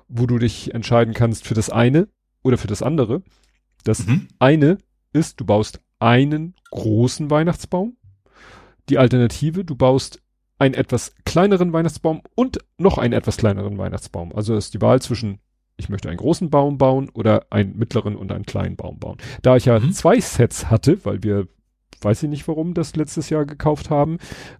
wo 0.09 0.27
du 0.27 0.39
dich 0.39 0.75
entscheiden 0.75 1.15
kannst 1.15 1.47
für 1.47 1.55
das 1.55 1.71
eine 1.71 2.09
oder 2.43 2.59
für 2.59 2.69
das 2.69 2.83
andere. 2.83 3.23
Das 3.85 4.07
mhm. 4.07 4.29
eine 4.39 4.79
ist, 5.13 5.41
du 5.41 5.45
baust 5.45 5.81
einen 5.99 6.55
großen 6.71 7.31
Weihnachtsbaum. 7.31 7.97
Die 8.89 8.99
Alternative, 8.99 9.65
du 9.65 9.77
baust 9.77 10.21
einen 10.59 10.75
etwas 10.75 11.15
kleineren 11.25 11.73
Weihnachtsbaum 11.73 12.23
und 12.35 12.59
noch 12.79 12.99
einen 12.99 13.15
etwas 13.15 13.37
kleineren 13.37 13.79
Weihnachtsbaum. 13.79 14.35
Also 14.35 14.57
ist 14.57 14.75
die 14.75 14.81
Wahl 14.81 15.01
zwischen 15.01 15.41
ich 15.77 15.89
möchte 15.89 16.09
einen 16.09 16.19
großen 16.19 16.51
Baum 16.51 16.79
bauen 16.79 17.09
oder 17.11 17.47
einen 17.51 17.77
mittleren 17.77 18.17
und 18.17 18.31
einen 18.33 18.47
kleinen 18.47 18.77
Baum 18.77 18.99
bauen. 18.99 19.19
Da 19.43 19.57
ich 19.57 19.65
ja 19.65 19.79
mhm. 19.79 19.93
zwei 19.93 20.21
Sets 20.21 20.71
hatte, 20.71 21.05
weil 21.05 21.23
wir, 21.23 21.49
weiß 22.01 22.23
ich 22.23 22.29
nicht 22.29 22.47
warum, 22.47 22.75
das 22.75 22.95
letztes 22.95 23.31
Jahr 23.31 23.47
gekauft 23.47 23.91
haben, 23.91 24.19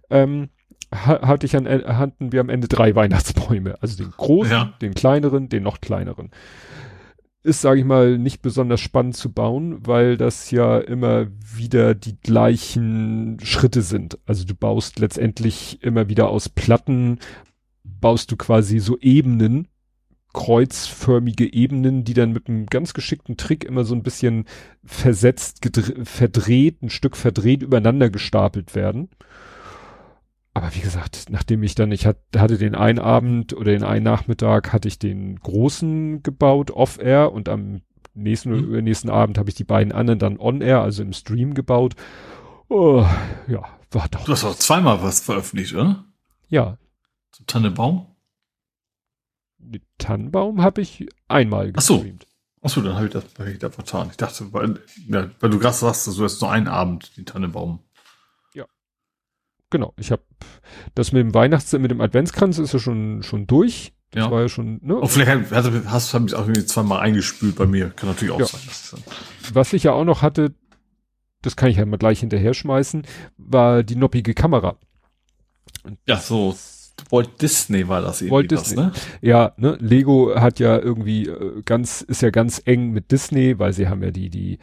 ähm, 0.09 0.49
hatte 0.93 1.45
ich 1.45 1.55
an, 1.55 1.65
äh, 1.65 1.83
hatten 1.85 2.31
wir 2.31 2.41
am 2.41 2.49
Ende 2.49 2.67
drei 2.67 2.95
Weihnachtsbäume. 2.95 3.81
Also 3.81 3.97
den 4.03 4.11
großen, 4.11 4.51
ja. 4.51 4.73
den 4.81 4.93
kleineren, 4.93 5.49
den 5.49 5.63
noch 5.63 5.81
kleineren. 5.81 6.31
Ist, 7.43 7.61
sage 7.61 7.81
ich 7.81 7.85
mal, 7.85 8.17
nicht 8.17 8.41
besonders 8.41 8.79
spannend 8.79 9.17
zu 9.17 9.31
bauen, 9.33 9.85
weil 9.85 10.15
das 10.15 10.49
ja 10.51 10.77
immer 10.79 11.27
wieder 11.39 11.93
die 11.93 12.17
gleichen 12.21 13.37
Schritte 13.43 13.81
sind. 13.81 14.17
Also 14.25 14.45
du 14.45 14.55
baust 14.55 14.99
letztendlich 14.99 15.83
immer 15.83 16.07
wieder 16.07 16.29
aus 16.29 16.47
Platten, 16.47 17.19
baust 17.83 18.31
du 18.31 18.37
quasi 18.37 18.79
so 18.79 18.97
Ebenen, 18.99 19.67
kreuzförmige 20.33 21.51
Ebenen, 21.53 22.05
die 22.05 22.13
dann 22.13 22.31
mit 22.31 22.47
einem 22.47 22.65
ganz 22.65 22.93
geschickten 22.93 23.35
Trick 23.35 23.65
immer 23.65 23.83
so 23.83 23.93
ein 23.93 24.03
bisschen 24.03 24.45
versetzt, 24.85 25.69
verdreht, 26.03 26.81
ein 26.81 26.89
Stück 26.89 27.17
verdreht 27.17 27.61
übereinander 27.61 28.09
gestapelt 28.09 28.73
werden 28.73 29.09
aber 30.53 30.75
wie 30.75 30.81
gesagt, 30.81 31.25
nachdem 31.29 31.63
ich 31.63 31.73
dann, 31.73 31.91
ich 31.91 32.05
hat, 32.05 32.17
hatte 32.35 32.57
den 32.57 32.75
einen 32.75 32.99
Abend 32.99 33.53
oder 33.53 33.71
den 33.71 33.83
einen 33.83 34.03
Nachmittag 34.03 34.71
hatte 34.71 34.87
ich 34.87 34.99
den 34.99 35.39
großen 35.39 36.21
gebaut, 36.21 36.69
off-air 36.69 37.31
und 37.31 37.49
am 37.49 37.81
nächsten 38.13 38.69
mhm. 38.69 38.83
nächsten 38.83 39.09
Abend 39.09 39.39
habe 39.39 39.49
ich 39.49 39.55
die 39.55 39.63
beiden 39.63 39.91
anderen 39.91 40.19
dann 40.19 40.39
on-air, 40.39 40.81
also 40.81 41.01
im 41.01 41.13
Stream 41.13 41.55
gebaut. 41.55 41.95
Oh, 42.69 43.03
ja, 43.47 43.63
war 43.91 44.07
doch. 44.09 44.25
Du 44.25 44.31
hast 44.31 44.43
auch 44.43 44.55
zweimal 44.55 45.01
was 45.01 45.21
veröffentlicht, 45.21 45.73
oder? 45.73 46.05
Ja. 46.49 46.77
Zum 47.31 47.47
Tannenbaum? 47.47 48.05
Den 49.57 49.81
Tannenbaum 49.97 50.61
habe 50.61 50.81
ich 50.81 51.07
einmal 51.27 51.71
gestreamt. 51.71 52.27
Ach 52.61 52.69
so, 52.69 52.81
dann 52.81 52.95
habe 52.95 53.07
ich 53.07 53.11
das 53.11 53.25
hab 53.39 53.47
ich 53.47 53.59
da 53.59 53.71
vertan. 53.71 54.09
Ich 54.11 54.17
dachte, 54.17 54.53
weil, 54.53 54.79
ja, 55.07 55.29
weil 55.39 55.49
du 55.49 55.57
gerade 55.57 55.75
sagst, 55.75 56.07
du 56.07 56.23
hast 56.23 56.41
nur 56.41 56.51
einen 56.51 56.67
Abend 56.67 57.17
den 57.17 57.25
Tannenbaum 57.25 57.79
Genau, 59.73 59.91
ich 59.97 60.11
habe 60.11 60.21
das 60.93 61.13
mit 61.13 61.21
dem 61.21 61.33
Weihnachts 61.33 61.73
mit 61.73 61.89
dem 61.89 61.99
Adventskranz 61.99 62.59
ist 62.59 62.73
ja 62.73 62.79
schon 62.79 63.23
schon 63.23 63.47
durch. 63.47 63.91
Das 64.11 64.25
ja. 64.25 64.31
war 64.31 64.41
ja 64.41 64.49
schon, 64.49 64.79
ne? 64.83 64.95
Und 64.95 65.07
vielleicht 65.07 65.51
hast, 65.51 65.71
hast 65.87 66.13
du 66.13 66.17
auch 66.37 66.41
irgendwie 66.41 66.63
zweimal 66.67 66.99
eingespült 66.99 67.55
bei 67.55 67.65
mir. 67.65 67.89
Kann 67.89 68.09
natürlich 68.09 68.31
auch 68.31 68.39
ja. 68.39 68.45
sein. 68.45 69.01
Was 69.51 69.73
ich 69.73 69.81
ja 69.81 69.93
auch 69.93 70.05
noch 70.05 70.21
hatte, 70.21 70.53
das 71.41 71.55
kann 71.55 71.69
ich 71.69 71.77
ja 71.77 71.85
mal 71.87 71.97
gleich 71.97 72.19
hinterher 72.19 72.53
schmeißen, 72.53 73.07
war 73.37 73.81
die 73.81 73.95
noppige 73.95 74.35
Kamera. 74.35 74.77
Ja, 76.05 76.17
so 76.17 76.55
Walt 77.09 77.41
Disney 77.41 77.87
war 77.87 78.03
das 78.03 78.21
eben. 78.21 78.29
Walt 78.29 78.51
Disney. 78.51 78.77
Was, 78.77 78.85
ne? 78.85 78.91
Ja, 79.21 79.53
ne, 79.57 79.75
Lego 79.79 80.35
hat 80.35 80.59
ja 80.59 80.77
irgendwie 80.77 81.27
äh, 81.27 81.63
ganz, 81.65 82.01
ist 82.01 82.21
ja 82.21 82.29
ganz 82.29 82.61
eng 82.65 82.91
mit 82.91 83.11
Disney, 83.11 83.57
weil 83.57 83.73
sie 83.73 83.87
haben 83.87 84.03
ja 84.03 84.11
die, 84.11 84.29
die, 84.29 84.59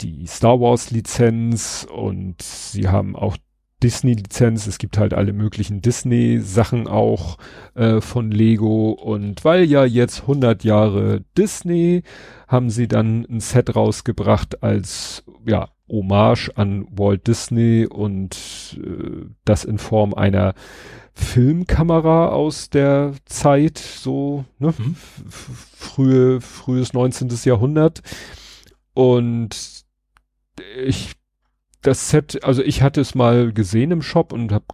die 0.00 0.26
Star 0.26 0.58
Wars 0.58 0.90
Lizenz 0.90 1.86
und 1.94 2.40
sie 2.40 2.88
haben 2.88 3.14
auch 3.14 3.36
Disney-Lizenz. 3.82 4.66
Es 4.66 4.78
gibt 4.78 4.98
halt 4.98 5.14
alle 5.14 5.32
möglichen 5.32 5.82
Disney-Sachen 5.82 6.88
auch 6.88 7.36
äh, 7.74 8.00
von 8.00 8.30
Lego. 8.30 8.90
Und 8.92 9.44
weil 9.44 9.64
ja 9.64 9.84
jetzt 9.84 10.22
100 10.22 10.64
Jahre 10.64 11.22
Disney, 11.36 12.02
haben 12.48 12.70
sie 12.70 12.88
dann 12.88 13.26
ein 13.28 13.40
Set 13.40 13.74
rausgebracht 13.74 14.62
als, 14.62 15.24
ja, 15.46 15.68
Hommage 15.88 16.50
an 16.56 16.86
Walt 16.90 17.26
Disney 17.28 17.86
und 17.86 18.78
äh, 18.82 19.26
das 19.44 19.64
in 19.64 19.78
Form 19.78 20.14
einer 20.14 20.54
Filmkamera 21.14 22.28
aus 22.28 22.70
der 22.70 23.12
Zeit, 23.24 23.78
so, 23.78 24.44
ne, 24.58 24.74
mhm. 24.76 24.96
frühe, 24.96 26.40
frühes 26.40 26.92
19. 26.92 27.28
Jahrhundert. 27.44 28.02
Und 28.94 29.84
ich 30.76 31.12
das 31.86 32.10
Set, 32.10 32.42
also 32.44 32.62
ich 32.62 32.82
hatte 32.82 33.00
es 33.00 33.14
mal 33.14 33.52
gesehen 33.52 33.90
im 33.90 34.02
Shop 34.02 34.32
und 34.32 34.52
habe 34.52 34.64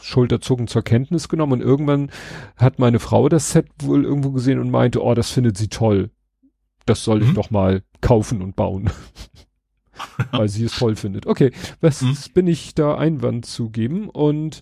Schulterzucken 0.00 0.68
zur 0.68 0.82
Kenntnis 0.82 1.28
genommen 1.28 1.54
und 1.54 1.60
irgendwann 1.60 2.10
hat 2.56 2.78
meine 2.78 2.98
Frau 2.98 3.28
das 3.28 3.52
Set 3.52 3.66
wohl 3.80 4.04
irgendwo 4.04 4.30
gesehen 4.30 4.58
und 4.58 4.70
meinte, 4.70 5.02
oh, 5.02 5.14
das 5.14 5.30
findet 5.30 5.56
sie 5.56 5.68
toll. 5.68 6.10
Das 6.84 7.02
soll 7.02 7.20
mhm. 7.20 7.28
ich 7.28 7.34
doch 7.34 7.50
mal 7.50 7.82
kaufen 8.00 8.42
und 8.42 8.56
bauen. 8.56 8.90
Weil 10.30 10.48
sie 10.48 10.64
es 10.64 10.76
toll 10.76 10.94
findet. 10.94 11.26
Okay, 11.26 11.52
was 11.80 12.02
mhm. 12.02 12.16
bin 12.34 12.46
ich 12.46 12.74
da 12.74 12.96
Einwand 12.96 13.46
zu 13.46 13.70
geben? 13.70 14.08
Und 14.08 14.60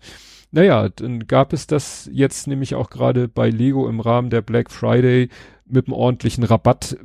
naja, 0.50 0.89
dann 0.89 1.26
gab 1.26 1.52
es 1.52 1.66
das 1.66 2.08
jetzt 2.12 2.47
nämlich 2.47 2.74
auch 2.74 2.89
gerade 2.89 3.28
bei 3.28 3.50
Lego 3.50 3.89
im 3.89 4.00
Rahmen 4.00 4.31
der 4.31 4.42
Black 4.42 4.70
Friday 4.70 5.28
mit 5.66 5.89
einem 5.89 5.94
ordentlichen 5.94 6.44
Rabatt, 6.44 6.97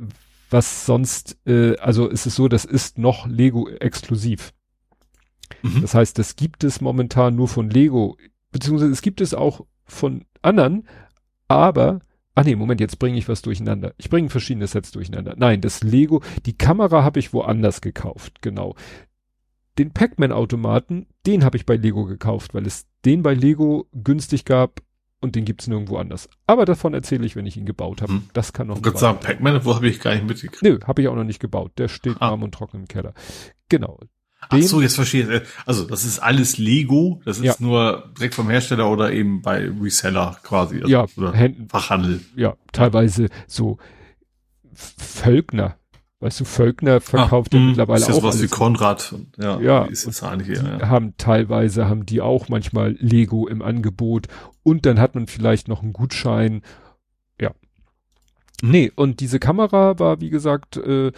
was 0.50 0.86
sonst, 0.86 1.36
äh, 1.46 1.76
also 1.78 2.10
es 2.10 2.26
ist 2.26 2.36
so, 2.36 2.48
das 2.48 2.64
ist 2.64 2.98
noch 2.98 3.26
Lego 3.26 3.68
exklusiv. 3.68 4.52
Mhm. 5.62 5.82
Das 5.82 5.94
heißt, 5.94 6.18
das 6.18 6.36
gibt 6.36 6.64
es 6.64 6.80
momentan 6.80 7.36
nur 7.36 7.48
von 7.48 7.70
Lego, 7.70 8.16
beziehungsweise 8.52 8.92
es 8.92 9.02
gibt 9.02 9.20
es 9.20 9.34
auch 9.34 9.66
von 9.84 10.24
anderen, 10.42 10.86
aber 11.48 12.00
Ah 12.34 12.44
nee, 12.44 12.54
Moment, 12.54 12.80
jetzt 12.80 12.98
bringe 12.98 13.18
ich 13.18 13.28
was 13.28 13.42
durcheinander. 13.42 13.92
Ich 13.98 14.08
bringe 14.08 14.30
verschiedene 14.30 14.66
Sets 14.66 14.92
durcheinander. 14.92 15.34
Nein, 15.36 15.60
das 15.60 15.82
Lego, 15.82 16.22
die 16.46 16.56
Kamera 16.56 17.02
habe 17.02 17.18
ich 17.18 17.32
woanders 17.32 17.80
gekauft, 17.80 18.40
genau. 18.40 18.76
Den 19.78 19.90
Pac-Man-Automaten, 19.90 21.06
den 21.26 21.44
habe 21.44 21.56
ich 21.56 21.66
bei 21.66 21.76
Lego 21.76 22.04
gekauft, 22.04 22.54
weil 22.54 22.66
es 22.66 22.86
den 23.04 23.22
bei 23.22 23.34
Lego 23.34 23.88
günstig 23.92 24.44
gab 24.44 24.80
und 25.20 25.36
den 25.36 25.44
gibt's 25.44 25.66
nirgendwo 25.66 25.96
anders. 25.96 26.28
Aber 26.46 26.64
davon 26.64 26.94
erzähle 26.94 27.26
ich, 27.26 27.36
wenn 27.36 27.46
ich 27.46 27.56
ihn 27.56 27.66
gebaut 27.66 28.00
habe. 28.00 28.12
Hm. 28.12 28.22
Das 28.32 28.52
kann 28.52 28.68
noch. 28.68 28.84
Ich 28.84 28.98
sagen, 28.98 29.18
Pac-Man, 29.20 29.64
wo 29.64 29.74
habe 29.74 29.88
ich 29.88 30.00
gar 30.00 30.14
nicht 30.14 30.26
mitgekriegt. 30.26 30.62
Nö, 30.62 30.78
habe 30.86 31.02
ich 31.02 31.08
auch 31.08 31.16
noch 31.16 31.24
nicht 31.24 31.40
gebaut. 31.40 31.72
Der 31.78 31.88
steht 31.88 32.16
ah. 32.20 32.30
warm 32.30 32.42
und 32.42 32.52
trocken 32.54 32.78
im 32.78 32.88
Keller. 32.88 33.12
Genau. 33.68 33.98
Ach 34.48 34.58
so, 34.62 34.80
jetzt 34.80 34.96
verstehe 34.96 35.36
ich. 35.36 35.42
Also 35.66 35.84
das 35.84 36.04
ist 36.04 36.18
alles 36.18 36.58
Lego, 36.58 37.20
das 37.24 37.38
ist 37.38 37.44
ja. 37.44 37.54
nur 37.58 38.10
direkt 38.16 38.34
vom 38.34 38.50
Hersteller 38.50 38.90
oder 38.90 39.12
eben 39.12 39.42
bei 39.42 39.70
Reseller 39.80 40.38
quasi. 40.42 40.76
Also, 40.76 40.88
ja, 40.88 41.06
oder 41.16 41.32
Händen, 41.32 41.68
Fachhandel. 41.68 42.20
Ja, 42.36 42.56
teilweise 42.72 43.28
so 43.46 43.78
Völkner. 44.72 45.76
Weißt 46.20 46.40
du, 46.40 46.44
Völkner 46.44 47.00
verkauft 47.00 47.54
ah, 47.54 47.56
ja 47.56 47.62
mittlerweile 47.64 48.00
ist 48.00 48.08
das 48.08 48.18
auch. 48.18 48.22
was 48.22 48.42
wie 48.42 48.48
Konrad. 48.48 49.14
Ja, 49.38 49.58
ja, 49.58 49.84
ist 49.84 50.04
jetzt 50.04 50.22
eigentlich, 50.22 50.58
ja, 50.58 50.78
ja. 50.78 50.88
haben 50.88 51.14
teilweise 51.16 51.88
haben 51.88 52.04
die 52.04 52.20
auch 52.20 52.50
manchmal 52.50 52.92
Lego 52.98 53.46
im 53.46 53.62
Angebot 53.62 54.28
und 54.62 54.84
dann 54.84 55.00
hat 55.00 55.14
man 55.14 55.28
vielleicht 55.28 55.68
noch 55.68 55.82
einen 55.82 55.94
Gutschein. 55.94 56.60
Ja. 57.40 57.52
Nee, 58.60 58.92
und 58.94 59.20
diese 59.20 59.38
Kamera 59.38 59.98
war, 59.98 60.20
wie 60.20 60.28
gesagt, 60.28 60.76
äh, 60.76 61.12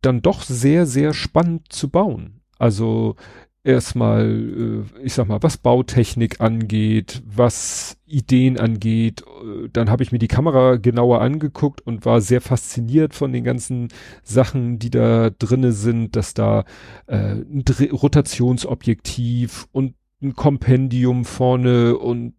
dann 0.00 0.22
doch 0.22 0.42
sehr, 0.42 0.86
sehr 0.86 1.12
spannend 1.12 1.70
zu 1.70 1.90
bauen. 1.90 2.41
Also 2.62 3.16
erstmal, 3.64 4.84
äh, 4.96 5.04
ich 5.04 5.14
sag 5.14 5.26
mal, 5.26 5.42
was 5.42 5.56
Bautechnik 5.56 6.40
angeht, 6.40 7.20
was 7.26 7.96
Ideen 8.06 8.56
angeht, 8.56 9.22
äh, 9.22 9.68
dann 9.72 9.90
habe 9.90 10.04
ich 10.04 10.12
mir 10.12 10.20
die 10.20 10.28
Kamera 10.28 10.76
genauer 10.76 11.20
angeguckt 11.22 11.80
und 11.80 12.06
war 12.06 12.20
sehr 12.20 12.40
fasziniert 12.40 13.14
von 13.14 13.32
den 13.32 13.42
ganzen 13.42 13.88
Sachen, 14.22 14.78
die 14.78 14.90
da 14.90 15.30
drinne 15.30 15.72
sind, 15.72 16.14
dass 16.14 16.34
da 16.34 16.64
äh, 17.08 17.32
ein 17.32 17.64
Rotationsobjektiv 17.90 19.66
und 19.72 19.94
ein 20.22 20.36
Kompendium 20.36 21.24
vorne 21.24 21.98
und 21.98 22.34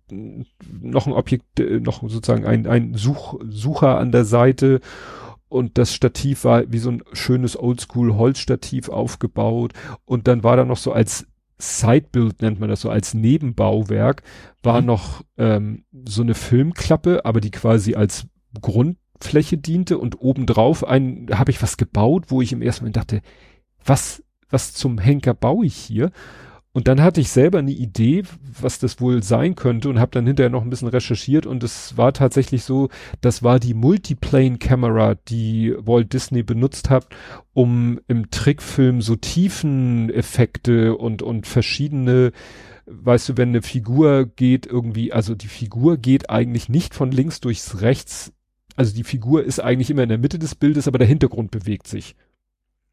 noch 0.81 1.05
ein 1.05 1.11
Objekt, 1.11 1.59
äh, 1.59 1.81
noch 1.81 2.01
sozusagen 2.01 2.45
ein, 2.45 2.65
ein 2.65 2.93
Such, 2.93 3.41
Sucher 3.49 3.97
an 3.97 4.13
der 4.13 4.23
Seite 4.23 4.79
und 5.53 5.77
das 5.77 5.93
Stativ 5.93 6.43
war 6.43 6.71
wie 6.71 6.79
so 6.79 6.89
ein 6.89 7.03
schönes 7.13 7.57
Oldschool 7.57 8.15
Holzstativ 8.15 8.89
aufgebaut 8.89 9.73
und 10.05 10.27
dann 10.27 10.43
war 10.43 10.57
da 10.57 10.65
noch 10.65 10.77
so 10.77 10.91
als 10.91 11.27
Sidebuild 11.59 12.41
nennt 12.41 12.59
man 12.59 12.69
das 12.69 12.81
so 12.81 12.89
als 12.89 13.13
Nebenbauwerk 13.13 14.23
war 14.63 14.81
mhm. 14.81 14.87
noch 14.87 15.21
ähm, 15.37 15.85
so 16.05 16.23
eine 16.23 16.33
Filmklappe, 16.33 17.25
aber 17.25 17.39
die 17.39 17.51
quasi 17.51 17.95
als 17.95 18.25
Grundfläche 18.59 19.57
diente 19.57 19.97
und 19.97 20.19
obendrauf 20.19 20.85
ein 20.85 21.27
habe 21.31 21.51
ich 21.51 21.61
was 21.61 21.77
gebaut, 21.77 22.25
wo 22.27 22.41
ich 22.41 22.51
im 22.51 22.61
ersten 22.61 22.83
Moment 22.83 22.97
dachte, 22.97 23.21
was 23.85 24.23
was 24.49 24.73
zum 24.73 24.97
Henker 24.97 25.33
baue 25.33 25.65
ich 25.65 25.75
hier? 25.75 26.11
Und 26.75 26.87
dann 26.87 27.03
hatte 27.03 27.21
ich 27.21 27.29
selber 27.29 27.59
eine 27.59 27.71
Idee, 27.71 28.23
was 28.59 28.79
das 28.79 28.99
wohl 28.99 29.21
sein 29.21 29.53
könnte 29.53 29.89
und 29.89 29.99
habe 29.99 30.09
dann 30.09 30.25
hinterher 30.25 30.49
noch 30.49 30.63
ein 30.63 30.71
bisschen 30.71 30.87
recherchiert 30.87 31.45
und 31.45 31.63
es 31.63 31.97
war 31.97 32.13
tatsächlich 32.13 32.63
so, 32.63 32.89
das 33.21 33.43
war 33.43 33.59
die 33.59 33.75
Multiplane 33.75 34.57
Camera, 34.57 35.13
die 35.13 35.75
Walt 35.77 36.13
Disney 36.13 36.41
benutzt 36.41 36.89
hat, 36.89 37.07
um 37.53 37.99
im 38.07 38.31
Trickfilm 38.31 39.03
so 39.03 39.15
Tiefeneffekte 39.15 40.97
und 40.97 41.21
und 41.21 41.45
verschiedene 41.45 42.31
weißt 42.87 43.29
du, 43.29 43.37
wenn 43.37 43.49
eine 43.49 43.61
Figur 43.61 44.25
geht 44.25 44.65
irgendwie, 44.65 45.13
also 45.13 45.35
die 45.35 45.47
Figur 45.47 45.97
geht 45.97 46.31
eigentlich 46.31 46.69
nicht 46.69 46.95
von 46.95 47.11
links 47.11 47.39
durchs 47.39 47.81
rechts, 47.81 48.33
also 48.75 48.95
die 48.95 49.03
Figur 49.03 49.43
ist 49.43 49.59
eigentlich 49.59 49.91
immer 49.91 50.03
in 50.03 50.09
der 50.09 50.17
Mitte 50.17 50.39
des 50.39 50.55
Bildes, 50.55 50.87
aber 50.87 50.97
der 50.97 51.07
Hintergrund 51.07 51.51
bewegt 51.51 51.87
sich. 51.87 52.15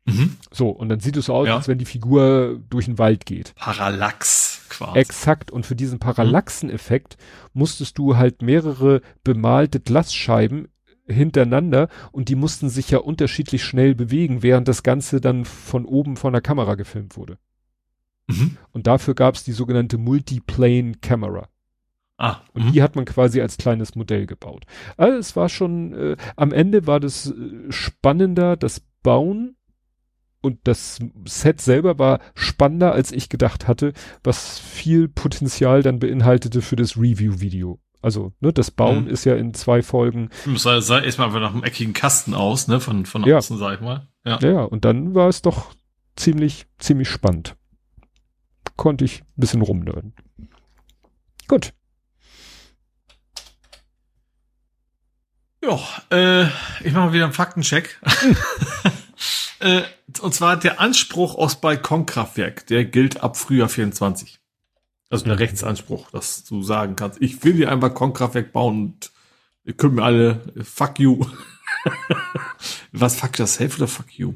Mhm. 0.06 0.36
So, 0.50 0.70
und 0.70 0.88
dann 0.88 1.00
sieht 1.00 1.16
es 1.16 1.26
so 1.26 1.34
aus, 1.34 1.46
ja. 1.46 1.56
als 1.56 1.68
wenn 1.68 1.78
die 1.78 1.84
Figur 1.84 2.60
durch 2.70 2.86
den 2.86 2.98
Wald 2.98 3.26
geht. 3.26 3.54
Parallax 3.54 4.66
quasi. 4.68 4.98
Exakt. 4.98 5.50
Und 5.50 5.66
für 5.66 5.76
diesen 5.76 5.98
Parallaxen-Effekt 5.98 7.16
musstest 7.52 7.98
du 7.98 8.16
halt 8.16 8.42
mehrere 8.42 9.02
bemalte 9.22 9.80
Glasscheiben 9.80 10.68
hintereinander 11.06 11.88
und 12.12 12.28
die 12.28 12.36
mussten 12.36 12.68
sich 12.68 12.90
ja 12.90 12.98
unterschiedlich 12.98 13.64
schnell 13.64 13.94
bewegen, 13.94 14.42
während 14.42 14.68
das 14.68 14.82
Ganze 14.82 15.20
dann 15.20 15.44
von 15.44 15.84
oben 15.84 16.16
von 16.16 16.32
der 16.32 16.42
Kamera 16.42 16.76
gefilmt 16.76 17.16
wurde. 17.16 17.38
Mhm. 18.28 18.56
Und 18.72 18.86
dafür 18.86 19.14
gab 19.14 19.34
es 19.34 19.44
die 19.44 19.52
sogenannte 19.52 19.98
Multiplane 19.98 20.94
Camera. 21.00 21.48
Ah, 22.16 22.42
und 22.52 22.66
mh. 22.66 22.72
die 22.72 22.82
hat 22.82 22.96
man 22.96 23.06
quasi 23.06 23.40
als 23.40 23.56
kleines 23.56 23.94
Modell 23.94 24.26
gebaut. 24.26 24.66
Also 24.98 25.16
es 25.16 25.36
war 25.36 25.48
schon, 25.48 25.94
äh, 25.94 26.16
am 26.36 26.52
Ende 26.52 26.86
war 26.86 27.00
das 27.00 27.30
äh, 27.30 27.72
spannender, 27.72 28.58
das 28.58 28.82
Bauen 29.02 29.56
und 30.42 30.58
das 30.64 30.98
Set 31.26 31.60
selber 31.60 31.98
war 31.98 32.20
spannender, 32.34 32.92
als 32.92 33.12
ich 33.12 33.28
gedacht 33.28 33.68
hatte, 33.68 33.92
was 34.24 34.58
viel 34.58 35.08
Potenzial 35.08 35.82
dann 35.82 35.98
beinhaltete 35.98 36.62
für 36.62 36.76
das 36.76 36.96
Review-Video. 36.96 37.80
Also, 38.02 38.32
ne, 38.40 38.52
das 38.52 38.70
Bauen 38.70 39.04
mhm. 39.04 39.10
ist 39.10 39.24
ja 39.24 39.36
in 39.36 39.52
zwei 39.52 39.82
Folgen. 39.82 40.30
Sah, 40.56 40.80
sah 40.80 41.00
erstmal 41.00 41.28
nach 41.40 41.52
einem 41.52 41.64
eckigen 41.64 41.92
Kasten 41.92 42.34
aus, 42.34 42.66
ne, 42.66 42.80
von, 42.80 43.04
von 43.04 43.24
ja. 43.24 43.36
außen, 43.36 43.58
sag 43.58 43.74
ich 43.74 43.80
mal. 43.80 44.08
Ja. 44.24 44.38
ja, 44.40 44.62
und 44.62 44.84
dann 44.84 45.14
war 45.14 45.28
es 45.28 45.42
doch 45.42 45.74
ziemlich, 46.16 46.66
ziemlich 46.78 47.08
spannend. 47.08 47.56
Konnte 48.76 49.04
ich 49.04 49.20
ein 49.20 49.26
bisschen 49.36 49.62
rumnörden. 49.62 50.14
Gut. 51.46 51.74
Ja, 55.62 55.78
äh, 56.10 56.46
ich 56.82 56.92
mache 56.92 57.06
mal 57.06 57.12
wieder 57.12 57.24
einen 57.24 57.34
Faktencheck. 57.34 58.00
Äh, 59.60 59.82
und 60.20 60.34
zwar 60.34 60.56
der 60.56 60.80
Anspruch 60.80 61.36
aus 61.36 61.60
Balkonkraftwerk, 61.60 62.66
der 62.66 62.84
gilt 62.84 63.22
ab 63.22 63.36
Frühjahr 63.36 63.68
24. 63.68 64.40
Also 65.10 65.24
der 65.24 65.38
Rechtsanspruch, 65.38 66.10
dass 66.10 66.44
du 66.44 66.62
sagen 66.62 66.96
kannst, 66.96 67.20
ich 67.20 67.42
will 67.44 67.54
hier 67.54 67.70
ein 67.70 67.80
Balkonkraftwerk 67.80 68.52
bauen 68.52 68.82
und 68.82 69.12
ihr 69.64 69.74
könnt 69.74 69.94
mir 69.94 70.02
alle, 70.02 70.40
fuck 70.62 70.98
you. 70.98 71.26
Was, 72.92 73.16
fuck 73.16 73.38
yourself 73.38 73.76
oder 73.76 73.88
fuck 73.88 74.10
you? 74.12 74.34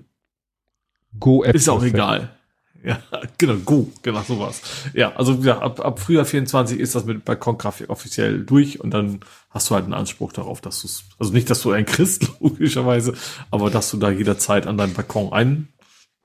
Go 1.19 1.43
Ist 1.43 1.69
auch 1.69 1.83
egal. 1.83 2.37
Ja, 2.87 3.01
genau, 3.39 3.55
Go, 3.65 3.91
genau 4.03 4.21
sowas. 4.23 4.61
Ja, 4.93 5.17
also 5.17 5.33
ja, 5.43 5.59
ab, 5.59 5.81
ab 5.81 5.99
Frühjahr 6.01 6.27
24 6.27 6.79
ist 6.79 6.95
das 6.95 7.07
mit 7.07 7.25
Balkonkraftwerk 7.25 7.89
offiziell 7.89 8.45
durch 8.45 8.79
und 8.79 8.93
dann 8.93 9.21
hast 9.49 9.71
du 9.71 9.75
halt 9.75 9.85
einen 9.85 9.95
Anspruch 9.95 10.33
darauf, 10.33 10.61
dass 10.61 10.83
du 10.83 10.89
es, 10.89 11.05
also 11.19 11.33
nicht, 11.33 11.49
dass 11.49 11.63
du 11.63 11.71
ein 11.71 11.87
Christ, 11.87 12.31
logischerweise, 12.41 13.15
aber 13.51 13.71
dass 13.71 13.91
du 13.91 13.97
da 13.97 14.11
jederzeit 14.11 14.67
an 14.67 14.77
deinem 14.77 14.93
Balkon 14.93 15.33
ein 15.33 15.69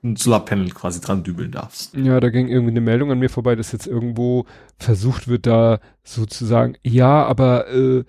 ein 0.02 0.16
Solarpanel 0.16 0.70
quasi 0.70 1.00
dran 1.00 1.24
dübeln 1.24 1.52
darfst. 1.52 1.94
Ja, 1.94 2.20
da 2.20 2.30
ging 2.30 2.48
irgendwie 2.48 2.70
eine 2.70 2.80
Meldung 2.80 3.10
an 3.10 3.18
mir 3.18 3.28
vorbei, 3.28 3.54
dass 3.54 3.72
jetzt 3.72 3.86
irgendwo 3.86 4.46
versucht 4.78 5.28
wird, 5.28 5.46
da 5.46 5.80
sozusagen, 6.02 6.76
ja, 6.82 7.24
aber 7.26 7.68
äh, 7.68 8.04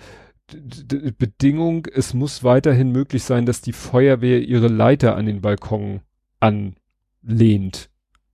Bedingung, 1.17 1.87
es 1.93 2.13
muss 2.13 2.43
weiterhin 2.43 2.91
möglich 2.91 3.23
sein, 3.23 3.45
dass 3.45 3.61
die 3.61 3.73
Feuerwehr 3.73 4.41
ihre 4.41 4.67
Leiter 4.67 5.15
an 5.15 5.25
den 5.25 5.41
Balkon 5.41 6.01
anlehnt. 6.39 7.90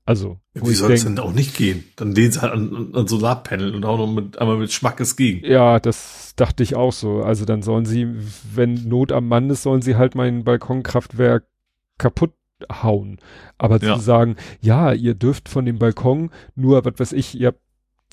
Also, 0.07 0.39
wie 0.53 0.73
soll 0.73 0.93
es 0.93 1.03
denn 1.03 1.19
auch 1.19 1.33
nicht 1.33 1.57
gehen? 1.57 1.83
Dann 1.97 2.13
lehnen 2.13 2.31
sie 2.31 2.41
halt 2.41 2.53
an, 2.53 2.91
an 2.93 3.07
Solarpanel 3.07 3.75
und 3.75 3.83
auch 3.83 3.97
noch 3.97 4.07
mit, 4.07 4.39
einmal 4.39 4.55
mit 4.55 4.71
Schmackes 4.71 5.17
gegen. 5.17 5.45
Ja, 5.45 5.81
das 5.81 6.31
dachte 6.37 6.63
ich 6.63 6.77
auch 6.77 6.93
so. 6.93 7.23
Also 7.23 7.43
dann 7.43 7.61
sollen 7.61 7.85
sie, 7.85 8.07
wenn 8.55 8.87
Not 8.87 9.11
am 9.11 9.27
Mann 9.27 9.49
ist, 9.49 9.63
sollen 9.63 9.81
sie 9.81 9.97
halt 9.97 10.15
mein 10.15 10.45
Balkonkraftwerk 10.45 11.45
kaputt 11.97 12.31
hauen. 12.71 13.17
Aber 13.57 13.83
ja. 13.83 13.95
zu 13.95 14.01
sagen, 14.01 14.37
ja, 14.61 14.93
ihr 14.93 15.13
dürft 15.13 15.49
von 15.49 15.65
dem 15.65 15.77
Balkon 15.77 16.31
nur, 16.55 16.85
was 16.85 16.93
weiß 16.97 17.11
ich, 17.11 17.37
ihr 17.37 17.47
habt 17.47 17.59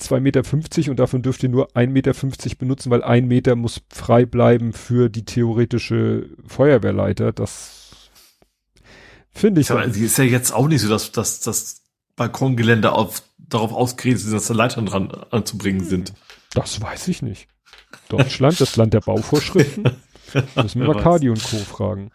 2,50 0.01 0.19
Meter 0.19 0.91
und 0.91 0.99
davon 0.99 1.21
dürft 1.21 1.43
ihr 1.43 1.49
nur 1.49 1.71
1,50 1.77 1.87
Meter 1.87 2.13
benutzen, 2.59 2.91
weil 2.91 3.05
ein 3.05 3.29
Meter 3.29 3.55
muss 3.55 3.83
frei 3.89 4.25
bleiben 4.25 4.73
für 4.73 5.07
die 5.07 5.23
theoretische 5.23 6.29
Feuerwehrleiter. 6.45 7.31
Das 7.31 8.09
finde 9.31 9.61
ich. 9.61 9.71
Aber 9.71 9.87
die 9.87 10.03
ist 10.03 10.17
ja 10.17 10.25
jetzt 10.25 10.51
auch 10.51 10.67
nicht 10.67 10.81
so, 10.81 10.89
dass, 10.89 11.13
dass 11.13 11.39
das 11.39 11.84
Balkongelände 12.15 12.91
auf, 12.91 13.23
darauf 13.37 13.73
ausgerichtet 13.73 14.25
ist, 14.27 14.33
dass 14.33 14.47
da 14.47 14.53
Leitern 14.53 14.85
dran 14.85 15.11
anzubringen 15.31 15.83
sind. 15.83 16.13
Das 16.53 16.81
weiß 16.81 17.07
ich 17.09 17.21
nicht. 17.21 17.47
Deutschland, 18.09 18.59
das 18.59 18.75
Land 18.75 18.93
der 18.93 19.01
Bauvorschriften. 19.01 19.83
Müssen 20.55 20.81
wir 20.81 20.87
mal 20.87 21.01
Cardi 21.01 21.29
und 21.29 21.43
Co. 21.43 21.57
fragen. 21.57 22.11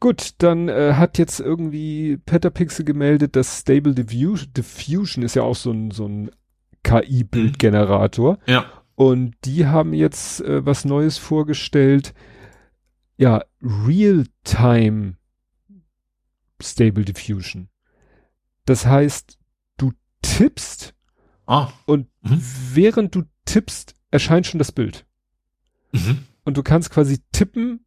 Gut, 0.00 0.30
dann 0.38 0.68
äh, 0.68 0.94
hat 0.94 1.16
jetzt 1.18 1.38
irgendwie 1.38 2.16
Petapixel 2.16 2.84
gemeldet, 2.84 3.36
dass 3.36 3.60
Stable 3.60 3.94
Diffusion, 3.94 4.52
Diffusion 4.52 5.22
ist 5.22 5.36
ja 5.36 5.42
auch 5.42 5.54
so 5.54 5.70
ein, 5.70 5.92
so 5.92 6.06
ein 6.06 6.30
KI-Bildgenerator. 6.82 8.38
Ja. 8.46 8.66
Und 8.96 9.36
die 9.44 9.66
haben 9.66 9.94
jetzt 9.94 10.40
äh, 10.40 10.66
was 10.66 10.84
Neues 10.84 11.18
vorgestellt. 11.18 12.14
Ja, 13.16 13.42
Real-Time 13.62 15.18
Stable 16.62 17.04
Diffusion. 17.04 17.68
Das 18.64 18.86
heißt, 18.86 19.38
du 19.76 19.92
tippst 20.22 20.94
ah. 21.46 21.72
und 21.86 22.08
mhm. 22.22 22.42
während 22.72 23.14
du 23.14 23.24
tippst, 23.44 23.94
erscheint 24.10 24.46
schon 24.46 24.58
das 24.58 24.72
Bild. 24.72 25.04
Mhm. 25.92 26.24
Und 26.44 26.56
du 26.56 26.62
kannst 26.62 26.90
quasi 26.90 27.18
tippen 27.32 27.84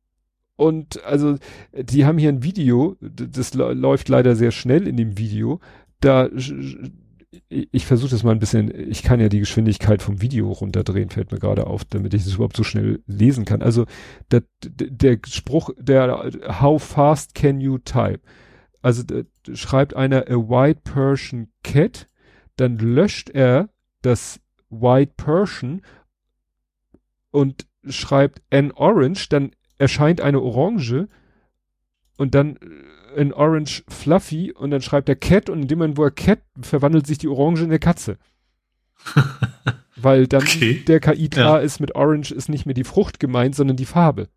und 0.56 1.04
also, 1.04 1.38
die 1.74 2.06
haben 2.06 2.18
hier 2.18 2.30
ein 2.30 2.44
Video, 2.44 2.96
das 3.02 3.54
läuft 3.54 4.10
leider 4.10 4.36
sehr 4.36 4.52
schnell 4.52 4.88
in 4.88 4.96
dem 4.96 5.18
Video. 5.18 5.60
Da, 6.00 6.30
ich 7.50 7.86
versuche 7.86 8.12
das 8.12 8.24
mal 8.24 8.32
ein 8.32 8.40
bisschen, 8.40 8.74
ich 8.90 9.04
kann 9.04 9.20
ja 9.20 9.28
die 9.28 9.40
Geschwindigkeit 9.40 10.02
vom 10.02 10.22
Video 10.22 10.52
runterdrehen, 10.52 11.10
fällt 11.10 11.32
mir 11.32 11.40
gerade 11.40 11.68
auf, 11.68 11.84
damit 11.84 12.14
ich 12.14 12.24
das 12.24 12.36
überhaupt 12.36 12.56
so 12.56 12.64
schnell 12.64 13.02
lesen 13.06 13.44
kann. 13.44 13.62
Also 13.62 13.86
der, 14.32 14.44
der 14.64 15.20
Spruch, 15.28 15.72
der 15.78 16.32
How 16.62 16.82
fast 16.82 17.36
can 17.36 17.60
you 17.60 17.78
type? 17.78 18.22
Also 18.86 19.02
schreibt 19.56 19.96
einer 19.96 20.28
a 20.30 20.36
white 20.36 20.82
Persian 20.84 21.48
cat, 21.64 22.08
dann 22.56 22.78
löscht 22.78 23.32
er 23.32 23.70
das 24.04 24.40
white 24.70 25.14
Persian 25.18 25.82
und 27.32 27.66
schreibt 27.88 28.44
an 28.52 28.72
orange, 28.74 29.28
dann 29.30 29.56
erscheint 29.80 30.22
eine 30.22 30.40
Orange 30.40 31.08
und 32.18 32.36
dann 32.36 32.60
ein 33.18 33.32
äh, 33.32 33.34
Orange 33.34 33.84
Fluffy 33.88 34.52
und 34.52 34.70
dann 34.70 34.84
schreibt 34.84 35.10
er 35.10 35.16
Cat 35.16 35.50
und 35.50 35.64
in 35.64 35.68
dem 35.68 35.80
Moment, 35.80 35.98
wo 35.98 36.04
er 36.04 36.12
Cat, 36.12 36.44
verwandelt 36.62 37.08
sich 37.08 37.18
die 37.18 37.28
Orange 37.28 37.62
in 37.62 37.72
eine 37.72 37.80
Katze. 37.80 38.20
Weil 39.96 40.28
dann 40.28 40.44
okay. 40.44 40.84
der 40.88 41.00
KI 41.00 41.30
klar 41.30 41.58
ja. 41.58 41.66
ist, 41.66 41.80
mit 41.80 41.96
Orange 41.96 42.30
ist 42.30 42.50
nicht 42.50 42.68
mehr 42.68 42.76
die 42.76 42.84
Frucht 42.84 43.20
gemeint, 43.20 43.56
sondern 43.56 43.78
die 43.78 43.86
Farbe. 43.86 44.30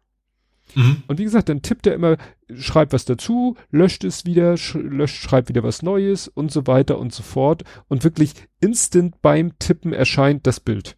Mhm. 0.75 1.03
Und 1.07 1.19
wie 1.19 1.25
gesagt, 1.25 1.51
dann 1.51 1.61
tippt 1.61 1.87
er 1.87 1.93
immer, 1.93 2.17
schreibt 2.55 2.93
was 2.93 3.05
dazu, 3.05 3.57
löscht 3.71 4.05
es 4.05 4.25
wieder, 4.25 4.57
sch 4.57 4.75
löscht, 4.75 5.23
schreibt 5.23 5.49
wieder 5.49 5.63
was 5.63 5.83
Neues 5.83 6.29
und 6.29 6.51
so 6.51 6.67
weiter 6.67 6.99
und 6.99 7.13
so 7.13 7.23
fort. 7.23 7.65
Und 7.89 8.05
wirklich 8.05 8.35
instant 8.61 9.21
beim 9.23 9.59
Tippen 9.59 9.93
erscheint 9.93 10.47
das 10.47 10.61
Bild. 10.61 10.97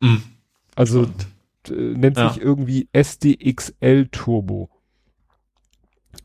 Mhm. 0.00 0.22
Also 0.74 1.08
äh, 1.68 1.72
nennt 1.72 2.16
ja. 2.16 2.32
sich 2.32 2.42
irgendwie 2.42 2.88
SDXL 2.92 4.08
Turbo. 4.10 4.70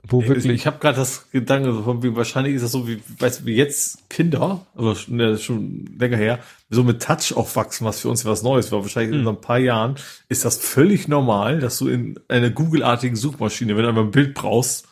Wo 0.08 0.22
Ey, 0.22 0.30
wirklich. 0.30 0.54
Ich 0.54 0.68
habe 0.68 0.78
gerade 0.80 0.98
das 0.98 1.30
Gedanke, 1.32 1.86
wie, 2.04 2.16
wahrscheinlich 2.16 2.56
ist 2.56 2.62
das 2.64 2.72
so 2.72 2.88
wie, 2.88 3.02
weißt 3.20 3.42
du, 3.42 3.46
wie 3.46 3.56
jetzt 3.56 4.10
Kinder, 4.10 4.66
aber 4.76 4.96
schon, 4.96 5.20
ja, 5.20 5.38
schon 5.38 5.86
länger 5.98 6.18
her, 6.18 6.40
so 6.70 6.84
mit 6.84 7.02
Touch 7.02 7.34
aufwachsen, 7.36 7.86
was 7.86 8.00
für 8.00 8.10
uns 8.10 8.24
was 8.26 8.44
Neues 8.44 8.72
war. 8.72 8.82
Wahrscheinlich 8.82 9.16
mhm. 9.16 9.22
in 9.22 9.28
ein 9.28 9.42
paar 9.42 9.58
Jahren 9.58 9.96
ist 10.30 10.46
das 10.46 10.58
völlig 10.58 11.08
normal, 11.08 11.60
dass 11.60 11.80
du 11.80 11.88
in 11.88 12.20
einer 12.28 12.52
Google-artigen 12.52 13.16
Suchmaschine, 13.16 13.76
wenn 13.76 13.84
du 13.84 13.90
einmal 13.90 14.04
ein 14.06 14.12
Bild 14.12 14.36
brauchst, 14.36 14.88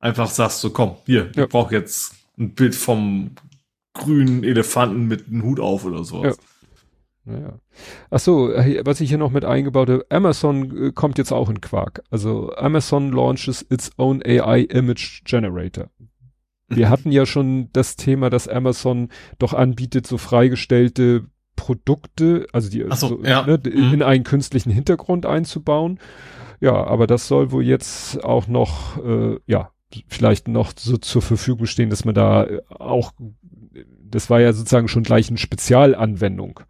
einfach 0.00 0.28
sagst 0.28 0.60
so, 0.60 0.70
komm, 0.70 0.96
hier, 1.06 1.30
ja. 1.36 1.44
ich 1.44 1.48
brauche 1.48 1.74
jetzt 1.74 2.14
ein 2.38 2.54
Bild 2.54 2.74
vom 2.74 3.32
grünen 3.94 4.44
Elefanten 4.44 5.06
mit 5.06 5.28
einem 5.28 5.42
Hut 5.42 5.60
auf 5.60 5.84
oder 5.84 6.04
sowas. 6.04 6.36
Ja. 6.36 6.57
Naja. 7.28 7.58
Ach 8.10 8.18
so, 8.18 8.48
was 8.48 9.00
ich 9.00 9.10
hier 9.10 9.18
noch 9.18 9.30
mit 9.30 9.44
eingebaut 9.44 9.90
habe, 9.90 10.06
Amazon 10.08 10.86
äh, 10.86 10.92
kommt 10.92 11.18
jetzt 11.18 11.32
auch 11.32 11.50
in 11.50 11.60
Quark. 11.60 12.02
Also 12.10 12.54
Amazon 12.56 13.12
launches 13.12 13.64
its 13.68 13.90
own 13.98 14.22
AI 14.24 14.60
Image 14.62 15.24
Generator. 15.24 15.90
Wir 16.68 16.86
mhm. 16.86 16.90
hatten 16.90 17.12
ja 17.12 17.26
schon 17.26 17.70
das 17.72 17.96
Thema, 17.96 18.30
dass 18.30 18.48
Amazon 18.48 19.08
doch 19.38 19.52
anbietet, 19.52 20.06
so 20.06 20.16
freigestellte 20.16 21.26
Produkte, 21.54 22.46
also 22.52 22.70
die 22.70 22.84
so, 22.94 23.08
so, 23.08 23.24
ja. 23.24 23.44
ne, 23.44 23.60
mhm. 23.62 23.94
in 23.94 24.02
einen 24.02 24.24
künstlichen 24.24 24.70
Hintergrund 24.70 25.26
einzubauen. 25.26 25.98
Ja, 26.60 26.72
aber 26.72 27.06
das 27.06 27.28
soll 27.28 27.52
wohl 27.52 27.64
jetzt 27.64 28.24
auch 28.24 28.48
noch, 28.48 29.04
äh, 29.04 29.38
ja, 29.46 29.70
vielleicht 30.06 30.48
noch 30.48 30.72
so 30.76 30.96
zur 30.96 31.22
Verfügung 31.22 31.66
stehen, 31.66 31.90
dass 31.90 32.04
man 32.04 32.14
da 32.14 32.44
äh, 32.44 32.62
auch, 32.70 33.12
das 34.02 34.30
war 34.30 34.40
ja 34.40 34.52
sozusagen 34.52 34.88
schon 34.88 35.02
gleich 35.02 35.28
eine 35.28 35.38
Spezialanwendung. 35.38 36.60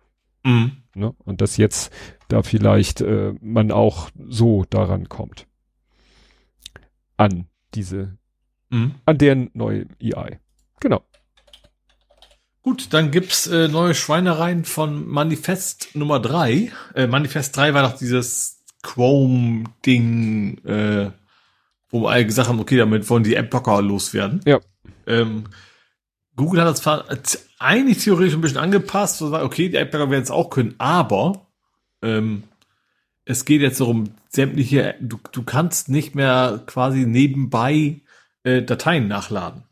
Mhm. 0.49 0.73
Ne? 0.95 1.15
Und 1.25 1.41
dass 1.41 1.59
jetzt 1.59 1.93
da 2.29 2.43
vielleicht 2.43 3.01
äh, 3.03 3.35
man 3.41 3.71
auch 3.71 4.11
so 4.29 4.65
daran 4.71 5.09
kommt. 5.09 5.47
An 7.17 7.47
diese, 7.75 8.17
mhm. 8.71 8.95
an 9.05 9.19
deren 9.19 9.51
neue 9.53 9.87
EI. 10.03 10.41
Genau. 10.81 11.05
Gut, 12.63 12.93
dann 12.93 13.11
gibt's 13.11 13.47
äh, 13.47 13.69
neue 13.69 13.95
Schweinereien 13.95 14.65
von 14.65 15.07
Manifest 15.07 15.95
Nummer 15.95 16.21
drei. 16.21 16.73
Äh, 16.95 17.07
Manifest 17.07 17.57
drei 17.57 17.75
war 17.75 17.83
doch 17.83 17.99
dieses 17.99 18.65
Chrome-Ding, 18.83 20.65
äh, 20.65 21.11
wo 21.91 22.07
alle 22.07 22.25
gesagt 22.27 22.49
haben, 22.49 22.61
okay, 22.61 22.77
damit 22.77 23.09
wollen 23.11 23.25
die 23.25 23.35
App-Blocker 23.35 23.83
loswerden. 23.83 24.41
Ja. 24.47 24.61
Ähm, 25.07 25.45
Google 26.39 26.63
hat 26.63 26.87
das 26.87 27.49
eigentlich 27.59 27.99
theoretisch 27.99 28.35
ein 28.35 28.41
bisschen 28.41 28.59
angepasst, 28.59 29.19
so 29.19 29.35
okay, 29.35 29.69
die 29.69 29.77
App-Blocker 29.77 30.11
werden 30.11 30.23
es 30.23 30.31
auch 30.31 30.51
können, 30.51 30.77
aber 30.79 31.49
ähm, 32.01 32.45
es 33.25 33.45
geht 33.45 33.61
jetzt 33.61 33.81
darum, 33.81 34.05
sämtliche, 34.29 34.95
du, 35.01 35.19
du 35.33 35.43
kannst 35.43 35.89
nicht 35.89 36.15
mehr 36.15 36.63
quasi 36.67 37.07
nebenbei 37.07 38.01
äh, 38.45 38.63
Dateien 38.63 39.09
nachladen. 39.09 39.65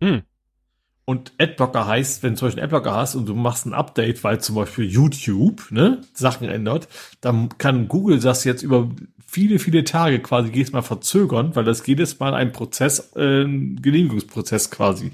Hm. 0.00 0.22
Und 1.04 1.32
Adblocker 1.38 1.88
heißt, 1.88 2.22
wenn 2.22 2.34
du 2.34 2.38
zum 2.38 2.46
Beispiel 2.46 2.62
einen 2.62 2.72
Adblocker 2.72 2.96
hast 2.96 3.16
und 3.16 3.28
du 3.28 3.34
machst 3.34 3.66
ein 3.66 3.74
Update, 3.74 4.22
weil 4.22 4.40
zum 4.40 4.54
Beispiel 4.54 4.84
YouTube 4.84 5.72
ne, 5.72 6.02
Sachen 6.14 6.48
ändert, 6.48 6.88
dann 7.20 7.58
kann 7.58 7.88
Google 7.88 8.20
das 8.20 8.44
jetzt 8.44 8.62
über 8.62 8.88
viele, 9.26 9.58
viele 9.58 9.82
Tage 9.82 10.20
quasi 10.20 10.52
jedes 10.52 10.70
Mal 10.70 10.82
verzögern, 10.82 11.56
weil 11.56 11.64
das 11.64 11.84
jedes 11.84 12.20
Mal 12.20 12.34
ein 12.34 12.52
Prozess, 12.52 13.12
äh, 13.16 13.42
ein 13.42 13.82
Genehmigungsprozess 13.82 14.70
quasi 14.70 15.10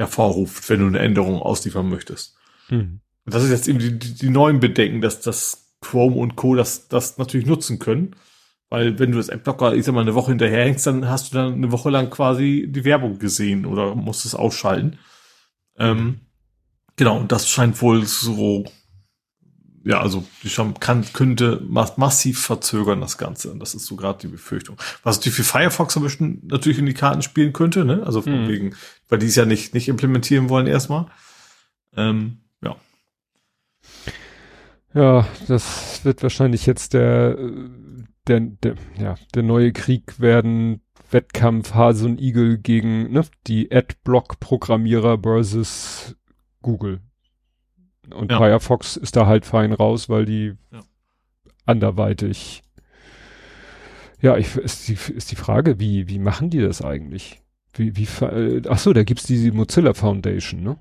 hervorruft, 0.00 0.68
wenn 0.70 0.80
du 0.80 0.86
eine 0.86 0.98
Änderung 0.98 1.40
ausliefern 1.40 1.88
möchtest. 1.88 2.34
Hm. 2.68 3.00
Das 3.26 3.44
ist 3.44 3.50
jetzt 3.50 3.68
eben 3.68 3.78
die, 3.78 3.98
die, 3.98 4.14
die, 4.14 4.30
neuen 4.30 4.58
Bedenken, 4.58 5.02
dass 5.02 5.20
das 5.20 5.76
Chrome 5.82 6.16
und 6.16 6.36
Co. 6.36 6.54
das, 6.54 6.88
das 6.88 7.18
natürlich 7.18 7.46
nutzen 7.46 7.78
können. 7.78 8.16
Weil 8.70 8.98
wenn 8.98 9.12
du 9.12 9.18
das 9.18 9.28
Adblocker, 9.28 9.74
ich 9.74 9.84
sag 9.84 9.94
mal, 9.94 10.00
eine 10.00 10.14
Woche 10.14 10.30
hinterherhängst, 10.30 10.86
dann 10.86 11.08
hast 11.08 11.32
du 11.32 11.36
dann 11.36 11.54
eine 11.54 11.70
Woche 11.70 11.90
lang 11.90 12.08
quasi 12.08 12.66
die 12.68 12.84
Werbung 12.84 13.18
gesehen 13.18 13.66
oder 13.66 13.94
musst 13.94 14.24
es 14.24 14.34
ausschalten. 14.34 14.98
Ähm, 15.76 16.20
genau, 16.96 17.18
und 17.18 17.30
das 17.30 17.48
scheint 17.48 17.82
wohl 17.82 18.06
so, 18.06 18.64
ja, 19.84 20.00
also 20.00 20.24
die 20.42 20.50
schon 20.50 20.74
kann, 20.78 21.04
könnte 21.12 21.62
massiv 21.66 22.40
verzögern 22.40 23.00
das 23.00 23.18
Ganze. 23.18 23.50
Und 23.50 23.60
das 23.60 23.74
ist 23.74 23.86
so 23.86 23.96
gerade 23.96 24.18
die 24.18 24.28
Befürchtung. 24.28 24.76
Was 25.02 25.16
natürlich 25.16 25.36
für 25.36 25.44
Firefox 25.44 25.96
ein 25.96 26.02
bisschen 26.02 26.42
natürlich 26.46 26.78
in 26.78 26.86
die 26.86 26.94
Karten 26.94 27.22
spielen 27.22 27.52
könnte, 27.52 27.84
ne? 27.84 28.02
Also 28.04 28.22
von 28.22 28.44
mhm. 28.44 28.48
wegen, 28.48 28.74
weil 29.08 29.18
die 29.18 29.26
es 29.26 29.36
ja 29.36 29.46
nicht, 29.46 29.72
nicht 29.74 29.88
implementieren 29.88 30.48
wollen 30.48 30.66
erstmal. 30.66 31.06
Ähm, 31.96 32.38
ja. 32.62 32.76
Ja, 34.92 35.26
das 35.48 36.04
wird 36.04 36.22
wahrscheinlich 36.22 36.66
jetzt 36.66 36.92
der 36.92 37.38
der, 38.30 38.40
der, 38.40 38.74
ja, 38.98 39.14
der 39.34 39.42
neue 39.42 39.72
Krieg 39.72 40.20
werden 40.20 40.82
Wettkampf 41.10 41.74
Hase 41.74 42.06
und 42.06 42.20
Igel 42.20 42.58
gegen 42.58 43.10
ne, 43.12 43.24
die 43.46 43.72
Adblock-Programmierer 43.72 45.18
versus 45.22 46.16
Google. 46.62 47.00
Und 48.08 48.30
ja. 48.30 48.38
Firefox 48.38 48.96
ist 48.96 49.16
da 49.16 49.26
halt 49.26 49.44
fein 49.46 49.72
raus, 49.72 50.08
weil 50.08 50.24
die 50.24 50.54
ja. 50.72 50.80
anderweitig. 51.66 52.62
Ja, 54.20 54.36
ich, 54.36 54.56
ist 54.56 54.88
die, 54.88 54.98
ist 55.12 55.30
die 55.30 55.36
Frage, 55.36 55.78
wie, 55.80 56.08
wie 56.08 56.18
machen 56.18 56.50
die 56.50 56.60
das 56.60 56.82
eigentlich? 56.82 57.40
Wie, 57.74 57.96
wie, 57.96 58.08
äh, 58.24 58.62
ach 58.68 58.78
so, 58.78 58.92
da 58.92 59.04
gibt's 59.04 59.24
diese 59.24 59.52
Mozilla 59.52 59.94
Foundation, 59.94 60.62
ne? 60.62 60.78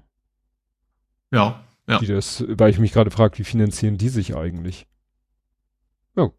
Ja, 1.31 1.63
ja. 1.87 1.99
Die 1.99 2.07
das, 2.07 2.43
weil 2.47 2.69
ich 2.69 2.79
mich 2.79 2.91
gerade 2.91 3.11
frage, 3.11 3.37
wie 3.39 3.43
finanzieren 3.43 3.97
die 3.97 4.09
sich 4.09 4.35
eigentlich? 4.35 4.87
Ja. 6.15 6.29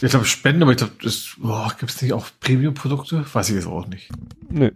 Ich 0.00 0.10
glaube 0.10 0.24
Spenden, 0.24 0.62
aber 0.62 0.72
ich 0.72 0.78
glaube, 0.78 0.94
das, 1.02 1.36
boah, 1.38 1.74
gibt's 1.78 2.00
nicht 2.00 2.12
auch 2.12 2.28
Premium-Produkte? 2.40 3.24
Weiß 3.32 3.48
ich 3.48 3.56
jetzt 3.56 3.66
auch 3.66 3.86
nicht. 3.86 4.10
Nee. 4.48 4.72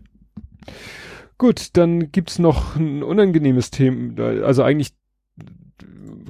Gut, 1.42 1.70
dann 1.72 2.12
gibt's 2.12 2.38
noch 2.38 2.76
ein 2.76 3.02
unangenehmes 3.02 3.72
Thema, 3.72 4.44
also 4.44 4.62
eigentlich 4.62 4.92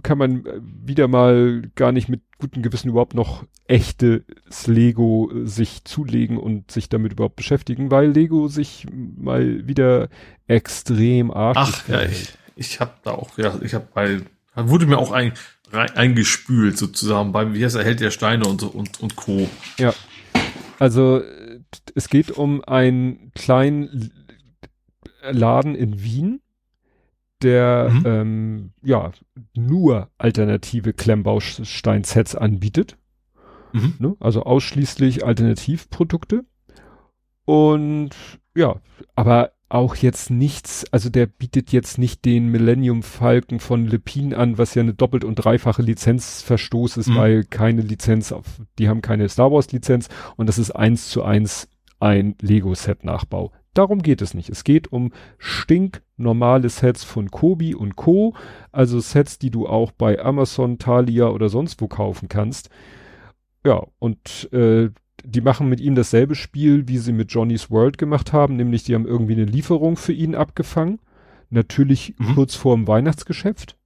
kann 0.03 0.17
man 0.17 0.47
wieder 0.87 1.07
mal 1.07 1.71
gar 1.75 1.93
nicht 1.93 2.09
mit 2.09 2.23
gutem 2.39 2.63
Gewissen 2.63 2.89
überhaupt 2.89 3.13
noch 3.13 3.45
echtes 3.67 4.23
Lego 4.67 5.31
sich 5.45 5.85
zulegen 5.85 6.39
und 6.39 6.71
sich 6.71 6.89
damit 6.89 7.13
überhaupt 7.13 7.37
beschäftigen, 7.37 7.91
weil 7.91 8.11
Lego 8.11 8.49
sich 8.49 8.87
mal 8.91 9.69
wieder 9.69 10.09
extrem 10.47 11.31
arschig 11.31 11.75
Ach, 11.85 11.89
ja, 11.91 12.03
ich, 12.05 12.33
ich 12.57 12.81
habe 12.81 12.93
da 13.03 13.11
auch, 13.11 13.37
ja, 13.37 13.55
ich 13.61 13.75
habe 13.75 13.87
bei, 13.93 14.23
wurde 14.57 14.87
mir 14.87 14.97
auch 14.97 15.13
ein, 15.13 15.35
rein, 15.73 15.91
eingespült 15.91 16.79
sozusagen 16.79 17.33
beim, 17.33 17.53
wie 17.53 17.63
heißt 17.63 17.77
er, 17.77 17.85
Held 17.85 18.01
der 18.01 18.13
Steine 18.13 18.47
und 18.47 18.63
und, 18.63 18.99
und 19.03 19.15
Co. 19.15 19.47
Ja. 19.77 19.93
Also, 20.79 21.21
es 21.95 22.09
geht 22.09 22.31
um 22.31 22.65
einen 22.65 23.31
kleinen 23.35 24.11
Laden 25.31 25.75
in 25.75 26.03
Wien, 26.03 26.41
der 27.43 27.91
mhm. 27.91 28.03
ähm, 28.07 28.71
ja 28.83 29.13
nur 29.55 30.11
alternative 30.19 30.93
Klemmbausteinsets 30.93 32.35
anbietet. 32.35 32.97
Mhm. 33.73 33.95
Ne? 33.99 34.17
Also 34.21 34.45
ausschließlich 34.45 35.25
Alternativprodukte. 35.25 36.45
Und 37.45 38.11
ja, 38.55 38.77
aber 39.15 39.53
auch 39.73 39.97
jetzt 39.97 40.31
nichts, 40.31 40.85
also 40.93 41.09
der 41.09 41.27
bietet 41.27 41.73
jetzt 41.73 41.97
nicht 41.97 42.27
den 42.27 42.49
Millennium 42.49 43.03
Falken 43.03 43.59
von 43.59 43.87
Lepin 43.87 44.35
an, 44.35 44.59
was 44.59 44.75
ja 44.75 44.83
eine 44.83 44.93
doppelt 44.93 45.25
und 45.25 45.37
dreifache 45.37 45.81
Lizenzverstoß 45.81 46.99
ist, 46.99 47.09
mhm. 47.09 47.17
weil 47.17 47.45
keine 47.45 47.81
Lizenz 47.81 48.33
auf, 48.33 48.45
die 48.79 48.91
haben 48.91 49.01
keine 49.01 49.29
Star 49.31 49.51
Wars 49.51 49.73
Lizenz 49.73 50.11
und 50.37 50.47
das 50.47 50.59
ist 50.59 50.73
eins 50.73 51.09
zu 51.09 51.23
eins 51.23 51.69
ein 52.01 52.35
Lego 52.43 52.75
Set 52.75 53.03
Nachbau. 53.03 53.51
Darum 53.75 54.03
geht 54.03 54.21
es 54.21 54.35
nicht. 54.35 54.51
Es 54.51 54.65
geht 54.65 54.93
um 54.93 55.13
stinknormale 55.39 56.69
Sets 56.69 57.05
von 57.05 57.31
Kobi 57.31 57.75
und 57.75 57.97
Co. 57.97 58.35
Also 58.71 59.01
Sets, 59.01 59.39
die 59.39 59.51
du 59.51 59.67
auch 59.67 59.93
bei 59.93 60.19
Amazon, 60.19 60.79
Thalia 60.79 61.29
oder 61.29 61.49
sonst 61.49 61.81
wo 61.81 61.89
kaufen 61.89 62.29
kannst. 62.29 62.69
Ja, 63.65 63.87
und 63.99 64.53
äh, 64.53 64.91
die 65.25 65.41
machen 65.41 65.69
mit 65.69 65.81
ihm 65.81 65.95
dasselbe 65.95 66.35
Spiel, 66.35 66.89
wie 66.89 66.99
sie 66.99 67.13
mit 67.13 67.33
Johnny's 67.33 67.71
World 67.71 67.97
gemacht 67.97 68.33
haben, 68.33 68.57
nämlich 68.57 68.83
die 68.85 68.95
haben 68.95 69.07
irgendwie 69.07 69.35
eine 69.35 69.45
Lieferung 69.45 69.97
für 69.97 70.13
ihn 70.13 70.35
abgefangen. 70.35 70.99
Natürlich 71.49 72.15
mhm. 72.19 72.35
kurz 72.35 72.55
vorm 72.55 72.87
Weihnachtsgeschäft. 72.89 73.77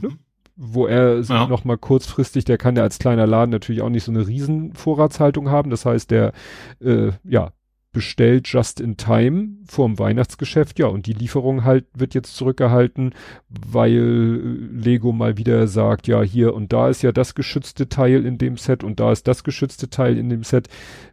Ne? 0.00 0.10
Mhm. 0.10 0.18
Wo 0.54 0.86
er 0.86 1.20
ja. 1.20 1.46
noch 1.46 1.64
mal 1.64 1.78
kurzfristig, 1.78 2.44
der 2.44 2.58
kann 2.58 2.76
ja 2.76 2.82
als 2.82 2.98
kleiner 2.98 3.26
Laden 3.26 3.50
natürlich 3.50 3.82
auch 3.82 3.88
nicht 3.88 4.04
so 4.04 4.12
eine 4.12 4.26
riesen 4.26 4.74
Vorratshaltung 4.74 5.50
haben. 5.50 5.70
Das 5.70 5.86
heißt, 5.86 6.10
der 6.10 6.32
äh, 6.80 7.12
ja 7.24 7.52
bestellt 7.92 8.48
just 8.48 8.80
in 8.80 8.96
time 8.96 9.56
vorm 9.66 9.98
Weihnachtsgeschäft, 9.98 10.78
ja, 10.78 10.86
und 10.86 11.06
die 11.06 11.12
Lieferung 11.12 11.64
halt 11.64 11.86
wird 11.94 12.14
jetzt 12.14 12.34
zurückgehalten, 12.36 13.14
weil 13.48 14.68
Lego 14.72 15.12
mal 15.12 15.36
wieder 15.36 15.66
sagt, 15.66 16.08
ja, 16.08 16.22
hier 16.22 16.54
und 16.54 16.72
da 16.72 16.88
ist 16.88 17.02
ja 17.02 17.12
das 17.12 17.34
geschützte 17.34 17.88
Teil 17.88 18.24
in 18.26 18.38
dem 18.38 18.56
Set 18.56 18.82
und 18.82 18.98
da 18.98 19.12
ist 19.12 19.28
das 19.28 19.44
geschützte 19.44 19.90
Teil 19.90 20.16
in 20.16 20.28
dem 20.28 20.42
Set. 20.42 20.68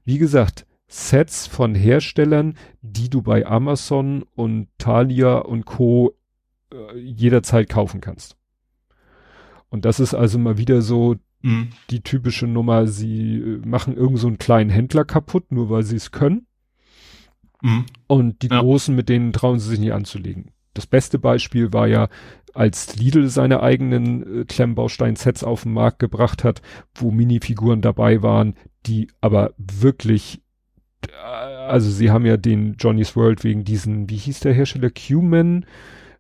Wie 0.06 0.18
gesagt, 0.18 0.66
Sets 0.88 1.46
von 1.46 1.76
Herstellern, 1.76 2.56
die 2.82 3.10
du 3.10 3.22
bei 3.22 3.46
Amazon 3.46 4.26
und 4.36 4.68
Thalia 4.80 5.38
und 5.38 5.66
Co. 5.66 6.16
Äh, 6.72 6.98
jederzeit 7.00 7.70
kaufen 7.70 8.02
kannst. 8.02 8.38
Und 9.70 9.86
das 9.86 10.00
ist 10.00 10.14
also 10.14 10.40
mal 10.40 10.58
wieder 10.58 10.82
so 10.82 11.16
mhm. 11.42 11.70
die 11.90 12.02
typische 12.02 12.48
Nummer, 12.48 12.88
sie 12.88 13.38
äh, 13.38 13.68
machen 13.68 13.96
irgend 13.96 14.20
so 14.20 14.28
einen 14.28 14.40
kleinen 14.40 14.70
Händler 14.70 15.06
kaputt, 15.06 15.52
nur 15.52 15.70
weil 15.70 15.84
sie 15.84 15.96
es 15.96 16.12
können 16.12 16.48
Mhm. 17.62 17.86
Und 18.08 18.42
die 18.42 18.48
ja. 18.48 18.60
Großen, 18.60 18.96
mit 18.96 19.10
denen 19.10 19.34
trauen 19.34 19.60
sie 19.60 19.70
sich 19.70 19.80
nicht 19.80 19.94
anzulegen. 19.94 20.52
Das 20.74 20.88
beste 20.88 21.20
Beispiel 21.20 21.74
war 21.74 21.88
ja, 21.88 22.10
als 22.54 22.96
Lidl 22.96 23.30
seine 23.30 23.62
eigenen 23.62 24.42
äh, 24.42 24.46
Klemmbaustein-Sets 24.46 25.44
auf 25.44 25.64
den 25.64 25.74
Markt 25.74 26.00
gebracht 26.00 26.44
hat, 26.44 26.62
wo 26.96 27.12
Minifiguren 27.12 27.82
dabei 27.82 28.22
waren, 28.22 28.56
die 28.86 29.08
aber 29.22 29.54
wirklich, 29.58 30.42
äh, 31.08 31.16
also 31.16 31.90
sie 31.90 32.12
haben 32.12 32.26
ja 32.26 32.38
den 32.38 32.76
Johnny's 32.76 33.16
World 33.16 33.44
wegen 33.44 33.64
diesen, 33.64 34.10
wie 34.10 34.18
hieß 34.18 34.40
der 34.40 34.54
Hersteller, 34.54 34.90
Q-Man, 34.90 35.66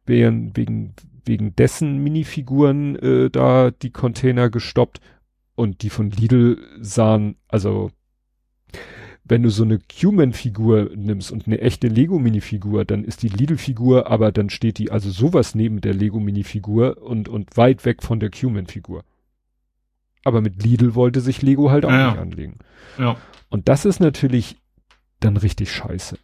wegen, 0.05 0.55
wegen, 0.55 0.95
wegen 1.25 1.55
dessen 1.55 1.97
Minifiguren 2.03 2.95
äh, 2.97 3.29
da 3.29 3.71
die 3.71 3.91
Container 3.91 4.49
gestoppt 4.49 4.99
und 5.55 5.83
die 5.83 5.89
von 5.89 6.09
Lidl 6.11 6.57
sahen, 6.79 7.35
also 7.47 7.91
wenn 9.29 9.43
du 9.43 9.49
so 9.49 9.63
eine 9.63 9.79
Cuman-Figur 9.79 10.91
nimmst 10.95 11.31
und 11.31 11.45
eine 11.45 11.61
echte 11.61 11.87
Lego-Minifigur, 11.87 12.83
dann 12.83 13.03
ist 13.03 13.21
die 13.21 13.29
Lidl-Figur, 13.29 14.09
aber 14.09 14.31
dann 14.31 14.49
steht 14.49 14.79
die 14.79 14.91
also 14.91 15.11
sowas 15.11 15.53
neben 15.55 15.81
der 15.81 15.93
Lego-Minifigur 15.93 16.97
und, 17.01 17.29
und 17.29 17.55
weit 17.55 17.85
weg 17.85 18.01
von 18.01 18.19
der 18.19 18.31
Cuman-Figur. 18.31 19.03
Aber 20.23 20.41
mit 20.41 20.63
Lidl 20.63 20.95
wollte 20.95 21.21
sich 21.21 21.41
Lego 21.41 21.69
halt 21.69 21.85
auch 21.85 21.91
ja, 21.91 22.09
nicht 22.09 22.19
anlegen. 22.19 22.57
Ja. 22.97 23.17
Und 23.49 23.69
das 23.69 23.85
ist 23.85 23.99
natürlich 23.99 24.57
dann 25.19 25.37
richtig 25.37 25.71
scheiße. 25.71 26.17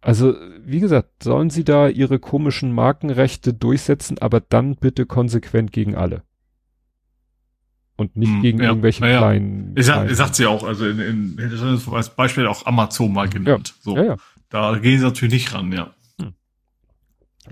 Also, 0.00 0.34
wie 0.64 0.80
gesagt, 0.80 1.24
sollen 1.24 1.50
sie 1.50 1.64
da 1.64 1.88
ihre 1.88 2.20
komischen 2.20 2.72
Markenrechte 2.72 3.52
durchsetzen, 3.52 4.18
aber 4.18 4.40
dann 4.40 4.76
bitte 4.76 5.04
konsequent 5.04 5.72
gegen 5.72 5.96
alle 5.96 6.22
und 7.96 8.16
nicht 8.16 8.30
hm, 8.30 8.42
gegen 8.42 8.58
ja, 8.60 8.68
irgendwelche 8.68 9.06
ja. 9.06 9.18
kleinen. 9.18 9.74
Ich 9.76 9.86
sag, 9.86 10.10
sagt 10.10 10.34
sie 10.34 10.46
auch, 10.46 10.64
also 10.64 10.86
in, 10.86 11.00
in, 11.00 11.80
als 11.92 12.10
Beispiel 12.10 12.46
auch 12.46 12.66
Amazon 12.66 13.12
mal 13.12 13.28
genannt. 13.28 13.74
Ja, 13.78 13.82
so. 13.82 13.96
ja, 13.96 14.16
Da 14.50 14.78
gehen 14.78 14.98
sie 14.98 15.04
natürlich 15.04 15.34
nicht 15.34 15.54
ran, 15.54 15.72
ja. 15.72 15.94
Hm. 16.20 16.34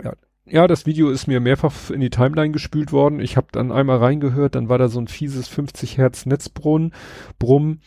Ja. 0.02 0.12
Ja, 0.46 0.66
das 0.66 0.84
Video 0.84 1.08
ist 1.08 1.26
mir 1.26 1.40
mehrfach 1.40 1.90
in 1.90 2.00
die 2.00 2.10
Timeline 2.10 2.52
gespült 2.52 2.92
worden. 2.92 3.18
Ich 3.18 3.38
habe 3.38 3.46
dann 3.50 3.72
einmal 3.72 3.96
reingehört, 3.96 4.54
dann 4.54 4.68
war 4.68 4.76
da 4.76 4.88
so 4.88 5.00
ein 5.00 5.08
fieses 5.08 5.48
50 5.48 5.96
Hertz 5.96 6.26
Netzbrunn, 6.26 6.92
Brumm. 7.38 7.80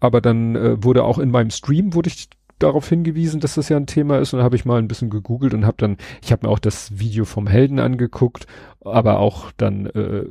Aber 0.00 0.20
dann 0.20 0.56
äh, 0.56 0.82
wurde 0.82 1.04
auch 1.04 1.18
in 1.18 1.30
meinem 1.30 1.50
Stream 1.50 1.94
wurde 1.94 2.08
ich 2.08 2.28
darauf 2.62 2.88
hingewiesen, 2.88 3.40
dass 3.40 3.54
das 3.54 3.68
ja 3.68 3.76
ein 3.76 3.86
Thema 3.86 4.18
ist 4.18 4.32
und 4.32 4.42
habe 4.42 4.56
ich 4.56 4.64
mal 4.64 4.78
ein 4.78 4.88
bisschen 4.88 5.10
gegoogelt 5.10 5.54
und 5.54 5.66
habe 5.66 5.76
dann, 5.78 5.96
ich 6.22 6.32
habe 6.32 6.46
mir 6.46 6.52
auch 6.52 6.58
das 6.58 6.98
Video 6.98 7.24
vom 7.24 7.46
Helden 7.46 7.78
angeguckt, 7.78 8.46
aber 8.84 9.18
auch 9.18 9.52
dann 9.56 9.86
äh, 9.86 10.24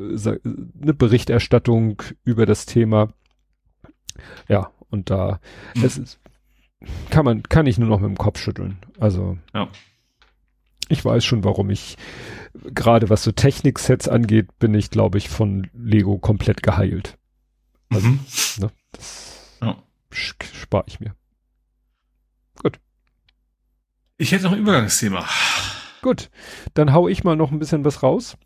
eine 0.81 0.93
Berichterstattung 0.93 2.01
über 2.23 2.45
das 2.45 2.65
Thema. 2.65 3.09
Ja, 4.47 4.71
und 4.89 5.09
da 5.09 5.39
mhm. 5.75 5.83
es 5.83 5.97
ist, 5.97 6.19
kann 7.09 7.25
man, 7.25 7.43
kann 7.43 7.67
ich 7.67 7.77
nur 7.77 7.89
noch 7.89 7.99
mit 7.99 8.09
dem 8.09 8.17
Kopf 8.17 8.39
schütteln. 8.39 8.77
Also 8.99 9.37
ja. 9.53 9.67
ich 10.87 11.03
weiß 11.03 11.23
schon, 11.25 11.43
warum 11.43 11.69
ich 11.69 11.97
gerade 12.73 13.09
was 13.09 13.23
so 13.23 13.31
Technik-Sets 13.31 14.07
angeht, 14.07 14.57
bin 14.59 14.73
ich, 14.73 14.89
glaube 14.89 15.17
ich, 15.17 15.29
von 15.29 15.69
Lego 15.73 16.17
komplett 16.17 16.63
geheilt. 16.63 17.17
Also, 17.89 18.07
mhm. 18.07 18.19
ne, 18.59 18.71
das 18.91 19.57
ja. 19.61 19.75
spare 20.11 20.85
ich 20.87 20.99
mir. 20.99 21.15
Ich 24.21 24.33
hätte 24.33 24.43
noch 24.43 24.51
ein 24.51 24.59
Übergangsthema. 24.59 25.25
Gut, 26.01 26.29
dann 26.73 26.91
hau 26.93 27.07
ich 27.07 27.23
mal 27.23 27.37
noch 27.37 27.51
ein 27.51 27.59
bisschen 27.59 27.85
was 27.85 28.03
raus. 28.03 28.37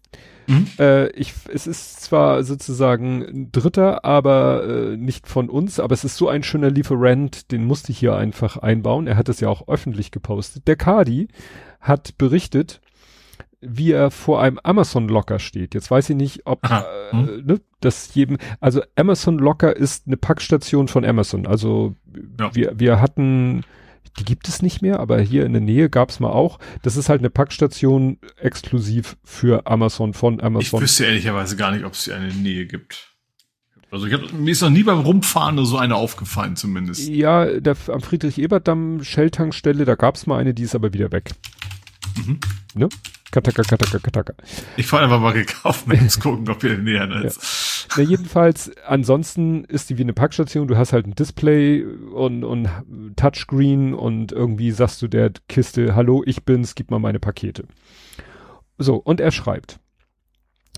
Mhm. 0.46 0.68
Äh, 0.78 1.10
ich, 1.12 1.34
es 1.52 1.66
ist 1.66 2.02
zwar 2.02 2.44
sozusagen 2.44 3.24
ein 3.24 3.52
Dritter, 3.52 4.06
aber 4.06 4.64
äh, 4.66 4.98
nicht 4.98 5.28
von 5.28 5.50
uns, 5.50 5.80
aber 5.80 5.94
es 5.94 6.04
ist 6.04 6.16
so 6.16 6.30
ein 6.30 6.44
schöner 6.44 6.70
Lieferant, 6.70 7.52
den 7.52 7.66
musste 7.66 7.92
ich 7.92 7.98
hier 7.98 8.16
einfach 8.16 8.58
einbauen. 8.58 9.08
Er 9.08 9.18
hat 9.18 9.30
es 9.30 9.40
ja 9.40 9.50
auch 9.50 9.68
öffentlich 9.68 10.12
gepostet. 10.12 10.68
Der 10.68 10.76
Kadi 10.76 11.28
hat 11.82 12.20
berichtet, 12.20 12.80
wie 13.60 13.94
er 13.94 14.12
vor 14.12 14.44
einem 14.44 14.60
Amazon 14.62 15.08
Locker 15.08 15.40
steht. 15.40 15.74
Jetzt 15.74 15.90
weiß 15.90 16.12
ich 16.12 16.16
nicht, 16.16 16.42
ob 16.46 16.70
äh, 16.70 17.16
mhm. 17.16 17.46
ne, 17.46 17.62
das 17.80 18.14
jedem, 18.14 18.38
also 18.60 18.84
Amazon 18.96 19.40
Locker 19.40 19.76
ist 19.76 20.06
eine 20.06 20.18
Packstation 20.18 20.88
von 20.88 21.04
Amazon. 21.04 21.48
Also 21.48 21.96
ja. 22.40 22.54
wir, 22.54 22.74
wir 22.80 23.02
hatten 23.02 23.64
die 24.20 24.26
gibt 24.26 24.48
es 24.48 24.62
nicht 24.62 24.82
mehr, 24.82 25.00
aber 25.00 25.20
hier 25.22 25.46
in 25.46 25.54
der 25.54 25.62
Nähe 25.62 25.90
gab 25.90 26.10
es 26.10 26.20
mal 26.20 26.32
auch. 26.32 26.60
Das 26.84 26.98
ist 26.98 27.10
halt 27.10 27.22
eine 27.22 27.30
Packstation 27.30 28.20
exklusiv 28.38 29.18
für 29.24 29.66
Amazon 29.66 30.14
von 30.14 30.40
Amazon. 30.42 30.80
Ich 30.80 30.84
wüsste 30.84 31.06
ehrlicherweise 31.06 31.56
gar 31.56 31.72
nicht, 31.72 31.84
ob 31.86 31.94
es 31.94 32.04
sie 32.04 32.14
eine 32.14 32.34
Nähe 32.34 32.66
gibt. 32.66 33.14
Also 33.90 34.08
ich 34.08 34.14
hab, 34.14 34.34
mir 34.34 34.52
ist 34.52 34.62
noch 34.62 34.72
nie 34.72 34.82
beim 34.82 35.02
Rumfahren 35.02 35.64
so 35.66 35.78
eine 35.78 35.96
aufgefallen 35.96 36.56
zumindest. 36.56 37.08
Ja, 37.08 37.46
der, 37.60 37.76
am 37.90 38.02
Friedrich-Ebert-Damm 38.02 39.04
Shell-Tankstelle, 39.04 39.86
da 39.86 39.94
gab's 39.94 40.26
mal 40.26 40.40
eine, 40.40 40.56
die 40.56 40.64
ist 40.64 40.74
aber 40.74 40.94
wieder 40.94 41.12
weg. 41.12 41.32
Mhm. 42.18 42.40
Ne? 42.74 42.90
Kataka, 43.34 43.64
kataka, 43.64 43.98
kataka. 43.98 44.34
Ich 44.78 44.86
fahre 44.86 45.06
einfach 45.06 45.20
mal 45.20 45.34
gekauft, 45.34 45.88
Maps 45.88 46.20
gucken, 46.20 46.48
ob 46.50 46.64
ihr 46.64 46.78
näher 46.78 47.10
ist. 47.26 47.88
Ja. 47.90 48.04
Na, 48.04 48.04
jedenfalls, 48.04 48.72
ansonsten 48.86 49.64
ist 49.64 49.90
die 49.90 49.98
wie 49.98 50.04
eine 50.04 50.14
Packstation. 50.14 50.68
Du 50.68 50.78
hast 50.78 50.94
halt 50.94 51.08
ein 51.08 51.16
Display 51.16 51.84
und, 51.84 52.44
und 52.44 52.70
Touchscreen 53.16 53.96
und 53.96 54.32
irgendwie 54.32 54.70
sagst 54.70 55.02
du 55.02 55.08
der 55.08 55.32
Kiste, 55.50 55.96
hallo, 55.96 56.22
ich 56.28 56.44
bin's, 56.44 56.76
gib 56.76 56.92
mal 56.92 57.00
meine 57.00 57.20
Pakete. 57.20 57.66
So, 58.78 58.98
und 58.98 59.20
er 59.20 59.32
schreibt. 59.32 59.80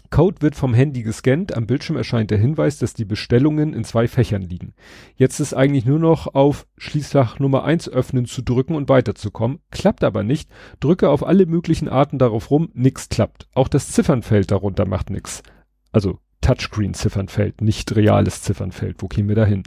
Code 0.09 0.42
wird 0.42 0.56
vom 0.56 0.74
Handy 0.74 1.03
gescannt, 1.03 1.56
am 1.56 1.67
Bildschirm 1.67 1.98
erscheint 1.98 2.32
der 2.32 2.38
Hinweis, 2.38 2.77
dass 2.77 2.93
die 2.93 3.06
Bestellungen 3.06 3.74
in 3.74 3.84
zwei 3.84 4.08
Fächern 4.08 4.42
liegen. 4.42 4.74
Jetzt 5.16 5.40
ist 5.40 5.53
eigentlich 5.53 5.85
nur 5.85 6.00
noch 6.00 6.34
auf 6.34 6.67
Schließfach 6.77 7.40
Nummer 7.40 7.64
eins 7.64 7.90
öffnen 7.90 8.25
zu 8.25 8.42
drücken 8.42 8.75
und 8.75 8.90
weiterzukommen, 8.90 9.59
klappt 9.72 10.03
aber 10.03 10.24
nicht, 10.24 10.50
drücke 10.80 11.09
auf 11.09 11.25
alle 11.25 11.45
möglichen 11.45 11.90
Arten 11.90 12.17
darauf 12.19 12.51
rum, 12.51 12.69
nix 12.74 13.09
klappt. 13.09 13.48
Auch 13.53 13.67
das 13.67 13.92
Ziffernfeld 13.92 14.51
darunter 14.51 14.88
macht 14.88 15.09
nix. 15.09 15.43
Also 15.92 16.19
Touchscreen-Ziffernfeld, 16.42 17.61
nicht 17.61 17.95
reales 17.95 18.43
Ziffernfeld. 18.43 19.01
Wo 19.01 19.08
kämen 19.08 19.30
wir 19.30 19.35
da 19.35 19.45
hin? 19.45 19.64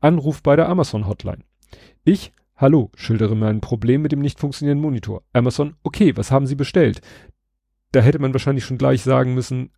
Anruf 0.00 0.42
bei 0.42 0.56
der 0.56 0.68
Amazon-Hotline. 0.68 1.44
Ich, 2.04 2.32
hallo, 2.56 2.90
schildere 2.94 3.36
mein 3.36 3.60
Problem 3.60 4.00
mit 4.00 4.12
dem 4.12 4.20
nicht 4.20 4.40
funktionierenden 4.40 4.82
Monitor. 4.82 5.22
Amazon, 5.34 5.74
okay, 5.82 6.16
was 6.16 6.30
haben 6.30 6.46
Sie 6.46 6.54
bestellt? 6.54 7.02
Da 7.92 8.00
hätte 8.00 8.18
man 8.18 8.32
wahrscheinlich 8.32 8.64
schon 8.64 8.78
gleich 8.78 9.02
sagen 9.02 9.34
müssen, 9.34 9.70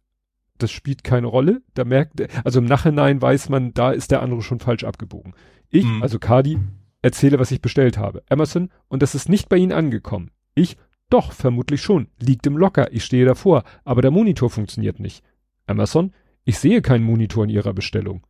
das 0.59 0.71
spielt 0.71 1.05
keine 1.05 1.27
Rolle. 1.27 1.63
Da 1.75 1.85
merkt, 1.85 2.23
also 2.45 2.61
im 2.61 2.67
Nachhinein 2.67 3.21
weiß 3.21 3.49
man, 3.49 3.75
da 3.75 3.91
ist 3.91 4.11
der 4.11 4.23
andere 4.23 4.43
schon 4.43 4.61
falsch 4.61 4.85
abgebogen. 4.85 5.35
Ich, 5.71 5.85
mhm. 5.85 6.03
also 6.03 6.19
Kadi, 6.19 6.59
erzähle, 7.03 7.39
was 7.39 7.51
ich 7.51 7.61
bestellt 7.61 7.99
habe. 7.99 8.23
Amazon, 8.29 8.71
und 8.89 9.03
das 9.03 9.15
ist 9.15 9.29
nicht 9.29 9.49
bei 9.49 9.57
Ihnen 9.57 9.73
angekommen. 9.73 10.31
Ich, 10.55 10.77
doch, 11.11 11.33
vermutlich 11.33 11.83
schon. 11.83 12.09
Liegt 12.19 12.47
im 12.47 12.57
Locker, 12.57 12.93
ich 12.93 13.05
stehe 13.05 13.27
davor, 13.27 13.65
aber 13.85 14.03
der 14.03 14.11
Monitor 14.11 14.51
funktioniert 14.51 15.01
nicht. 15.01 15.25
Amazon, 15.67 16.13
ich 16.45 16.59
sehe 16.59 16.83
keinen 16.83 17.05
Monitor 17.05 17.45
in 17.45 17.51
Ihrer 17.51 17.75
Bestellung. 17.75 18.27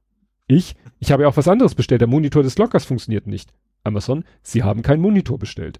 Ich, 0.46 0.74
ich 0.98 1.12
habe 1.12 1.22
ja 1.22 1.28
auch 1.28 1.36
was 1.36 1.48
anderes 1.48 1.74
bestellt, 1.74 2.00
der 2.00 2.08
Monitor 2.08 2.42
des 2.42 2.58
Lockers 2.58 2.84
funktioniert 2.84 3.26
nicht. 3.26 3.52
Amazon, 3.82 4.24
Sie 4.42 4.62
haben 4.62 4.82
keinen 4.82 5.00
Monitor 5.00 5.38
bestellt. 5.38 5.78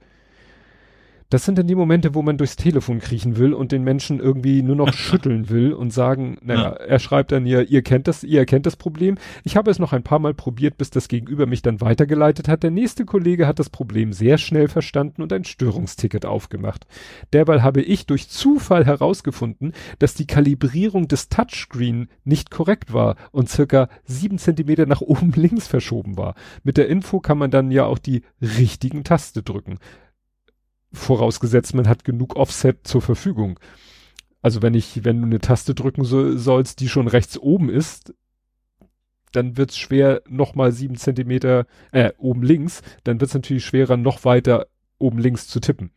Das 1.31 1.45
sind 1.45 1.59
dann 1.59 1.67
die 1.67 1.75
Momente, 1.75 2.15
wo 2.15 2.23
man 2.23 2.37
durchs 2.37 2.57
Telefon 2.57 3.01
kriechen 3.01 3.37
will 3.39 3.55
und 3.55 3.73
den 3.73 3.83
Menschen 3.83 4.21
irgendwie 4.21 4.63
nur 4.63 4.77
noch 4.77 4.93
schütteln 4.95 5.49
will 5.49 5.73
und 5.73 5.93
sagen, 5.93 6.37
naja, 6.43 6.63
ja. 6.63 6.71
er 6.73 6.99
schreibt 6.99 7.33
dann 7.33 7.47
ja, 7.47 7.61
ihr 7.61 7.83
kennt 7.83 8.07
das, 8.07 8.23
ihr 8.23 8.41
erkennt 8.41 8.67
das 8.67 8.77
Problem. 8.77 9.17
Ich 9.43 9.57
habe 9.57 9.71
es 9.71 9.79
noch 9.79 9.93
ein 9.93 10.03
paar 10.03 10.19
Mal 10.19 10.35
probiert, 10.35 10.77
bis 10.77 10.91
das 10.91 11.09
Gegenüber 11.09 11.47
mich 11.47 11.63
dann 11.63 11.81
weitergeleitet 11.81 12.49
hat. 12.49 12.63
Der 12.63 12.71
nächste 12.71 13.05
Kollege 13.05 13.47
hat 13.47 13.59
das 13.59 13.71
Problem 13.71 14.13
sehr 14.13 14.39
schnell 14.39 14.69
verstanden 14.69 15.23
und 15.23 15.33
ein 15.33 15.45
Störungsticket 15.45 16.27
aufgemacht. 16.27 16.87
Derweil 17.33 17.63
habe 17.63 17.83
ich 17.83 18.07
durch 18.07 18.29
Zufall 18.29 18.85
herausgefunden, 18.85 19.73
dass 19.99 20.15
die 20.15 20.27
Kalibrierung 20.27 21.09
des 21.09 21.29
Touchscreen 21.29 22.09
nicht 22.25 22.51
korrekt 22.51 22.93
war 22.93 23.17
und 23.33 23.49
circa 23.49 23.89
sieben 24.05 24.39
Zentimeter 24.39 24.87
nach 24.87 25.01
oben 25.01 25.33
links 25.37 25.67
verschoben 25.67 26.17
war. 26.17 26.35
Mit 26.63 26.77
der 26.77 26.89
Info 26.89 27.21
kann 27.21 27.39
man 27.39 27.51
dann 27.51 27.71
ja 27.71 27.87
auch 27.87 27.99
die 27.99 28.23
richtigen 28.41 29.05
Taste 29.05 29.43
drücken 29.43 29.79
vorausgesetzt, 30.95 31.75
man 31.75 31.89
hat 31.89 32.05
genug 32.05 32.37
Offset 32.37 32.87
zur 32.87 33.03
Verfügung. 33.03 33.59
Also 34.43 34.63
wenn 34.63 34.75
ich, 34.75 35.05
wenn 35.05 35.21
du 35.21 35.27
eine 35.27 35.39
Taste 35.39 35.75
drücken 35.75 36.05
so, 36.05 36.37
sollst, 36.37 36.81
die 36.81 36.89
schon 36.89 37.09
rechts 37.09 37.39
oben 37.39 37.71
ist, 37.71 38.15
dann 39.33 39.57
wird's 39.57 39.77
schwer, 39.77 40.23
nochmal 40.29 40.73
sieben 40.73 40.97
Zentimeter, 40.97 41.67
äh, 41.93 42.13
oben 42.19 42.43
links, 42.43 42.83
dann 43.05 43.21
wird's 43.21 43.35
natürlich 43.35 43.65
schwerer, 43.65 43.97
noch 43.97 44.25
weiter 44.25 44.67
oben 44.99 45.19
links 45.19 45.49
zu 45.49 45.61
tippen. 45.61 45.91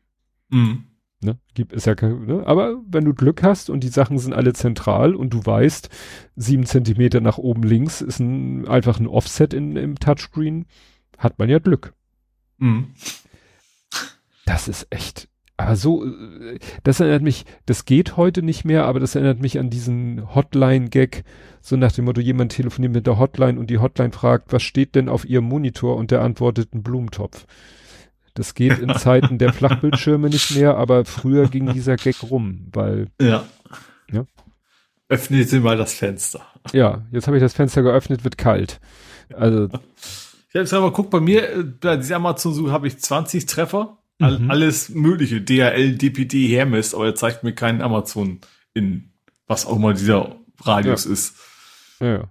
Mhm. 0.50 0.86
Ne? 1.22 1.40
Gibt, 1.56 1.74
ist 1.74 1.88
ja, 1.88 1.96
ne? 1.96 2.44
Aber 2.46 2.80
wenn 2.88 3.06
du 3.06 3.14
Glück 3.14 3.42
hast 3.42 3.70
und 3.70 3.84
die 3.84 3.88
Sachen 3.90 4.20
sind 4.20 4.34
alle 4.34 4.54
zentral 4.54 5.16
und 5.16 5.34
du 5.34 5.44
weißt, 5.44 5.90
sieben 6.36 6.66
Zentimeter 6.66 7.22
nach 7.22 7.40
oben 7.40 7.64
links 7.64 8.02
ist 8.02 8.20
ein, 8.20 8.68
einfach 8.68 9.00
ein 9.00 9.08
Offset 9.08 9.54
in, 9.54 9.76
im 9.76 10.00
Touchscreen, 10.00 10.66
hat 11.18 11.40
man 11.40 11.50
ja 11.50 11.60
Glück. 11.60 11.94
Mhm. 12.60 12.94
Das 14.48 14.70
ist 14.70 14.88
echt. 14.90 15.28
Aber 15.58 15.76
so, 15.76 16.06
das 16.84 17.00
erinnert 17.00 17.22
mich, 17.22 17.46
das 17.66 17.84
geht 17.86 18.16
heute 18.16 18.44
nicht 18.44 18.64
mehr, 18.64 18.86
aber 18.86 19.00
das 19.00 19.16
erinnert 19.16 19.42
mich 19.42 19.60
an 19.60 19.70
diesen 19.70 20.34
Hotline-Gag, 20.34 21.24
so 21.62 21.76
nach 21.76 21.92
dem 21.92 22.06
Motto, 22.06 22.22
jemand 22.22 22.54
telefoniert 22.54 22.94
mit 22.94 23.08
der 23.08 23.20
Hotline 23.20 23.60
und 23.60 23.70
die 23.70 23.80
Hotline 23.80 24.14
fragt, 24.14 24.54
was 24.54 24.64
steht 24.64 24.96
denn 24.96 25.10
auf 25.10 25.26
ihrem 25.26 25.46
Monitor 25.46 25.98
und 25.98 26.12
der 26.12 26.22
antwortet 26.22 26.74
ein 26.74 26.82
Blumentopf. 26.82 27.46
Das 28.36 28.54
geht 28.54 28.80
in 28.80 28.96
Zeiten 28.98 29.38
der 29.38 29.52
Flachbildschirme 29.52 30.30
nicht 30.30 30.56
mehr, 30.56 30.78
aber 30.78 31.04
früher 31.04 31.48
ging 31.48 31.74
dieser 31.74 31.98
Gag 31.98 32.16
rum, 32.24 32.68
weil. 32.72 33.08
Ja. 33.20 33.46
ja? 34.12 34.26
Öffnet 35.10 35.50
Sie 35.50 35.60
mal 35.60 35.76
das 35.76 35.94
Fenster. 35.94 36.42
Ja, 36.72 37.06
jetzt 37.12 37.28
habe 37.28 37.36
ich 37.36 37.44
das 37.44 37.54
Fenster 37.54 37.82
geöffnet, 37.82 38.24
wird 38.24 38.38
kalt. 38.38 38.80
Also. 39.34 39.66
Ich 39.66 40.56
habe 40.56 40.64
jetzt 40.64 40.74
aber 40.74 40.94
guck, 40.94 41.10
bei 41.10 41.20
mir, 41.20 41.50
äh, 41.52 41.64
bei 41.64 41.98
dieser 41.98 42.16
Amazon-Suche 42.18 42.72
habe 42.72 42.88
ich 42.88 43.00
20 43.00 43.46
Treffer 43.48 43.98
All, 44.20 44.40
mhm. 44.40 44.50
Alles 44.50 44.90
mögliche, 44.90 45.42
DHL, 45.42 45.96
DPD, 45.96 46.48
Hermes, 46.48 46.96
aber 46.96 47.06
er 47.06 47.16
zeigt 47.16 47.44
mir 47.44 47.54
keinen 47.54 47.82
Amazon 47.82 48.40
in 48.74 49.12
was 49.48 49.66
auch 49.66 49.78
mal 49.78 49.94
dieser 49.94 50.36
Radius 50.62 51.06
ja. 51.06 51.12
ist. 51.12 51.36
Ja. 52.00 52.24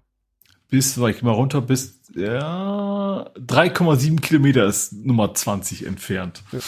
Bis, 0.69 0.95
sag 0.95 1.15
ich 1.15 1.23
mal 1.23 1.33
runter, 1.33 1.61
bis 1.61 2.01
ja, 2.15 3.31
3,7 3.39 4.21
Kilometer 4.21 4.67
ist 4.67 4.93
Nummer 4.93 5.35
20 5.35 5.87
entfernt. 5.87 6.43
Ja. 6.53 6.59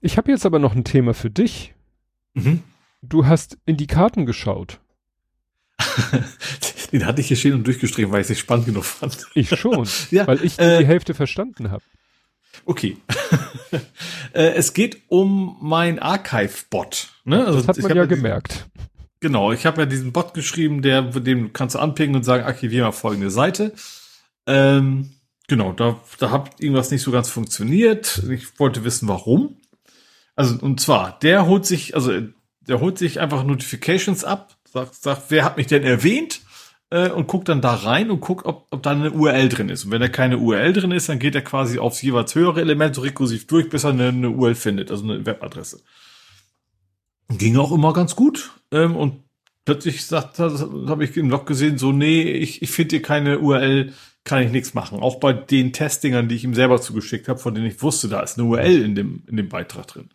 Ich 0.00 0.18
habe 0.18 0.30
jetzt 0.30 0.44
aber 0.46 0.58
noch 0.58 0.74
ein 0.74 0.84
Thema 0.84 1.14
für 1.14 1.30
dich. 1.30 1.74
Mhm. 2.34 2.62
Du 3.02 3.26
hast 3.26 3.58
in 3.66 3.76
die 3.76 3.86
Karten 3.86 4.26
geschaut. 4.26 4.80
Den 6.92 7.06
hatte 7.06 7.20
ich 7.20 7.28
hier 7.28 7.36
stehen 7.36 7.54
und 7.54 7.66
durchgestrichen, 7.66 8.12
weil 8.12 8.20
ich 8.20 8.26
es 8.26 8.30
nicht 8.30 8.40
spannend 8.40 8.66
genug 8.66 8.84
fand. 8.84 9.26
Ich 9.34 9.48
schon, 9.48 9.88
ja, 10.10 10.26
weil 10.26 10.44
ich 10.44 10.58
äh, 10.58 10.78
die 10.78 10.86
Hälfte 10.86 11.14
verstanden 11.14 11.70
habe. 11.70 11.82
Okay. 12.64 12.96
Äh, 14.32 14.54
es 14.54 14.74
geht 14.74 15.02
um 15.08 15.56
mein 15.60 16.00
Archive-Bot. 16.00 17.08
Ne? 17.24 17.46
Also 17.46 17.60
das 17.60 17.68
hat 17.68 17.78
man 17.78 17.96
ja 17.96 18.04
gemerkt. 18.04 18.66
Genau, 19.20 19.52
ich 19.52 19.64
habe 19.64 19.82
ja 19.82 19.86
diesen 19.86 20.12
Bot 20.12 20.34
geschrieben, 20.34 20.82
der, 20.82 21.02
dem 21.02 21.52
kannst 21.52 21.76
du 21.76 21.78
anpingen 21.78 22.16
und 22.16 22.24
sagen, 22.24 22.44
archiviere 22.44 22.86
mal 22.86 22.92
folgende 22.92 23.30
Seite. 23.30 23.72
Ähm, 24.46 25.12
genau, 25.48 25.72
da, 25.72 26.00
da 26.18 26.30
hat 26.30 26.60
irgendwas 26.60 26.90
nicht 26.90 27.02
so 27.02 27.12
ganz 27.12 27.28
funktioniert. 27.30 28.22
Ich 28.28 28.58
wollte 28.58 28.84
wissen, 28.84 29.08
warum. 29.08 29.56
Also, 30.36 30.58
und 30.60 30.80
zwar, 30.80 31.18
der 31.20 31.46
holt 31.46 31.64
sich, 31.64 31.94
also, 31.94 32.12
der 32.60 32.80
holt 32.80 32.98
sich 32.98 33.20
einfach 33.20 33.44
Notifications 33.44 34.24
ab, 34.24 34.56
sagt, 34.64 34.96
sagt, 34.96 35.22
wer 35.28 35.44
hat 35.44 35.56
mich 35.56 35.68
denn 35.68 35.84
erwähnt? 35.84 36.40
Äh, 36.94 37.10
und 37.10 37.26
guckt 37.26 37.48
dann 37.48 37.60
da 37.60 37.74
rein 37.74 38.10
und 38.10 38.20
guckt, 38.20 38.46
ob, 38.46 38.68
ob 38.70 38.82
da 38.82 38.92
eine 38.92 39.10
URL 39.10 39.48
drin 39.48 39.68
ist. 39.68 39.84
Und 39.84 39.90
wenn 39.90 40.00
da 40.00 40.08
keine 40.08 40.38
URL 40.38 40.72
drin 40.72 40.92
ist, 40.92 41.08
dann 41.08 41.18
geht 41.18 41.34
er 41.34 41.42
quasi 41.42 41.80
aufs 41.80 42.00
jeweils 42.00 42.34
höhere 42.36 42.60
Element 42.60 42.94
so 42.94 43.00
rekursiv 43.00 43.48
durch, 43.48 43.68
bis 43.68 43.82
er 43.82 43.90
eine, 43.90 44.08
eine 44.08 44.30
URL 44.30 44.54
findet, 44.54 44.92
also 44.92 45.02
eine 45.02 45.26
Webadresse. 45.26 45.82
Ging 47.30 47.56
auch 47.56 47.72
immer 47.72 47.92
ganz 47.92 48.14
gut. 48.14 48.52
Ähm, 48.70 48.94
und 48.94 49.24
plötzlich 49.64 50.08
habe 50.12 51.04
ich 51.04 51.16
im 51.16 51.30
Log 51.30 51.46
gesehen, 51.46 51.78
so, 51.78 51.90
nee, 51.90 52.22
ich, 52.22 52.62
ich 52.62 52.70
finde 52.70 52.96
hier 52.96 53.02
keine 53.02 53.40
URL, 53.40 53.92
kann 54.22 54.42
ich 54.42 54.52
nichts 54.52 54.72
machen. 54.72 55.00
Auch 55.00 55.16
bei 55.16 55.32
den 55.32 55.72
Testdingern, 55.72 56.28
die 56.28 56.36
ich 56.36 56.44
ihm 56.44 56.54
selber 56.54 56.80
zugeschickt 56.80 57.26
habe, 57.26 57.40
von 57.40 57.54
denen 57.56 57.66
ich 57.66 57.82
wusste, 57.82 58.08
da 58.08 58.20
ist 58.20 58.38
eine 58.38 58.46
URL 58.46 58.82
in 58.82 58.94
dem, 58.94 59.24
in 59.26 59.36
dem 59.36 59.48
Beitrag 59.48 59.88
drin. 59.88 60.10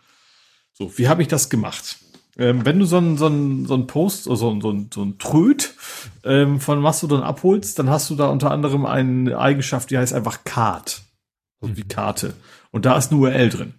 So, 0.71 0.97
wie 0.97 1.09
habe 1.09 1.21
ich 1.23 1.27
das 1.27 1.49
gemacht? 1.49 1.97
Ähm, 2.39 2.65
wenn 2.65 2.79
du 2.79 2.85
so 2.85 2.97
ein, 2.97 3.17
so 3.17 3.29
so 3.65 3.73
ein 3.75 3.85
Post, 3.85 4.23
so 4.23 4.31
ein, 4.49 4.61
so 4.61 4.85
so 4.93 5.03
ein 5.03 5.17
Tröd 5.19 5.75
ähm, 6.23 6.61
von 6.61 6.79
Mastodon 6.79 7.21
abholst, 7.21 7.77
dann 7.77 7.89
hast 7.89 8.09
du 8.09 8.15
da 8.15 8.27
unter 8.27 8.51
anderem 8.51 8.85
eine 8.85 9.37
Eigenschaft, 9.37 9.91
die 9.91 9.97
heißt 9.97 10.13
einfach 10.13 10.45
Card. 10.45 11.01
Also 11.61 11.75
wie 11.75 11.83
Karte. 11.83 12.33
Und 12.71 12.85
da 12.85 12.97
ist 12.97 13.11
eine 13.11 13.19
URL 13.19 13.49
drin. 13.49 13.73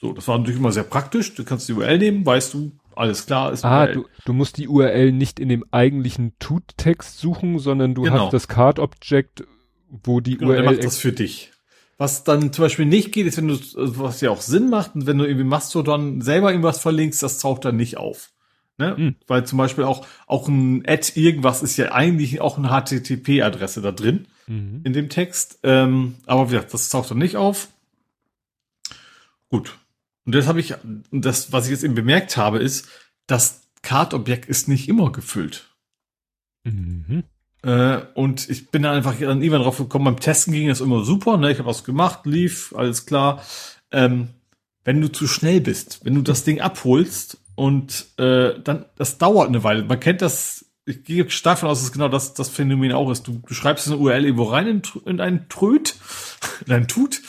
So, 0.00 0.12
das 0.12 0.28
war 0.28 0.38
natürlich 0.38 0.60
immer 0.60 0.70
sehr 0.70 0.84
praktisch. 0.84 1.34
Du 1.34 1.44
kannst 1.44 1.68
die 1.68 1.72
URL 1.72 1.98
nehmen, 1.98 2.24
weißt 2.24 2.54
du, 2.54 2.70
alles 2.94 3.26
klar 3.26 3.52
ist 3.52 3.64
Ah, 3.64 3.88
du, 3.88 4.06
du 4.24 4.32
musst 4.32 4.58
die 4.58 4.68
URL 4.68 5.10
nicht 5.10 5.40
in 5.40 5.48
dem 5.48 5.64
eigentlichen 5.72 6.34
Tut-Text 6.38 7.18
suchen, 7.18 7.58
sondern 7.58 7.94
du 7.94 8.02
genau. 8.02 8.26
hast 8.26 8.32
das 8.32 8.46
Card-Object, 8.46 9.44
wo 9.88 10.20
die 10.20 10.36
genau, 10.36 10.50
URL. 10.50 10.62
Der 10.62 10.70
macht 10.70 10.84
das 10.84 10.98
für 10.98 11.12
dich. 11.12 11.50
Was 11.96 12.24
dann 12.24 12.52
zum 12.52 12.64
Beispiel 12.64 12.86
nicht 12.86 13.12
geht, 13.12 13.26
ist, 13.26 13.36
wenn 13.36 13.48
du, 13.48 13.58
was 13.74 14.20
ja 14.20 14.30
auch 14.30 14.40
Sinn 14.40 14.68
macht, 14.68 14.94
und 14.94 15.06
wenn 15.06 15.18
du 15.18 15.24
irgendwie 15.24 15.44
Mastodon 15.44 16.20
selber 16.20 16.50
irgendwas 16.50 16.80
verlinkst, 16.80 17.22
das 17.22 17.38
taucht 17.38 17.64
dann 17.64 17.76
nicht 17.76 17.96
auf. 17.96 18.32
Ne? 18.78 18.96
Hm. 18.96 19.14
Weil 19.26 19.46
zum 19.46 19.58
Beispiel 19.58 19.84
auch, 19.84 20.06
auch 20.26 20.48
ein 20.48 20.84
Ad 20.86 21.12
irgendwas 21.14 21.62
ist 21.62 21.76
ja 21.76 21.92
eigentlich 21.92 22.40
auch 22.40 22.58
eine 22.58 22.68
HTTP-Adresse 22.68 23.80
da 23.80 23.92
drin 23.92 24.26
mhm. 24.46 24.80
in 24.82 24.92
dem 24.92 25.08
Text. 25.08 25.60
Ähm, 25.62 26.16
aber 26.26 26.50
wie 26.50 26.54
gesagt, 26.54 26.74
das 26.74 26.88
taucht 26.88 27.10
dann 27.10 27.18
nicht 27.18 27.36
auf. 27.36 27.68
Gut. 29.48 29.78
Und 30.26 30.34
das 30.34 30.46
habe 30.48 30.58
ich, 30.58 30.74
das, 31.12 31.52
was 31.52 31.66
ich 31.66 31.70
jetzt 31.70 31.84
eben 31.84 31.94
bemerkt 31.94 32.36
habe, 32.36 32.58
ist, 32.58 32.88
das 33.26 33.62
Card-Objekt 33.82 34.46
ist 34.46 34.68
nicht 34.68 34.88
immer 34.88 35.12
gefüllt. 35.12 35.68
Mhm. 36.64 37.24
Äh, 37.64 38.02
und 38.14 38.48
ich 38.50 38.70
bin 38.70 38.82
dann 38.82 38.94
einfach 38.94 39.14
dann 39.18 39.42
irgendwann 39.42 39.62
drauf 39.62 39.78
gekommen, 39.78 40.04
beim 40.04 40.20
Testen 40.20 40.52
ging 40.52 40.68
es 40.68 40.80
immer 40.80 41.04
super, 41.04 41.38
ne? 41.38 41.50
Ich 41.50 41.58
habe 41.58 41.68
was 41.68 41.84
gemacht, 41.84 42.26
lief, 42.26 42.74
alles 42.76 43.06
klar. 43.06 43.42
Ähm, 43.90 44.28
wenn 44.84 45.00
du 45.00 45.10
zu 45.10 45.26
schnell 45.26 45.60
bist, 45.60 46.00
wenn 46.04 46.14
du 46.14 46.20
das 46.20 46.44
Ding 46.44 46.60
abholst 46.60 47.38
und 47.54 48.06
äh, 48.18 48.60
dann, 48.62 48.84
das 48.96 49.16
dauert 49.16 49.48
eine 49.48 49.64
Weile. 49.64 49.84
Man 49.84 49.98
kennt 49.98 50.20
das, 50.20 50.66
ich 50.84 51.04
gehe 51.04 51.30
stark 51.30 51.56
davon 51.56 51.70
aus, 51.70 51.80
dass 51.80 51.92
genau 51.92 52.08
das, 52.08 52.34
das 52.34 52.50
Phänomen 52.50 52.92
auch 52.92 53.10
ist. 53.10 53.26
Du, 53.26 53.40
du 53.46 53.54
schreibst 53.54 53.86
eine 53.86 53.96
URL 53.96 54.24
irgendwo 54.24 54.44
rein 54.44 54.66
in, 54.66 54.82
in 55.06 55.20
einen 55.20 55.48
Tröd, 55.48 55.96
in 56.66 56.72
einen 56.72 56.88
Tut, 56.88 57.22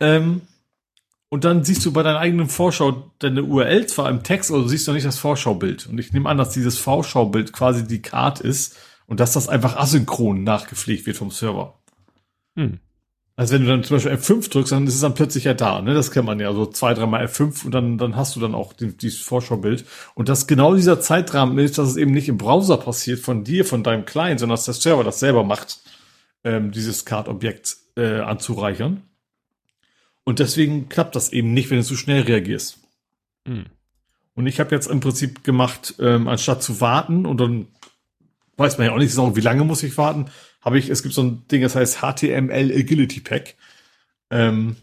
ähm, 0.00 0.42
und 1.30 1.44
dann 1.44 1.62
siehst 1.62 1.84
du 1.84 1.92
bei 1.92 2.02
deiner 2.02 2.20
eigenen 2.20 2.48
Vorschau 2.48 3.10
deine 3.18 3.42
URL 3.42 3.86
zwar 3.86 4.08
im 4.08 4.22
Text, 4.22 4.50
aber 4.50 4.62
du 4.62 4.68
siehst 4.68 4.86
noch 4.86 4.94
nicht 4.94 5.06
das 5.06 5.18
Vorschaubild. 5.18 5.86
Und 5.86 5.98
ich 5.98 6.12
nehme 6.14 6.28
an, 6.28 6.38
dass 6.38 6.50
dieses 6.50 6.78
Vorschaubild 6.78 7.52
quasi 7.52 7.86
die 7.86 8.00
Card 8.00 8.40
ist 8.40 8.76
und 9.08 9.20
dass 9.20 9.32
das 9.32 9.48
einfach 9.48 9.76
asynchron 9.76 10.44
nachgepflegt 10.44 11.06
wird 11.06 11.16
vom 11.16 11.32
Server. 11.32 11.80
Hm. 12.54 12.78
Also 13.36 13.54
wenn 13.54 13.62
du 13.62 13.68
dann 13.68 13.84
zum 13.84 13.96
Beispiel 13.96 14.12
F5 14.12 14.50
drückst, 14.50 14.72
dann 14.72 14.86
ist 14.86 14.96
es 14.96 15.00
dann 15.00 15.14
plötzlich 15.14 15.44
ja 15.44 15.54
da, 15.54 15.80
ne? 15.80 15.94
Das 15.94 16.10
kennt 16.10 16.26
man 16.26 16.40
ja, 16.40 16.52
so 16.52 16.66
zwei, 16.66 16.92
dreimal 16.92 17.24
F5 17.24 17.64
und 17.64 17.72
dann, 17.72 17.96
dann 17.96 18.16
hast 18.16 18.36
du 18.36 18.40
dann 18.40 18.54
auch 18.54 18.72
die, 18.72 18.96
dieses 18.96 19.20
Vorschaubild. 19.20 19.86
Und 20.14 20.28
dass 20.28 20.46
genau 20.46 20.74
dieser 20.74 21.00
Zeitrahmen 21.00 21.56
ist, 21.58 21.78
dass 21.78 21.88
es 21.88 21.96
eben 21.96 22.10
nicht 22.10 22.28
im 22.28 22.36
Browser 22.36 22.76
passiert 22.76 23.20
von 23.20 23.44
dir, 23.44 23.64
von 23.64 23.82
deinem 23.82 24.04
Client, 24.04 24.40
sondern 24.40 24.56
dass 24.56 24.64
der 24.64 24.74
Server 24.74 25.04
das 25.04 25.20
selber 25.20 25.44
macht, 25.44 25.80
ähm, 26.44 26.72
dieses 26.72 27.04
Card-Objekt 27.04 27.76
äh, 27.96 28.20
anzureichern. 28.20 29.02
Und 30.24 30.40
deswegen 30.40 30.88
klappt 30.88 31.16
das 31.16 31.32
eben 31.32 31.54
nicht, 31.54 31.70
wenn 31.70 31.78
du 31.78 31.84
zu 31.84 31.96
schnell 31.96 32.22
reagierst. 32.22 32.80
Hm. 33.46 33.66
Und 34.34 34.46
ich 34.46 34.60
habe 34.60 34.74
jetzt 34.74 34.88
im 34.88 35.00
Prinzip 35.00 35.44
gemacht, 35.44 35.94
ähm, 36.00 36.28
anstatt 36.28 36.62
zu 36.62 36.80
warten 36.80 37.24
und 37.24 37.40
dann 37.40 37.68
weiß 38.58 38.78
man 38.78 38.88
ja 38.88 38.92
auch 38.92 38.98
nicht 38.98 39.14
so, 39.14 39.36
wie 39.36 39.40
lange 39.40 39.64
muss 39.64 39.82
ich 39.82 39.96
warten, 39.96 40.26
habe 40.60 40.78
ich, 40.78 40.90
es 40.90 41.02
gibt 41.02 41.14
so 41.14 41.22
ein 41.22 41.46
Ding, 41.48 41.62
das 41.62 41.76
heißt 41.76 42.00
HTML 42.00 42.72
Agility 42.72 43.20
Pack. 43.20 43.54
Ähm, 44.30 44.76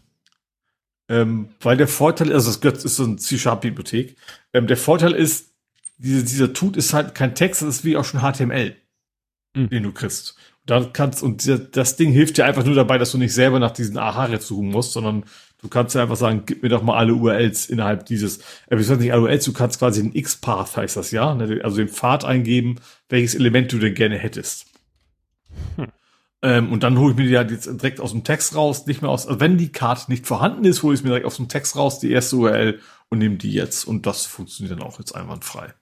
ähm, 1.08 1.50
weil 1.60 1.76
der 1.76 1.86
Vorteil, 1.86 2.32
also 2.32 2.52
das 2.58 2.84
ist 2.84 2.96
so 2.96 3.04
ein 3.04 3.18
C-Sharp-Bibliothek, 3.18 4.16
ähm, 4.52 4.66
der 4.66 4.76
Vorteil 4.76 5.12
ist, 5.12 5.52
diese, 5.98 6.24
dieser 6.24 6.52
Tut 6.52 6.76
ist 6.76 6.92
halt 6.92 7.14
kein 7.14 7.34
Text, 7.34 7.62
das 7.62 7.68
ist 7.68 7.84
wie 7.84 7.96
auch 7.96 8.04
schon 8.04 8.20
HTML, 8.20 8.74
mhm. 9.54 9.70
den 9.70 9.82
du 9.84 9.92
kriegst. 9.92 10.36
Da 10.64 10.84
kannst, 10.92 11.22
und 11.22 11.48
das 11.76 11.96
Ding 11.96 12.10
hilft 12.10 12.38
dir 12.38 12.44
einfach 12.44 12.64
nur 12.64 12.74
dabei, 12.74 12.98
dass 12.98 13.12
du 13.12 13.18
nicht 13.18 13.32
selber 13.32 13.60
nach 13.60 13.70
diesen 13.70 13.98
aha 13.98 14.36
suchen 14.40 14.68
musst, 14.68 14.92
sondern 14.92 15.24
du 15.62 15.68
kannst 15.68 15.94
ja 15.94 16.02
einfach 16.02 16.16
sagen, 16.16 16.42
gib 16.46 16.62
mir 16.62 16.68
doch 16.68 16.82
mal 16.82 16.96
alle 16.96 17.14
URLs 17.14 17.66
innerhalb 17.66 18.06
dieses, 18.06 18.38
äh, 18.68 18.76
ich 18.78 18.88
weiß 18.88 18.98
nicht 18.98 19.12
alle 19.12 19.22
URLs, 19.22 19.44
du 19.44 19.52
kannst 19.52 19.78
quasi 19.78 20.02
den 20.02 20.14
X-Path 20.14 20.76
heißt 20.76 20.96
das, 20.96 21.10
ja, 21.10 21.34
ne, 21.34 21.60
also 21.62 21.76
den 21.76 21.88
Pfad 21.88 22.24
eingeben, 22.24 22.76
welches 23.08 23.34
Element 23.34 23.72
du 23.72 23.78
denn 23.78 23.94
gerne 23.94 24.18
hättest. 24.18 24.66
Hm. 25.76 25.86
Ähm, 26.42 26.72
und 26.72 26.82
dann 26.82 26.98
hole 26.98 27.12
ich 27.12 27.16
mir 27.16 27.26
die 27.26 27.36
halt 27.36 27.50
jetzt 27.50 27.66
direkt 27.66 27.98
aus 28.00 28.12
dem 28.12 28.22
Text 28.22 28.54
raus, 28.54 28.86
nicht 28.86 29.02
mehr 29.02 29.10
aus, 29.10 29.26
also 29.26 29.40
wenn 29.40 29.56
die 29.56 29.72
Karte 29.72 30.10
nicht 30.10 30.26
vorhanden 30.26 30.64
ist, 30.64 30.82
hole 30.82 30.94
ich 30.94 31.02
mir 31.02 31.08
direkt 31.08 31.26
aus 31.26 31.36
dem 31.36 31.48
Text 31.48 31.76
raus, 31.76 31.98
die 31.98 32.10
erste 32.10 32.36
URL 32.36 32.80
und 33.08 33.18
nehme 33.18 33.36
die 33.36 33.52
jetzt. 33.52 33.84
Und 33.84 34.06
das 34.06 34.26
funktioniert 34.26 34.78
dann 34.78 34.86
auch 34.86 34.98
jetzt 34.98 35.14
einwandfrei. 35.14 35.72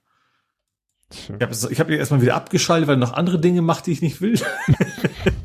Ich 1.10 1.30
habe 1.30 1.54
ich 1.70 1.80
hab 1.80 1.90
erstmal 1.90 2.22
wieder 2.22 2.34
abgeschaltet, 2.34 2.88
weil 2.88 2.96
er 2.96 2.98
noch 2.98 3.12
andere 3.12 3.38
Dinge 3.38 3.62
macht, 3.62 3.86
die 3.86 3.92
ich 3.92 4.02
nicht 4.02 4.20
will. 4.20 4.40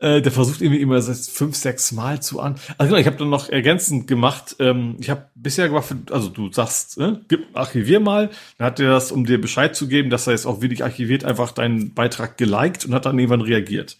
Äh, 0.00 0.22
der 0.22 0.32
versucht 0.32 0.62
irgendwie 0.62 0.80
immer 0.80 1.02
fünf, 1.02 1.56
sechs 1.56 1.92
Mal 1.92 2.22
zu 2.22 2.40
an. 2.40 2.54
Also 2.78 2.88
genau, 2.88 3.00
ich 3.00 3.06
habe 3.06 3.18
dann 3.18 3.28
noch 3.28 3.50
ergänzend 3.50 4.06
gemacht. 4.06 4.56
Ähm, 4.58 4.96
ich 4.98 5.10
habe 5.10 5.26
bisher 5.34 5.68
gemacht, 5.68 5.94
also 6.10 6.30
du 6.30 6.50
sagst, 6.50 6.96
äh, 6.96 7.16
gib, 7.28 7.54
archivier 7.54 8.00
mal. 8.00 8.30
Dann 8.56 8.66
hat 8.66 8.80
er 8.80 8.92
das, 8.92 9.12
um 9.12 9.26
dir 9.26 9.38
Bescheid 9.38 9.76
zu 9.76 9.88
geben, 9.88 10.08
dass 10.08 10.26
er 10.26 10.32
jetzt 10.32 10.46
auch 10.46 10.62
wirklich 10.62 10.84
archiviert, 10.84 11.24
einfach 11.24 11.52
deinen 11.52 11.92
Beitrag 11.92 12.38
geliked 12.38 12.86
und 12.86 12.94
hat 12.94 13.04
dann 13.04 13.18
irgendwann 13.18 13.42
reagiert. 13.42 13.98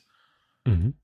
Mhm. 0.64 0.94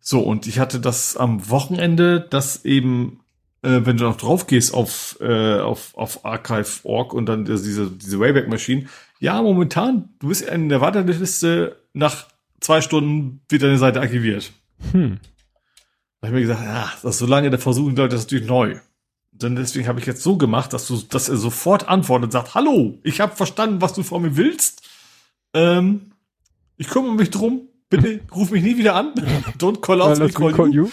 So, 0.00 0.18
und 0.20 0.48
ich 0.48 0.58
hatte 0.58 0.80
das 0.80 1.16
am 1.16 1.48
Wochenende, 1.48 2.20
dass 2.20 2.64
eben, 2.64 3.20
äh, 3.62 3.82
wenn 3.84 3.98
du 3.98 4.04
noch 4.04 4.16
drauf 4.16 4.48
gehst 4.48 4.74
auf, 4.74 5.16
äh, 5.20 5.60
auf, 5.60 5.96
auf 5.96 6.24
Archive.org 6.24 7.12
und 7.14 7.26
dann 7.26 7.44
diese, 7.44 7.88
diese 7.88 8.18
Wayback-Maschine, 8.18 8.86
ja, 9.20 9.40
momentan, 9.40 10.08
du 10.18 10.28
bist 10.28 10.42
in 10.42 10.68
der 10.68 10.80
Warteliste 10.80 11.76
nach 11.92 12.29
zwei 12.60 12.80
Stunden 12.80 13.40
wird 13.48 13.62
deine 13.62 13.78
Seite 13.78 14.00
archiviert. 14.00 14.52
Hm. 14.92 15.18
Da 16.20 16.28
habe 16.28 16.38
ich 16.38 16.46
mir 16.46 16.54
gesagt, 16.54 16.66
ja, 16.66 16.92
das 17.02 17.18
so 17.18 17.26
lange, 17.26 17.50
da 17.50 17.58
versuchen 17.58 17.94
die 17.94 18.00
Leute 18.00 18.14
das 18.14 18.24
natürlich 18.24 18.46
neu. 18.46 18.76
Denn 19.32 19.56
deswegen 19.56 19.88
habe 19.88 20.00
ich 20.00 20.06
jetzt 20.06 20.22
so 20.22 20.36
gemacht, 20.36 20.72
dass 20.72 20.86
du, 20.86 20.96
dass 20.96 21.28
er 21.28 21.36
sofort 21.36 21.88
antwortet 21.88 22.26
und 22.26 22.32
sagt, 22.32 22.54
hallo, 22.54 22.98
ich 23.02 23.20
habe 23.20 23.34
verstanden, 23.34 23.80
was 23.80 23.94
du 23.94 24.02
von 24.02 24.22
mir 24.22 24.36
willst. 24.36 24.82
Ähm, 25.54 26.12
ich 26.76 26.88
kümmere 26.88 27.14
mich 27.14 27.30
drum. 27.30 27.68
Bitte 27.88 28.20
ruf 28.32 28.50
mich 28.52 28.62
nie 28.62 28.76
wieder 28.76 28.94
an. 28.94 29.14
Don't 29.58 29.80
call 29.80 30.00
out, 30.00 30.18
me 30.18 30.30
call, 30.30 30.52
call 30.52 30.72
you. 30.72 30.90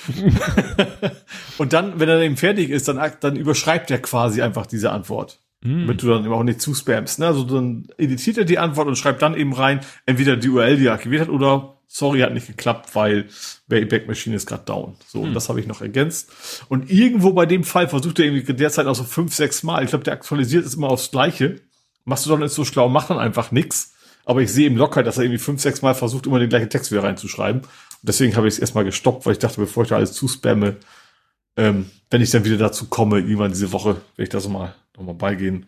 und 1.59 1.73
dann, 1.73 1.99
wenn 1.99 2.09
er 2.09 2.19
eben 2.21 2.37
fertig 2.37 2.69
ist, 2.69 2.87
dann, 2.87 2.99
dann 3.19 3.35
überschreibt 3.35 3.91
er 3.91 4.01
quasi 4.01 4.41
einfach 4.41 4.65
diese 4.65 4.91
Antwort. 4.91 5.39
Mm. 5.61 5.81
Damit 5.81 6.03
du 6.03 6.07
dann 6.07 6.23
eben 6.23 6.33
auch 6.33 6.43
nicht 6.43 6.61
zu 6.61 6.73
spammst. 6.73 7.19
Ne? 7.19 7.27
Also 7.27 7.43
dann 7.43 7.87
editiert 7.97 8.37
er 8.37 8.45
die 8.45 8.59
Antwort 8.59 8.87
und 8.87 8.97
schreibt 8.97 9.21
dann 9.21 9.35
eben 9.35 9.53
rein, 9.53 9.81
entweder 10.05 10.37
die 10.37 10.49
URL, 10.49 10.77
die 10.77 10.87
er 10.87 10.93
aktiviert 10.93 11.23
hat, 11.23 11.29
oder 11.29 11.77
sorry, 11.87 12.19
hat 12.19 12.33
nicht 12.33 12.47
geklappt, 12.47 12.95
weil 12.95 13.27
Wayback 13.67 14.07
Machine 14.07 14.35
ist 14.35 14.45
gerade 14.45 14.65
down. 14.65 14.95
So, 15.07 15.19
mm. 15.19 15.23
und 15.23 15.33
das 15.33 15.49
habe 15.49 15.59
ich 15.59 15.67
noch 15.67 15.81
ergänzt. 15.81 16.31
Und 16.69 16.91
irgendwo 16.91 17.33
bei 17.33 17.45
dem 17.45 17.63
Fall 17.63 17.87
versucht 17.87 18.19
er 18.19 18.25
irgendwie 18.25 18.53
derzeit 18.53 18.85
auch 18.87 18.95
so 18.95 19.03
fünf, 19.03 19.33
sechs 19.33 19.63
Mal. 19.63 19.83
Ich 19.83 19.89
glaube, 19.89 20.03
der 20.03 20.13
aktualisiert 20.13 20.65
ist 20.65 20.75
immer 20.75 20.89
aufs 20.89 21.11
Gleiche. 21.11 21.61
Machst 22.05 22.25
du 22.25 22.29
dann 22.29 22.39
nicht 22.39 22.53
so 22.53 22.65
schlau, 22.65 22.89
macht 22.89 23.09
dann 23.09 23.19
einfach 23.19 23.51
nix. 23.51 23.93
Aber 24.25 24.41
ich 24.41 24.51
sehe 24.51 24.67
im 24.67 24.75
locker, 24.75 25.03
dass 25.03 25.17
er 25.17 25.23
irgendwie 25.23 25.39
fünf, 25.39 25.61
sechs 25.61 25.81
Mal 25.81 25.95
versucht, 25.95 26.27
immer 26.27 26.39
den 26.39 26.49
gleichen 26.49 26.69
Text 26.69 26.91
wieder 26.91 27.03
reinzuschreiben. 27.03 27.61
Und 27.61 27.69
deswegen 28.03 28.35
habe 28.35 28.47
ich 28.47 28.55
es 28.55 28.59
erstmal 28.59 28.83
gestoppt, 28.83 29.25
weil 29.25 29.33
ich 29.33 29.39
dachte, 29.39 29.59
bevor 29.59 29.83
ich 29.83 29.89
da 29.89 29.95
alles 29.95 30.11
zuspamme, 30.11 30.75
ähm, 31.55 31.89
wenn 32.09 32.21
ich 32.21 32.29
dann 32.29 32.45
wieder 32.45 32.57
dazu 32.57 32.87
komme, 32.87 33.19
irgendwann 33.19 33.51
diese 33.51 33.71
Woche, 33.71 33.95
werde 34.15 34.23
ich 34.23 34.29
da 34.29 34.39
so 34.39 34.49
mal 34.49 34.75
nochmal 34.97 35.15
beigehen. 35.15 35.65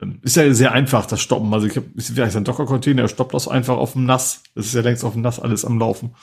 Ähm, 0.00 0.20
ist 0.22 0.36
ja 0.36 0.52
sehr 0.54 0.72
einfach, 0.72 1.06
das 1.06 1.20
Stoppen. 1.20 1.52
Also 1.52 1.66
ich 1.66 1.76
habe, 1.76 1.86
vielleicht 1.96 2.36
ein 2.36 2.44
Docker-Container, 2.44 3.02
er 3.02 3.08
stoppt 3.08 3.34
das 3.34 3.48
einfach 3.48 3.76
auf 3.76 3.92
dem 3.92 4.06
Nass. 4.06 4.42
Das 4.54 4.66
ist 4.66 4.74
ja 4.74 4.80
längst 4.80 5.04
auf 5.04 5.12
dem 5.12 5.22
Nass 5.22 5.40
alles 5.40 5.64
am 5.64 5.78
Laufen. 5.78 6.14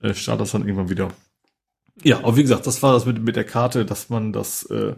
Äh, 0.00 0.14
startet 0.14 0.42
das 0.42 0.52
dann 0.52 0.62
irgendwann 0.62 0.90
wieder. 0.90 1.10
Ja, 2.02 2.18
aber 2.18 2.36
wie 2.36 2.42
gesagt, 2.42 2.66
das 2.66 2.82
war 2.82 2.92
das 2.92 3.06
mit, 3.06 3.22
mit 3.22 3.36
der 3.36 3.44
Karte, 3.44 3.84
dass 3.84 4.10
man 4.10 4.32
das 4.32 4.64
äh, 4.64 4.94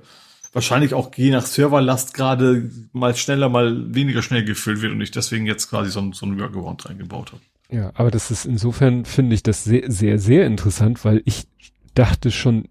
wahrscheinlich 0.52 0.94
auch 0.94 1.14
je 1.14 1.30
nach 1.30 1.44
Serverlast 1.44 2.14
gerade 2.14 2.70
mal 2.92 3.14
schneller, 3.14 3.48
mal 3.48 3.94
weniger 3.94 4.22
schnell 4.22 4.44
gefüllt 4.44 4.80
wird 4.80 4.92
und 4.92 5.00
ich 5.02 5.10
deswegen 5.10 5.46
jetzt 5.46 5.68
quasi 5.68 5.90
so, 5.90 6.12
so 6.12 6.24
ein 6.24 6.40
Workaround 6.40 6.88
reingebaut 6.88 7.32
habe. 7.32 7.42
Ja, 7.68 7.90
aber 7.94 8.10
das 8.10 8.30
ist 8.30 8.46
insofern, 8.46 9.04
finde 9.04 9.34
ich 9.34 9.42
das 9.42 9.64
sehr, 9.64 9.90
sehr, 9.90 10.18
sehr 10.18 10.46
interessant, 10.46 11.04
weil 11.04 11.20
ich 11.24 11.46
dachte 11.94 12.30
schon, 12.30 12.68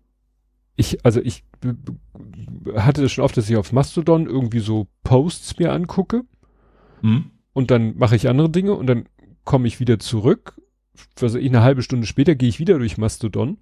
ich, 0.75 1.06
also 1.06 1.22
ich 1.22 1.43
hatte 2.76 3.02
das 3.02 3.11
schon 3.11 3.24
oft, 3.24 3.38
dass 3.38 3.50
ich 3.50 3.58
auf 3.58 3.72
Mastodon 3.72 4.26
irgendwie 4.26 4.60
so 4.60 4.88
Posts 5.03 5.60
mir 5.60 5.72
angucke 5.72 6.24
mhm. 7.02 7.32
und 7.53 7.72
dann 7.72 7.98
mache 7.98 8.16
ich 8.16 8.30
andere 8.30 8.50
Dinge 8.50 8.74
und 8.74 8.88
dann 8.88 9.06
komme 9.44 9.68
ich 9.68 9.80
wieder 9.80 10.00
zurück. 10.00 10.60
Also 11.22 11.38
ich 11.38 11.50
eine 11.50 11.61
halbe 11.61 11.84
Stunde 11.84 12.08
später 12.08 12.35
gehe 12.35 12.50
ich 12.50 12.60
wieder 12.60 12.77
durch 12.77 12.98
Mastodon, 12.98 13.58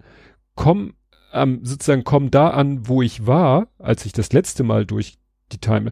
komm 0.55 0.93
ähm, 1.33 1.61
sozusagen 1.63 2.03
komm 2.03 2.31
da 2.31 2.49
an, 2.49 2.87
wo 2.87 3.01
ich 3.01 3.25
war, 3.25 3.67
als 3.79 4.05
ich 4.05 4.13
das 4.13 4.31
letzte 4.31 4.63
Mal 4.63 4.85
durch 4.85 5.17
die 5.51 5.57
Time 5.57 5.91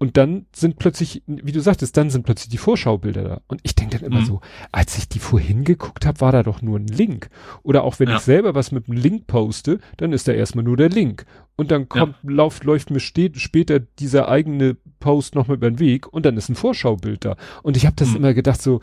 und 0.00 0.16
dann 0.16 0.46
sind 0.50 0.78
plötzlich, 0.78 1.22
wie 1.26 1.52
du 1.52 1.60
sagtest, 1.60 1.94
dann 1.94 2.08
sind 2.08 2.24
plötzlich 2.24 2.48
die 2.48 2.56
Vorschaubilder 2.56 3.22
da. 3.22 3.42
Und 3.48 3.60
ich 3.64 3.74
denke 3.74 3.98
dann 3.98 4.06
immer 4.06 4.22
mhm. 4.22 4.24
so, 4.24 4.40
als 4.72 4.96
ich 4.96 5.10
die 5.10 5.18
vorhin 5.18 5.62
geguckt 5.62 6.06
habe, 6.06 6.22
war 6.22 6.32
da 6.32 6.42
doch 6.42 6.62
nur 6.62 6.78
ein 6.78 6.86
Link. 6.86 7.28
Oder 7.62 7.84
auch 7.84 8.00
wenn 8.00 8.08
ja. 8.08 8.16
ich 8.16 8.22
selber 8.22 8.54
was 8.54 8.72
mit 8.72 8.88
einem 8.88 8.96
Link 8.96 9.26
poste, 9.26 9.78
dann 9.98 10.14
ist 10.14 10.26
da 10.26 10.32
erstmal 10.32 10.64
nur 10.64 10.78
der 10.78 10.88
Link. 10.88 11.26
Und 11.56 11.70
dann 11.70 11.90
kommt, 11.90 12.14
ja. 12.22 12.30
läuft, 12.30 12.64
läuft 12.64 12.90
mir 12.90 12.98
steht, 12.98 13.36
später 13.36 13.78
dieser 13.78 14.30
eigene 14.30 14.78
Post 15.00 15.34
nochmal 15.34 15.58
über 15.58 15.70
den 15.70 15.78
Weg 15.78 16.10
und 16.10 16.24
dann 16.24 16.38
ist 16.38 16.48
ein 16.48 16.54
Vorschaubild 16.54 17.26
da. 17.26 17.36
Und 17.62 17.76
ich 17.76 17.84
habe 17.84 17.96
das 17.96 18.08
mhm. 18.08 18.16
immer 18.16 18.32
gedacht, 18.32 18.62
so, 18.62 18.80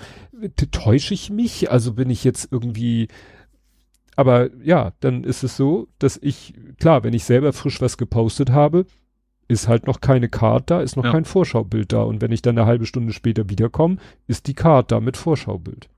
täusche 0.70 1.16
ich 1.16 1.32
mich? 1.32 1.72
Also 1.72 1.94
bin 1.94 2.12
ich 2.12 2.24
jetzt 2.24 2.50
irgendwie 2.52 3.08
aber 4.16 4.50
ja, 4.64 4.94
dann 5.00 5.24
ist 5.24 5.44
es 5.44 5.56
so, 5.56 5.90
dass 6.00 6.18
ich, 6.18 6.56
klar, 6.80 7.04
wenn 7.04 7.14
ich 7.14 7.24
selber 7.24 7.54
frisch 7.54 7.82
was 7.82 7.98
gepostet 7.98 8.50
habe, 8.50 8.88
ist 9.48 9.68
halt 9.68 9.88
noch 9.88 10.02
keine 10.02 10.30
Card 10.30 10.70
da, 10.70 10.82
ist 10.82 10.98
noch 10.98 11.06
ja. 11.06 11.12
kein 11.12 11.26
Vorschaubild 11.26 11.94
da. 11.94 12.02
Und 12.02 12.22
wenn 12.22 12.32
ich 12.32 12.42
dann 12.42 12.58
eine 12.58 12.68
halbe 12.68 12.86
Stunde 12.86 13.14
später 13.14 13.50
wiederkomme, 13.50 13.98
ist 14.28 14.48
die 14.48 14.54
Card 14.54 14.92
da 14.92 15.00
mit 15.00 15.18
Vorschaubild. 15.18 15.90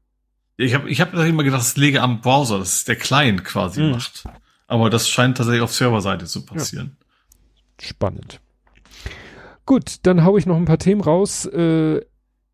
Ich 0.58 0.74
habe 0.74 0.90
ich 0.90 1.02
hab 1.02 1.14
immer 1.14 1.44
gedacht, 1.44 1.61
das 1.61 1.78
lege 1.78 2.02
am 2.02 2.22
Browser, 2.22 2.60
das 2.60 2.76
ist 2.76 2.88
der 2.88 2.98
Client 2.98 3.45
quasi 3.45 3.82
mhm. 3.82 3.92
macht. 3.92 4.24
Aber 4.68 4.90
das 4.90 5.10
scheint 5.10 5.38
tatsächlich 5.38 5.64
auf 5.64 5.74
Serverseite 5.74 6.26
zu 6.26 6.45
passieren. 6.45 6.98
Ja. 7.00 7.88
Spannend. 7.88 8.42
Gut, 9.66 9.98
dann 10.03 10.24
hau 10.26 10.38
ich 10.38 10.45
noch 10.45 10.58
ein 10.58 10.66
paar 10.66 10.78
Themen 10.78 11.02
raus. 11.02 11.45
Äh, 11.45 12.02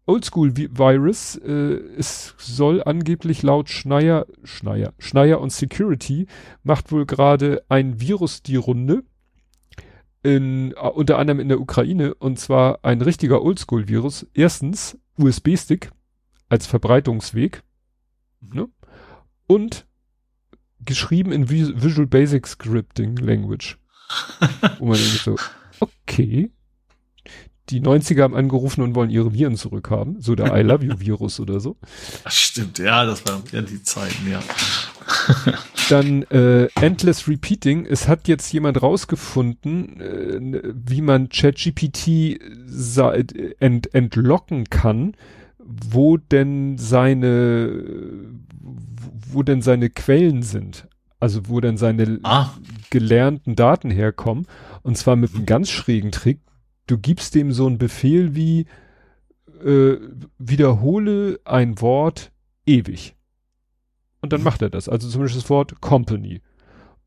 Oldschool 0.06 0.56
Virus, 0.56 1.36
äh, 1.36 1.80
es 1.98 2.36
soll 2.38 2.84
angeblich 2.84 3.42
laut 3.42 3.70
Schneier, 3.70 4.28
Schneier, 4.44 4.94
Schneier 5.00 5.42
und 5.42 5.52
Security 5.52 6.28
macht 6.64 6.92
wohl 6.92 7.08
gerade 7.08 7.64
ein 7.70 8.00
Virus 8.00 8.44
die 8.44 8.56
Runde 8.56 9.04
in, 10.26 10.74
uh, 10.74 10.88
unter 10.88 11.20
anderem 11.20 11.40
in 11.40 11.50
der 11.50 11.62
Ukraine, 11.62 12.16
und 12.16 12.40
zwar 12.40 12.80
ein 12.84 13.02
richtiger 13.02 13.44
Oldschool-Virus. 13.44 14.26
Erstens 14.34 14.98
USB-Stick 15.18 15.92
als 16.50 16.66
Verbreitungsweg. 16.66 17.62
Mhm. 18.42 18.54
Ne? 18.54 18.68
Und 19.48 19.86
geschrieben 20.84 21.32
in 21.32 21.50
Visual 21.50 22.08
Basic 22.08 22.48
Scripting 22.48 23.18
Language. 23.18 23.78
Wo 24.80 24.88
man 24.88 24.98
so, 24.98 25.36
okay. 25.80 26.52
Die 27.70 27.82
90er 27.82 28.22
haben 28.22 28.36
angerufen 28.36 28.82
und 28.82 28.94
wollen 28.94 29.10
ihre 29.10 29.34
Viren 29.34 29.56
zurückhaben. 29.56 30.22
So 30.22 30.36
der 30.36 30.56
I 30.56 30.62
Love 30.62 30.86
You 30.86 31.00
Virus 31.00 31.40
oder 31.40 31.60
so. 31.60 31.78
Das 32.24 32.36
stimmt, 32.36 32.78
ja, 32.78 33.06
das 33.06 33.26
waren 33.26 33.44
ja 33.52 33.62
die 33.62 33.82
Zeiten, 33.82 34.30
ja. 34.30 34.40
Dann 35.90 36.24
äh, 36.24 36.68
Endless 36.82 37.28
Repeating. 37.28 37.86
Es 37.86 38.08
hat 38.08 38.28
jetzt 38.28 38.52
jemand 38.52 38.82
rausgefunden, 38.82 40.02
äh, 40.02 40.74
wie 40.74 41.02
man 41.02 41.30
ChatGPT 41.30 42.40
ent 43.60 43.94
entlocken 43.94 44.66
kann, 44.70 45.16
wo 45.60 46.18
denn 46.18 46.78
seine, 46.78 47.84
wo 49.30 49.44
denn 49.44 49.62
seine 49.62 49.90
Quellen 49.90 50.42
sind. 50.42 50.88
Also 51.20 51.48
wo 51.48 51.60
denn 51.62 51.78
seine 51.78 52.20
ah. 52.24 52.54
gelernten 52.90 53.56
Daten 53.56 53.90
herkommen. 53.90 54.48
Und 54.84 54.98
zwar 54.98 55.16
mit 55.16 55.34
einem 55.34 55.46
ganz 55.46 55.70
schrägen 55.70 56.12
Trick. 56.12 56.40
Du 56.88 56.98
gibst 56.98 57.36
dem 57.36 57.52
so 57.52 57.66
einen 57.66 57.78
Befehl 57.78 58.36
wie 58.36 58.68
äh, 59.64 59.98
wiederhole 60.38 61.40
ein 61.46 61.82
Wort 61.82 62.32
ewig. 62.66 63.15
Und 64.26 64.34
dann 64.34 64.44
macht 64.44 64.62
er 64.62 64.70
das. 64.70 64.90
Also 64.90 65.08
zum 65.08 65.22
Beispiel 65.22 65.42
das 65.42 65.50
Wort 65.50 65.82
Company. 65.82 66.42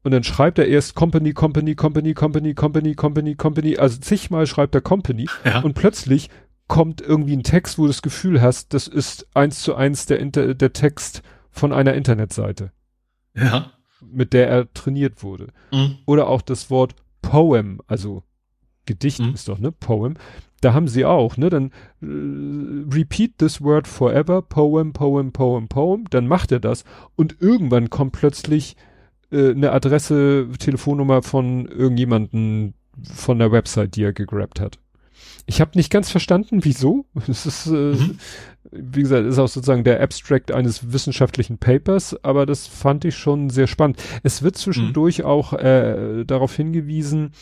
Und 0.02 0.12
dann 0.12 0.24
schreibt 0.24 0.58
er 0.58 0.66
erst 0.66 0.94
Company, 0.94 1.32
Company, 1.32 1.74
Company, 1.74 2.14
Company, 2.14 2.54
Company, 2.54 2.94
Company, 2.94 3.34
Company. 3.34 3.76
Also 3.76 3.98
zigmal 3.98 4.46
schreibt 4.46 4.74
er 4.74 4.80
Company. 4.80 5.26
Ja. 5.44 5.60
Und 5.60 5.74
plötzlich 5.74 6.30
kommt 6.68 7.00
irgendwie 7.00 7.36
ein 7.36 7.42
Text, 7.42 7.78
wo 7.78 7.82
du 7.82 7.88
das 7.88 8.02
Gefühl 8.02 8.40
hast, 8.40 8.74
das 8.74 8.86
ist 8.86 9.26
eins 9.34 9.62
zu 9.62 9.74
eins 9.74 10.06
der, 10.06 10.20
Inter 10.20 10.54
der 10.54 10.72
Text 10.72 11.22
von 11.50 11.72
einer 11.72 11.94
Internetseite. 11.94 12.72
Ja. 13.34 13.72
Mit 14.00 14.32
der 14.32 14.48
er 14.48 14.72
trainiert 14.72 15.22
wurde. 15.22 15.48
Mhm. 15.72 15.96
Oder 16.06 16.28
auch 16.28 16.42
das 16.42 16.70
Wort 16.70 16.94
Poem, 17.20 17.80
also 17.86 18.22
Gedicht 18.86 19.20
mhm. 19.20 19.34
ist 19.34 19.48
doch, 19.48 19.58
ne? 19.58 19.72
Poem. 19.72 20.14
Da 20.60 20.74
haben 20.74 20.88
sie 20.88 21.04
auch, 21.04 21.36
ne? 21.36 21.50
Dann 21.50 21.70
äh, 22.02 22.94
repeat 22.94 23.38
this 23.38 23.60
word 23.60 23.86
forever, 23.86 24.42
poem, 24.42 24.92
poem, 24.92 25.32
poem, 25.32 25.68
poem. 25.68 26.04
Dann 26.10 26.26
macht 26.26 26.52
er 26.52 26.60
das 26.60 26.84
und 27.16 27.36
irgendwann 27.40 27.90
kommt 27.90 28.12
plötzlich 28.12 28.76
äh, 29.30 29.50
eine 29.50 29.72
Adresse, 29.72 30.48
Telefonnummer 30.58 31.22
von 31.22 31.66
irgendjemanden 31.66 32.74
von 33.02 33.38
der 33.38 33.52
Website, 33.52 33.96
die 33.96 34.02
er 34.02 34.12
gegrabt 34.12 34.60
hat. 34.60 34.78
Ich 35.46 35.60
habe 35.60 35.70
nicht 35.74 35.90
ganz 35.90 36.10
verstanden, 36.10 36.64
wieso. 36.64 37.06
Es 37.28 37.46
ist, 37.46 37.66
äh, 37.66 37.70
mhm. 37.70 38.18
wie 38.70 39.02
gesagt, 39.02 39.26
ist 39.26 39.38
auch 39.38 39.48
sozusagen 39.48 39.84
der 39.84 40.00
Abstract 40.00 40.52
eines 40.52 40.92
wissenschaftlichen 40.92 41.58
Papers, 41.58 42.22
aber 42.22 42.46
das 42.46 42.66
fand 42.66 43.04
ich 43.04 43.16
schon 43.16 43.50
sehr 43.50 43.66
spannend. 43.66 44.02
Es 44.22 44.42
wird 44.42 44.56
zwischendurch 44.56 45.20
mhm. 45.20 45.24
auch 45.24 45.52
äh, 45.54 46.24
darauf 46.24 46.54
hingewiesen, 46.54 47.32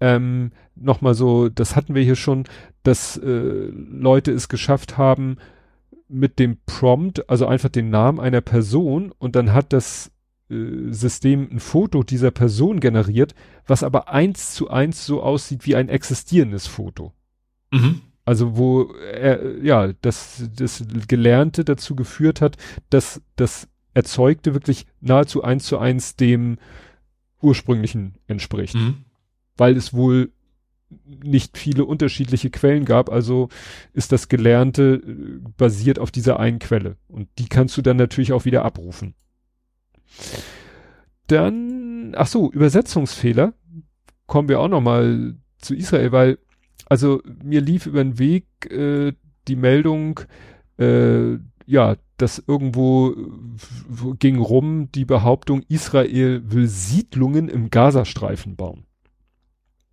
ähm, 0.00 0.52
nochmal 0.74 1.14
so, 1.14 1.48
das 1.48 1.76
hatten 1.76 1.94
wir 1.94 2.02
hier 2.02 2.16
schon, 2.16 2.44
dass 2.82 3.16
äh, 3.16 3.70
Leute 3.70 4.32
es 4.32 4.48
geschafft 4.48 4.98
haben, 4.98 5.38
mit 6.08 6.38
dem 6.38 6.58
Prompt, 6.66 7.28
also 7.28 7.46
einfach 7.46 7.68
den 7.68 7.90
Namen 7.90 8.20
einer 8.20 8.40
Person 8.40 9.12
und 9.18 9.34
dann 9.34 9.52
hat 9.52 9.72
das 9.72 10.12
äh, 10.50 10.92
System 10.92 11.48
ein 11.50 11.60
Foto 11.60 12.02
dieser 12.02 12.30
Person 12.30 12.80
generiert, 12.80 13.34
was 13.66 13.82
aber 13.82 14.08
eins 14.08 14.54
zu 14.54 14.70
eins 14.70 15.04
so 15.04 15.22
aussieht 15.22 15.66
wie 15.66 15.74
ein 15.74 15.88
existierendes 15.88 16.66
Foto. 16.66 17.12
Mhm. 17.72 18.02
Also 18.24 18.56
wo 18.56 18.92
er, 18.94 19.62
ja, 19.62 19.92
das, 20.00 20.48
das 20.56 20.84
Gelernte 21.08 21.64
dazu 21.64 21.94
geführt 21.94 22.40
hat, 22.40 22.56
dass 22.90 23.22
das 23.36 23.68
Erzeugte 23.94 24.52
wirklich 24.52 24.86
nahezu 25.00 25.42
eins 25.42 25.64
zu 25.64 25.78
eins 25.78 26.16
dem 26.16 26.58
ursprünglichen 27.40 28.14
entspricht. 28.26 28.74
Mhm. 28.74 29.05
Weil 29.56 29.76
es 29.76 29.94
wohl 29.94 30.32
nicht 31.06 31.58
viele 31.58 31.84
unterschiedliche 31.84 32.50
Quellen 32.50 32.84
gab, 32.84 33.10
also 33.10 33.48
ist 33.92 34.12
das 34.12 34.28
Gelernte 34.28 35.02
äh, 35.06 35.40
basiert 35.56 35.98
auf 35.98 36.10
dieser 36.10 36.38
einen 36.38 36.58
Quelle. 36.58 36.96
Und 37.08 37.28
die 37.38 37.48
kannst 37.48 37.76
du 37.76 37.82
dann 37.82 37.96
natürlich 37.96 38.32
auch 38.32 38.44
wieder 38.44 38.64
abrufen. 38.64 39.14
Dann, 41.26 42.14
ach 42.16 42.28
so, 42.28 42.50
Übersetzungsfehler. 42.52 43.54
Kommen 44.26 44.48
wir 44.48 44.60
auch 44.60 44.68
noch 44.68 44.80
mal 44.80 45.36
zu 45.58 45.74
Israel, 45.74 46.12
weil, 46.12 46.38
also 46.86 47.20
mir 47.42 47.60
lief 47.60 47.86
über 47.86 48.02
den 48.02 48.18
Weg 48.18 48.46
äh, 48.70 49.12
die 49.48 49.56
Meldung, 49.56 50.20
äh, 50.78 51.38
ja, 51.66 51.96
dass 52.16 52.42
irgendwo 52.46 53.14
ging 54.18 54.38
rum 54.38 54.88
die 54.92 55.04
Behauptung, 55.04 55.62
Israel 55.68 56.42
will 56.46 56.66
Siedlungen 56.66 57.48
im 57.48 57.70
Gazastreifen 57.70 58.56
bauen. 58.56 58.84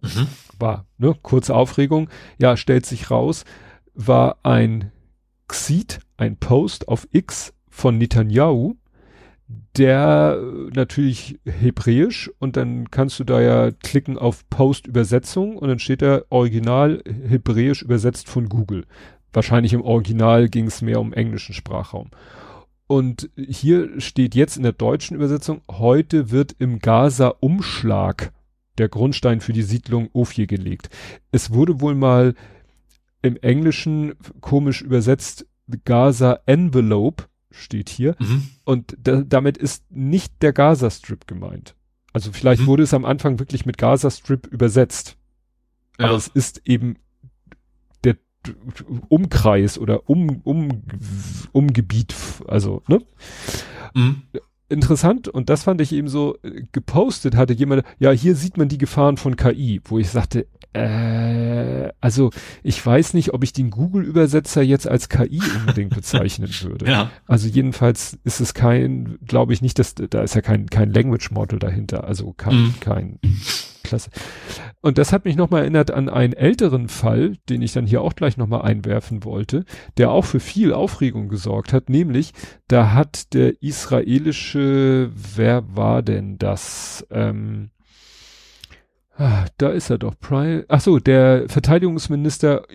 Mhm. 0.03 0.27
War, 0.59 0.85
ne, 0.97 1.15
kurze 1.21 1.55
Aufregung. 1.55 2.09
Ja, 2.37 2.57
stellt 2.57 2.85
sich 2.85 3.09
raus, 3.09 3.45
war 3.93 4.37
ein 4.43 4.91
Xit, 5.47 5.99
ein 6.17 6.37
Post 6.37 6.87
auf 6.87 7.07
X 7.11 7.53
von 7.69 7.97
Netanyahu, 7.97 8.75
der 9.77 10.37
äh, 10.39 10.69
natürlich 10.75 11.39
hebräisch 11.45 12.31
und 12.39 12.57
dann 12.57 12.91
kannst 12.91 13.19
du 13.19 13.23
da 13.23 13.41
ja 13.41 13.71
klicken 13.71 14.17
auf 14.17 14.47
Post-Übersetzung 14.49 15.57
und 15.57 15.69
dann 15.69 15.79
steht 15.79 16.01
da 16.01 16.21
Original 16.29 17.03
hebräisch 17.27 17.81
übersetzt 17.81 18.29
von 18.29 18.49
Google. 18.49 18.85
Wahrscheinlich 19.31 19.73
im 19.73 19.81
Original 19.81 20.47
ging 20.49 20.67
es 20.67 20.81
mehr 20.81 20.99
um 20.99 21.11
englischen 21.11 21.55
Sprachraum. 21.55 22.11
Und 22.85 23.29
hier 23.35 23.99
steht 23.99 24.35
jetzt 24.35 24.57
in 24.57 24.63
der 24.63 24.73
deutschen 24.73 25.15
Übersetzung, 25.15 25.61
heute 25.71 26.29
wird 26.29 26.55
im 26.59 26.79
Gaza 26.79 27.33
Umschlag 27.39 28.31
der 28.77 28.89
Grundstein 28.89 29.41
für 29.41 29.53
die 29.53 29.63
Siedlung 29.63 30.09
Ophir 30.13 30.47
gelegt. 30.47 30.89
Es 31.31 31.51
wurde 31.51 31.81
wohl 31.81 31.95
mal 31.95 32.33
im 33.21 33.37
Englischen 33.37 34.15
komisch 34.41 34.81
übersetzt 34.81 35.45
Gaza 35.85 36.39
Envelope 36.45 37.25
steht 37.51 37.89
hier. 37.89 38.15
Mhm. 38.19 38.47
Und 38.65 38.97
da, 38.99 39.21
damit 39.21 39.57
ist 39.57 39.89
nicht 39.89 40.41
der 40.41 40.53
Gaza 40.53 40.89
Strip 40.89 41.27
gemeint. 41.27 41.75
Also 42.11 42.31
vielleicht 42.31 42.63
mhm. 42.63 42.67
wurde 42.67 42.83
es 42.83 42.93
am 42.93 43.05
Anfang 43.05 43.39
wirklich 43.39 43.65
mit 43.65 43.77
Gaza 43.77 44.11
Strip 44.11 44.47
übersetzt. 44.47 45.17
Ja. 45.99 46.07
Aber 46.07 46.15
es 46.15 46.27
ist 46.27 46.61
eben 46.65 46.97
der 48.03 48.17
Umkreis 49.07 49.77
oder 49.77 50.09
um, 50.09 50.41
um, 50.43 50.83
Umgebiet, 51.51 52.15
also, 52.47 52.83
ne? 52.87 52.99
Mhm 53.93 54.23
interessant 54.73 55.27
und 55.27 55.49
das 55.49 55.63
fand 55.63 55.81
ich 55.81 55.93
eben 55.93 56.07
so 56.07 56.37
äh, 56.43 56.63
gepostet 56.71 57.35
hatte 57.35 57.53
jemand, 57.53 57.83
ja, 57.99 58.11
hier 58.11 58.35
sieht 58.35 58.57
man 58.57 58.67
die 58.67 58.77
Gefahren 58.77 59.17
von 59.17 59.35
KI, 59.35 59.81
wo 59.85 59.99
ich 59.99 60.09
sagte, 60.09 60.47
äh, 60.73 61.89
also 62.01 62.31
ich 62.63 62.83
weiß 62.83 63.13
nicht, 63.13 63.33
ob 63.33 63.43
ich 63.43 63.53
den 63.53 63.69
Google-Übersetzer 63.69 64.61
jetzt 64.61 64.87
als 64.87 65.07
KI 65.07 65.41
unbedingt 65.59 65.93
bezeichnen 65.95 66.49
würde. 66.61 66.89
Ja. 66.89 67.11
Also 67.27 67.47
jedenfalls 67.47 68.17
ist 68.23 68.39
es 68.39 68.53
kein, 68.53 69.17
glaube 69.25 69.53
ich 69.53 69.61
nicht, 69.61 69.79
dass 69.79 69.95
da 69.95 70.23
ist 70.23 70.35
ja 70.35 70.41
kein 70.41 70.69
kein 70.69 70.91
Language 70.91 71.31
Model 71.31 71.59
dahinter, 71.59 72.05
also 72.05 72.33
kein 72.33 72.55
mhm. 72.55 72.73
kein 72.79 73.19
Klasse. 73.83 74.09
Und 74.81 74.97
das 74.97 75.13
hat 75.13 75.25
mich 75.25 75.35
nochmal 75.35 75.61
erinnert 75.61 75.91
an 75.91 76.09
einen 76.09 76.33
älteren 76.33 76.87
Fall, 76.87 77.37
den 77.49 77.61
ich 77.61 77.73
dann 77.73 77.85
hier 77.85 78.01
auch 78.01 78.15
gleich 78.15 78.37
nochmal 78.37 78.63
einwerfen 78.63 79.23
wollte, 79.23 79.65
der 79.97 80.11
auch 80.11 80.25
für 80.25 80.39
viel 80.39 80.73
Aufregung 80.73 81.29
gesorgt 81.29 81.73
hat, 81.73 81.89
nämlich 81.89 82.33
da 82.67 82.93
hat 82.93 83.33
der 83.33 83.61
israelische, 83.61 85.11
wer 85.13 85.75
war 85.75 86.01
denn 86.01 86.37
das? 86.37 87.05
Ähm, 87.11 87.69
ah, 89.15 89.45
da 89.57 89.69
ist 89.69 89.89
er 89.89 89.97
doch, 89.97 90.17
Prime, 90.19 90.65
ach 90.69 90.81
so, 90.81 90.99
der 90.99 91.47
Verteidigungsminister 91.49 92.65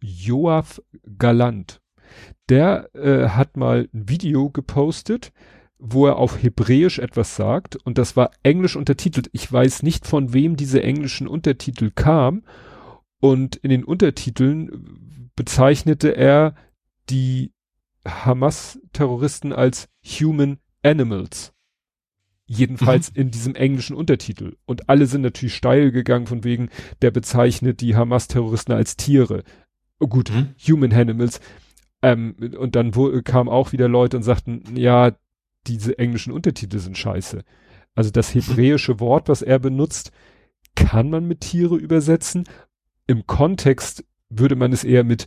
Joaf 0.00 0.80
Galant, 1.18 1.80
der 2.48 2.94
äh, 2.94 3.28
hat 3.28 3.56
mal 3.56 3.88
ein 3.92 4.08
Video 4.08 4.50
gepostet, 4.50 5.32
wo 5.80 6.06
er 6.06 6.16
auf 6.16 6.42
Hebräisch 6.42 6.98
etwas 6.98 7.36
sagt 7.36 7.76
und 7.76 7.98
das 7.98 8.16
war 8.16 8.30
englisch 8.42 8.76
untertitelt. 8.76 9.30
Ich 9.32 9.50
weiß 9.50 9.82
nicht, 9.82 10.06
von 10.06 10.32
wem 10.32 10.56
diese 10.56 10.82
englischen 10.82 11.26
Untertitel 11.26 11.90
kam 11.94 12.42
und 13.20 13.56
in 13.56 13.70
den 13.70 13.84
Untertiteln 13.84 15.30
bezeichnete 15.36 16.16
er 16.16 16.54
die 17.08 17.52
Hamas-Terroristen 18.06 19.52
als 19.52 19.88
Human 20.04 20.58
Animals. 20.82 21.52
Jedenfalls 22.46 23.12
mhm. 23.12 23.20
in 23.20 23.30
diesem 23.30 23.54
englischen 23.54 23.94
Untertitel. 23.94 24.56
Und 24.64 24.88
alle 24.88 25.06
sind 25.06 25.20
natürlich 25.22 25.54
steil 25.54 25.92
gegangen 25.92 26.26
von 26.26 26.42
wegen, 26.42 26.68
der 27.00 27.10
bezeichnet 27.10 27.80
die 27.80 27.94
Hamas-Terroristen 27.94 28.72
als 28.72 28.96
Tiere. 28.96 29.44
Oh 30.00 30.08
gut, 30.08 30.30
mhm. 30.30 30.54
Human 30.66 30.92
Animals. 30.92 31.40
Ähm, 32.02 32.34
und 32.58 32.74
dann 32.74 32.96
wo, 32.96 33.10
kamen 33.22 33.48
auch 33.48 33.72
wieder 33.72 33.88
Leute 33.88 34.16
und 34.16 34.22
sagten, 34.22 34.64
ja, 34.74 35.12
diese 35.66 35.98
englischen 35.98 36.32
Untertitel 36.32 36.78
sind 36.78 36.96
scheiße. 36.96 37.42
Also 37.94 38.10
das 38.10 38.34
hebräische 38.34 39.00
Wort, 39.00 39.28
was 39.28 39.42
er 39.42 39.58
benutzt, 39.58 40.10
kann 40.74 41.10
man 41.10 41.26
mit 41.26 41.40
Tiere 41.40 41.76
übersetzen. 41.76 42.44
Im 43.06 43.26
Kontext 43.26 44.04
würde 44.28 44.56
man 44.56 44.72
es 44.72 44.84
eher 44.84 45.04
mit 45.04 45.26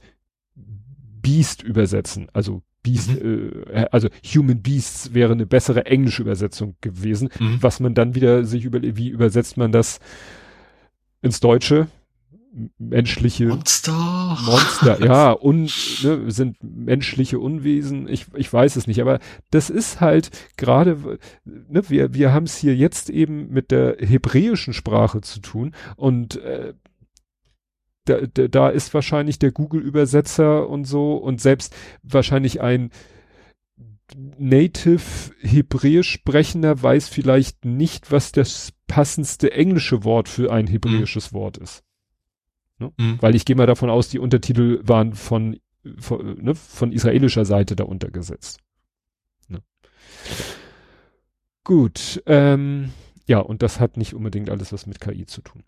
Beast 0.55 1.61
übersetzen. 1.63 2.29
Also 2.33 2.63
Beast, 2.83 3.21
mhm. 3.21 3.63
äh, 3.69 3.85
also 3.91 4.09
Human 4.25 4.61
Beasts 4.61 5.13
wäre 5.13 5.33
eine 5.33 5.45
bessere 5.45 5.85
englische 5.85 6.21
Übersetzung 6.21 6.75
gewesen, 6.81 7.29
mhm. 7.39 7.57
was 7.61 7.79
man 7.79 7.93
dann 7.93 8.15
wieder 8.15 8.45
sich 8.45 8.65
über, 8.65 8.81
wie 8.81 9.09
übersetzt 9.09 9.57
man 9.57 9.71
das 9.71 9.99
ins 11.21 11.39
Deutsche? 11.39 11.87
Menschliche 12.77 13.47
Monster. 13.47 14.37
Monster, 14.45 14.99
ja, 15.05 15.31
un, 15.33 15.69
ne, 16.03 16.31
sind 16.31 16.57
menschliche 16.61 17.39
Unwesen. 17.39 18.07
Ich, 18.07 18.27
ich 18.35 18.51
weiß 18.51 18.75
es 18.75 18.87
nicht, 18.87 19.01
aber 19.01 19.19
das 19.51 19.69
ist 19.69 20.01
halt 20.01 20.29
gerade, 20.57 21.19
ne, 21.45 21.89
wir, 21.89 22.13
wir 22.13 22.33
haben 22.33 22.45
es 22.45 22.57
hier 22.57 22.75
jetzt 22.75 23.09
eben 23.09 23.49
mit 23.51 23.71
der 23.71 23.97
hebräischen 23.99 24.73
Sprache 24.73 25.21
zu 25.21 25.39
tun 25.39 25.73
und 25.95 26.37
äh, 26.37 26.73
da, 28.05 28.19
da, 28.21 28.47
da 28.47 28.69
ist 28.69 28.93
wahrscheinlich 28.93 29.39
der 29.39 29.51
Google-Übersetzer 29.51 30.67
und 30.67 30.85
so 30.85 31.15
und 31.15 31.41
selbst 31.41 31.73
wahrscheinlich 32.03 32.61
ein 32.61 32.91
Native 34.15 35.31
Hebräisch 35.41 36.09
sprechender 36.09 36.81
weiß 36.81 37.07
vielleicht 37.07 37.65
nicht, 37.65 38.11
was 38.11 38.31
das 38.31 38.73
passendste 38.87 39.53
englische 39.53 40.03
Wort 40.03 40.29
für 40.29 40.51
ein 40.51 40.67
hebräisches 40.67 41.31
mhm. 41.31 41.35
Wort 41.35 41.57
ist. 41.57 41.83
Ne? 42.83 42.93
Mhm. 42.97 43.17
Weil 43.21 43.35
ich 43.35 43.45
gehe 43.45 43.55
mal 43.55 43.67
davon 43.67 43.89
aus, 43.89 44.09
die 44.09 44.19
Untertitel 44.19 44.81
waren 44.83 45.13
von, 45.13 45.59
von, 45.99 46.43
ne, 46.43 46.55
von 46.55 46.91
israelischer 46.91 47.45
Seite 47.45 47.75
da 47.75 47.83
untergesetzt. 47.85 48.59
Ne? 49.47 49.61
Gut, 51.63 52.21
ähm, 52.25 52.91
ja, 53.25 53.39
und 53.39 53.61
das 53.61 53.79
hat 53.79 53.97
nicht 53.97 54.13
unbedingt 54.13 54.49
alles 54.49 54.73
was 54.73 54.85
mit 54.85 54.99
KI 54.99 55.25
zu 55.25 55.41
tun. 55.41 55.63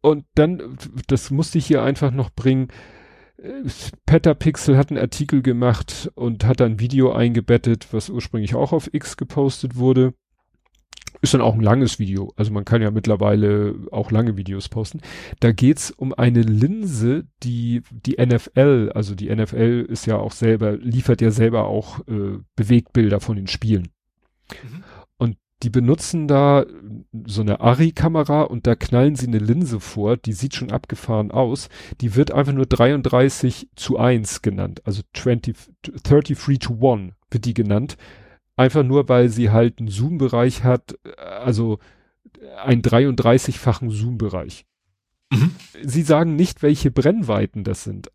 Und 0.00 0.24
dann, 0.34 0.76
das 1.06 1.30
musste 1.30 1.58
ich 1.58 1.66
hier 1.66 1.82
einfach 1.82 2.10
noch 2.10 2.30
bringen, 2.30 2.68
Petapixel 4.06 4.76
hat 4.76 4.90
einen 4.90 5.00
Artikel 5.00 5.42
gemacht 5.42 6.10
und 6.14 6.44
hat 6.44 6.62
ein 6.62 6.78
Video 6.78 7.12
eingebettet, 7.12 7.88
was 7.92 8.08
ursprünglich 8.08 8.54
auch 8.54 8.72
auf 8.72 8.92
X 8.92 9.16
gepostet 9.16 9.76
wurde. 9.76 10.14
Ist 11.24 11.32
dann 11.32 11.40
auch 11.40 11.54
ein 11.54 11.62
langes 11.62 11.98
Video. 11.98 12.34
Also 12.36 12.52
man 12.52 12.66
kann 12.66 12.82
ja 12.82 12.90
mittlerweile 12.90 13.76
auch 13.90 14.10
lange 14.10 14.36
Videos 14.36 14.68
posten. 14.68 15.00
Da 15.40 15.52
geht's 15.52 15.90
um 15.90 16.12
eine 16.12 16.42
Linse, 16.42 17.24
die 17.42 17.80
die 17.90 18.22
NFL, 18.22 18.92
also 18.94 19.14
die 19.14 19.34
NFL 19.34 19.86
ist 19.88 20.04
ja 20.04 20.18
auch 20.18 20.32
selber, 20.32 20.76
liefert 20.76 21.22
ja 21.22 21.30
selber 21.30 21.64
auch 21.64 22.00
äh, 22.00 22.40
Bewegbilder 22.56 23.20
von 23.20 23.36
den 23.36 23.46
Spielen. 23.46 23.88
Mhm. 24.50 24.84
Und 25.16 25.36
die 25.62 25.70
benutzen 25.70 26.28
da 26.28 26.66
so 27.26 27.40
eine 27.40 27.62
ARRI-Kamera 27.62 28.42
und 28.42 28.66
da 28.66 28.74
knallen 28.74 29.16
sie 29.16 29.26
eine 29.26 29.38
Linse 29.38 29.80
vor, 29.80 30.18
die 30.18 30.34
sieht 30.34 30.54
schon 30.54 30.72
abgefahren 30.72 31.30
aus. 31.30 31.70
Die 32.02 32.16
wird 32.16 32.32
einfach 32.32 32.52
nur 32.52 32.66
33 32.66 33.70
zu 33.76 33.96
1 33.96 34.42
genannt, 34.42 34.82
also 34.84 35.00
20, 35.14 35.56
33 36.02 36.58
to 36.58 36.92
1 36.92 37.14
wird 37.30 37.46
die 37.46 37.54
genannt 37.54 37.96
Einfach 38.56 38.84
nur, 38.84 39.08
weil 39.08 39.28
sie 39.28 39.50
halt 39.50 39.78
einen 39.78 39.88
Zoom-Bereich 39.88 40.62
hat, 40.62 40.96
also 41.18 41.78
einen 42.62 42.82
33-fachen 42.82 43.90
Zoom-Bereich. 43.90 44.64
Mhm. 45.32 45.54
Sie 45.82 46.02
sagen 46.02 46.36
nicht, 46.36 46.62
welche 46.62 46.90
Brennweiten 46.90 47.64
das 47.64 47.84
sind. 47.84 48.10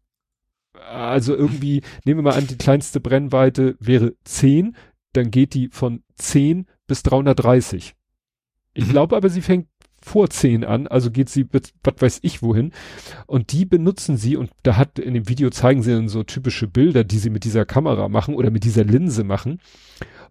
Also 0.90 1.36
irgendwie, 1.36 1.82
nehmen 2.06 2.20
wir 2.20 2.32
mal 2.32 2.38
an, 2.38 2.48
die 2.48 2.58
kleinste 2.58 3.00
Brennweite 3.00 3.76
wäre 3.80 4.14
10, 4.24 4.76
dann 5.14 5.32
geht 5.32 5.54
die 5.54 5.70
von 5.70 6.04
10 6.16 6.68
bis 6.88 7.04
330. 7.04 7.96
Ich 8.74 8.88
mhm. 8.88 8.92
glaube 8.92 9.18
aber, 9.18 9.30
sie 9.30 9.42
fängt 9.42 9.68
vor 10.02 10.30
10 10.30 10.64
an, 10.64 10.88
also 10.88 11.12
geht 11.12 11.30
sie 11.30 11.44
bis, 11.44 11.74
was 11.84 11.96
weiß 12.00 12.20
ich 12.22 12.42
wohin. 12.42 12.72
Und 13.28 13.52
die 13.52 13.66
benutzen 13.66 14.16
sie 14.16 14.38
und 14.38 14.52
da 14.64 14.78
hat 14.78 14.98
in 15.00 15.14
dem 15.14 15.28
Video 15.28 15.50
zeigen 15.50 15.84
sie 15.84 15.92
dann 15.92 16.08
so 16.08 16.24
typische 16.24 16.68
Bilder, 16.68 17.04
die 17.04 17.18
sie 17.18 17.30
mit 17.30 17.44
dieser 17.44 17.66
Kamera 17.66 18.08
machen 18.08 18.36
oder 18.36 18.50
mit 18.50 18.64
dieser 18.64 18.86
Linse 18.86 19.24
machen. 19.24 19.60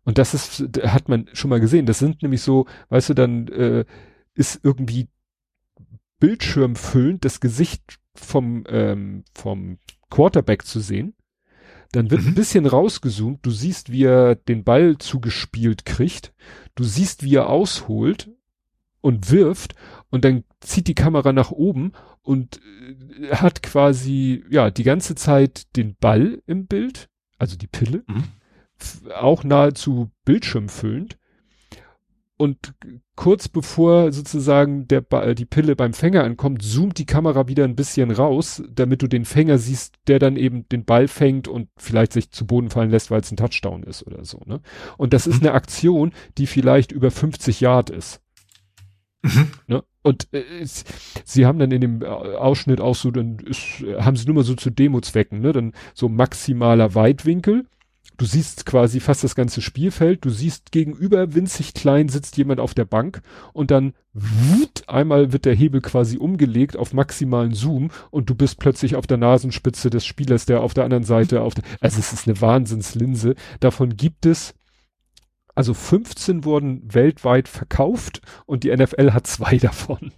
Und 0.09 0.17
das 0.17 0.33
ist, 0.33 0.65
hat 0.85 1.11
man 1.11 1.28
schon 1.35 1.51
mal 1.51 1.61
gesehen. 1.61 1.85
Das 1.85 1.99
sind 1.99 2.23
nämlich 2.23 2.41
so, 2.41 2.65
weißt 2.89 3.11
du, 3.11 3.15
dann 3.15 3.47
äh, 3.49 3.85
ist 4.33 4.59
irgendwie 4.62 5.09
bildschirmfüllend 6.19 7.27
das 7.27 7.41
Gesicht 7.41 7.99
vom, 8.15 8.65
ähm, 8.70 9.25
vom 9.35 9.77
Quarterback 10.09 10.65
zu 10.65 10.81
sehen. 10.81 11.12
Dann 11.93 12.11
wird 12.11 12.23
mhm. 12.23 12.28
ein 12.28 12.35
bisschen 12.37 12.65
rausgezoomt. 12.65 13.45
Du 13.45 13.51
siehst, 13.51 13.93
wie 13.93 14.05
er 14.05 14.35
den 14.35 14.65
Ball 14.65 14.97
zugespielt 14.97 15.85
kriegt. 15.85 16.33
Du 16.75 16.85
siehst, 16.85 17.23
wie 17.23 17.35
er 17.35 17.51
ausholt 17.51 18.31
und 19.03 19.31
wirft. 19.31 19.75
Und 20.09 20.25
dann 20.25 20.45
zieht 20.61 20.89
die 20.89 20.95
Kamera 20.95 21.35
nach 21.35 21.51
oben 21.51 21.93
und 22.23 22.62
äh, 23.20 23.35
hat 23.35 23.62
quasi, 23.62 24.43
ja, 24.49 24.70
die 24.70 24.85
ganze 24.85 25.17
Zeit 25.17 25.77
den 25.77 25.97
Ball 25.97 26.43
im 26.47 26.67
Bild, 26.67 27.11
also 27.37 27.59
die 27.59 27.67
Pille. 27.67 28.05
Mhm 28.07 28.25
auch 29.15 29.45
nahezu 29.45 30.11
bildschirmfüllend. 30.25 31.19
Und 32.41 32.73
kurz 33.17 33.49
bevor 33.49 34.13
sozusagen 34.13 34.87
der 34.87 35.01
ba 35.01 35.35
die 35.35 35.45
Pille 35.45 35.75
beim 35.75 35.93
Fänger 35.93 36.23
ankommt, 36.23 36.63
zoomt 36.63 36.99
die 36.99 37.07
Kamera 37.07 37.49
wieder 37.49 37.65
ein 37.65 37.75
bisschen 37.75 38.13
raus, 38.13 38.63
damit 38.73 39.03
du 39.03 39.09
den 39.09 39.25
Fänger 39.25 39.59
siehst, 39.59 39.97
der 40.07 40.21
dann 40.21 40.37
eben 40.37 40.69
den 40.69 40.85
Ball 40.85 41.09
fängt 41.09 41.49
und 41.49 41.69
vielleicht 41.77 42.13
sich 42.13 42.31
zu 42.31 42.47
Boden 42.47 42.71
fallen 42.71 42.91
lässt, 42.91 43.11
weil 43.11 43.21
es 43.23 43.33
ein 43.33 43.37
Touchdown 43.37 43.83
ist 43.83 44.07
oder 44.07 44.25
so. 44.25 44.41
Ne? 44.47 44.61
Und 44.99 45.13
das 45.15 45.27
ist 45.27 45.43
mhm. 45.43 45.49
eine 45.49 45.57
Aktion, 45.57 46.13
die 46.39 46.47
vielleicht 46.47 46.93
über 46.93 47.11
50 47.11 47.61
Yard 47.61 47.91
ist. 47.91 48.21
Mhm. 49.23 49.49
Ne? 49.67 49.83
Und 50.03 50.33
äh, 50.33 50.45
sie 51.25 51.45
haben 51.45 51.59
dann 51.59 51.73
in 51.73 51.81
dem 51.81 52.05
Ausschnitt 52.05 52.81
auch 52.81 52.95
so, 52.95 53.11
dann 53.11 53.41
ist, 53.41 53.85
haben 53.99 54.17
sie 54.17 54.27
nur 54.27 54.37
mal 54.37 54.45
so 54.45 54.55
zu 54.55 54.71
Demo-Zwecken, 54.71 55.41
ne? 55.41 55.53
Dann 55.53 55.73
so 55.93 56.09
maximaler 56.09 56.95
Weitwinkel 56.95 57.67
Du 58.19 58.27
siehst 58.27 58.67
quasi 58.67 58.99
fast 58.99 59.23
das 59.23 59.37
ganze 59.37 59.63
Spielfeld. 59.63 60.25
Du 60.25 60.31
siehst 60.31 60.73
gegenüber 60.73 61.35
winzig 61.35 61.73
klein 61.73 62.09
sitzt 62.09 62.37
jemand 62.37 62.59
auf 62.59 62.75
der 62.75 62.85
Bank 62.85 63.23
und 63.53 63.71
dann 63.71 63.95
wut, 64.13 64.83
einmal 64.89 65.33
wird 65.33 65.45
der 65.45 65.55
Hebel 65.55 65.81
quasi 65.81 66.19
umgelegt 66.19 66.77
auf 66.77 66.93
maximalen 66.93 67.55
Zoom 67.55 67.91
und 68.11 68.29
du 68.29 68.35
bist 68.35 68.59
plötzlich 68.59 68.97
auf 68.97 69.07
der 69.07 69.19
Nasenspitze 69.19 69.89
des 69.89 70.05
Spielers, 70.05 70.47
der 70.47 70.63
auf 70.63 70.75
der 70.75 70.83
anderen 70.85 71.05
Seite 71.05 71.43
auf 71.43 71.55
der, 71.55 71.65
also 71.81 72.01
es 72.01 72.13
ist 72.13 72.27
eine 72.27 72.41
Wahnsinnslinse. 72.41 73.37
Davon 73.61 73.97
gibt 73.97 74.27
es 74.27 74.55
also 75.55 75.73
15 75.75 76.45
wurden 76.45 76.93
weltweit 76.93 77.49
verkauft 77.49 78.21
und 78.47 78.65
die 78.65 78.77
NFL 78.77 79.13
hat 79.13 79.27
zwei 79.29 79.57
davon. 79.59 80.13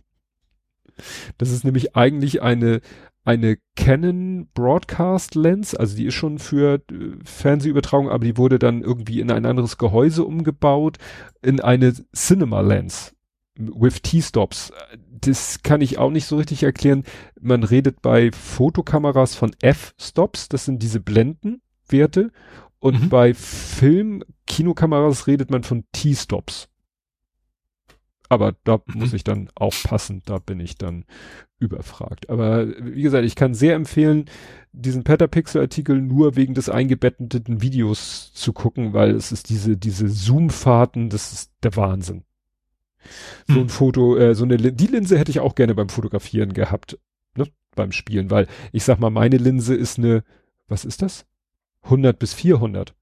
Das 1.39 1.51
ist 1.51 1.65
nämlich 1.65 1.97
eigentlich 1.97 2.43
eine, 2.43 2.81
eine 3.25 3.59
Canon 3.77 4.49
Broadcast 4.55 5.35
Lens, 5.35 5.75
also 5.75 5.97
die 5.97 6.07
ist 6.07 6.15
schon 6.15 6.39
für 6.39 6.83
äh, 6.91 7.17
Fernsehübertragung, 7.25 8.09
aber 8.09 8.25
die 8.25 8.37
wurde 8.37 8.59
dann 8.59 8.83
irgendwie 8.83 9.21
in 9.21 9.31
ein 9.31 9.47
anderes 9.47 9.79
Gehäuse 9.79 10.25
umgebaut, 10.25 10.99
in 11.43 11.61
eine 11.61 11.93
Cinema 12.15 12.61
Lens 12.61 13.15
with 13.59 14.03
T-Stops. 14.03 14.73
Das 15.21 15.63
kann 15.63 15.83
ich 15.83 15.99
auch 15.99 16.11
nicht 16.11 16.25
so 16.25 16.39
richtig 16.39 16.63
erklären. 16.63 17.05
Man 17.39 17.63
redet 17.63 18.01
bei 18.01 18.31
Fotokameras 18.33 19.35
von 19.35 19.55
F-Stops, 19.61 20.49
das 20.49 20.65
sind 20.65 20.83
diese 20.83 21.01
Blendenwerte. 21.01 22.33
Und 22.79 23.03
mhm. 23.03 23.09
bei 23.11 23.35
Film, 23.35 24.25
Kinokameras 24.47 25.27
redet 25.27 25.51
man 25.51 25.63
von 25.63 25.85
T-Stops. 25.93 26.70
Aber 28.31 28.55
da 28.65 28.81
mhm. 28.87 29.01
muss 29.01 29.13
ich 29.13 29.25
dann 29.25 29.51
aufpassen, 29.57 30.23
da 30.25 30.39
bin 30.39 30.61
ich 30.61 30.77
dann 30.77 31.05
überfragt. 31.59 32.31
Aber 32.31 32.67
wie 32.69 33.03
gesagt, 33.03 33.27
ich 33.27 33.35
kann 33.35 33.55
sehr 33.55 33.75
empfehlen, 33.75 34.27
diesen 34.73 35.03
Petapixel-Artikel 35.03 36.01
nur 36.01 36.37
wegen 36.37 36.55
des 36.55 36.69
eingebetteten 36.71 37.61
Videos 37.61 38.33
zu 38.33 38.53
gucken, 38.53 38.95
weil 38.95 39.11
es 39.11 39.33
ist 39.33 39.51
diese, 39.51 39.77
diese 39.77 40.09
Zoom-Fahrten, 40.09 41.11
das 41.11 41.33
ist 41.33 41.53
der 41.65 41.75
Wahnsinn. 41.75 42.23
So 43.49 43.55
ein 43.55 43.65
mhm. 43.65 43.69
Foto, 43.69 44.17
äh, 44.17 44.35
so 44.35 44.45
eine, 44.45 44.57
die 44.57 44.87
Linse 44.87 45.19
hätte 45.19 45.33
ich 45.33 45.41
auch 45.41 45.57
gerne 45.57 45.75
beim 45.75 45.89
Fotografieren 45.89 46.53
gehabt, 46.53 46.99
ne, 47.35 47.49
beim 47.75 47.91
Spielen, 47.91 48.31
weil 48.31 48.47
ich 48.73 48.85
sag 48.85 49.01
mal, 49.01 49.11
meine 49.11 49.39
Linse 49.39 49.75
ist 49.75 49.99
eine, 49.99 50.23
was 50.69 50.85
ist 50.85 51.03
das? 51.03 51.27
100 51.83 52.17
bis 52.17 52.33
400. 52.35 52.95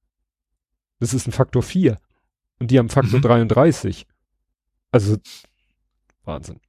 Das 1.01 1.13
ist 1.13 1.29
ein 1.29 1.33
Faktor 1.33 1.63
4. 1.63 1.99
Und 2.61 2.71
die 2.71 2.79
haben 2.79 2.89
Faktor 2.89 3.19
mhm. 3.19 3.25
33. 3.25 4.07
Also 4.91 5.17
Wahnsinn. 6.25 6.61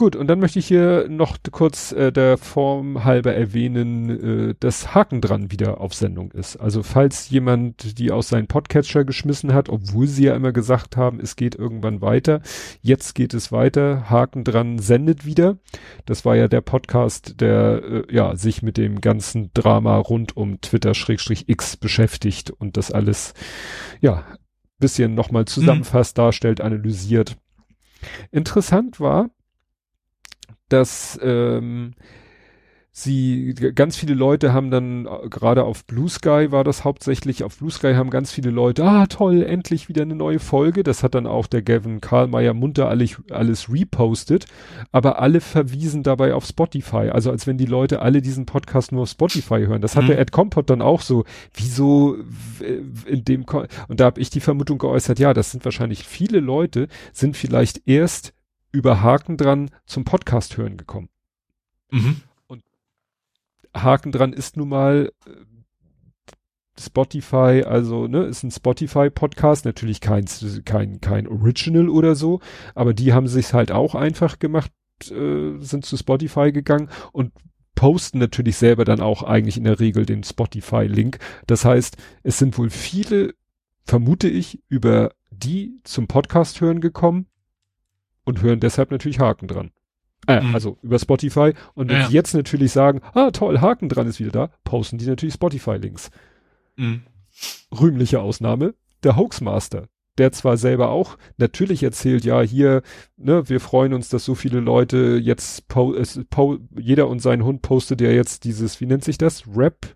Gut, 0.00 0.14
und 0.14 0.28
dann 0.28 0.38
möchte 0.38 0.60
ich 0.60 0.68
hier 0.68 1.08
noch 1.08 1.38
kurz 1.50 1.90
äh, 1.90 2.12
der 2.12 2.38
Form 2.38 3.02
halber 3.02 3.34
erwähnen, 3.34 4.50
äh, 4.50 4.54
dass 4.60 4.94
Haken 4.94 5.20
dran 5.20 5.50
wieder 5.50 5.80
auf 5.80 5.92
Sendung 5.92 6.30
ist. 6.30 6.54
Also 6.56 6.84
falls 6.84 7.30
jemand 7.30 7.98
die 7.98 8.12
aus 8.12 8.28
seinem 8.28 8.46
Podcatcher 8.46 9.04
geschmissen 9.04 9.52
hat, 9.52 9.68
obwohl 9.68 10.06
sie 10.06 10.26
ja 10.26 10.36
immer 10.36 10.52
gesagt 10.52 10.96
haben, 10.96 11.18
es 11.18 11.34
geht 11.34 11.56
irgendwann 11.56 12.00
weiter, 12.00 12.42
jetzt 12.80 13.16
geht 13.16 13.34
es 13.34 13.50
weiter. 13.50 14.08
Haken 14.08 14.44
dran 14.44 14.78
sendet 14.78 15.26
wieder. 15.26 15.58
Das 16.06 16.24
war 16.24 16.36
ja 16.36 16.46
der 16.46 16.60
Podcast, 16.60 17.40
der 17.40 17.82
äh, 17.82 18.14
ja 18.14 18.36
sich 18.36 18.62
mit 18.62 18.76
dem 18.76 19.00
ganzen 19.00 19.50
Drama 19.52 19.96
rund 19.96 20.36
um 20.36 20.60
Twitter-X 20.60 21.76
beschäftigt 21.76 22.52
und 22.52 22.76
das 22.76 22.92
alles 22.92 23.34
ja 24.00 24.22
bisschen 24.78 25.14
nochmal 25.14 25.44
zusammenfasst, 25.44 26.16
mhm. 26.16 26.22
darstellt, 26.22 26.60
analysiert. 26.60 27.36
Interessant 28.30 29.00
war, 29.00 29.30
dass 30.68 31.18
ähm, 31.22 31.94
sie, 33.02 33.54
ganz 33.54 33.96
viele 33.96 34.14
Leute 34.14 34.52
haben 34.52 34.70
dann, 34.70 35.06
äh, 35.06 35.28
gerade 35.28 35.64
auf 35.64 35.84
Blue 35.84 36.08
Sky 36.08 36.50
war 36.50 36.64
das 36.64 36.84
hauptsächlich, 36.84 37.44
auf 37.44 37.58
Blue 37.58 37.70
Sky 37.70 37.94
haben 37.94 38.10
ganz 38.10 38.32
viele 38.32 38.50
Leute, 38.50 38.84
ah 38.84 39.06
toll, 39.06 39.42
endlich 39.42 39.88
wieder 39.88 40.02
eine 40.02 40.14
neue 40.14 40.38
Folge. 40.38 40.82
Das 40.82 41.02
hat 41.02 41.14
dann 41.14 41.26
auch 41.26 41.46
der 41.46 41.62
Gavin 41.62 42.00
Karlmeier 42.00 42.54
munter 42.54 42.88
alles, 42.88 43.20
alles 43.30 43.72
repostet, 43.72 44.46
aber 44.92 45.20
alle 45.20 45.40
verwiesen 45.40 46.02
dabei 46.02 46.34
auf 46.34 46.44
Spotify. 46.44 47.10
Also 47.10 47.30
als 47.30 47.46
wenn 47.46 47.58
die 47.58 47.66
Leute 47.66 48.02
alle 48.02 48.22
diesen 48.22 48.46
Podcast 48.46 48.92
nur 48.92 49.02
auf 49.02 49.10
Spotify 49.10 49.64
hören. 49.66 49.82
Das 49.82 49.96
hat 49.96 50.04
mhm. 50.04 50.08
der 50.08 50.18
Ed 50.18 50.32
Compot 50.32 50.68
dann 50.70 50.82
auch 50.82 51.00
so, 51.00 51.24
wieso 51.54 52.16
in 53.06 53.24
dem, 53.24 53.44
und 53.88 54.00
da 54.00 54.04
habe 54.06 54.20
ich 54.20 54.30
die 54.30 54.40
Vermutung 54.40 54.78
geäußert, 54.78 55.18
ja, 55.18 55.34
das 55.34 55.50
sind 55.50 55.64
wahrscheinlich 55.64 56.04
viele 56.04 56.40
Leute, 56.40 56.88
sind 57.12 57.36
vielleicht 57.36 57.86
erst 57.86 58.34
über 58.72 59.02
Haken 59.02 59.36
dran 59.36 59.70
zum 59.86 60.04
Podcast 60.04 60.56
hören 60.56 60.76
gekommen. 60.76 61.08
Mhm. 61.90 62.22
Haken 63.74 64.12
dran 64.12 64.32
ist 64.32 64.56
nun 64.56 64.68
mal 64.68 65.12
äh, 65.26 65.30
Spotify, 66.80 67.64
also 67.66 68.06
ne, 68.06 68.24
ist 68.24 68.44
ein 68.44 68.50
Spotify-Podcast, 68.50 69.64
natürlich 69.64 70.00
kein, 70.00 70.26
kein, 70.64 71.00
kein 71.00 71.26
Original 71.26 71.88
oder 71.88 72.14
so, 72.14 72.40
aber 72.74 72.94
die 72.94 73.12
haben 73.12 73.26
sich 73.26 73.52
halt 73.52 73.72
auch 73.72 73.94
einfach 73.94 74.38
gemacht, 74.38 74.70
äh, 75.10 75.58
sind 75.58 75.84
zu 75.84 75.96
Spotify 75.96 76.52
gegangen 76.52 76.88
und 77.12 77.32
posten 77.74 78.18
natürlich 78.18 78.56
selber 78.56 78.84
dann 78.84 79.00
auch 79.00 79.22
eigentlich 79.22 79.56
in 79.56 79.64
der 79.64 79.80
Regel 79.80 80.06
den 80.06 80.24
Spotify-Link. 80.24 81.18
Das 81.46 81.64
heißt, 81.64 81.96
es 82.22 82.38
sind 82.38 82.58
wohl 82.58 82.70
viele, 82.70 83.34
vermute 83.84 84.28
ich, 84.28 84.62
über 84.68 85.12
die 85.30 85.80
zum 85.84 86.06
Podcast 86.08 86.60
hören 86.60 86.80
gekommen, 86.80 87.26
und 88.28 88.42
hören 88.42 88.60
deshalb 88.60 88.90
natürlich 88.90 89.18
Haken 89.18 89.48
dran. 89.48 89.70
Äh, 90.28 90.42
mhm. 90.42 90.54
Also 90.54 90.76
über 90.82 90.98
Spotify. 90.98 91.54
Und 91.74 91.88
wenn 91.88 92.02
ja. 92.02 92.08
die 92.08 92.14
jetzt 92.14 92.34
natürlich 92.34 92.70
sagen, 92.70 93.00
ah 93.14 93.30
toll, 93.30 93.60
Haken 93.60 93.88
dran 93.88 94.06
ist 94.06 94.20
wieder 94.20 94.30
da, 94.30 94.50
posten 94.62 94.98
die 94.98 95.06
natürlich 95.06 95.34
Spotify-Links. 95.34 96.10
Mhm. 96.76 97.02
Rühmliche 97.72 98.20
Ausnahme, 98.20 98.74
der 99.02 99.16
Hoaxmaster. 99.16 99.88
Der 100.18 100.32
zwar 100.32 100.56
selber 100.56 100.90
auch 100.90 101.16
natürlich 101.36 101.82
erzählt, 101.82 102.24
ja, 102.24 102.40
hier, 102.42 102.82
ne, 103.16 103.48
wir 103.48 103.60
freuen 103.60 103.94
uns, 103.94 104.08
dass 104.08 104.24
so 104.24 104.34
viele 104.34 104.60
Leute 104.60 105.18
jetzt, 105.22 105.68
po, 105.68 105.94
es, 105.94 106.20
po, 106.28 106.58
jeder 106.76 107.08
und 107.08 107.20
sein 107.20 107.44
Hund 107.44 107.62
postet 107.62 108.00
ja 108.00 108.10
jetzt 108.10 108.44
dieses, 108.44 108.80
wie 108.80 108.86
nennt 108.86 109.04
sich 109.04 109.16
das? 109.16 109.44
Rap? 109.56 109.94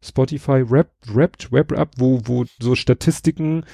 Spotify 0.00 0.62
Rap, 0.68 0.92
Rap, 1.12 1.36
Web 1.50 1.72
Up, 1.72 1.90
wo, 1.96 2.20
wo 2.24 2.44
so 2.60 2.74
Statistiken 2.76 3.64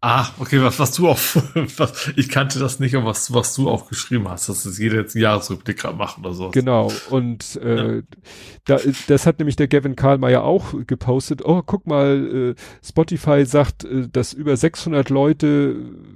Ah, 0.00 0.28
okay, 0.38 0.62
was, 0.62 0.78
was 0.78 0.92
du 0.92 1.08
auch, 1.08 1.18
was, 1.76 2.12
ich 2.14 2.28
kannte 2.28 2.60
das 2.60 2.78
nicht, 2.78 2.94
und 2.94 3.04
was, 3.04 3.34
was 3.34 3.54
du 3.56 3.68
auch 3.68 3.88
geschrieben 3.88 4.28
hast, 4.28 4.48
dass 4.48 4.64
es 4.64 4.78
jeder 4.78 4.96
jetzt 4.96 5.16
einen 5.16 5.22
Jahresrückblick 5.22 5.82
macht 5.96 6.18
oder 6.18 6.34
so. 6.34 6.50
Genau, 6.50 6.92
und 7.10 7.56
äh, 7.56 7.96
ja. 7.96 8.02
da, 8.64 8.78
das 9.08 9.26
hat 9.26 9.40
nämlich 9.40 9.56
der 9.56 9.66
Gavin 9.66 9.96
Karlmeier 9.96 10.44
auch 10.44 10.74
gepostet. 10.86 11.44
Oh, 11.44 11.62
guck 11.66 11.88
mal, 11.88 12.54
äh, 12.56 12.86
Spotify 12.86 13.44
sagt, 13.44 13.84
äh, 13.84 14.08
dass 14.08 14.32
über 14.32 14.56
600 14.56 15.10
Leute 15.10 15.74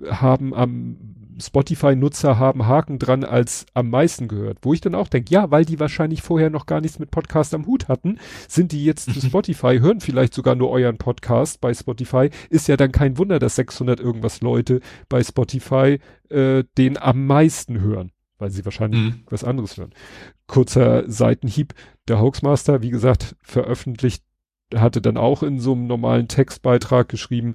haben 0.09 0.55
am 0.55 1.12
Spotify-Nutzer 1.41 2.39
haben 2.39 2.67
Haken 2.67 2.99
dran 2.99 3.25
als 3.25 3.67
am 3.75 3.91
meisten 3.91 4.29
gehört. 4.29 4.59
Wo 4.63 4.73
ich 4.73 4.81
dann 4.81 4.95
auch 4.95 5.09
denke, 5.09 5.33
ja, 5.33 5.51
weil 5.51 5.65
die 5.65 5.81
wahrscheinlich 5.81 6.23
vorher 6.23 6.51
noch 6.51 6.67
gar 6.67 6.81
nichts 6.81 6.99
mit 6.99 7.11
Podcast 7.11 7.55
am 7.55 7.67
Hut 7.67 7.89
hatten, 7.89 8.19
sind 8.49 8.73
die 8.73 8.85
jetzt 8.85 9.13
zu 9.13 9.21
Spotify, 9.27 9.79
hören 9.81 10.01
vielleicht 10.01 10.35
sogar 10.35 10.55
nur 10.55 10.71
euren 10.71 10.99
Podcast 10.99 11.61
bei 11.61 11.73
Spotify. 11.75 12.31
Ist 12.51 12.69
ja 12.69 12.77
dann 12.77 12.93
kein 12.93 13.19
Wunder, 13.19 13.39
dass 13.39 13.57
600 13.57 14.01
irgendwas 14.01 14.41
Leute 14.41 14.81
bei 15.09 15.23
Spotify 15.23 15.99
äh, 16.29 16.65
den 16.79 16.99
am 16.99 17.27
meisten 17.27 17.81
hören, 17.81 18.13
weil 18.39 18.51
sie 18.51 18.65
wahrscheinlich 18.65 19.01
mhm. 19.01 19.25
was 19.29 19.45
anderes 19.45 19.77
hören. 19.77 19.95
Kurzer 20.47 21.09
Seitenhieb. 21.11 21.75
Der 22.09 22.21
Hoaxmaster, 22.21 22.83
wie 22.83 22.91
gesagt, 22.91 23.37
veröffentlicht 23.43 24.25
hatte 24.75 25.01
dann 25.01 25.17
auch 25.17 25.43
in 25.43 25.61
so 25.61 25.73
einem 25.73 25.87
normalen 25.87 26.29
Textbeitrag 26.29 27.09
geschrieben, 27.09 27.55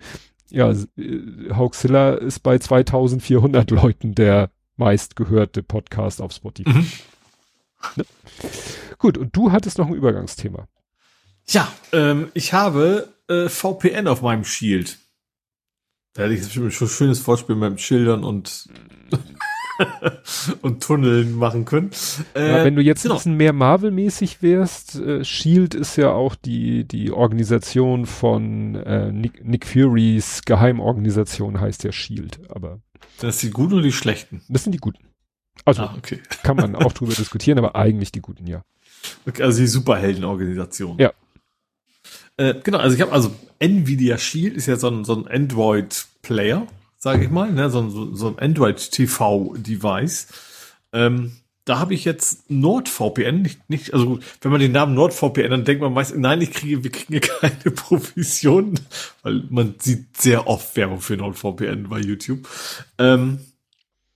ja, 0.50 0.72
äh, 0.72 1.54
Hoaxilla 1.56 2.14
ist 2.16 2.40
bei 2.40 2.58
2400 2.58 3.72
Leuten 3.72 4.16
der 4.16 4.50
meistgehörte 4.76 5.64
Podcast 5.64 6.22
auf 6.22 6.32
Spotify. 6.32 6.70
Mhm. 6.70 6.92
Ne? 7.96 8.06
Gut, 8.98 9.18
und 9.18 9.36
du 9.36 9.52
hattest 9.52 9.78
noch 9.78 9.88
ein 9.88 9.94
Übergangsthema. 9.94 10.68
Ja, 11.48 11.72
ähm, 11.94 12.30
ich 12.34 12.54
habe 12.54 13.14
äh, 13.30 13.48
VPN 13.50 14.08
auf 14.08 14.22
meinem 14.22 14.44
Shield. 14.44 14.98
Da 16.14 16.24
hätte 16.24 16.34
ich 16.34 16.52
schon 16.52 16.66
ein 16.66 16.72
schönes 16.72 17.20
Vorspiel 17.20 17.56
mit 17.56 17.62
meinem 17.62 17.78
Schildern 17.78 18.24
und 18.24 18.68
und 20.62 20.84
Tunneln 20.84 21.34
machen 21.36 21.66
können. 21.66 21.92
Äh, 22.36 22.50
ja, 22.50 22.66
wenn 22.66 22.76
du 22.76 22.82
jetzt 22.82 23.04
genau. 23.04 23.16
ein 23.16 23.18
bisschen 23.18 23.38
mehr 23.38 23.54
Marvel-mäßig 23.54 24.42
wärst, 24.42 24.96
äh, 24.96 25.24
Shield 25.24 25.74
ist 25.74 25.96
ja 25.96 26.12
auch 26.12 26.36
die, 26.36 26.86
die 26.86 27.12
Organisation 27.12 28.06
von 28.06 28.76
äh, 28.76 29.12
Nick, 29.12 29.46
Nick 29.46 29.66
Furys 29.66 30.42
Geheimorganisation 30.46 31.60
heißt 31.60 31.84
ja 31.84 31.92
Shield, 31.92 32.40
aber. 32.50 32.80
Das 33.20 33.40
sind 33.40 33.50
die 33.50 33.54
Guten 33.54 33.74
oder 33.74 33.84
die 33.84 33.92
Schlechten? 33.92 34.42
Das 34.50 34.64
sind 34.64 34.72
die 34.72 34.80
Guten. 34.80 35.04
Also 35.66 35.84
ah, 35.84 35.96
okay. 35.98 36.20
kann 36.44 36.58
man 36.58 36.76
auch 36.76 36.94
drüber 36.94 37.14
diskutieren, 37.14 37.58
aber 37.58 37.76
eigentlich 37.76 38.12
die 38.12 38.22
Guten, 38.22 38.48
ja. 38.48 38.64
Okay, 39.26 39.44
also 39.44 39.60
die 39.60 39.68
Superheldenorganisation. 39.68 40.98
Ja. 40.98 41.14
Äh, 42.38 42.56
genau, 42.64 42.78
also 42.78 42.96
ich 42.96 43.02
habe 43.02 43.12
also 43.12 43.34
Nvidia 43.60 44.18
Shield 44.18 44.56
ist 44.56 44.68
ja 44.68 44.76
so 44.76 44.90
ein, 44.90 45.04
so 45.04 45.16
ein 45.16 45.28
Android-Player 45.28 46.68
sage 47.08 47.24
ich 47.24 47.32
mal, 47.32 47.50
ne? 47.50 47.70
so, 47.70 47.88
so, 47.88 48.14
so 48.14 48.28
ein 48.28 48.38
Android-TV-Device. 48.38 50.28
Ähm, 50.92 51.32
da 51.64 51.80
habe 51.80 51.94
ich 51.94 52.04
jetzt 52.04 52.52
NordVPN, 52.52 53.44
nicht, 53.44 53.70
nicht, 53.70 53.94
also 53.94 54.20
wenn 54.42 54.52
man 54.52 54.60
den 54.60 54.74
Namen 54.74 54.94
NordVPN, 54.94 55.52
dann 55.52 55.64
denkt 55.64 55.82
man 55.82 55.94
meist, 55.94 56.18
nein, 56.18 56.42
ich 56.42 56.52
kriege, 56.52 56.84
wir 56.84 56.92
kriegen 56.92 57.22
keine 57.40 57.72
Provision, 57.74 58.78
weil 59.24 59.42
man 59.50 59.76
sieht 59.80 60.18
sehr 60.18 60.48
oft 60.48 60.76
Werbung 60.76 61.00
für 61.00 61.16
NordVPN 61.16 61.88
bei 61.88 62.00
YouTube. 62.00 62.46
Ähm, 62.98 63.40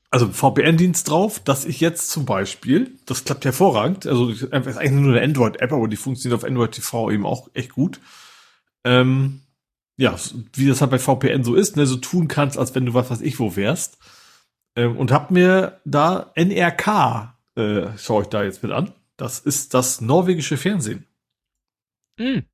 also 0.09 0.27
VPN-Dienst 0.27 1.09
drauf, 1.09 1.39
dass 1.39 1.63
ich 1.63 1.79
jetzt 1.79 2.09
zum 2.09 2.25
Beispiel, 2.25 2.91
das 3.05 3.23
klappt 3.23 3.45
hervorragend, 3.45 4.05
also 4.05 4.27
ist 4.31 4.51
eigentlich 4.51 4.91
nur 4.91 5.13
eine 5.13 5.23
Android-App, 5.23 5.71
aber 5.71 5.87
die 5.87 5.95
funktioniert 5.95 6.37
auf 6.37 6.45
Android 6.45 6.73
TV 6.73 7.09
eben 7.11 7.25
auch 7.25 7.47
echt 7.53 7.71
gut. 7.71 8.01
Ähm, 8.83 9.40
ja, 10.01 10.15
wie 10.53 10.67
das 10.67 10.81
halt 10.81 10.89
bei 10.89 10.97
VPN 10.97 11.43
so 11.43 11.53
ist, 11.53 11.77
ne, 11.77 11.85
so 11.85 11.95
tun 11.95 12.27
kannst, 12.27 12.57
als 12.57 12.73
wenn 12.73 12.87
du 12.87 12.95
was 12.95 13.11
weiß 13.11 13.21
ich 13.21 13.39
wo 13.39 13.55
wärst. 13.55 13.99
Ähm, 14.75 14.97
und 14.97 15.11
hab 15.11 15.29
mir 15.29 15.79
da 15.85 16.31
NRK, 16.35 17.35
äh, 17.55 17.87
schaue 17.97 18.23
ich 18.23 18.29
da 18.29 18.41
jetzt 18.41 18.63
mit 18.63 18.71
an. 18.71 18.91
Das 19.15 19.37
ist 19.37 19.75
das 19.75 20.01
norwegische 20.01 20.57
Fernsehen. 20.57 21.05
Mhm. 22.17 22.45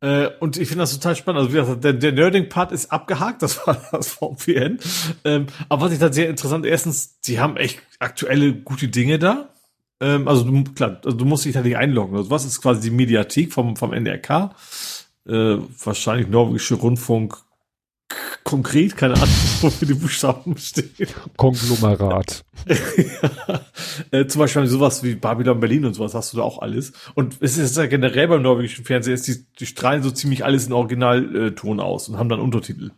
Äh, 0.00 0.28
und 0.38 0.58
ich 0.58 0.68
finde 0.68 0.82
das 0.82 0.92
total 0.92 1.16
spannend. 1.16 1.40
Also 1.40 1.52
wie 1.52 1.58
gesagt, 1.58 1.82
der, 1.82 1.94
der 1.94 2.12
Nerding-Part 2.12 2.70
ist 2.70 2.92
abgehakt, 2.92 3.42
das 3.42 3.66
war 3.66 3.82
das 3.90 4.12
VPN. 4.12 4.78
Ähm, 5.24 5.46
aber 5.68 5.86
was 5.86 5.92
ich 5.92 5.98
da 5.98 6.12
sehr 6.12 6.28
interessant, 6.28 6.66
erstens, 6.66 7.18
sie 7.20 7.40
haben 7.40 7.56
echt 7.56 7.82
aktuelle 7.98 8.54
gute 8.54 8.86
Dinge 8.86 9.18
da. 9.18 9.48
Ähm, 10.00 10.28
also 10.28 10.44
du, 10.44 10.62
klar, 10.72 11.00
also 11.04 11.16
du 11.16 11.24
musst 11.24 11.46
dich 11.46 11.54
da 11.54 11.62
nicht 11.62 11.78
einloggen. 11.78 12.16
Also 12.16 12.30
was 12.30 12.44
ist 12.44 12.62
quasi 12.62 12.80
die 12.80 12.94
Mediathek 12.94 13.52
vom, 13.52 13.74
vom 13.74 13.90
NRK? 13.92 14.54
Äh, 15.26 15.58
wahrscheinlich 15.84 16.28
norwegische 16.28 16.74
Rundfunk 16.74 17.36
konkret, 18.44 18.96
keine 18.96 19.14
Ahnung, 19.14 19.28
wofür 19.60 19.88
die 19.88 19.94
Buchstaben 19.94 20.56
stehen. 20.56 21.08
Konglomerat. 21.36 22.44
ja. 22.68 23.60
äh, 24.12 24.26
zum 24.26 24.38
Beispiel 24.40 24.66
sowas 24.66 25.02
wie 25.02 25.16
Babylon 25.16 25.58
Berlin 25.58 25.84
und 25.84 25.94
sowas 25.94 26.14
hast 26.14 26.32
du 26.32 26.36
da 26.36 26.44
auch 26.44 26.62
alles. 26.62 26.92
Und 27.14 27.36
es 27.40 27.58
ist 27.58 27.76
ja 27.76 27.86
generell 27.86 28.28
beim 28.28 28.42
norwegischen 28.42 28.84
Fernsehen, 28.84 29.14
ist 29.14 29.26
die, 29.26 29.44
die 29.58 29.66
strahlen 29.66 30.02
so 30.02 30.10
ziemlich 30.10 30.44
alles 30.44 30.66
in 30.66 30.72
Originalton 30.72 31.80
aus 31.80 32.08
und 32.08 32.18
haben 32.18 32.28
dann 32.28 32.40
Untertitel. 32.40 32.92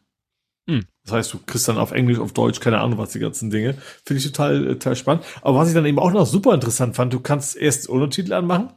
Hm. 0.68 0.84
Das 1.04 1.14
heißt, 1.14 1.32
du 1.32 1.38
kriegst 1.46 1.66
dann 1.66 1.78
auf 1.78 1.92
Englisch, 1.92 2.18
auf 2.18 2.34
Deutsch, 2.34 2.60
keine 2.60 2.80
Ahnung, 2.80 2.98
was 2.98 3.12
die 3.12 3.18
ganzen 3.18 3.48
Dinge. 3.48 3.74
Finde 4.04 4.20
ich 4.20 4.26
total, 4.26 4.66
äh, 4.66 4.72
total 4.74 4.96
spannend. 4.96 5.24
Aber 5.40 5.58
was 5.58 5.68
ich 5.68 5.74
dann 5.74 5.86
eben 5.86 5.98
auch 5.98 6.12
noch 6.12 6.26
super 6.26 6.52
interessant 6.52 6.94
fand, 6.94 7.14
du 7.14 7.20
kannst 7.20 7.56
erst 7.56 7.88
Untertitel 7.88 8.34
anmachen, 8.34 8.74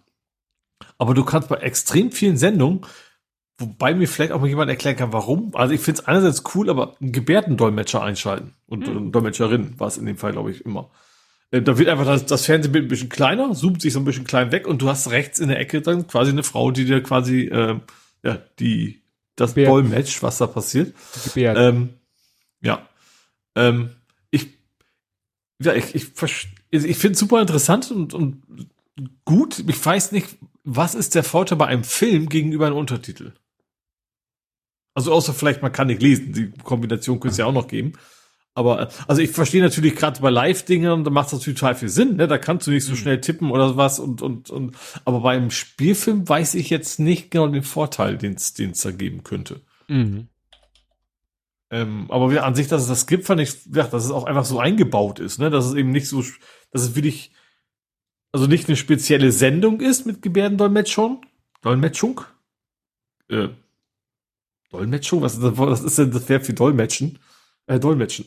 aber 0.98 1.14
du 1.14 1.26
kannst 1.26 1.50
bei 1.50 1.58
extrem 1.58 2.14
vielen 2.14 2.38
Sendungen 2.38 2.86
Wobei 3.62 3.94
mir 3.94 4.08
vielleicht 4.08 4.32
auch 4.32 4.42
mal 4.42 4.48
jemand 4.48 4.70
erklären 4.70 4.96
kann, 4.96 5.14
warum. 5.14 5.56
Also 5.56 5.74
ich 5.74 5.82
finde 5.82 6.02
es 6.02 6.08
einerseits 6.08 6.44
cool, 6.56 6.70
aber 6.70 6.96
einen 7.00 7.12
Gebärdendolmetscher 7.12 8.02
einschalten. 8.02 8.56
Und 8.66 8.88
mhm. 8.88 9.12
Dolmetscherin 9.12 9.80
war 9.80 9.88
es 9.88 9.98
in 9.98 10.06
dem 10.06 10.18
Fall, 10.18 10.32
glaube 10.32 10.52
ich, 10.52 10.66
immer. 10.66 10.90
Äh, 11.52 11.62
da 11.62 11.78
wird 11.78 11.90
einfach 11.90 12.06
das, 12.06 12.26
das 12.26 12.46
Fernsehbild 12.46 12.86
ein 12.86 12.88
bisschen 12.88 13.10
kleiner, 13.10 13.54
zoomt 13.54 13.82
sich 13.82 13.94
so 13.94 14.00
ein 14.00 14.06
bisschen 14.06 14.26
klein 14.26 14.52
weg 14.52 14.68
und 14.68 14.82
du 14.82 14.90
hast 14.90 15.12
rechts 15.12 15.40
in 15.40 15.50
der 15.50 15.60
Ecke 15.60 15.82
dann 15.82 16.08
quasi 16.08 16.32
eine 16.32 16.44
Frau, 16.44 16.72
die 16.72 16.86
dir 16.86 17.04
quasi, 17.04 17.42
äh, 17.44 17.80
ja, 18.24 18.40
die, 18.60 19.04
das 19.36 19.52
Gebärden. 19.52 19.90
Dolmetsch, 19.90 20.24
was 20.24 20.40
da 20.40 20.48
passiert. 20.48 20.96
Ähm, 21.36 21.90
ja. 22.62 22.88
Ähm, 23.56 23.92
ich, 24.32 24.48
ja, 25.62 25.74
ich, 25.74 25.94
ich, 25.94 26.08
ich 26.72 26.98
finde 26.98 27.14
es 27.14 27.20
super 27.20 27.42
interessant 27.42 27.92
und, 27.92 28.14
und 28.14 28.42
gut. 29.26 29.64
Ich 29.68 29.86
weiß 29.86 30.14
nicht, 30.14 30.38
was 30.64 30.96
ist 30.96 31.16
der 31.16 31.24
Vorteil 31.24 31.58
bei 31.58 31.68
einem 31.68 31.84
Film 31.84 32.30
gegenüber 32.30 32.68
einem 32.68 32.78
Untertitel? 32.78 33.34
Also 34.94 35.12
außer 35.14 35.34
vielleicht, 35.34 35.62
man 35.62 35.72
kann 35.72 35.88
nicht 35.88 36.02
lesen. 36.02 36.34
Die 36.34 36.52
Kombination 36.64 37.20
könnte 37.20 37.34
es 37.34 37.38
ja 37.38 37.46
auch 37.46 37.54
noch 37.54 37.68
geben. 37.68 37.94
Aber 38.54 38.90
also 39.08 39.22
ich 39.22 39.32
verstehe 39.32 39.62
natürlich 39.62 39.96
gerade 39.96 40.20
bei 40.20 40.30
Live-Dingen, 40.30 41.06
da 41.06 41.10
macht 41.10 41.28
es 41.28 41.34
natürlich 41.34 41.60
total 41.60 41.76
viel 41.76 41.88
Sinn, 41.88 42.18
ne? 42.18 42.28
Da 42.28 42.38
kannst 42.38 42.68
du 42.68 42.72
nicht 42.72 42.84
so 42.84 42.92
mhm. 42.92 42.98
schnell 42.98 43.22
tippen 43.22 43.50
oder 43.50 43.78
was 43.78 43.98
und 44.00 44.22
und 44.22 44.50
und. 44.50 44.76
Aber 45.06 45.22
beim 45.22 45.52
Spielfilm 45.52 46.28
weiß 46.28 46.56
ich 46.56 46.70
jetzt 46.70 47.00
nicht 47.00 47.32
genau 47.32 47.48
den 47.48 47.64
Vorteil, 47.64 48.18
den 48.18 48.34
es 48.34 48.54
da 48.54 48.92
geben 48.92 49.24
könnte. 49.24 49.62
Mhm. 49.88 50.28
Ähm, 51.70 52.12
aber 52.12 52.30
wieder 52.30 52.44
an 52.44 52.54
sich, 52.54 52.68
dass 52.68 52.82
es 52.82 52.90
das 52.90 53.08
gibt, 53.08 53.26
fand 53.26 53.40
ich, 53.40 53.66
ja, 53.74 53.84
dass 53.88 54.04
es 54.04 54.12
auch 54.12 54.26
einfach 54.26 54.44
so 54.44 54.60
eingebaut 54.60 55.20
ist, 55.20 55.40
ne? 55.40 55.50
Dass 55.50 55.66
es 55.66 55.74
eben 55.74 55.92
nicht 55.92 56.10
so, 56.10 56.22
dass 56.72 56.82
es 56.82 56.96
wirklich, 56.96 57.32
also 58.34 58.48
nicht 58.48 58.68
eine 58.68 58.76
spezielle 58.76 59.32
Sendung 59.32 59.80
ist 59.80 60.06
mit 60.06 60.22
Gebärdendolmetschung, 60.22 61.22
Dolmetschung, 61.62 62.20
äh, 63.30 63.48
Dolmetschung, 64.72 65.22
was, 65.22 65.42
was 65.42 65.82
ist 65.82 65.98
denn 65.98 66.12
das 66.12 66.28
Verb 66.30 66.46
für 66.46 66.54
Dolmetschen? 66.54 67.20
Äh, 67.68 67.80
Dolmetschen. 67.80 68.26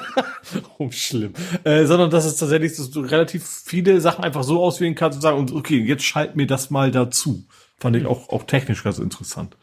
oh, 0.78 0.90
schlimm. 0.90 1.32
Äh, 1.64 1.86
sondern 1.86 2.10
dass 2.10 2.24
es 2.24 2.36
tatsächlich 2.36 2.76
dass 2.76 2.90
du 2.90 3.00
relativ 3.00 3.44
viele 3.44 4.00
Sachen 4.00 4.24
einfach 4.24 4.44
so 4.44 4.62
auswählen 4.62 4.94
kannst 4.94 5.16
und 5.16 5.22
sagen, 5.22 5.38
und 5.38 5.52
okay, 5.52 5.78
jetzt 5.82 6.04
schalt 6.04 6.36
mir 6.36 6.46
das 6.46 6.70
mal 6.70 6.90
dazu. 6.90 7.46
Fand 7.78 7.96
ich 7.96 8.06
auch, 8.06 8.28
auch 8.30 8.44
technisch 8.44 8.82
ganz 8.82 8.98
interessant. 8.98 9.56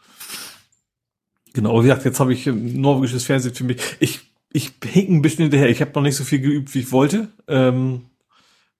Genau, 1.54 1.80
wie 1.80 1.88
gesagt, 1.88 2.04
jetzt 2.04 2.20
habe 2.20 2.32
ich 2.32 2.46
norwegisches 2.46 3.24
Fernsehen 3.24 3.54
für 3.54 3.64
mich. 3.64 3.80
Ich, 4.00 4.20
ich 4.52 4.72
hink 4.84 5.08
ein 5.10 5.22
bisschen 5.22 5.44
hinterher. 5.44 5.68
Ich 5.68 5.80
habe 5.80 5.92
noch 5.94 6.02
nicht 6.02 6.16
so 6.16 6.24
viel 6.24 6.40
geübt, 6.40 6.74
wie 6.74 6.80
ich 6.80 6.92
wollte. 6.92 7.28
Ähm, 7.48 8.02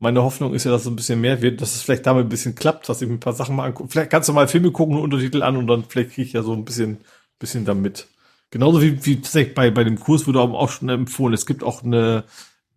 meine 0.05 0.23
Hoffnung 0.23 0.53
ist 0.53 0.65
ja, 0.65 0.71
dass 0.71 0.83
es 0.83 0.87
ein 0.87 0.97
bisschen 0.97 1.23
mehr 1.23 1.41
wird, 1.41 1.63
dass 1.63 1.75
es 1.75 1.81
vielleicht 1.81 2.05
damit 2.05 2.27
ein 2.27 2.29
bisschen 2.29 2.55
klappt, 2.55 2.91
dass 2.91 3.01
ich 3.01 3.09
mir 3.09 3.15
ein 3.15 3.21
paar 3.21 3.33
Sachen 3.33 3.57
mal 3.57 3.65
angucke. 3.65 3.89
Vielleicht 3.89 4.11
kannst 4.11 4.29
du 4.29 4.35
mal 4.35 4.47
Filme 4.47 4.71
gucken, 4.71 4.99
Untertitel 4.99 5.43
an 5.43 5.57
und 5.57 5.67
dann 5.67 5.85
vielleicht 5.85 6.11
kriege 6.11 6.27
ich 6.27 6.35
ja 6.35 6.43
so 6.43 6.53
ein 6.53 6.67
bisschen, 6.67 6.99
bisschen 7.39 7.65
damit. 7.65 8.07
Genauso 8.51 8.83
wie, 8.83 9.05
wie 9.07 9.17
tatsächlich 9.17 9.55
bei, 9.55 9.71
bei 9.71 9.83
dem 9.83 9.99
Kurs 9.99 10.27
wurde 10.27 10.41
auch 10.41 10.69
schon 10.69 10.91
empfohlen. 10.91 11.33
Es 11.33 11.47
gibt 11.47 11.63
auch 11.63 11.83
eine, 11.83 12.25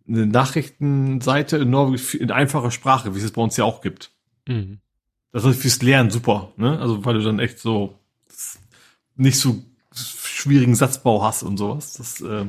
eine 0.08 0.26
Nachrichtenseite 0.26 1.58
in 1.58 1.68
Norwegen 1.68 2.02
in 2.18 2.30
einfacher 2.30 2.70
Sprache, 2.70 3.14
wie 3.14 3.18
es 3.18 3.24
es 3.24 3.32
bei 3.32 3.42
uns 3.42 3.58
ja 3.58 3.64
auch 3.64 3.82
gibt. 3.82 4.10
Mhm. 4.46 4.78
Das 5.30 5.44
ist 5.44 5.60
fürs 5.60 5.82
Lernen 5.82 6.10
super, 6.10 6.52
ne? 6.56 6.80
Also, 6.80 7.04
weil 7.04 7.14
du 7.14 7.22
dann 7.22 7.40
echt 7.40 7.58
so 7.58 7.98
nicht 9.16 9.38
so 9.38 9.62
schwierigen 9.92 10.74
Satzbau 10.74 11.22
hast 11.22 11.42
und 11.42 11.58
sowas. 11.58 11.92
Das 11.92 12.22
äh, 12.22 12.46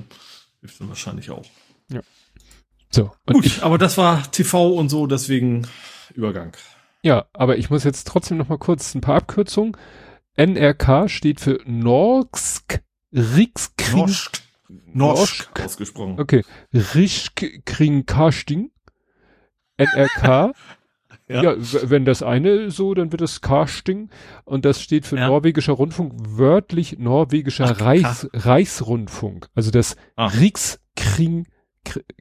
hilft 0.62 0.80
dann 0.80 0.88
wahrscheinlich 0.88 1.32
auch. 1.32 1.46
So. 2.92 3.12
Gut, 3.26 3.46
ich, 3.46 3.64
aber 3.64 3.78
das 3.78 3.98
war 3.98 4.32
TV 4.32 4.74
und 4.74 4.90
so, 4.90 5.08
deswegen 5.08 5.68
Übergang. 6.14 6.54
Ja, 7.02 7.26
aber 7.34 7.58
ich 7.58 7.70
muss 7.70 7.84
jetzt 7.84 8.08
trotzdem 8.08 8.38
noch 8.38 8.50
mal 8.50 8.58
kurz 8.58 8.96
ein 8.96 9.02
paar 9.02 9.16
Abkürzungen. 9.16 9.78
NRK 10.38 11.10
steht 11.10 11.40
für 11.40 11.60
Norsk 11.66 12.82
Rikskring. 13.14 13.98
Norsk. 13.98 14.42
Norsk 14.94 15.60
ausgesprochen. 15.64 16.20
Okay. 16.20 16.44
Riskringkasting. 16.74 18.72
NRK. 19.78 20.24
ja. 21.28 21.44
ja. 21.44 21.56
wenn 21.58 22.06
das 22.06 22.24
eine 22.24 22.72
so, 22.72 22.94
dann 22.94 23.12
wird 23.12 23.22
es 23.22 23.42
Casting 23.42 24.10
und 24.46 24.66
das 24.66 24.82
steht 24.82 25.06
für 25.06 25.18
ja. 25.18 25.28
norwegischer 25.28 25.74
Rundfunk, 25.74 26.14
wörtlich 26.16 27.00
norwegischer 27.00 27.76
Ach, 27.76 27.82
Reichs, 27.82 28.30
Reichsrundfunk. 28.34 29.48
Also 29.56 29.72
das 29.72 29.96
ah. 30.16 30.28
Rikskring, 30.28 31.48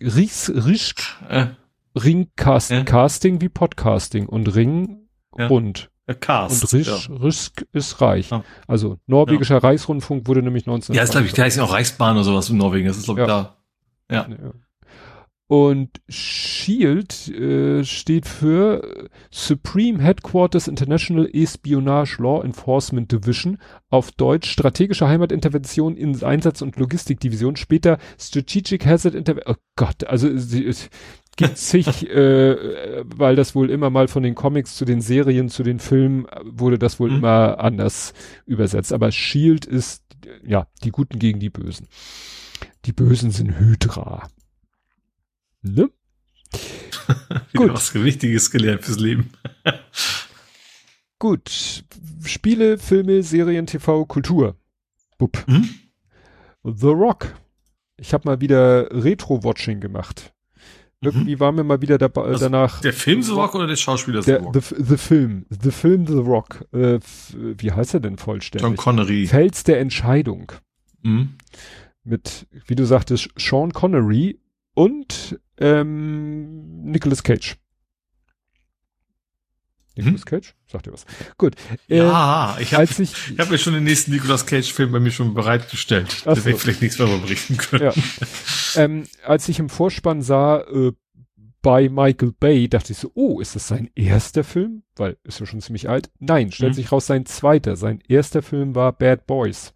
Riks, 0.01 0.51
Risk, 0.55 1.03
äh. 1.29 1.47
Ringcasting 1.95 3.35
ja. 3.35 3.41
wie 3.41 3.49
Podcasting 3.49 4.27
und 4.27 4.55
Ring 4.55 5.09
rund. 5.39 5.91
Cast. 6.21 6.63
Und 6.63 6.73
Risch, 6.73 7.09
ja. 7.09 7.17
Risk 7.17 7.67
ist 7.73 8.01
reich. 8.01 8.31
Ja. 8.31 8.43
Also 8.67 8.99
norwegischer 9.07 9.57
ja. 9.57 9.61
Reichsrundfunk 9.61 10.27
wurde 10.27 10.43
nämlich 10.43 10.65
19. 10.65 10.95
Ja, 10.95 11.03
ist 11.03 11.11
glaube 11.11 11.27
ich, 11.27 11.35
der 11.35 11.45
heißt 11.45 11.59
ja 11.59 11.65
auch 11.65 11.73
Reichsbahn 11.73 12.17
oder 12.17 12.25
sowas 12.25 12.49
in 12.49 12.57
Norwegen. 12.57 12.89
Das 12.89 12.97
ist 12.97 13.05
glaube 13.05 13.23
ich 13.23 13.27
da. 13.27 13.57
Ja. 14.11 14.27
Und 15.49 16.03
Shield 16.11 17.29
äh, 17.29 17.83
steht 17.83 18.27
für 18.27 19.09
Supreme 19.31 19.99
Headquarters 20.03 20.69
International 20.69 21.27
Espionage 21.33 22.23
Law 22.23 22.45
Enforcement 22.45 23.11
Division, 23.11 23.57
auf 23.89 24.13
Deutsch 24.13 24.51
Strategische 24.51 25.09
Heimatintervention 25.09 25.97
in 25.97 26.23
Einsatz- 26.23 26.61
und 26.61 26.77
Logistikdivision, 26.77 27.57
später 27.57 27.97
Strategic 28.21 28.85
Hazard 28.85 29.15
Intervention. 29.15 29.57
Oh 29.57 29.63
Gott, 29.75 30.05
also 30.05 30.37
sie, 30.37 30.71
gibt 31.39 31.57
sich, 31.57 32.07
äh, 32.11 33.03
weil 33.07 33.35
das 33.35 33.55
wohl 33.55 33.71
immer 33.71 33.89
mal 33.89 34.09
von 34.09 34.23
den 34.23 34.35
Comics 34.35 34.77
zu 34.77 34.85
den 34.85 35.01
Serien, 35.01 35.49
zu 35.49 35.63
den 35.63 35.79
Filmen, 35.79 36.27
wurde 36.45 36.79
das 36.79 37.01
wohl 37.01 37.09
mhm. 37.09 37.17
immer 37.17 37.59
anders 37.59 38.13
übersetzt. 38.45 38.93
Aber 38.93 39.11
Shield 39.13 39.65
ist, 39.65 40.05
ja, 40.45 40.67
die 40.85 40.91
Guten 40.91 41.19
gegen 41.19 41.41
die 41.41 41.49
Bösen. 41.49 41.89
Die 42.85 42.93
Bösen 42.93 43.31
sind 43.31 43.59
Hydra. 43.59 44.29
Ne? 45.63 45.91
Gut. 47.57 47.73
was 47.73 47.95
Wichtiges 47.95 48.51
gelernt 48.51 48.85
fürs 48.85 48.99
Leben. 48.99 49.31
Gut. 51.19 51.85
Spiele, 52.25 52.79
Filme, 52.79 53.23
Serien, 53.23 53.67
TV, 53.67 54.05
Kultur. 54.05 54.57
Bup. 55.19 55.45
Mhm. 55.47 55.69
The 56.65 56.89
Rock. 56.89 57.35
Ich 57.97 58.15
habe 58.15 58.29
mal 58.29 58.41
wieder 58.41 58.89
Retro-Watching 58.91 59.81
gemacht. 59.81 60.33
Irgendwie 61.01 61.37
mhm. 61.37 61.41
war 61.41 61.53
mir 61.53 61.65
mal 61.65 61.81
wieder 61.81 61.97
dabei, 61.97 62.23
also 62.23 62.45
danach. 62.47 62.81
Der 62.81 62.93
Film 62.93 63.23
The 63.23 63.33
Rock 63.33 63.55
oder 63.55 63.69
der 63.69 63.77
Schauspieler 63.77 64.23
The 64.23 64.33
Rock? 64.33 64.55
The, 64.55 64.75
the 64.79 64.97
Film. 64.97 65.47
The 65.49 65.71
Film 65.71 66.07
The 66.07 66.15
Rock. 66.15 66.65
Äh, 66.73 66.99
wie 67.37 67.71
heißt 67.71 67.95
er 67.95 68.01
denn 68.01 68.19
vollständig? 68.19 68.63
John 68.63 68.77
Connery. 68.77 69.27
Fels 69.27 69.63
der 69.63 69.81
Entscheidung. 69.81 70.53
Mhm. 71.03 71.35
Mit, 72.03 72.47
wie 72.67 72.75
du 72.75 72.85
sagtest, 72.85 73.29
Sean 73.37 73.73
Connery 73.73 74.41
und 74.79 75.41
ähm, 75.59 76.85
Nicolas 76.85 77.25
Cage. 77.25 77.57
Nicolas 79.97 80.21
mhm. 80.21 80.25
Cage? 80.25 80.55
Sagt 80.71 80.87
ihr 80.87 80.93
was? 80.93 81.05
Gut. 81.37 81.57
Ja, 81.89 82.57
äh, 82.57 82.63
ich 82.63 82.75
habe 82.75 82.85
ich, 82.85 83.01
ich 83.01 83.39
hab 83.41 83.51
mir 83.51 83.59
schon 83.59 83.75
den 83.75 83.83
nächsten 83.83 84.13
Nicolas 84.13 84.47
Cage-Film 84.47 84.93
bei 84.93 85.01
mir 85.01 85.11
schon 85.11 85.35
bereitgestellt. 85.35 86.25
Da 86.25 86.37
werde 86.37 86.51
ich 86.53 86.59
vielleicht 86.59 86.81
nichts 86.81 86.97
mehr 87.01 87.09
berichten 87.09 87.57
können. 87.57 87.87
Ja. 87.87 87.93
ähm, 88.77 89.03
als 89.25 89.49
ich 89.49 89.59
im 89.59 89.69
Vorspann 89.69 90.23
sah, 90.23 90.61
äh, 90.61 90.93
bei 91.61 91.89
Michael 91.89 92.33
Bay, 92.39 92.69
dachte 92.69 92.93
ich 92.93 92.99
so, 92.99 93.11
oh, 93.15 93.41
ist 93.41 93.57
das 93.57 93.67
sein 93.67 93.91
erster 93.97 94.45
Film? 94.45 94.85
Weil 94.95 95.17
ist 95.25 95.41
ja 95.41 95.47
schon 95.47 95.61
ziemlich 95.61 95.89
alt. 95.89 96.09
Nein, 96.21 96.53
stellt 96.53 96.75
mhm. 96.75 96.77
sich 96.77 96.93
raus, 96.93 97.09
sein 97.09 97.27
zweiter. 97.27 97.75
Sein 97.75 98.01
erster 98.07 98.43
Film 98.43 98.77
war 98.77 98.93
Bad 98.93 99.27
Boys. 99.27 99.75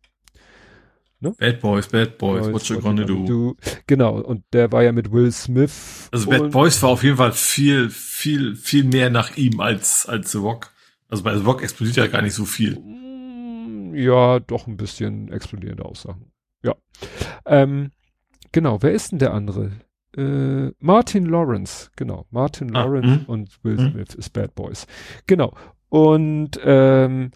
Ne? 1.22 1.32
Bad 1.38 1.60
Boys, 1.60 1.86
Bad 1.86 2.18
Boys, 2.18 2.48
Boys 2.48 2.52
what 2.52 2.68
you 2.68 2.80
gonna 2.80 3.04
do? 3.04 3.24
do? 3.24 3.56
Genau, 3.86 4.18
und 4.18 4.42
der 4.52 4.72
war 4.72 4.82
ja 4.82 4.90
mit 4.90 5.12
Will 5.12 5.30
Smith. 5.30 6.08
Also 6.10 6.28
Bad 6.28 6.50
Boys 6.50 6.82
war 6.82 6.90
auf 6.90 7.04
jeden 7.04 7.16
Fall 7.16 7.30
viel, 7.30 7.90
viel, 7.90 8.56
viel 8.56 8.82
mehr 8.82 9.08
nach 9.08 9.36
ihm 9.36 9.60
als, 9.60 10.04
als 10.06 10.32
The 10.32 10.38
Rock. 10.38 10.72
Also 11.08 11.22
bei 11.22 11.36
The 11.36 11.44
Rock 11.44 11.62
explodiert 11.62 11.96
ja 11.96 12.06
gar 12.08 12.22
nicht 12.22 12.34
so 12.34 12.44
viel. 12.44 12.76
Mm, 12.76 13.94
ja, 13.94 14.40
doch 14.40 14.66
ein 14.66 14.76
bisschen 14.76 15.30
explodierende 15.30 15.84
Aussagen. 15.84 16.32
Ja. 16.64 16.74
Ähm, 17.46 17.92
genau, 18.50 18.82
wer 18.82 18.90
ist 18.90 19.12
denn 19.12 19.20
der 19.20 19.32
andere? 19.32 19.70
Äh, 20.16 20.72
Martin 20.80 21.26
Lawrence, 21.26 21.90
genau. 21.94 22.26
Martin 22.32 22.74
ah, 22.74 22.82
Lawrence 22.82 23.20
mh. 23.20 23.24
und 23.28 23.64
Will 23.64 23.78
hm. 23.78 23.92
Smith 23.92 24.16
mh. 24.16 24.18
ist 24.18 24.30
Bad 24.30 24.56
Boys. 24.56 24.88
Genau. 25.28 25.54
Und 25.88 26.58
ähm, 26.64 27.30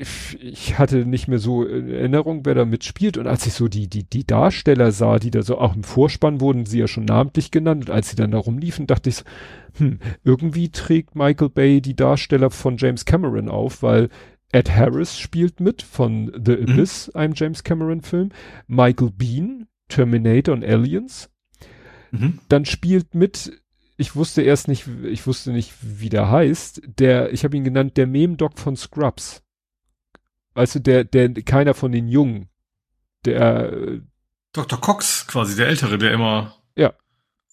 ich, 0.00 0.38
ich 0.42 0.78
hatte 0.78 1.04
nicht 1.04 1.28
mehr 1.28 1.38
so 1.38 1.64
in 1.64 1.88
Erinnerung, 1.88 2.44
wer 2.44 2.54
da 2.54 2.64
mitspielt. 2.64 3.16
Und 3.16 3.26
als 3.26 3.46
ich 3.46 3.54
so 3.54 3.68
die, 3.68 3.88
die, 3.88 4.04
die 4.04 4.26
Darsteller 4.26 4.92
sah, 4.92 5.18
die 5.18 5.30
da 5.30 5.42
so 5.42 5.58
auch 5.58 5.74
im 5.74 5.84
Vorspann 5.84 6.40
wurden 6.40 6.66
sie 6.66 6.78
ja 6.78 6.88
schon 6.88 7.04
namentlich 7.04 7.50
genannt. 7.50 7.88
Und 7.88 7.94
als 7.94 8.10
sie 8.10 8.16
dann 8.16 8.30
da 8.30 8.38
rumliefen, 8.38 8.86
dachte 8.86 9.10
ich 9.10 9.16
so, 9.16 9.24
hm, 9.78 9.98
irgendwie 10.24 10.70
trägt 10.70 11.14
Michael 11.14 11.50
Bay 11.50 11.80
die 11.80 11.96
Darsteller 11.96 12.50
von 12.50 12.76
James 12.76 13.04
Cameron 13.04 13.48
auf, 13.48 13.82
weil 13.82 14.08
Ed 14.50 14.70
Harris 14.70 15.18
spielt 15.18 15.60
mit 15.60 15.82
von 15.82 16.32
The 16.44 16.56
mhm. 16.56 16.72
Abyss, 16.72 17.08
mhm. 17.08 17.20
einem 17.20 17.34
James 17.36 17.64
Cameron 17.64 18.02
Film. 18.02 18.30
Michael 18.66 19.10
Bean, 19.10 19.66
Terminator 19.88 20.54
und 20.54 20.64
Aliens. 20.64 21.30
Mhm. 22.10 22.38
Dann 22.48 22.64
spielt 22.64 23.14
mit 23.14 23.52
ich 23.98 24.16
wusste 24.16 24.42
erst 24.42 24.66
nicht, 24.66 24.88
ich 25.04 25.26
wusste 25.28 25.52
nicht, 25.52 25.74
wie 25.80 26.08
der 26.08 26.28
heißt. 26.28 26.82
Der, 26.98 27.32
ich 27.32 27.44
habe 27.44 27.56
ihn 27.56 27.62
genannt, 27.62 27.96
der 27.96 28.08
Meme-Doc 28.08 28.58
von 28.58 28.74
Scrubs. 28.74 29.42
Weißt 30.54 30.74
du, 30.74 30.80
der, 30.80 31.04
der, 31.04 31.32
keiner 31.42 31.74
von 31.74 31.92
den 31.92 32.08
Jungen. 32.08 32.48
Der. 33.24 34.00
Dr. 34.52 34.80
Cox 34.80 35.26
quasi, 35.26 35.56
der 35.56 35.68
Ältere, 35.68 35.98
der 35.98 36.12
immer. 36.12 36.56
Ja. 36.76 36.92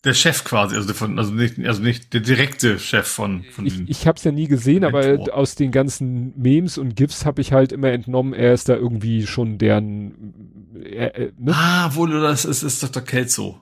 Der 0.03 0.13
Chef 0.13 0.43
quasi, 0.43 0.75
also, 0.75 0.93
von, 0.93 1.17
also 1.19 1.33
nicht, 1.33 1.59
also 1.59 1.81
nicht 1.81 2.13
der 2.13 2.21
direkte 2.21 2.79
Chef 2.79 3.07
von, 3.07 3.43
von 3.51 3.65
Ich, 3.65 3.89
ich 3.89 4.07
habe 4.07 4.17
es 4.17 4.23
ja 4.23 4.31
nie 4.31 4.47
gesehen, 4.47 4.85
aber 4.85 5.33
aus 5.33 5.55
den 5.55 5.71
ganzen 5.71 6.33
Memes 6.37 6.77
und 6.77 6.95
GIFs 6.95 7.25
habe 7.25 7.41
ich 7.41 7.51
halt 7.51 7.71
immer 7.71 7.89
entnommen, 7.89 8.33
er 8.33 8.53
ist 8.53 8.69
da 8.69 8.75
irgendwie 8.75 9.27
schon 9.27 9.57
deren. 9.57 10.73
Er, 10.83 11.15
äh, 11.15 11.31
ne? 11.37 11.53
Ah, 11.53 11.93
wohl, 11.95 12.11
das 12.21 12.45
ist, 12.45 12.63
ist 12.63 12.81
Dr. 12.81 13.03
Kelso. 13.03 13.61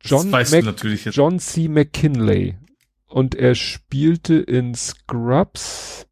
John, 0.00 0.30
John 1.10 1.38
C. 1.38 1.68
McKinley. 1.68 2.56
Und 3.06 3.34
er 3.34 3.54
spielte 3.54 4.34
in 4.34 4.74
Scrubs 4.74 6.06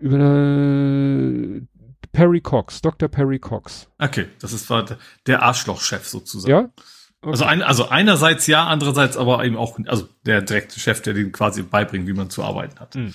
über 0.00 0.16
eine 0.16 1.66
Perry 2.12 2.40
Cox, 2.40 2.80
Dr. 2.80 3.08
Perry 3.08 3.38
Cox. 3.38 3.88
Okay, 3.98 4.26
das 4.40 4.52
ist 4.52 4.70
der 5.26 5.42
Arschlochchef 5.42 6.06
sozusagen. 6.06 6.50
Ja? 6.50 6.70
Okay. 7.22 7.32
Also, 7.32 7.44
ein, 7.44 7.62
also 7.62 7.88
einerseits 7.88 8.46
ja, 8.46 8.66
andererseits 8.66 9.16
aber 9.16 9.44
eben 9.44 9.56
auch, 9.56 9.78
also 9.86 10.08
der 10.24 10.40
direkte 10.40 10.80
Chef, 10.80 11.02
der 11.02 11.12
den 11.12 11.32
quasi 11.32 11.62
beibringt, 11.62 12.06
wie 12.06 12.14
man 12.14 12.30
zu 12.30 12.42
arbeiten 12.42 12.80
hat. 12.80 12.94
Mhm. 12.94 13.14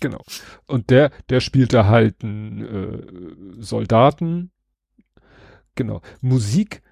Genau. 0.00 0.24
Und 0.66 0.90
der, 0.90 1.10
der 1.28 1.40
spielte 1.40 1.86
halt 1.86 2.24
einen 2.24 3.58
äh, 3.58 3.62
Soldaten. 3.62 4.50
Genau. 5.76 6.00
Musik 6.20 6.82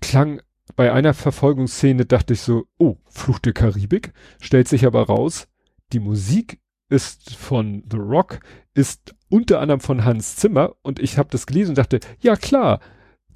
klang 0.00 0.42
bei 0.76 0.92
einer 0.92 1.14
Verfolgungsszene, 1.14 2.04
dachte 2.04 2.34
ich 2.34 2.40
so, 2.40 2.66
oh, 2.78 2.96
Fluch 3.08 3.38
der 3.38 3.52
Karibik. 3.52 4.12
Stellt 4.40 4.68
sich 4.68 4.84
aber 4.86 5.06
raus, 5.06 5.48
die 5.92 6.00
Musik 6.00 6.60
ist 6.92 7.34
von 7.34 7.82
The 7.90 7.96
Rock, 7.96 8.40
ist 8.74 9.14
unter 9.28 9.60
anderem 9.60 9.80
von 9.80 10.04
Hans 10.04 10.36
Zimmer 10.36 10.74
und 10.82 10.98
ich 11.00 11.18
habe 11.18 11.30
das 11.30 11.46
gelesen 11.46 11.70
und 11.70 11.78
dachte, 11.78 12.00
ja 12.20 12.36
klar, 12.36 12.80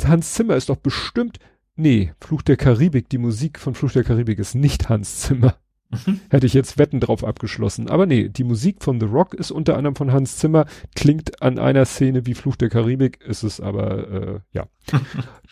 Hans 0.05 0.35
Zimmer 0.35 0.57
ist 0.57 0.69
doch 0.69 0.77
bestimmt 0.77 1.39
Nee, 1.79 2.15
Fluch 2.23 2.41
der 2.41 2.57
Karibik, 2.57 3.11
die 3.11 3.19
Musik 3.19 3.59
von 3.59 3.75
Fluch 3.75 3.93
der 3.93 4.03
Karibik 4.03 4.39
ist 4.39 4.55
nicht 4.55 4.89
Hans 4.89 5.21
Zimmer. 5.21 5.57
Mhm. 5.91 6.21
Hätte 6.31 6.47
ich 6.47 6.55
jetzt 6.55 6.79
Wetten 6.79 7.01
drauf 7.01 7.25
abgeschlossen. 7.25 7.89
Aber 7.89 8.07
nee, 8.07 8.29
die 8.29 8.45
Musik 8.45 8.83
von 8.83 9.01
The 9.01 9.07
Rock 9.07 9.35
ist 9.35 9.51
unter 9.51 9.77
anderem 9.77 9.97
von 9.97 10.13
Hans 10.13 10.37
Zimmer, 10.37 10.67
klingt 10.95 11.43
an 11.43 11.59
einer 11.59 11.85
Szene 11.85 12.27
wie 12.27 12.35
Fluch 12.35 12.57
der 12.57 12.69
Karibik, 12.69 13.21
ist 13.23 13.43
es 13.43 13.61
aber, 13.61 14.09
äh, 14.09 14.41
ja. 14.53 14.67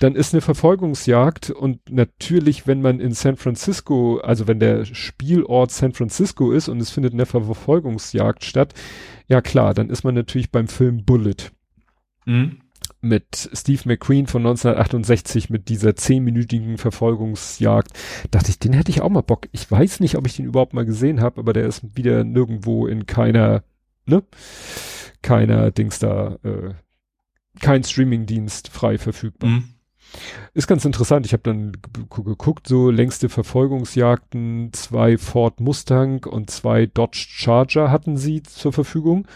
Dann 0.01 0.15
ist 0.15 0.33
eine 0.33 0.41
Verfolgungsjagd 0.41 1.51
und 1.51 1.81
natürlich, 1.91 2.67
wenn 2.67 2.83
man 2.83 3.01
in 3.01 3.13
San 3.13 3.37
Francisco, 3.37 4.19
also 4.19 4.47
wenn 4.47 4.61
der 4.61 4.85
Spielort 4.85 5.71
San 5.71 5.93
Francisco 5.93 6.53
ist 6.53 6.69
und 6.69 6.81
es 6.81 6.91
findet 6.91 7.15
eine 7.15 7.27
Verfolgungsjagd 7.27 8.45
statt, 8.45 8.75
ja 9.27 9.41
klar, 9.41 9.75
dann 9.75 9.91
ist 9.91 10.05
man 10.05 10.15
natürlich 10.15 10.51
beim 10.51 10.69
Film 10.69 11.05
Bullet. 11.05 11.51
Mhm 12.27 12.64
mit 13.05 13.51
Steve 13.53 13.83
McQueen 13.85 14.27
von 14.27 14.43
1968 14.43 15.51
mit 15.51 15.69
dieser 15.69 15.95
zehnminütigen 15.95 16.79
Verfolgungsjagd, 16.79 17.93
dachte 18.31 18.51
ich, 18.51 18.59
den 18.59 18.73
hätte 18.73 18.91
ich 18.91 19.01
auch 19.01 19.11
mal 19.11 19.23
Bock. 19.23 19.49
Ich 19.53 19.71
weiß 19.71 20.01
nicht, 20.01 20.17
ob 20.17 20.27
ich 20.27 20.37
den 20.37 20.47
überhaupt 20.47 20.75
mal 20.75 20.85
gesehen 20.85 21.21
habe, 21.21 21.41
aber 21.41 21.53
der 21.53 21.67
ist 21.67 21.97
wieder 21.97 22.25
nirgendwo 22.25 22.87
in 22.87 23.07
keiner, 23.07 23.63
ne, 24.07 24.23
keiner 25.23 25.71
Dings 25.71 25.99
da, 25.99 26.39
äh, 26.43 26.75
kein 27.61 27.85
Streamingdienst 27.85 28.69
frei 28.69 28.99
verfügbar. 28.99 29.51
Mhm. 29.51 29.65
Ist 30.53 30.69
ganz 30.69 30.85
interessant. 30.85 31.27
Ich 31.27 31.33
habe 31.33 31.43
dann 31.43 31.73
geguckt, 32.11 32.69
so 32.69 32.91
längste 32.91 33.29
Verfolgungsjagden, 33.29 34.73
zwei 34.73 35.19
Ford 35.19 35.61
Mustang 35.61 36.25
und 36.25 36.51
zwei 36.51 36.87
Dodge 36.87 37.27
Charger 37.29 37.91
hatten 37.91 38.17
sie 38.17 38.43
zur 38.43 38.73
Verfügung. 38.73 39.27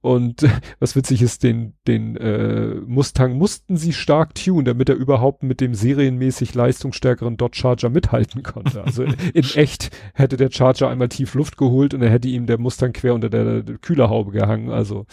Und 0.00 0.48
was 0.78 0.96
witzig 0.96 1.22
ist, 1.22 1.42
den, 1.42 1.74
den 1.86 2.16
äh, 2.16 2.74
Mustang 2.86 3.34
mussten 3.34 3.76
sie 3.76 3.92
stark 3.92 4.34
tunen, 4.34 4.64
damit 4.64 4.88
er 4.88 4.94
überhaupt 4.94 5.42
mit 5.42 5.60
dem 5.60 5.74
serienmäßig 5.74 6.54
leistungsstärkeren 6.54 7.36
Dodge 7.36 7.58
Charger 7.58 7.90
mithalten 7.90 8.42
konnte. 8.42 8.82
Also 8.82 9.02
in, 9.02 9.14
in 9.34 9.44
echt 9.54 9.90
hätte 10.14 10.36
der 10.36 10.50
Charger 10.50 10.88
einmal 10.88 11.08
tief 11.08 11.34
Luft 11.34 11.56
geholt 11.56 11.94
und 11.94 12.02
er 12.02 12.10
hätte 12.10 12.28
ihm 12.28 12.46
der 12.46 12.58
Mustang 12.58 12.92
quer 12.92 13.14
unter 13.14 13.28
der, 13.28 13.62
der 13.62 13.78
Kühlerhaube 13.78 14.32
gehangen. 14.32 14.70
Also 14.70 15.06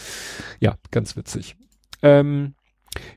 ja, 0.60 0.76
ganz 0.92 1.16
witzig. 1.16 1.56
Ähm, 2.02 2.54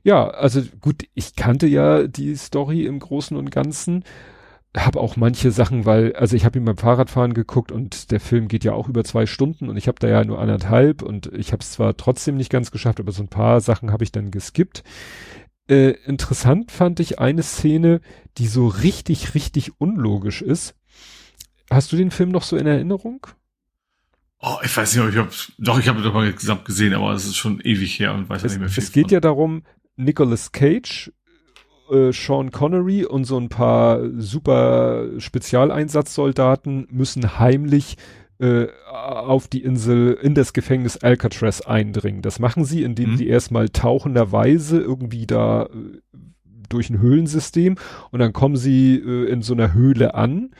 ja, 0.02 0.28
also 0.28 0.62
gut, 0.80 1.04
ich 1.14 1.36
kannte 1.36 1.66
ja 1.66 2.06
die 2.06 2.34
Story 2.36 2.84
im 2.84 2.98
Großen 2.98 3.36
und 3.36 3.50
Ganzen 3.50 4.04
habe 4.76 5.00
auch 5.00 5.16
manche 5.16 5.50
Sachen, 5.50 5.84
weil, 5.84 6.14
also 6.14 6.36
ich 6.36 6.44
habe 6.44 6.58
ihn 6.58 6.64
beim 6.64 6.76
Fahrradfahren 6.76 7.34
geguckt 7.34 7.72
und 7.72 8.10
der 8.12 8.20
Film 8.20 8.46
geht 8.46 8.62
ja 8.62 8.72
auch 8.72 8.88
über 8.88 9.02
zwei 9.02 9.26
Stunden 9.26 9.68
und 9.68 9.76
ich 9.76 9.88
habe 9.88 9.98
da 9.98 10.08
ja 10.08 10.24
nur 10.24 10.40
anderthalb 10.40 11.02
und 11.02 11.26
ich 11.32 11.52
habe 11.52 11.62
es 11.62 11.72
zwar 11.72 11.96
trotzdem 11.96 12.36
nicht 12.36 12.50
ganz 12.50 12.70
geschafft, 12.70 13.00
aber 13.00 13.10
so 13.10 13.22
ein 13.22 13.28
paar 13.28 13.60
Sachen 13.60 13.90
habe 13.90 14.04
ich 14.04 14.12
dann 14.12 14.30
geskippt. 14.30 14.84
Äh, 15.68 15.94
interessant 16.04 16.70
fand 16.70 17.00
ich 17.00 17.18
eine 17.18 17.42
Szene, 17.42 18.00
die 18.38 18.46
so 18.46 18.68
richtig, 18.68 19.34
richtig 19.34 19.72
unlogisch 19.78 20.40
ist. 20.40 20.76
Hast 21.68 21.92
du 21.92 21.96
den 21.96 22.10
Film 22.10 22.30
noch 22.30 22.42
so 22.42 22.56
in 22.56 22.66
Erinnerung? 22.66 23.26
Oh, 24.40 24.56
ich 24.64 24.74
weiß 24.76 24.94
nicht, 24.94 25.04
ob 25.04 25.10
ich 25.10 25.16
hab, 25.16 25.32
doch, 25.58 25.78
ich 25.78 25.88
habe 25.88 26.00
doch 26.00 26.14
mal 26.14 26.32
gesamt 26.32 26.64
gesehen, 26.64 26.94
aber 26.94 27.12
es 27.12 27.26
ist 27.26 27.36
schon 27.36 27.60
ewig 27.60 27.98
her 27.98 28.14
und 28.14 28.28
weiß 28.28 28.44
es, 28.44 28.52
nicht 28.52 28.60
mehr 28.60 28.68
viel. 28.68 28.82
Es 28.82 28.92
geht 28.92 29.06
von. 29.06 29.12
ja 29.12 29.20
darum, 29.20 29.64
Nicolas 29.96 30.52
Cage 30.52 31.12
äh, 31.90 32.12
Sean 32.12 32.50
Connery 32.50 33.04
und 33.04 33.24
so 33.24 33.38
ein 33.38 33.48
paar 33.48 34.00
super 34.16 35.06
Spezialeinsatzsoldaten 35.18 36.88
müssen 36.90 37.38
heimlich 37.38 37.96
äh, 38.38 38.68
auf 38.90 39.48
die 39.48 39.62
Insel 39.62 40.14
in 40.22 40.34
das 40.34 40.52
Gefängnis 40.52 40.96
Alcatraz 40.96 41.60
eindringen. 41.60 42.22
Das 42.22 42.38
machen 42.38 42.64
sie, 42.64 42.82
indem 42.82 43.12
mhm. 43.12 43.16
sie 43.16 43.28
erstmal 43.28 43.68
tauchenderweise 43.68 44.80
irgendwie 44.80 45.26
da 45.26 45.64
äh, 45.64 45.68
durch 46.68 46.88
ein 46.88 47.00
Höhlensystem 47.00 47.76
und 48.10 48.20
dann 48.20 48.32
kommen 48.32 48.56
sie 48.56 48.96
äh, 48.96 49.28
in 49.28 49.42
so 49.42 49.52
einer 49.52 49.74
Höhle 49.74 50.14
an. 50.14 50.52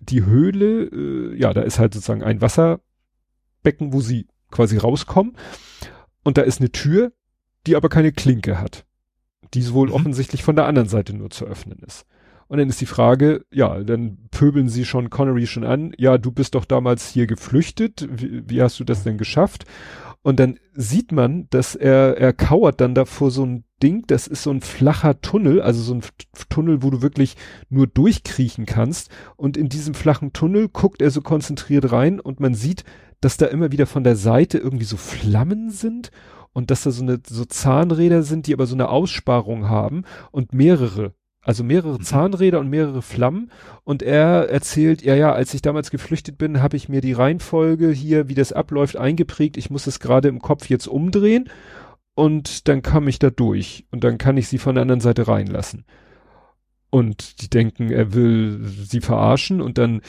Die 0.00 0.24
Höhle, 0.24 0.84
äh, 0.84 1.38
ja, 1.38 1.52
da 1.52 1.62
ist 1.62 1.78
halt 1.78 1.94
sozusagen 1.94 2.22
ein 2.22 2.40
Wasserbecken, 2.40 3.92
wo 3.92 4.00
sie 4.00 4.26
quasi 4.50 4.78
rauskommen 4.78 5.36
und 6.24 6.38
da 6.38 6.42
ist 6.42 6.60
eine 6.60 6.72
Tür, 6.72 7.12
die 7.66 7.76
aber 7.76 7.88
keine 7.88 8.12
Klinke 8.12 8.60
hat 8.60 8.86
die 9.54 9.72
wohl 9.72 9.88
mhm. 9.88 9.94
offensichtlich 9.94 10.42
von 10.42 10.56
der 10.56 10.66
anderen 10.66 10.88
Seite 10.88 11.14
nur 11.14 11.30
zu 11.30 11.44
öffnen 11.46 11.78
ist. 11.86 12.06
Und 12.48 12.58
dann 12.58 12.68
ist 12.68 12.80
die 12.80 12.86
Frage, 12.86 13.44
ja, 13.50 13.82
dann 13.82 14.18
pöbeln 14.30 14.68
sie 14.68 14.84
schon 14.84 15.10
Connery 15.10 15.46
schon 15.46 15.64
an, 15.64 15.92
ja, 15.98 16.16
du 16.16 16.30
bist 16.30 16.54
doch 16.54 16.64
damals 16.64 17.08
hier 17.08 17.26
geflüchtet, 17.26 18.06
wie, 18.08 18.48
wie 18.48 18.62
hast 18.62 18.78
du 18.78 18.84
das 18.84 19.02
denn 19.02 19.18
geschafft? 19.18 19.64
Und 20.22 20.40
dann 20.40 20.58
sieht 20.72 21.12
man, 21.12 21.46
dass 21.50 21.74
er, 21.74 22.18
er 22.18 22.32
kauert 22.32 22.80
dann 22.80 22.94
da 22.94 23.04
vor 23.04 23.30
so 23.30 23.44
ein 23.44 23.64
Ding, 23.82 24.04
das 24.06 24.26
ist 24.26 24.42
so 24.42 24.50
ein 24.50 24.60
flacher 24.60 25.20
Tunnel, 25.20 25.60
also 25.60 25.80
so 25.82 25.94
ein 25.94 26.02
Tunnel, 26.48 26.82
wo 26.82 26.90
du 26.90 27.02
wirklich 27.02 27.36
nur 27.68 27.86
durchkriechen 27.86 28.66
kannst. 28.66 29.10
Und 29.36 29.56
in 29.56 29.68
diesem 29.68 29.94
flachen 29.94 30.32
Tunnel 30.32 30.68
guckt 30.68 31.02
er 31.02 31.10
so 31.10 31.20
konzentriert 31.20 31.92
rein 31.92 32.18
und 32.18 32.40
man 32.40 32.54
sieht, 32.54 32.84
dass 33.20 33.36
da 33.36 33.46
immer 33.46 33.70
wieder 33.70 33.86
von 33.86 34.04
der 34.04 34.16
Seite 34.16 34.58
irgendwie 34.58 34.84
so 34.84 34.96
Flammen 34.96 35.70
sind 35.70 36.10
und 36.56 36.70
dass 36.70 36.84
da 36.84 36.90
so 36.90 37.02
eine 37.02 37.20
so 37.28 37.44
Zahnräder 37.44 38.22
sind, 38.22 38.46
die 38.46 38.54
aber 38.54 38.64
so 38.64 38.74
eine 38.74 38.88
Aussparung 38.88 39.68
haben 39.68 40.04
und 40.30 40.54
mehrere, 40.54 41.12
also 41.42 41.62
mehrere 41.62 41.98
mhm. 41.98 42.02
Zahnräder 42.02 42.60
und 42.60 42.70
mehrere 42.70 43.02
Flammen 43.02 43.50
und 43.84 44.02
er 44.02 44.48
erzählt, 44.48 45.02
ja 45.02 45.14
ja, 45.14 45.34
als 45.34 45.52
ich 45.52 45.60
damals 45.60 45.90
geflüchtet 45.90 46.38
bin, 46.38 46.62
habe 46.62 46.78
ich 46.78 46.88
mir 46.88 47.02
die 47.02 47.12
Reihenfolge 47.12 47.90
hier, 47.90 48.30
wie 48.30 48.34
das 48.34 48.54
abläuft, 48.54 48.96
eingeprägt. 48.96 49.58
Ich 49.58 49.68
muss 49.68 49.86
es 49.86 50.00
gerade 50.00 50.28
im 50.28 50.40
Kopf 50.40 50.70
jetzt 50.70 50.86
umdrehen 50.86 51.50
und 52.14 52.68
dann 52.68 52.80
kam 52.80 53.06
ich 53.06 53.18
da 53.18 53.28
durch 53.28 53.84
und 53.90 54.02
dann 54.02 54.16
kann 54.16 54.38
ich 54.38 54.48
sie 54.48 54.56
von 54.56 54.76
der 54.76 54.82
anderen 54.82 55.02
Seite 55.02 55.28
reinlassen. 55.28 55.84
Und 56.88 57.42
die 57.42 57.50
denken, 57.50 57.90
er 57.90 58.14
will 58.14 58.64
sie 58.64 59.02
verarschen 59.02 59.60
und 59.60 59.76
dann 59.76 60.00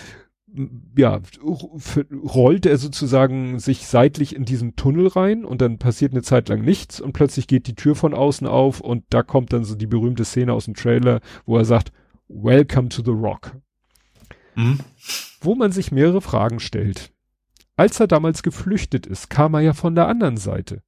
ja, 0.95 1.22
rollt 1.43 2.66
er 2.66 2.77
sozusagen 2.77 3.59
sich 3.59 3.85
seitlich 3.85 4.35
in 4.35 4.45
diesen 4.45 4.76
Tunnel 4.76 5.08
rein 5.08 5.43
und 5.45 5.61
dann 5.61 5.77
passiert 5.77 6.14
eine 6.14 6.24
Zeit 6.24 6.50
lang 6.50 6.61
nichts 6.61 7.01
und 7.01 7.14
plötzlich 7.14 7.48
geht 7.48 7.67
die 7.67 7.76
Tür 7.76 7.95
von 7.95 8.14
außen 8.14 8.48
auf 8.48 8.80
und 8.80 9.03
da 9.09 9.24
kommt 9.24 9.51
dann 9.51 9.66
so 9.66 9.76
die 9.76 9.88
berühmte 9.88 10.26
Szene 10.26 10.53
aus 10.53 10.66
dem 10.66 10.74
Trailer, 10.74 11.19
wo 11.45 11.58
er 11.58 11.66
sagt, 11.66 11.92
Welcome 12.30 12.90
to 12.90 13.03
the 13.03 13.11
Rock. 13.11 13.58
Mhm. 14.56 14.80
Wo 15.42 15.56
man 15.56 15.72
sich 15.72 15.92
mehrere 15.92 16.22
Fragen 16.22 16.59
stellt. 16.59 17.11
Als 17.76 18.00
er 18.00 18.08
damals 18.08 18.42
geflüchtet 18.42 19.06
ist, 19.06 19.30
kam 19.30 19.53
er 19.53 19.61
ja 19.61 19.74
von 19.74 19.95
der 19.95 20.08
anderen 20.08 20.38
Seite. 20.38 20.82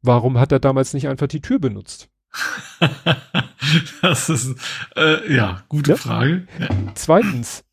Warum 0.00 0.38
hat 0.38 0.52
er 0.52 0.60
damals 0.60 0.94
nicht 0.94 1.08
einfach 1.08 1.26
die 1.26 1.42
Tür 1.42 1.58
benutzt? 1.58 2.08
das 4.02 4.28
ist, 4.28 4.54
äh, 4.96 5.34
ja, 5.34 5.62
gute 5.68 5.92
ja? 5.92 5.96
Frage. 5.96 6.46
Ja. 6.58 6.68
Zweitens, 6.94 7.64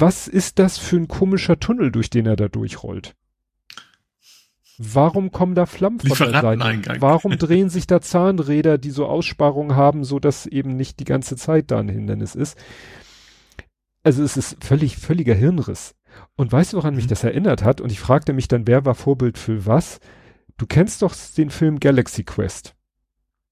was 0.00 0.28
ist 0.28 0.58
das 0.58 0.78
für 0.78 0.96
ein 0.96 1.08
komischer 1.08 1.58
Tunnel, 1.58 1.92
durch 1.92 2.10
den 2.10 2.26
er 2.26 2.36
da 2.36 2.48
durchrollt? 2.48 3.14
Warum 4.78 5.30
kommen 5.30 5.54
da 5.54 5.66
Flammen 5.66 6.00
von 6.00 6.32
der 6.32 6.40
Seite? 6.40 7.00
Warum 7.00 7.36
drehen 7.36 7.68
sich 7.68 7.86
da 7.86 8.00
Zahnräder, 8.00 8.78
die 8.78 8.90
so 8.90 9.06
Aussparungen 9.06 9.76
haben, 9.76 10.04
so 10.04 10.18
dass 10.18 10.46
eben 10.46 10.74
nicht 10.74 11.00
die 11.00 11.04
ganze 11.04 11.36
Zeit 11.36 11.70
da 11.70 11.78
ein 11.78 11.90
Hindernis 11.90 12.34
ist? 12.34 12.56
Also 14.02 14.22
es 14.22 14.38
ist 14.38 14.64
völlig, 14.64 14.96
völliger 14.96 15.34
Hirnriss. 15.34 15.94
Und 16.34 16.50
weißt 16.50 16.72
du, 16.72 16.78
woran 16.78 16.94
mich 16.94 17.04
mhm. 17.04 17.10
das 17.10 17.24
erinnert 17.24 17.62
hat? 17.62 17.82
Und 17.82 17.92
ich 17.92 18.00
fragte 18.00 18.32
mich 18.32 18.48
dann, 18.48 18.66
wer 18.66 18.86
war 18.86 18.94
Vorbild 18.94 19.36
für 19.36 19.66
was? 19.66 20.00
Du 20.56 20.66
kennst 20.66 21.02
doch 21.02 21.14
den 21.36 21.50
Film 21.50 21.78
Galaxy 21.78 22.24
Quest. 22.24 22.74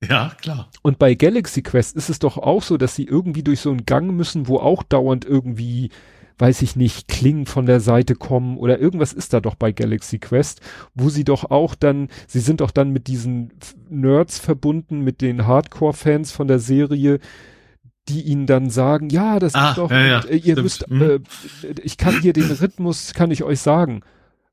Ja, 0.02 0.32
klar. 0.40 0.70
Und 0.82 0.98
bei 0.98 1.14
Galaxy 1.14 1.62
Quest 1.62 1.96
ist 1.96 2.08
es 2.08 2.18
doch 2.18 2.38
auch 2.38 2.62
so, 2.62 2.78
dass 2.78 2.94
sie 2.94 3.04
irgendwie 3.04 3.42
durch 3.42 3.60
so 3.60 3.70
einen 3.70 3.84
Gang 3.84 4.12
müssen, 4.12 4.48
wo 4.48 4.58
auch 4.58 4.82
dauernd 4.82 5.24
irgendwie 5.26 5.90
weiß 6.38 6.62
ich 6.62 6.76
nicht, 6.76 7.08
Klingen 7.08 7.46
von 7.46 7.66
der 7.66 7.80
Seite 7.80 8.14
kommen 8.14 8.58
oder 8.58 8.78
irgendwas 8.78 9.12
ist 9.12 9.32
da 9.32 9.40
doch 9.40 9.54
bei 9.54 9.72
Galaxy 9.72 10.18
Quest, 10.18 10.60
wo 10.94 11.08
sie 11.08 11.24
doch 11.24 11.50
auch 11.50 11.74
dann, 11.74 12.08
sie 12.26 12.40
sind 12.40 12.60
doch 12.60 12.70
dann 12.70 12.90
mit 12.90 13.06
diesen 13.08 13.52
Nerds 13.88 14.38
verbunden, 14.38 15.00
mit 15.00 15.20
den 15.20 15.46
Hardcore-Fans 15.46 16.32
von 16.32 16.48
der 16.48 16.58
Serie, 16.58 17.18
die 18.08 18.22
ihnen 18.22 18.46
dann 18.46 18.70
sagen, 18.70 19.10
ja, 19.10 19.38
das 19.38 19.54
ah, 19.54 19.70
ist 19.70 19.78
doch, 19.78 19.90
ja, 19.90 20.06
ja, 20.06 20.20
äh, 20.20 20.36
ihr 20.36 20.60
müsst, 20.60 20.88
mhm. 20.88 21.02
äh, 21.02 21.20
ich 21.82 21.98
kann 21.98 22.20
hier 22.20 22.32
den 22.32 22.50
Rhythmus, 22.50 23.12
kann 23.12 23.30
ich 23.30 23.42
euch 23.42 23.60
sagen. 23.60 24.02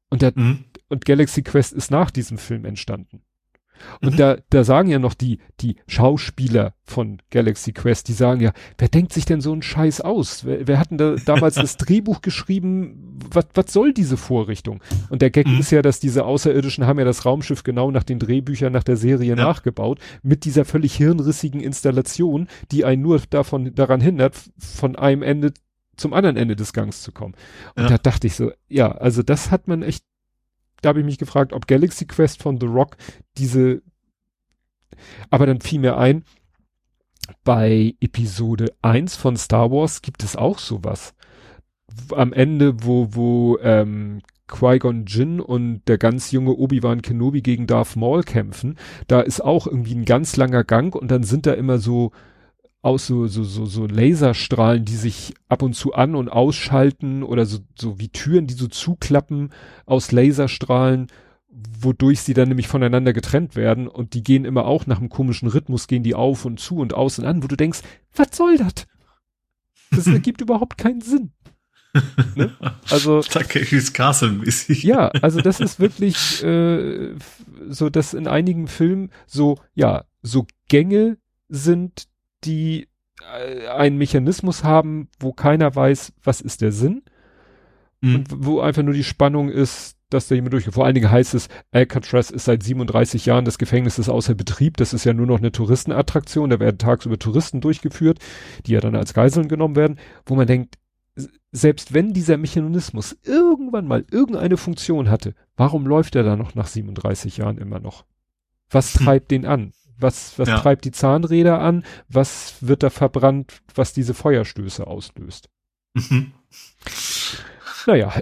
Und 0.10 0.22
der, 0.22 0.34
mhm. 0.36 0.66
und 0.90 1.06
Galaxy 1.06 1.42
Quest 1.42 1.74
ist 1.74 1.92
nach 1.92 2.12
diesem 2.12 2.38
Film 2.38 2.66
entstanden. 2.66 3.22
Und 4.02 4.14
mhm. 4.14 4.18
da, 4.18 4.38
da 4.50 4.64
sagen 4.64 4.90
ja 4.90 5.00
noch 5.00 5.14
die, 5.14 5.40
die 5.60 5.78
Schauspieler 5.88 6.74
von 6.84 7.22
Galaxy 7.32 7.74
Quest, 7.74 8.08
die 8.08 8.14
sagen 8.14 8.42
ja, 8.42 8.52
wer 8.78 8.88
denkt 8.88 9.14
sich 9.14 9.26
denn 9.26 9.42
so 9.42 9.52
einen 9.52 9.62
Scheiß 9.62 10.02
aus? 10.02 10.46
Wer, 10.46 10.68
wer 10.68 10.80
hat 10.80 10.92
denn 10.92 10.98
da 10.98 11.16
damals 11.26 11.56
das 11.56 11.78
Drehbuch 11.78 12.22
geschrieben? 12.22 13.20
Was, 13.32 13.48
was 13.54 13.74
soll 13.74 13.94
diese 13.94 14.18
Vorrichtung? 14.18 14.82
Und 15.10 15.22
der 15.22 15.32
Gag 15.32 15.48
mhm. 15.48 15.60
ist 15.60 15.72
ja, 15.72 15.82
dass 15.82 16.00
diese 16.00 16.26
Außerirdischen 16.26 16.86
haben 16.86 17.00
ja 17.00 17.06
das 17.06 17.26
Raumschiff 17.26 17.64
genau 17.64 17.92
nach 17.92 18.04
den 18.04 18.20
Drehbüchern 18.20 18.72
nach 18.72 18.84
der 18.84 18.98
Serie 18.98 19.30
ja. 19.30 19.36
nachgebaut, 19.36 20.00
mit 20.22 20.46
dieser 20.46 20.66
völlig 20.66 20.96
hirnrissigen 20.96 21.62
Installation, 21.62 22.48
die 22.72 22.86
einen 22.86 23.02
nur 23.02 23.22
davon, 23.30 23.74
daran 23.76 24.02
hindert, 24.02 24.36
von 24.58 24.96
einem 24.96 25.24
Ende 25.24 25.54
zum 25.98 26.14
anderen 26.14 26.38
Ende 26.38 26.56
des 26.56 26.74
Gangs 26.74 27.02
zu 27.02 27.12
kommen. 27.12 27.36
Und 27.76 27.84
ja. 27.84 27.90
da 27.90 27.98
dachte 27.98 28.28
ich 28.28 28.36
so, 28.36 28.52
ja, 28.68 28.92
also 28.92 29.24
das 29.24 29.52
hat 29.52 29.68
man 29.68 29.82
echt 29.82 30.04
da 30.82 30.90
habe 30.90 31.00
ich 31.00 31.06
mich 31.06 31.18
gefragt, 31.18 31.54
ob 31.54 31.68
Galaxy 31.68 32.06
Quest 32.06 32.42
von 32.42 32.60
The 32.60 32.68
Rock 32.68 32.98
diese, 33.38 33.82
aber 35.30 35.46
dann 35.46 35.62
fiel 35.62 35.80
mir 35.80 35.98
ein, 35.98 36.24
bei 37.44 37.96
Episode 38.00 38.74
1 38.82 39.16
von 39.16 39.36
Star 39.38 39.72
Wars 39.72 40.02
gibt 40.02 40.24
es 40.24 40.36
auch 40.36 40.60
sowas. 40.60 41.16
Am 42.12 42.34
Ende, 42.34 42.84
wo, 42.84 43.10
wo 43.12 43.58
ähm, 43.60 44.22
Qui-Gon 44.48 45.06
Jinn 45.06 45.40
und 45.40 45.82
der 45.88 45.98
ganz 45.98 46.32
junge 46.32 46.52
Obi-Wan 46.52 47.02
Kenobi 47.02 47.42
gegen 47.42 47.68
Darth 47.68 47.96
Maul 47.96 48.24
kämpfen, 48.24 48.78
da 49.08 49.22
ist 49.22 49.42
auch 49.42 49.66
irgendwie 49.66 49.96
ein 49.96 50.06
ganz 50.06 50.36
langer 50.36 50.64
Gang 50.64 50.96
und 50.96 51.10
dann 51.10 51.24
sind 51.24 51.46
da 51.46 51.54
immer 51.54 51.80
so 51.80 52.12
aus 52.86 53.08
so, 53.08 53.26
so, 53.26 53.44
so, 53.44 53.66
so 53.66 53.88
Laserstrahlen, 53.88 54.86
die 54.86 54.96
sich 54.96 55.34
ab 55.50 55.64
und 55.64 55.74
zu 55.74 55.96
an- 55.96 56.16
und 56.16 56.30
ausschalten 56.30 57.24
oder 57.24 57.48
so, 57.48 57.58
so 57.76 58.00
wie 58.00 58.10
Türen, 58.10 58.46
die 58.46 58.54
so 58.54 58.68
zuklappen 58.68 59.50
aus 59.88 60.12
Laserstrahlen, 60.12 61.08
wodurch 61.50 62.22
sie 62.22 62.36
dann 62.36 62.50
nämlich 62.50 62.68
voneinander 62.68 63.12
getrennt 63.12 63.56
werden 63.56 63.88
und 63.88 64.14
die 64.14 64.22
gehen 64.22 64.46
immer 64.46 64.66
auch 64.66 64.86
nach 64.86 65.00
einem 65.00 65.10
komischen 65.10 65.48
Rhythmus, 65.48 65.88
gehen 65.88 66.04
die 66.04 66.14
auf 66.14 66.46
und 66.46 66.60
zu 66.60 66.78
und 66.78 66.94
aus 66.94 67.18
und 67.18 67.26
an, 67.26 67.42
wo 67.42 67.48
du 67.48 67.56
denkst, 67.56 67.80
was 68.16 68.28
soll 68.38 68.58
das? 68.58 68.86
Das 69.90 70.06
ergibt 70.14 70.42
überhaupt 70.42 70.78
keinen 70.78 71.02
Sinn. 71.02 71.32
ne? 72.36 72.52
Also 72.92 73.22
Takeshis 73.22 73.94
Castle 73.94 74.32
mäßig. 74.32 74.84
Ja, 74.84 75.08
also 75.24 75.42
das 75.42 75.60
ist 75.60 75.80
wirklich 75.80 76.44
äh, 76.44 77.16
so, 77.68 77.90
dass 77.90 78.14
in 78.14 78.28
einigen 78.28 78.68
Filmen 78.68 79.10
so 79.26 79.58
ja 79.74 80.06
so 80.22 80.46
Gänge 80.68 81.18
sind, 81.50 82.08
die 82.46 82.88
äh, 83.22 83.68
einen 83.68 83.98
Mechanismus 83.98 84.64
haben, 84.64 85.10
wo 85.20 85.34
keiner 85.34 85.76
weiß, 85.76 86.14
was 86.24 86.42
ist 86.42 86.62
der 86.62 86.72
Sinn. 86.72 87.04
Mhm. 88.02 88.16
Und 88.16 88.46
wo 88.46 88.60
einfach 88.60 88.84
nur 88.84 88.94
die 88.94 89.04
Spannung 89.04 89.50
ist, 89.50 89.98
dass 90.10 90.28
da 90.28 90.36
jemand 90.36 90.54
durchgeht. 90.54 90.74
Vor 90.74 90.86
allen 90.86 90.96
Dingen 90.96 91.12
heißt 91.12 91.34
es, 91.34 91.50
Alcatraz 91.72 92.30
ist 92.30 92.46
seit 92.46 92.64
37 92.64 93.26
Jahren 93.26 93.46
das 93.46 93.58
Gefängnis 93.58 93.98
ist 93.98 94.10
außer 94.10 94.36
Betrieb. 94.36 94.78
Das 94.78 94.94
ist 94.94 95.04
ja 95.04 95.14
nur 95.14 95.26
noch 95.26 95.40
eine 95.40 95.52
Touristenattraktion. 95.52 96.50
Da 96.50 96.60
werden 96.60 96.78
tagsüber 96.78 97.18
Touristen 97.18 97.62
durchgeführt, 97.62 98.20
die 98.66 98.74
ja 98.74 98.80
dann 98.80 98.96
als 98.96 99.14
Geiseln 99.14 99.48
genommen 99.48 99.76
werden, 99.76 100.00
wo 100.26 100.36
man 100.36 100.48
denkt, 100.48 100.76
selbst 101.52 101.94
wenn 101.94 102.14
dieser 102.14 102.38
Mechanismus 102.38 103.18
irgendwann 103.24 103.88
mal 103.88 104.06
irgendeine 104.12 104.58
Funktion 104.58 105.10
hatte, 105.10 105.34
warum 105.56 105.88
läuft 105.88 106.16
er 106.16 106.24
da 106.24 106.36
noch 106.36 106.54
nach 106.56 106.68
37 106.68 107.38
Jahren 107.38 107.58
immer 107.58 107.80
noch? 107.80 108.06
Was 108.70 108.94
treibt 108.94 109.32
den 109.32 109.46
an? 109.46 109.72
Was, 109.98 110.38
was 110.38 110.50
ja. 110.50 110.60
treibt 110.60 110.86
die 110.86 110.92
Zahnräder 110.92 111.60
an? 111.60 111.84
Was 112.10 112.56
wird 112.62 112.84
da 112.84 112.90
verbrannt, 112.90 113.62
was 113.74 113.94
diese 113.94 114.14
Feuerstöße 114.14 114.86
auslöst? 114.86 115.50
Mhm. 115.94 116.34
Naja, 117.88 118.14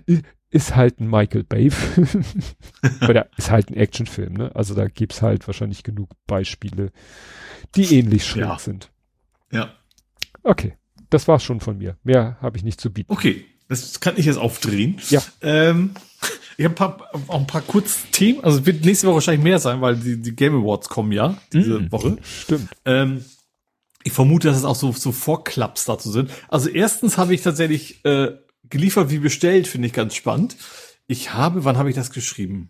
ist 0.49 0.75
halt 0.75 0.99
ein 0.99 1.09
Michael 1.09 1.43
Bay-Film. 1.43 2.25
Oder 3.09 3.29
ist 3.37 3.49
halt 3.49 3.69
ein 3.69 3.75
Actionfilm, 3.75 4.33
ne? 4.33 4.55
Also 4.55 4.75
da 4.75 4.87
gibt's 4.87 5.21
halt 5.21 5.47
wahrscheinlich 5.47 5.83
genug 5.83 6.11
Beispiele, 6.27 6.91
die 7.75 7.97
ähnlich 7.97 8.25
schräg 8.25 8.43
ja. 8.43 8.59
sind. 8.59 8.91
Ja. 9.51 9.73
Okay, 10.43 10.77
das 11.09 11.27
war's 11.27 11.43
schon 11.43 11.59
von 11.59 11.77
mir. 11.77 11.97
Mehr 12.03 12.37
habe 12.41 12.57
ich 12.57 12.63
nicht 12.63 12.79
zu 12.79 12.93
bieten. 12.93 13.11
Okay, 13.11 13.45
das 13.67 13.99
kann 13.99 14.15
ich 14.17 14.25
jetzt 14.25 14.37
aufdrehen. 14.37 14.99
Ja. 15.09 15.21
Ähm, 15.41 15.91
ich 16.57 16.65
habe 16.65 16.97
auch 17.27 17.39
ein 17.39 17.47
paar 17.47 17.61
Kurzthemen. 17.61 18.43
Also 18.43 18.59
es 18.59 18.65
wird 18.65 18.85
nächste 18.85 19.07
Woche 19.07 19.15
wahrscheinlich 19.15 19.43
mehr 19.43 19.59
sein, 19.59 19.81
weil 19.81 19.95
die, 19.95 20.21
die 20.21 20.35
Game 20.35 20.55
Awards 20.55 20.89
kommen 20.89 21.11
ja 21.11 21.37
diese 21.51 21.79
mm, 21.79 21.91
Woche. 21.91 22.17
Stimmt. 22.43 22.69
Ähm, 22.85 23.25
ich 24.03 24.11
vermute, 24.11 24.49
dass 24.49 24.57
es 24.57 24.65
auch 24.65 24.75
so, 24.75 24.91
so 24.91 25.11
Vorklaps 25.11 25.85
dazu 25.85 26.11
sind. 26.11 26.29
Also 26.49 26.69
erstens 26.69 27.17
habe 27.17 27.33
ich 27.33 27.41
tatsächlich 27.41 28.03
äh, 28.05 28.31
geliefert 28.69 29.09
wie 29.09 29.19
bestellt, 29.19 29.67
finde 29.67 29.87
ich 29.87 29.93
ganz 29.93 30.15
spannend. 30.15 30.57
Ich 31.07 31.33
habe, 31.33 31.65
wann 31.65 31.77
habe 31.77 31.89
ich 31.89 31.95
das 31.95 32.11
geschrieben? 32.11 32.69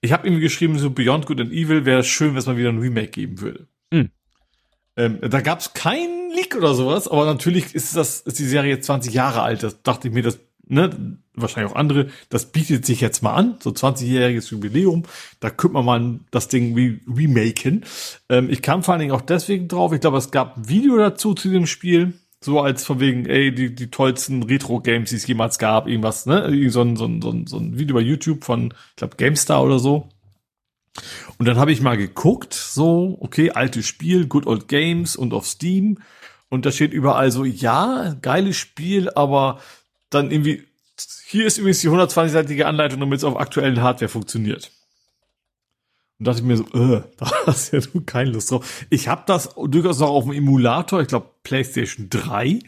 Ich 0.00 0.12
habe 0.12 0.26
irgendwie 0.26 0.42
geschrieben, 0.42 0.78
so 0.78 0.90
Beyond 0.90 1.26
Good 1.26 1.40
and 1.40 1.52
Evil 1.52 1.84
wäre 1.84 2.02
schön, 2.02 2.30
wenn 2.30 2.38
es 2.38 2.46
mal 2.46 2.56
wieder 2.56 2.70
ein 2.70 2.78
Remake 2.78 3.08
geben 3.08 3.40
würde. 3.40 3.68
Ähm, 4.96 5.18
da 5.22 5.40
gab 5.40 5.60
es 5.60 5.74
keinen 5.74 6.30
Leak 6.30 6.56
oder 6.56 6.74
sowas, 6.74 7.08
aber 7.08 7.24
natürlich 7.24 7.74
ist 7.74 7.96
das 7.96 8.20
ist 8.20 8.38
die 8.38 8.44
Serie 8.44 8.70
jetzt 8.70 8.86
20 8.86 9.12
Jahre 9.12 9.42
alt. 9.42 9.62
Das 9.62 9.82
dachte 9.82 10.08
ich 10.08 10.14
mir, 10.14 10.22
das 10.22 10.38
ne, 10.66 11.18
wahrscheinlich 11.34 11.72
auch 11.72 11.76
andere, 11.76 12.08
das 12.28 12.46
bietet 12.52 12.84
sich 12.84 13.00
jetzt 13.00 13.22
mal 13.22 13.34
an, 13.34 13.56
so 13.60 13.70
20-jähriges 13.70 14.50
Jubiläum, 14.50 15.04
da 15.40 15.50
könnte 15.50 15.74
man 15.74 15.84
mal 15.84 16.20
das 16.30 16.48
Ding 16.48 16.74
re 16.74 16.98
remaken. 17.08 17.84
Ähm, 18.28 18.50
ich 18.50 18.62
kam 18.62 18.82
vor 18.82 18.92
allen 18.92 19.00
Dingen 19.00 19.12
auch 19.12 19.22
deswegen 19.22 19.68
drauf, 19.68 19.92
ich 19.92 20.00
glaube, 20.00 20.18
es 20.18 20.30
gab 20.30 20.56
ein 20.56 20.68
Video 20.68 20.96
dazu 20.96 21.34
zu 21.34 21.50
dem 21.50 21.66
Spiel, 21.66 22.14
so 22.40 22.60
als 22.60 22.84
von 22.84 23.00
wegen, 23.00 23.26
ey, 23.26 23.54
die, 23.54 23.74
die 23.74 23.90
tollsten 23.90 24.42
Retro-Games, 24.42 25.10
die 25.10 25.16
es 25.16 25.26
jemals 25.26 25.58
gab, 25.58 25.86
irgendwas, 25.86 26.26
ne, 26.26 26.44
ein, 26.44 26.70
so 26.70 26.82
ein, 26.82 26.96
so 26.96 27.06
ein, 27.06 27.46
so 27.46 27.56
ein 27.56 27.78
Video 27.78 27.94
bei 27.94 28.02
YouTube 28.02 28.44
von, 28.44 28.74
ich 28.90 28.96
glaube, 28.96 29.16
GameStar 29.16 29.62
oder 29.62 29.78
so. 29.78 30.08
Und 31.38 31.46
dann 31.46 31.56
habe 31.56 31.72
ich 31.72 31.80
mal 31.80 31.96
geguckt, 31.96 32.54
so, 32.54 33.16
okay, 33.20 33.50
altes 33.50 33.86
Spiel, 33.86 34.26
Good 34.26 34.46
Old 34.46 34.68
Games 34.68 35.16
und 35.16 35.32
auf 35.32 35.46
Steam. 35.46 35.98
Und 36.48 36.66
da 36.66 36.72
steht 36.72 36.92
überall 36.92 37.30
so, 37.30 37.44
ja, 37.44 38.14
geiles 38.20 38.56
Spiel, 38.56 39.10
aber 39.10 39.60
dann 40.10 40.30
irgendwie, 40.30 40.64
hier 41.26 41.46
ist 41.46 41.58
übrigens 41.58 41.80
die 41.80 41.88
120-seitige 41.88 42.64
Anleitung, 42.64 43.00
damit 43.00 43.18
es 43.18 43.24
auf 43.24 43.38
aktuellen 43.38 43.80
Hardware 43.80 44.10
funktioniert. 44.10 44.70
Und 46.18 46.26
dachte 46.26 46.40
ich 46.40 46.44
mir 46.44 46.56
so, 46.58 46.64
äh, 46.74 47.02
da 47.16 47.30
hast 47.46 47.72
ja 47.72 47.80
du 47.80 48.02
keine 48.02 48.30
Lust 48.30 48.50
drauf. 48.50 48.84
Ich 48.90 49.08
habe 49.08 49.22
das 49.26 49.54
durchaus 49.66 50.02
auch 50.02 50.10
auf 50.10 50.24
dem 50.24 50.34
Emulator, 50.34 51.00
ich 51.00 51.08
glaube 51.08 51.30
PlayStation 51.42 52.10
3. 52.10 52.60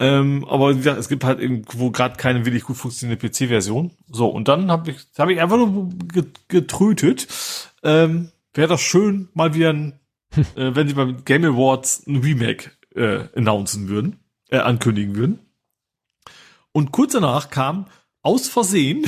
Ähm, 0.00 0.44
aber 0.48 0.74
wie 0.74 0.78
gesagt, 0.78 0.98
es 0.98 1.08
gibt 1.08 1.24
halt 1.24 1.40
irgendwo 1.40 1.90
gerade 1.90 2.16
keine 2.16 2.44
wirklich 2.44 2.64
gut 2.64 2.76
funktionierende 2.76 3.28
PC-Version. 3.28 3.92
So, 4.08 4.28
und 4.28 4.48
dann 4.48 4.70
habe 4.70 4.90
ich, 4.90 4.98
hab 5.16 5.28
ich 5.28 5.40
einfach 5.40 5.56
nur 5.56 5.90
getrötet. 6.48 7.28
Ähm, 7.82 8.30
Wäre 8.54 8.68
das 8.68 8.80
schön, 8.80 9.28
mal 9.34 9.54
wieder 9.54 9.70
ein, 9.70 10.00
äh, 10.56 10.74
wenn 10.74 10.88
sie 10.88 10.94
beim 10.94 11.24
Game 11.24 11.44
Awards 11.44 12.06
ein 12.06 12.16
Remake 12.16 12.70
äh, 12.94 13.24
announcen 13.34 13.88
würden, 13.88 14.20
äh, 14.48 14.58
ankündigen 14.58 15.16
würden. 15.16 15.40
Und 16.72 16.92
kurz 16.92 17.12
danach 17.12 17.50
kam 17.50 17.86
aus 18.22 18.48
Versehen, 18.48 19.06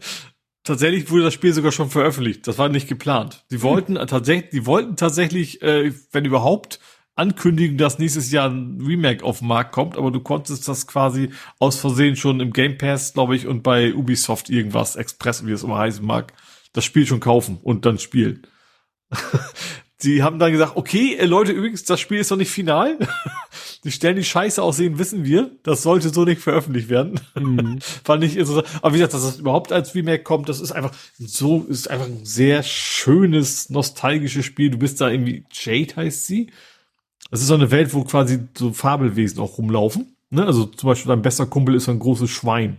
tatsächlich 0.64 1.10
wurde 1.10 1.24
das 1.24 1.34
Spiel 1.34 1.52
sogar 1.52 1.72
schon 1.72 1.90
veröffentlicht. 1.90 2.46
Das 2.46 2.58
war 2.58 2.68
nicht 2.68 2.88
geplant. 2.88 3.44
Die 3.50 3.62
wollten 3.62 3.98
hm. 3.98 4.06
tatsächlich, 4.06 4.50
die 4.50 4.66
wollten 4.66 4.96
tatsächlich, 4.96 5.62
äh, 5.62 5.92
wenn 6.12 6.24
überhaupt, 6.24 6.80
ankündigen, 7.18 7.78
dass 7.78 7.98
nächstes 7.98 8.30
Jahr 8.30 8.48
ein 8.48 8.80
Remake 8.80 9.24
auf 9.24 9.40
den 9.40 9.48
Markt 9.48 9.72
kommt, 9.72 9.96
aber 9.96 10.10
du 10.10 10.20
konntest 10.20 10.68
das 10.68 10.86
quasi 10.86 11.30
aus 11.58 11.78
Versehen 11.78 12.16
schon 12.16 12.40
im 12.40 12.52
Game 12.52 12.78
Pass, 12.78 13.12
glaube 13.12 13.36
ich, 13.36 13.46
und 13.46 13.62
bei 13.62 13.94
Ubisoft 13.94 14.50
irgendwas, 14.50 14.96
Express, 14.96 15.44
wie 15.46 15.52
es 15.52 15.62
immer 15.62 15.78
heißen 15.78 16.04
mag, 16.04 16.32
das 16.72 16.84
Spiel 16.84 17.06
schon 17.06 17.20
kaufen 17.20 17.58
und 17.62 17.84
dann 17.84 17.98
spielen. 17.98 18.46
Sie 20.00 20.22
haben 20.22 20.38
dann 20.38 20.52
gesagt, 20.52 20.76
okay, 20.76 21.16
äh, 21.16 21.26
Leute, 21.26 21.50
übrigens, 21.50 21.82
das 21.82 21.98
Spiel 21.98 22.18
ist 22.18 22.30
noch 22.30 22.36
nicht 22.36 22.52
final. 22.52 22.96
die 23.84 23.90
Stellen, 23.90 24.14
die 24.14 24.22
scheiße 24.22 24.62
aussehen, 24.62 24.96
wissen 24.96 25.24
wir. 25.24 25.50
Das 25.64 25.82
sollte 25.82 26.10
so 26.10 26.24
nicht 26.24 26.40
veröffentlicht 26.40 26.88
werden. 26.88 27.18
Mhm. 27.34 27.80
Fand 28.04 28.22
ich 28.22 28.36
interessant. 28.36 28.68
Aber 28.80 28.94
wie 28.94 28.98
gesagt, 28.98 29.14
dass 29.14 29.24
das 29.24 29.40
überhaupt 29.40 29.72
als 29.72 29.96
Remake 29.96 30.22
kommt, 30.22 30.48
das 30.48 30.60
ist 30.60 30.70
einfach 30.70 30.92
so, 31.18 31.64
ist 31.64 31.90
einfach 31.90 32.06
ein 32.06 32.24
sehr 32.24 32.62
schönes, 32.62 33.70
nostalgisches 33.70 34.44
Spiel. 34.44 34.70
Du 34.70 34.78
bist 34.78 35.00
da 35.00 35.10
irgendwie, 35.10 35.44
Jade 35.50 35.96
heißt 35.96 36.26
sie. 36.26 36.52
Das 37.30 37.40
ist 37.40 37.48
so 37.48 37.54
eine 37.54 37.70
Welt, 37.70 37.92
wo 37.94 38.04
quasi 38.04 38.40
so 38.56 38.72
Fabelwesen 38.72 39.40
auch 39.40 39.58
rumlaufen. 39.58 40.16
Ne? 40.30 40.44
Also 40.46 40.64
zum 40.64 40.88
Beispiel 40.88 41.10
dein 41.10 41.22
bester 41.22 41.46
Kumpel 41.46 41.74
ist 41.74 41.84
so 41.84 41.92
ein 41.92 41.98
großes 41.98 42.30
Schwein 42.30 42.78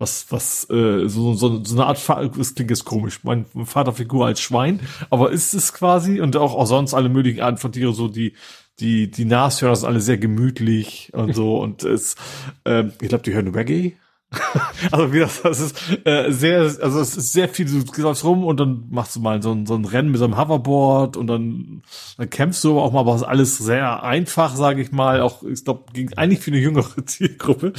was, 0.00 0.26
was, 0.30 0.68
äh, 0.70 1.06
so, 1.08 1.34
so, 1.34 1.62
so 1.62 1.74
eine 1.74 1.86
Art, 1.86 2.00
das 2.08 2.54
klingt 2.54 2.70
jetzt 2.70 2.86
komisch, 2.86 3.22
mein 3.22 3.44
Vaterfigur 3.44 4.26
als 4.26 4.40
Schwein, 4.40 4.80
aber 5.10 5.30
ist 5.30 5.52
es 5.52 5.74
quasi 5.74 6.22
und 6.22 6.36
auch, 6.36 6.54
auch 6.54 6.64
sonst 6.64 6.94
alle 6.94 7.10
möglichen 7.10 7.42
Arten 7.42 7.58
von 7.58 7.70
Tieren, 7.70 7.92
so 7.92 8.08
die, 8.08 8.32
die, 8.80 9.10
die 9.10 9.26
Nashörner 9.26 9.76
sind 9.76 9.88
alle 9.88 10.00
sehr 10.00 10.16
gemütlich 10.16 11.10
und 11.12 11.34
so 11.34 11.58
und 11.62 11.84
es, 11.84 12.16
ähm, 12.64 12.94
ich 13.00 13.10
glaube, 13.10 13.24
die 13.24 13.34
hören 13.34 13.54
Reggae. 13.54 13.94
also 14.92 15.12
wie 15.12 15.18
das, 15.18 15.42
das 15.42 15.60
ist 15.60 15.76
äh, 16.04 16.30
sehr, 16.30 16.60
also 16.60 17.00
es 17.00 17.16
ist 17.16 17.32
sehr 17.32 17.48
viel, 17.48 17.66
du 17.66 18.02
läufst 18.02 18.24
rum 18.24 18.44
und 18.44 18.60
dann 18.60 18.84
machst 18.90 19.16
du 19.16 19.20
mal 19.20 19.42
so 19.42 19.52
ein, 19.52 19.66
so 19.66 19.74
ein 19.74 19.84
Rennen 19.84 20.10
mit 20.10 20.18
so 20.18 20.24
einem 20.24 20.38
Hoverboard 20.38 21.16
und 21.16 21.26
dann, 21.26 21.82
dann 22.16 22.30
kämpfst 22.30 22.62
du 22.62 22.72
aber 22.72 22.82
auch 22.82 22.92
mal, 22.92 23.00
aber 23.00 23.14
es 23.14 23.22
ist 23.22 23.26
alles 23.26 23.58
sehr 23.58 24.02
einfach, 24.04 24.54
sage 24.54 24.82
ich 24.82 24.92
mal, 24.92 25.20
auch, 25.20 25.42
ich 25.42 25.64
glaube, 25.64 25.86
eigentlich 26.16 26.40
für 26.40 26.52
eine 26.52 26.60
jüngere 26.60 26.94
Zielgruppe. 27.06 27.72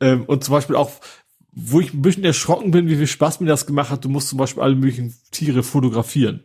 Ähm, 0.00 0.24
und 0.24 0.42
zum 0.42 0.52
Beispiel 0.52 0.76
auch 0.76 0.90
wo 1.52 1.80
ich 1.80 1.92
ein 1.92 2.02
bisschen 2.02 2.24
erschrocken 2.24 2.70
bin, 2.70 2.88
wie 2.88 2.96
viel 2.96 3.06
Spaß 3.06 3.40
mir 3.40 3.46
das 3.46 3.66
gemacht 3.66 3.90
hat. 3.90 4.04
Du 4.04 4.08
musst 4.08 4.28
zum 4.28 4.38
Beispiel 4.38 4.62
alle 4.62 4.74
möglichen 4.74 5.14
Tiere 5.30 5.62
fotografieren. 5.62 6.44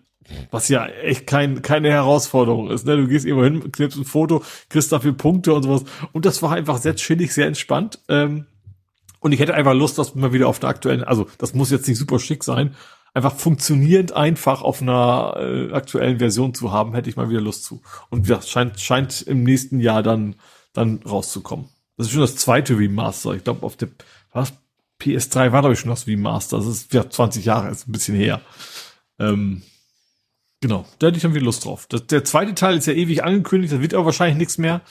Was 0.52 0.68
ja 0.68 0.86
echt 0.86 1.26
kein, 1.26 1.62
keine 1.62 1.90
Herausforderung 1.90 2.70
ist. 2.70 2.86
Ne? 2.86 2.98
Du 2.98 3.08
gehst 3.08 3.26
irgendwo 3.26 3.46
hin, 3.46 3.72
knippst 3.72 3.98
ein 3.98 4.04
Foto, 4.04 4.44
kriegst 4.68 4.92
dafür 4.92 5.14
Punkte 5.14 5.54
und 5.54 5.64
sowas. 5.64 5.86
Und 6.12 6.26
das 6.26 6.42
war 6.42 6.52
einfach 6.52 6.78
sehr 6.80 6.98
chillig, 6.98 7.34
sehr 7.34 7.48
entspannt. 7.48 8.00
Ähm, 8.10 8.46
und 9.20 9.32
ich 9.32 9.40
hätte 9.40 9.54
einfach 9.54 9.74
Lust, 9.74 9.98
das 9.98 10.16
mal 10.16 10.34
wieder 10.34 10.48
auf 10.48 10.60
der 10.60 10.70
aktuellen, 10.70 11.04
also 11.04 11.28
das 11.38 11.54
muss 11.54 11.72
jetzt 11.72 11.88
nicht 11.88 11.98
super 11.98 12.20
schick 12.20 12.44
sein, 12.44 12.76
einfach 13.14 13.36
funktionierend 13.36 14.14
einfach 14.14 14.62
auf 14.62 14.82
einer 14.82 15.36
äh, 15.40 15.74
aktuellen 15.74 16.20
Version 16.20 16.54
zu 16.54 16.72
haben, 16.72 16.94
hätte 16.94 17.10
ich 17.10 17.16
mal 17.16 17.30
wieder 17.30 17.42
Lust 17.42 17.64
zu. 17.64 17.82
Und 18.10 18.28
ja, 18.28 18.42
scheint, 18.42 18.80
scheint 18.80 19.22
im 19.24 19.44
nächsten 19.44 19.80
Jahr 19.80 20.04
dann, 20.04 20.36
dann 20.74 21.00
rauszukommen. 21.04 21.68
Das 21.98 22.08
ist 22.08 22.14
schon 22.14 22.22
das 22.22 22.36
zweite 22.36 22.78
Remaster. 22.78 23.34
Ich 23.34 23.44
glaube, 23.44 23.66
auf 23.66 23.76
der 23.76 23.90
was, 24.32 24.54
PS3 25.02 25.52
war, 25.52 25.62
glaube 25.62 25.74
ich, 25.74 25.80
schon 25.80 25.90
das 25.90 26.08
Remaster. 26.08 26.58
Das 26.58 26.68
ist 26.68 26.94
ja 26.94 27.10
20 27.10 27.46
Jahre, 27.46 27.70
ist 27.70 27.88
ein 27.88 27.92
bisschen 27.92 28.16
her. 28.16 28.42
Ähm, 29.20 29.64
genau, 30.62 30.86
da 31.00 31.08
hätte 31.08 31.18
ich 31.18 31.24
dann 31.24 31.34
wieder 31.34 31.46
Lust 31.46 31.66
drauf. 31.66 31.88
Das, 31.88 32.06
der 32.08 32.24
zweite 32.24 32.56
Teil 32.56 32.78
ist 32.78 32.88
ja 32.88 32.94
ewig 32.94 33.24
angekündigt, 33.24 33.74
da 33.74 33.82
wird 33.82 33.94
aber 33.94 34.06
wahrscheinlich 34.06 34.38
nichts 34.38 34.58
mehr. 34.58 34.82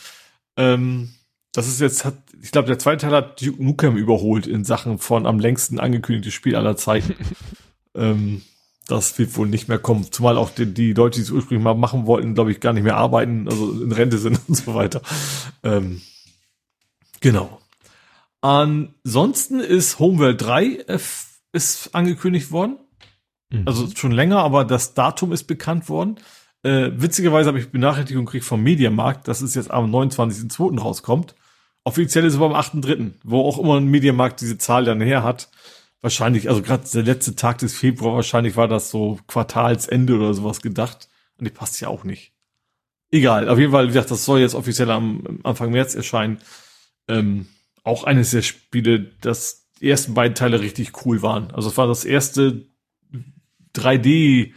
Ähm, 0.56 1.14
das 1.56 1.68
ist 1.68 1.80
jetzt, 1.80 2.04
hat, 2.04 2.18
ich 2.42 2.50
glaube, 2.50 2.68
der 2.68 2.78
zweite 2.78 3.06
Teil 3.06 3.16
hat 3.16 3.40
Duke 3.40 3.64
Nukem 3.64 3.96
überholt 3.96 4.46
in 4.46 4.62
Sachen 4.64 4.98
von 4.98 5.26
am 5.26 5.40
längsten 5.40 5.80
angekündigtes 5.80 6.34
Spiel 6.34 6.54
aller 6.54 6.76
Zeiten. 6.76 7.14
ähm, 7.94 8.42
das 8.88 9.18
wird 9.18 9.34
wohl 9.38 9.48
nicht 9.48 9.66
mehr 9.66 9.78
kommen. 9.78 10.12
Zumal 10.12 10.36
auch 10.36 10.50
die, 10.50 10.66
die 10.66 10.92
Leute, 10.92 11.16
die 11.16 11.22
es 11.22 11.30
ursprünglich 11.30 11.64
mal 11.64 11.74
machen 11.74 12.04
wollten, 12.04 12.34
glaube 12.34 12.52
ich, 12.52 12.60
gar 12.60 12.74
nicht 12.74 12.82
mehr 12.82 12.98
arbeiten, 12.98 13.48
also 13.48 13.72
in 13.72 13.90
Rente 13.90 14.18
sind 14.18 14.38
und 14.48 14.54
so 14.54 14.74
weiter. 14.74 15.00
Ähm, 15.62 16.02
genau. 17.20 17.58
Ansonsten 18.42 19.60
ist 19.60 19.98
Homeworld 19.98 20.42
3 20.42 20.66
äh, 20.88 20.98
ist 21.52 21.94
angekündigt 21.94 22.50
worden. 22.50 22.76
Mhm. 23.50 23.62
Also 23.64 23.88
schon 23.96 24.12
länger, 24.12 24.40
aber 24.40 24.66
das 24.66 24.92
Datum 24.92 25.32
ist 25.32 25.44
bekannt 25.44 25.88
worden. 25.88 26.16
Äh, 26.62 26.90
witzigerweise 26.96 27.48
habe 27.48 27.60
ich 27.60 27.70
Benachrichtigung 27.70 28.26
gekriegt 28.26 28.44
vom 28.44 28.62
Mediamarkt, 28.62 29.26
dass 29.26 29.40
es 29.40 29.54
jetzt 29.54 29.70
am 29.70 29.90
29.02. 29.90 30.78
rauskommt. 30.78 31.34
Offiziell 31.86 32.24
ist 32.24 32.32
es 32.32 32.40
aber 32.40 32.46
am 32.46 32.60
8.3., 32.60 33.12
wo 33.22 33.42
auch 33.42 33.60
immer 33.60 33.76
ein 33.76 33.86
Mediamarkt 33.86 34.40
diese 34.40 34.58
Zahl 34.58 34.84
dann 34.84 35.00
her 35.00 35.22
hat. 35.22 35.48
Wahrscheinlich, 36.00 36.48
also 36.48 36.60
gerade 36.60 36.82
der 36.92 37.04
letzte 37.04 37.36
Tag 37.36 37.58
des 37.58 37.78
Februar, 37.78 38.16
wahrscheinlich 38.16 38.56
war 38.56 38.66
das 38.66 38.90
so 38.90 39.20
Quartalsende 39.28 40.16
oder 40.16 40.34
sowas 40.34 40.62
gedacht. 40.62 41.08
Und 41.38 41.44
die 41.44 41.52
passt 41.52 41.80
ja 41.80 41.86
auch 41.86 42.02
nicht. 42.02 42.32
Egal, 43.12 43.48
auf 43.48 43.60
jeden 43.60 43.70
Fall, 43.70 43.84
wie 43.84 43.92
gesagt, 43.92 44.10
das 44.10 44.24
soll 44.24 44.40
jetzt 44.40 44.56
offiziell 44.56 44.90
am 44.90 45.38
Anfang 45.44 45.70
März 45.70 45.94
erscheinen. 45.94 46.38
Ähm, 47.06 47.46
auch 47.84 48.02
eines 48.02 48.32
der 48.32 48.42
Spiele, 48.42 49.12
das 49.20 49.68
die 49.80 49.88
ersten 49.88 50.14
beiden 50.14 50.34
Teile 50.34 50.58
richtig 50.58 51.06
cool 51.06 51.22
waren. 51.22 51.52
Also 51.52 51.68
es 51.68 51.76
war 51.76 51.86
das 51.86 52.04
erste 52.04 52.66
3D 53.76 54.54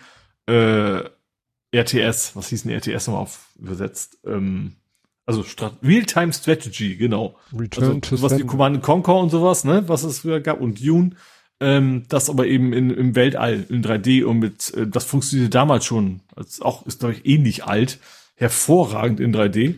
äh, 0.47 1.03
RTS, 1.75 2.35
was 2.35 2.49
hieß 2.49 2.63
denn 2.63 2.71
RTS 2.71 3.05
nochmal 3.05 3.21
auf 3.21 3.51
übersetzt? 3.55 4.17
Ähm, 4.25 4.77
also 5.29 5.45
Real-Time 5.83 6.33
Strategy, 6.33 6.95
genau. 6.95 7.35
Return 7.55 7.83
also, 7.83 7.99
to 7.99 8.21
was 8.23 8.37
wie 8.37 8.43
Command 8.43 8.81
Conquer 8.81 9.15
und 9.15 9.29
sowas, 9.29 9.63
ne, 9.63 9.87
was 9.87 10.03
es 10.03 10.19
früher 10.19 10.39
gab 10.39 10.59
und 10.59 10.83
Dune, 10.83 11.11
ähm, 11.59 12.05
das 12.09 12.31
aber 12.31 12.47
eben 12.47 12.73
in, 12.73 12.89
im 12.89 13.13
Weltall 13.15 13.63
in 13.69 13.83
3D 13.83 14.23
und 14.23 14.39
mit, 14.39 14.73
äh, 14.73 14.87
das 14.87 15.05
funktionierte 15.05 15.51
damals 15.51 15.85
schon, 15.85 16.21
als 16.35 16.61
auch 16.61 16.85
ist 16.87 17.01
glaube 17.01 17.13
ich 17.13 17.27
ähnlich 17.27 17.65
alt, 17.65 17.99
hervorragend 18.35 19.19
in 19.19 19.35
3D, 19.35 19.75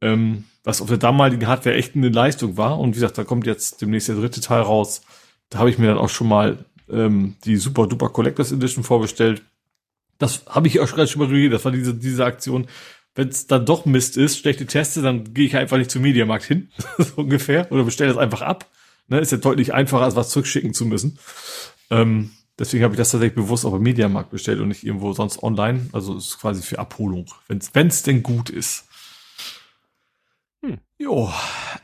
ähm, 0.00 0.44
was 0.64 0.80
auf 0.80 0.88
der 0.88 0.96
damaligen 0.96 1.46
Hardware 1.46 1.76
echt 1.76 1.94
eine 1.94 2.08
Leistung 2.08 2.56
war 2.56 2.78
und 2.78 2.90
wie 2.90 3.00
gesagt, 3.00 3.18
da 3.18 3.24
kommt 3.24 3.46
jetzt 3.46 3.82
demnächst 3.82 4.08
der 4.08 4.16
dritte 4.16 4.40
Teil 4.40 4.62
raus. 4.62 5.02
Da 5.50 5.58
habe 5.58 5.68
ich 5.68 5.78
mir 5.78 5.88
dann 5.88 5.98
auch 5.98 6.08
schon 6.08 6.28
mal 6.28 6.64
ähm, 6.90 7.36
die 7.44 7.56
Super 7.56 7.86
Duper 7.86 8.08
Collectors 8.08 8.52
Edition 8.52 8.84
vorbestellt. 8.84 9.42
Das 10.18 10.44
habe 10.46 10.66
ich 10.66 10.80
auch 10.80 10.88
gerade 10.88 11.08
schon 11.08 11.20
mal 11.20 11.28
reagiert. 11.28 11.52
Das 11.52 11.64
war 11.64 11.72
diese, 11.72 11.94
diese 11.94 12.24
Aktion, 12.24 12.66
wenn 13.18 13.30
es 13.30 13.48
dann 13.48 13.66
doch 13.66 13.84
Mist 13.84 14.16
ist, 14.16 14.38
schlechte 14.38 14.64
Teste, 14.64 15.02
dann 15.02 15.34
gehe 15.34 15.44
ich 15.44 15.56
einfach 15.56 15.76
nicht 15.76 15.90
zum 15.90 16.02
Mediamarkt 16.02 16.44
hin, 16.44 16.70
so 16.98 17.14
ungefähr, 17.16 17.70
oder 17.72 17.82
bestelle 17.82 18.12
es 18.12 18.16
einfach 18.16 18.42
ab. 18.42 18.66
Ne, 19.08 19.18
ist 19.18 19.32
ja 19.32 19.38
deutlich 19.38 19.74
einfacher, 19.74 20.04
als 20.04 20.14
was 20.14 20.30
zurückschicken 20.30 20.72
zu 20.72 20.86
müssen. 20.86 21.18
Ähm, 21.90 22.30
deswegen 22.60 22.84
habe 22.84 22.94
ich 22.94 22.98
das 22.98 23.10
tatsächlich 23.10 23.34
bewusst 23.34 23.64
auf 23.64 23.72
dem 23.72 23.82
Mediamarkt 23.82 24.30
bestellt 24.30 24.60
und 24.60 24.68
nicht 24.68 24.84
irgendwo 24.84 25.14
sonst 25.14 25.42
online. 25.42 25.88
Also 25.92 26.14
es 26.16 26.26
ist 26.26 26.40
quasi 26.40 26.62
für 26.62 26.78
Abholung, 26.78 27.26
wenn 27.48 27.88
es 27.88 28.02
denn 28.04 28.22
gut 28.22 28.50
ist. 28.50 28.84
Hm. 30.62 30.78
Jo, 30.98 31.32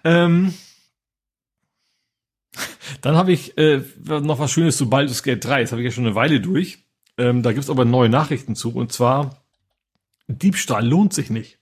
ähm, 0.05 0.55
dann 3.01 3.17
habe 3.17 3.33
ich 3.33 3.59
äh, 3.59 3.83
noch 4.05 4.39
was 4.39 4.53
Schönes 4.53 4.77
zu 4.77 4.89
Baldur's 4.89 5.25
Gate 5.25 5.45
3. 5.45 5.63
Das 5.63 5.73
habe 5.73 5.83
ich 5.83 5.87
ja 5.87 5.91
schon 5.91 6.07
eine 6.07 6.15
Weile 6.15 6.41
durch. 6.41 6.79
Ähm, 7.19 7.43
da 7.43 7.53
gibt's 7.53 7.71
aber 7.71 7.85
neue 7.85 8.09
Nachrichten 8.09 8.55
zu. 8.55 8.73
Und 8.73 8.93
zwar 8.93 9.44
Diebstahl 10.29 10.87
lohnt 10.87 11.13
sich 11.13 11.31
nicht. 11.31 11.59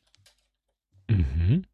Mhm. 1.08 1.64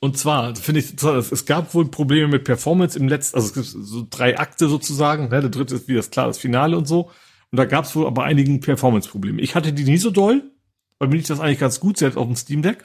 Und 0.00 0.16
zwar 0.16 0.54
finde 0.54 0.80
ich, 0.80 1.02
es 1.02 1.44
gab 1.44 1.74
wohl 1.74 1.90
Probleme 1.90 2.28
mit 2.28 2.44
Performance 2.44 2.96
im 2.96 3.08
letzten, 3.08 3.36
also 3.36 3.48
es 3.48 3.54
gibt 3.54 3.66
so 3.66 4.06
drei 4.08 4.38
Akte 4.38 4.68
sozusagen. 4.68 5.24
Ne? 5.28 5.40
Der 5.40 5.50
dritte 5.50 5.74
ist 5.74 5.88
wie 5.88 5.94
das 5.94 6.10
klar, 6.10 6.28
das 6.28 6.38
Finale 6.38 6.76
und 6.76 6.86
so. 6.86 7.10
Und 7.50 7.56
da 7.56 7.64
gab 7.64 7.84
es 7.84 7.96
wohl 7.96 8.06
aber 8.06 8.24
einigen 8.24 8.60
Performance-Probleme. 8.60 9.40
Ich 9.42 9.54
hatte 9.54 9.72
die 9.72 9.84
nie 9.84 9.96
so 9.96 10.10
doll, 10.10 10.52
weil 10.98 11.08
mir 11.08 11.16
liegt 11.16 11.30
das 11.30 11.40
eigentlich 11.40 11.58
ganz 11.58 11.80
gut, 11.80 11.96
selbst 11.96 12.16
auf 12.16 12.26
dem 12.26 12.36
Steam 12.36 12.62
Deck. 12.62 12.84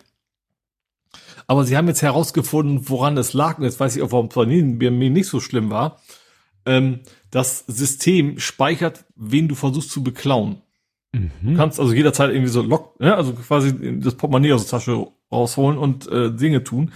Aber 1.46 1.66
sie 1.66 1.78
haben 1.78 1.88
jetzt 1.88 2.02
herausgefunden, 2.02 2.90
woran 2.90 3.18
es 3.18 3.34
lag. 3.34 3.60
Und 3.60 3.66
jetzt 3.66 3.80
weiß 3.80 3.96
ich 3.96 4.02
auch, 4.02 4.12
warum 4.12 4.28
es 4.28 4.34
bei 4.34 4.46
mir 4.46 5.10
nicht 5.10 5.28
so 5.28 5.40
schlimm 5.40 5.70
war. 5.70 6.02
Ähm, 6.66 7.02
das 7.30 7.66
System 7.68 8.40
speichert, 8.40 9.06
wen 9.16 9.48
du 9.48 9.56
versuchst 9.56 9.92
zu 9.92 10.04
beklauen. 10.04 10.63
Mhm. 11.14 11.32
Du 11.42 11.56
kannst 11.56 11.80
also 11.80 11.94
jederzeit 11.94 12.32
irgendwie 12.32 12.52
so 12.52 12.62
lock, 12.62 12.96
ja, 13.00 13.16
also 13.16 13.34
quasi 13.34 14.00
das 14.00 14.16
Portemonnaie 14.16 14.54
aus 14.54 14.66
der 14.66 14.80
Tasche 14.80 15.08
rausholen 15.32 15.78
und 15.78 16.08
äh, 16.08 16.32
Dinge 16.32 16.64
tun. 16.64 16.92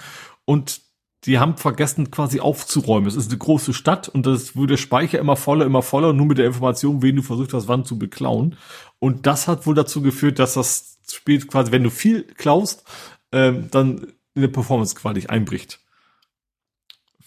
Und 0.45 0.81
die 1.25 1.39
haben 1.39 1.57
vergessen, 1.57 2.11
quasi 2.11 2.39
aufzuräumen. 2.39 3.07
Es 3.07 3.15
ist 3.15 3.29
eine 3.29 3.37
große 3.37 3.73
Stadt 3.73 4.07
und 4.07 4.25
das 4.25 4.55
würde 4.55 4.73
der 4.73 4.77
Speicher 4.77 5.19
immer 5.19 5.35
voller, 5.35 5.65
immer 5.65 5.81
voller, 5.81 6.13
nur 6.13 6.25
mit 6.25 6.37
der 6.37 6.45
Information, 6.45 7.01
wen 7.01 7.15
du 7.15 7.21
versucht 7.21 7.53
hast, 7.53 7.67
wann 7.67 7.85
zu 7.85 7.97
beklauen. 7.99 8.57
Und 8.99 9.25
das 9.25 9.47
hat 9.47 9.65
wohl 9.65 9.75
dazu 9.75 10.01
geführt, 10.01 10.39
dass 10.39 10.53
das 10.53 10.97
Spiel 11.11 11.45
quasi, 11.45 11.71
wenn 11.71 11.83
du 11.83 11.89
viel 11.89 12.23
klaust, 12.23 12.83
ähm, 13.31 13.67
dann 13.71 14.13
in 14.35 14.41
der 14.41 14.47
Performance 14.49 14.95
quasi 14.95 15.25
einbricht 15.27 15.79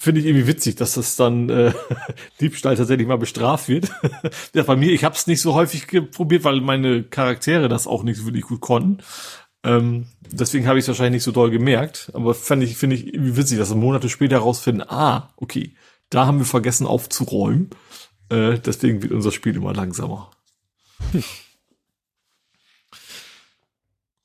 finde 0.00 0.22
ich 0.22 0.26
irgendwie 0.26 0.46
witzig, 0.46 0.76
dass 0.76 0.94
das 0.94 1.16
dann 1.16 1.50
äh, 1.50 1.74
Diebstahl 2.40 2.74
tatsächlich 2.74 3.06
mal 3.06 3.18
bestraft 3.18 3.68
wird. 3.68 3.90
ja, 4.54 4.62
bei 4.62 4.74
mir, 4.74 4.92
ich 4.92 5.04
habe 5.04 5.14
es 5.14 5.26
nicht 5.26 5.42
so 5.42 5.54
häufig 5.54 5.86
probiert, 6.10 6.42
weil 6.44 6.62
meine 6.62 7.02
Charaktere 7.02 7.68
das 7.68 7.86
auch 7.86 8.02
nicht 8.02 8.16
so 8.16 8.24
wirklich 8.24 8.44
gut 8.44 8.62
konnten. 8.62 9.02
Ähm, 9.62 10.06
deswegen 10.30 10.66
habe 10.66 10.78
ich 10.78 10.84
es 10.84 10.88
wahrscheinlich 10.88 11.18
nicht 11.18 11.24
so 11.24 11.32
doll 11.32 11.50
gemerkt. 11.50 12.10
Aber 12.14 12.32
fand 12.32 12.62
ich, 12.62 12.78
finde 12.78 12.96
ich 12.96 13.12
irgendwie 13.12 13.36
witzig, 13.36 13.58
dass 13.58 13.68
wir 13.68 13.76
Monate 13.76 14.08
später 14.08 14.36
herausfinden, 14.36 14.82
ah, 14.88 15.34
okay, 15.36 15.74
da 16.08 16.24
haben 16.24 16.38
wir 16.38 16.46
vergessen 16.46 16.86
aufzuräumen. 16.86 17.68
Äh, 18.30 18.58
deswegen 18.58 19.02
wird 19.02 19.12
unser 19.12 19.32
Spiel 19.32 19.54
immer 19.54 19.74
langsamer. 19.74 20.30
Hm. 21.12 21.22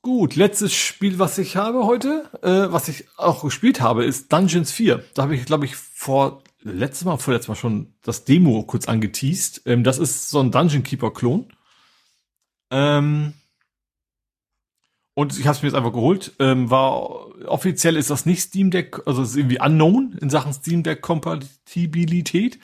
Gut, 0.06 0.36
letztes 0.36 0.72
Spiel, 0.72 1.18
was 1.18 1.36
ich 1.36 1.56
habe 1.56 1.84
heute, 1.84 2.30
äh, 2.40 2.72
was 2.72 2.86
ich 2.86 3.06
auch 3.16 3.42
gespielt 3.42 3.80
habe, 3.80 4.04
ist 4.04 4.32
Dungeons 4.32 4.70
4. 4.70 5.02
Da 5.14 5.22
habe 5.22 5.34
ich, 5.34 5.44
glaube 5.46 5.64
ich, 5.64 5.74
vor 5.74 6.44
letztes 6.62 7.04
Mal, 7.04 7.16
vorletztes 7.16 7.48
Mal 7.48 7.56
schon 7.56 7.92
das 8.02 8.24
Demo 8.24 8.62
kurz 8.62 8.86
angeteased. 8.86 9.62
Ähm, 9.66 9.82
das 9.82 9.98
ist 9.98 10.30
so 10.30 10.38
ein 10.38 10.52
Dungeon 10.52 10.84
Keeper-Klon. 10.84 11.52
Ähm, 12.70 13.32
und 15.14 15.36
ich 15.40 15.44
habe 15.48 15.56
es 15.56 15.62
mir 15.62 15.70
jetzt 15.70 15.76
einfach 15.76 15.92
geholt. 15.92 16.36
Ähm, 16.38 16.70
war 16.70 17.26
offiziell 17.48 17.96
ist 17.96 18.10
das 18.10 18.26
nicht 18.26 18.42
Steam 18.42 18.70
Deck, 18.70 19.00
also 19.06 19.22
ist 19.22 19.34
irgendwie 19.34 19.60
unknown 19.60 20.16
in 20.20 20.30
Sachen 20.30 20.52
Steam 20.52 20.84
Deck 20.84 21.02
Kompatibilität. 21.02 22.60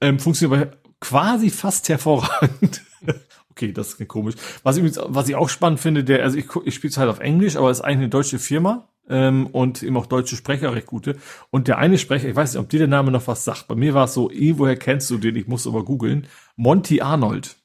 Ähm, 0.00 0.20
funktioniert 0.20 0.62
aber 0.62 0.76
quasi 1.00 1.50
fast 1.50 1.88
hervorragend. 1.88 2.82
Okay, 3.56 3.72
das 3.72 3.94
ist 3.94 4.08
komisch. 4.08 4.34
Was 4.64 4.76
ich, 4.76 4.96
was 5.06 5.28
ich 5.28 5.36
auch 5.36 5.48
spannend 5.48 5.78
finde, 5.78 6.02
der, 6.02 6.24
also 6.24 6.36
ich, 6.36 6.46
ich 6.64 6.74
spiele 6.74 6.90
es 6.90 6.98
halt 6.98 7.08
auf 7.08 7.20
Englisch, 7.20 7.54
aber 7.56 7.70
es 7.70 7.78
ist 7.78 7.84
eigentlich 7.84 7.98
eine 7.98 8.08
deutsche 8.08 8.40
Firma 8.40 8.88
ähm, 9.08 9.46
und 9.46 9.84
eben 9.84 9.96
auch 9.96 10.06
deutsche 10.06 10.34
Sprecher 10.34 10.74
recht 10.74 10.86
gute. 10.86 11.16
Und 11.50 11.68
der 11.68 11.78
eine 11.78 11.96
Sprecher, 11.98 12.28
ich 12.28 12.34
weiß 12.34 12.54
nicht, 12.54 12.60
ob 12.60 12.68
dir 12.68 12.78
der 12.78 12.88
Name 12.88 13.12
noch 13.12 13.28
was 13.28 13.44
sagt. 13.44 13.68
Bei 13.68 13.76
mir 13.76 13.94
war 13.94 14.06
es 14.06 14.14
so, 14.14 14.28
eh, 14.28 14.58
woher 14.58 14.76
kennst 14.76 15.08
du 15.10 15.18
den? 15.18 15.36
Ich 15.36 15.46
muss 15.46 15.68
aber 15.68 15.84
googeln. 15.84 16.26
Monty 16.56 17.00
Arnold. 17.00 17.56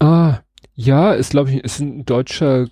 Ah, 0.00 0.40
ja, 0.74 1.12
ist 1.12 1.30
glaube 1.30 1.52
ich, 1.52 1.62
ist 1.62 1.78
ein 1.78 2.04
deutscher 2.04 2.66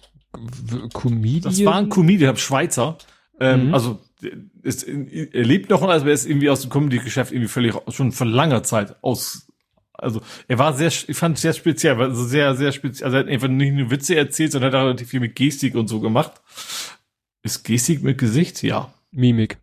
Comedian. 0.93 1.43
Das 1.43 1.65
war 1.65 1.77
ein 1.77 1.89
Comedian, 1.89 2.37
Schweizer. 2.37 2.99
Ähm, 3.39 3.69
mhm. 3.69 3.75
Also 3.75 4.01
ist, 4.63 4.87
er 4.87 5.45
lebt 5.45 5.71
noch, 5.71 5.83
also 5.83 6.07
er 6.07 6.13
ist 6.13 6.27
irgendwie 6.27 6.51
aus 6.51 6.63
dem 6.63 6.71
Comedy-Geschäft 6.71 7.33
irgendwie 7.33 7.49
völlig 7.49 7.75
schon 7.89 8.13
von 8.13 8.29
langer 8.29 8.63
Zeit 8.63 8.97
aus 9.03 9.50
also 10.03 10.21
er 10.49 10.59
war 10.59 10.73
sehr, 10.75 10.89
ich 10.89 11.17
fand 11.17 11.39
sehr 11.39 11.53
speziell, 11.53 12.01
also 12.01 12.25
sehr, 12.25 12.55
sehr 12.55 12.73
speziell. 12.73 13.07
Also 13.07 13.17
er 13.17 13.25
hat 13.25 13.31
einfach 13.31 13.49
nicht 13.49 13.73
nur 13.73 13.91
Witze 13.91 14.17
erzählt, 14.17 14.53
sondern 14.53 14.73
hat 14.73 14.83
relativ 14.83 15.09
viel 15.09 15.21
mit 15.21 15.37
Gestik 15.37 15.75
und 15.75 15.89
so 15.89 16.01
gemacht. 16.01 16.33
Ist 17.43 17.65
Gestik 17.65 18.03
mit 18.03 18.19
Gesicht? 18.19 18.63
Ja. 18.63 18.93
Mimik. 19.13 19.59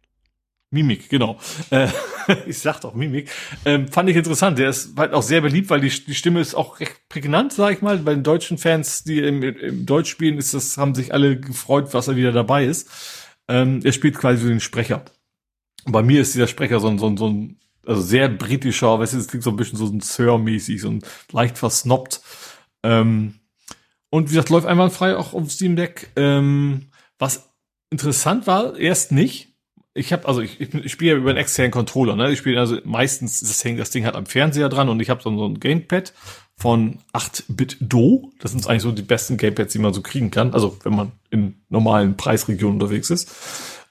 Mimik, 0.69 1.09
genau. 1.09 1.39
Äh, 1.69 1.87
ich 2.47 2.59
sag 2.59 2.81
doch 2.81 2.93
Mimik, 2.93 3.29
ähm, 3.63 3.87
fand 3.87 4.09
ich 4.09 4.17
interessant. 4.17 4.59
Der 4.59 4.69
ist 4.69 4.97
halt 4.97 5.13
auch 5.13 5.23
sehr 5.23 5.41
beliebt, 5.41 5.69
weil 5.69 5.79
die, 5.79 5.89
die 5.89 6.15
Stimme 6.15 6.41
ist 6.41 6.55
auch 6.55 6.79
recht 6.79 7.07
prägnant, 7.07 7.53
sag 7.53 7.73
ich 7.73 7.81
mal. 7.81 7.97
Bei 7.99 8.13
den 8.13 8.23
deutschen 8.23 8.57
Fans, 8.57 9.03
die 9.03 9.19
im, 9.19 9.41
im 9.41 9.85
Deutsch 9.85 10.09
spielen, 10.09 10.37
ist 10.37 10.53
das, 10.53 10.77
haben 10.77 10.93
sich 10.93 11.13
alle 11.13 11.39
gefreut, 11.39 11.93
was 11.93 12.07
er 12.07 12.17
wieder 12.17 12.33
dabei 12.33 12.65
ist. 12.65 12.89
Ähm, 13.47 13.79
er 13.83 13.93
spielt 13.93 14.17
quasi 14.17 14.41
so 14.41 14.49
den 14.49 14.59
Sprecher. 14.59 15.05
Und 15.85 15.93
bei 15.93 16.03
mir 16.03 16.19
ist 16.21 16.33
dieser 16.33 16.47
Sprecher 16.47 16.81
so 16.81 16.89
ein, 16.89 16.97
so 16.97 17.07
ein, 17.07 17.15
so 17.15 17.29
ein 17.29 17.59
also 17.87 18.01
sehr 18.01 18.29
britischer, 18.29 18.99
weißt 18.99 19.13
du, 19.13 19.17
es 19.17 19.27
klingt 19.27 19.43
so 19.43 19.49
ein 19.49 19.55
bisschen 19.55 19.77
so 19.77 19.85
ein 19.85 20.01
Sir-mäßig, 20.01 20.81
so 20.81 20.89
ein 20.89 21.01
leicht 21.31 21.57
versnobbt. 21.57 22.21
Ähm, 22.83 23.35
und 24.09 24.25
wie 24.29 24.33
gesagt, 24.33 24.49
läuft 24.49 24.67
einwandfrei 24.67 25.15
auch 25.15 25.33
auf 25.33 25.51
Steam 25.51 25.75
Deck. 25.75 26.11
Ähm, 26.15 26.87
was 27.17 27.49
interessant 27.89 28.47
war, 28.47 28.77
erst 28.77 29.11
nicht. 29.11 29.49
Ich 29.93 30.13
habe 30.13 30.27
also 30.27 30.41
ich, 30.41 30.61
ich, 30.61 30.73
ich 30.73 30.91
spiele 30.91 31.11
ja 31.11 31.17
über 31.17 31.31
einen 31.31 31.39
externen 31.39 31.71
Controller, 31.71 32.15
ne? 32.15 32.31
Ich 32.31 32.39
spiele 32.39 32.59
also 32.59 32.77
meistens 32.83 33.39
das 33.39 33.63
hängt 33.63 33.79
das 33.79 33.89
Ding 33.89 34.05
halt 34.05 34.15
am 34.15 34.27
Fernseher 34.27 34.69
dran 34.69 34.89
und 34.89 34.99
ich 34.99 35.09
habe 35.09 35.23
so 35.23 35.29
ein 35.29 35.59
Gamepad 35.59 36.13
von 36.55 36.99
8-Bit 37.13 37.77
Do. 37.79 38.31
Das 38.39 38.51
sind 38.51 38.67
eigentlich 38.67 38.83
so 38.83 38.91
die 38.91 39.01
besten 39.01 39.37
Gamepads, 39.37 39.73
die 39.73 39.79
man 39.79 39.93
so 39.93 40.01
kriegen 40.01 40.29
kann. 40.29 40.53
Also 40.53 40.77
wenn 40.83 40.95
man 40.95 41.11
in 41.31 41.55
normalen 41.69 42.15
Preisregionen 42.15 42.79
unterwegs 42.81 43.09
ist. 43.09 43.31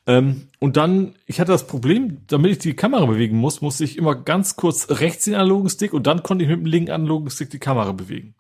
Ähm, 0.06 0.48
und 0.60 0.76
dann, 0.76 1.14
ich 1.26 1.40
hatte 1.40 1.52
das 1.52 1.66
Problem, 1.66 2.18
damit 2.28 2.52
ich 2.52 2.58
die 2.58 2.74
Kamera 2.74 3.06
bewegen 3.06 3.36
muss, 3.36 3.60
musste 3.60 3.84
ich 3.84 3.98
immer 3.98 4.14
ganz 4.14 4.56
kurz 4.56 4.88
rechts 4.88 5.24
den 5.24 5.34
analogen 5.34 5.68
Stick 5.68 5.92
und 5.92 6.06
dann 6.06 6.22
konnte 6.22 6.44
ich 6.44 6.50
mit 6.50 6.60
dem 6.60 6.66
linken 6.66 6.92
analogen 6.92 7.28
Stick 7.30 7.50
die 7.50 7.58
Kamera 7.58 7.92
bewegen. 7.92 8.34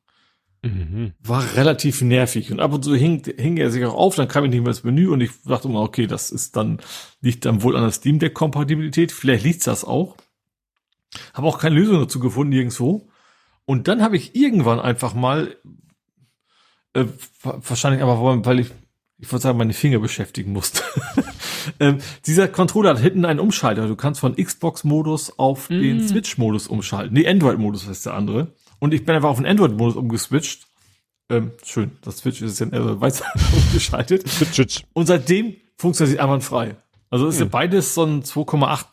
Mhm. 0.62 1.12
War 1.20 1.56
relativ 1.56 2.02
nervig 2.02 2.52
und 2.52 2.60
ab 2.60 2.72
und 2.72 2.84
zu 2.84 2.94
hing, 2.94 3.22
hing 3.36 3.56
er 3.56 3.70
sich 3.70 3.84
auch 3.84 3.94
auf, 3.94 4.14
dann 4.14 4.28
kam 4.28 4.44
ich 4.44 4.50
nicht 4.50 4.60
mehr 4.60 4.70
ins 4.70 4.84
Menü 4.84 5.08
und 5.08 5.20
ich 5.20 5.30
dachte 5.44 5.68
immer, 5.68 5.82
okay, 5.82 6.06
das 6.06 6.30
ist 6.30 6.56
dann, 6.56 6.78
liegt 7.20 7.44
dann 7.44 7.62
wohl 7.62 7.76
an 7.76 7.82
der 7.82 7.92
Steam 7.92 8.18
Deck 8.20 8.34
Kompatibilität, 8.34 9.12
vielleicht 9.12 9.44
liegt 9.44 9.66
das 9.66 9.84
auch. 9.84 10.16
Habe 11.34 11.46
auch 11.46 11.58
keine 11.58 11.76
Lösung 11.76 12.00
dazu 12.00 12.20
gefunden, 12.20 12.50
nirgendwo. 12.50 13.08
Und 13.64 13.88
dann 13.88 14.02
habe 14.02 14.16
ich 14.16 14.34
irgendwann 14.36 14.80
einfach 14.80 15.14
mal, 15.14 15.56
äh, 16.94 17.04
wahrscheinlich 17.42 18.02
aber, 18.02 18.44
weil 18.44 18.60
ich, 18.60 18.70
ich 19.18 19.30
würde 19.30 19.42
sagen, 19.42 19.58
meine 19.58 19.72
Finger 19.72 19.98
beschäftigen 19.98 20.52
musste. 20.52 20.82
ähm, 21.80 21.98
dieser 22.26 22.48
Controller 22.48 22.90
hat 22.90 22.98
hinten 22.98 23.24
einen 23.24 23.40
Umschalter. 23.40 23.86
Du 23.86 23.96
kannst 23.96 24.20
von 24.20 24.36
Xbox-Modus 24.36 25.38
auf 25.38 25.70
mm. 25.70 25.80
den 25.80 26.08
Switch-Modus 26.08 26.68
umschalten. 26.68 27.14
Nee, 27.14 27.26
Android-Modus 27.26 27.88
heißt 27.88 28.06
der 28.06 28.14
andere. 28.14 28.52
Und 28.78 28.94
ich 28.94 29.04
bin 29.04 29.14
einfach 29.14 29.30
auf 29.30 29.38
den 29.38 29.46
Android-Modus 29.46 29.96
umgeswitcht. 29.96 30.66
Ähm, 31.28 31.52
schön, 31.64 31.92
das 32.02 32.18
Switch 32.18 32.40
ist 32.42 32.60
jetzt 32.60 32.72
ja 32.72 33.00
weiß 33.00 33.22
umgeschaltet. 33.68 34.28
Switch. 34.28 34.84
Und 34.92 35.06
seitdem 35.06 35.56
funktioniert 35.76 36.20
sie 36.20 36.40
frei. 36.40 36.76
Also 37.10 37.26
ist 37.28 37.38
ja. 37.38 37.44
ja 37.44 37.50
beides 37.50 37.94
so 37.94 38.04
ein 38.04 38.22
2,8 38.22 38.84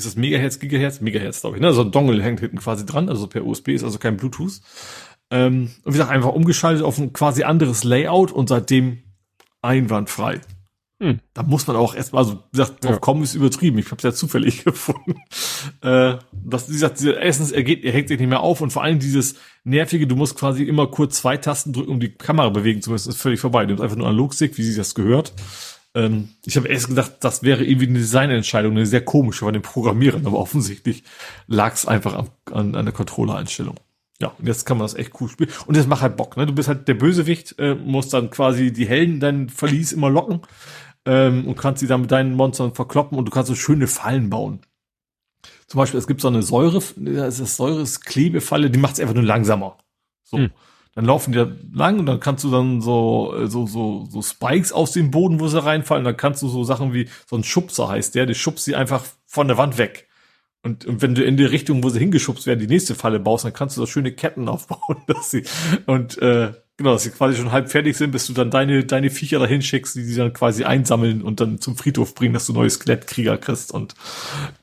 ist 0.00 0.06
das 0.06 0.16
Megahertz, 0.16 0.58
Gigahertz? 0.58 1.02
Megahertz, 1.02 1.42
glaube 1.42 1.56
ich, 1.56 1.62
ne? 1.62 1.74
So 1.74 1.82
ein 1.82 1.90
Dongle 1.90 2.22
hängt 2.22 2.40
hinten 2.40 2.56
quasi 2.56 2.86
dran, 2.86 3.10
also 3.10 3.26
per 3.26 3.44
USB 3.44 3.68
ist 3.68 3.84
also 3.84 3.98
kein 3.98 4.16
Bluetooth. 4.16 4.62
Ähm, 5.30 5.70
und 5.84 5.92
wie 5.92 5.98
gesagt, 5.98 6.10
einfach 6.10 6.32
umgeschaltet 6.32 6.82
auf 6.82 6.96
ein 6.96 7.12
quasi 7.12 7.42
anderes 7.42 7.84
Layout 7.84 8.32
und 8.32 8.48
seitdem 8.48 9.02
einwandfrei. 9.60 10.40
Hm. 11.02 11.18
Da 11.32 11.42
muss 11.42 11.66
man 11.66 11.76
auch 11.76 11.94
erstmal, 11.94 12.22
also 12.22 12.34
wie 12.34 12.58
gesagt, 12.58 12.84
drauf 12.84 12.92
ja. 12.92 12.98
kommen 12.98 13.22
ist 13.22 13.34
übertrieben. 13.34 13.78
Ich 13.78 13.86
habe 13.86 13.96
es 13.96 14.02
ja 14.02 14.12
zufällig 14.12 14.64
gefunden. 14.64 15.14
Äh, 15.80 16.16
das, 16.32 16.68
wie 16.68 16.74
gesagt, 16.74 17.02
erstens, 17.02 17.52
er 17.52 17.62
geht, 17.62 17.84
er 17.84 17.92
hängt 17.92 18.08
sich 18.08 18.18
nicht 18.18 18.28
mehr 18.28 18.40
auf 18.40 18.60
und 18.60 18.70
vor 18.70 18.82
allem 18.82 18.98
dieses 18.98 19.36
nervige, 19.64 20.06
du 20.06 20.14
musst 20.14 20.36
quasi 20.36 20.62
immer 20.62 20.88
kurz 20.88 21.16
zwei 21.16 21.38
Tasten 21.38 21.72
drücken, 21.72 21.90
um 21.90 22.00
die 22.00 22.12
Kamera 22.12 22.50
bewegen 22.50 22.82
zu 22.82 22.90
müssen, 22.90 23.08
ist 23.08 23.20
völlig 23.20 23.40
vorbei. 23.40 23.64
Du 23.64 23.72
hast 23.72 23.80
einfach 23.80 23.96
nur 23.96 24.08
Analogstick, 24.08 24.58
wie 24.58 24.62
sich 24.62 24.76
das 24.76 24.94
gehört. 24.94 25.32
Ähm, 25.94 26.28
ich 26.44 26.56
habe 26.58 26.68
erst 26.68 26.88
gedacht, 26.88 27.14
das 27.20 27.42
wäre 27.42 27.64
irgendwie 27.64 27.88
eine 27.88 27.98
Designentscheidung, 27.98 28.72
eine 28.72 28.84
sehr 28.84 29.04
komische 29.04 29.40
von 29.40 29.54
den 29.54 29.62
Programmierern, 29.62 30.26
aber 30.26 30.38
offensichtlich 30.38 31.02
lag 31.46 31.72
es 31.72 31.86
einfach 31.86 32.14
an, 32.14 32.28
an, 32.52 32.74
an 32.74 32.84
der 32.84 32.94
Controller-Einstellung. 32.94 33.76
Ja, 34.20 34.34
und 34.38 34.46
jetzt 34.46 34.66
kann 34.66 34.76
man 34.76 34.84
das 34.84 34.94
echt 34.94 35.18
cool 35.18 35.30
spielen. 35.30 35.48
Und 35.64 35.78
das 35.78 35.86
macht 35.86 36.02
halt 36.02 36.18
Bock, 36.18 36.36
ne? 36.36 36.44
Du 36.44 36.52
bist 36.52 36.68
halt 36.68 36.86
der 36.88 36.94
Bösewicht, 36.94 37.58
äh, 37.58 37.74
musst 37.74 38.12
dann 38.12 38.28
quasi 38.28 38.70
die 38.70 38.86
Helden 38.86 39.18
dein 39.18 39.48
Verlies 39.48 39.92
immer 39.92 40.10
locken 40.10 40.42
ähm, 41.10 41.48
und 41.48 41.58
kannst 41.58 41.80
sie 41.80 41.88
dann 41.88 42.02
mit 42.02 42.12
deinen 42.12 42.34
Monstern 42.34 42.72
verkloppen 42.72 43.18
und 43.18 43.24
du 43.24 43.32
kannst 43.32 43.48
so 43.48 43.56
schöne 43.56 43.88
Fallen 43.88 44.30
bauen. 44.30 44.60
Zum 45.66 45.78
Beispiel, 45.78 45.98
es 45.98 46.06
gibt 46.06 46.20
so 46.20 46.28
eine 46.28 46.42
Säure, 46.42 46.80
das 46.96 47.40
ist 47.40 47.56
Säures-Klebefalle, 47.56 48.70
die 48.70 48.78
macht 48.78 48.94
es 48.94 49.00
einfach 49.00 49.14
nur 49.14 49.24
langsamer. 49.24 49.76
So. 50.22 50.38
Hm. 50.38 50.50
Dann 50.94 51.04
laufen 51.04 51.32
die 51.32 51.38
da 51.38 51.50
lang 51.72 51.98
und 51.98 52.06
dann 52.06 52.20
kannst 52.20 52.44
du 52.44 52.50
dann 52.50 52.80
so, 52.80 53.34
äh, 53.36 53.48
so, 53.48 53.66
so, 53.66 54.06
so 54.08 54.22
Spikes 54.22 54.72
aus 54.72 54.92
dem 54.92 55.10
Boden, 55.10 55.40
wo 55.40 55.48
sie 55.48 55.62
reinfallen. 55.62 56.04
Dann 56.04 56.16
kannst 56.16 56.42
du 56.42 56.48
so 56.48 56.62
Sachen 56.62 56.94
wie, 56.94 57.08
so 57.28 57.36
ein 57.36 57.44
Schubser 57.44 57.88
heißt 57.88 58.14
der, 58.14 58.26
die 58.26 58.34
schubst 58.34 58.64
sie 58.64 58.76
einfach 58.76 59.04
von 59.26 59.48
der 59.48 59.58
Wand 59.58 59.78
weg. 59.78 60.08
Und, 60.62 60.84
und 60.86 61.02
wenn 61.02 61.14
du 61.14 61.24
in 61.24 61.36
die 61.36 61.44
Richtung, 61.44 61.82
wo 61.82 61.88
sie 61.88 62.00
hingeschubst 62.00 62.46
werden, 62.46 62.60
die 62.60 62.66
nächste 62.66 62.94
Falle 62.94 63.18
baust, 63.18 63.44
dann 63.44 63.52
kannst 63.52 63.76
du 63.76 63.80
da 63.80 63.86
schöne 63.86 64.12
Ketten 64.12 64.48
aufbauen, 64.48 64.98
dass 65.06 65.30
sie, 65.30 65.44
und, 65.86 66.18
äh, 66.18 66.52
Genau, 66.80 66.94
dass 66.94 67.02
sie 67.02 67.10
quasi 67.10 67.36
schon 67.36 67.52
halb 67.52 67.70
fertig 67.70 67.94
sind, 67.94 68.10
bis 68.10 68.26
du 68.26 68.32
dann 68.32 68.50
deine, 68.50 68.82
deine 68.86 69.10
Viecher 69.10 69.38
dahin 69.38 69.60
schickst, 69.60 69.96
die 69.96 70.02
sie 70.02 70.16
dann 70.16 70.32
quasi 70.32 70.64
einsammeln 70.64 71.20
und 71.20 71.38
dann 71.38 71.60
zum 71.60 71.76
Friedhof 71.76 72.14
bringen, 72.14 72.32
dass 72.32 72.46
du 72.46 72.54
neue 72.54 72.70
Skelettkrieger 72.70 73.36
kriegst 73.36 73.70
und 73.70 73.94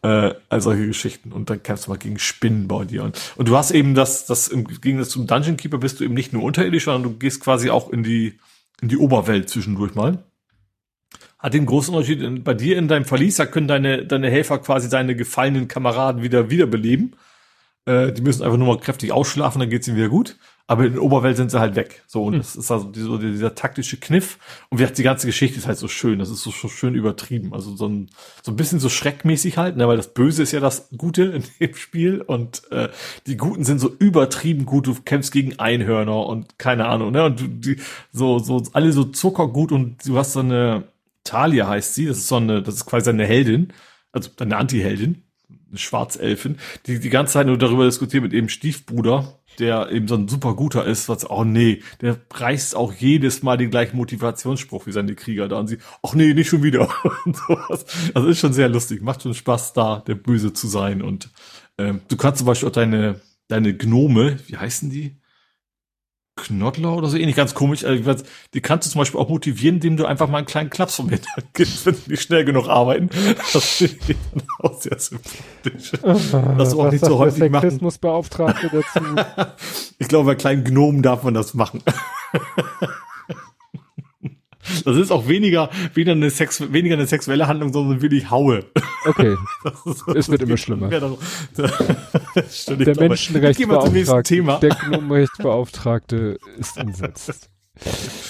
äh, 0.01 0.33
all 0.49 0.59
solche 0.59 0.87
Geschichten. 0.87 1.31
Und 1.31 1.51
dann 1.51 1.61
kämpfst 1.61 1.85
du 1.85 1.91
mal 1.91 1.99
gegen 1.99 2.17
Spinnen 2.17 2.67
bei 2.67 2.85
dir. 2.85 3.03
Und, 3.03 3.19
und 3.35 3.47
du 3.47 3.55
hast 3.55 3.69
eben 3.69 3.93
das, 3.93 4.25
das 4.25 4.47
im 4.47 4.65
Gegensatz 4.65 5.09
zum 5.09 5.27
Dungeon 5.27 5.57
Keeper 5.57 5.77
bist 5.77 5.99
du 5.99 6.05
eben 6.05 6.15
nicht 6.15 6.33
nur 6.33 6.41
unterirdisch, 6.41 6.85
sondern 6.85 7.03
du 7.03 7.19
gehst 7.19 7.39
quasi 7.39 7.69
auch 7.69 7.91
in 7.91 8.01
die, 8.01 8.39
in 8.81 8.87
die 8.87 8.97
Oberwelt 8.97 9.47
zwischendurch 9.47 9.93
mal. 9.93 10.23
Hat 11.37 11.53
den 11.53 11.67
großen 11.67 11.93
Unterschied, 11.93 12.43
bei 12.43 12.55
dir 12.55 12.79
in 12.79 12.87
deinem 12.87 13.05
Verlies, 13.05 13.35
da 13.35 13.45
können 13.45 13.67
deine, 13.67 14.07
deine 14.07 14.31
Helfer 14.31 14.57
quasi 14.57 14.89
deine 14.89 15.15
gefallenen 15.15 15.67
Kameraden 15.67 16.23
wieder 16.23 16.49
wiederbeleben. 16.49 17.15
Äh, 17.85 18.11
die 18.11 18.23
müssen 18.23 18.41
einfach 18.41 18.57
nur 18.57 18.69
mal 18.69 18.79
kräftig 18.79 19.11
ausschlafen, 19.11 19.59
dann 19.59 19.69
geht's 19.69 19.87
ihnen 19.87 19.97
wieder 19.97 20.09
gut 20.09 20.35
aber 20.67 20.85
in 20.85 20.93
der 20.93 21.01
Oberwelt 21.01 21.37
sind 21.37 21.49
sie 21.49 21.59
halt 21.59 21.75
weg. 21.75 22.03
So, 22.07 22.25
und 22.25 22.33
hm. 22.33 22.39
das 22.41 22.55
ist 22.55 22.69
also 22.69 22.89
dieser, 22.89 23.17
dieser 23.17 23.55
taktische 23.55 23.97
Kniff. 23.97 24.37
Und 24.69 24.77
wie 24.77 24.83
gesagt, 24.83 24.97
die 24.97 25.03
ganze 25.03 25.25
Geschichte 25.25 25.57
ist 25.57 25.65
halt 25.65 25.77
so 25.77 25.87
schön. 25.87 26.19
Das 26.19 26.29
ist 26.29 26.43
so, 26.43 26.51
so 26.51 26.67
schön 26.67 26.93
übertrieben. 26.93 27.53
Also 27.53 27.75
so 27.75 27.87
ein, 27.87 28.09
so 28.43 28.51
ein 28.51 28.57
bisschen 28.57 28.79
so 28.79 28.89
schreckmäßig 28.89 29.57
halt, 29.57 29.77
ne, 29.77 29.87
weil 29.87 29.97
das 29.97 30.13
Böse 30.13 30.43
ist 30.43 30.51
ja 30.51 30.59
das 30.59 30.89
Gute 30.97 31.23
in 31.23 31.43
dem 31.59 31.75
Spiel. 31.75 32.21
Und 32.21 32.69
äh, 32.71 32.89
die 33.25 33.37
Guten 33.37 33.63
sind 33.63 33.79
so 33.79 33.95
übertrieben 33.97 34.65
gut. 34.65 34.87
Du 34.87 34.95
kämpfst 34.95 35.31
gegen 35.31 35.57
Einhörner 35.57 36.25
und 36.25 36.59
keine 36.59 36.87
Ahnung, 36.87 37.11
ne? 37.11 37.23
Und 37.23 37.39
du, 37.39 37.47
die, 37.47 37.81
so, 38.11 38.39
so, 38.39 38.61
alle 38.73 38.91
so 38.91 39.05
zuckergut 39.05 39.71
und 39.71 40.05
du 40.05 40.17
hast 40.17 40.33
so 40.33 40.41
eine 40.41 40.83
Talia 41.27 41.67
heißt 41.67 41.93
sie, 41.93 42.05
das 42.05 42.17
ist 42.17 42.27
so 42.27 42.37
eine, 42.37 42.61
das 42.61 42.75
ist 42.75 42.85
quasi 42.85 43.09
eine 43.09 43.25
Heldin, 43.25 43.73
also 44.11 44.29
eine 44.39 44.57
Anti-Heldin, 44.57 45.23
eine 45.69 45.77
Schwarzelfin, 45.77 46.57
die 46.85 46.99
die 46.99 47.09
ganze 47.09 47.33
Zeit 47.33 47.47
nur 47.47 47.57
darüber 47.57 47.85
diskutiert 47.85 48.23
mit 48.23 48.33
ihrem 48.33 48.49
Stiefbruder, 48.49 49.37
der 49.60 49.92
eben 49.92 50.08
so 50.08 50.16
ein 50.16 50.27
super 50.27 50.56
guter 50.56 50.86
ist, 50.86 51.10
was, 51.10 51.30
oh 51.30 51.44
nee, 51.44 51.82
der 52.02 52.18
reißt 52.34 52.76
auch 52.76 52.94
jedes 52.94 53.44
Mal 53.44 53.58
den 53.58 53.72
gleichen 53.72 53.98
Motivationsspruch 53.98 54.86
wie 54.86 54.92
seine 54.92 55.16
Krieger 55.16 55.48
da 55.48 55.58
und 55.60 55.68
sie, 55.68 55.77
ach 56.03 56.14
nee, 56.14 56.34
nicht 56.34 56.50
schon 56.50 56.64
wieder. 56.64 56.90
und 57.26 57.36
sowas. 57.36 57.86
Also 58.14 58.27
ist 58.27 58.40
schon 58.40 58.53
sehr 58.53 58.69
lustig, 58.69 59.02
macht 59.02 59.24
schon 59.24 59.34
Spaß 59.34 59.74
da, 59.74 60.03
der 60.06 60.16
Böse 60.16 60.53
zu 60.53 60.68
sein 60.68 61.02
und 61.02 61.30
ähm, 61.77 62.02
du 62.08 62.18
kannst 62.18 62.40
zum 62.40 62.48
Beispiel 62.48 62.69
auch 62.69 62.74
deine, 62.74 63.22
deine 63.48 63.76
Gnome, 63.76 64.38
wie 64.48 64.58
heißen 64.58 64.90
die? 64.90 65.18
Knoddler 66.38 66.95
oder 66.95 67.07
so 67.07 67.17
ähnlich, 67.17 67.35
ganz 67.35 67.53
komisch. 67.53 67.83
Also, 67.83 68.24
die 68.53 68.61
kannst 68.61 68.88
du 68.88 68.91
zum 68.91 68.99
Beispiel 68.99 69.19
auch 69.19 69.30
motivieren, 69.30 69.75
indem 69.75 69.98
du 69.98 70.06
einfach 70.06 70.30
mal 70.30 70.40
einen 70.40 70.48
kleinen 70.48 70.69
Klaps 70.69 70.95
vom 70.95 71.09
Hintern 71.09 71.43
gibst, 71.53 71.85
wenn 71.85 71.95
die 72.07 72.17
schnell 72.17 72.45
genug 72.45 72.69
arbeiten. 72.69 73.09
Das 73.53 73.66
finde 73.66 73.95
ich 74.07 74.17
dann 74.33 74.43
auch 74.61 74.82
sehr 74.82 74.98
sympathisch. 74.99 75.91
das 76.57 76.74
auch 76.74 76.91
nicht 76.91 77.03
so 77.03 77.17
häufig 77.17 77.51
machen. 77.51 77.80
Dazu. 77.80 79.03
ich 79.99 80.07
glaube, 80.07 80.25
bei 80.27 80.35
kleinen 80.35 80.64
Gnomen 80.64 81.01
darf 81.01 81.24
man 81.24 81.33
das 81.33 81.53
machen. 81.53 81.83
Das 84.83 84.97
ist 84.97 85.11
auch 85.11 85.27
weniger, 85.27 85.69
weniger 85.93 86.14
eine, 86.14 86.30
Sex, 86.30 86.72
weniger 86.72 86.95
eine 86.95 87.07
sexuelle 87.07 87.47
Handlung, 87.47 87.73
sondern 87.73 88.01
wirklich 88.01 88.30
Haue. 88.30 88.65
Okay. 89.06 89.35
es 90.15 90.30
wird 90.30 90.41
immer 90.41 90.57
schlimmer. 90.57 90.89
der 90.89 91.09
Menschenrechtsbeauftragte, 92.99 94.59
der 94.61 94.69
Gnomenrechtsbeauftragte 94.69 96.38
ist 96.57 96.77
entsetzt. 96.77 97.49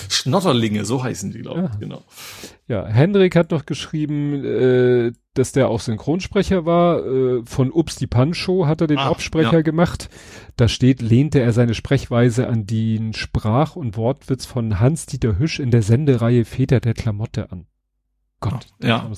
Schnotterlinge, 0.09 0.85
so 0.85 1.03
heißen 1.03 1.31
die, 1.31 1.39
glaube 1.39 1.65
ich, 1.65 1.69
ja. 1.73 1.79
genau. 1.79 2.03
Ja, 2.67 2.85
Hendrik 2.85 3.35
hat 3.35 3.51
noch 3.51 3.65
geschrieben, 3.65 4.43
äh, 4.43 5.11
dass 5.33 5.51
der 5.51 5.69
auch 5.69 5.79
Synchronsprecher 5.79 6.65
war. 6.65 7.05
Äh, 7.05 7.43
von 7.45 7.71
Ups 7.71 7.95
die 7.95 8.07
Pancho 8.07 8.67
hat 8.67 8.81
er 8.81 8.87
den 8.87 8.97
ah, 8.97 9.09
Absprecher 9.09 9.53
ja. 9.53 9.61
gemacht. 9.61 10.09
Da 10.55 10.67
steht, 10.67 11.01
lehnte 11.01 11.39
er 11.39 11.53
seine 11.53 11.73
Sprechweise 11.73 12.47
an 12.47 12.65
den 12.65 13.13
Sprach- 13.13 13.75
und 13.75 13.95
Wortwitz 13.95 14.45
von 14.45 14.79
Hans-Dieter 14.79 15.39
Hüsch 15.39 15.59
in 15.59 15.71
der 15.71 15.81
Sendereihe 15.81 16.45
Väter 16.45 16.79
der 16.79 16.93
Klamotte 16.93 17.51
an. 17.51 17.67
Gott, 18.39 18.67
oh, 18.81 18.85
ja. 18.85 19.09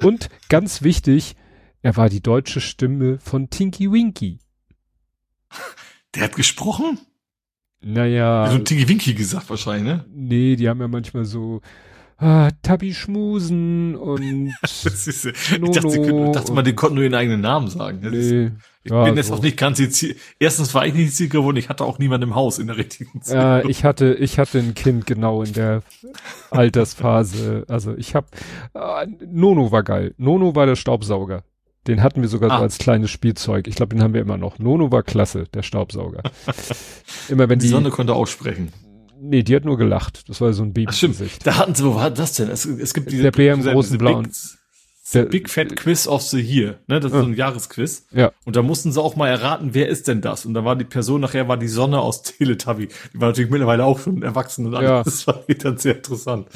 Und 0.00 0.28
ganz 0.48 0.82
wichtig, 0.82 1.36
er 1.82 1.96
war 1.96 2.08
die 2.08 2.22
deutsche 2.22 2.60
Stimme 2.60 3.18
von 3.18 3.50
Tinky 3.50 3.90
Winky. 3.90 4.38
Der 6.14 6.24
hat 6.24 6.36
gesprochen? 6.36 6.98
Naja. 7.82 8.42
Also 8.44 8.58
Tinky 8.58 8.88
Winky 8.88 9.14
gesagt 9.14 9.48
wahrscheinlich, 9.48 9.84
ne? 9.84 10.04
Nee, 10.12 10.56
die 10.56 10.68
haben 10.68 10.80
ja 10.80 10.88
manchmal 10.88 11.24
so, 11.24 11.62
ah, 12.18 12.50
Tabi 12.62 12.92
Schmusen 12.92 13.96
und 13.96 14.52
das 14.62 14.84
ist, 14.84 15.24
ich 15.24 15.70
dachte, 15.70 15.90
sie 15.90 16.32
dachte 16.32 16.52
mal, 16.52 16.62
die 16.62 16.74
konnten 16.74 16.96
nur 16.96 17.04
ihren 17.04 17.14
eigenen 17.14 17.40
Namen 17.40 17.68
sagen. 17.68 18.00
Nee. 18.02 18.50
Ich 18.82 18.92
ja, 18.92 19.04
bin 19.04 19.16
jetzt 19.16 19.28
so. 19.28 19.34
auch 19.34 19.42
nicht 19.42 19.58
ganz 19.58 19.78
jetzt, 19.78 20.04
erstens 20.38 20.74
war 20.74 20.86
ich 20.86 20.94
nicht 20.94 21.14
Ziel 21.14 21.28
geworden, 21.28 21.58
ich 21.58 21.68
hatte 21.68 21.84
auch 21.84 21.98
niemanden 21.98 22.28
im 22.28 22.34
Haus 22.34 22.58
in 22.58 22.66
der 22.66 22.78
richtigen 22.78 23.20
Zeit. 23.20 23.36
Ja, 23.64 23.68
ich 23.68 23.84
hatte, 23.84 24.14
ich 24.14 24.38
hatte 24.38 24.58
ein 24.58 24.74
Kind 24.74 25.06
genau 25.06 25.42
in 25.42 25.52
der 25.52 25.82
Altersphase. 26.50 27.64
Also 27.68 27.94
ich 27.94 28.14
hab, 28.14 28.26
äh, 28.72 29.06
Nono 29.26 29.70
war 29.70 29.82
geil. 29.82 30.14
Nono 30.16 30.54
war 30.54 30.64
der 30.64 30.76
Staubsauger. 30.76 31.44
Den 31.86 32.02
hatten 32.02 32.20
wir 32.20 32.28
sogar 32.28 32.50
ah. 32.50 32.56
so 32.58 32.62
als 32.62 32.78
kleines 32.78 33.10
Spielzeug. 33.10 33.66
Ich 33.66 33.74
glaube, 33.74 33.94
den 33.94 34.02
haben 34.02 34.12
wir 34.12 34.20
immer 34.20 34.36
noch. 34.36 34.58
Nono 34.58 34.92
war 34.92 35.02
klasse, 35.02 35.44
der 35.54 35.62
Staubsauger. 35.62 36.22
immer 37.28 37.48
wenn 37.48 37.58
die, 37.58 37.66
die 37.66 37.70
Sonne 37.70 37.90
konnte 37.90 38.14
auch 38.14 38.26
sprechen. 38.26 38.72
Nee, 39.22 39.42
die 39.42 39.54
hat 39.54 39.64
nur 39.64 39.76
gelacht. 39.76 40.28
Das 40.28 40.40
war 40.40 40.52
so 40.52 40.62
ein 40.62 40.72
Baby. 40.72 40.92
Stimmt. 40.92 41.20
Da 41.44 41.56
hatten 41.56 41.74
sie, 41.74 41.84
wo 41.84 41.94
war 41.94 42.10
das 42.10 42.34
denn? 42.34 42.48
Es, 42.48 42.64
es 42.64 42.94
gibt 42.94 43.10
diese, 43.12 43.24
der 43.24 43.32
Bär 43.32 43.54
im 43.54 43.62
großen 43.62 43.98
blauen. 43.98 44.24
Big, 44.24 44.32
der, 45.12 45.24
Big 45.24 45.50
Fat 45.50 45.76
Quiz 45.76 46.06
of 46.06 46.22
the 46.22 46.40
Year, 46.40 46.78
ne? 46.86 47.00
Das 47.00 47.10
ist 47.10 47.16
ja. 47.16 47.22
so 47.22 47.28
ein 47.28 47.34
Jahresquiz. 47.34 48.06
Ja. 48.12 48.32
Und 48.44 48.56
da 48.56 48.62
mussten 48.62 48.92
sie 48.92 49.00
auch 49.00 49.16
mal 49.16 49.28
erraten, 49.28 49.70
wer 49.72 49.88
ist 49.88 50.08
denn 50.08 50.20
das? 50.20 50.46
Und 50.46 50.54
da 50.54 50.64
war 50.64 50.76
die 50.76 50.84
Person 50.84 51.20
nachher 51.20 51.48
war 51.48 51.56
die 51.56 51.68
Sonne 51.68 52.00
aus 52.00 52.22
Teletubby. 52.22 52.88
Die 53.12 53.20
war 53.20 53.28
natürlich 53.28 53.50
mittlerweile 53.50 53.84
auch 53.84 53.98
schon 53.98 54.22
erwachsen 54.22 54.66
und 54.66 54.74
alles. 54.74 54.88
Ja. 54.88 55.02
Das 55.10 55.26
war 55.26 55.44
dann 55.46 55.78
sehr 55.78 55.96
interessant. 55.96 56.48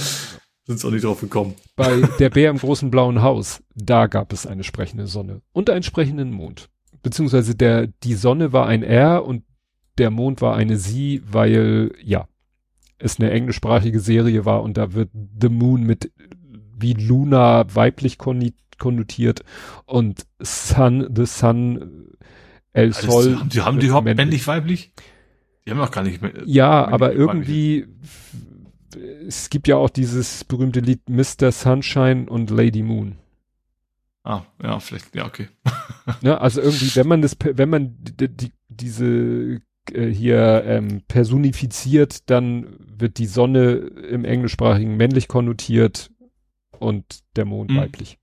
Sind 0.66 0.80
sie 0.80 0.86
auch 0.86 0.92
nicht 0.92 1.04
drauf 1.04 1.20
gekommen. 1.20 1.54
Bei 1.76 2.00
der 2.18 2.30
Bär 2.30 2.50
im 2.50 2.58
großen 2.58 2.90
blauen 2.90 3.22
Haus, 3.22 3.62
da 3.74 4.06
gab 4.06 4.32
es 4.32 4.46
eine 4.46 4.64
sprechende 4.64 5.06
Sonne 5.06 5.42
und 5.52 5.70
einen 5.70 5.82
sprechenden 5.82 6.32
Mond. 6.32 6.70
Beziehungsweise 7.02 7.54
der, 7.54 7.86
die 7.86 8.14
Sonne 8.14 8.52
war 8.52 8.66
ein 8.66 8.82
R 8.82 9.24
und 9.24 9.44
der 9.98 10.10
Mond 10.10 10.40
war 10.40 10.56
eine 10.56 10.76
Sie, 10.78 11.22
weil, 11.30 11.92
ja, 12.02 12.26
es 12.98 13.20
eine 13.20 13.30
englischsprachige 13.30 14.00
Serie 14.00 14.44
war 14.44 14.62
und 14.62 14.76
da 14.76 14.94
wird 14.94 15.10
The 15.40 15.48
Moon 15.48 15.82
mit 15.82 16.10
wie 16.76 16.94
Luna 16.94 17.64
weiblich 17.74 18.18
konnotiert 18.18 19.44
und 19.84 20.26
Sun, 20.40 21.08
The 21.14 21.26
Sun, 21.26 22.08
El 22.72 22.92
Sol. 22.92 23.34
Also, 23.34 23.44
die 23.44 23.60
haben 23.60 23.78
die 23.78 23.86
überhaupt 23.86 24.06
männlich 24.06 24.46
weiblich? 24.46 24.92
Die 25.64 25.70
haben 25.70 25.80
auch 25.80 25.90
gar 25.90 26.02
nicht 26.02 26.20
mehr. 26.20 26.32
Ja, 26.44 26.86
aber 26.86 27.12
irgendwie, 27.12 27.86
es 28.96 29.50
gibt 29.50 29.68
ja 29.68 29.76
auch 29.76 29.90
dieses 29.90 30.44
berühmte 30.44 30.80
Lied 30.80 31.08
Mr. 31.08 31.52
Sunshine 31.52 32.26
und 32.28 32.50
Lady 32.50 32.82
Moon. 32.82 33.18
Ah, 34.22 34.42
ja, 34.62 34.80
vielleicht, 34.80 35.14
ja, 35.14 35.26
okay. 35.26 35.48
ne, 36.22 36.40
also 36.40 36.60
irgendwie, 36.60 36.94
wenn 36.96 37.06
man 37.06 37.22
das, 37.22 37.36
wenn 37.40 37.68
man 37.68 37.96
die, 37.98 38.28
die, 38.28 38.52
diese 38.68 39.60
äh, 39.92 40.08
hier 40.08 40.64
ähm, 40.64 41.02
personifiziert, 41.06 42.30
dann 42.30 42.76
wird 42.78 43.18
die 43.18 43.26
Sonne 43.26 43.74
im 43.74 44.24
englischsprachigen 44.24 44.96
männlich 44.96 45.28
konnotiert 45.28 46.10
und 46.78 47.20
der 47.36 47.44
Mond 47.44 47.70
mhm. 47.70 47.76
weiblich. 47.76 48.18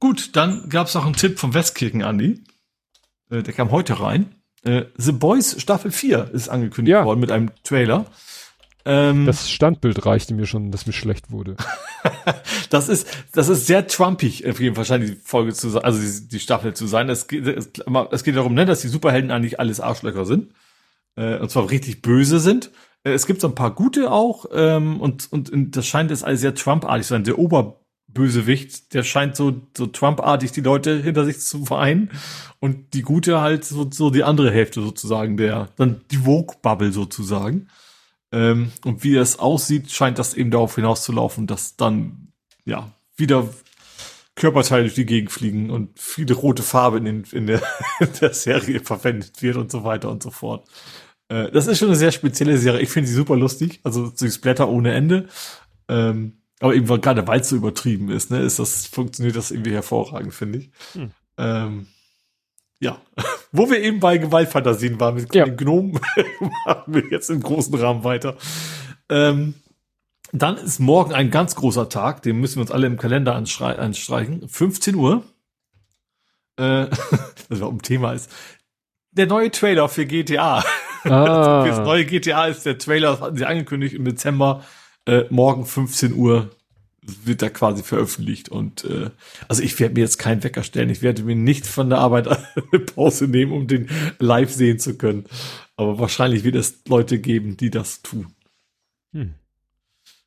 Gut, 0.00 0.34
dann 0.34 0.68
gab 0.68 0.88
es 0.88 0.94
noch 0.94 1.04
einen 1.04 1.14
Tipp 1.14 1.38
vom 1.38 1.54
Westkirchen, 1.54 2.02
Andi. 2.02 2.42
Äh, 3.30 3.42
der 3.42 3.52
kam 3.52 3.70
heute 3.70 4.00
rein. 4.00 4.41
Äh, 4.64 4.84
The 4.96 5.12
Boys 5.12 5.60
Staffel 5.60 5.90
4 5.90 6.30
ist 6.32 6.48
angekündigt 6.48 6.92
ja. 6.92 7.04
worden 7.04 7.20
mit 7.20 7.30
einem 7.30 7.50
Trailer. 7.64 8.06
Ähm, 8.84 9.26
das 9.26 9.48
Standbild 9.48 10.04
reichte 10.06 10.34
mir 10.34 10.46
schon, 10.46 10.70
dass 10.70 10.86
mir 10.86 10.92
schlecht 10.92 11.30
wurde. 11.30 11.56
das 12.70 12.88
ist, 12.88 13.06
das 13.32 13.48
ist 13.48 13.66
sehr 13.66 13.86
trumpig, 13.86 14.48
auf 14.48 14.60
jeden 14.60 14.74
Fall 14.74 14.84
scheint 14.84 15.04
die 15.04 15.16
Folge 15.22 15.52
zu 15.52 15.68
sein, 15.68 15.84
also 15.84 16.00
die, 16.00 16.28
die 16.28 16.40
Staffel 16.40 16.74
zu 16.74 16.86
sein. 16.86 17.08
Es 17.08 17.28
geht, 17.28 17.46
es, 17.46 17.70
es 18.10 18.24
geht 18.24 18.36
darum, 18.36 18.54
ne, 18.54 18.66
dass 18.66 18.80
die 18.80 18.88
Superhelden 18.88 19.30
eigentlich 19.30 19.60
alles 19.60 19.80
Arschlöcher 19.80 20.24
sind. 20.24 20.52
Äh, 21.16 21.38
und 21.38 21.50
zwar 21.50 21.70
richtig 21.70 22.02
böse 22.02 22.40
sind. 22.40 22.70
Äh, 23.04 23.12
es 23.12 23.26
gibt 23.26 23.40
so 23.40 23.48
ein 23.48 23.54
paar 23.54 23.74
gute 23.74 24.10
auch, 24.10 24.46
ähm, 24.52 25.00
und, 25.00 25.30
und, 25.32 25.50
und 25.50 25.76
das 25.76 25.86
scheint 25.86 26.10
jetzt 26.10 26.24
alles 26.24 26.40
sehr 26.40 26.54
Trump-artig 26.54 27.06
zu 27.06 27.14
sein. 27.14 27.24
Der 27.24 27.38
Oberbösewicht, 28.12 28.94
der 28.94 29.02
scheint 29.02 29.36
so, 29.36 29.62
so 29.76 29.86
Trump-artig 29.86 30.52
die 30.52 30.60
Leute 30.60 31.02
hinter 31.02 31.24
sich 31.24 31.40
zu 31.40 31.64
vereinen. 31.64 32.10
Und 32.60 32.94
die 32.94 33.02
gute 33.02 33.40
halt 33.40 33.64
so, 33.64 33.90
so 33.90 34.10
die 34.10 34.22
andere 34.22 34.50
Hälfte 34.50 34.82
sozusagen, 34.82 35.36
der, 35.36 35.70
dann 35.76 36.02
die 36.10 36.18
Vogue-Bubble 36.18 36.92
sozusagen. 36.92 37.68
Ähm, 38.30 38.72
und 38.84 39.02
wie 39.02 39.16
es 39.16 39.38
aussieht, 39.38 39.90
scheint 39.90 40.18
das 40.18 40.34
eben 40.34 40.50
darauf 40.50 40.74
hinauszulaufen, 40.74 41.46
dass 41.46 41.76
dann 41.76 42.32
ja 42.64 42.92
wieder 43.16 43.48
Körperteile 44.34 44.84
durch 44.84 44.94
die 44.94 45.06
Gegend 45.06 45.30
fliegen 45.30 45.70
und 45.70 45.98
viele 45.98 46.34
rote 46.34 46.62
Farbe 46.62 46.98
in, 46.98 47.24
in, 47.32 47.46
der, 47.46 47.62
in 48.00 48.08
der 48.20 48.32
Serie 48.32 48.80
verwendet 48.80 49.42
wird 49.42 49.56
und 49.56 49.70
so 49.70 49.84
weiter 49.84 50.10
und 50.10 50.22
so 50.22 50.30
fort. 50.30 50.66
Äh, 51.28 51.50
das 51.50 51.66
ist 51.66 51.78
schon 51.78 51.88
eine 51.88 51.96
sehr 51.96 52.12
spezielle 52.12 52.56
Serie. 52.58 52.80
Ich 52.80 52.90
finde 52.90 53.08
sie 53.08 53.14
super 53.14 53.36
lustig. 53.36 53.80
Also 53.82 54.12
sie 54.14 54.30
Splatter 54.30 54.68
ohne 54.68 54.92
Ende. 54.92 55.28
Ähm, 55.88 56.41
aber 56.62 56.76
eben 56.76 56.86
gerade 56.86 57.26
weil 57.26 57.40
es 57.40 57.48
so 57.48 57.56
übertrieben 57.56 58.08
ist, 58.08 58.30
ne, 58.30 58.40
ist 58.40 58.60
das, 58.60 58.86
funktioniert 58.86 59.34
das 59.34 59.50
irgendwie 59.50 59.72
hervorragend, 59.72 60.32
finde 60.32 60.60
ich. 60.60 60.70
Hm. 60.92 61.10
Ähm, 61.36 61.86
ja, 62.78 63.00
wo 63.52 63.68
wir 63.68 63.80
eben 63.80 63.98
bei 63.98 64.16
Gewaltfantasien 64.18 65.00
waren 65.00 65.16
mit 65.16 65.34
ja. 65.34 65.44
Gnomen, 65.44 65.98
machen 66.66 66.94
wir 66.94 67.10
jetzt 67.10 67.30
im 67.30 67.42
großen 67.42 67.74
Rahmen 67.74 68.04
weiter. 68.04 68.36
Ähm, 69.08 69.54
dann 70.30 70.56
ist 70.56 70.78
morgen 70.78 71.12
ein 71.12 71.32
ganz 71.32 71.56
großer 71.56 71.88
Tag, 71.88 72.22
den 72.22 72.38
müssen 72.38 72.56
wir 72.56 72.62
uns 72.62 72.70
alle 72.70 72.86
im 72.86 72.96
Kalender 72.96 73.34
anstreichen. 73.34 74.48
15 74.48 74.94
Uhr. 74.94 75.24
Äh, 76.56 76.86
das 77.48 77.60
war 77.60 77.68
um 77.68 77.82
Thema 77.82 78.12
ist. 78.12 78.30
Der 79.10 79.26
neue 79.26 79.50
Trailer 79.50 79.88
für 79.88 80.06
GTA. 80.06 80.64
Ah. 81.04 81.66
das 81.66 81.78
neue 81.80 82.04
GTA 82.04 82.46
ist 82.46 82.64
der 82.64 82.78
Trailer, 82.78 83.10
das 83.10 83.20
hatten 83.20 83.36
sie 83.36 83.46
angekündigt 83.46 83.96
im 83.96 84.04
Dezember. 84.04 84.62
Äh, 85.06 85.24
morgen 85.30 85.66
15 85.66 86.14
Uhr 86.14 86.50
wird 87.02 87.42
da 87.42 87.50
quasi 87.50 87.82
veröffentlicht. 87.82 88.48
Und 88.48 88.84
äh, 88.84 89.10
also 89.48 89.62
ich 89.62 89.78
werde 89.80 89.94
mir 89.94 90.02
jetzt 90.02 90.18
keinen 90.18 90.42
Wecker 90.44 90.62
stellen. 90.62 90.90
Ich 90.90 91.02
werde 91.02 91.24
mir 91.24 91.34
nicht 91.34 91.66
von 91.66 91.90
der 91.90 91.98
Arbeit 91.98 92.28
eine 92.72 92.80
Pause 92.80 93.26
nehmen, 93.26 93.52
um 93.52 93.66
den 93.66 93.88
live 94.18 94.52
sehen 94.52 94.78
zu 94.78 94.96
können. 94.96 95.24
Aber 95.76 95.98
wahrscheinlich 95.98 96.44
wird 96.44 96.54
es 96.54 96.82
Leute 96.86 97.18
geben, 97.18 97.56
die 97.56 97.70
das 97.70 98.02
tun. 98.02 98.34
Hm. 99.12 99.34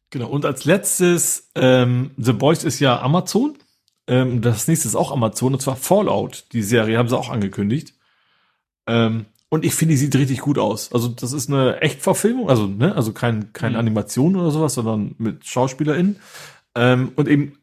Genau. 0.09 0.29
Und 0.29 0.45
als 0.45 0.65
letztes, 0.65 1.49
ähm, 1.55 2.11
The 2.17 2.33
Boys 2.33 2.63
ist 2.63 2.79
ja 2.79 3.01
Amazon. 3.01 3.57
Ähm, 4.07 4.41
das 4.41 4.67
nächste 4.67 4.87
ist 4.87 4.95
auch 4.95 5.11
Amazon, 5.11 5.53
und 5.53 5.61
zwar 5.61 5.75
Fallout. 5.75 6.45
Die 6.51 6.61
Serie 6.61 6.97
haben 6.97 7.09
sie 7.09 7.17
auch 7.17 7.29
angekündigt. 7.29 7.93
Ähm, 8.87 9.25
und 9.55 9.65
ich 9.65 9.73
finde, 9.73 9.93
die 9.93 9.97
sieht 9.97 10.15
richtig 10.15 10.39
gut 10.41 10.59
aus. 10.59 10.91
Also 10.91 11.07
das 11.07 11.31
ist 11.31 11.49
eine 11.49 11.81
Echtverfilmung, 11.81 12.49
also 12.49 12.67
ne, 12.67 12.93
also 12.93 13.13
kein 13.13 13.53
keine 13.53 13.75
mhm. 13.75 13.79
Animation 13.79 14.35
oder 14.35 14.51
sowas, 14.51 14.73
sondern 14.73 15.15
mit 15.17 15.45
SchauspielerInnen. 15.45 16.17
Ähm, 16.75 17.13
und 17.15 17.29
eben 17.29 17.53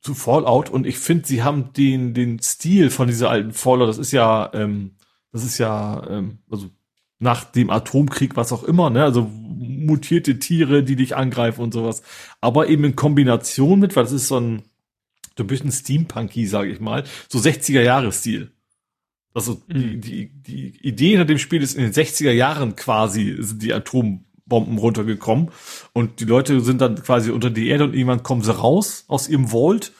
zu 0.00 0.14
Fallout 0.14 0.70
und 0.70 0.86
ich 0.86 0.98
finde, 0.98 1.26
sie 1.26 1.42
haben 1.42 1.74
den, 1.74 2.14
den 2.14 2.40
Stil 2.40 2.88
von 2.88 3.06
dieser 3.06 3.28
alten 3.28 3.52
Fallout, 3.52 3.88
das 3.88 3.98
ist 3.98 4.12
ja, 4.12 4.50
ähm, 4.54 4.92
das 5.30 5.44
ist 5.44 5.58
ja, 5.58 6.02
ähm, 6.08 6.38
also 6.50 6.70
nach 7.18 7.44
dem 7.44 7.68
Atomkrieg, 7.68 8.34
was 8.34 8.52
auch 8.52 8.64
immer, 8.64 8.88
ne, 8.88 9.04
also 9.04 9.30
mutierte 9.30 10.38
Tiere, 10.38 10.82
die 10.82 10.96
dich 10.96 11.16
angreifen 11.16 11.60
und 11.60 11.74
sowas, 11.74 12.02
aber 12.40 12.68
eben 12.68 12.84
in 12.84 12.96
Kombination 12.96 13.78
mit, 13.78 13.94
weil 13.94 14.04
das 14.04 14.12
ist 14.12 14.28
so 14.28 14.40
ein, 14.40 14.62
so 15.36 15.44
ein 15.44 15.48
bisschen 15.48 15.70
Steampunky, 15.70 16.46
sage 16.46 16.70
ich 16.70 16.80
mal, 16.80 17.04
so 17.28 17.38
60er-Jahre-Stil. 17.38 18.50
Also 19.34 19.62
mhm. 19.68 20.00
die, 20.00 20.00
die, 20.00 20.42
die 20.42 20.86
Idee 20.86 21.10
hinter 21.10 21.24
dem 21.24 21.38
Spiel 21.38 21.62
ist 21.62 21.74
in 21.74 21.82
den 21.82 21.92
60er 21.92 22.32
Jahren 22.32 22.76
quasi 22.76 23.36
sind 23.38 23.62
die 23.62 23.72
Atom 23.72 24.24
Bomben 24.52 24.76
runtergekommen. 24.76 25.50
Und 25.94 26.20
die 26.20 26.24
Leute 26.24 26.60
sind 26.60 26.80
dann 26.80 27.02
quasi 27.02 27.30
unter 27.30 27.48
die 27.50 27.68
Erde 27.68 27.84
und 27.84 27.94
irgendwann 27.94 28.22
kommen 28.22 28.42
sie 28.42 28.54
raus 28.54 29.04
aus 29.08 29.28
ihrem 29.28 29.48
Vault 29.48 29.92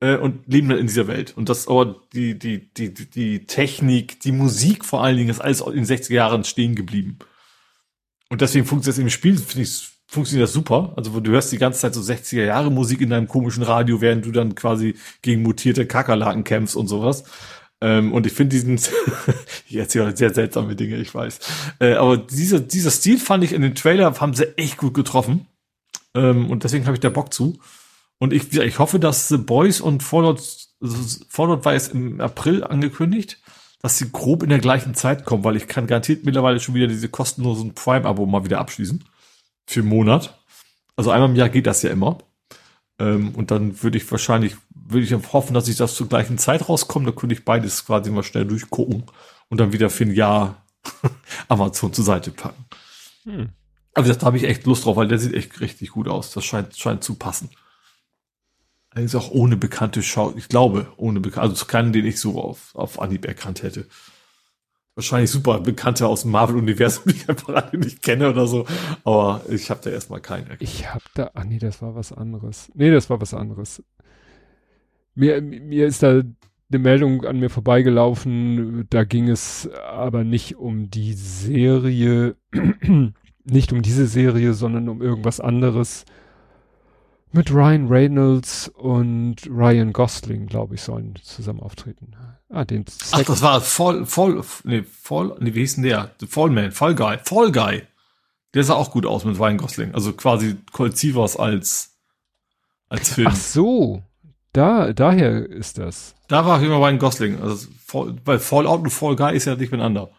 äh, 0.00 0.16
und 0.16 0.46
leben 0.48 0.68
dann 0.68 0.78
in 0.78 0.88
dieser 0.88 1.06
Welt. 1.06 1.36
Und 1.36 1.48
das 1.48 1.68
aber 1.68 1.96
die, 2.12 2.38
die, 2.38 2.72
die, 2.74 2.92
die 2.92 3.46
Technik, 3.46 4.20
die 4.20 4.32
Musik 4.32 4.84
vor 4.84 5.04
allen 5.04 5.16
Dingen 5.16 5.30
ist 5.30 5.40
alles 5.40 5.60
in 5.60 5.84
den 5.84 5.84
60er 5.84 6.14
Jahren 6.14 6.44
stehen 6.44 6.74
geblieben. 6.74 7.18
Und 8.30 8.40
deswegen 8.40 8.66
funktioniert 8.66 8.98
das 8.98 9.02
im 9.02 9.10
Spiel, 9.10 9.38
finde 9.38 9.62
ich, 9.62 9.88
funktioniert 10.06 10.48
das 10.48 10.54
super. 10.54 10.92
Also 10.96 11.20
du 11.20 11.30
hörst 11.30 11.52
die 11.52 11.58
ganze 11.58 11.80
Zeit 11.80 11.94
so 11.94 12.00
60er 12.00 12.44
Jahre 12.44 12.70
Musik 12.70 13.00
in 13.00 13.10
deinem 13.10 13.28
komischen 13.28 13.62
Radio, 13.62 14.00
während 14.00 14.24
du 14.24 14.32
dann 14.32 14.56
quasi 14.56 14.96
gegen 15.22 15.42
mutierte 15.42 15.86
Kakerlaken 15.86 16.42
kämpfst 16.42 16.74
und 16.74 16.88
sowas. 16.88 17.24
Ähm, 17.80 18.12
und 18.12 18.26
ich 18.26 18.32
finde 18.32 18.56
diesen, 18.56 18.78
ich 19.68 19.76
erzähle 19.76 20.16
sehr 20.16 20.34
seltsame 20.34 20.76
Dinge, 20.76 20.96
ich 20.96 21.14
weiß. 21.14 21.38
Äh, 21.80 21.94
aber 21.94 22.18
dieser, 22.18 22.60
dieser 22.60 22.90
Stil 22.90 23.18
fand 23.18 23.44
ich 23.44 23.52
in 23.52 23.62
den 23.62 23.74
Trailer, 23.74 24.20
haben 24.20 24.34
sie 24.34 24.56
echt 24.58 24.76
gut 24.76 24.94
getroffen. 24.94 25.46
Ähm, 26.14 26.50
und 26.50 26.64
deswegen 26.64 26.86
habe 26.86 26.96
ich 26.96 27.00
da 27.00 27.08
Bock 27.08 27.32
zu. 27.32 27.58
Und 28.18 28.32
ich, 28.32 28.52
ich 28.52 28.78
hoffe, 28.78 28.98
dass 28.98 29.28
The 29.28 29.38
Boys 29.38 29.80
und 29.80 30.02
Fallout, 30.02 30.42
Fallout 31.28 31.64
war 31.64 31.72
jetzt 31.72 31.94
im 31.94 32.20
April 32.20 32.62
angekündigt, 32.64 33.38
dass 33.80 33.96
sie 33.96 34.10
grob 34.10 34.42
in 34.42 34.50
der 34.50 34.58
gleichen 34.58 34.94
Zeit 34.94 35.24
kommen, 35.24 35.42
weil 35.42 35.56
ich 35.56 35.66
kann 35.66 35.86
garantiert 35.86 36.24
mittlerweile 36.24 36.60
schon 36.60 36.74
wieder 36.74 36.86
diese 36.86 37.08
kostenlosen 37.08 37.74
Prime-Abo 37.74 38.26
mal 38.26 38.44
wieder 38.44 38.60
abschließen. 38.60 39.04
Für 39.66 39.80
einen 39.80 39.88
Monat. 39.88 40.38
Also 40.96 41.10
einmal 41.10 41.30
im 41.30 41.36
Jahr 41.36 41.48
geht 41.48 41.66
das 41.66 41.82
ja 41.82 41.90
immer. 41.90 42.18
Ähm, 42.98 43.34
und 43.34 43.50
dann 43.50 43.82
würde 43.82 43.96
ich 43.96 44.10
wahrscheinlich, 44.10 44.56
würde 44.92 45.04
ich 45.04 45.32
hoffen, 45.32 45.54
dass 45.54 45.68
ich 45.68 45.76
das 45.76 45.94
zur 45.94 46.08
gleichen 46.08 46.38
Zeit 46.38 46.68
rauskomme. 46.68 47.06
Da 47.06 47.12
könnte 47.12 47.34
ich 47.34 47.44
beides 47.44 47.84
quasi 47.86 48.10
mal 48.10 48.22
schnell 48.22 48.44
durchgucken 48.44 49.04
und 49.48 49.58
dann 49.58 49.72
wieder 49.72 49.90
für 49.90 50.04
ein 50.04 50.14
Jahr 50.14 50.64
Amazon 51.48 51.92
zur 51.92 52.04
Seite 52.04 52.30
packen. 52.30 52.64
Hm. 53.24 53.50
Aber 53.94 54.12
da 54.12 54.26
habe 54.26 54.36
ich 54.36 54.44
echt 54.44 54.66
Lust 54.66 54.84
drauf, 54.84 54.96
weil 54.96 55.08
der 55.08 55.18
sieht 55.18 55.34
echt 55.34 55.60
richtig 55.60 55.90
gut 55.90 56.08
aus. 56.08 56.30
Das 56.32 56.44
scheint, 56.44 56.76
scheint 56.76 57.04
zu 57.04 57.14
passen. 57.14 57.50
Allerdings 58.90 59.14
auch 59.14 59.30
ohne 59.30 59.56
bekannte 59.56 60.02
Schau, 60.02 60.34
ich 60.36 60.48
glaube, 60.48 60.92
ohne 60.96 61.20
bekannte, 61.20 61.50
also 61.50 61.64
keinen, 61.64 61.92
den 61.92 62.06
ich 62.06 62.18
so 62.18 62.40
auf, 62.40 62.74
auf 62.74 63.00
Anhieb 63.00 63.24
erkannt 63.24 63.62
hätte. 63.62 63.86
Wahrscheinlich 64.96 65.30
super 65.30 65.60
bekannte 65.60 66.08
aus 66.08 66.22
dem 66.22 66.32
Marvel-Universum, 66.32 67.04
die 67.06 67.16
ich 67.16 67.28
einfach 67.28 67.54
alle 67.54 67.78
nicht 67.78 68.02
kenne 68.02 68.30
oder 68.30 68.46
so. 68.46 68.66
Aber 69.04 69.42
ich 69.48 69.70
habe 69.70 69.80
da 69.82 69.90
erstmal 69.90 70.20
keinen 70.20 70.48
erkannt. 70.48 70.62
Ich 70.62 70.92
habe 70.92 71.04
da, 71.14 71.30
ah 71.34 71.44
nee, 71.44 71.58
das 71.58 71.80
war 71.82 71.94
was 71.94 72.12
anderes. 72.12 72.70
Nee, 72.74 72.90
das 72.90 73.08
war 73.10 73.20
was 73.20 73.32
anderes. 73.32 73.82
Mir, 75.14 75.40
mir 75.42 75.86
ist 75.86 76.02
da 76.02 76.22
eine 76.72 76.78
Meldung 76.78 77.24
an 77.24 77.40
mir 77.40 77.50
vorbeigelaufen, 77.50 78.86
da 78.90 79.04
ging 79.04 79.28
es 79.28 79.68
aber 79.90 80.22
nicht 80.22 80.56
um 80.56 80.90
die 80.90 81.14
Serie, 81.14 82.36
nicht 83.44 83.72
um 83.72 83.82
diese 83.82 84.06
Serie, 84.06 84.54
sondern 84.54 84.88
um 84.88 85.02
irgendwas 85.02 85.40
anderes. 85.40 86.04
Mit 87.32 87.52
Ryan 87.52 87.86
Reynolds 87.88 88.68
und 88.68 89.36
Ryan 89.48 89.92
Gosling, 89.92 90.46
glaube 90.46 90.74
ich, 90.74 90.82
sollen 90.82 91.14
zusammen 91.22 91.60
auftreten. 91.60 92.16
Ah, 92.48 92.64
den 92.64 92.84
Ach, 93.12 93.22
das 93.22 93.42
war 93.42 93.60
Fall, 93.60 94.04
Fall, 94.04 94.42
nee, 94.64 94.82
Fall, 94.82 95.36
nee, 95.40 95.54
wie 95.54 95.60
hieß 95.60 95.76
denn 95.76 95.84
der? 95.84 96.10
The 96.18 96.26
Fall 96.26 96.50
Man, 96.50 96.72
Fall 96.72 96.96
Guy, 96.96 97.18
Fall 97.22 97.52
Guy. 97.52 97.82
Der 98.54 98.64
sah 98.64 98.74
auch 98.74 98.90
gut 98.90 99.06
aus 99.06 99.24
mit 99.24 99.38
Ryan 99.38 99.58
Gosling. 99.58 99.94
Also 99.94 100.12
quasi 100.12 100.56
Colt 100.72 100.96
Sievers 100.96 101.36
als, 101.36 101.96
als 102.88 103.10
Film. 103.10 103.28
Ach 103.30 103.36
so. 103.36 104.02
Da, 104.52 104.92
daher 104.92 105.48
ist 105.48 105.78
das. 105.78 106.14
Da 106.28 106.44
war 106.44 106.62
immer 106.62 106.76
Ryan 106.76 106.98
Gosling. 106.98 107.40
Also, 107.40 107.68
weil 108.24 108.38
Fallout 108.38 108.80
und 108.80 108.90
Fall 108.90 109.16
Guy 109.16 109.36
ist 109.36 109.44
ja 109.44 109.54
nicht 109.54 109.70
miteinander. 109.70 110.10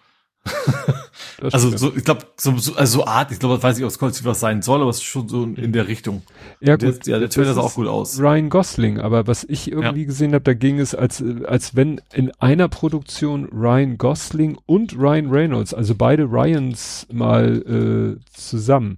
also 1.41 1.75
so, 1.77 1.93
ich 1.95 2.03
glaube, 2.03 2.25
so, 2.35 2.57
so, 2.57 2.73
also 2.75 2.99
so 2.99 3.05
Art, 3.05 3.31
ich 3.31 3.39
glaube, 3.39 3.61
weiß 3.61 3.77
ich, 3.77 3.83
ob 3.83 3.91
es 3.91 4.25
was 4.25 4.39
sein 4.39 4.61
soll, 4.61 4.81
aber 4.81 4.89
es 4.89 4.97
ist 4.97 5.03
schon 5.03 5.27
so 5.27 5.43
in 5.43 5.71
der 5.71 5.87
Richtung. 5.87 6.23
Ja, 6.61 6.77
gut. 6.77 7.05
Der, 7.05 7.13
ja, 7.13 7.19
der 7.19 7.29
Trailer 7.29 7.53
sah 7.53 7.61
auch 7.61 7.75
gut 7.75 7.87
aus. 7.87 8.19
Ryan 8.19 8.49
Gosling, 8.49 8.99
aber 8.99 9.27
was 9.27 9.43
ich 9.43 9.71
irgendwie 9.71 10.01
ja. 10.01 10.07
gesehen 10.07 10.33
habe, 10.33 10.43
da 10.43 10.53
ging 10.53 10.79
es, 10.79 10.95
als, 10.95 11.23
als 11.45 11.75
wenn 11.75 12.01
in 12.13 12.31
einer 12.39 12.69
Produktion 12.69 13.45
Ryan 13.45 13.97
Gosling 13.97 14.57
und 14.65 14.97
Ryan 14.97 15.29
Reynolds, 15.29 15.73
also 15.73 15.93
beide 15.93 16.23
Ryans 16.23 17.05
mal 17.11 18.17
äh, 18.17 18.25
zusammen. 18.33 18.97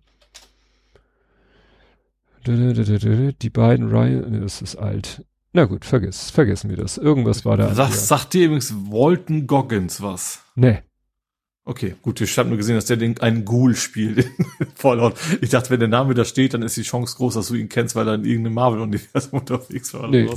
Die 2.47 3.49
beiden 3.49 3.89
Ryan, 3.89 4.41
das 4.41 4.61
ist 4.61 4.75
alt. 4.75 5.25
Na 5.53 5.65
gut, 5.65 5.85
vergiss, 5.85 6.31
vergessen 6.31 6.69
wir 6.69 6.77
das. 6.77 6.97
Irgendwas 6.97 7.45
war 7.45 7.57
da. 7.57 7.73
Sag, 7.75 7.93
sagt 7.93 8.33
dir 8.33 8.45
übrigens 8.45 8.73
Walton 8.89 9.45
Goggins 9.45 10.01
was? 10.01 10.43
Nee. 10.55 10.79
Okay, 11.65 11.95
gut, 12.01 12.19
ich 12.19 12.37
habe 12.37 12.49
nur 12.49 12.57
gesehen, 12.57 12.75
dass 12.75 12.85
der 12.85 12.97
den 12.97 13.17
einen 13.21 13.45
Ghoul 13.45 13.75
spielt 13.75 14.17
in 14.59 14.67
Fallout. 14.75 15.15
Ich 15.41 15.49
dachte, 15.49 15.69
wenn 15.69 15.79
der 15.79 15.87
Name 15.87 16.13
da 16.13 16.25
steht, 16.25 16.53
dann 16.53 16.61
ist 16.63 16.75
die 16.75 16.81
Chance 16.81 17.15
groß, 17.15 17.35
dass 17.35 17.47
du 17.47 17.55
ihn 17.55 17.69
kennst, 17.69 17.95
weil 17.95 18.07
er 18.07 18.15
in 18.15 18.25
irgendeinem 18.25 18.55
Marvel-Universum 18.55 19.39
unterwegs 19.39 19.93
war. 19.93 20.09
Nee. 20.09 20.27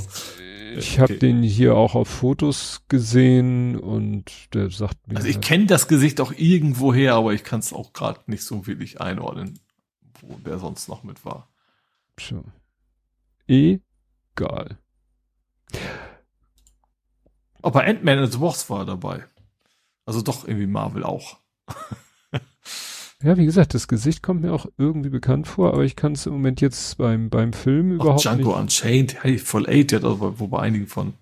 Ich 0.77 0.93
okay. 0.93 1.01
habe 1.01 1.17
den 1.17 1.41
hier 1.41 1.75
auch 1.75 1.95
auf 1.95 2.07
Fotos 2.07 2.83
gesehen 2.87 3.75
und 3.75 4.53
der 4.53 4.69
sagt 4.69 5.07
mir. 5.07 5.17
Also 5.17 5.27
ich 5.27 5.41
kenne 5.41 5.65
das 5.65 5.87
Gesicht 5.87 6.21
auch 6.21 6.31
irgendwo 6.31 6.93
her, 6.93 7.15
aber 7.15 7.33
ich 7.33 7.43
kann 7.43 7.59
es 7.59 7.73
auch 7.73 7.91
gerade 7.91 8.19
nicht 8.27 8.43
so 8.43 8.67
wirklich 8.67 9.01
einordnen, 9.01 9.59
wo 10.21 10.37
der 10.45 10.59
sonst 10.59 10.87
noch 10.87 11.03
mit 11.03 11.25
war. 11.25 11.49
Egal. 13.47 14.77
Aber 17.61 17.83
Ant-Man 17.83 18.19
and 18.19 18.31
the 18.31 18.39
Wasp 18.39 18.69
war 18.69 18.85
dabei. 18.85 19.25
Also 20.05 20.21
doch 20.21 20.47
irgendwie 20.47 20.67
Marvel 20.67 21.03
auch. 21.03 21.37
ja, 23.21 23.37
wie 23.37 23.45
gesagt, 23.45 23.73
das 23.73 23.87
Gesicht 23.87 24.23
kommt 24.23 24.41
mir 24.41 24.53
auch 24.53 24.67
irgendwie 24.77 25.09
bekannt 25.09 25.47
vor, 25.47 25.73
aber 25.73 25.83
ich 25.83 25.95
kann 25.95 26.13
es 26.13 26.25
im 26.25 26.33
Moment 26.33 26.61
jetzt 26.61 26.97
beim, 26.97 27.29
beim 27.29 27.51
Film 27.51 27.91
überhaupt 27.91 28.23
Django 28.23 28.37
nicht. 28.37 28.45
Django 28.45 28.59
Unchained, 28.59 29.23
hey, 29.23 29.37
voll 29.37 29.67
8, 29.67 29.91
der 29.91 29.99
hat 29.99 30.05
also 30.05 30.39
wo 30.39 30.47
bei 30.47 30.59
einigen 30.59 30.87
von 30.87 31.13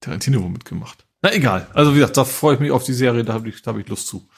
Tarantino 0.00 0.48
mitgemacht. 0.48 1.06
Na 1.20 1.32
egal. 1.32 1.66
Also 1.74 1.92
wie 1.92 1.98
gesagt, 1.98 2.16
da 2.16 2.24
freue 2.24 2.54
ich 2.54 2.60
mich 2.60 2.70
auf 2.70 2.84
die 2.84 2.92
Serie, 2.92 3.24
da 3.24 3.34
habe 3.34 3.48
ich, 3.48 3.60
da 3.60 3.72
hab 3.72 3.78
ich 3.78 3.88
Lust 3.88 4.06
zu. 4.06 4.28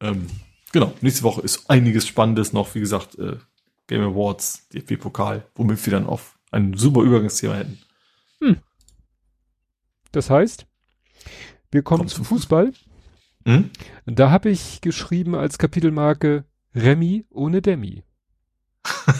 Ähm, 0.00 0.26
genau, 0.72 0.92
nächste 1.00 1.22
Woche 1.22 1.40
ist 1.40 1.70
einiges 1.70 2.06
Spannendes 2.06 2.52
noch, 2.52 2.74
wie 2.74 2.80
gesagt, 2.80 3.18
äh, 3.18 3.36
Game 3.86 4.02
Awards, 4.02 4.68
DFB-Pokal, 4.68 5.46
womit 5.54 5.84
wir 5.84 5.92
dann 5.92 6.06
auf 6.06 6.38
ein 6.50 6.74
super 6.74 7.02
Übergangsthema 7.02 7.54
hätten. 7.54 7.78
Hm. 8.40 8.56
Das 10.12 10.30
heißt, 10.30 10.66
wir 11.70 11.82
kommen 11.82 12.00
Kommt 12.00 12.10
zum 12.10 12.24
Fußball. 12.24 12.72
Hm? 13.44 13.70
Da 14.06 14.30
habe 14.30 14.50
ich 14.50 14.80
geschrieben 14.80 15.34
als 15.34 15.58
Kapitelmarke 15.58 16.44
Remy 16.74 17.26
ohne 17.30 17.62
Demi. 17.62 18.02
oh 18.86 19.12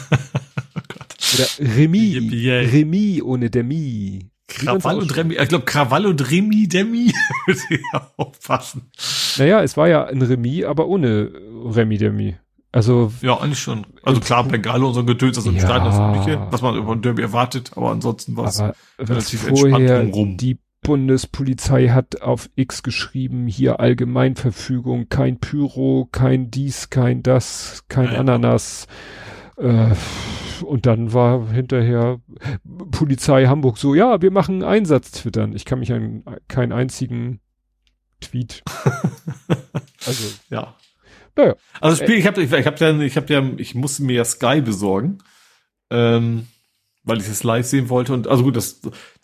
Oder 1.33 1.47
Remy. 1.59 2.29
Remy 2.71 3.21
ohne 3.21 3.49
Demi. 3.49 4.29
Krawall 4.47 4.99
und 4.99 5.15
Remy, 5.15 5.35
ich 5.35 5.49
glaube 5.49 5.65
Krawall 5.65 6.05
und 6.05 6.31
Remy 6.31 6.67
Demi 6.67 7.13
würde 7.45 7.61
ja 7.93 8.11
aufpassen. 8.17 8.89
Naja, 9.37 9.61
es 9.61 9.75
war 9.75 9.87
ja 9.87 10.05
ein 10.05 10.21
Remy, 10.21 10.65
aber 10.65 10.87
ohne 10.87 11.31
Remy 11.65 11.97
Demi. 11.97 12.35
Also. 12.77 13.11
Ja, 13.21 13.39
eigentlich 13.39 13.57
schon. 13.57 13.87
Also 14.03 14.19
klar, 14.19 14.43
Bengalo 14.43 14.89
und 14.89 14.93
so 14.93 14.99
ein 14.99 15.07
Gedöns, 15.07 15.35
also 15.35 15.49
ja, 15.49 15.61
Stein, 15.61 15.83
das 15.83 15.97
Übliche, 15.97 16.45
was 16.51 16.61
man 16.61 16.75
über 16.75 16.91
ein 16.91 17.01
Derby 17.01 17.23
erwartet, 17.23 17.71
aber 17.75 17.89
ansonsten 17.89 18.37
war 18.37 18.45
es 18.45 18.61
relativ 18.99 19.47
entspannt 19.47 19.89
drumrum. 19.89 20.37
Die 20.37 20.59
Bundespolizei 20.83 21.87
hat 21.87 22.21
auf 22.21 22.51
X 22.53 22.83
geschrieben, 22.83 23.47
hier 23.47 23.79
Allgemeinverfügung, 23.79 25.09
kein 25.09 25.39
Pyro, 25.39 26.07
kein 26.11 26.51
dies, 26.51 26.91
kein 26.91 27.23
das, 27.23 27.83
kein 27.87 28.13
ja, 28.13 28.19
Ananas. 28.19 28.85
Äh, 29.57 29.95
und 30.63 30.85
dann 30.85 31.13
war 31.13 31.49
hinterher 31.49 32.21
Polizei 32.91 33.47
Hamburg 33.47 33.79
so, 33.79 33.95
ja, 33.95 34.21
wir 34.21 34.29
machen 34.29 34.63
Einsatz 34.63 35.09
twittern. 35.13 35.55
Ich 35.55 35.65
kann 35.65 35.79
mich 35.79 35.91
an 35.91 36.23
keinen 36.47 36.73
einzigen 36.73 37.39
Tweet. 38.21 38.63
also, 40.05 40.27
ja. 40.51 40.75
Naja. 41.37 41.55
Also 41.79 42.03
Spiel, 42.03 42.17
ich 42.17 42.27
habe 42.27 42.41
ich 42.41 42.51
hab 42.51 42.79
ja, 42.79 42.99
ich 42.99 43.15
habe 43.15 43.33
ja, 43.33 43.43
ich 43.57 43.75
musste 43.75 44.03
mir 44.03 44.13
ja 44.13 44.25
Sky 44.25 44.59
besorgen, 44.61 45.19
ähm, 45.89 46.47
weil 47.03 47.19
ich 47.19 47.27
es 47.27 47.43
live 47.43 47.65
sehen 47.65 47.89
wollte. 47.89 48.13
Und 48.13 48.27
also 48.27 48.43
gut, 48.43 48.55
das, 48.55 48.81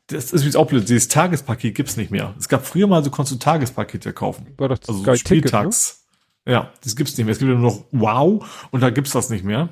das 0.07 0.31
ist 0.31 0.45
jetzt 0.45 0.55
auch 0.55 0.67
blöd. 0.67 0.87
Dieses 0.87 1.07
Tagespaket 1.07 1.75
gibt's 1.75 1.97
nicht 1.97 2.11
mehr. 2.11 2.35
Es 2.37 2.47
gab 2.47 2.65
früher 2.65 2.87
mal, 2.87 3.03
so 3.03 3.09
konntest 3.09 3.35
du 3.35 3.39
Tagespakete 3.43 4.13
kaufen. 4.13 4.53
War 4.57 4.69
doch 4.69 4.79
also 4.87 5.01
Sky 5.01 5.17
Spieltags. 5.17 5.87
Ticket, 5.87 6.45
ne? 6.45 6.53
Ja, 6.53 6.73
das 6.83 6.95
gibt's 6.95 7.17
nicht 7.17 7.25
mehr. 7.25 7.33
Es 7.33 7.39
gibt 7.39 7.49
ja 7.49 7.57
nur 7.57 7.71
noch 7.71 7.85
Wow 7.91 8.67
und 8.71 8.81
da 8.81 8.89
gibt's 8.89 9.11
das 9.11 9.29
nicht 9.29 9.43
mehr. 9.43 9.69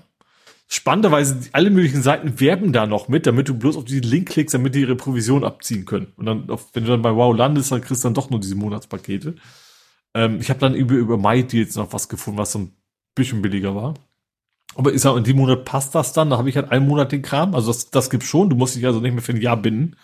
Spannenderweise, 0.68 1.38
alle 1.52 1.70
möglichen 1.70 2.02
Seiten 2.02 2.40
werben 2.40 2.72
da 2.72 2.86
noch 2.86 3.10
mit, 3.10 3.28
damit 3.28 3.50
du 3.50 3.56
bloß 3.56 3.76
auf 3.76 3.84
diesen 3.84 4.04
Link 4.04 4.30
klickst, 4.30 4.54
damit 4.54 4.74
die 4.74 4.80
ihre 4.80 4.96
Provision 4.96 5.44
abziehen 5.44 5.84
können. 5.84 6.14
Und 6.16 6.26
dann, 6.28 6.48
wenn 6.48 6.86
du 6.86 6.92
dann 6.92 7.02
bei 7.02 7.14
Wow 7.14 7.36
landest, 7.36 7.74
dann 7.74 7.82
kriegst 7.82 8.04
du 8.04 8.08
dann 8.08 8.14
doch 8.14 8.30
nur 8.30 8.40
diese 8.40 8.56
Monatspakete. 8.56 9.36
Ähm, 10.14 10.40
ich 10.40 10.50
habe 10.50 10.60
dann 10.60 10.76
über, 10.76 10.96
über 10.96 11.18
MyDeals 11.18 11.76
noch 11.76 11.94
was 11.94 12.10
gefunden, 12.10 12.40
was 12.40 12.52
so 12.52 12.60
ein 12.60 12.76
bisschen 13.16 13.42
billiger 13.42 13.76
war. 13.76 13.94
Aber 14.76 14.94
ich 14.94 15.02
sag, 15.02 15.18
in 15.18 15.24
dem 15.24 15.38
Monat 15.38 15.66
passt 15.66 15.96
das 15.96 16.14
dann, 16.14 16.30
da 16.30 16.38
habe 16.38 16.50
ich 16.50 16.56
halt 16.56 16.72
einen 16.72 16.88
Monat 16.88 17.12
den 17.12 17.22
Kram. 17.22 17.56
Also 17.56 17.72
das, 17.72 17.90
das 17.90 18.10
gibt's 18.10 18.28
schon. 18.28 18.50
Du 18.50 18.56
musst 18.56 18.76
dich 18.76 18.86
also 18.86 19.00
nicht 19.00 19.14
mehr 19.14 19.22
für 19.22 19.34
ein 19.34 19.42
Jahr 19.42 19.58
binden. 19.58 19.98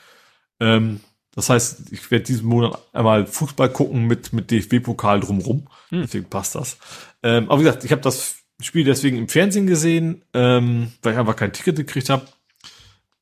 Ähm, 0.60 1.00
das 1.34 1.50
heißt, 1.50 1.92
ich 1.92 2.10
werde 2.10 2.26
diesen 2.26 2.48
Monat 2.48 2.78
einmal 2.94 3.28
Fußball 3.28 3.70
gucken 3.70 4.08
mit, 4.08 4.34
mit 4.34 4.52
DFB-Pokal 4.52 5.20
drumrum. 5.20 5.68
Hm. 5.90 6.02
Deswegen 6.02 6.26
passt 6.26 6.56
das. 6.56 6.78
Ähm, 7.24 7.50
aber 7.50 7.60
wie 7.60 7.66
gesagt, 7.66 7.84
ich 7.84 7.92
habe 7.92 8.02
das 8.02 8.38
Spiel 8.60 8.84
deswegen 8.84 9.18
im 9.18 9.30
Fernsehen 9.30 9.68
gesehen, 9.68 10.24
ähm, 10.34 10.92
weil 11.04 11.14
ich 11.14 11.20
einfach 11.20 11.36
kein 11.36 11.54
Ticket 11.54 11.76
gekriegt 11.76 12.10
habe. 12.10 12.26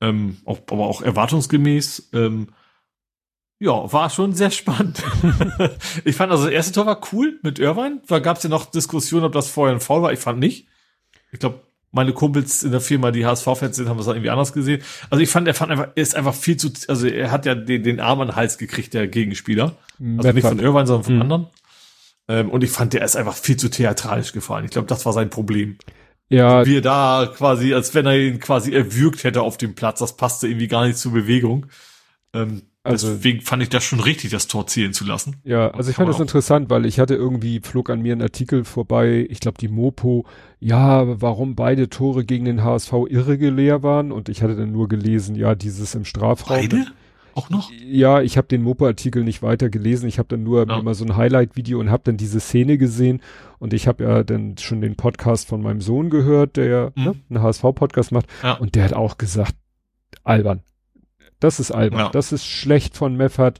Ähm, 0.02 0.38
auch, 0.46 0.60
aber 0.72 0.88
auch 0.88 1.02
erwartungsgemäß. 1.02 2.10
Ähm, 2.14 2.48
ja, 3.60 3.92
war 3.92 4.10
schon 4.10 4.34
sehr 4.34 4.52
spannend. 4.52 5.02
ich 6.06 6.16
fand 6.16 6.32
also 6.32 6.46
das 6.46 6.54
erste 6.54 6.74
Tor 6.74 6.86
war 6.86 7.02
cool 7.14 7.40
mit 7.42 7.58
Irvine. 7.58 8.02
Da 8.08 8.20
gab 8.20 8.38
es 8.38 8.44
ja 8.44 8.50
noch 8.50 8.66
Diskussionen, 8.66 9.26
ob 9.26 9.32
das 9.32 9.50
vorher 9.50 9.76
ein 9.76 9.82
Foul 9.82 10.02
war. 10.02 10.14
Ich 10.14 10.20
fand 10.20 10.40
nicht. 10.40 10.68
Ich 11.32 11.40
glaube, 11.40 11.62
meine 11.92 12.12
Kumpels 12.12 12.64
in 12.64 12.72
der 12.72 12.82
Firma, 12.82 13.12
die 13.12 13.26
HSV-Fans 13.26 13.78
sind, 13.78 13.88
haben 13.88 13.98
das 13.98 14.08
irgendwie 14.08 14.30
anders 14.30 14.52
gesehen. 14.52 14.84
Also 15.10 15.24
ich 15.24 15.30
fand, 15.30 15.48
er 15.48 15.54
fand 15.54 15.72
einfach, 15.72 15.88
er 15.96 16.02
ist 16.02 16.16
einfach 16.16 16.34
viel 16.34 16.58
zu, 16.58 16.70
also 16.90 17.08
er 17.08 17.32
hat 17.32 17.46
ja 17.46 17.56
den, 17.56 17.84
den 17.84 18.02
Arm 18.02 18.20
an 18.20 18.28
den 18.28 18.36
Hals 18.36 18.58
gekriegt, 18.58 18.94
der 18.94 19.08
Gegenspieler. 19.08 19.78
Also 20.18 20.32
nicht 20.34 20.46
von 20.46 20.60
Irvine, 20.60 20.88
sondern 20.88 21.04
von 21.06 21.16
mhm. 21.16 21.22
anderen. 21.22 21.48
Ähm, 22.28 22.50
und 22.50 22.64
ich 22.64 22.72
fand, 22.72 22.92
der 22.92 23.06
ist 23.06 23.16
einfach 23.16 23.36
viel 23.36 23.56
zu 23.56 23.70
theatralisch 23.70 24.34
gefallen. 24.34 24.66
Ich 24.66 24.72
glaube, 24.72 24.88
das 24.88 25.06
war 25.06 25.14
sein 25.14 25.30
Problem. 25.30 25.78
Ja. 26.28 26.66
Wie 26.66 26.78
er 26.78 26.82
da 26.82 27.32
quasi, 27.34 27.74
als 27.74 27.94
wenn 27.94 28.06
er 28.06 28.18
ihn 28.18 28.40
quasi 28.42 28.74
erwürgt 28.74 29.24
hätte 29.24 29.42
auf 29.42 29.56
dem 29.58 29.76
Platz. 29.76 30.00
Das 30.00 30.18
passte 30.18 30.48
irgendwie 30.48 30.68
gar 30.68 30.86
nicht 30.86 30.98
zur 30.98 31.14
Bewegung. 31.14 31.68
Ähm, 32.34 32.64
also, 32.86 33.10
Deswegen 33.10 33.42
fand 33.42 33.64
ich 33.64 33.70
das 33.70 33.84
schon 33.84 34.00
richtig, 34.00 34.32
das 34.32 34.48
Tor 34.48 34.68
zielen 34.68 34.94
zu 34.94 35.06
lassen. 35.06 35.38
Ja, 35.44 35.72
also 35.72 35.90
ich 35.90 35.96
fand 35.96 36.10
das 36.10 36.20
interessant, 36.20 36.70
weil 36.70 36.86
ich 36.86 37.00
hatte 37.00 37.16
irgendwie, 37.16 37.60
flog 37.60 37.90
an 37.90 38.02
mir 38.02 38.16
ein 38.16 38.22
Artikel 38.22 38.64
vorbei, 38.64 39.26
ich 39.30 39.40
glaube 39.40 39.58
die 39.60 39.68
Mopo, 39.68 40.26
ja, 40.60 41.22
warum 41.22 41.56
beide 41.56 41.90
Tore 41.90 42.26
gegen 42.26 42.46
den 42.46 42.64
HSV 42.64 42.94
irregulär 43.10 43.84
waren 43.84 44.12
und 44.12 44.30
ich 44.30 44.44
hatte 44.44 44.56
dann 44.56 44.72
nur 44.72 44.88
gelesen, 44.88 45.36
ja, 45.36 45.56
dieses 45.56 45.96
im 45.96 46.06
Strafraum. 46.06 46.58
Beide? 46.58 46.86
auch 47.36 47.50
noch? 47.50 47.72
Ja, 47.72 48.22
ich 48.22 48.38
habe 48.38 48.48
den 48.48 48.64
Mopo-Artikel 48.64 49.24
nicht 49.24 49.42
weiter 49.42 49.70
gelesen. 49.70 50.08
Ich 50.08 50.18
habe 50.20 50.30
dann 50.30 50.44
nur 50.44 50.68
ja. 50.68 50.82
mal 50.82 50.94
so 50.94 51.06
ein 51.06 51.16
Highlight-Video 51.16 51.80
und 51.80 51.92
habe 51.92 52.04
dann 52.06 52.18
diese 52.18 52.40
Szene 52.40 52.78
gesehen. 52.78 53.22
Und 53.60 53.74
ich 53.74 53.88
habe 53.88 54.04
ja 54.04 54.24
dann 54.24 54.58
schon 54.58 54.82
den 54.82 54.96
Podcast 54.96 55.48
von 55.48 55.62
meinem 55.62 55.82
Sohn 55.82 56.10
gehört, 56.10 56.58
der 56.58 56.66
ja 56.66 56.92
mhm. 56.96 57.04
ne, 57.04 57.16
einen 57.30 57.44
HSV-Podcast 57.44 58.12
macht. 58.12 58.28
Ja. 58.42 58.54
Und 58.54 58.76
der 58.76 58.86
hat 58.86 58.94
auch 58.94 59.18
gesagt, 59.18 59.56
albern. 60.24 60.62
Das 61.46 61.60
ist 61.60 61.70
albern. 61.70 62.00
Ja. 62.00 62.10
Das 62.10 62.32
ist 62.32 62.44
schlecht 62.44 62.98
von 62.98 63.16
Meffert 63.16 63.60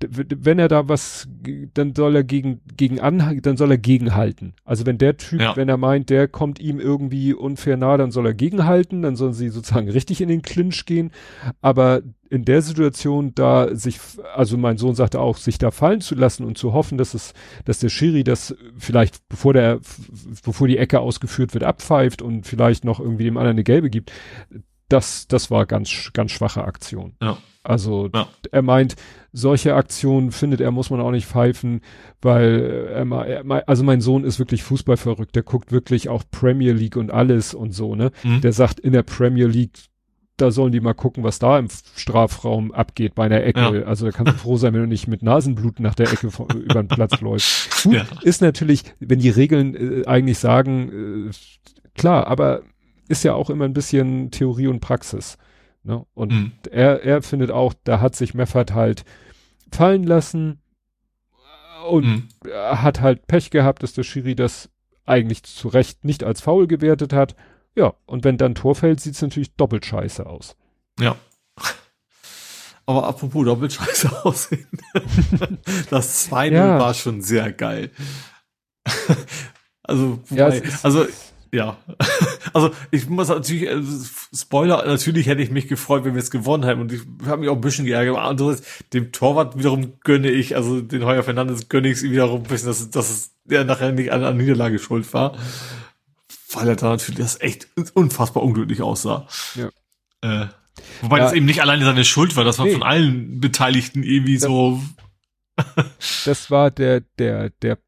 wenn 0.00 0.58
er 0.58 0.68
da 0.68 0.88
was, 0.88 1.28
dann 1.74 1.94
soll 1.94 2.16
er 2.16 2.24
gegen, 2.24 2.60
gegen 2.76 3.00
an, 3.00 3.40
dann 3.42 3.56
soll 3.56 3.70
er 3.70 3.78
gegenhalten. 3.78 4.54
Also 4.64 4.84
wenn 4.84 4.98
der 4.98 5.16
Typ, 5.16 5.40
ja. 5.40 5.56
wenn 5.56 5.68
er 5.68 5.78
meint, 5.78 6.10
der 6.10 6.28
kommt 6.28 6.60
ihm 6.60 6.78
irgendwie 6.78 7.32
unfair 7.32 7.76
nah, 7.76 7.96
dann 7.96 8.10
soll 8.10 8.26
er 8.26 8.34
gegenhalten, 8.34 9.02
dann 9.02 9.16
sollen 9.16 9.32
sie 9.32 9.48
sozusagen 9.48 9.88
richtig 9.88 10.20
in 10.20 10.28
den 10.28 10.42
Clinch 10.42 10.84
gehen. 10.84 11.12
Aber 11.62 12.02
in 12.28 12.44
der 12.44 12.60
Situation 12.60 13.34
da 13.34 13.74
sich, 13.74 13.98
also 14.34 14.58
mein 14.58 14.76
Sohn 14.76 14.94
sagte 14.94 15.20
auch, 15.20 15.38
sich 15.38 15.58
da 15.58 15.70
fallen 15.70 16.00
zu 16.00 16.14
lassen 16.14 16.44
und 16.44 16.58
zu 16.58 16.72
hoffen, 16.72 16.98
dass 16.98 17.14
es, 17.14 17.32
dass 17.64 17.78
der 17.78 17.88
Schiri 17.88 18.24
das 18.24 18.54
vielleicht, 18.76 19.26
bevor 19.28 19.54
der, 19.54 19.80
bevor 20.44 20.68
die 20.68 20.78
Ecke 20.78 21.00
ausgeführt 21.00 21.54
wird, 21.54 21.64
abpfeift 21.64 22.20
und 22.20 22.46
vielleicht 22.46 22.84
noch 22.84 23.00
irgendwie 23.00 23.24
dem 23.24 23.36
anderen 23.36 23.56
eine 23.56 23.64
gelbe 23.64 23.88
gibt, 23.88 24.12
das, 24.88 25.26
das 25.28 25.50
war 25.50 25.66
ganz, 25.66 26.10
ganz 26.12 26.30
schwache 26.30 26.64
Aktion. 26.64 27.14
Ja. 27.20 27.38
Also 27.62 28.08
ja. 28.14 28.28
er 28.52 28.62
meint, 28.62 28.94
solche 29.32 29.74
Aktionen 29.74 30.30
findet 30.30 30.60
er, 30.60 30.70
muss 30.70 30.90
man 30.90 31.00
auch 31.00 31.10
nicht 31.10 31.26
pfeifen, 31.26 31.80
weil 32.22 32.88
er, 32.90 33.26
er, 33.26 33.68
also 33.68 33.82
mein 33.82 34.00
Sohn 34.00 34.24
ist 34.24 34.38
wirklich 34.38 34.62
Fußballverrückt, 34.62 35.34
der 35.34 35.42
guckt 35.42 35.72
wirklich 35.72 36.08
auch 36.08 36.22
Premier 36.30 36.72
League 36.72 36.96
und 36.96 37.10
alles 37.10 37.54
und 37.54 37.72
so, 37.72 37.96
ne? 37.96 38.12
Mhm. 38.22 38.40
Der 38.40 38.52
sagt 38.52 38.78
in 38.78 38.92
der 38.92 39.02
Premier 39.02 39.46
League, 39.46 39.72
da 40.36 40.50
sollen 40.50 40.72
die 40.72 40.80
mal 40.80 40.94
gucken, 40.94 41.24
was 41.24 41.38
da 41.38 41.58
im 41.58 41.68
Strafraum 41.96 42.72
abgeht 42.72 43.14
bei 43.14 43.24
einer 43.24 43.42
Ecke. 43.42 43.80
Ja. 43.80 43.86
Also 43.86 44.06
da 44.06 44.12
kannst 44.12 44.34
du 44.34 44.38
froh 44.38 44.56
sein, 44.56 44.74
wenn 44.74 44.82
du 44.82 44.86
nicht 44.86 45.08
mit 45.08 45.22
Nasenbluten 45.22 45.82
nach 45.82 45.94
der 45.94 46.12
Ecke 46.12 46.30
von, 46.30 46.48
über 46.50 46.82
den 46.82 46.88
Platz 46.88 47.20
läufst. 47.20 47.82
Gut, 47.82 47.94
ja. 47.94 48.04
ist 48.22 48.42
natürlich, 48.42 48.82
wenn 49.00 49.18
die 49.18 49.30
Regeln 49.30 49.74
äh, 49.74 50.06
eigentlich 50.06 50.38
sagen, 50.38 51.30
äh, 51.30 51.98
klar, 51.98 52.26
aber 52.26 52.62
ist 53.08 53.24
ja 53.24 53.34
auch 53.34 53.50
immer 53.50 53.64
ein 53.64 53.72
bisschen 53.72 54.30
Theorie 54.30 54.66
und 54.66 54.80
Praxis. 54.80 55.38
Ne? 55.82 56.04
Und 56.14 56.32
mhm. 56.32 56.52
er, 56.70 57.02
er 57.04 57.22
findet 57.22 57.50
auch, 57.50 57.74
da 57.84 58.00
hat 58.00 58.16
sich 58.16 58.34
Meffert 58.34 58.74
halt 58.74 59.04
fallen 59.70 60.04
lassen 60.04 60.60
und 61.88 62.04
mhm. 62.04 62.28
hat 62.52 63.00
halt 63.00 63.26
Pech 63.26 63.50
gehabt, 63.50 63.82
dass 63.82 63.92
der 63.92 64.02
Schiri 64.02 64.34
das 64.34 64.68
eigentlich 65.04 65.44
zu 65.44 65.68
Recht 65.68 66.04
nicht 66.04 66.24
als 66.24 66.40
faul 66.40 66.66
gewertet 66.66 67.12
hat. 67.12 67.36
Ja, 67.76 67.94
und 68.06 68.24
wenn 68.24 68.38
dann 68.38 68.54
Tor 68.54 68.74
fällt, 68.74 69.00
sieht 69.00 69.14
es 69.14 69.22
natürlich 69.22 69.54
doppelt 69.54 69.86
scheiße 69.86 70.26
aus. 70.26 70.56
Ja. 70.98 71.16
Aber 72.86 73.06
apropos 73.06 73.44
doppelt 73.44 73.72
scheiße 73.72 74.24
aussehen. 74.24 74.66
das 75.90 76.24
2 76.24 76.48
ja. 76.48 76.78
war 76.78 76.94
schon 76.94 77.22
sehr 77.22 77.52
geil. 77.52 77.90
also, 79.82 80.20
wobei, 80.28 80.58
ja, 80.58 80.62
also 80.82 81.06
ja. 81.52 81.76
Also 82.52 82.70
ich 82.90 83.06
muss 83.08 83.28
natürlich, 83.28 83.64
äh, 83.64 83.82
Spoiler, 84.34 84.86
natürlich 84.86 85.26
hätte 85.26 85.42
ich 85.42 85.50
mich 85.50 85.68
gefreut, 85.68 86.04
wenn 86.04 86.14
wir 86.14 86.22
es 86.22 86.30
gewonnen 86.30 86.62
hätten. 86.62 86.80
Und 86.80 86.90
ich 86.90 87.02
habe 87.26 87.38
mich 87.38 87.50
auch 87.50 87.56
ein 87.56 87.60
bisschen 87.60 87.84
geärgert. 87.84 88.16
Aber 88.16 88.26
anderes, 88.26 88.62
dem 88.94 89.12
Torwart 89.12 89.58
wiederum 89.58 89.94
gönne 90.04 90.30
ich, 90.30 90.56
also 90.56 90.80
den 90.80 91.04
Heuer 91.04 91.22
Fernandes 91.22 91.68
gönne 91.68 91.88
ich 91.88 91.98
es 91.98 92.02
wiederum 92.04 92.42
ein 92.42 92.48
bisschen, 92.48 92.68
dass, 92.68 92.88
dass 92.90 93.32
er 93.48 93.64
nachher 93.64 93.92
nicht 93.92 94.10
an 94.10 94.22
der 94.22 94.32
Niederlage 94.32 94.78
schuld 94.78 95.12
war. 95.12 95.36
Weil 96.52 96.68
er 96.68 96.76
da 96.76 96.90
natürlich 96.90 97.20
das 97.20 97.40
echt 97.42 97.68
unfassbar 97.92 98.42
unglücklich 98.42 98.80
aussah. 98.80 99.26
Ja. 99.54 99.68
Äh, 100.22 100.46
wobei 101.02 101.18
ja. 101.18 101.24
das 101.24 101.34
eben 101.34 101.46
nicht 101.46 101.60
alleine 101.60 101.84
seine 101.84 102.04
Schuld 102.06 102.36
war, 102.36 102.44
das 102.44 102.58
war 102.58 102.66
nee. 102.66 102.72
von 102.72 102.84
allen 102.84 103.40
Beteiligten 103.40 104.02
irgendwie 104.02 104.38
das, 104.38 104.44
so. 104.44 104.80
das 106.24 106.50
war 106.50 106.70
der, 106.70 107.00
der, 107.18 107.50
der 107.50 107.78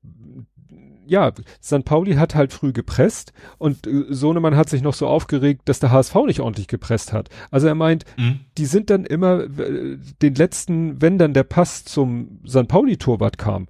ja, 1.09 1.33
St. 1.63 1.85
Pauli 1.85 2.15
hat 2.15 2.35
halt 2.35 2.53
früh 2.53 2.73
gepresst 2.73 3.33
und 3.59 3.87
äh, 3.87 4.05
Sohnemann 4.11 4.57
hat 4.57 4.69
sich 4.69 4.83
noch 4.83 4.95
so 4.95 5.07
aufgeregt, 5.07 5.63
dass 5.65 5.81
der 5.81 5.91
HSV 5.91 6.15
nicht 6.27 6.41
ordentlich 6.41 6.69
gepresst 6.69 7.13
hat. 7.13 7.29
Also 7.51 7.67
er 7.67 7.75
meint, 7.75 8.05
mhm. 8.17 8.41
die 8.57 8.67
sind 8.67 8.91
dann 8.91 9.05
immer 9.05 9.45
äh, 9.59 9.97
den 10.23 10.35
letzten, 10.35 11.01
wenn 11.01 11.19
dann 11.19 11.35
der 11.35 11.45
Pass 11.45 11.85
zum 11.85 12.41
St. 12.47 12.69
Pauli-Torwart 12.69 13.39
kam, 13.39 13.69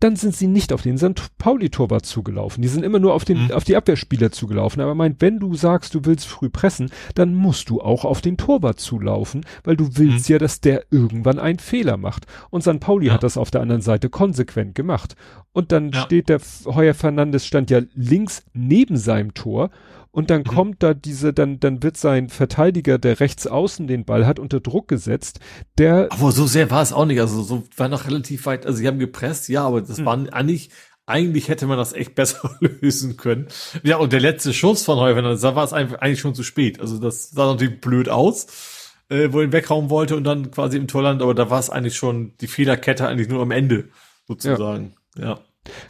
dann 0.00 0.14
sind 0.14 0.36
sie 0.36 0.46
nicht 0.46 0.74
auf 0.74 0.82
den 0.82 0.98
St. 0.98 1.38
Pauli-Torwart 1.38 2.04
zugelaufen. 2.04 2.60
Die 2.60 2.68
sind 2.68 2.84
immer 2.84 2.98
nur 2.98 3.14
auf 3.14 3.24
den, 3.24 3.44
mhm. 3.44 3.52
auf 3.52 3.64
die 3.64 3.76
Abwehrspieler 3.76 4.30
zugelaufen. 4.30 4.82
Aber 4.82 4.94
meint, 4.94 5.22
wenn 5.22 5.38
du 5.38 5.54
sagst, 5.54 5.94
du 5.94 6.04
willst 6.04 6.26
früh 6.26 6.50
pressen, 6.50 6.90
dann 7.14 7.34
musst 7.34 7.70
du 7.70 7.80
auch 7.80 8.04
auf 8.04 8.20
den 8.20 8.36
Torwart 8.36 8.78
zulaufen, 8.78 9.46
weil 9.64 9.76
du 9.76 9.96
willst 9.96 10.28
mhm. 10.28 10.34
ja, 10.34 10.38
dass 10.38 10.60
der 10.60 10.84
irgendwann 10.90 11.38
einen 11.38 11.58
Fehler 11.58 11.96
macht. 11.96 12.26
Und 12.50 12.62
St. 12.62 12.78
Pauli 12.78 13.06
ja. 13.06 13.14
hat 13.14 13.22
das 13.22 13.38
auf 13.38 13.50
der 13.50 13.62
anderen 13.62 13.80
Seite 13.80 14.10
konsequent 14.10 14.74
gemacht. 14.74 15.16
Und 15.52 15.72
dann 15.72 15.90
ja. 15.90 16.02
steht 16.02 16.28
der 16.28 16.40
Heuer 16.66 16.92
Fernandes 16.92 17.46
stand 17.46 17.70
ja 17.70 17.80
links 17.94 18.44
neben 18.52 18.98
seinem 18.98 19.32
Tor 19.32 19.70
und 20.16 20.30
dann 20.30 20.40
mhm. 20.40 20.44
kommt 20.44 20.82
da 20.82 20.94
diese, 20.94 21.34
dann, 21.34 21.60
dann 21.60 21.82
wird 21.82 21.98
sein 21.98 22.30
Verteidiger, 22.30 22.96
der 22.96 23.20
rechts 23.20 23.46
außen 23.46 23.86
den 23.86 24.06
Ball 24.06 24.26
hat, 24.26 24.38
unter 24.38 24.60
Druck 24.60 24.88
gesetzt. 24.88 25.40
Der. 25.76 26.08
Aber 26.10 26.32
so 26.32 26.46
sehr 26.46 26.70
war 26.70 26.80
es 26.80 26.94
auch 26.94 27.04
nicht. 27.04 27.20
Also 27.20 27.42
so 27.42 27.64
war 27.76 27.88
noch 27.88 28.06
relativ 28.06 28.46
weit. 28.46 28.64
Also 28.64 28.78
sie 28.78 28.88
haben 28.88 28.98
gepresst, 28.98 29.50
ja, 29.50 29.66
aber 29.66 29.82
das 29.82 29.98
mhm. 29.98 30.04
war 30.06 30.32
eigentlich, 30.32 30.70
eigentlich 31.04 31.50
hätte 31.50 31.66
man 31.66 31.76
das 31.76 31.92
echt 31.92 32.14
besser 32.14 32.56
lösen 32.60 33.18
können. 33.18 33.48
Ja, 33.82 33.98
und 33.98 34.14
der 34.14 34.20
letzte 34.20 34.54
Schuss 34.54 34.84
von 34.84 34.98
Heuwender, 34.98 35.36
da 35.36 35.54
war 35.54 35.64
es 35.64 35.74
eigentlich 35.74 36.20
schon 36.20 36.34
zu 36.34 36.44
spät. 36.44 36.80
Also 36.80 36.98
das 36.98 37.32
sah 37.32 37.52
natürlich 37.52 37.82
blöd 37.82 38.08
aus, 38.08 38.46
äh, 39.10 39.28
wo 39.32 39.42
ihn 39.42 39.52
weghauen 39.52 39.90
wollte 39.90 40.16
und 40.16 40.24
dann 40.24 40.50
quasi 40.50 40.78
im 40.78 40.88
Torland, 40.88 41.20
aber 41.20 41.34
da 41.34 41.50
war 41.50 41.60
es 41.60 41.68
eigentlich 41.68 41.96
schon 41.96 42.32
die 42.40 42.46
Fehlerkette 42.46 43.06
eigentlich 43.06 43.28
nur 43.28 43.42
am 43.42 43.50
Ende, 43.50 43.90
sozusagen. 44.26 44.94
Ja. 45.14 45.40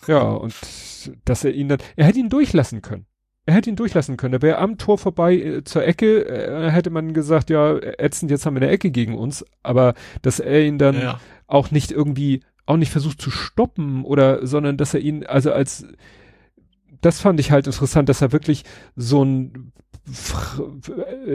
Ja, 0.09 0.15
ja 0.15 0.23
und 0.23 0.53
dass 1.25 1.45
er 1.45 1.53
ihn 1.53 1.69
dann, 1.69 1.79
er 1.95 2.07
hätte 2.07 2.19
ihn 2.19 2.29
durchlassen 2.29 2.83
können 2.83 3.07
er 3.47 3.55
hätte 3.55 3.71
ihn 3.71 3.77
durchlassen 3.77 4.17
können. 4.17 4.35
Er 4.35 4.43
wäre 4.43 4.59
am 4.59 4.77
Tor 4.77 4.99
vorbei 4.99 5.37
äh, 5.37 5.65
zur 5.65 5.85
Ecke, 5.87 6.27
äh, 6.29 6.71
hätte 6.71 6.91
man 6.91 7.15
gesagt, 7.15 7.49
ja, 7.49 7.77
ätzend, 7.77 8.31
jetzt 8.31 8.45
haben 8.45 8.57
wir 8.57 8.63
eine 8.63 8.71
Ecke 8.71 8.91
gegen 8.91 9.17
uns. 9.17 9.45
Aber 9.63 9.95
dass 10.23 10.41
er 10.41 10.65
ihn 10.65 10.79
dann 10.79 11.01
ja. 11.01 11.21
auch 11.47 11.71
nicht 11.71 11.93
irgendwie, 11.93 12.43
auch 12.67 12.77
nicht 12.77 12.91
versucht 12.91 13.23
zu 13.23 13.31
stoppen 13.31 14.05
oder, 14.05 14.45
sondern 14.47 14.77
dass 14.77 14.95
er 14.95 15.01
ihn, 15.01 15.25
also 15.25 15.53
als, 15.53 15.87
das 17.01 17.21
fand 17.21 17.39
ich 17.39 17.53
halt 17.53 17.67
interessant, 17.67 18.09
dass 18.09 18.21
er 18.21 18.33
wirklich 18.33 18.65
so 18.97 19.25
ein, 19.25 19.73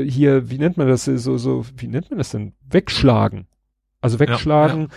hier, 0.03 0.49
wie 0.49 0.57
nennt 0.57 0.77
man 0.77 0.87
das, 0.87 1.05
so, 1.05 1.37
so, 1.37 1.65
wie 1.77 1.87
nennt 1.87 2.09
man 2.09 2.17
das 2.17 2.31
denn? 2.31 2.53
Wegschlagen. 2.69 3.47
Also 4.01 4.19
wegschlagen, 4.19 4.81
ja, 4.81 4.87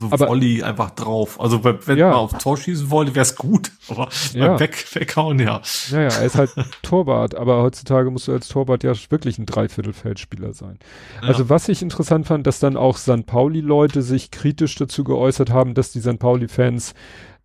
so 0.00 0.08
aber, 0.10 0.28
Volley 0.28 0.62
einfach 0.62 0.90
drauf. 0.90 1.40
Also 1.40 1.64
wenn 1.64 1.98
ja. 1.98 2.08
man 2.08 2.16
auf 2.16 2.36
Tor 2.38 2.56
schießen 2.56 2.90
wollte, 2.90 3.14
wäre 3.14 3.22
es 3.22 3.36
gut. 3.36 3.72
Aber 3.88 4.08
ja. 4.32 4.58
weg, 4.60 4.86
weghauen, 4.94 5.38
ja. 5.38 5.62
Ja, 5.90 6.02
ja, 6.02 6.08
er 6.08 6.24
ist 6.24 6.36
halt 6.36 6.50
Torwart, 6.82 7.34
aber 7.34 7.62
heutzutage 7.62 8.10
musst 8.10 8.28
du 8.28 8.32
als 8.32 8.48
Torwart 8.48 8.84
ja 8.84 8.92
wirklich 9.10 9.38
ein 9.38 9.46
Dreiviertelfeldspieler 9.46 10.52
sein. 10.52 10.78
Ja. 11.22 11.28
Also 11.28 11.48
was 11.48 11.68
ich 11.68 11.82
interessant 11.82 12.26
fand, 12.26 12.46
dass 12.46 12.58
dann 12.58 12.76
auch 12.76 12.96
St. 12.98 13.26
Pauli-Leute 13.26 14.02
sich 14.02 14.30
kritisch 14.30 14.74
dazu 14.74 15.04
geäußert 15.04 15.50
haben, 15.50 15.74
dass 15.74 15.92
die 15.92 16.00
St. 16.00 16.18
Pauli-Fans 16.18 16.94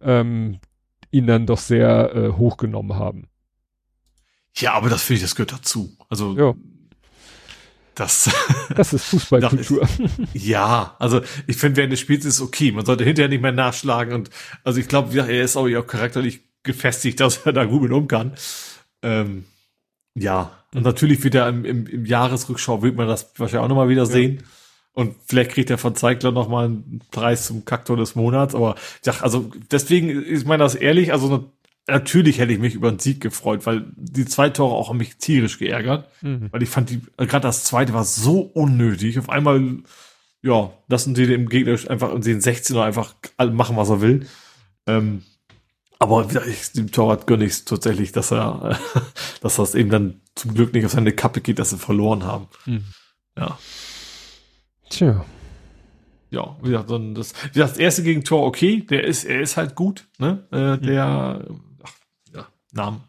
ähm, 0.01 0.59
ihn 1.11 1.27
dann 1.27 1.45
doch 1.45 1.59
sehr 1.59 2.15
äh, 2.15 2.29
hochgenommen 2.31 2.97
haben. 2.97 3.27
Ja, 4.55 4.73
aber 4.73 4.89
das 4.89 5.03
finde 5.03 5.17
ich, 5.17 5.21
das 5.21 5.35
gehört 5.35 5.53
dazu. 5.53 5.95
Also 6.09 6.35
ja. 6.37 6.53
Das, 7.95 8.29
das 8.75 8.93
ist 8.93 9.05
Fußballkultur. 9.05 9.87
ja, 10.33 10.95
also 10.99 11.21
ich 11.47 11.57
finde, 11.57 11.77
während 11.77 11.93
des 11.93 11.99
Spiels 11.99 12.25
ist 12.25 12.35
es 12.35 12.41
okay. 12.41 12.71
Man 12.71 12.85
sollte 12.85 13.03
hinterher 13.03 13.29
nicht 13.29 13.41
mehr 13.41 13.51
nachschlagen 13.51 14.13
und 14.13 14.29
also 14.63 14.79
ich 14.79 14.87
glaube, 14.87 15.15
er 15.17 15.43
ist 15.43 15.57
auch, 15.57 15.67
auch 15.67 15.87
charakterlich 15.87 16.41
gefestigt, 16.63 17.19
dass 17.19 17.45
er 17.45 17.53
da 17.53 17.65
gut 17.65 17.83
mit 17.83 17.91
um 17.91 18.07
kann. 18.07 18.33
Ähm, 19.01 19.45
ja, 20.15 20.51
und 20.73 20.83
natürlich 20.83 21.23
wird 21.23 21.35
er 21.35 21.49
im, 21.49 21.65
im, 21.65 21.87
im 21.87 22.05
Jahresrückschau, 22.05 22.81
wird 22.81 22.95
man 22.95 23.07
das 23.07 23.31
wahrscheinlich 23.37 23.63
auch 23.63 23.69
nochmal 23.69 23.89
wieder 23.89 24.05
sehen. 24.05 24.37
Ja. 24.37 24.47
Und 24.93 25.15
vielleicht 25.25 25.51
kriegt 25.51 25.69
er 25.69 25.77
von 25.77 25.95
Zeigler 25.95 26.31
nochmal 26.31 26.65
einen 26.65 27.01
Preis 27.11 27.47
zum 27.47 27.63
Kaktor 27.63 27.95
des 27.95 28.15
Monats. 28.15 28.53
Aber 28.53 28.75
ja, 29.05 29.13
also 29.21 29.49
deswegen 29.71 30.09
ist 30.09 30.45
man 30.45 30.59
das 30.59 30.75
ehrlich, 30.75 31.13
also 31.13 31.51
natürlich 31.87 32.39
hätte 32.39 32.53
ich 32.53 32.59
mich 32.59 32.75
über 32.75 32.89
einen 32.89 32.99
Sieg 32.99 33.21
gefreut, 33.21 33.65
weil 33.65 33.85
die 33.95 34.25
zwei 34.25 34.49
Tore 34.49 34.75
auch 34.75 34.89
haben 34.89 34.97
mich 34.97 35.17
tierisch 35.17 35.57
geärgert, 35.57 36.07
mhm. 36.21 36.49
weil 36.51 36.63
ich 36.63 36.69
fand 36.69 36.89
die, 36.89 37.01
gerade 37.17 37.47
das 37.47 37.63
zweite 37.63 37.93
war 37.93 38.03
so 38.03 38.41
unnötig. 38.41 39.17
Auf 39.19 39.29
einmal, 39.29 39.77
ja, 40.41 40.71
lassen 40.87 41.15
sie 41.15 41.27
dem 41.27 41.49
Gegner 41.49 41.77
einfach 41.89 42.11
und 42.11 42.25
den 42.25 42.41
16er 42.41 42.83
einfach 42.83 43.15
machen, 43.51 43.77
was 43.77 43.89
er 43.89 44.01
will. 44.01 44.27
Ähm, 44.87 45.23
aber 45.99 46.27
ich, 46.47 46.71
dem 46.71 46.91
Torwart 46.91 47.27
gönne 47.27 47.45
ich 47.45 47.51
es 47.51 47.65
tatsächlich, 47.65 48.11
dass 48.11 48.31
er, 48.31 48.79
dass 49.41 49.57
das 49.57 49.75
eben 49.75 49.89
dann 49.89 50.21
zum 50.35 50.53
Glück 50.53 50.73
nicht 50.73 50.85
auf 50.85 50.91
seine 50.91 51.11
Kappe 51.11 51.41
geht, 51.41 51.59
dass 51.59 51.71
sie 51.71 51.77
verloren 51.77 52.23
haben. 52.23 52.47
Mhm. 52.65 52.85
Ja. 53.37 53.57
Tja. 54.89 55.25
Ja, 56.31 56.55
wie 56.61 56.69
gesagt, 56.69 56.89
das, 56.89 57.33
wie 57.33 57.53
gesagt, 57.53 57.71
das 57.71 57.77
erste 57.77 58.03
Gegentor, 58.03 58.45
okay, 58.45 58.85
der 58.89 59.03
ist, 59.03 59.25
er 59.25 59.41
ist 59.41 59.57
halt 59.57 59.75
gut, 59.75 60.07
ne? 60.17 60.47
Äh, 60.51 60.77
der, 60.77 61.45
mhm 61.49 61.70
Namen. 62.71 63.03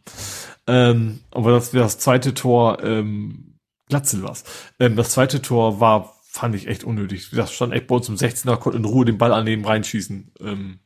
Ähm, 0.66 1.20
aber 1.30 1.52
das, 1.52 1.70
das 1.70 1.98
zweite 1.98 2.34
Tor, 2.34 2.82
ähm, 2.82 3.58
Glatzel 3.88 4.22
war's. 4.22 4.44
Ähm, 4.78 4.96
das 4.96 5.10
zweite 5.10 5.42
Tor 5.42 5.80
war 5.80 6.14
fand 6.32 6.54
ich 6.54 6.66
echt 6.66 6.82
unnötig. 6.82 7.28
Das 7.32 7.52
stand 7.52 7.74
echt 7.74 7.88
bei 7.88 7.94
uns 7.94 8.08
im 8.08 8.16
16er, 8.16 8.56
konnte 8.56 8.78
in 8.78 8.86
Ruhe 8.86 9.04
den 9.04 9.18
Ball 9.18 9.34
annehmen, 9.34 9.66
reinschießen. 9.66 10.32
Ähm, 10.40 10.78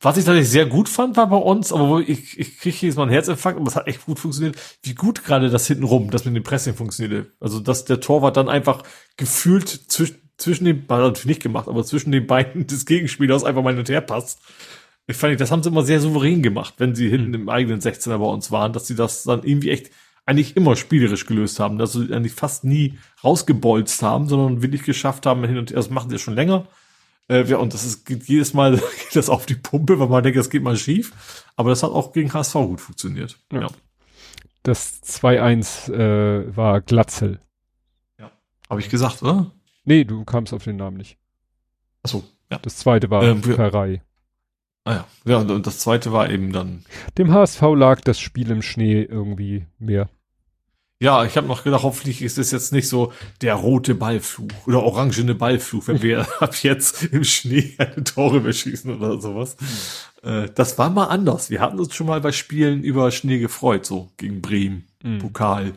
was 0.00 0.16
ich 0.16 0.24
tatsächlich 0.24 0.50
sehr 0.50 0.66
gut 0.66 0.88
fand, 0.88 1.16
war 1.16 1.28
bei 1.28 1.36
uns, 1.36 1.72
aber 1.72 2.00
ich, 2.00 2.38
ich 2.38 2.58
kriege 2.58 2.76
jedes 2.80 2.96
Mal 2.96 3.04
einen 3.04 3.12
Herzinfarkt, 3.12 3.58
aber 3.58 3.68
es 3.68 3.76
hat 3.76 3.86
echt 3.86 4.04
gut 4.04 4.18
funktioniert, 4.18 4.56
wie 4.82 4.94
gut 4.94 5.24
gerade 5.24 5.48
das 5.48 5.68
hintenrum, 5.68 6.10
das 6.10 6.24
mit 6.24 6.34
dem 6.34 6.42
Pressing 6.42 6.74
funktionierte. 6.74 7.32
Also, 7.38 7.60
dass 7.60 7.84
der 7.84 8.00
Torwart 8.00 8.36
dann 8.36 8.48
einfach 8.48 8.82
gefühlt 9.16 9.68
zwischen, 9.68 10.16
zwischen 10.38 10.64
den, 10.64 10.88
war 10.88 10.98
natürlich 10.98 11.26
nicht 11.26 11.42
gemacht, 11.42 11.68
aber 11.68 11.84
zwischen 11.84 12.10
den 12.10 12.26
Beinen 12.26 12.66
des 12.68 12.84
Gegenspielers 12.84 13.44
einfach 13.44 13.62
mal 13.62 13.70
hin 13.70 13.78
und 13.78 13.88
her 13.88 14.00
passt. 14.00 14.40
Ich 15.08 15.16
fand, 15.16 15.40
das 15.40 15.50
haben 15.50 15.62
sie 15.62 15.70
immer 15.70 15.82
sehr 15.82 16.00
souverän 16.00 16.42
gemacht, 16.42 16.74
wenn 16.78 16.94
sie 16.94 17.08
hinten 17.08 17.34
im 17.34 17.48
eigenen 17.48 17.80
16er 17.80 18.18
bei 18.18 18.26
uns 18.26 18.52
waren, 18.52 18.72
dass 18.72 18.86
sie 18.86 18.94
das 18.94 19.24
dann 19.24 19.42
irgendwie 19.42 19.70
echt 19.70 19.90
eigentlich 20.26 20.56
immer 20.56 20.76
spielerisch 20.76 21.26
gelöst 21.26 21.58
haben, 21.58 21.78
dass 21.78 21.94
sie 21.94 22.12
eigentlich 22.12 22.34
fast 22.34 22.62
nie 22.62 22.98
rausgebolzt 23.24 24.02
haben, 24.02 24.28
sondern 24.28 24.62
wirklich 24.62 24.84
geschafft 24.84 25.26
haben, 25.26 25.44
hin 25.44 25.58
und 25.58 25.70
her, 25.70 25.76
das 25.76 25.90
machen 25.90 26.10
sie 26.10 26.18
schon 26.18 26.34
länger, 26.34 26.68
äh, 27.28 27.44
ja, 27.44 27.58
und 27.58 27.74
das 27.74 27.84
ist 27.84 28.06
geht 28.06 28.24
jedes 28.24 28.54
Mal 28.54 28.72
geht 28.76 29.14
das 29.14 29.28
auf 29.28 29.46
die 29.46 29.54
Pumpe, 29.54 29.98
weil 29.98 30.08
man 30.08 30.22
denkt, 30.22 30.38
das 30.38 30.50
geht 30.50 30.62
mal 30.62 30.76
schief. 30.76 31.44
Aber 31.56 31.70
das 31.70 31.82
hat 31.82 31.90
auch 31.90 32.12
gegen 32.12 32.32
HSV 32.32 32.54
gut 32.54 32.80
funktioniert. 32.80 33.38
Ja. 33.52 33.62
ja. 33.62 33.68
Das 34.62 35.02
2-1 35.02 35.92
äh, 35.92 36.56
war 36.56 36.80
Glatzel. 36.80 37.40
Ja. 38.18 38.30
Habe 38.68 38.80
ich 38.80 38.88
gesagt, 38.88 39.22
oder? 39.22 39.50
Nee, 39.84 40.04
du 40.04 40.24
kamst 40.24 40.52
auf 40.52 40.64
den 40.64 40.76
Namen 40.76 40.96
nicht. 40.96 41.18
Ach 42.02 42.10
so, 42.10 42.24
ja. 42.50 42.58
Das 42.58 42.76
zweite 42.76 43.10
war 43.10 43.22
ähm, 43.22 43.42
Ferrei. 43.42 44.02
Ah 44.88 44.94
ja. 44.94 45.06
Ja, 45.26 45.36
und, 45.36 45.66
das 45.66 45.80
zweite 45.80 46.12
war 46.12 46.30
eben 46.30 46.50
dann. 46.50 46.82
Dem 47.18 47.30
HSV 47.30 47.60
lag 47.76 48.00
das 48.00 48.18
Spiel 48.18 48.50
im 48.50 48.62
Schnee 48.62 49.02
irgendwie 49.02 49.66
mehr. 49.78 50.08
Ja, 50.98 51.26
ich 51.26 51.36
habe 51.36 51.46
noch 51.46 51.62
gedacht, 51.62 51.82
hoffentlich 51.82 52.22
ist 52.22 52.38
es 52.38 52.52
jetzt 52.52 52.72
nicht 52.72 52.88
so 52.88 53.12
der 53.42 53.54
rote 53.54 53.94
Ballfluch 53.94 54.48
oder 54.66 54.82
orangene 54.82 55.34
Ballfluch, 55.34 55.88
wenn 55.88 56.00
wir 56.00 56.26
ab 56.40 56.54
jetzt 56.62 57.04
im 57.04 57.22
Schnee 57.22 57.74
eine 57.76 58.02
Tore 58.02 58.40
beschießen 58.40 58.96
oder 58.96 59.20
sowas. 59.20 59.58
Mhm. 60.22 60.28
Äh, 60.28 60.48
das 60.54 60.78
war 60.78 60.88
mal 60.88 61.08
anders. 61.08 61.50
Wir 61.50 61.60
hatten 61.60 61.78
uns 61.78 61.94
schon 61.94 62.06
mal 62.06 62.22
bei 62.22 62.32
Spielen 62.32 62.82
über 62.82 63.10
Schnee 63.10 63.40
gefreut, 63.40 63.84
so 63.84 64.10
gegen 64.16 64.40
Bremen, 64.40 64.86
mhm. 65.02 65.18
Pokal. 65.18 65.74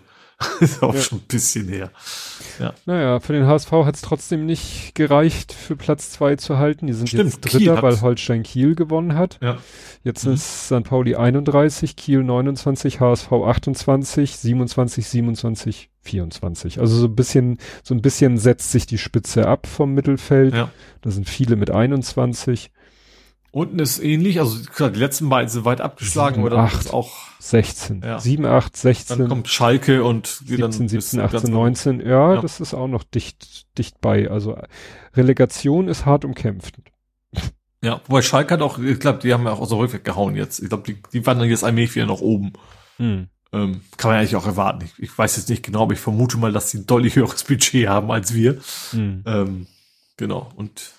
ist 0.60 0.82
auch 0.84 0.94
ja. 0.94 1.02
schon 1.02 1.20
ein 1.20 1.26
bisschen 1.28 1.68
her. 1.68 1.92
Ja. 2.60 2.74
Naja, 2.86 3.20
für 3.20 3.34
den 3.34 3.48
HSV 3.48 3.72
hat 3.72 3.96
es 3.96 4.02
trotzdem 4.02 4.46
nicht 4.46 4.96
gereicht, 4.96 5.54
für 5.54 5.76
Platz 5.76 6.12
zwei 6.12 6.36
zu 6.36 6.58
halten. 6.58 6.88
Die 6.88 6.94
sind 6.94 7.08
Stimmt, 7.08 7.32
jetzt 7.32 7.42
Dritter, 7.42 7.82
weil 7.82 8.02
Holstein 8.02 8.44
Kiel 8.44 8.76
gewonnen 8.76 9.16
hat. 9.16 9.40
Ja. 9.42 9.58
Jetzt 10.04 10.26
mhm. 10.26 10.34
ist 10.34 10.66
St. 10.68 10.84
Pauli 10.84 11.16
31, 11.16 11.96
Kiel 11.96 12.24
29, 12.24 13.00
HSV 13.00 13.32
28, 13.32 14.38
27, 14.38 15.08
27, 15.08 15.90
24. 16.02 16.80
Also 16.80 16.96
so 16.96 17.08
ein 17.08 17.16
bisschen, 17.16 17.58
so 17.84 17.94
ein 17.94 18.02
bisschen 18.02 18.38
setzt 18.38 18.72
sich 18.72 18.86
die 18.86 18.98
Spitze 18.98 19.48
ab 19.48 19.68
vom 19.68 19.94
Mittelfeld. 19.94 20.54
Ja. 20.54 20.72
Da 21.02 21.12
sind 21.12 21.30
viele 21.30 21.56
mit 21.56 21.72
21. 21.72 22.72
Unten 23.54 23.80
ist 23.80 24.02
ähnlich, 24.02 24.40
also 24.40 24.58
die 24.90 25.00
letzten 25.00 25.28
beiden 25.28 25.50
sind 25.50 25.66
weit 25.66 25.82
abgeschlagen, 25.82 26.36
7, 26.36 26.46
oder 26.46 26.60
8, 26.60 26.94
auch 26.94 27.12
16. 27.40 28.02
Ja. 28.02 28.18
7, 28.18 28.46
8, 28.46 28.78
16. 28.78 29.20
Dann 29.20 29.28
kommt 29.28 29.50
Schalke 29.50 30.06
und 30.06 30.28
17, 30.28 30.88
17, 30.88 31.20
18, 31.20 31.52
19. 31.52 32.00
Ja, 32.00 32.36
ja, 32.36 32.42
das 32.42 32.62
ist 32.62 32.74
auch 32.74 32.88
noch 32.88 33.04
dicht, 33.04 33.78
dicht 33.78 34.00
bei. 34.00 34.32
Also 34.32 34.58
Relegation 35.16 35.90
ist 35.90 36.06
hart 36.06 36.24
umkämpft. 36.24 36.78
Ja, 37.84 38.00
wobei 38.08 38.22
Schalke 38.22 38.54
hat 38.54 38.62
auch, 38.62 38.80
ich 38.80 39.00
glaube, 39.00 39.20
die 39.20 39.34
haben 39.34 39.44
ja 39.44 39.52
auch 39.52 39.60
aus 39.60 39.70
der 39.70 39.80
Rückweg 39.80 40.06
gehauen 40.06 40.36
jetzt. 40.36 40.60
Ich 40.60 40.70
glaube, 40.70 40.84
die, 40.84 41.02
die 41.12 41.26
wandern 41.26 41.50
jetzt 41.50 41.66
allmählich 41.66 41.94
wieder 41.96 42.06
nach 42.06 42.22
oben. 42.22 42.54
Hm. 42.98 43.28
Ähm, 43.52 43.82
kann 43.98 44.12
man 44.12 44.20
eigentlich 44.20 44.38
auch 44.38 44.46
erwarten. 44.46 44.86
Ich, 44.86 45.04
ich, 45.04 45.18
weiß 45.18 45.36
jetzt 45.36 45.50
nicht 45.50 45.64
genau, 45.64 45.82
aber 45.82 45.94
ich 45.94 46.00
vermute 46.00 46.38
mal, 46.38 46.54
dass 46.54 46.72
sie 46.72 46.78
ein 46.78 46.86
deutlich 46.86 47.18
höheres 47.18 47.44
Budget 47.44 47.90
haben 47.90 48.12
als 48.12 48.34
wir. 48.34 48.62
Hm. 48.92 49.24
Ähm, 49.26 49.68
genau. 50.16 50.50
Und 50.56 50.94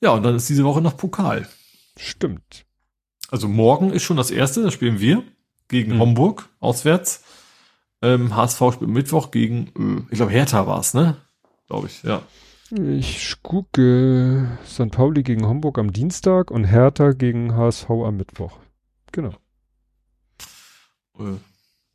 ja, 0.00 0.10
und 0.12 0.22
dann 0.22 0.34
ist 0.34 0.48
diese 0.48 0.64
Woche 0.64 0.80
noch 0.80 0.96
Pokal. 0.96 1.48
Stimmt. 1.96 2.64
Also 3.30 3.48
morgen 3.48 3.90
ist 3.90 4.02
schon 4.02 4.16
das 4.16 4.30
erste, 4.30 4.62
da 4.62 4.70
spielen 4.70 4.98
wir 4.98 5.22
gegen 5.68 5.94
mhm. 5.94 6.00
Homburg 6.00 6.48
auswärts. 6.58 7.22
Ähm, 8.02 8.34
HSV 8.34 8.74
spielt 8.74 8.90
Mittwoch 8.90 9.30
gegen, 9.30 9.66
äh, 10.08 10.12
ich 10.12 10.16
glaube 10.16 10.32
Hertha 10.32 10.66
war 10.66 10.80
es, 10.80 10.94
ne? 10.94 11.16
Glaube 11.66 11.86
ich, 11.86 12.02
ja. 12.02 12.22
Ich 12.70 13.42
gucke 13.42 14.58
St. 14.64 14.90
Pauli 14.90 15.22
gegen 15.22 15.46
Homburg 15.46 15.78
am 15.78 15.92
Dienstag 15.92 16.50
und 16.50 16.64
Hertha 16.64 17.12
gegen 17.12 17.54
HSV 17.56 17.90
am 17.90 18.16
Mittwoch. 18.16 18.58
Genau. 19.12 19.34
Äh, 21.18 21.36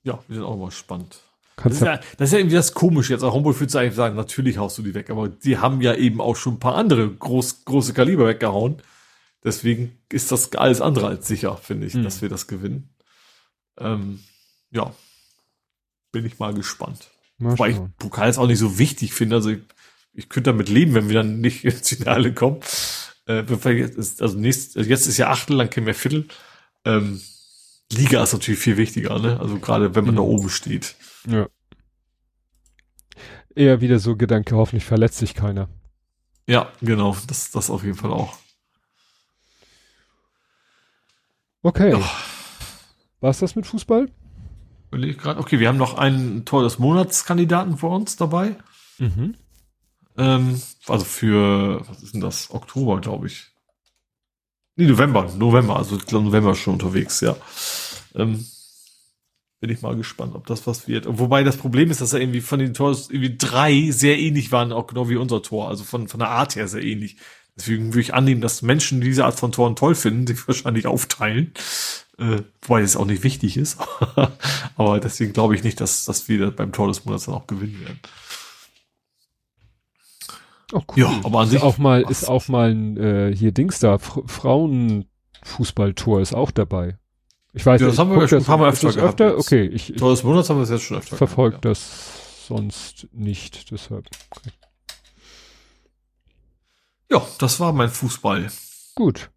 ja, 0.04 0.20
wir 0.28 0.36
sind 0.36 0.44
auch 0.44 0.58
mal 0.58 0.72
spannend. 0.72 1.25
Das 1.64 1.74
ist, 1.74 1.82
ja, 1.82 2.00
das 2.18 2.30
ist 2.30 2.34
ja 2.34 2.40
irgendwie 2.40 2.56
das 2.56 2.74
Komische 2.74 3.14
jetzt. 3.14 3.24
Auch 3.24 3.34
Homburg 3.34 3.60
würde 3.60 3.80
eigentlich 3.80 3.96
sagen, 3.96 4.16
natürlich 4.16 4.58
haust 4.58 4.78
du 4.78 4.82
die 4.82 4.94
weg, 4.94 5.10
aber 5.10 5.30
die 5.30 5.58
haben 5.58 5.82
ja 5.82 5.96
eben 5.96 6.20
auch 6.20 6.36
schon 6.36 6.56
ein 6.56 6.60
paar 6.60 6.76
andere 6.76 7.10
groß, 7.10 7.66
große 7.66 7.94
Kaliber 7.94 8.28
weggehauen. 8.28 8.82
Deswegen 9.44 9.98
ist 10.12 10.32
das 10.32 10.54
alles 10.54 10.82
andere 10.82 11.08
als 11.08 11.28
sicher, 11.28 11.56
finde 11.58 11.88
ich, 11.88 11.94
hm. 11.94 12.04
dass 12.04 12.22
wir 12.22 12.30
das 12.30 12.48
gewinnen. 12.48 12.90
Ähm, 13.78 14.20
ja, 14.72 14.94
bin 16.12 16.26
ich 16.26 16.40
mal 16.40 16.54
gespannt. 16.54 17.10
Mal 17.38 17.52
Wobei 17.52 17.70
ich 17.70 17.80
Pokal 17.98 18.28
jetzt 18.28 18.38
auch 18.38 18.48
nicht 18.48 18.60
so 18.60 18.78
wichtig 18.78 19.14
finde. 19.14 19.36
Also 19.36 19.52
ich, 19.52 19.60
ich 20.14 20.30
könnte 20.30 20.52
damit 20.52 20.70
leben, 20.70 20.94
wenn 20.94 21.10
wir 21.10 21.16
dann 21.16 21.42
nicht 21.42 21.64
ins 21.66 21.90
Finale 21.90 22.34
kommen. 22.34 22.60
Äh, 23.28 23.44
also 23.50 24.38
nächst, 24.38 24.78
also 24.78 24.90
jetzt 24.90 25.08
ist 25.08 25.18
ja 25.18 25.30
Achtel, 25.30 25.58
dann 25.58 25.70
kennen 25.70 25.86
wir 25.86 25.94
Viertel. 25.94 26.28
Ähm, 26.84 27.22
Liga 27.92 28.24
ist 28.24 28.34
natürlich 28.34 28.60
viel 28.60 28.78
wichtiger, 28.78 29.20
ne? 29.20 29.40
Also 29.40 29.60
gerade 29.60 29.96
wenn 29.96 30.06
man 30.06 30.16
mhm. 30.16 30.18
da 30.18 30.24
oben 30.24 30.50
steht. 30.50 30.96
Ja. 31.28 31.48
Eher 33.56 33.80
wieder 33.82 34.00
so 34.00 34.16
Gedanke, 34.16 34.56
hoffentlich 34.56 34.86
verletzt 34.86 35.18
sich 35.18 35.34
keiner. 35.34 35.70
Ja, 36.48 36.72
genau. 36.82 37.16
Das, 37.28 37.52
das 37.52 37.70
auf 37.70 37.84
jeden 37.84 37.98
Fall 37.98 38.12
auch. 38.12 38.38
Okay. 41.64 41.92
Ja. 41.92 42.10
War 43.22 43.34
das 43.34 43.56
mit 43.56 43.66
Fußball? 43.66 44.10
Okay, 44.92 45.60
wir 45.60 45.68
haben 45.68 45.78
noch 45.78 45.98
einen 45.98 46.46
Tor 46.46 46.64
des 46.64 46.80
Monatskandidaten 46.80 47.78
vor 47.78 47.96
uns 47.96 48.16
dabei. 48.16 48.56
Mhm. 48.98 49.36
Ähm, 50.18 50.62
also 50.88 51.06
für, 51.06 51.82
was 51.90 52.04
ist 52.04 52.14
denn 52.14 52.22
das? 52.22 52.52
Oktober, 52.52 53.02
glaube 53.02 53.28
ich. 53.28 53.52
Nee, 54.76 54.88
November, 54.88 55.32
November, 55.38 55.78
also 55.78 55.96
ich 55.96 56.06
glaube 56.06 56.26
November 56.26 56.54
schon 56.56 56.74
unterwegs, 56.74 57.22
ja. 57.22 57.36
Ähm, 58.14 58.46
bin 59.62 59.70
ich 59.70 59.82
mal 59.82 59.96
gespannt, 59.96 60.36
ob 60.36 60.46
das 60.48 60.68
was 60.68 60.88
wird. 60.88 61.06
Wobei 61.08 61.44
das 61.44 61.58
Problem 61.58 61.90
ist, 61.90 62.02
dass 62.02 62.14
er 62.14 62.20
irgendwie 62.20 62.42
von 62.42 62.60
den 62.60 62.74
Tors 62.74 63.10
irgendwie 63.10 63.38
drei 63.38 63.90
sehr 63.92 64.20
ähnlich 64.20 64.52
waren, 64.52 64.72
auch 64.72 64.88
genau 64.88 65.10
wie 65.10 65.16
unser 65.16 65.42
Tor. 65.42 65.70
Also 65.70 65.84
von, 65.84 66.08
von 66.08 66.20
der 66.20 66.30
Art 66.30 66.56
her 66.56 66.68
sehr 66.68 66.84
ähnlich. 66.84 67.18
Deswegen 67.56 67.88
würde 67.88 68.02
ich 68.02 68.14
annehmen, 68.14 68.42
dass 68.42 68.62
Menschen 68.62 69.00
diese 69.00 69.24
Art 69.24 69.40
von 69.40 69.54
Toren 69.54 69.76
toll 69.76 69.96
finden, 69.96 70.28
sich 70.28 70.46
wahrscheinlich 70.48 70.88
aufteilen. 70.88 71.54
Äh, 72.18 72.42
wobei 72.62 72.82
das 72.82 72.96
auch 72.96 73.06
nicht 73.06 73.24
wichtig 73.24 73.58
ist. 73.58 73.78
Aber 74.76 75.00
deswegen 75.00 75.34
glaube 75.34 75.56
ich 75.56 75.64
nicht, 75.64 75.80
dass, 75.82 76.06
dass 76.06 76.28
wir 76.28 76.52
beim 76.52 76.72
Tor 76.72 76.88
des 76.88 77.06
Monats 77.06 77.26
dann 77.26 77.36
auch 77.36 77.48
gewinnen 77.48 77.80
werden. 77.82 78.00
Oh, 80.74 80.82
cool. 80.90 81.04
Ja, 81.04 81.14
aber 81.24 81.40
an 81.40 81.46
ist 81.46 81.52
sich 81.52 81.62
auch 81.62 81.78
mal 81.78 82.02
ist 82.02 82.28
auch 82.28 82.48
mal 82.48 82.72
ein 82.72 82.98
äh, 82.98 83.32
hier 83.36 83.52
Dings 83.52 83.78
da 83.80 84.00
Frauenfußballtor 84.00 86.22
ist 86.22 86.34
auch 86.34 86.50
dabei. 86.52 86.98
Ich 87.54 87.66
weiß, 87.66 87.80
ja, 87.80 87.88
das 87.88 87.98
haben 87.98 88.12
wir 88.12 88.28
schon 88.28 88.44
paar 88.44 88.58
Mal 88.58 88.68
öfter 88.70 88.92
gehabt. 88.92 89.22
Öfter? 89.22 89.38
Okay, 89.38 89.66
ich, 89.66 89.94
Tor 89.94 90.12
des 90.12 90.24
Monats 90.24 90.50
haben 90.50 90.58
wir 90.58 90.64
es 90.64 90.70
jetzt 90.70 90.84
schon 90.84 90.98
öfter 90.98 91.16
verfolgt 91.16 91.62
gehabt, 91.62 91.66
ja. 91.66 91.72
das 91.72 92.48
sonst 92.48 93.08
nicht, 93.14 93.72
deshalb. 93.72 94.10
Okay. 94.32 94.50
Ja, 97.12 97.26
das 97.40 97.60
war 97.60 97.72
mein 97.72 97.90
Fußball. 97.90 98.48
Gut. 98.96 99.30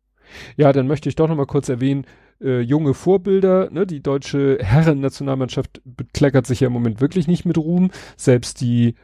Ja, 0.57 0.73
dann 0.73 0.89
möchte 0.89 1.09
ich 1.09 1.15
doch 1.15 1.29
noch 1.29 1.37
mal 1.37 1.47
kurz 1.47 1.69
erwähnen, 1.69 2.07
äh, 2.41 2.61
junge 2.61 2.95
Vorbilder, 2.95 3.71
ne, 3.71 3.87
die 3.87 4.03
deutsche 4.03 4.59
Herren-Nationalmannschaft 4.61 5.81
bekleckert 5.85 6.47
sich 6.47 6.61
ja 6.61 6.69
im 6.69 6.73
Moment 6.73 7.01
wirklich 7.01 7.27
nicht 7.27 7.45
mit 7.45 7.59
Ruhm. 7.59 7.91
Selbst 8.17 8.61
die 8.61 8.95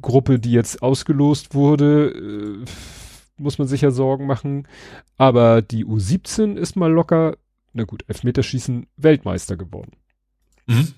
Gruppe, 0.00 0.38
die 0.38 0.52
jetzt 0.52 0.82
ausgelost 0.82 1.54
wurde, 1.54 2.10
äh, 2.10 2.64
muss 3.36 3.58
man 3.58 3.68
sich 3.68 3.82
ja 3.82 3.90
Sorgen 3.90 4.26
machen. 4.26 4.66
Aber 5.16 5.62
die 5.62 5.84
U17 5.84 6.56
ist 6.56 6.76
mal 6.76 6.90
locker 6.90 7.36
na 7.72 7.84
gut, 7.84 8.04
Elfmeterschießen 8.08 8.86
Weltmeister 8.96 9.56
geworden. 9.56 9.92
Mhm. 10.66 10.94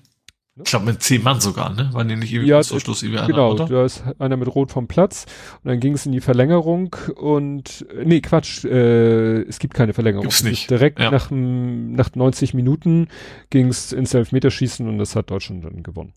Ich 0.57 0.69
glaube 0.69 0.85
mit 0.85 1.01
zehn 1.01 1.23
Mann 1.23 1.39
sogar, 1.39 1.73
ne? 1.73 1.89
Waren 1.93 2.09
die 2.09 2.17
nicht 2.17 2.33
irgendwie 2.33 2.49
ja, 2.49 2.61
Schluss 2.61 3.01
irgendwie 3.03 3.25
Genau, 3.25 3.55
einer, 3.55 3.67
da 3.67 3.85
ist 3.85 4.03
einer 4.19 4.35
mit 4.35 4.53
Rot 4.53 4.69
vom 4.69 4.87
Platz 4.87 5.25
und 5.63 5.69
dann 5.69 5.79
ging 5.79 5.93
es 5.93 6.05
in 6.05 6.11
die 6.11 6.19
Verlängerung 6.19 6.95
und 7.15 7.85
nee, 8.03 8.19
Quatsch, 8.19 8.65
äh, 8.65 9.43
es 9.43 9.59
gibt 9.59 9.73
keine 9.73 9.93
Verlängerung. 9.93 10.23
Gibt's 10.23 10.43
nicht. 10.43 10.69
Direkt 10.69 10.99
ja. 10.99 11.09
nach, 11.09 11.31
nach 11.31 12.13
90 12.13 12.53
Minuten 12.53 13.07
ging 13.49 13.69
es 13.69 13.93
ins 13.93 14.13
Elfmeterschießen 14.13 14.87
und 14.87 14.97
das 14.97 15.15
hat 15.15 15.31
Deutschland 15.31 15.63
dann 15.63 15.83
gewonnen. 15.83 16.13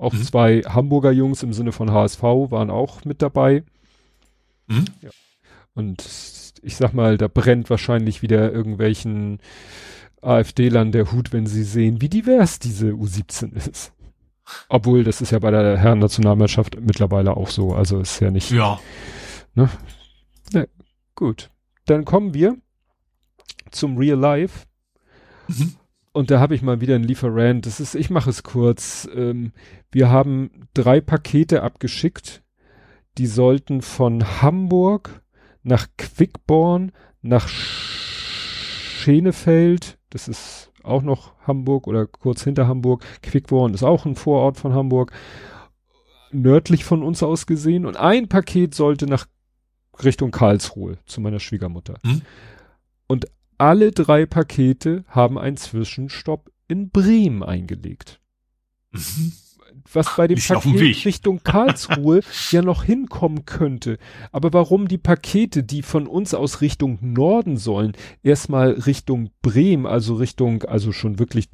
Auch 0.00 0.14
mhm. 0.14 0.22
zwei 0.22 0.60
Hamburger 0.62 1.12
Jungs 1.12 1.42
im 1.42 1.52
Sinne 1.52 1.72
von 1.72 1.92
HSV 1.92 2.22
waren 2.22 2.70
auch 2.70 3.04
mit 3.04 3.20
dabei. 3.20 3.64
Mhm. 4.66 4.86
Ja. 5.02 5.10
Und 5.74 6.02
ich 6.62 6.76
sag 6.76 6.94
mal, 6.94 7.18
da 7.18 7.28
brennt 7.28 7.68
wahrscheinlich 7.68 8.22
wieder 8.22 8.50
irgendwelchen 8.50 9.40
AfD-Lern 10.22 10.92
der 10.92 11.12
Hut, 11.12 11.34
wenn 11.34 11.46
sie 11.46 11.64
sehen, 11.64 12.00
wie 12.00 12.08
divers 12.08 12.58
diese 12.58 12.92
U17 12.92 13.54
ist. 13.54 13.92
Obwohl, 14.70 15.04
das 15.04 15.20
ist 15.20 15.32
ja 15.32 15.38
bei 15.38 15.50
der 15.50 15.76
Herren-Nationalmannschaft 15.76 16.80
mittlerweile 16.80 17.36
auch 17.36 17.48
so. 17.48 17.74
Also 17.74 18.00
ist 18.00 18.20
ja 18.20 18.30
nicht. 18.30 18.50
Ja. 18.50 18.80
Ne? 19.54 19.68
Ne, 20.52 20.66
gut. 21.14 21.50
Dann 21.84 22.06
kommen 22.06 22.32
wir 22.32 22.56
zum 23.70 23.98
Real 23.98 24.18
Life. 24.18 24.66
Mhm. 25.46 25.74
Und 26.12 26.30
da 26.30 26.40
habe 26.40 26.54
ich 26.54 26.62
mal 26.62 26.80
wieder 26.80 26.96
ein 26.96 27.04
Lieferant. 27.04 27.66
Das 27.66 27.78
ist, 27.78 27.94
ich 27.94 28.10
mache 28.10 28.30
es 28.30 28.42
kurz. 28.42 29.08
Ähm, 29.14 29.52
wir 29.92 30.10
haben 30.10 30.68
drei 30.74 31.00
Pakete 31.00 31.62
abgeschickt. 31.62 32.42
Die 33.18 33.26
sollten 33.26 33.82
von 33.82 34.42
Hamburg 34.42 35.22
nach 35.62 35.86
Quickborn, 35.98 36.92
nach 37.22 37.48
Schenefeld, 39.00 39.98
das 40.10 40.26
ist 40.28 40.72
auch 40.82 41.02
noch 41.02 41.34
Hamburg 41.46 41.86
oder 41.86 42.06
kurz 42.06 42.42
hinter 42.44 42.66
Hamburg. 42.66 43.04
Quickborn 43.22 43.74
ist 43.74 43.82
auch 43.82 44.06
ein 44.06 44.16
Vorort 44.16 44.56
von 44.56 44.72
Hamburg, 44.72 45.12
nördlich 46.32 46.84
von 46.84 47.02
uns 47.02 47.22
aus 47.22 47.46
gesehen. 47.46 47.84
Und 47.86 47.96
ein 47.96 48.28
Paket 48.28 48.74
sollte 48.74 49.06
nach 49.06 49.26
Richtung 50.02 50.30
Karlsruhe 50.30 50.98
zu 51.06 51.20
meiner 51.20 51.40
Schwiegermutter. 51.40 51.98
Hm? 52.04 52.22
Und 53.06 53.26
alle 53.60 53.92
drei 53.92 54.26
Pakete 54.26 55.04
haben 55.08 55.38
einen 55.38 55.56
Zwischenstopp 55.56 56.50
in 56.68 56.90
Bremen 56.90 57.42
eingelegt. 57.42 58.20
Mhm. 58.92 59.32
Was 59.92 60.16
bei 60.16 60.28
dem 60.28 60.36
Nicht 60.36 60.48
Paket 60.48 61.04
Richtung 61.04 61.42
Karlsruhe 61.42 62.20
ja 62.50 62.62
noch 62.62 62.84
hinkommen 62.84 63.44
könnte. 63.44 63.98
Aber 64.30 64.52
warum 64.52 64.88
die 64.88 64.98
Pakete, 64.98 65.62
die 65.62 65.82
von 65.82 66.06
uns 66.06 66.32
aus 66.32 66.60
Richtung 66.60 66.98
Norden 67.00 67.56
sollen, 67.56 67.92
erstmal 68.22 68.70
Richtung 68.70 69.30
Bremen, 69.42 69.86
also 69.86 70.14
Richtung, 70.14 70.62
also 70.62 70.92
schon 70.92 71.18
wirklich 71.18 71.48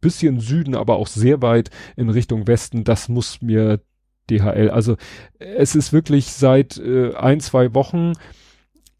bisschen 0.00 0.40
Süden, 0.40 0.74
aber 0.74 0.96
auch 0.96 1.06
sehr 1.06 1.42
weit 1.42 1.70
in 1.96 2.10
Richtung 2.10 2.46
Westen, 2.46 2.84
das 2.84 3.08
muss 3.08 3.42
mir 3.42 3.80
DHL. 4.30 4.70
Also 4.70 4.96
es 5.38 5.74
ist 5.74 5.92
wirklich 5.92 6.26
seit 6.26 6.78
äh, 6.78 7.14
ein, 7.14 7.40
zwei 7.40 7.74
Wochen 7.74 8.12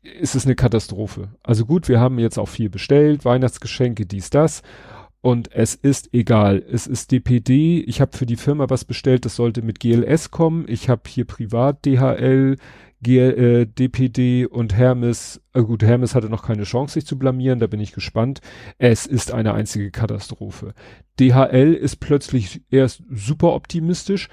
ist 0.05 0.35
es 0.35 0.45
eine 0.45 0.55
Katastrophe. 0.55 1.29
Also 1.43 1.67
gut, 1.67 1.89
wir 1.89 2.01
haben 2.01 2.19
jetzt 2.19 2.39
auch 2.39 2.49
viel 2.49 2.71
bestellt, 2.71 3.25
Weihnachtsgeschenke, 3.25 4.07
dies, 4.07 4.31
das. 4.31 4.63
Und 5.21 5.51
es 5.53 5.75
ist 5.75 6.13
egal. 6.13 6.63
Es 6.71 6.87
ist 6.87 7.11
DPD. 7.11 7.81
Ich 7.81 8.03
habe 8.03 8.15
für 8.15 8.27
die 8.27 8.37
Firma 8.37 8.69
was 8.69 8.85
bestellt, 8.85 9.25
das 9.25 9.37
sollte 9.37 9.63
mit 9.63 9.81
GLS 9.81 10.31
kommen. 10.31 10.67
Ich 10.69 10.91
habe 10.91 11.03
hier 11.09 11.25
privat 11.25 11.87
DHL, 11.87 12.57
GL, 13.01 13.39
äh, 13.39 13.67
DPD 13.67 14.45
und 14.47 14.75
Hermes. 14.75 15.41
Äh, 15.55 15.63
gut, 15.63 15.83
Hermes 15.83 16.15
hatte 16.15 16.29
noch 16.29 16.43
keine 16.45 16.65
Chance, 16.65 16.95
sich 16.95 17.07
zu 17.07 17.19
blamieren, 17.19 17.59
da 17.59 17.67
bin 17.67 17.81
ich 17.81 17.93
gespannt. 17.93 18.43
Es 18.77 19.07
ist 19.07 19.33
eine 19.33 19.55
einzige 19.55 19.91
Katastrophe. 19.91 20.75
DHL 21.19 21.73
ist 21.73 22.01
plötzlich 22.01 22.63
erst 22.71 23.03
super 23.11 23.55
optimistisch, 23.55 24.29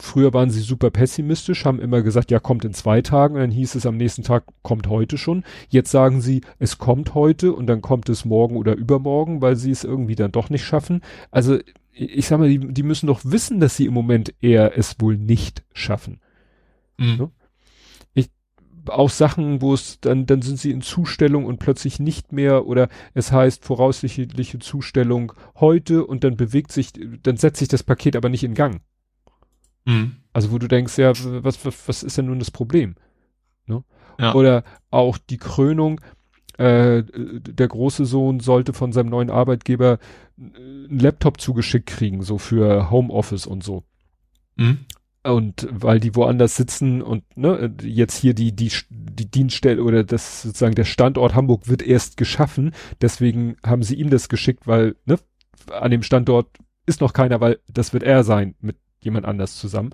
Früher 0.00 0.32
waren 0.32 0.50
sie 0.50 0.60
super 0.60 0.90
pessimistisch, 0.90 1.64
haben 1.64 1.80
immer 1.80 2.02
gesagt, 2.02 2.30
ja, 2.30 2.38
kommt 2.38 2.64
in 2.64 2.72
zwei 2.72 3.02
Tagen, 3.02 3.34
und 3.34 3.40
dann 3.40 3.50
hieß 3.50 3.74
es 3.74 3.84
am 3.84 3.96
nächsten 3.96 4.22
Tag, 4.22 4.44
kommt 4.62 4.86
heute 4.86 5.18
schon. 5.18 5.44
Jetzt 5.68 5.90
sagen 5.90 6.20
sie, 6.20 6.42
es 6.60 6.78
kommt 6.78 7.14
heute 7.14 7.52
und 7.52 7.66
dann 7.66 7.82
kommt 7.82 8.08
es 8.08 8.24
morgen 8.24 8.56
oder 8.56 8.76
übermorgen, 8.76 9.42
weil 9.42 9.56
sie 9.56 9.72
es 9.72 9.82
irgendwie 9.82 10.14
dann 10.14 10.30
doch 10.30 10.50
nicht 10.50 10.64
schaffen. 10.64 11.02
Also, 11.32 11.58
ich 11.92 12.26
sag 12.28 12.38
mal, 12.38 12.48
die, 12.48 12.60
die 12.60 12.84
müssen 12.84 13.08
doch 13.08 13.22
wissen, 13.24 13.58
dass 13.58 13.76
sie 13.76 13.86
im 13.86 13.94
Moment 13.94 14.32
eher 14.40 14.78
es 14.78 15.00
wohl 15.00 15.16
nicht 15.16 15.64
schaffen. 15.72 16.20
Mhm. 16.96 17.32
Ich, 18.14 18.30
auch 18.86 19.10
Sachen, 19.10 19.60
wo 19.60 19.74
es 19.74 19.98
dann, 20.00 20.26
dann 20.26 20.42
sind 20.42 20.60
sie 20.60 20.70
in 20.70 20.80
Zustellung 20.80 21.44
und 21.44 21.58
plötzlich 21.58 21.98
nicht 21.98 22.32
mehr 22.32 22.66
oder 22.66 22.88
es 23.14 23.32
heißt 23.32 23.64
voraussichtliche 23.64 24.60
Zustellung 24.60 25.32
heute 25.56 26.06
und 26.06 26.22
dann 26.22 26.36
bewegt 26.36 26.70
sich, 26.70 26.92
dann 27.24 27.36
setzt 27.36 27.58
sich 27.58 27.68
das 27.68 27.82
Paket 27.82 28.14
aber 28.14 28.28
nicht 28.28 28.44
in 28.44 28.54
Gang. 28.54 28.80
Mhm. 29.88 30.16
Also 30.34 30.52
wo 30.52 30.58
du 30.58 30.68
denkst, 30.68 30.98
ja, 30.98 31.12
was, 31.14 31.64
was, 31.64 31.88
was 31.88 32.02
ist 32.02 32.18
denn 32.18 32.26
nun 32.26 32.38
das 32.38 32.50
Problem? 32.50 32.94
Ne? 33.66 33.82
Ja. 34.20 34.34
Oder 34.34 34.62
auch 34.90 35.16
die 35.16 35.38
Krönung, 35.38 36.00
äh, 36.58 37.02
der 37.04 37.68
große 37.68 38.04
Sohn 38.04 38.40
sollte 38.40 38.74
von 38.74 38.92
seinem 38.92 39.08
neuen 39.08 39.30
Arbeitgeber 39.30 39.98
einen 40.36 40.98
Laptop 40.98 41.40
zugeschickt 41.40 41.86
kriegen, 41.86 42.22
so 42.22 42.36
für 42.36 42.90
Homeoffice 42.90 43.46
und 43.46 43.64
so. 43.64 43.84
Mhm. 44.56 44.80
Und 45.24 45.66
weil 45.70 46.00
die 46.00 46.14
woanders 46.14 46.56
sitzen 46.56 47.00
und 47.00 47.24
ne, 47.36 47.74
jetzt 47.82 48.18
hier 48.18 48.34
die, 48.34 48.54
die, 48.54 48.70
die 48.90 49.30
Dienststelle 49.30 49.82
oder 49.82 50.04
das 50.04 50.42
sozusagen 50.42 50.74
der 50.74 50.84
Standort 50.84 51.34
Hamburg 51.34 51.66
wird 51.66 51.82
erst 51.82 52.18
geschaffen, 52.18 52.72
deswegen 53.00 53.56
haben 53.64 53.82
sie 53.82 53.94
ihm 53.94 54.10
das 54.10 54.28
geschickt, 54.28 54.66
weil 54.66 54.96
ne, 55.06 55.18
an 55.72 55.90
dem 55.90 56.02
Standort 56.02 56.48
ist 56.86 57.00
noch 57.00 57.14
keiner, 57.14 57.40
weil 57.40 57.58
das 57.68 57.92
wird 57.92 58.02
er 58.02 58.22
sein 58.22 58.54
mit 58.60 58.76
jemand 59.00 59.26
anders 59.26 59.56
zusammen. 59.56 59.90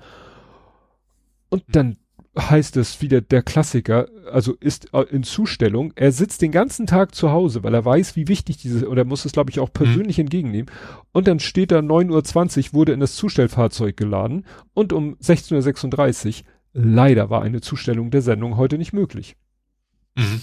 Und 1.48 1.64
dann 1.68 1.96
heißt 2.38 2.76
es 2.76 3.00
wieder 3.00 3.20
der 3.20 3.42
Klassiker, 3.42 4.08
also 4.32 4.54
ist 4.58 4.92
äh, 4.92 5.02
in 5.02 5.22
Zustellung, 5.22 5.92
er 5.94 6.10
sitzt 6.10 6.42
den 6.42 6.50
ganzen 6.50 6.86
Tag 6.86 7.14
zu 7.14 7.30
Hause, 7.30 7.62
weil 7.62 7.74
er 7.74 7.84
weiß, 7.84 8.16
wie 8.16 8.28
wichtig 8.28 8.56
diese, 8.56 8.88
oder 8.88 9.04
muss 9.04 9.24
es 9.24 9.32
glaube 9.32 9.50
ich 9.50 9.60
auch 9.60 9.72
persönlich 9.72 10.18
mhm. 10.18 10.22
entgegennehmen. 10.22 10.70
Und 11.12 11.28
dann 11.28 11.38
steht 11.38 11.70
da 11.70 11.78
9.20 11.78 12.68
Uhr, 12.68 12.72
wurde 12.72 12.92
in 12.92 13.00
das 13.00 13.14
Zustellfahrzeug 13.14 13.96
geladen 13.96 14.46
und 14.72 14.92
um 14.92 15.14
16.36 15.16 16.40
Uhr, 16.40 16.44
leider 16.72 17.30
war 17.30 17.42
eine 17.42 17.60
Zustellung 17.60 18.10
der 18.10 18.22
Sendung 18.22 18.56
heute 18.56 18.78
nicht 18.78 18.92
möglich. 18.92 19.36
Mhm. 20.16 20.40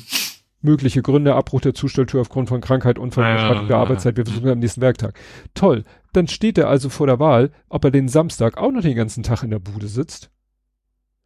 Mögliche 0.61 1.01
Gründe, 1.01 1.35
Abbruch 1.35 1.61
der 1.61 1.73
Zustelltür 1.73 2.21
aufgrund 2.21 2.49
von 2.49 2.61
Krankheit, 2.61 2.99
Unfall, 2.99 3.23
ja, 3.23 3.53
der 3.53 3.69
ja, 3.69 3.77
Arbeitszeit, 3.77 4.17
wir 4.17 4.25
versuchen 4.25 4.49
am 4.49 4.59
nächsten 4.59 4.81
Werktag. 4.81 5.19
Toll. 5.53 5.83
Dann 6.13 6.27
steht 6.27 6.57
er 6.57 6.69
also 6.69 6.89
vor 6.89 7.07
der 7.07 7.19
Wahl, 7.19 7.51
ob 7.69 7.83
er 7.83 7.91
den 7.91 8.07
Samstag 8.07 8.57
auch 8.57 8.71
noch 8.71 8.81
den 8.81 8.95
ganzen 8.95 9.23
Tag 9.23 9.43
in 9.43 9.49
der 9.49 9.59
Bude 9.59 9.87
sitzt. 9.87 10.29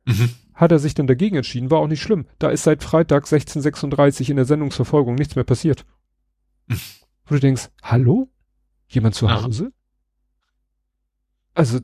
Mhm. 0.06 0.30
Hat 0.54 0.72
er 0.72 0.80
sich 0.80 0.94
dann 0.94 1.08
dagegen 1.08 1.36
entschieden, 1.36 1.70
war 1.70 1.80
auch 1.80 1.88
nicht 1.88 2.02
schlimm. 2.02 2.28
Da 2.40 2.50
ist 2.50 2.64
seit 2.64 2.84
Freitag 2.84 3.24
1636 3.24 4.30
in 4.30 4.38
der 4.38 4.46
Sendungsverfolgung 4.46 5.16
nichts 5.16 5.36
mehr 5.36 5.44
passiert. 5.44 5.86
Mhm. 6.68 6.80
Wo 7.26 7.36
du 7.36 7.42
denkst, 7.42 7.70
hallo? 7.84 8.30
Jemand 8.88 9.16
zu 9.16 9.30
Hause? 9.30 9.74
Also, 11.56 11.80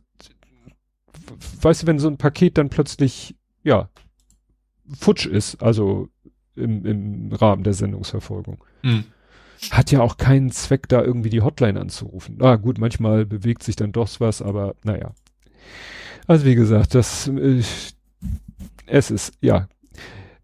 weißt 1.61 1.83
du, 1.83 1.87
wenn 1.87 1.99
so 1.99 2.07
ein 2.07 2.17
Paket 2.17 2.57
dann 2.57 2.69
plötzlich, 2.69 3.35
ja, 3.63 3.89
futsch 4.93 5.25
ist, 5.25 5.61
also 5.63 6.09
im, 6.55 6.85
im 6.85 7.33
Rahmen 7.33 7.63
der 7.63 7.73
Sendungsverfolgung. 7.73 8.63
Mhm 8.83 9.05
hat 9.69 9.91
ja 9.91 10.01
auch 10.01 10.17
keinen 10.17 10.51
Zweck, 10.51 10.89
da 10.89 11.03
irgendwie 11.03 11.29
die 11.29 11.41
Hotline 11.41 11.79
anzurufen. 11.79 12.41
Ah, 12.41 12.55
gut, 12.55 12.79
manchmal 12.79 13.25
bewegt 13.25 13.61
sich 13.61 13.75
dann 13.75 13.91
doch 13.91 14.09
was, 14.19 14.41
aber 14.41 14.75
naja. 14.83 15.13
Also 16.25 16.45
wie 16.45 16.55
gesagt, 16.55 16.95
das, 16.95 17.27
äh, 17.27 17.61
es 18.87 19.11
ist, 19.11 19.33
ja. 19.41 19.67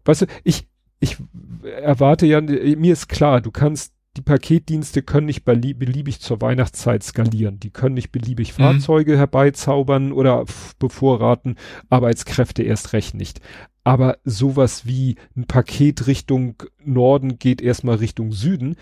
Weißt 0.04 0.22
du, 0.22 0.26
ich, 0.44 0.68
ich 1.00 1.16
erwarte 1.62 2.26
ja, 2.26 2.40
mir 2.40 2.92
ist 2.92 3.08
klar, 3.08 3.40
du 3.40 3.50
kannst, 3.50 3.92
die 4.16 4.22
Paketdienste 4.22 5.02
können 5.02 5.26
nicht 5.26 5.44
beliebig 5.44 6.20
zur 6.20 6.40
Weihnachtszeit 6.40 7.04
skalieren. 7.04 7.60
Die 7.60 7.70
können 7.70 7.94
nicht 7.94 8.10
beliebig 8.10 8.52
mhm. 8.52 8.62
Fahrzeuge 8.62 9.16
herbeizaubern 9.16 10.12
oder 10.12 10.44
bevorraten, 10.78 11.56
Arbeitskräfte 11.88 12.62
erst 12.62 12.92
recht 12.94 13.14
nicht. 13.14 13.40
Aber 13.88 14.18
sowas 14.22 14.84
wie 14.84 15.16
ein 15.34 15.46
Paket 15.46 16.06
Richtung 16.06 16.62
Norden 16.84 17.38
geht 17.38 17.62
erstmal 17.62 17.96
Richtung 17.96 18.32
Süden, 18.32 18.76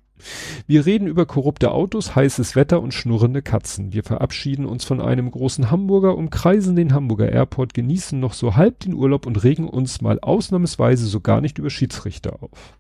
Wir 0.67 0.87
reden 0.87 1.07
über 1.07 1.27
korrupte 1.27 1.71
Autos, 1.71 2.17
heißes 2.17 2.57
Wetter 2.57 2.81
und 2.81 2.95
schnurrende 2.95 3.43
Katzen. 3.43 3.93
Wir 3.93 4.03
verabschieden 4.03 4.65
uns 4.65 4.85
von 4.85 5.01
einem 5.01 5.31
großen 5.31 5.71
Hamburger, 5.71 6.17
umkreisen 6.17 6.75
den 6.75 6.95
Hamburger 6.95 7.31
Airport, 7.31 7.75
genießen 7.75 8.19
noch 8.19 8.33
so 8.33 8.57
halb 8.57 8.81
den 8.81 8.95
Urlaub 8.95 9.27
und 9.27 9.45
regen 9.45 9.69
uns 9.69 10.01
mal 10.01 10.19
ausnahmsweise 10.21 11.07
so 11.07 11.21
gar 11.21 11.41
nicht 11.41 11.59
über 11.59 11.71
Schiedsrichter 11.71 12.43
auf. 12.43 12.79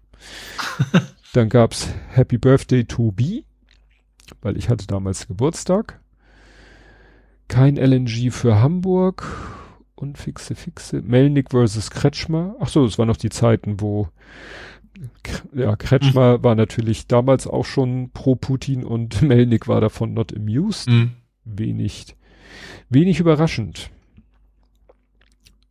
Dann 1.35 1.51
gab's 1.51 1.89
Happy 2.09 2.39
Birthday 2.39 2.85
to 2.85 3.13
B, 3.13 3.43
weil 4.41 4.57
ich 4.57 4.71
hatte 4.71 4.87
damals 4.87 5.29
Geburtstag. 5.29 6.01
Kein 7.49 7.77
LNG 7.77 8.33
für 8.33 8.61
Hamburg 8.61 9.27
und 9.95 10.19
fixe, 10.19 10.55
fixe. 10.55 11.03
Melnik 11.03 11.51
versus 11.51 11.91
Kretschmer. 11.91 12.57
Ach 12.59 12.69
so, 12.69 12.85
das 12.85 12.99
waren 12.99 13.09
noch 13.09 13.17
die 13.17 13.31
Zeiten, 13.31 13.81
wo 13.81 14.09
ja, 15.55 15.77
Kretschmer 15.77 16.39
mhm. 16.39 16.45
war 16.45 16.55
natürlich 16.55 17.07
damals 17.07 17.47
auch 17.47 17.65
schon 17.65 18.11
pro 18.11 18.35
Putin 18.35 18.85
und 18.85 19.23
Melnik 19.23 19.69
war 19.69 19.81
davon 19.81 20.15
not 20.15 20.35
amused. 20.37 20.89
Mhm. 20.89 21.13
Wenig, 21.45 22.17
wenig 22.89 23.21
überraschend. 23.21 23.91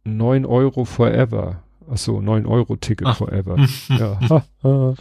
9 0.05 0.45
Euro 0.45 0.85
forever. 0.85 1.63
Ach 1.89 1.97
so, 1.97 2.21
9 2.21 2.45
Euro 2.45 2.75
Ticket 2.75 3.07
Ach. 3.07 3.17
forever. 3.17 3.57
ja. 3.89 4.95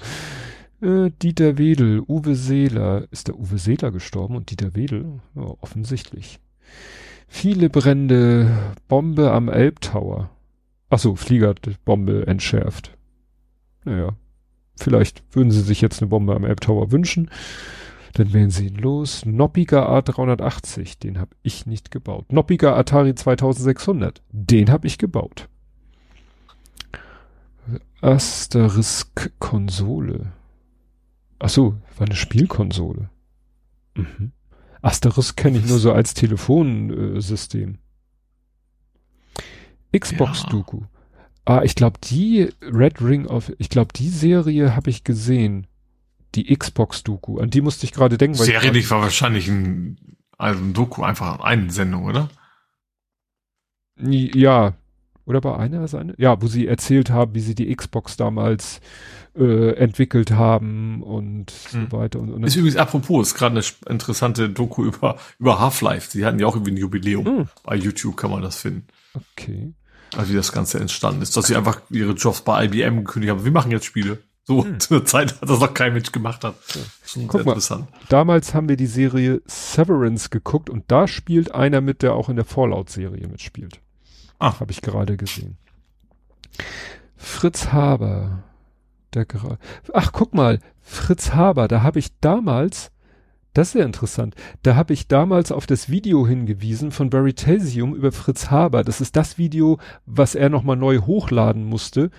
Äh, 0.81 1.11
Dieter 1.23 1.57
Wedel, 1.59 2.03
Uwe 2.07 2.35
Seeler. 2.35 3.07
Ist 3.11 3.29
der 3.29 3.39
Uwe 3.39 3.59
Seeler 3.59 3.91
gestorben 3.91 4.37
und 4.37 4.51
Dieter 4.51 4.75
Wedel? 4.75 5.21
Ja, 5.35 5.55
offensichtlich. 5.61 6.41
Viele 7.29 7.71
Brände, 7.71 8.75
Bombe 8.89 9.33
am 9.33 9.49
Elbtower. 9.49 10.31
Ach 10.91 10.99
so, 10.99 11.17
Fliegerbombe 11.17 12.27
entschärft. 12.27 12.94
Naja, 13.85 14.17
vielleicht 14.77 15.23
würden 15.35 15.51
sie 15.51 15.61
sich 15.61 15.81
jetzt 15.81 16.01
eine 16.01 16.09
Bombe 16.09 16.35
am 16.35 16.45
Elbtower 16.45 16.91
wünschen. 16.91 17.31
Dann 18.15 18.33
wären 18.33 18.51
sie 18.51 18.69
los. 18.69 19.27
Noppiger 19.27 19.91
A380, 19.91 21.01
den 21.01 21.19
habe 21.19 21.35
ich 21.43 21.67
nicht 21.67 21.91
gebaut. 21.91 22.33
Noppiger 22.33 22.77
Atari 22.77 23.15
2600, 23.15 24.23
den 24.31 24.71
habe 24.71 24.87
ich 24.87 24.99
gebaut. 24.99 25.49
Asterisk 28.01 29.33
Konsole. 29.39 30.33
Ach 31.39 31.49
so, 31.49 31.77
war 31.97 32.07
eine 32.07 32.15
Spielkonsole. 32.15 33.11
Mhm. 33.95 34.33
Asterisk 34.83 35.37
kenne 35.37 35.59
ich 35.59 35.67
nur 35.67 35.79
so 35.79 35.93
als 35.93 36.15
Telefonsystem. 36.15 37.79
Xbox 39.99 40.43
ja. 40.43 40.51
Ah, 41.45 41.63
ich 41.63 41.75
glaube 41.75 41.99
die 42.03 42.51
Red 42.63 43.03
Ring 43.03 43.27
of, 43.27 43.53
ich 43.59 43.69
glaube 43.69 43.93
die 43.95 44.09
Serie 44.09 44.75
habe 44.75 44.91
ich 44.91 45.05
gesehen. 45.05 45.67
Die 46.35 46.53
Xbox 46.57 47.05
Doku. 47.05 47.39
An 47.39 47.51
die 47.51 47.61
musste 47.61 47.87
ich 47.87 47.93
gerade 47.93 48.19
denken. 48.19 48.39
Weil 48.39 48.47
Serie 48.47 48.73
nicht 48.73 48.91
war 48.91 49.03
wahrscheinlich 49.03 49.47
ein, 49.47 50.17
also 50.37 50.61
ein 50.61 50.73
Doku 50.73 51.03
einfach 51.03 51.41
eine 51.41 51.71
Sendung, 51.71 52.07
oder? 52.07 52.29
Ja. 53.97 54.75
Oder 55.27 55.43
war 55.45 55.59
einer 55.59 55.87
seine? 55.89 56.15
Ja, 56.19 56.43
wo 56.43 56.49
sie 56.49 56.67
erzählt 56.67 57.11
haben, 57.11 57.35
wie 57.35 57.41
sie 57.41 57.55
die 57.55 57.75
Xbox 57.75 58.17
damals 58.17 58.81
äh, 59.37 59.75
entwickelt 59.77 60.33
haben 60.33 61.03
und 61.03 61.53
hm. 61.71 61.89
so 61.91 61.97
weiter. 61.97 62.21
Und, 62.21 62.33
und 62.33 62.45
ist 62.45 62.57
übrigens 62.57 62.77
apropos, 62.77 63.29
ist 63.29 63.35
gerade 63.35 63.57
eine 63.57 63.93
interessante 63.93 64.51
Doku 64.51 64.85
über, 64.87 65.19
über 65.39 65.61
Half-Life. 65.61 66.11
Sie 66.11 66.25
hatten 66.25 66.39
ja 66.39 66.47
auch 66.47 66.57
irgendwie 66.57 66.73
ein 66.73 66.77
Jubiläum. 66.77 67.25
Hm. 67.25 67.49
Bei 67.63 67.77
YouTube 67.77 68.17
kann 68.17 68.31
man 68.31 68.43
das 68.43 68.57
finden. 68.57 68.87
Okay. 69.15 69.73
Also 70.17 70.31
wie 70.31 70.37
das 70.37 70.53
Ganze 70.53 70.79
entstanden 70.79 71.23
ist, 71.23 71.37
dass 71.37 71.47
sie 71.47 71.57
einfach 71.57 71.81
ihre 71.91 72.13
Jobs 72.13 72.41
bei 72.43 72.65
IBM 72.65 73.05
gekündigt 73.05 73.31
haben. 73.31 73.45
Wir 73.45 73.53
machen 73.53 73.71
jetzt 73.71 73.85
Spiele. 73.85 74.19
So 74.45 74.65
hm. 74.65 74.79
zu 74.81 74.95
einer 74.95 75.05
Zeit, 75.05 75.33
als 75.41 75.51
das 75.51 75.61
noch 75.61 75.75
kein 75.75 75.93
Mensch 75.95 76.13
gemacht 76.13 76.45
hat. 76.45 76.55
Ja. 76.75 77.23
Guck 77.27 77.47
mal, 77.47 77.59
damals 78.09 78.55
haben 78.55 78.69
wir 78.69 78.77
die 78.77 78.87
Serie 78.87 79.41
Severance 79.47 80.31
geguckt 80.31 80.69
und 80.69 80.85
da 80.89 81.07
spielt 81.09 81.55
einer 81.55 81.81
mit, 81.81 82.03
der 82.03 82.15
auch 82.15 82.29
in 82.29 82.37
der 82.37 82.45
Fallout-Serie 82.45 83.29
mitspielt. 83.29 83.81
Ah. 84.39 84.61
Habe 84.61 84.73
ich 84.73 84.83
gerade 84.83 85.17
gesehen. 85.17 85.57
Fritz 87.17 87.69
Haber. 87.73 88.43
Der 89.15 89.27
Ach, 89.93 90.13
guck 90.13 90.35
mal, 90.35 90.59
Fritz 90.83 91.33
Haber, 91.33 91.69
da 91.69 91.83
habe 91.83 92.01
ich 92.01 92.19
damals 92.21 92.91
das 93.55 93.69
ist 93.69 93.75
ja 93.75 93.85
interessant. 93.87 94.35
Da 94.63 94.75
habe 94.75 94.93
ich 94.93 95.09
damals 95.09 95.53
auf 95.53 95.67
das 95.67 95.89
Video 95.89 96.27
hingewiesen 96.27 96.91
von 96.91 97.13
Veritasium 97.13 97.95
über 97.95 98.13
Fritz 98.13 98.51
Haber. 98.51 98.83
Das 98.83 99.01
ist 99.01 99.17
das 99.17 99.39
Video, 99.39 99.79
was 100.07 100.35
er 100.35 100.51
nochmal 100.51 100.77
neu 100.77 100.99
hochladen 100.99 101.65
musste, 101.65 102.11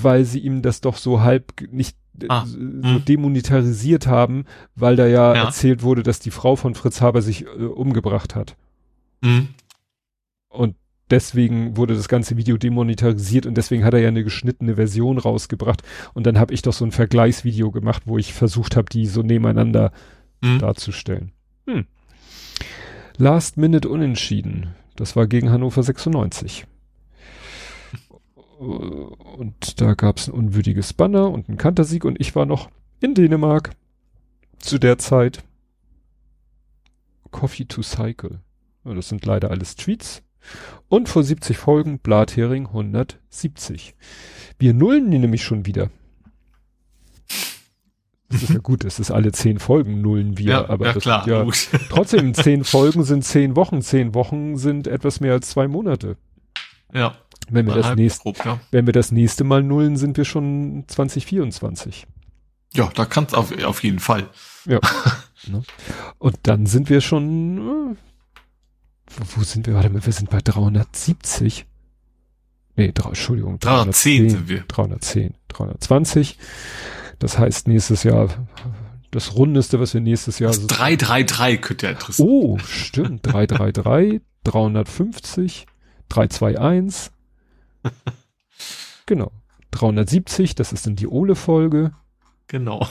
weil 0.00 0.24
sie 0.24 0.40
ihm 0.40 0.62
das 0.62 0.80
doch 0.80 0.96
so 0.96 1.20
halb 1.20 1.52
nicht 1.70 1.96
ah, 2.28 2.46
so 2.46 2.58
hm. 2.58 3.04
demonetarisiert 3.04 4.06
haben, 4.06 4.44
weil 4.74 4.96
da 4.96 5.06
ja, 5.06 5.34
ja, 5.34 5.44
erzählt 5.44 5.82
wurde, 5.82 6.02
dass 6.02 6.20
die 6.20 6.30
Frau 6.30 6.56
von 6.56 6.74
Fritz 6.74 7.02
Haber 7.02 7.20
sich 7.20 7.44
äh, 7.44 7.64
umgebracht 7.64 8.34
hat. 8.34 8.56
Mhm. 9.20 9.48
Und 10.48 10.76
deswegen 11.10 11.76
wurde 11.76 11.94
das 11.94 12.08
ganze 12.08 12.38
Video 12.38 12.56
demonetarisiert 12.56 13.44
und 13.44 13.56
deswegen 13.56 13.84
hat 13.84 13.94
er 13.94 14.00
ja 14.00 14.08
eine 14.08 14.24
geschnittene 14.24 14.76
Version 14.76 15.18
rausgebracht. 15.18 15.82
Und 16.14 16.26
dann 16.26 16.38
habe 16.38 16.54
ich 16.54 16.62
doch 16.62 16.72
so 16.72 16.84
ein 16.84 16.92
Vergleichsvideo 16.92 17.70
gemacht, 17.70 18.04
wo 18.06 18.16
ich 18.16 18.32
versucht 18.32 18.76
habe, 18.76 18.86
die 18.90 19.06
so 19.06 19.22
nebeneinander 19.22 19.92
mhm. 20.42 20.58
darzustellen. 20.58 21.32
Hm. 21.66 21.86
Last 23.16 23.56
Minute 23.56 23.88
Unentschieden. 23.88 24.74
Das 24.96 25.16
war 25.16 25.26
gegen 25.26 25.50
Hannover 25.50 25.82
96. 25.82 26.66
Und 28.58 29.80
da 29.80 29.94
gab 29.94 30.18
es 30.18 30.28
ein 30.28 30.34
unwürdiges 30.34 30.92
Banner 30.92 31.30
und 31.30 31.48
ein 31.48 31.56
Kantersieg 31.56 32.04
und 32.04 32.20
ich 32.20 32.36
war 32.36 32.46
noch 32.46 32.70
in 33.00 33.14
Dänemark 33.14 33.70
zu 34.58 34.78
der 34.78 34.98
Zeit. 34.98 35.42
Coffee 37.32 37.64
to 37.64 37.82
Cycle. 37.82 38.40
Das 38.84 39.08
sind 39.08 39.24
leider 39.26 39.50
alles 39.50 39.74
Tweets. 39.74 40.22
Und 40.88 41.08
vor 41.08 41.22
70 41.22 41.56
Folgen 41.56 41.98
Blathering 41.98 42.66
170. 42.66 43.94
Wir 44.58 44.74
nullen 44.74 45.10
die 45.10 45.18
nämlich 45.18 45.42
schon 45.42 45.66
wieder. 45.66 45.90
Das 48.32 48.42
ist 48.42 48.50
ja 48.50 48.58
gut, 48.60 48.84
es 48.84 48.98
ist 48.98 49.10
alle 49.10 49.30
zehn 49.32 49.58
Folgen 49.58 50.00
nullen 50.00 50.38
wir, 50.38 50.46
ja, 50.46 50.68
aber 50.68 50.86
ja, 50.86 50.92
klar, 50.94 51.28
ja 51.28 51.46
trotzdem 51.90 52.32
zehn 52.32 52.64
Folgen 52.64 53.04
sind 53.04 53.24
zehn 53.24 53.56
Wochen, 53.56 53.82
zehn 53.82 54.14
Wochen 54.14 54.56
sind 54.56 54.86
etwas 54.86 55.20
mehr 55.20 55.32
als 55.32 55.50
zwei 55.50 55.68
Monate. 55.68 56.16
Ja. 56.94 57.14
Wenn 57.50 57.66
wir 57.66 57.74
das 57.74 57.94
nächste, 57.94 58.22
grob, 58.22 58.44
ja. 58.44 58.60
wenn 58.70 58.86
wir 58.86 58.92
das 58.92 59.12
nächste 59.12 59.44
Mal 59.44 59.62
nullen, 59.62 59.96
sind 59.96 60.16
wir 60.16 60.24
schon 60.24 60.84
2024. 60.86 62.06
Ja, 62.74 62.90
da 62.94 63.04
kann 63.04 63.24
es 63.24 63.34
auf, 63.34 63.52
auf 63.64 63.82
jeden 63.82 63.98
Fall. 63.98 64.30
Ja. 64.64 64.80
ne? 65.46 65.62
Und 66.18 66.38
dann 66.44 66.66
sind 66.66 66.88
wir 66.88 67.00
schon, 67.00 67.58
äh, 67.58 67.96
wo, 69.08 69.40
wo 69.40 69.42
sind 69.44 69.66
wir? 69.66 69.74
Warte 69.74 69.90
mal, 69.90 70.04
wir 70.04 70.12
sind 70.12 70.30
bei 70.30 70.40
370. 70.40 71.66
Nee, 72.76 72.92
drei, 72.94 73.08
Entschuldigung. 73.10 73.58
310 73.58 74.30
sind 74.30 74.48
wir. 74.48 74.60
310, 74.62 75.34
320. 75.48 76.38
Das 77.22 77.38
heißt, 77.38 77.68
nächstes 77.68 78.02
Jahr, 78.02 78.30
das 79.12 79.36
Rundeste, 79.36 79.78
was 79.78 79.94
wir 79.94 80.00
nächstes 80.00 80.40
Jahr. 80.40 80.50
Das 80.50 80.66
333 80.66 81.62
könnte 81.62 81.86
ja 81.86 81.92
interessant. 81.92 82.28
Oh, 82.28 82.58
stimmt. 82.58 83.24
333, 83.24 84.20
350, 84.42 85.66
321. 86.08 87.12
genau. 89.06 89.30
370, 89.70 90.56
das 90.56 90.72
ist 90.72 90.84
dann 90.84 90.96
die 90.96 91.06
Ole-Folge. 91.06 91.92
Genau. 92.48 92.88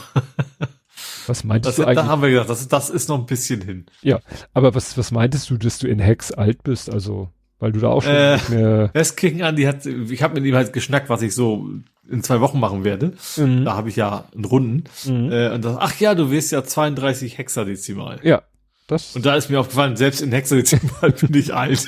Was 1.26 1.44
meintest 1.44 1.76
das, 1.76 1.76
du 1.76 1.82
eigentlich? 1.84 1.96
Da 2.02 2.06
haben 2.06 2.22
wir 2.22 2.30
gesagt, 2.30 2.48
das, 2.48 2.66
das 2.68 2.88
ist 2.88 3.10
noch 3.10 3.18
ein 3.18 3.26
bisschen 3.26 3.60
hin. 3.60 3.84
Ja, 4.00 4.20
aber 4.54 4.74
was, 4.74 4.96
was 4.96 5.10
meintest 5.10 5.50
du, 5.50 5.56
dass 5.58 5.78
du 5.78 5.88
in 5.88 5.98
Hex 5.98 6.32
alt 6.32 6.62
bist? 6.62 6.90
Also, 6.90 7.28
weil 7.58 7.72
du 7.72 7.80
da 7.80 7.88
auch 7.88 8.02
schon 8.02 8.14
äh, 8.14 8.34
nicht 8.34 8.48
mehr... 8.48 8.88
Das 8.88 9.14
ging 9.14 9.42
an, 9.42 9.56
die 9.56 9.68
hat, 9.68 9.84
ich 9.84 10.22
habe 10.22 10.34
mit 10.34 10.44
ihm 10.44 10.54
halt 10.54 10.72
geschnackt, 10.72 11.10
was 11.10 11.22
ich 11.22 11.34
so 11.34 11.68
in 12.08 12.22
zwei 12.22 12.40
Wochen 12.40 12.60
machen 12.60 12.84
werde. 12.84 13.14
Mhm. 13.36 13.64
Da 13.64 13.74
habe 13.74 13.88
ich 13.88 13.96
ja 13.96 14.24
einen 14.34 14.44
Runden. 14.44 14.84
Mhm. 15.04 15.32
Äh, 15.32 15.50
und 15.50 15.64
das, 15.64 15.76
ach 15.78 16.00
ja, 16.00 16.14
du 16.14 16.30
wirst 16.30 16.52
ja 16.52 16.64
32 16.64 17.38
Hexadezimal. 17.38 18.20
Ja. 18.22 18.42
Das 18.88 19.14
und 19.14 19.24
da 19.24 19.36
ist 19.36 19.48
mir 19.48 19.60
aufgefallen, 19.60 19.96
selbst 19.96 20.20
in 20.20 20.32
Hexadezimal 20.32 21.12
bin 21.20 21.34
ich 21.34 21.54
alt. 21.54 21.86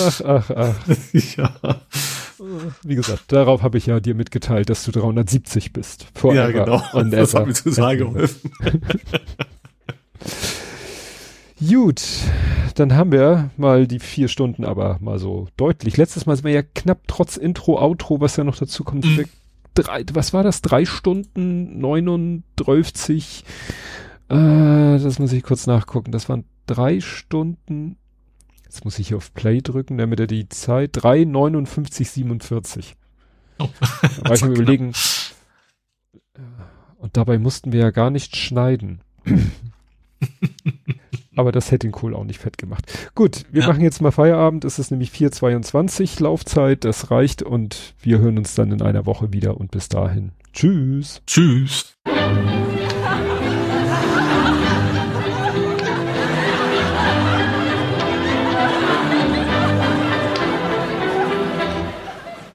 ach, 0.00 0.20
ach, 0.24 0.50
ach. 0.50 0.74
ja. 1.36 1.52
Wie 2.82 2.94
gesagt, 2.94 3.24
darauf 3.32 3.62
habe 3.62 3.76
ich 3.76 3.86
ja 3.86 4.00
dir 4.00 4.14
mitgeteilt, 4.14 4.70
dass 4.70 4.84
du 4.84 4.92
370 4.92 5.72
bist. 5.72 6.06
Forever 6.14 6.50
ja, 6.50 6.64
genau. 6.64 6.82
Und 6.92 7.10
das 7.10 7.34
hat 7.34 7.46
mir 7.46 7.52
zu 7.52 7.70
sagen 7.70 7.98
geholfen. 8.14 8.52
Gut, 11.60 12.02
dann 12.74 12.94
haben 12.94 13.12
wir 13.12 13.50
mal 13.58 13.86
die 13.86 13.98
vier 13.98 14.28
Stunden 14.28 14.64
aber 14.64 14.96
mal 15.00 15.18
so 15.18 15.48
deutlich. 15.58 15.98
Letztes 15.98 16.24
Mal 16.24 16.36
sind 16.36 16.46
wir 16.46 16.52
ja 16.52 16.62
knapp 16.62 17.02
trotz 17.06 17.36
Intro, 17.36 17.78
Outro, 17.78 18.20
was 18.20 18.36
ja 18.36 18.44
noch 18.44 18.56
dazu 18.56 18.82
kommt, 18.82 19.04
mhm. 19.04 19.26
drei, 19.74 20.04
was 20.12 20.32
war 20.32 20.42
das? 20.42 20.62
Drei 20.62 20.86
Stunden 20.86 21.78
39, 21.78 23.44
äh, 24.28 24.34
das 24.34 25.18
muss 25.18 25.32
ich 25.32 25.42
kurz 25.42 25.66
nachgucken. 25.66 26.12
Das 26.12 26.30
waren 26.30 26.44
drei 26.66 27.00
Stunden, 27.00 27.98
jetzt 28.64 28.86
muss 28.86 28.98
ich 28.98 29.08
hier 29.08 29.18
auf 29.18 29.34
Play 29.34 29.60
drücken, 29.60 29.98
damit 29.98 30.18
er 30.18 30.26
die 30.26 30.48
Zeit, 30.48 30.90
drei 30.94 31.24
59, 31.24 32.10
47. 32.10 32.96
Oh. 33.58 33.68
Da 33.80 34.24
war 34.28 34.34
ich 34.34 34.42
mir 34.46 34.52
überlegen, 34.52 34.94
und 36.96 37.16
dabei 37.18 37.38
mussten 37.38 37.72
wir 37.72 37.80
ja 37.80 37.90
gar 37.90 38.08
nicht 38.08 38.36
schneiden. 38.36 39.02
Aber 41.36 41.52
das 41.52 41.70
hätte 41.70 41.86
den 41.86 41.92
Kohl 41.92 42.14
auch 42.14 42.24
nicht 42.24 42.40
fett 42.40 42.58
gemacht. 42.58 43.10
Gut, 43.14 43.44
wir 43.50 43.62
ja. 43.62 43.68
machen 43.68 43.82
jetzt 43.82 44.02
mal 44.02 44.10
Feierabend. 44.10 44.64
Es 44.64 44.78
ist 44.78 44.90
nämlich 44.90 45.10
4.22 45.10 46.22
Laufzeit. 46.22 46.84
Das 46.84 47.10
reicht 47.10 47.42
und 47.42 47.94
wir 48.00 48.18
hören 48.18 48.38
uns 48.38 48.54
dann 48.54 48.72
in 48.72 48.82
einer 48.82 49.06
Woche 49.06 49.32
wieder 49.32 49.56
und 49.56 49.70
bis 49.70 49.88
dahin. 49.88 50.32
Tschüss. 50.52 51.22
Tschüss. 51.26 51.96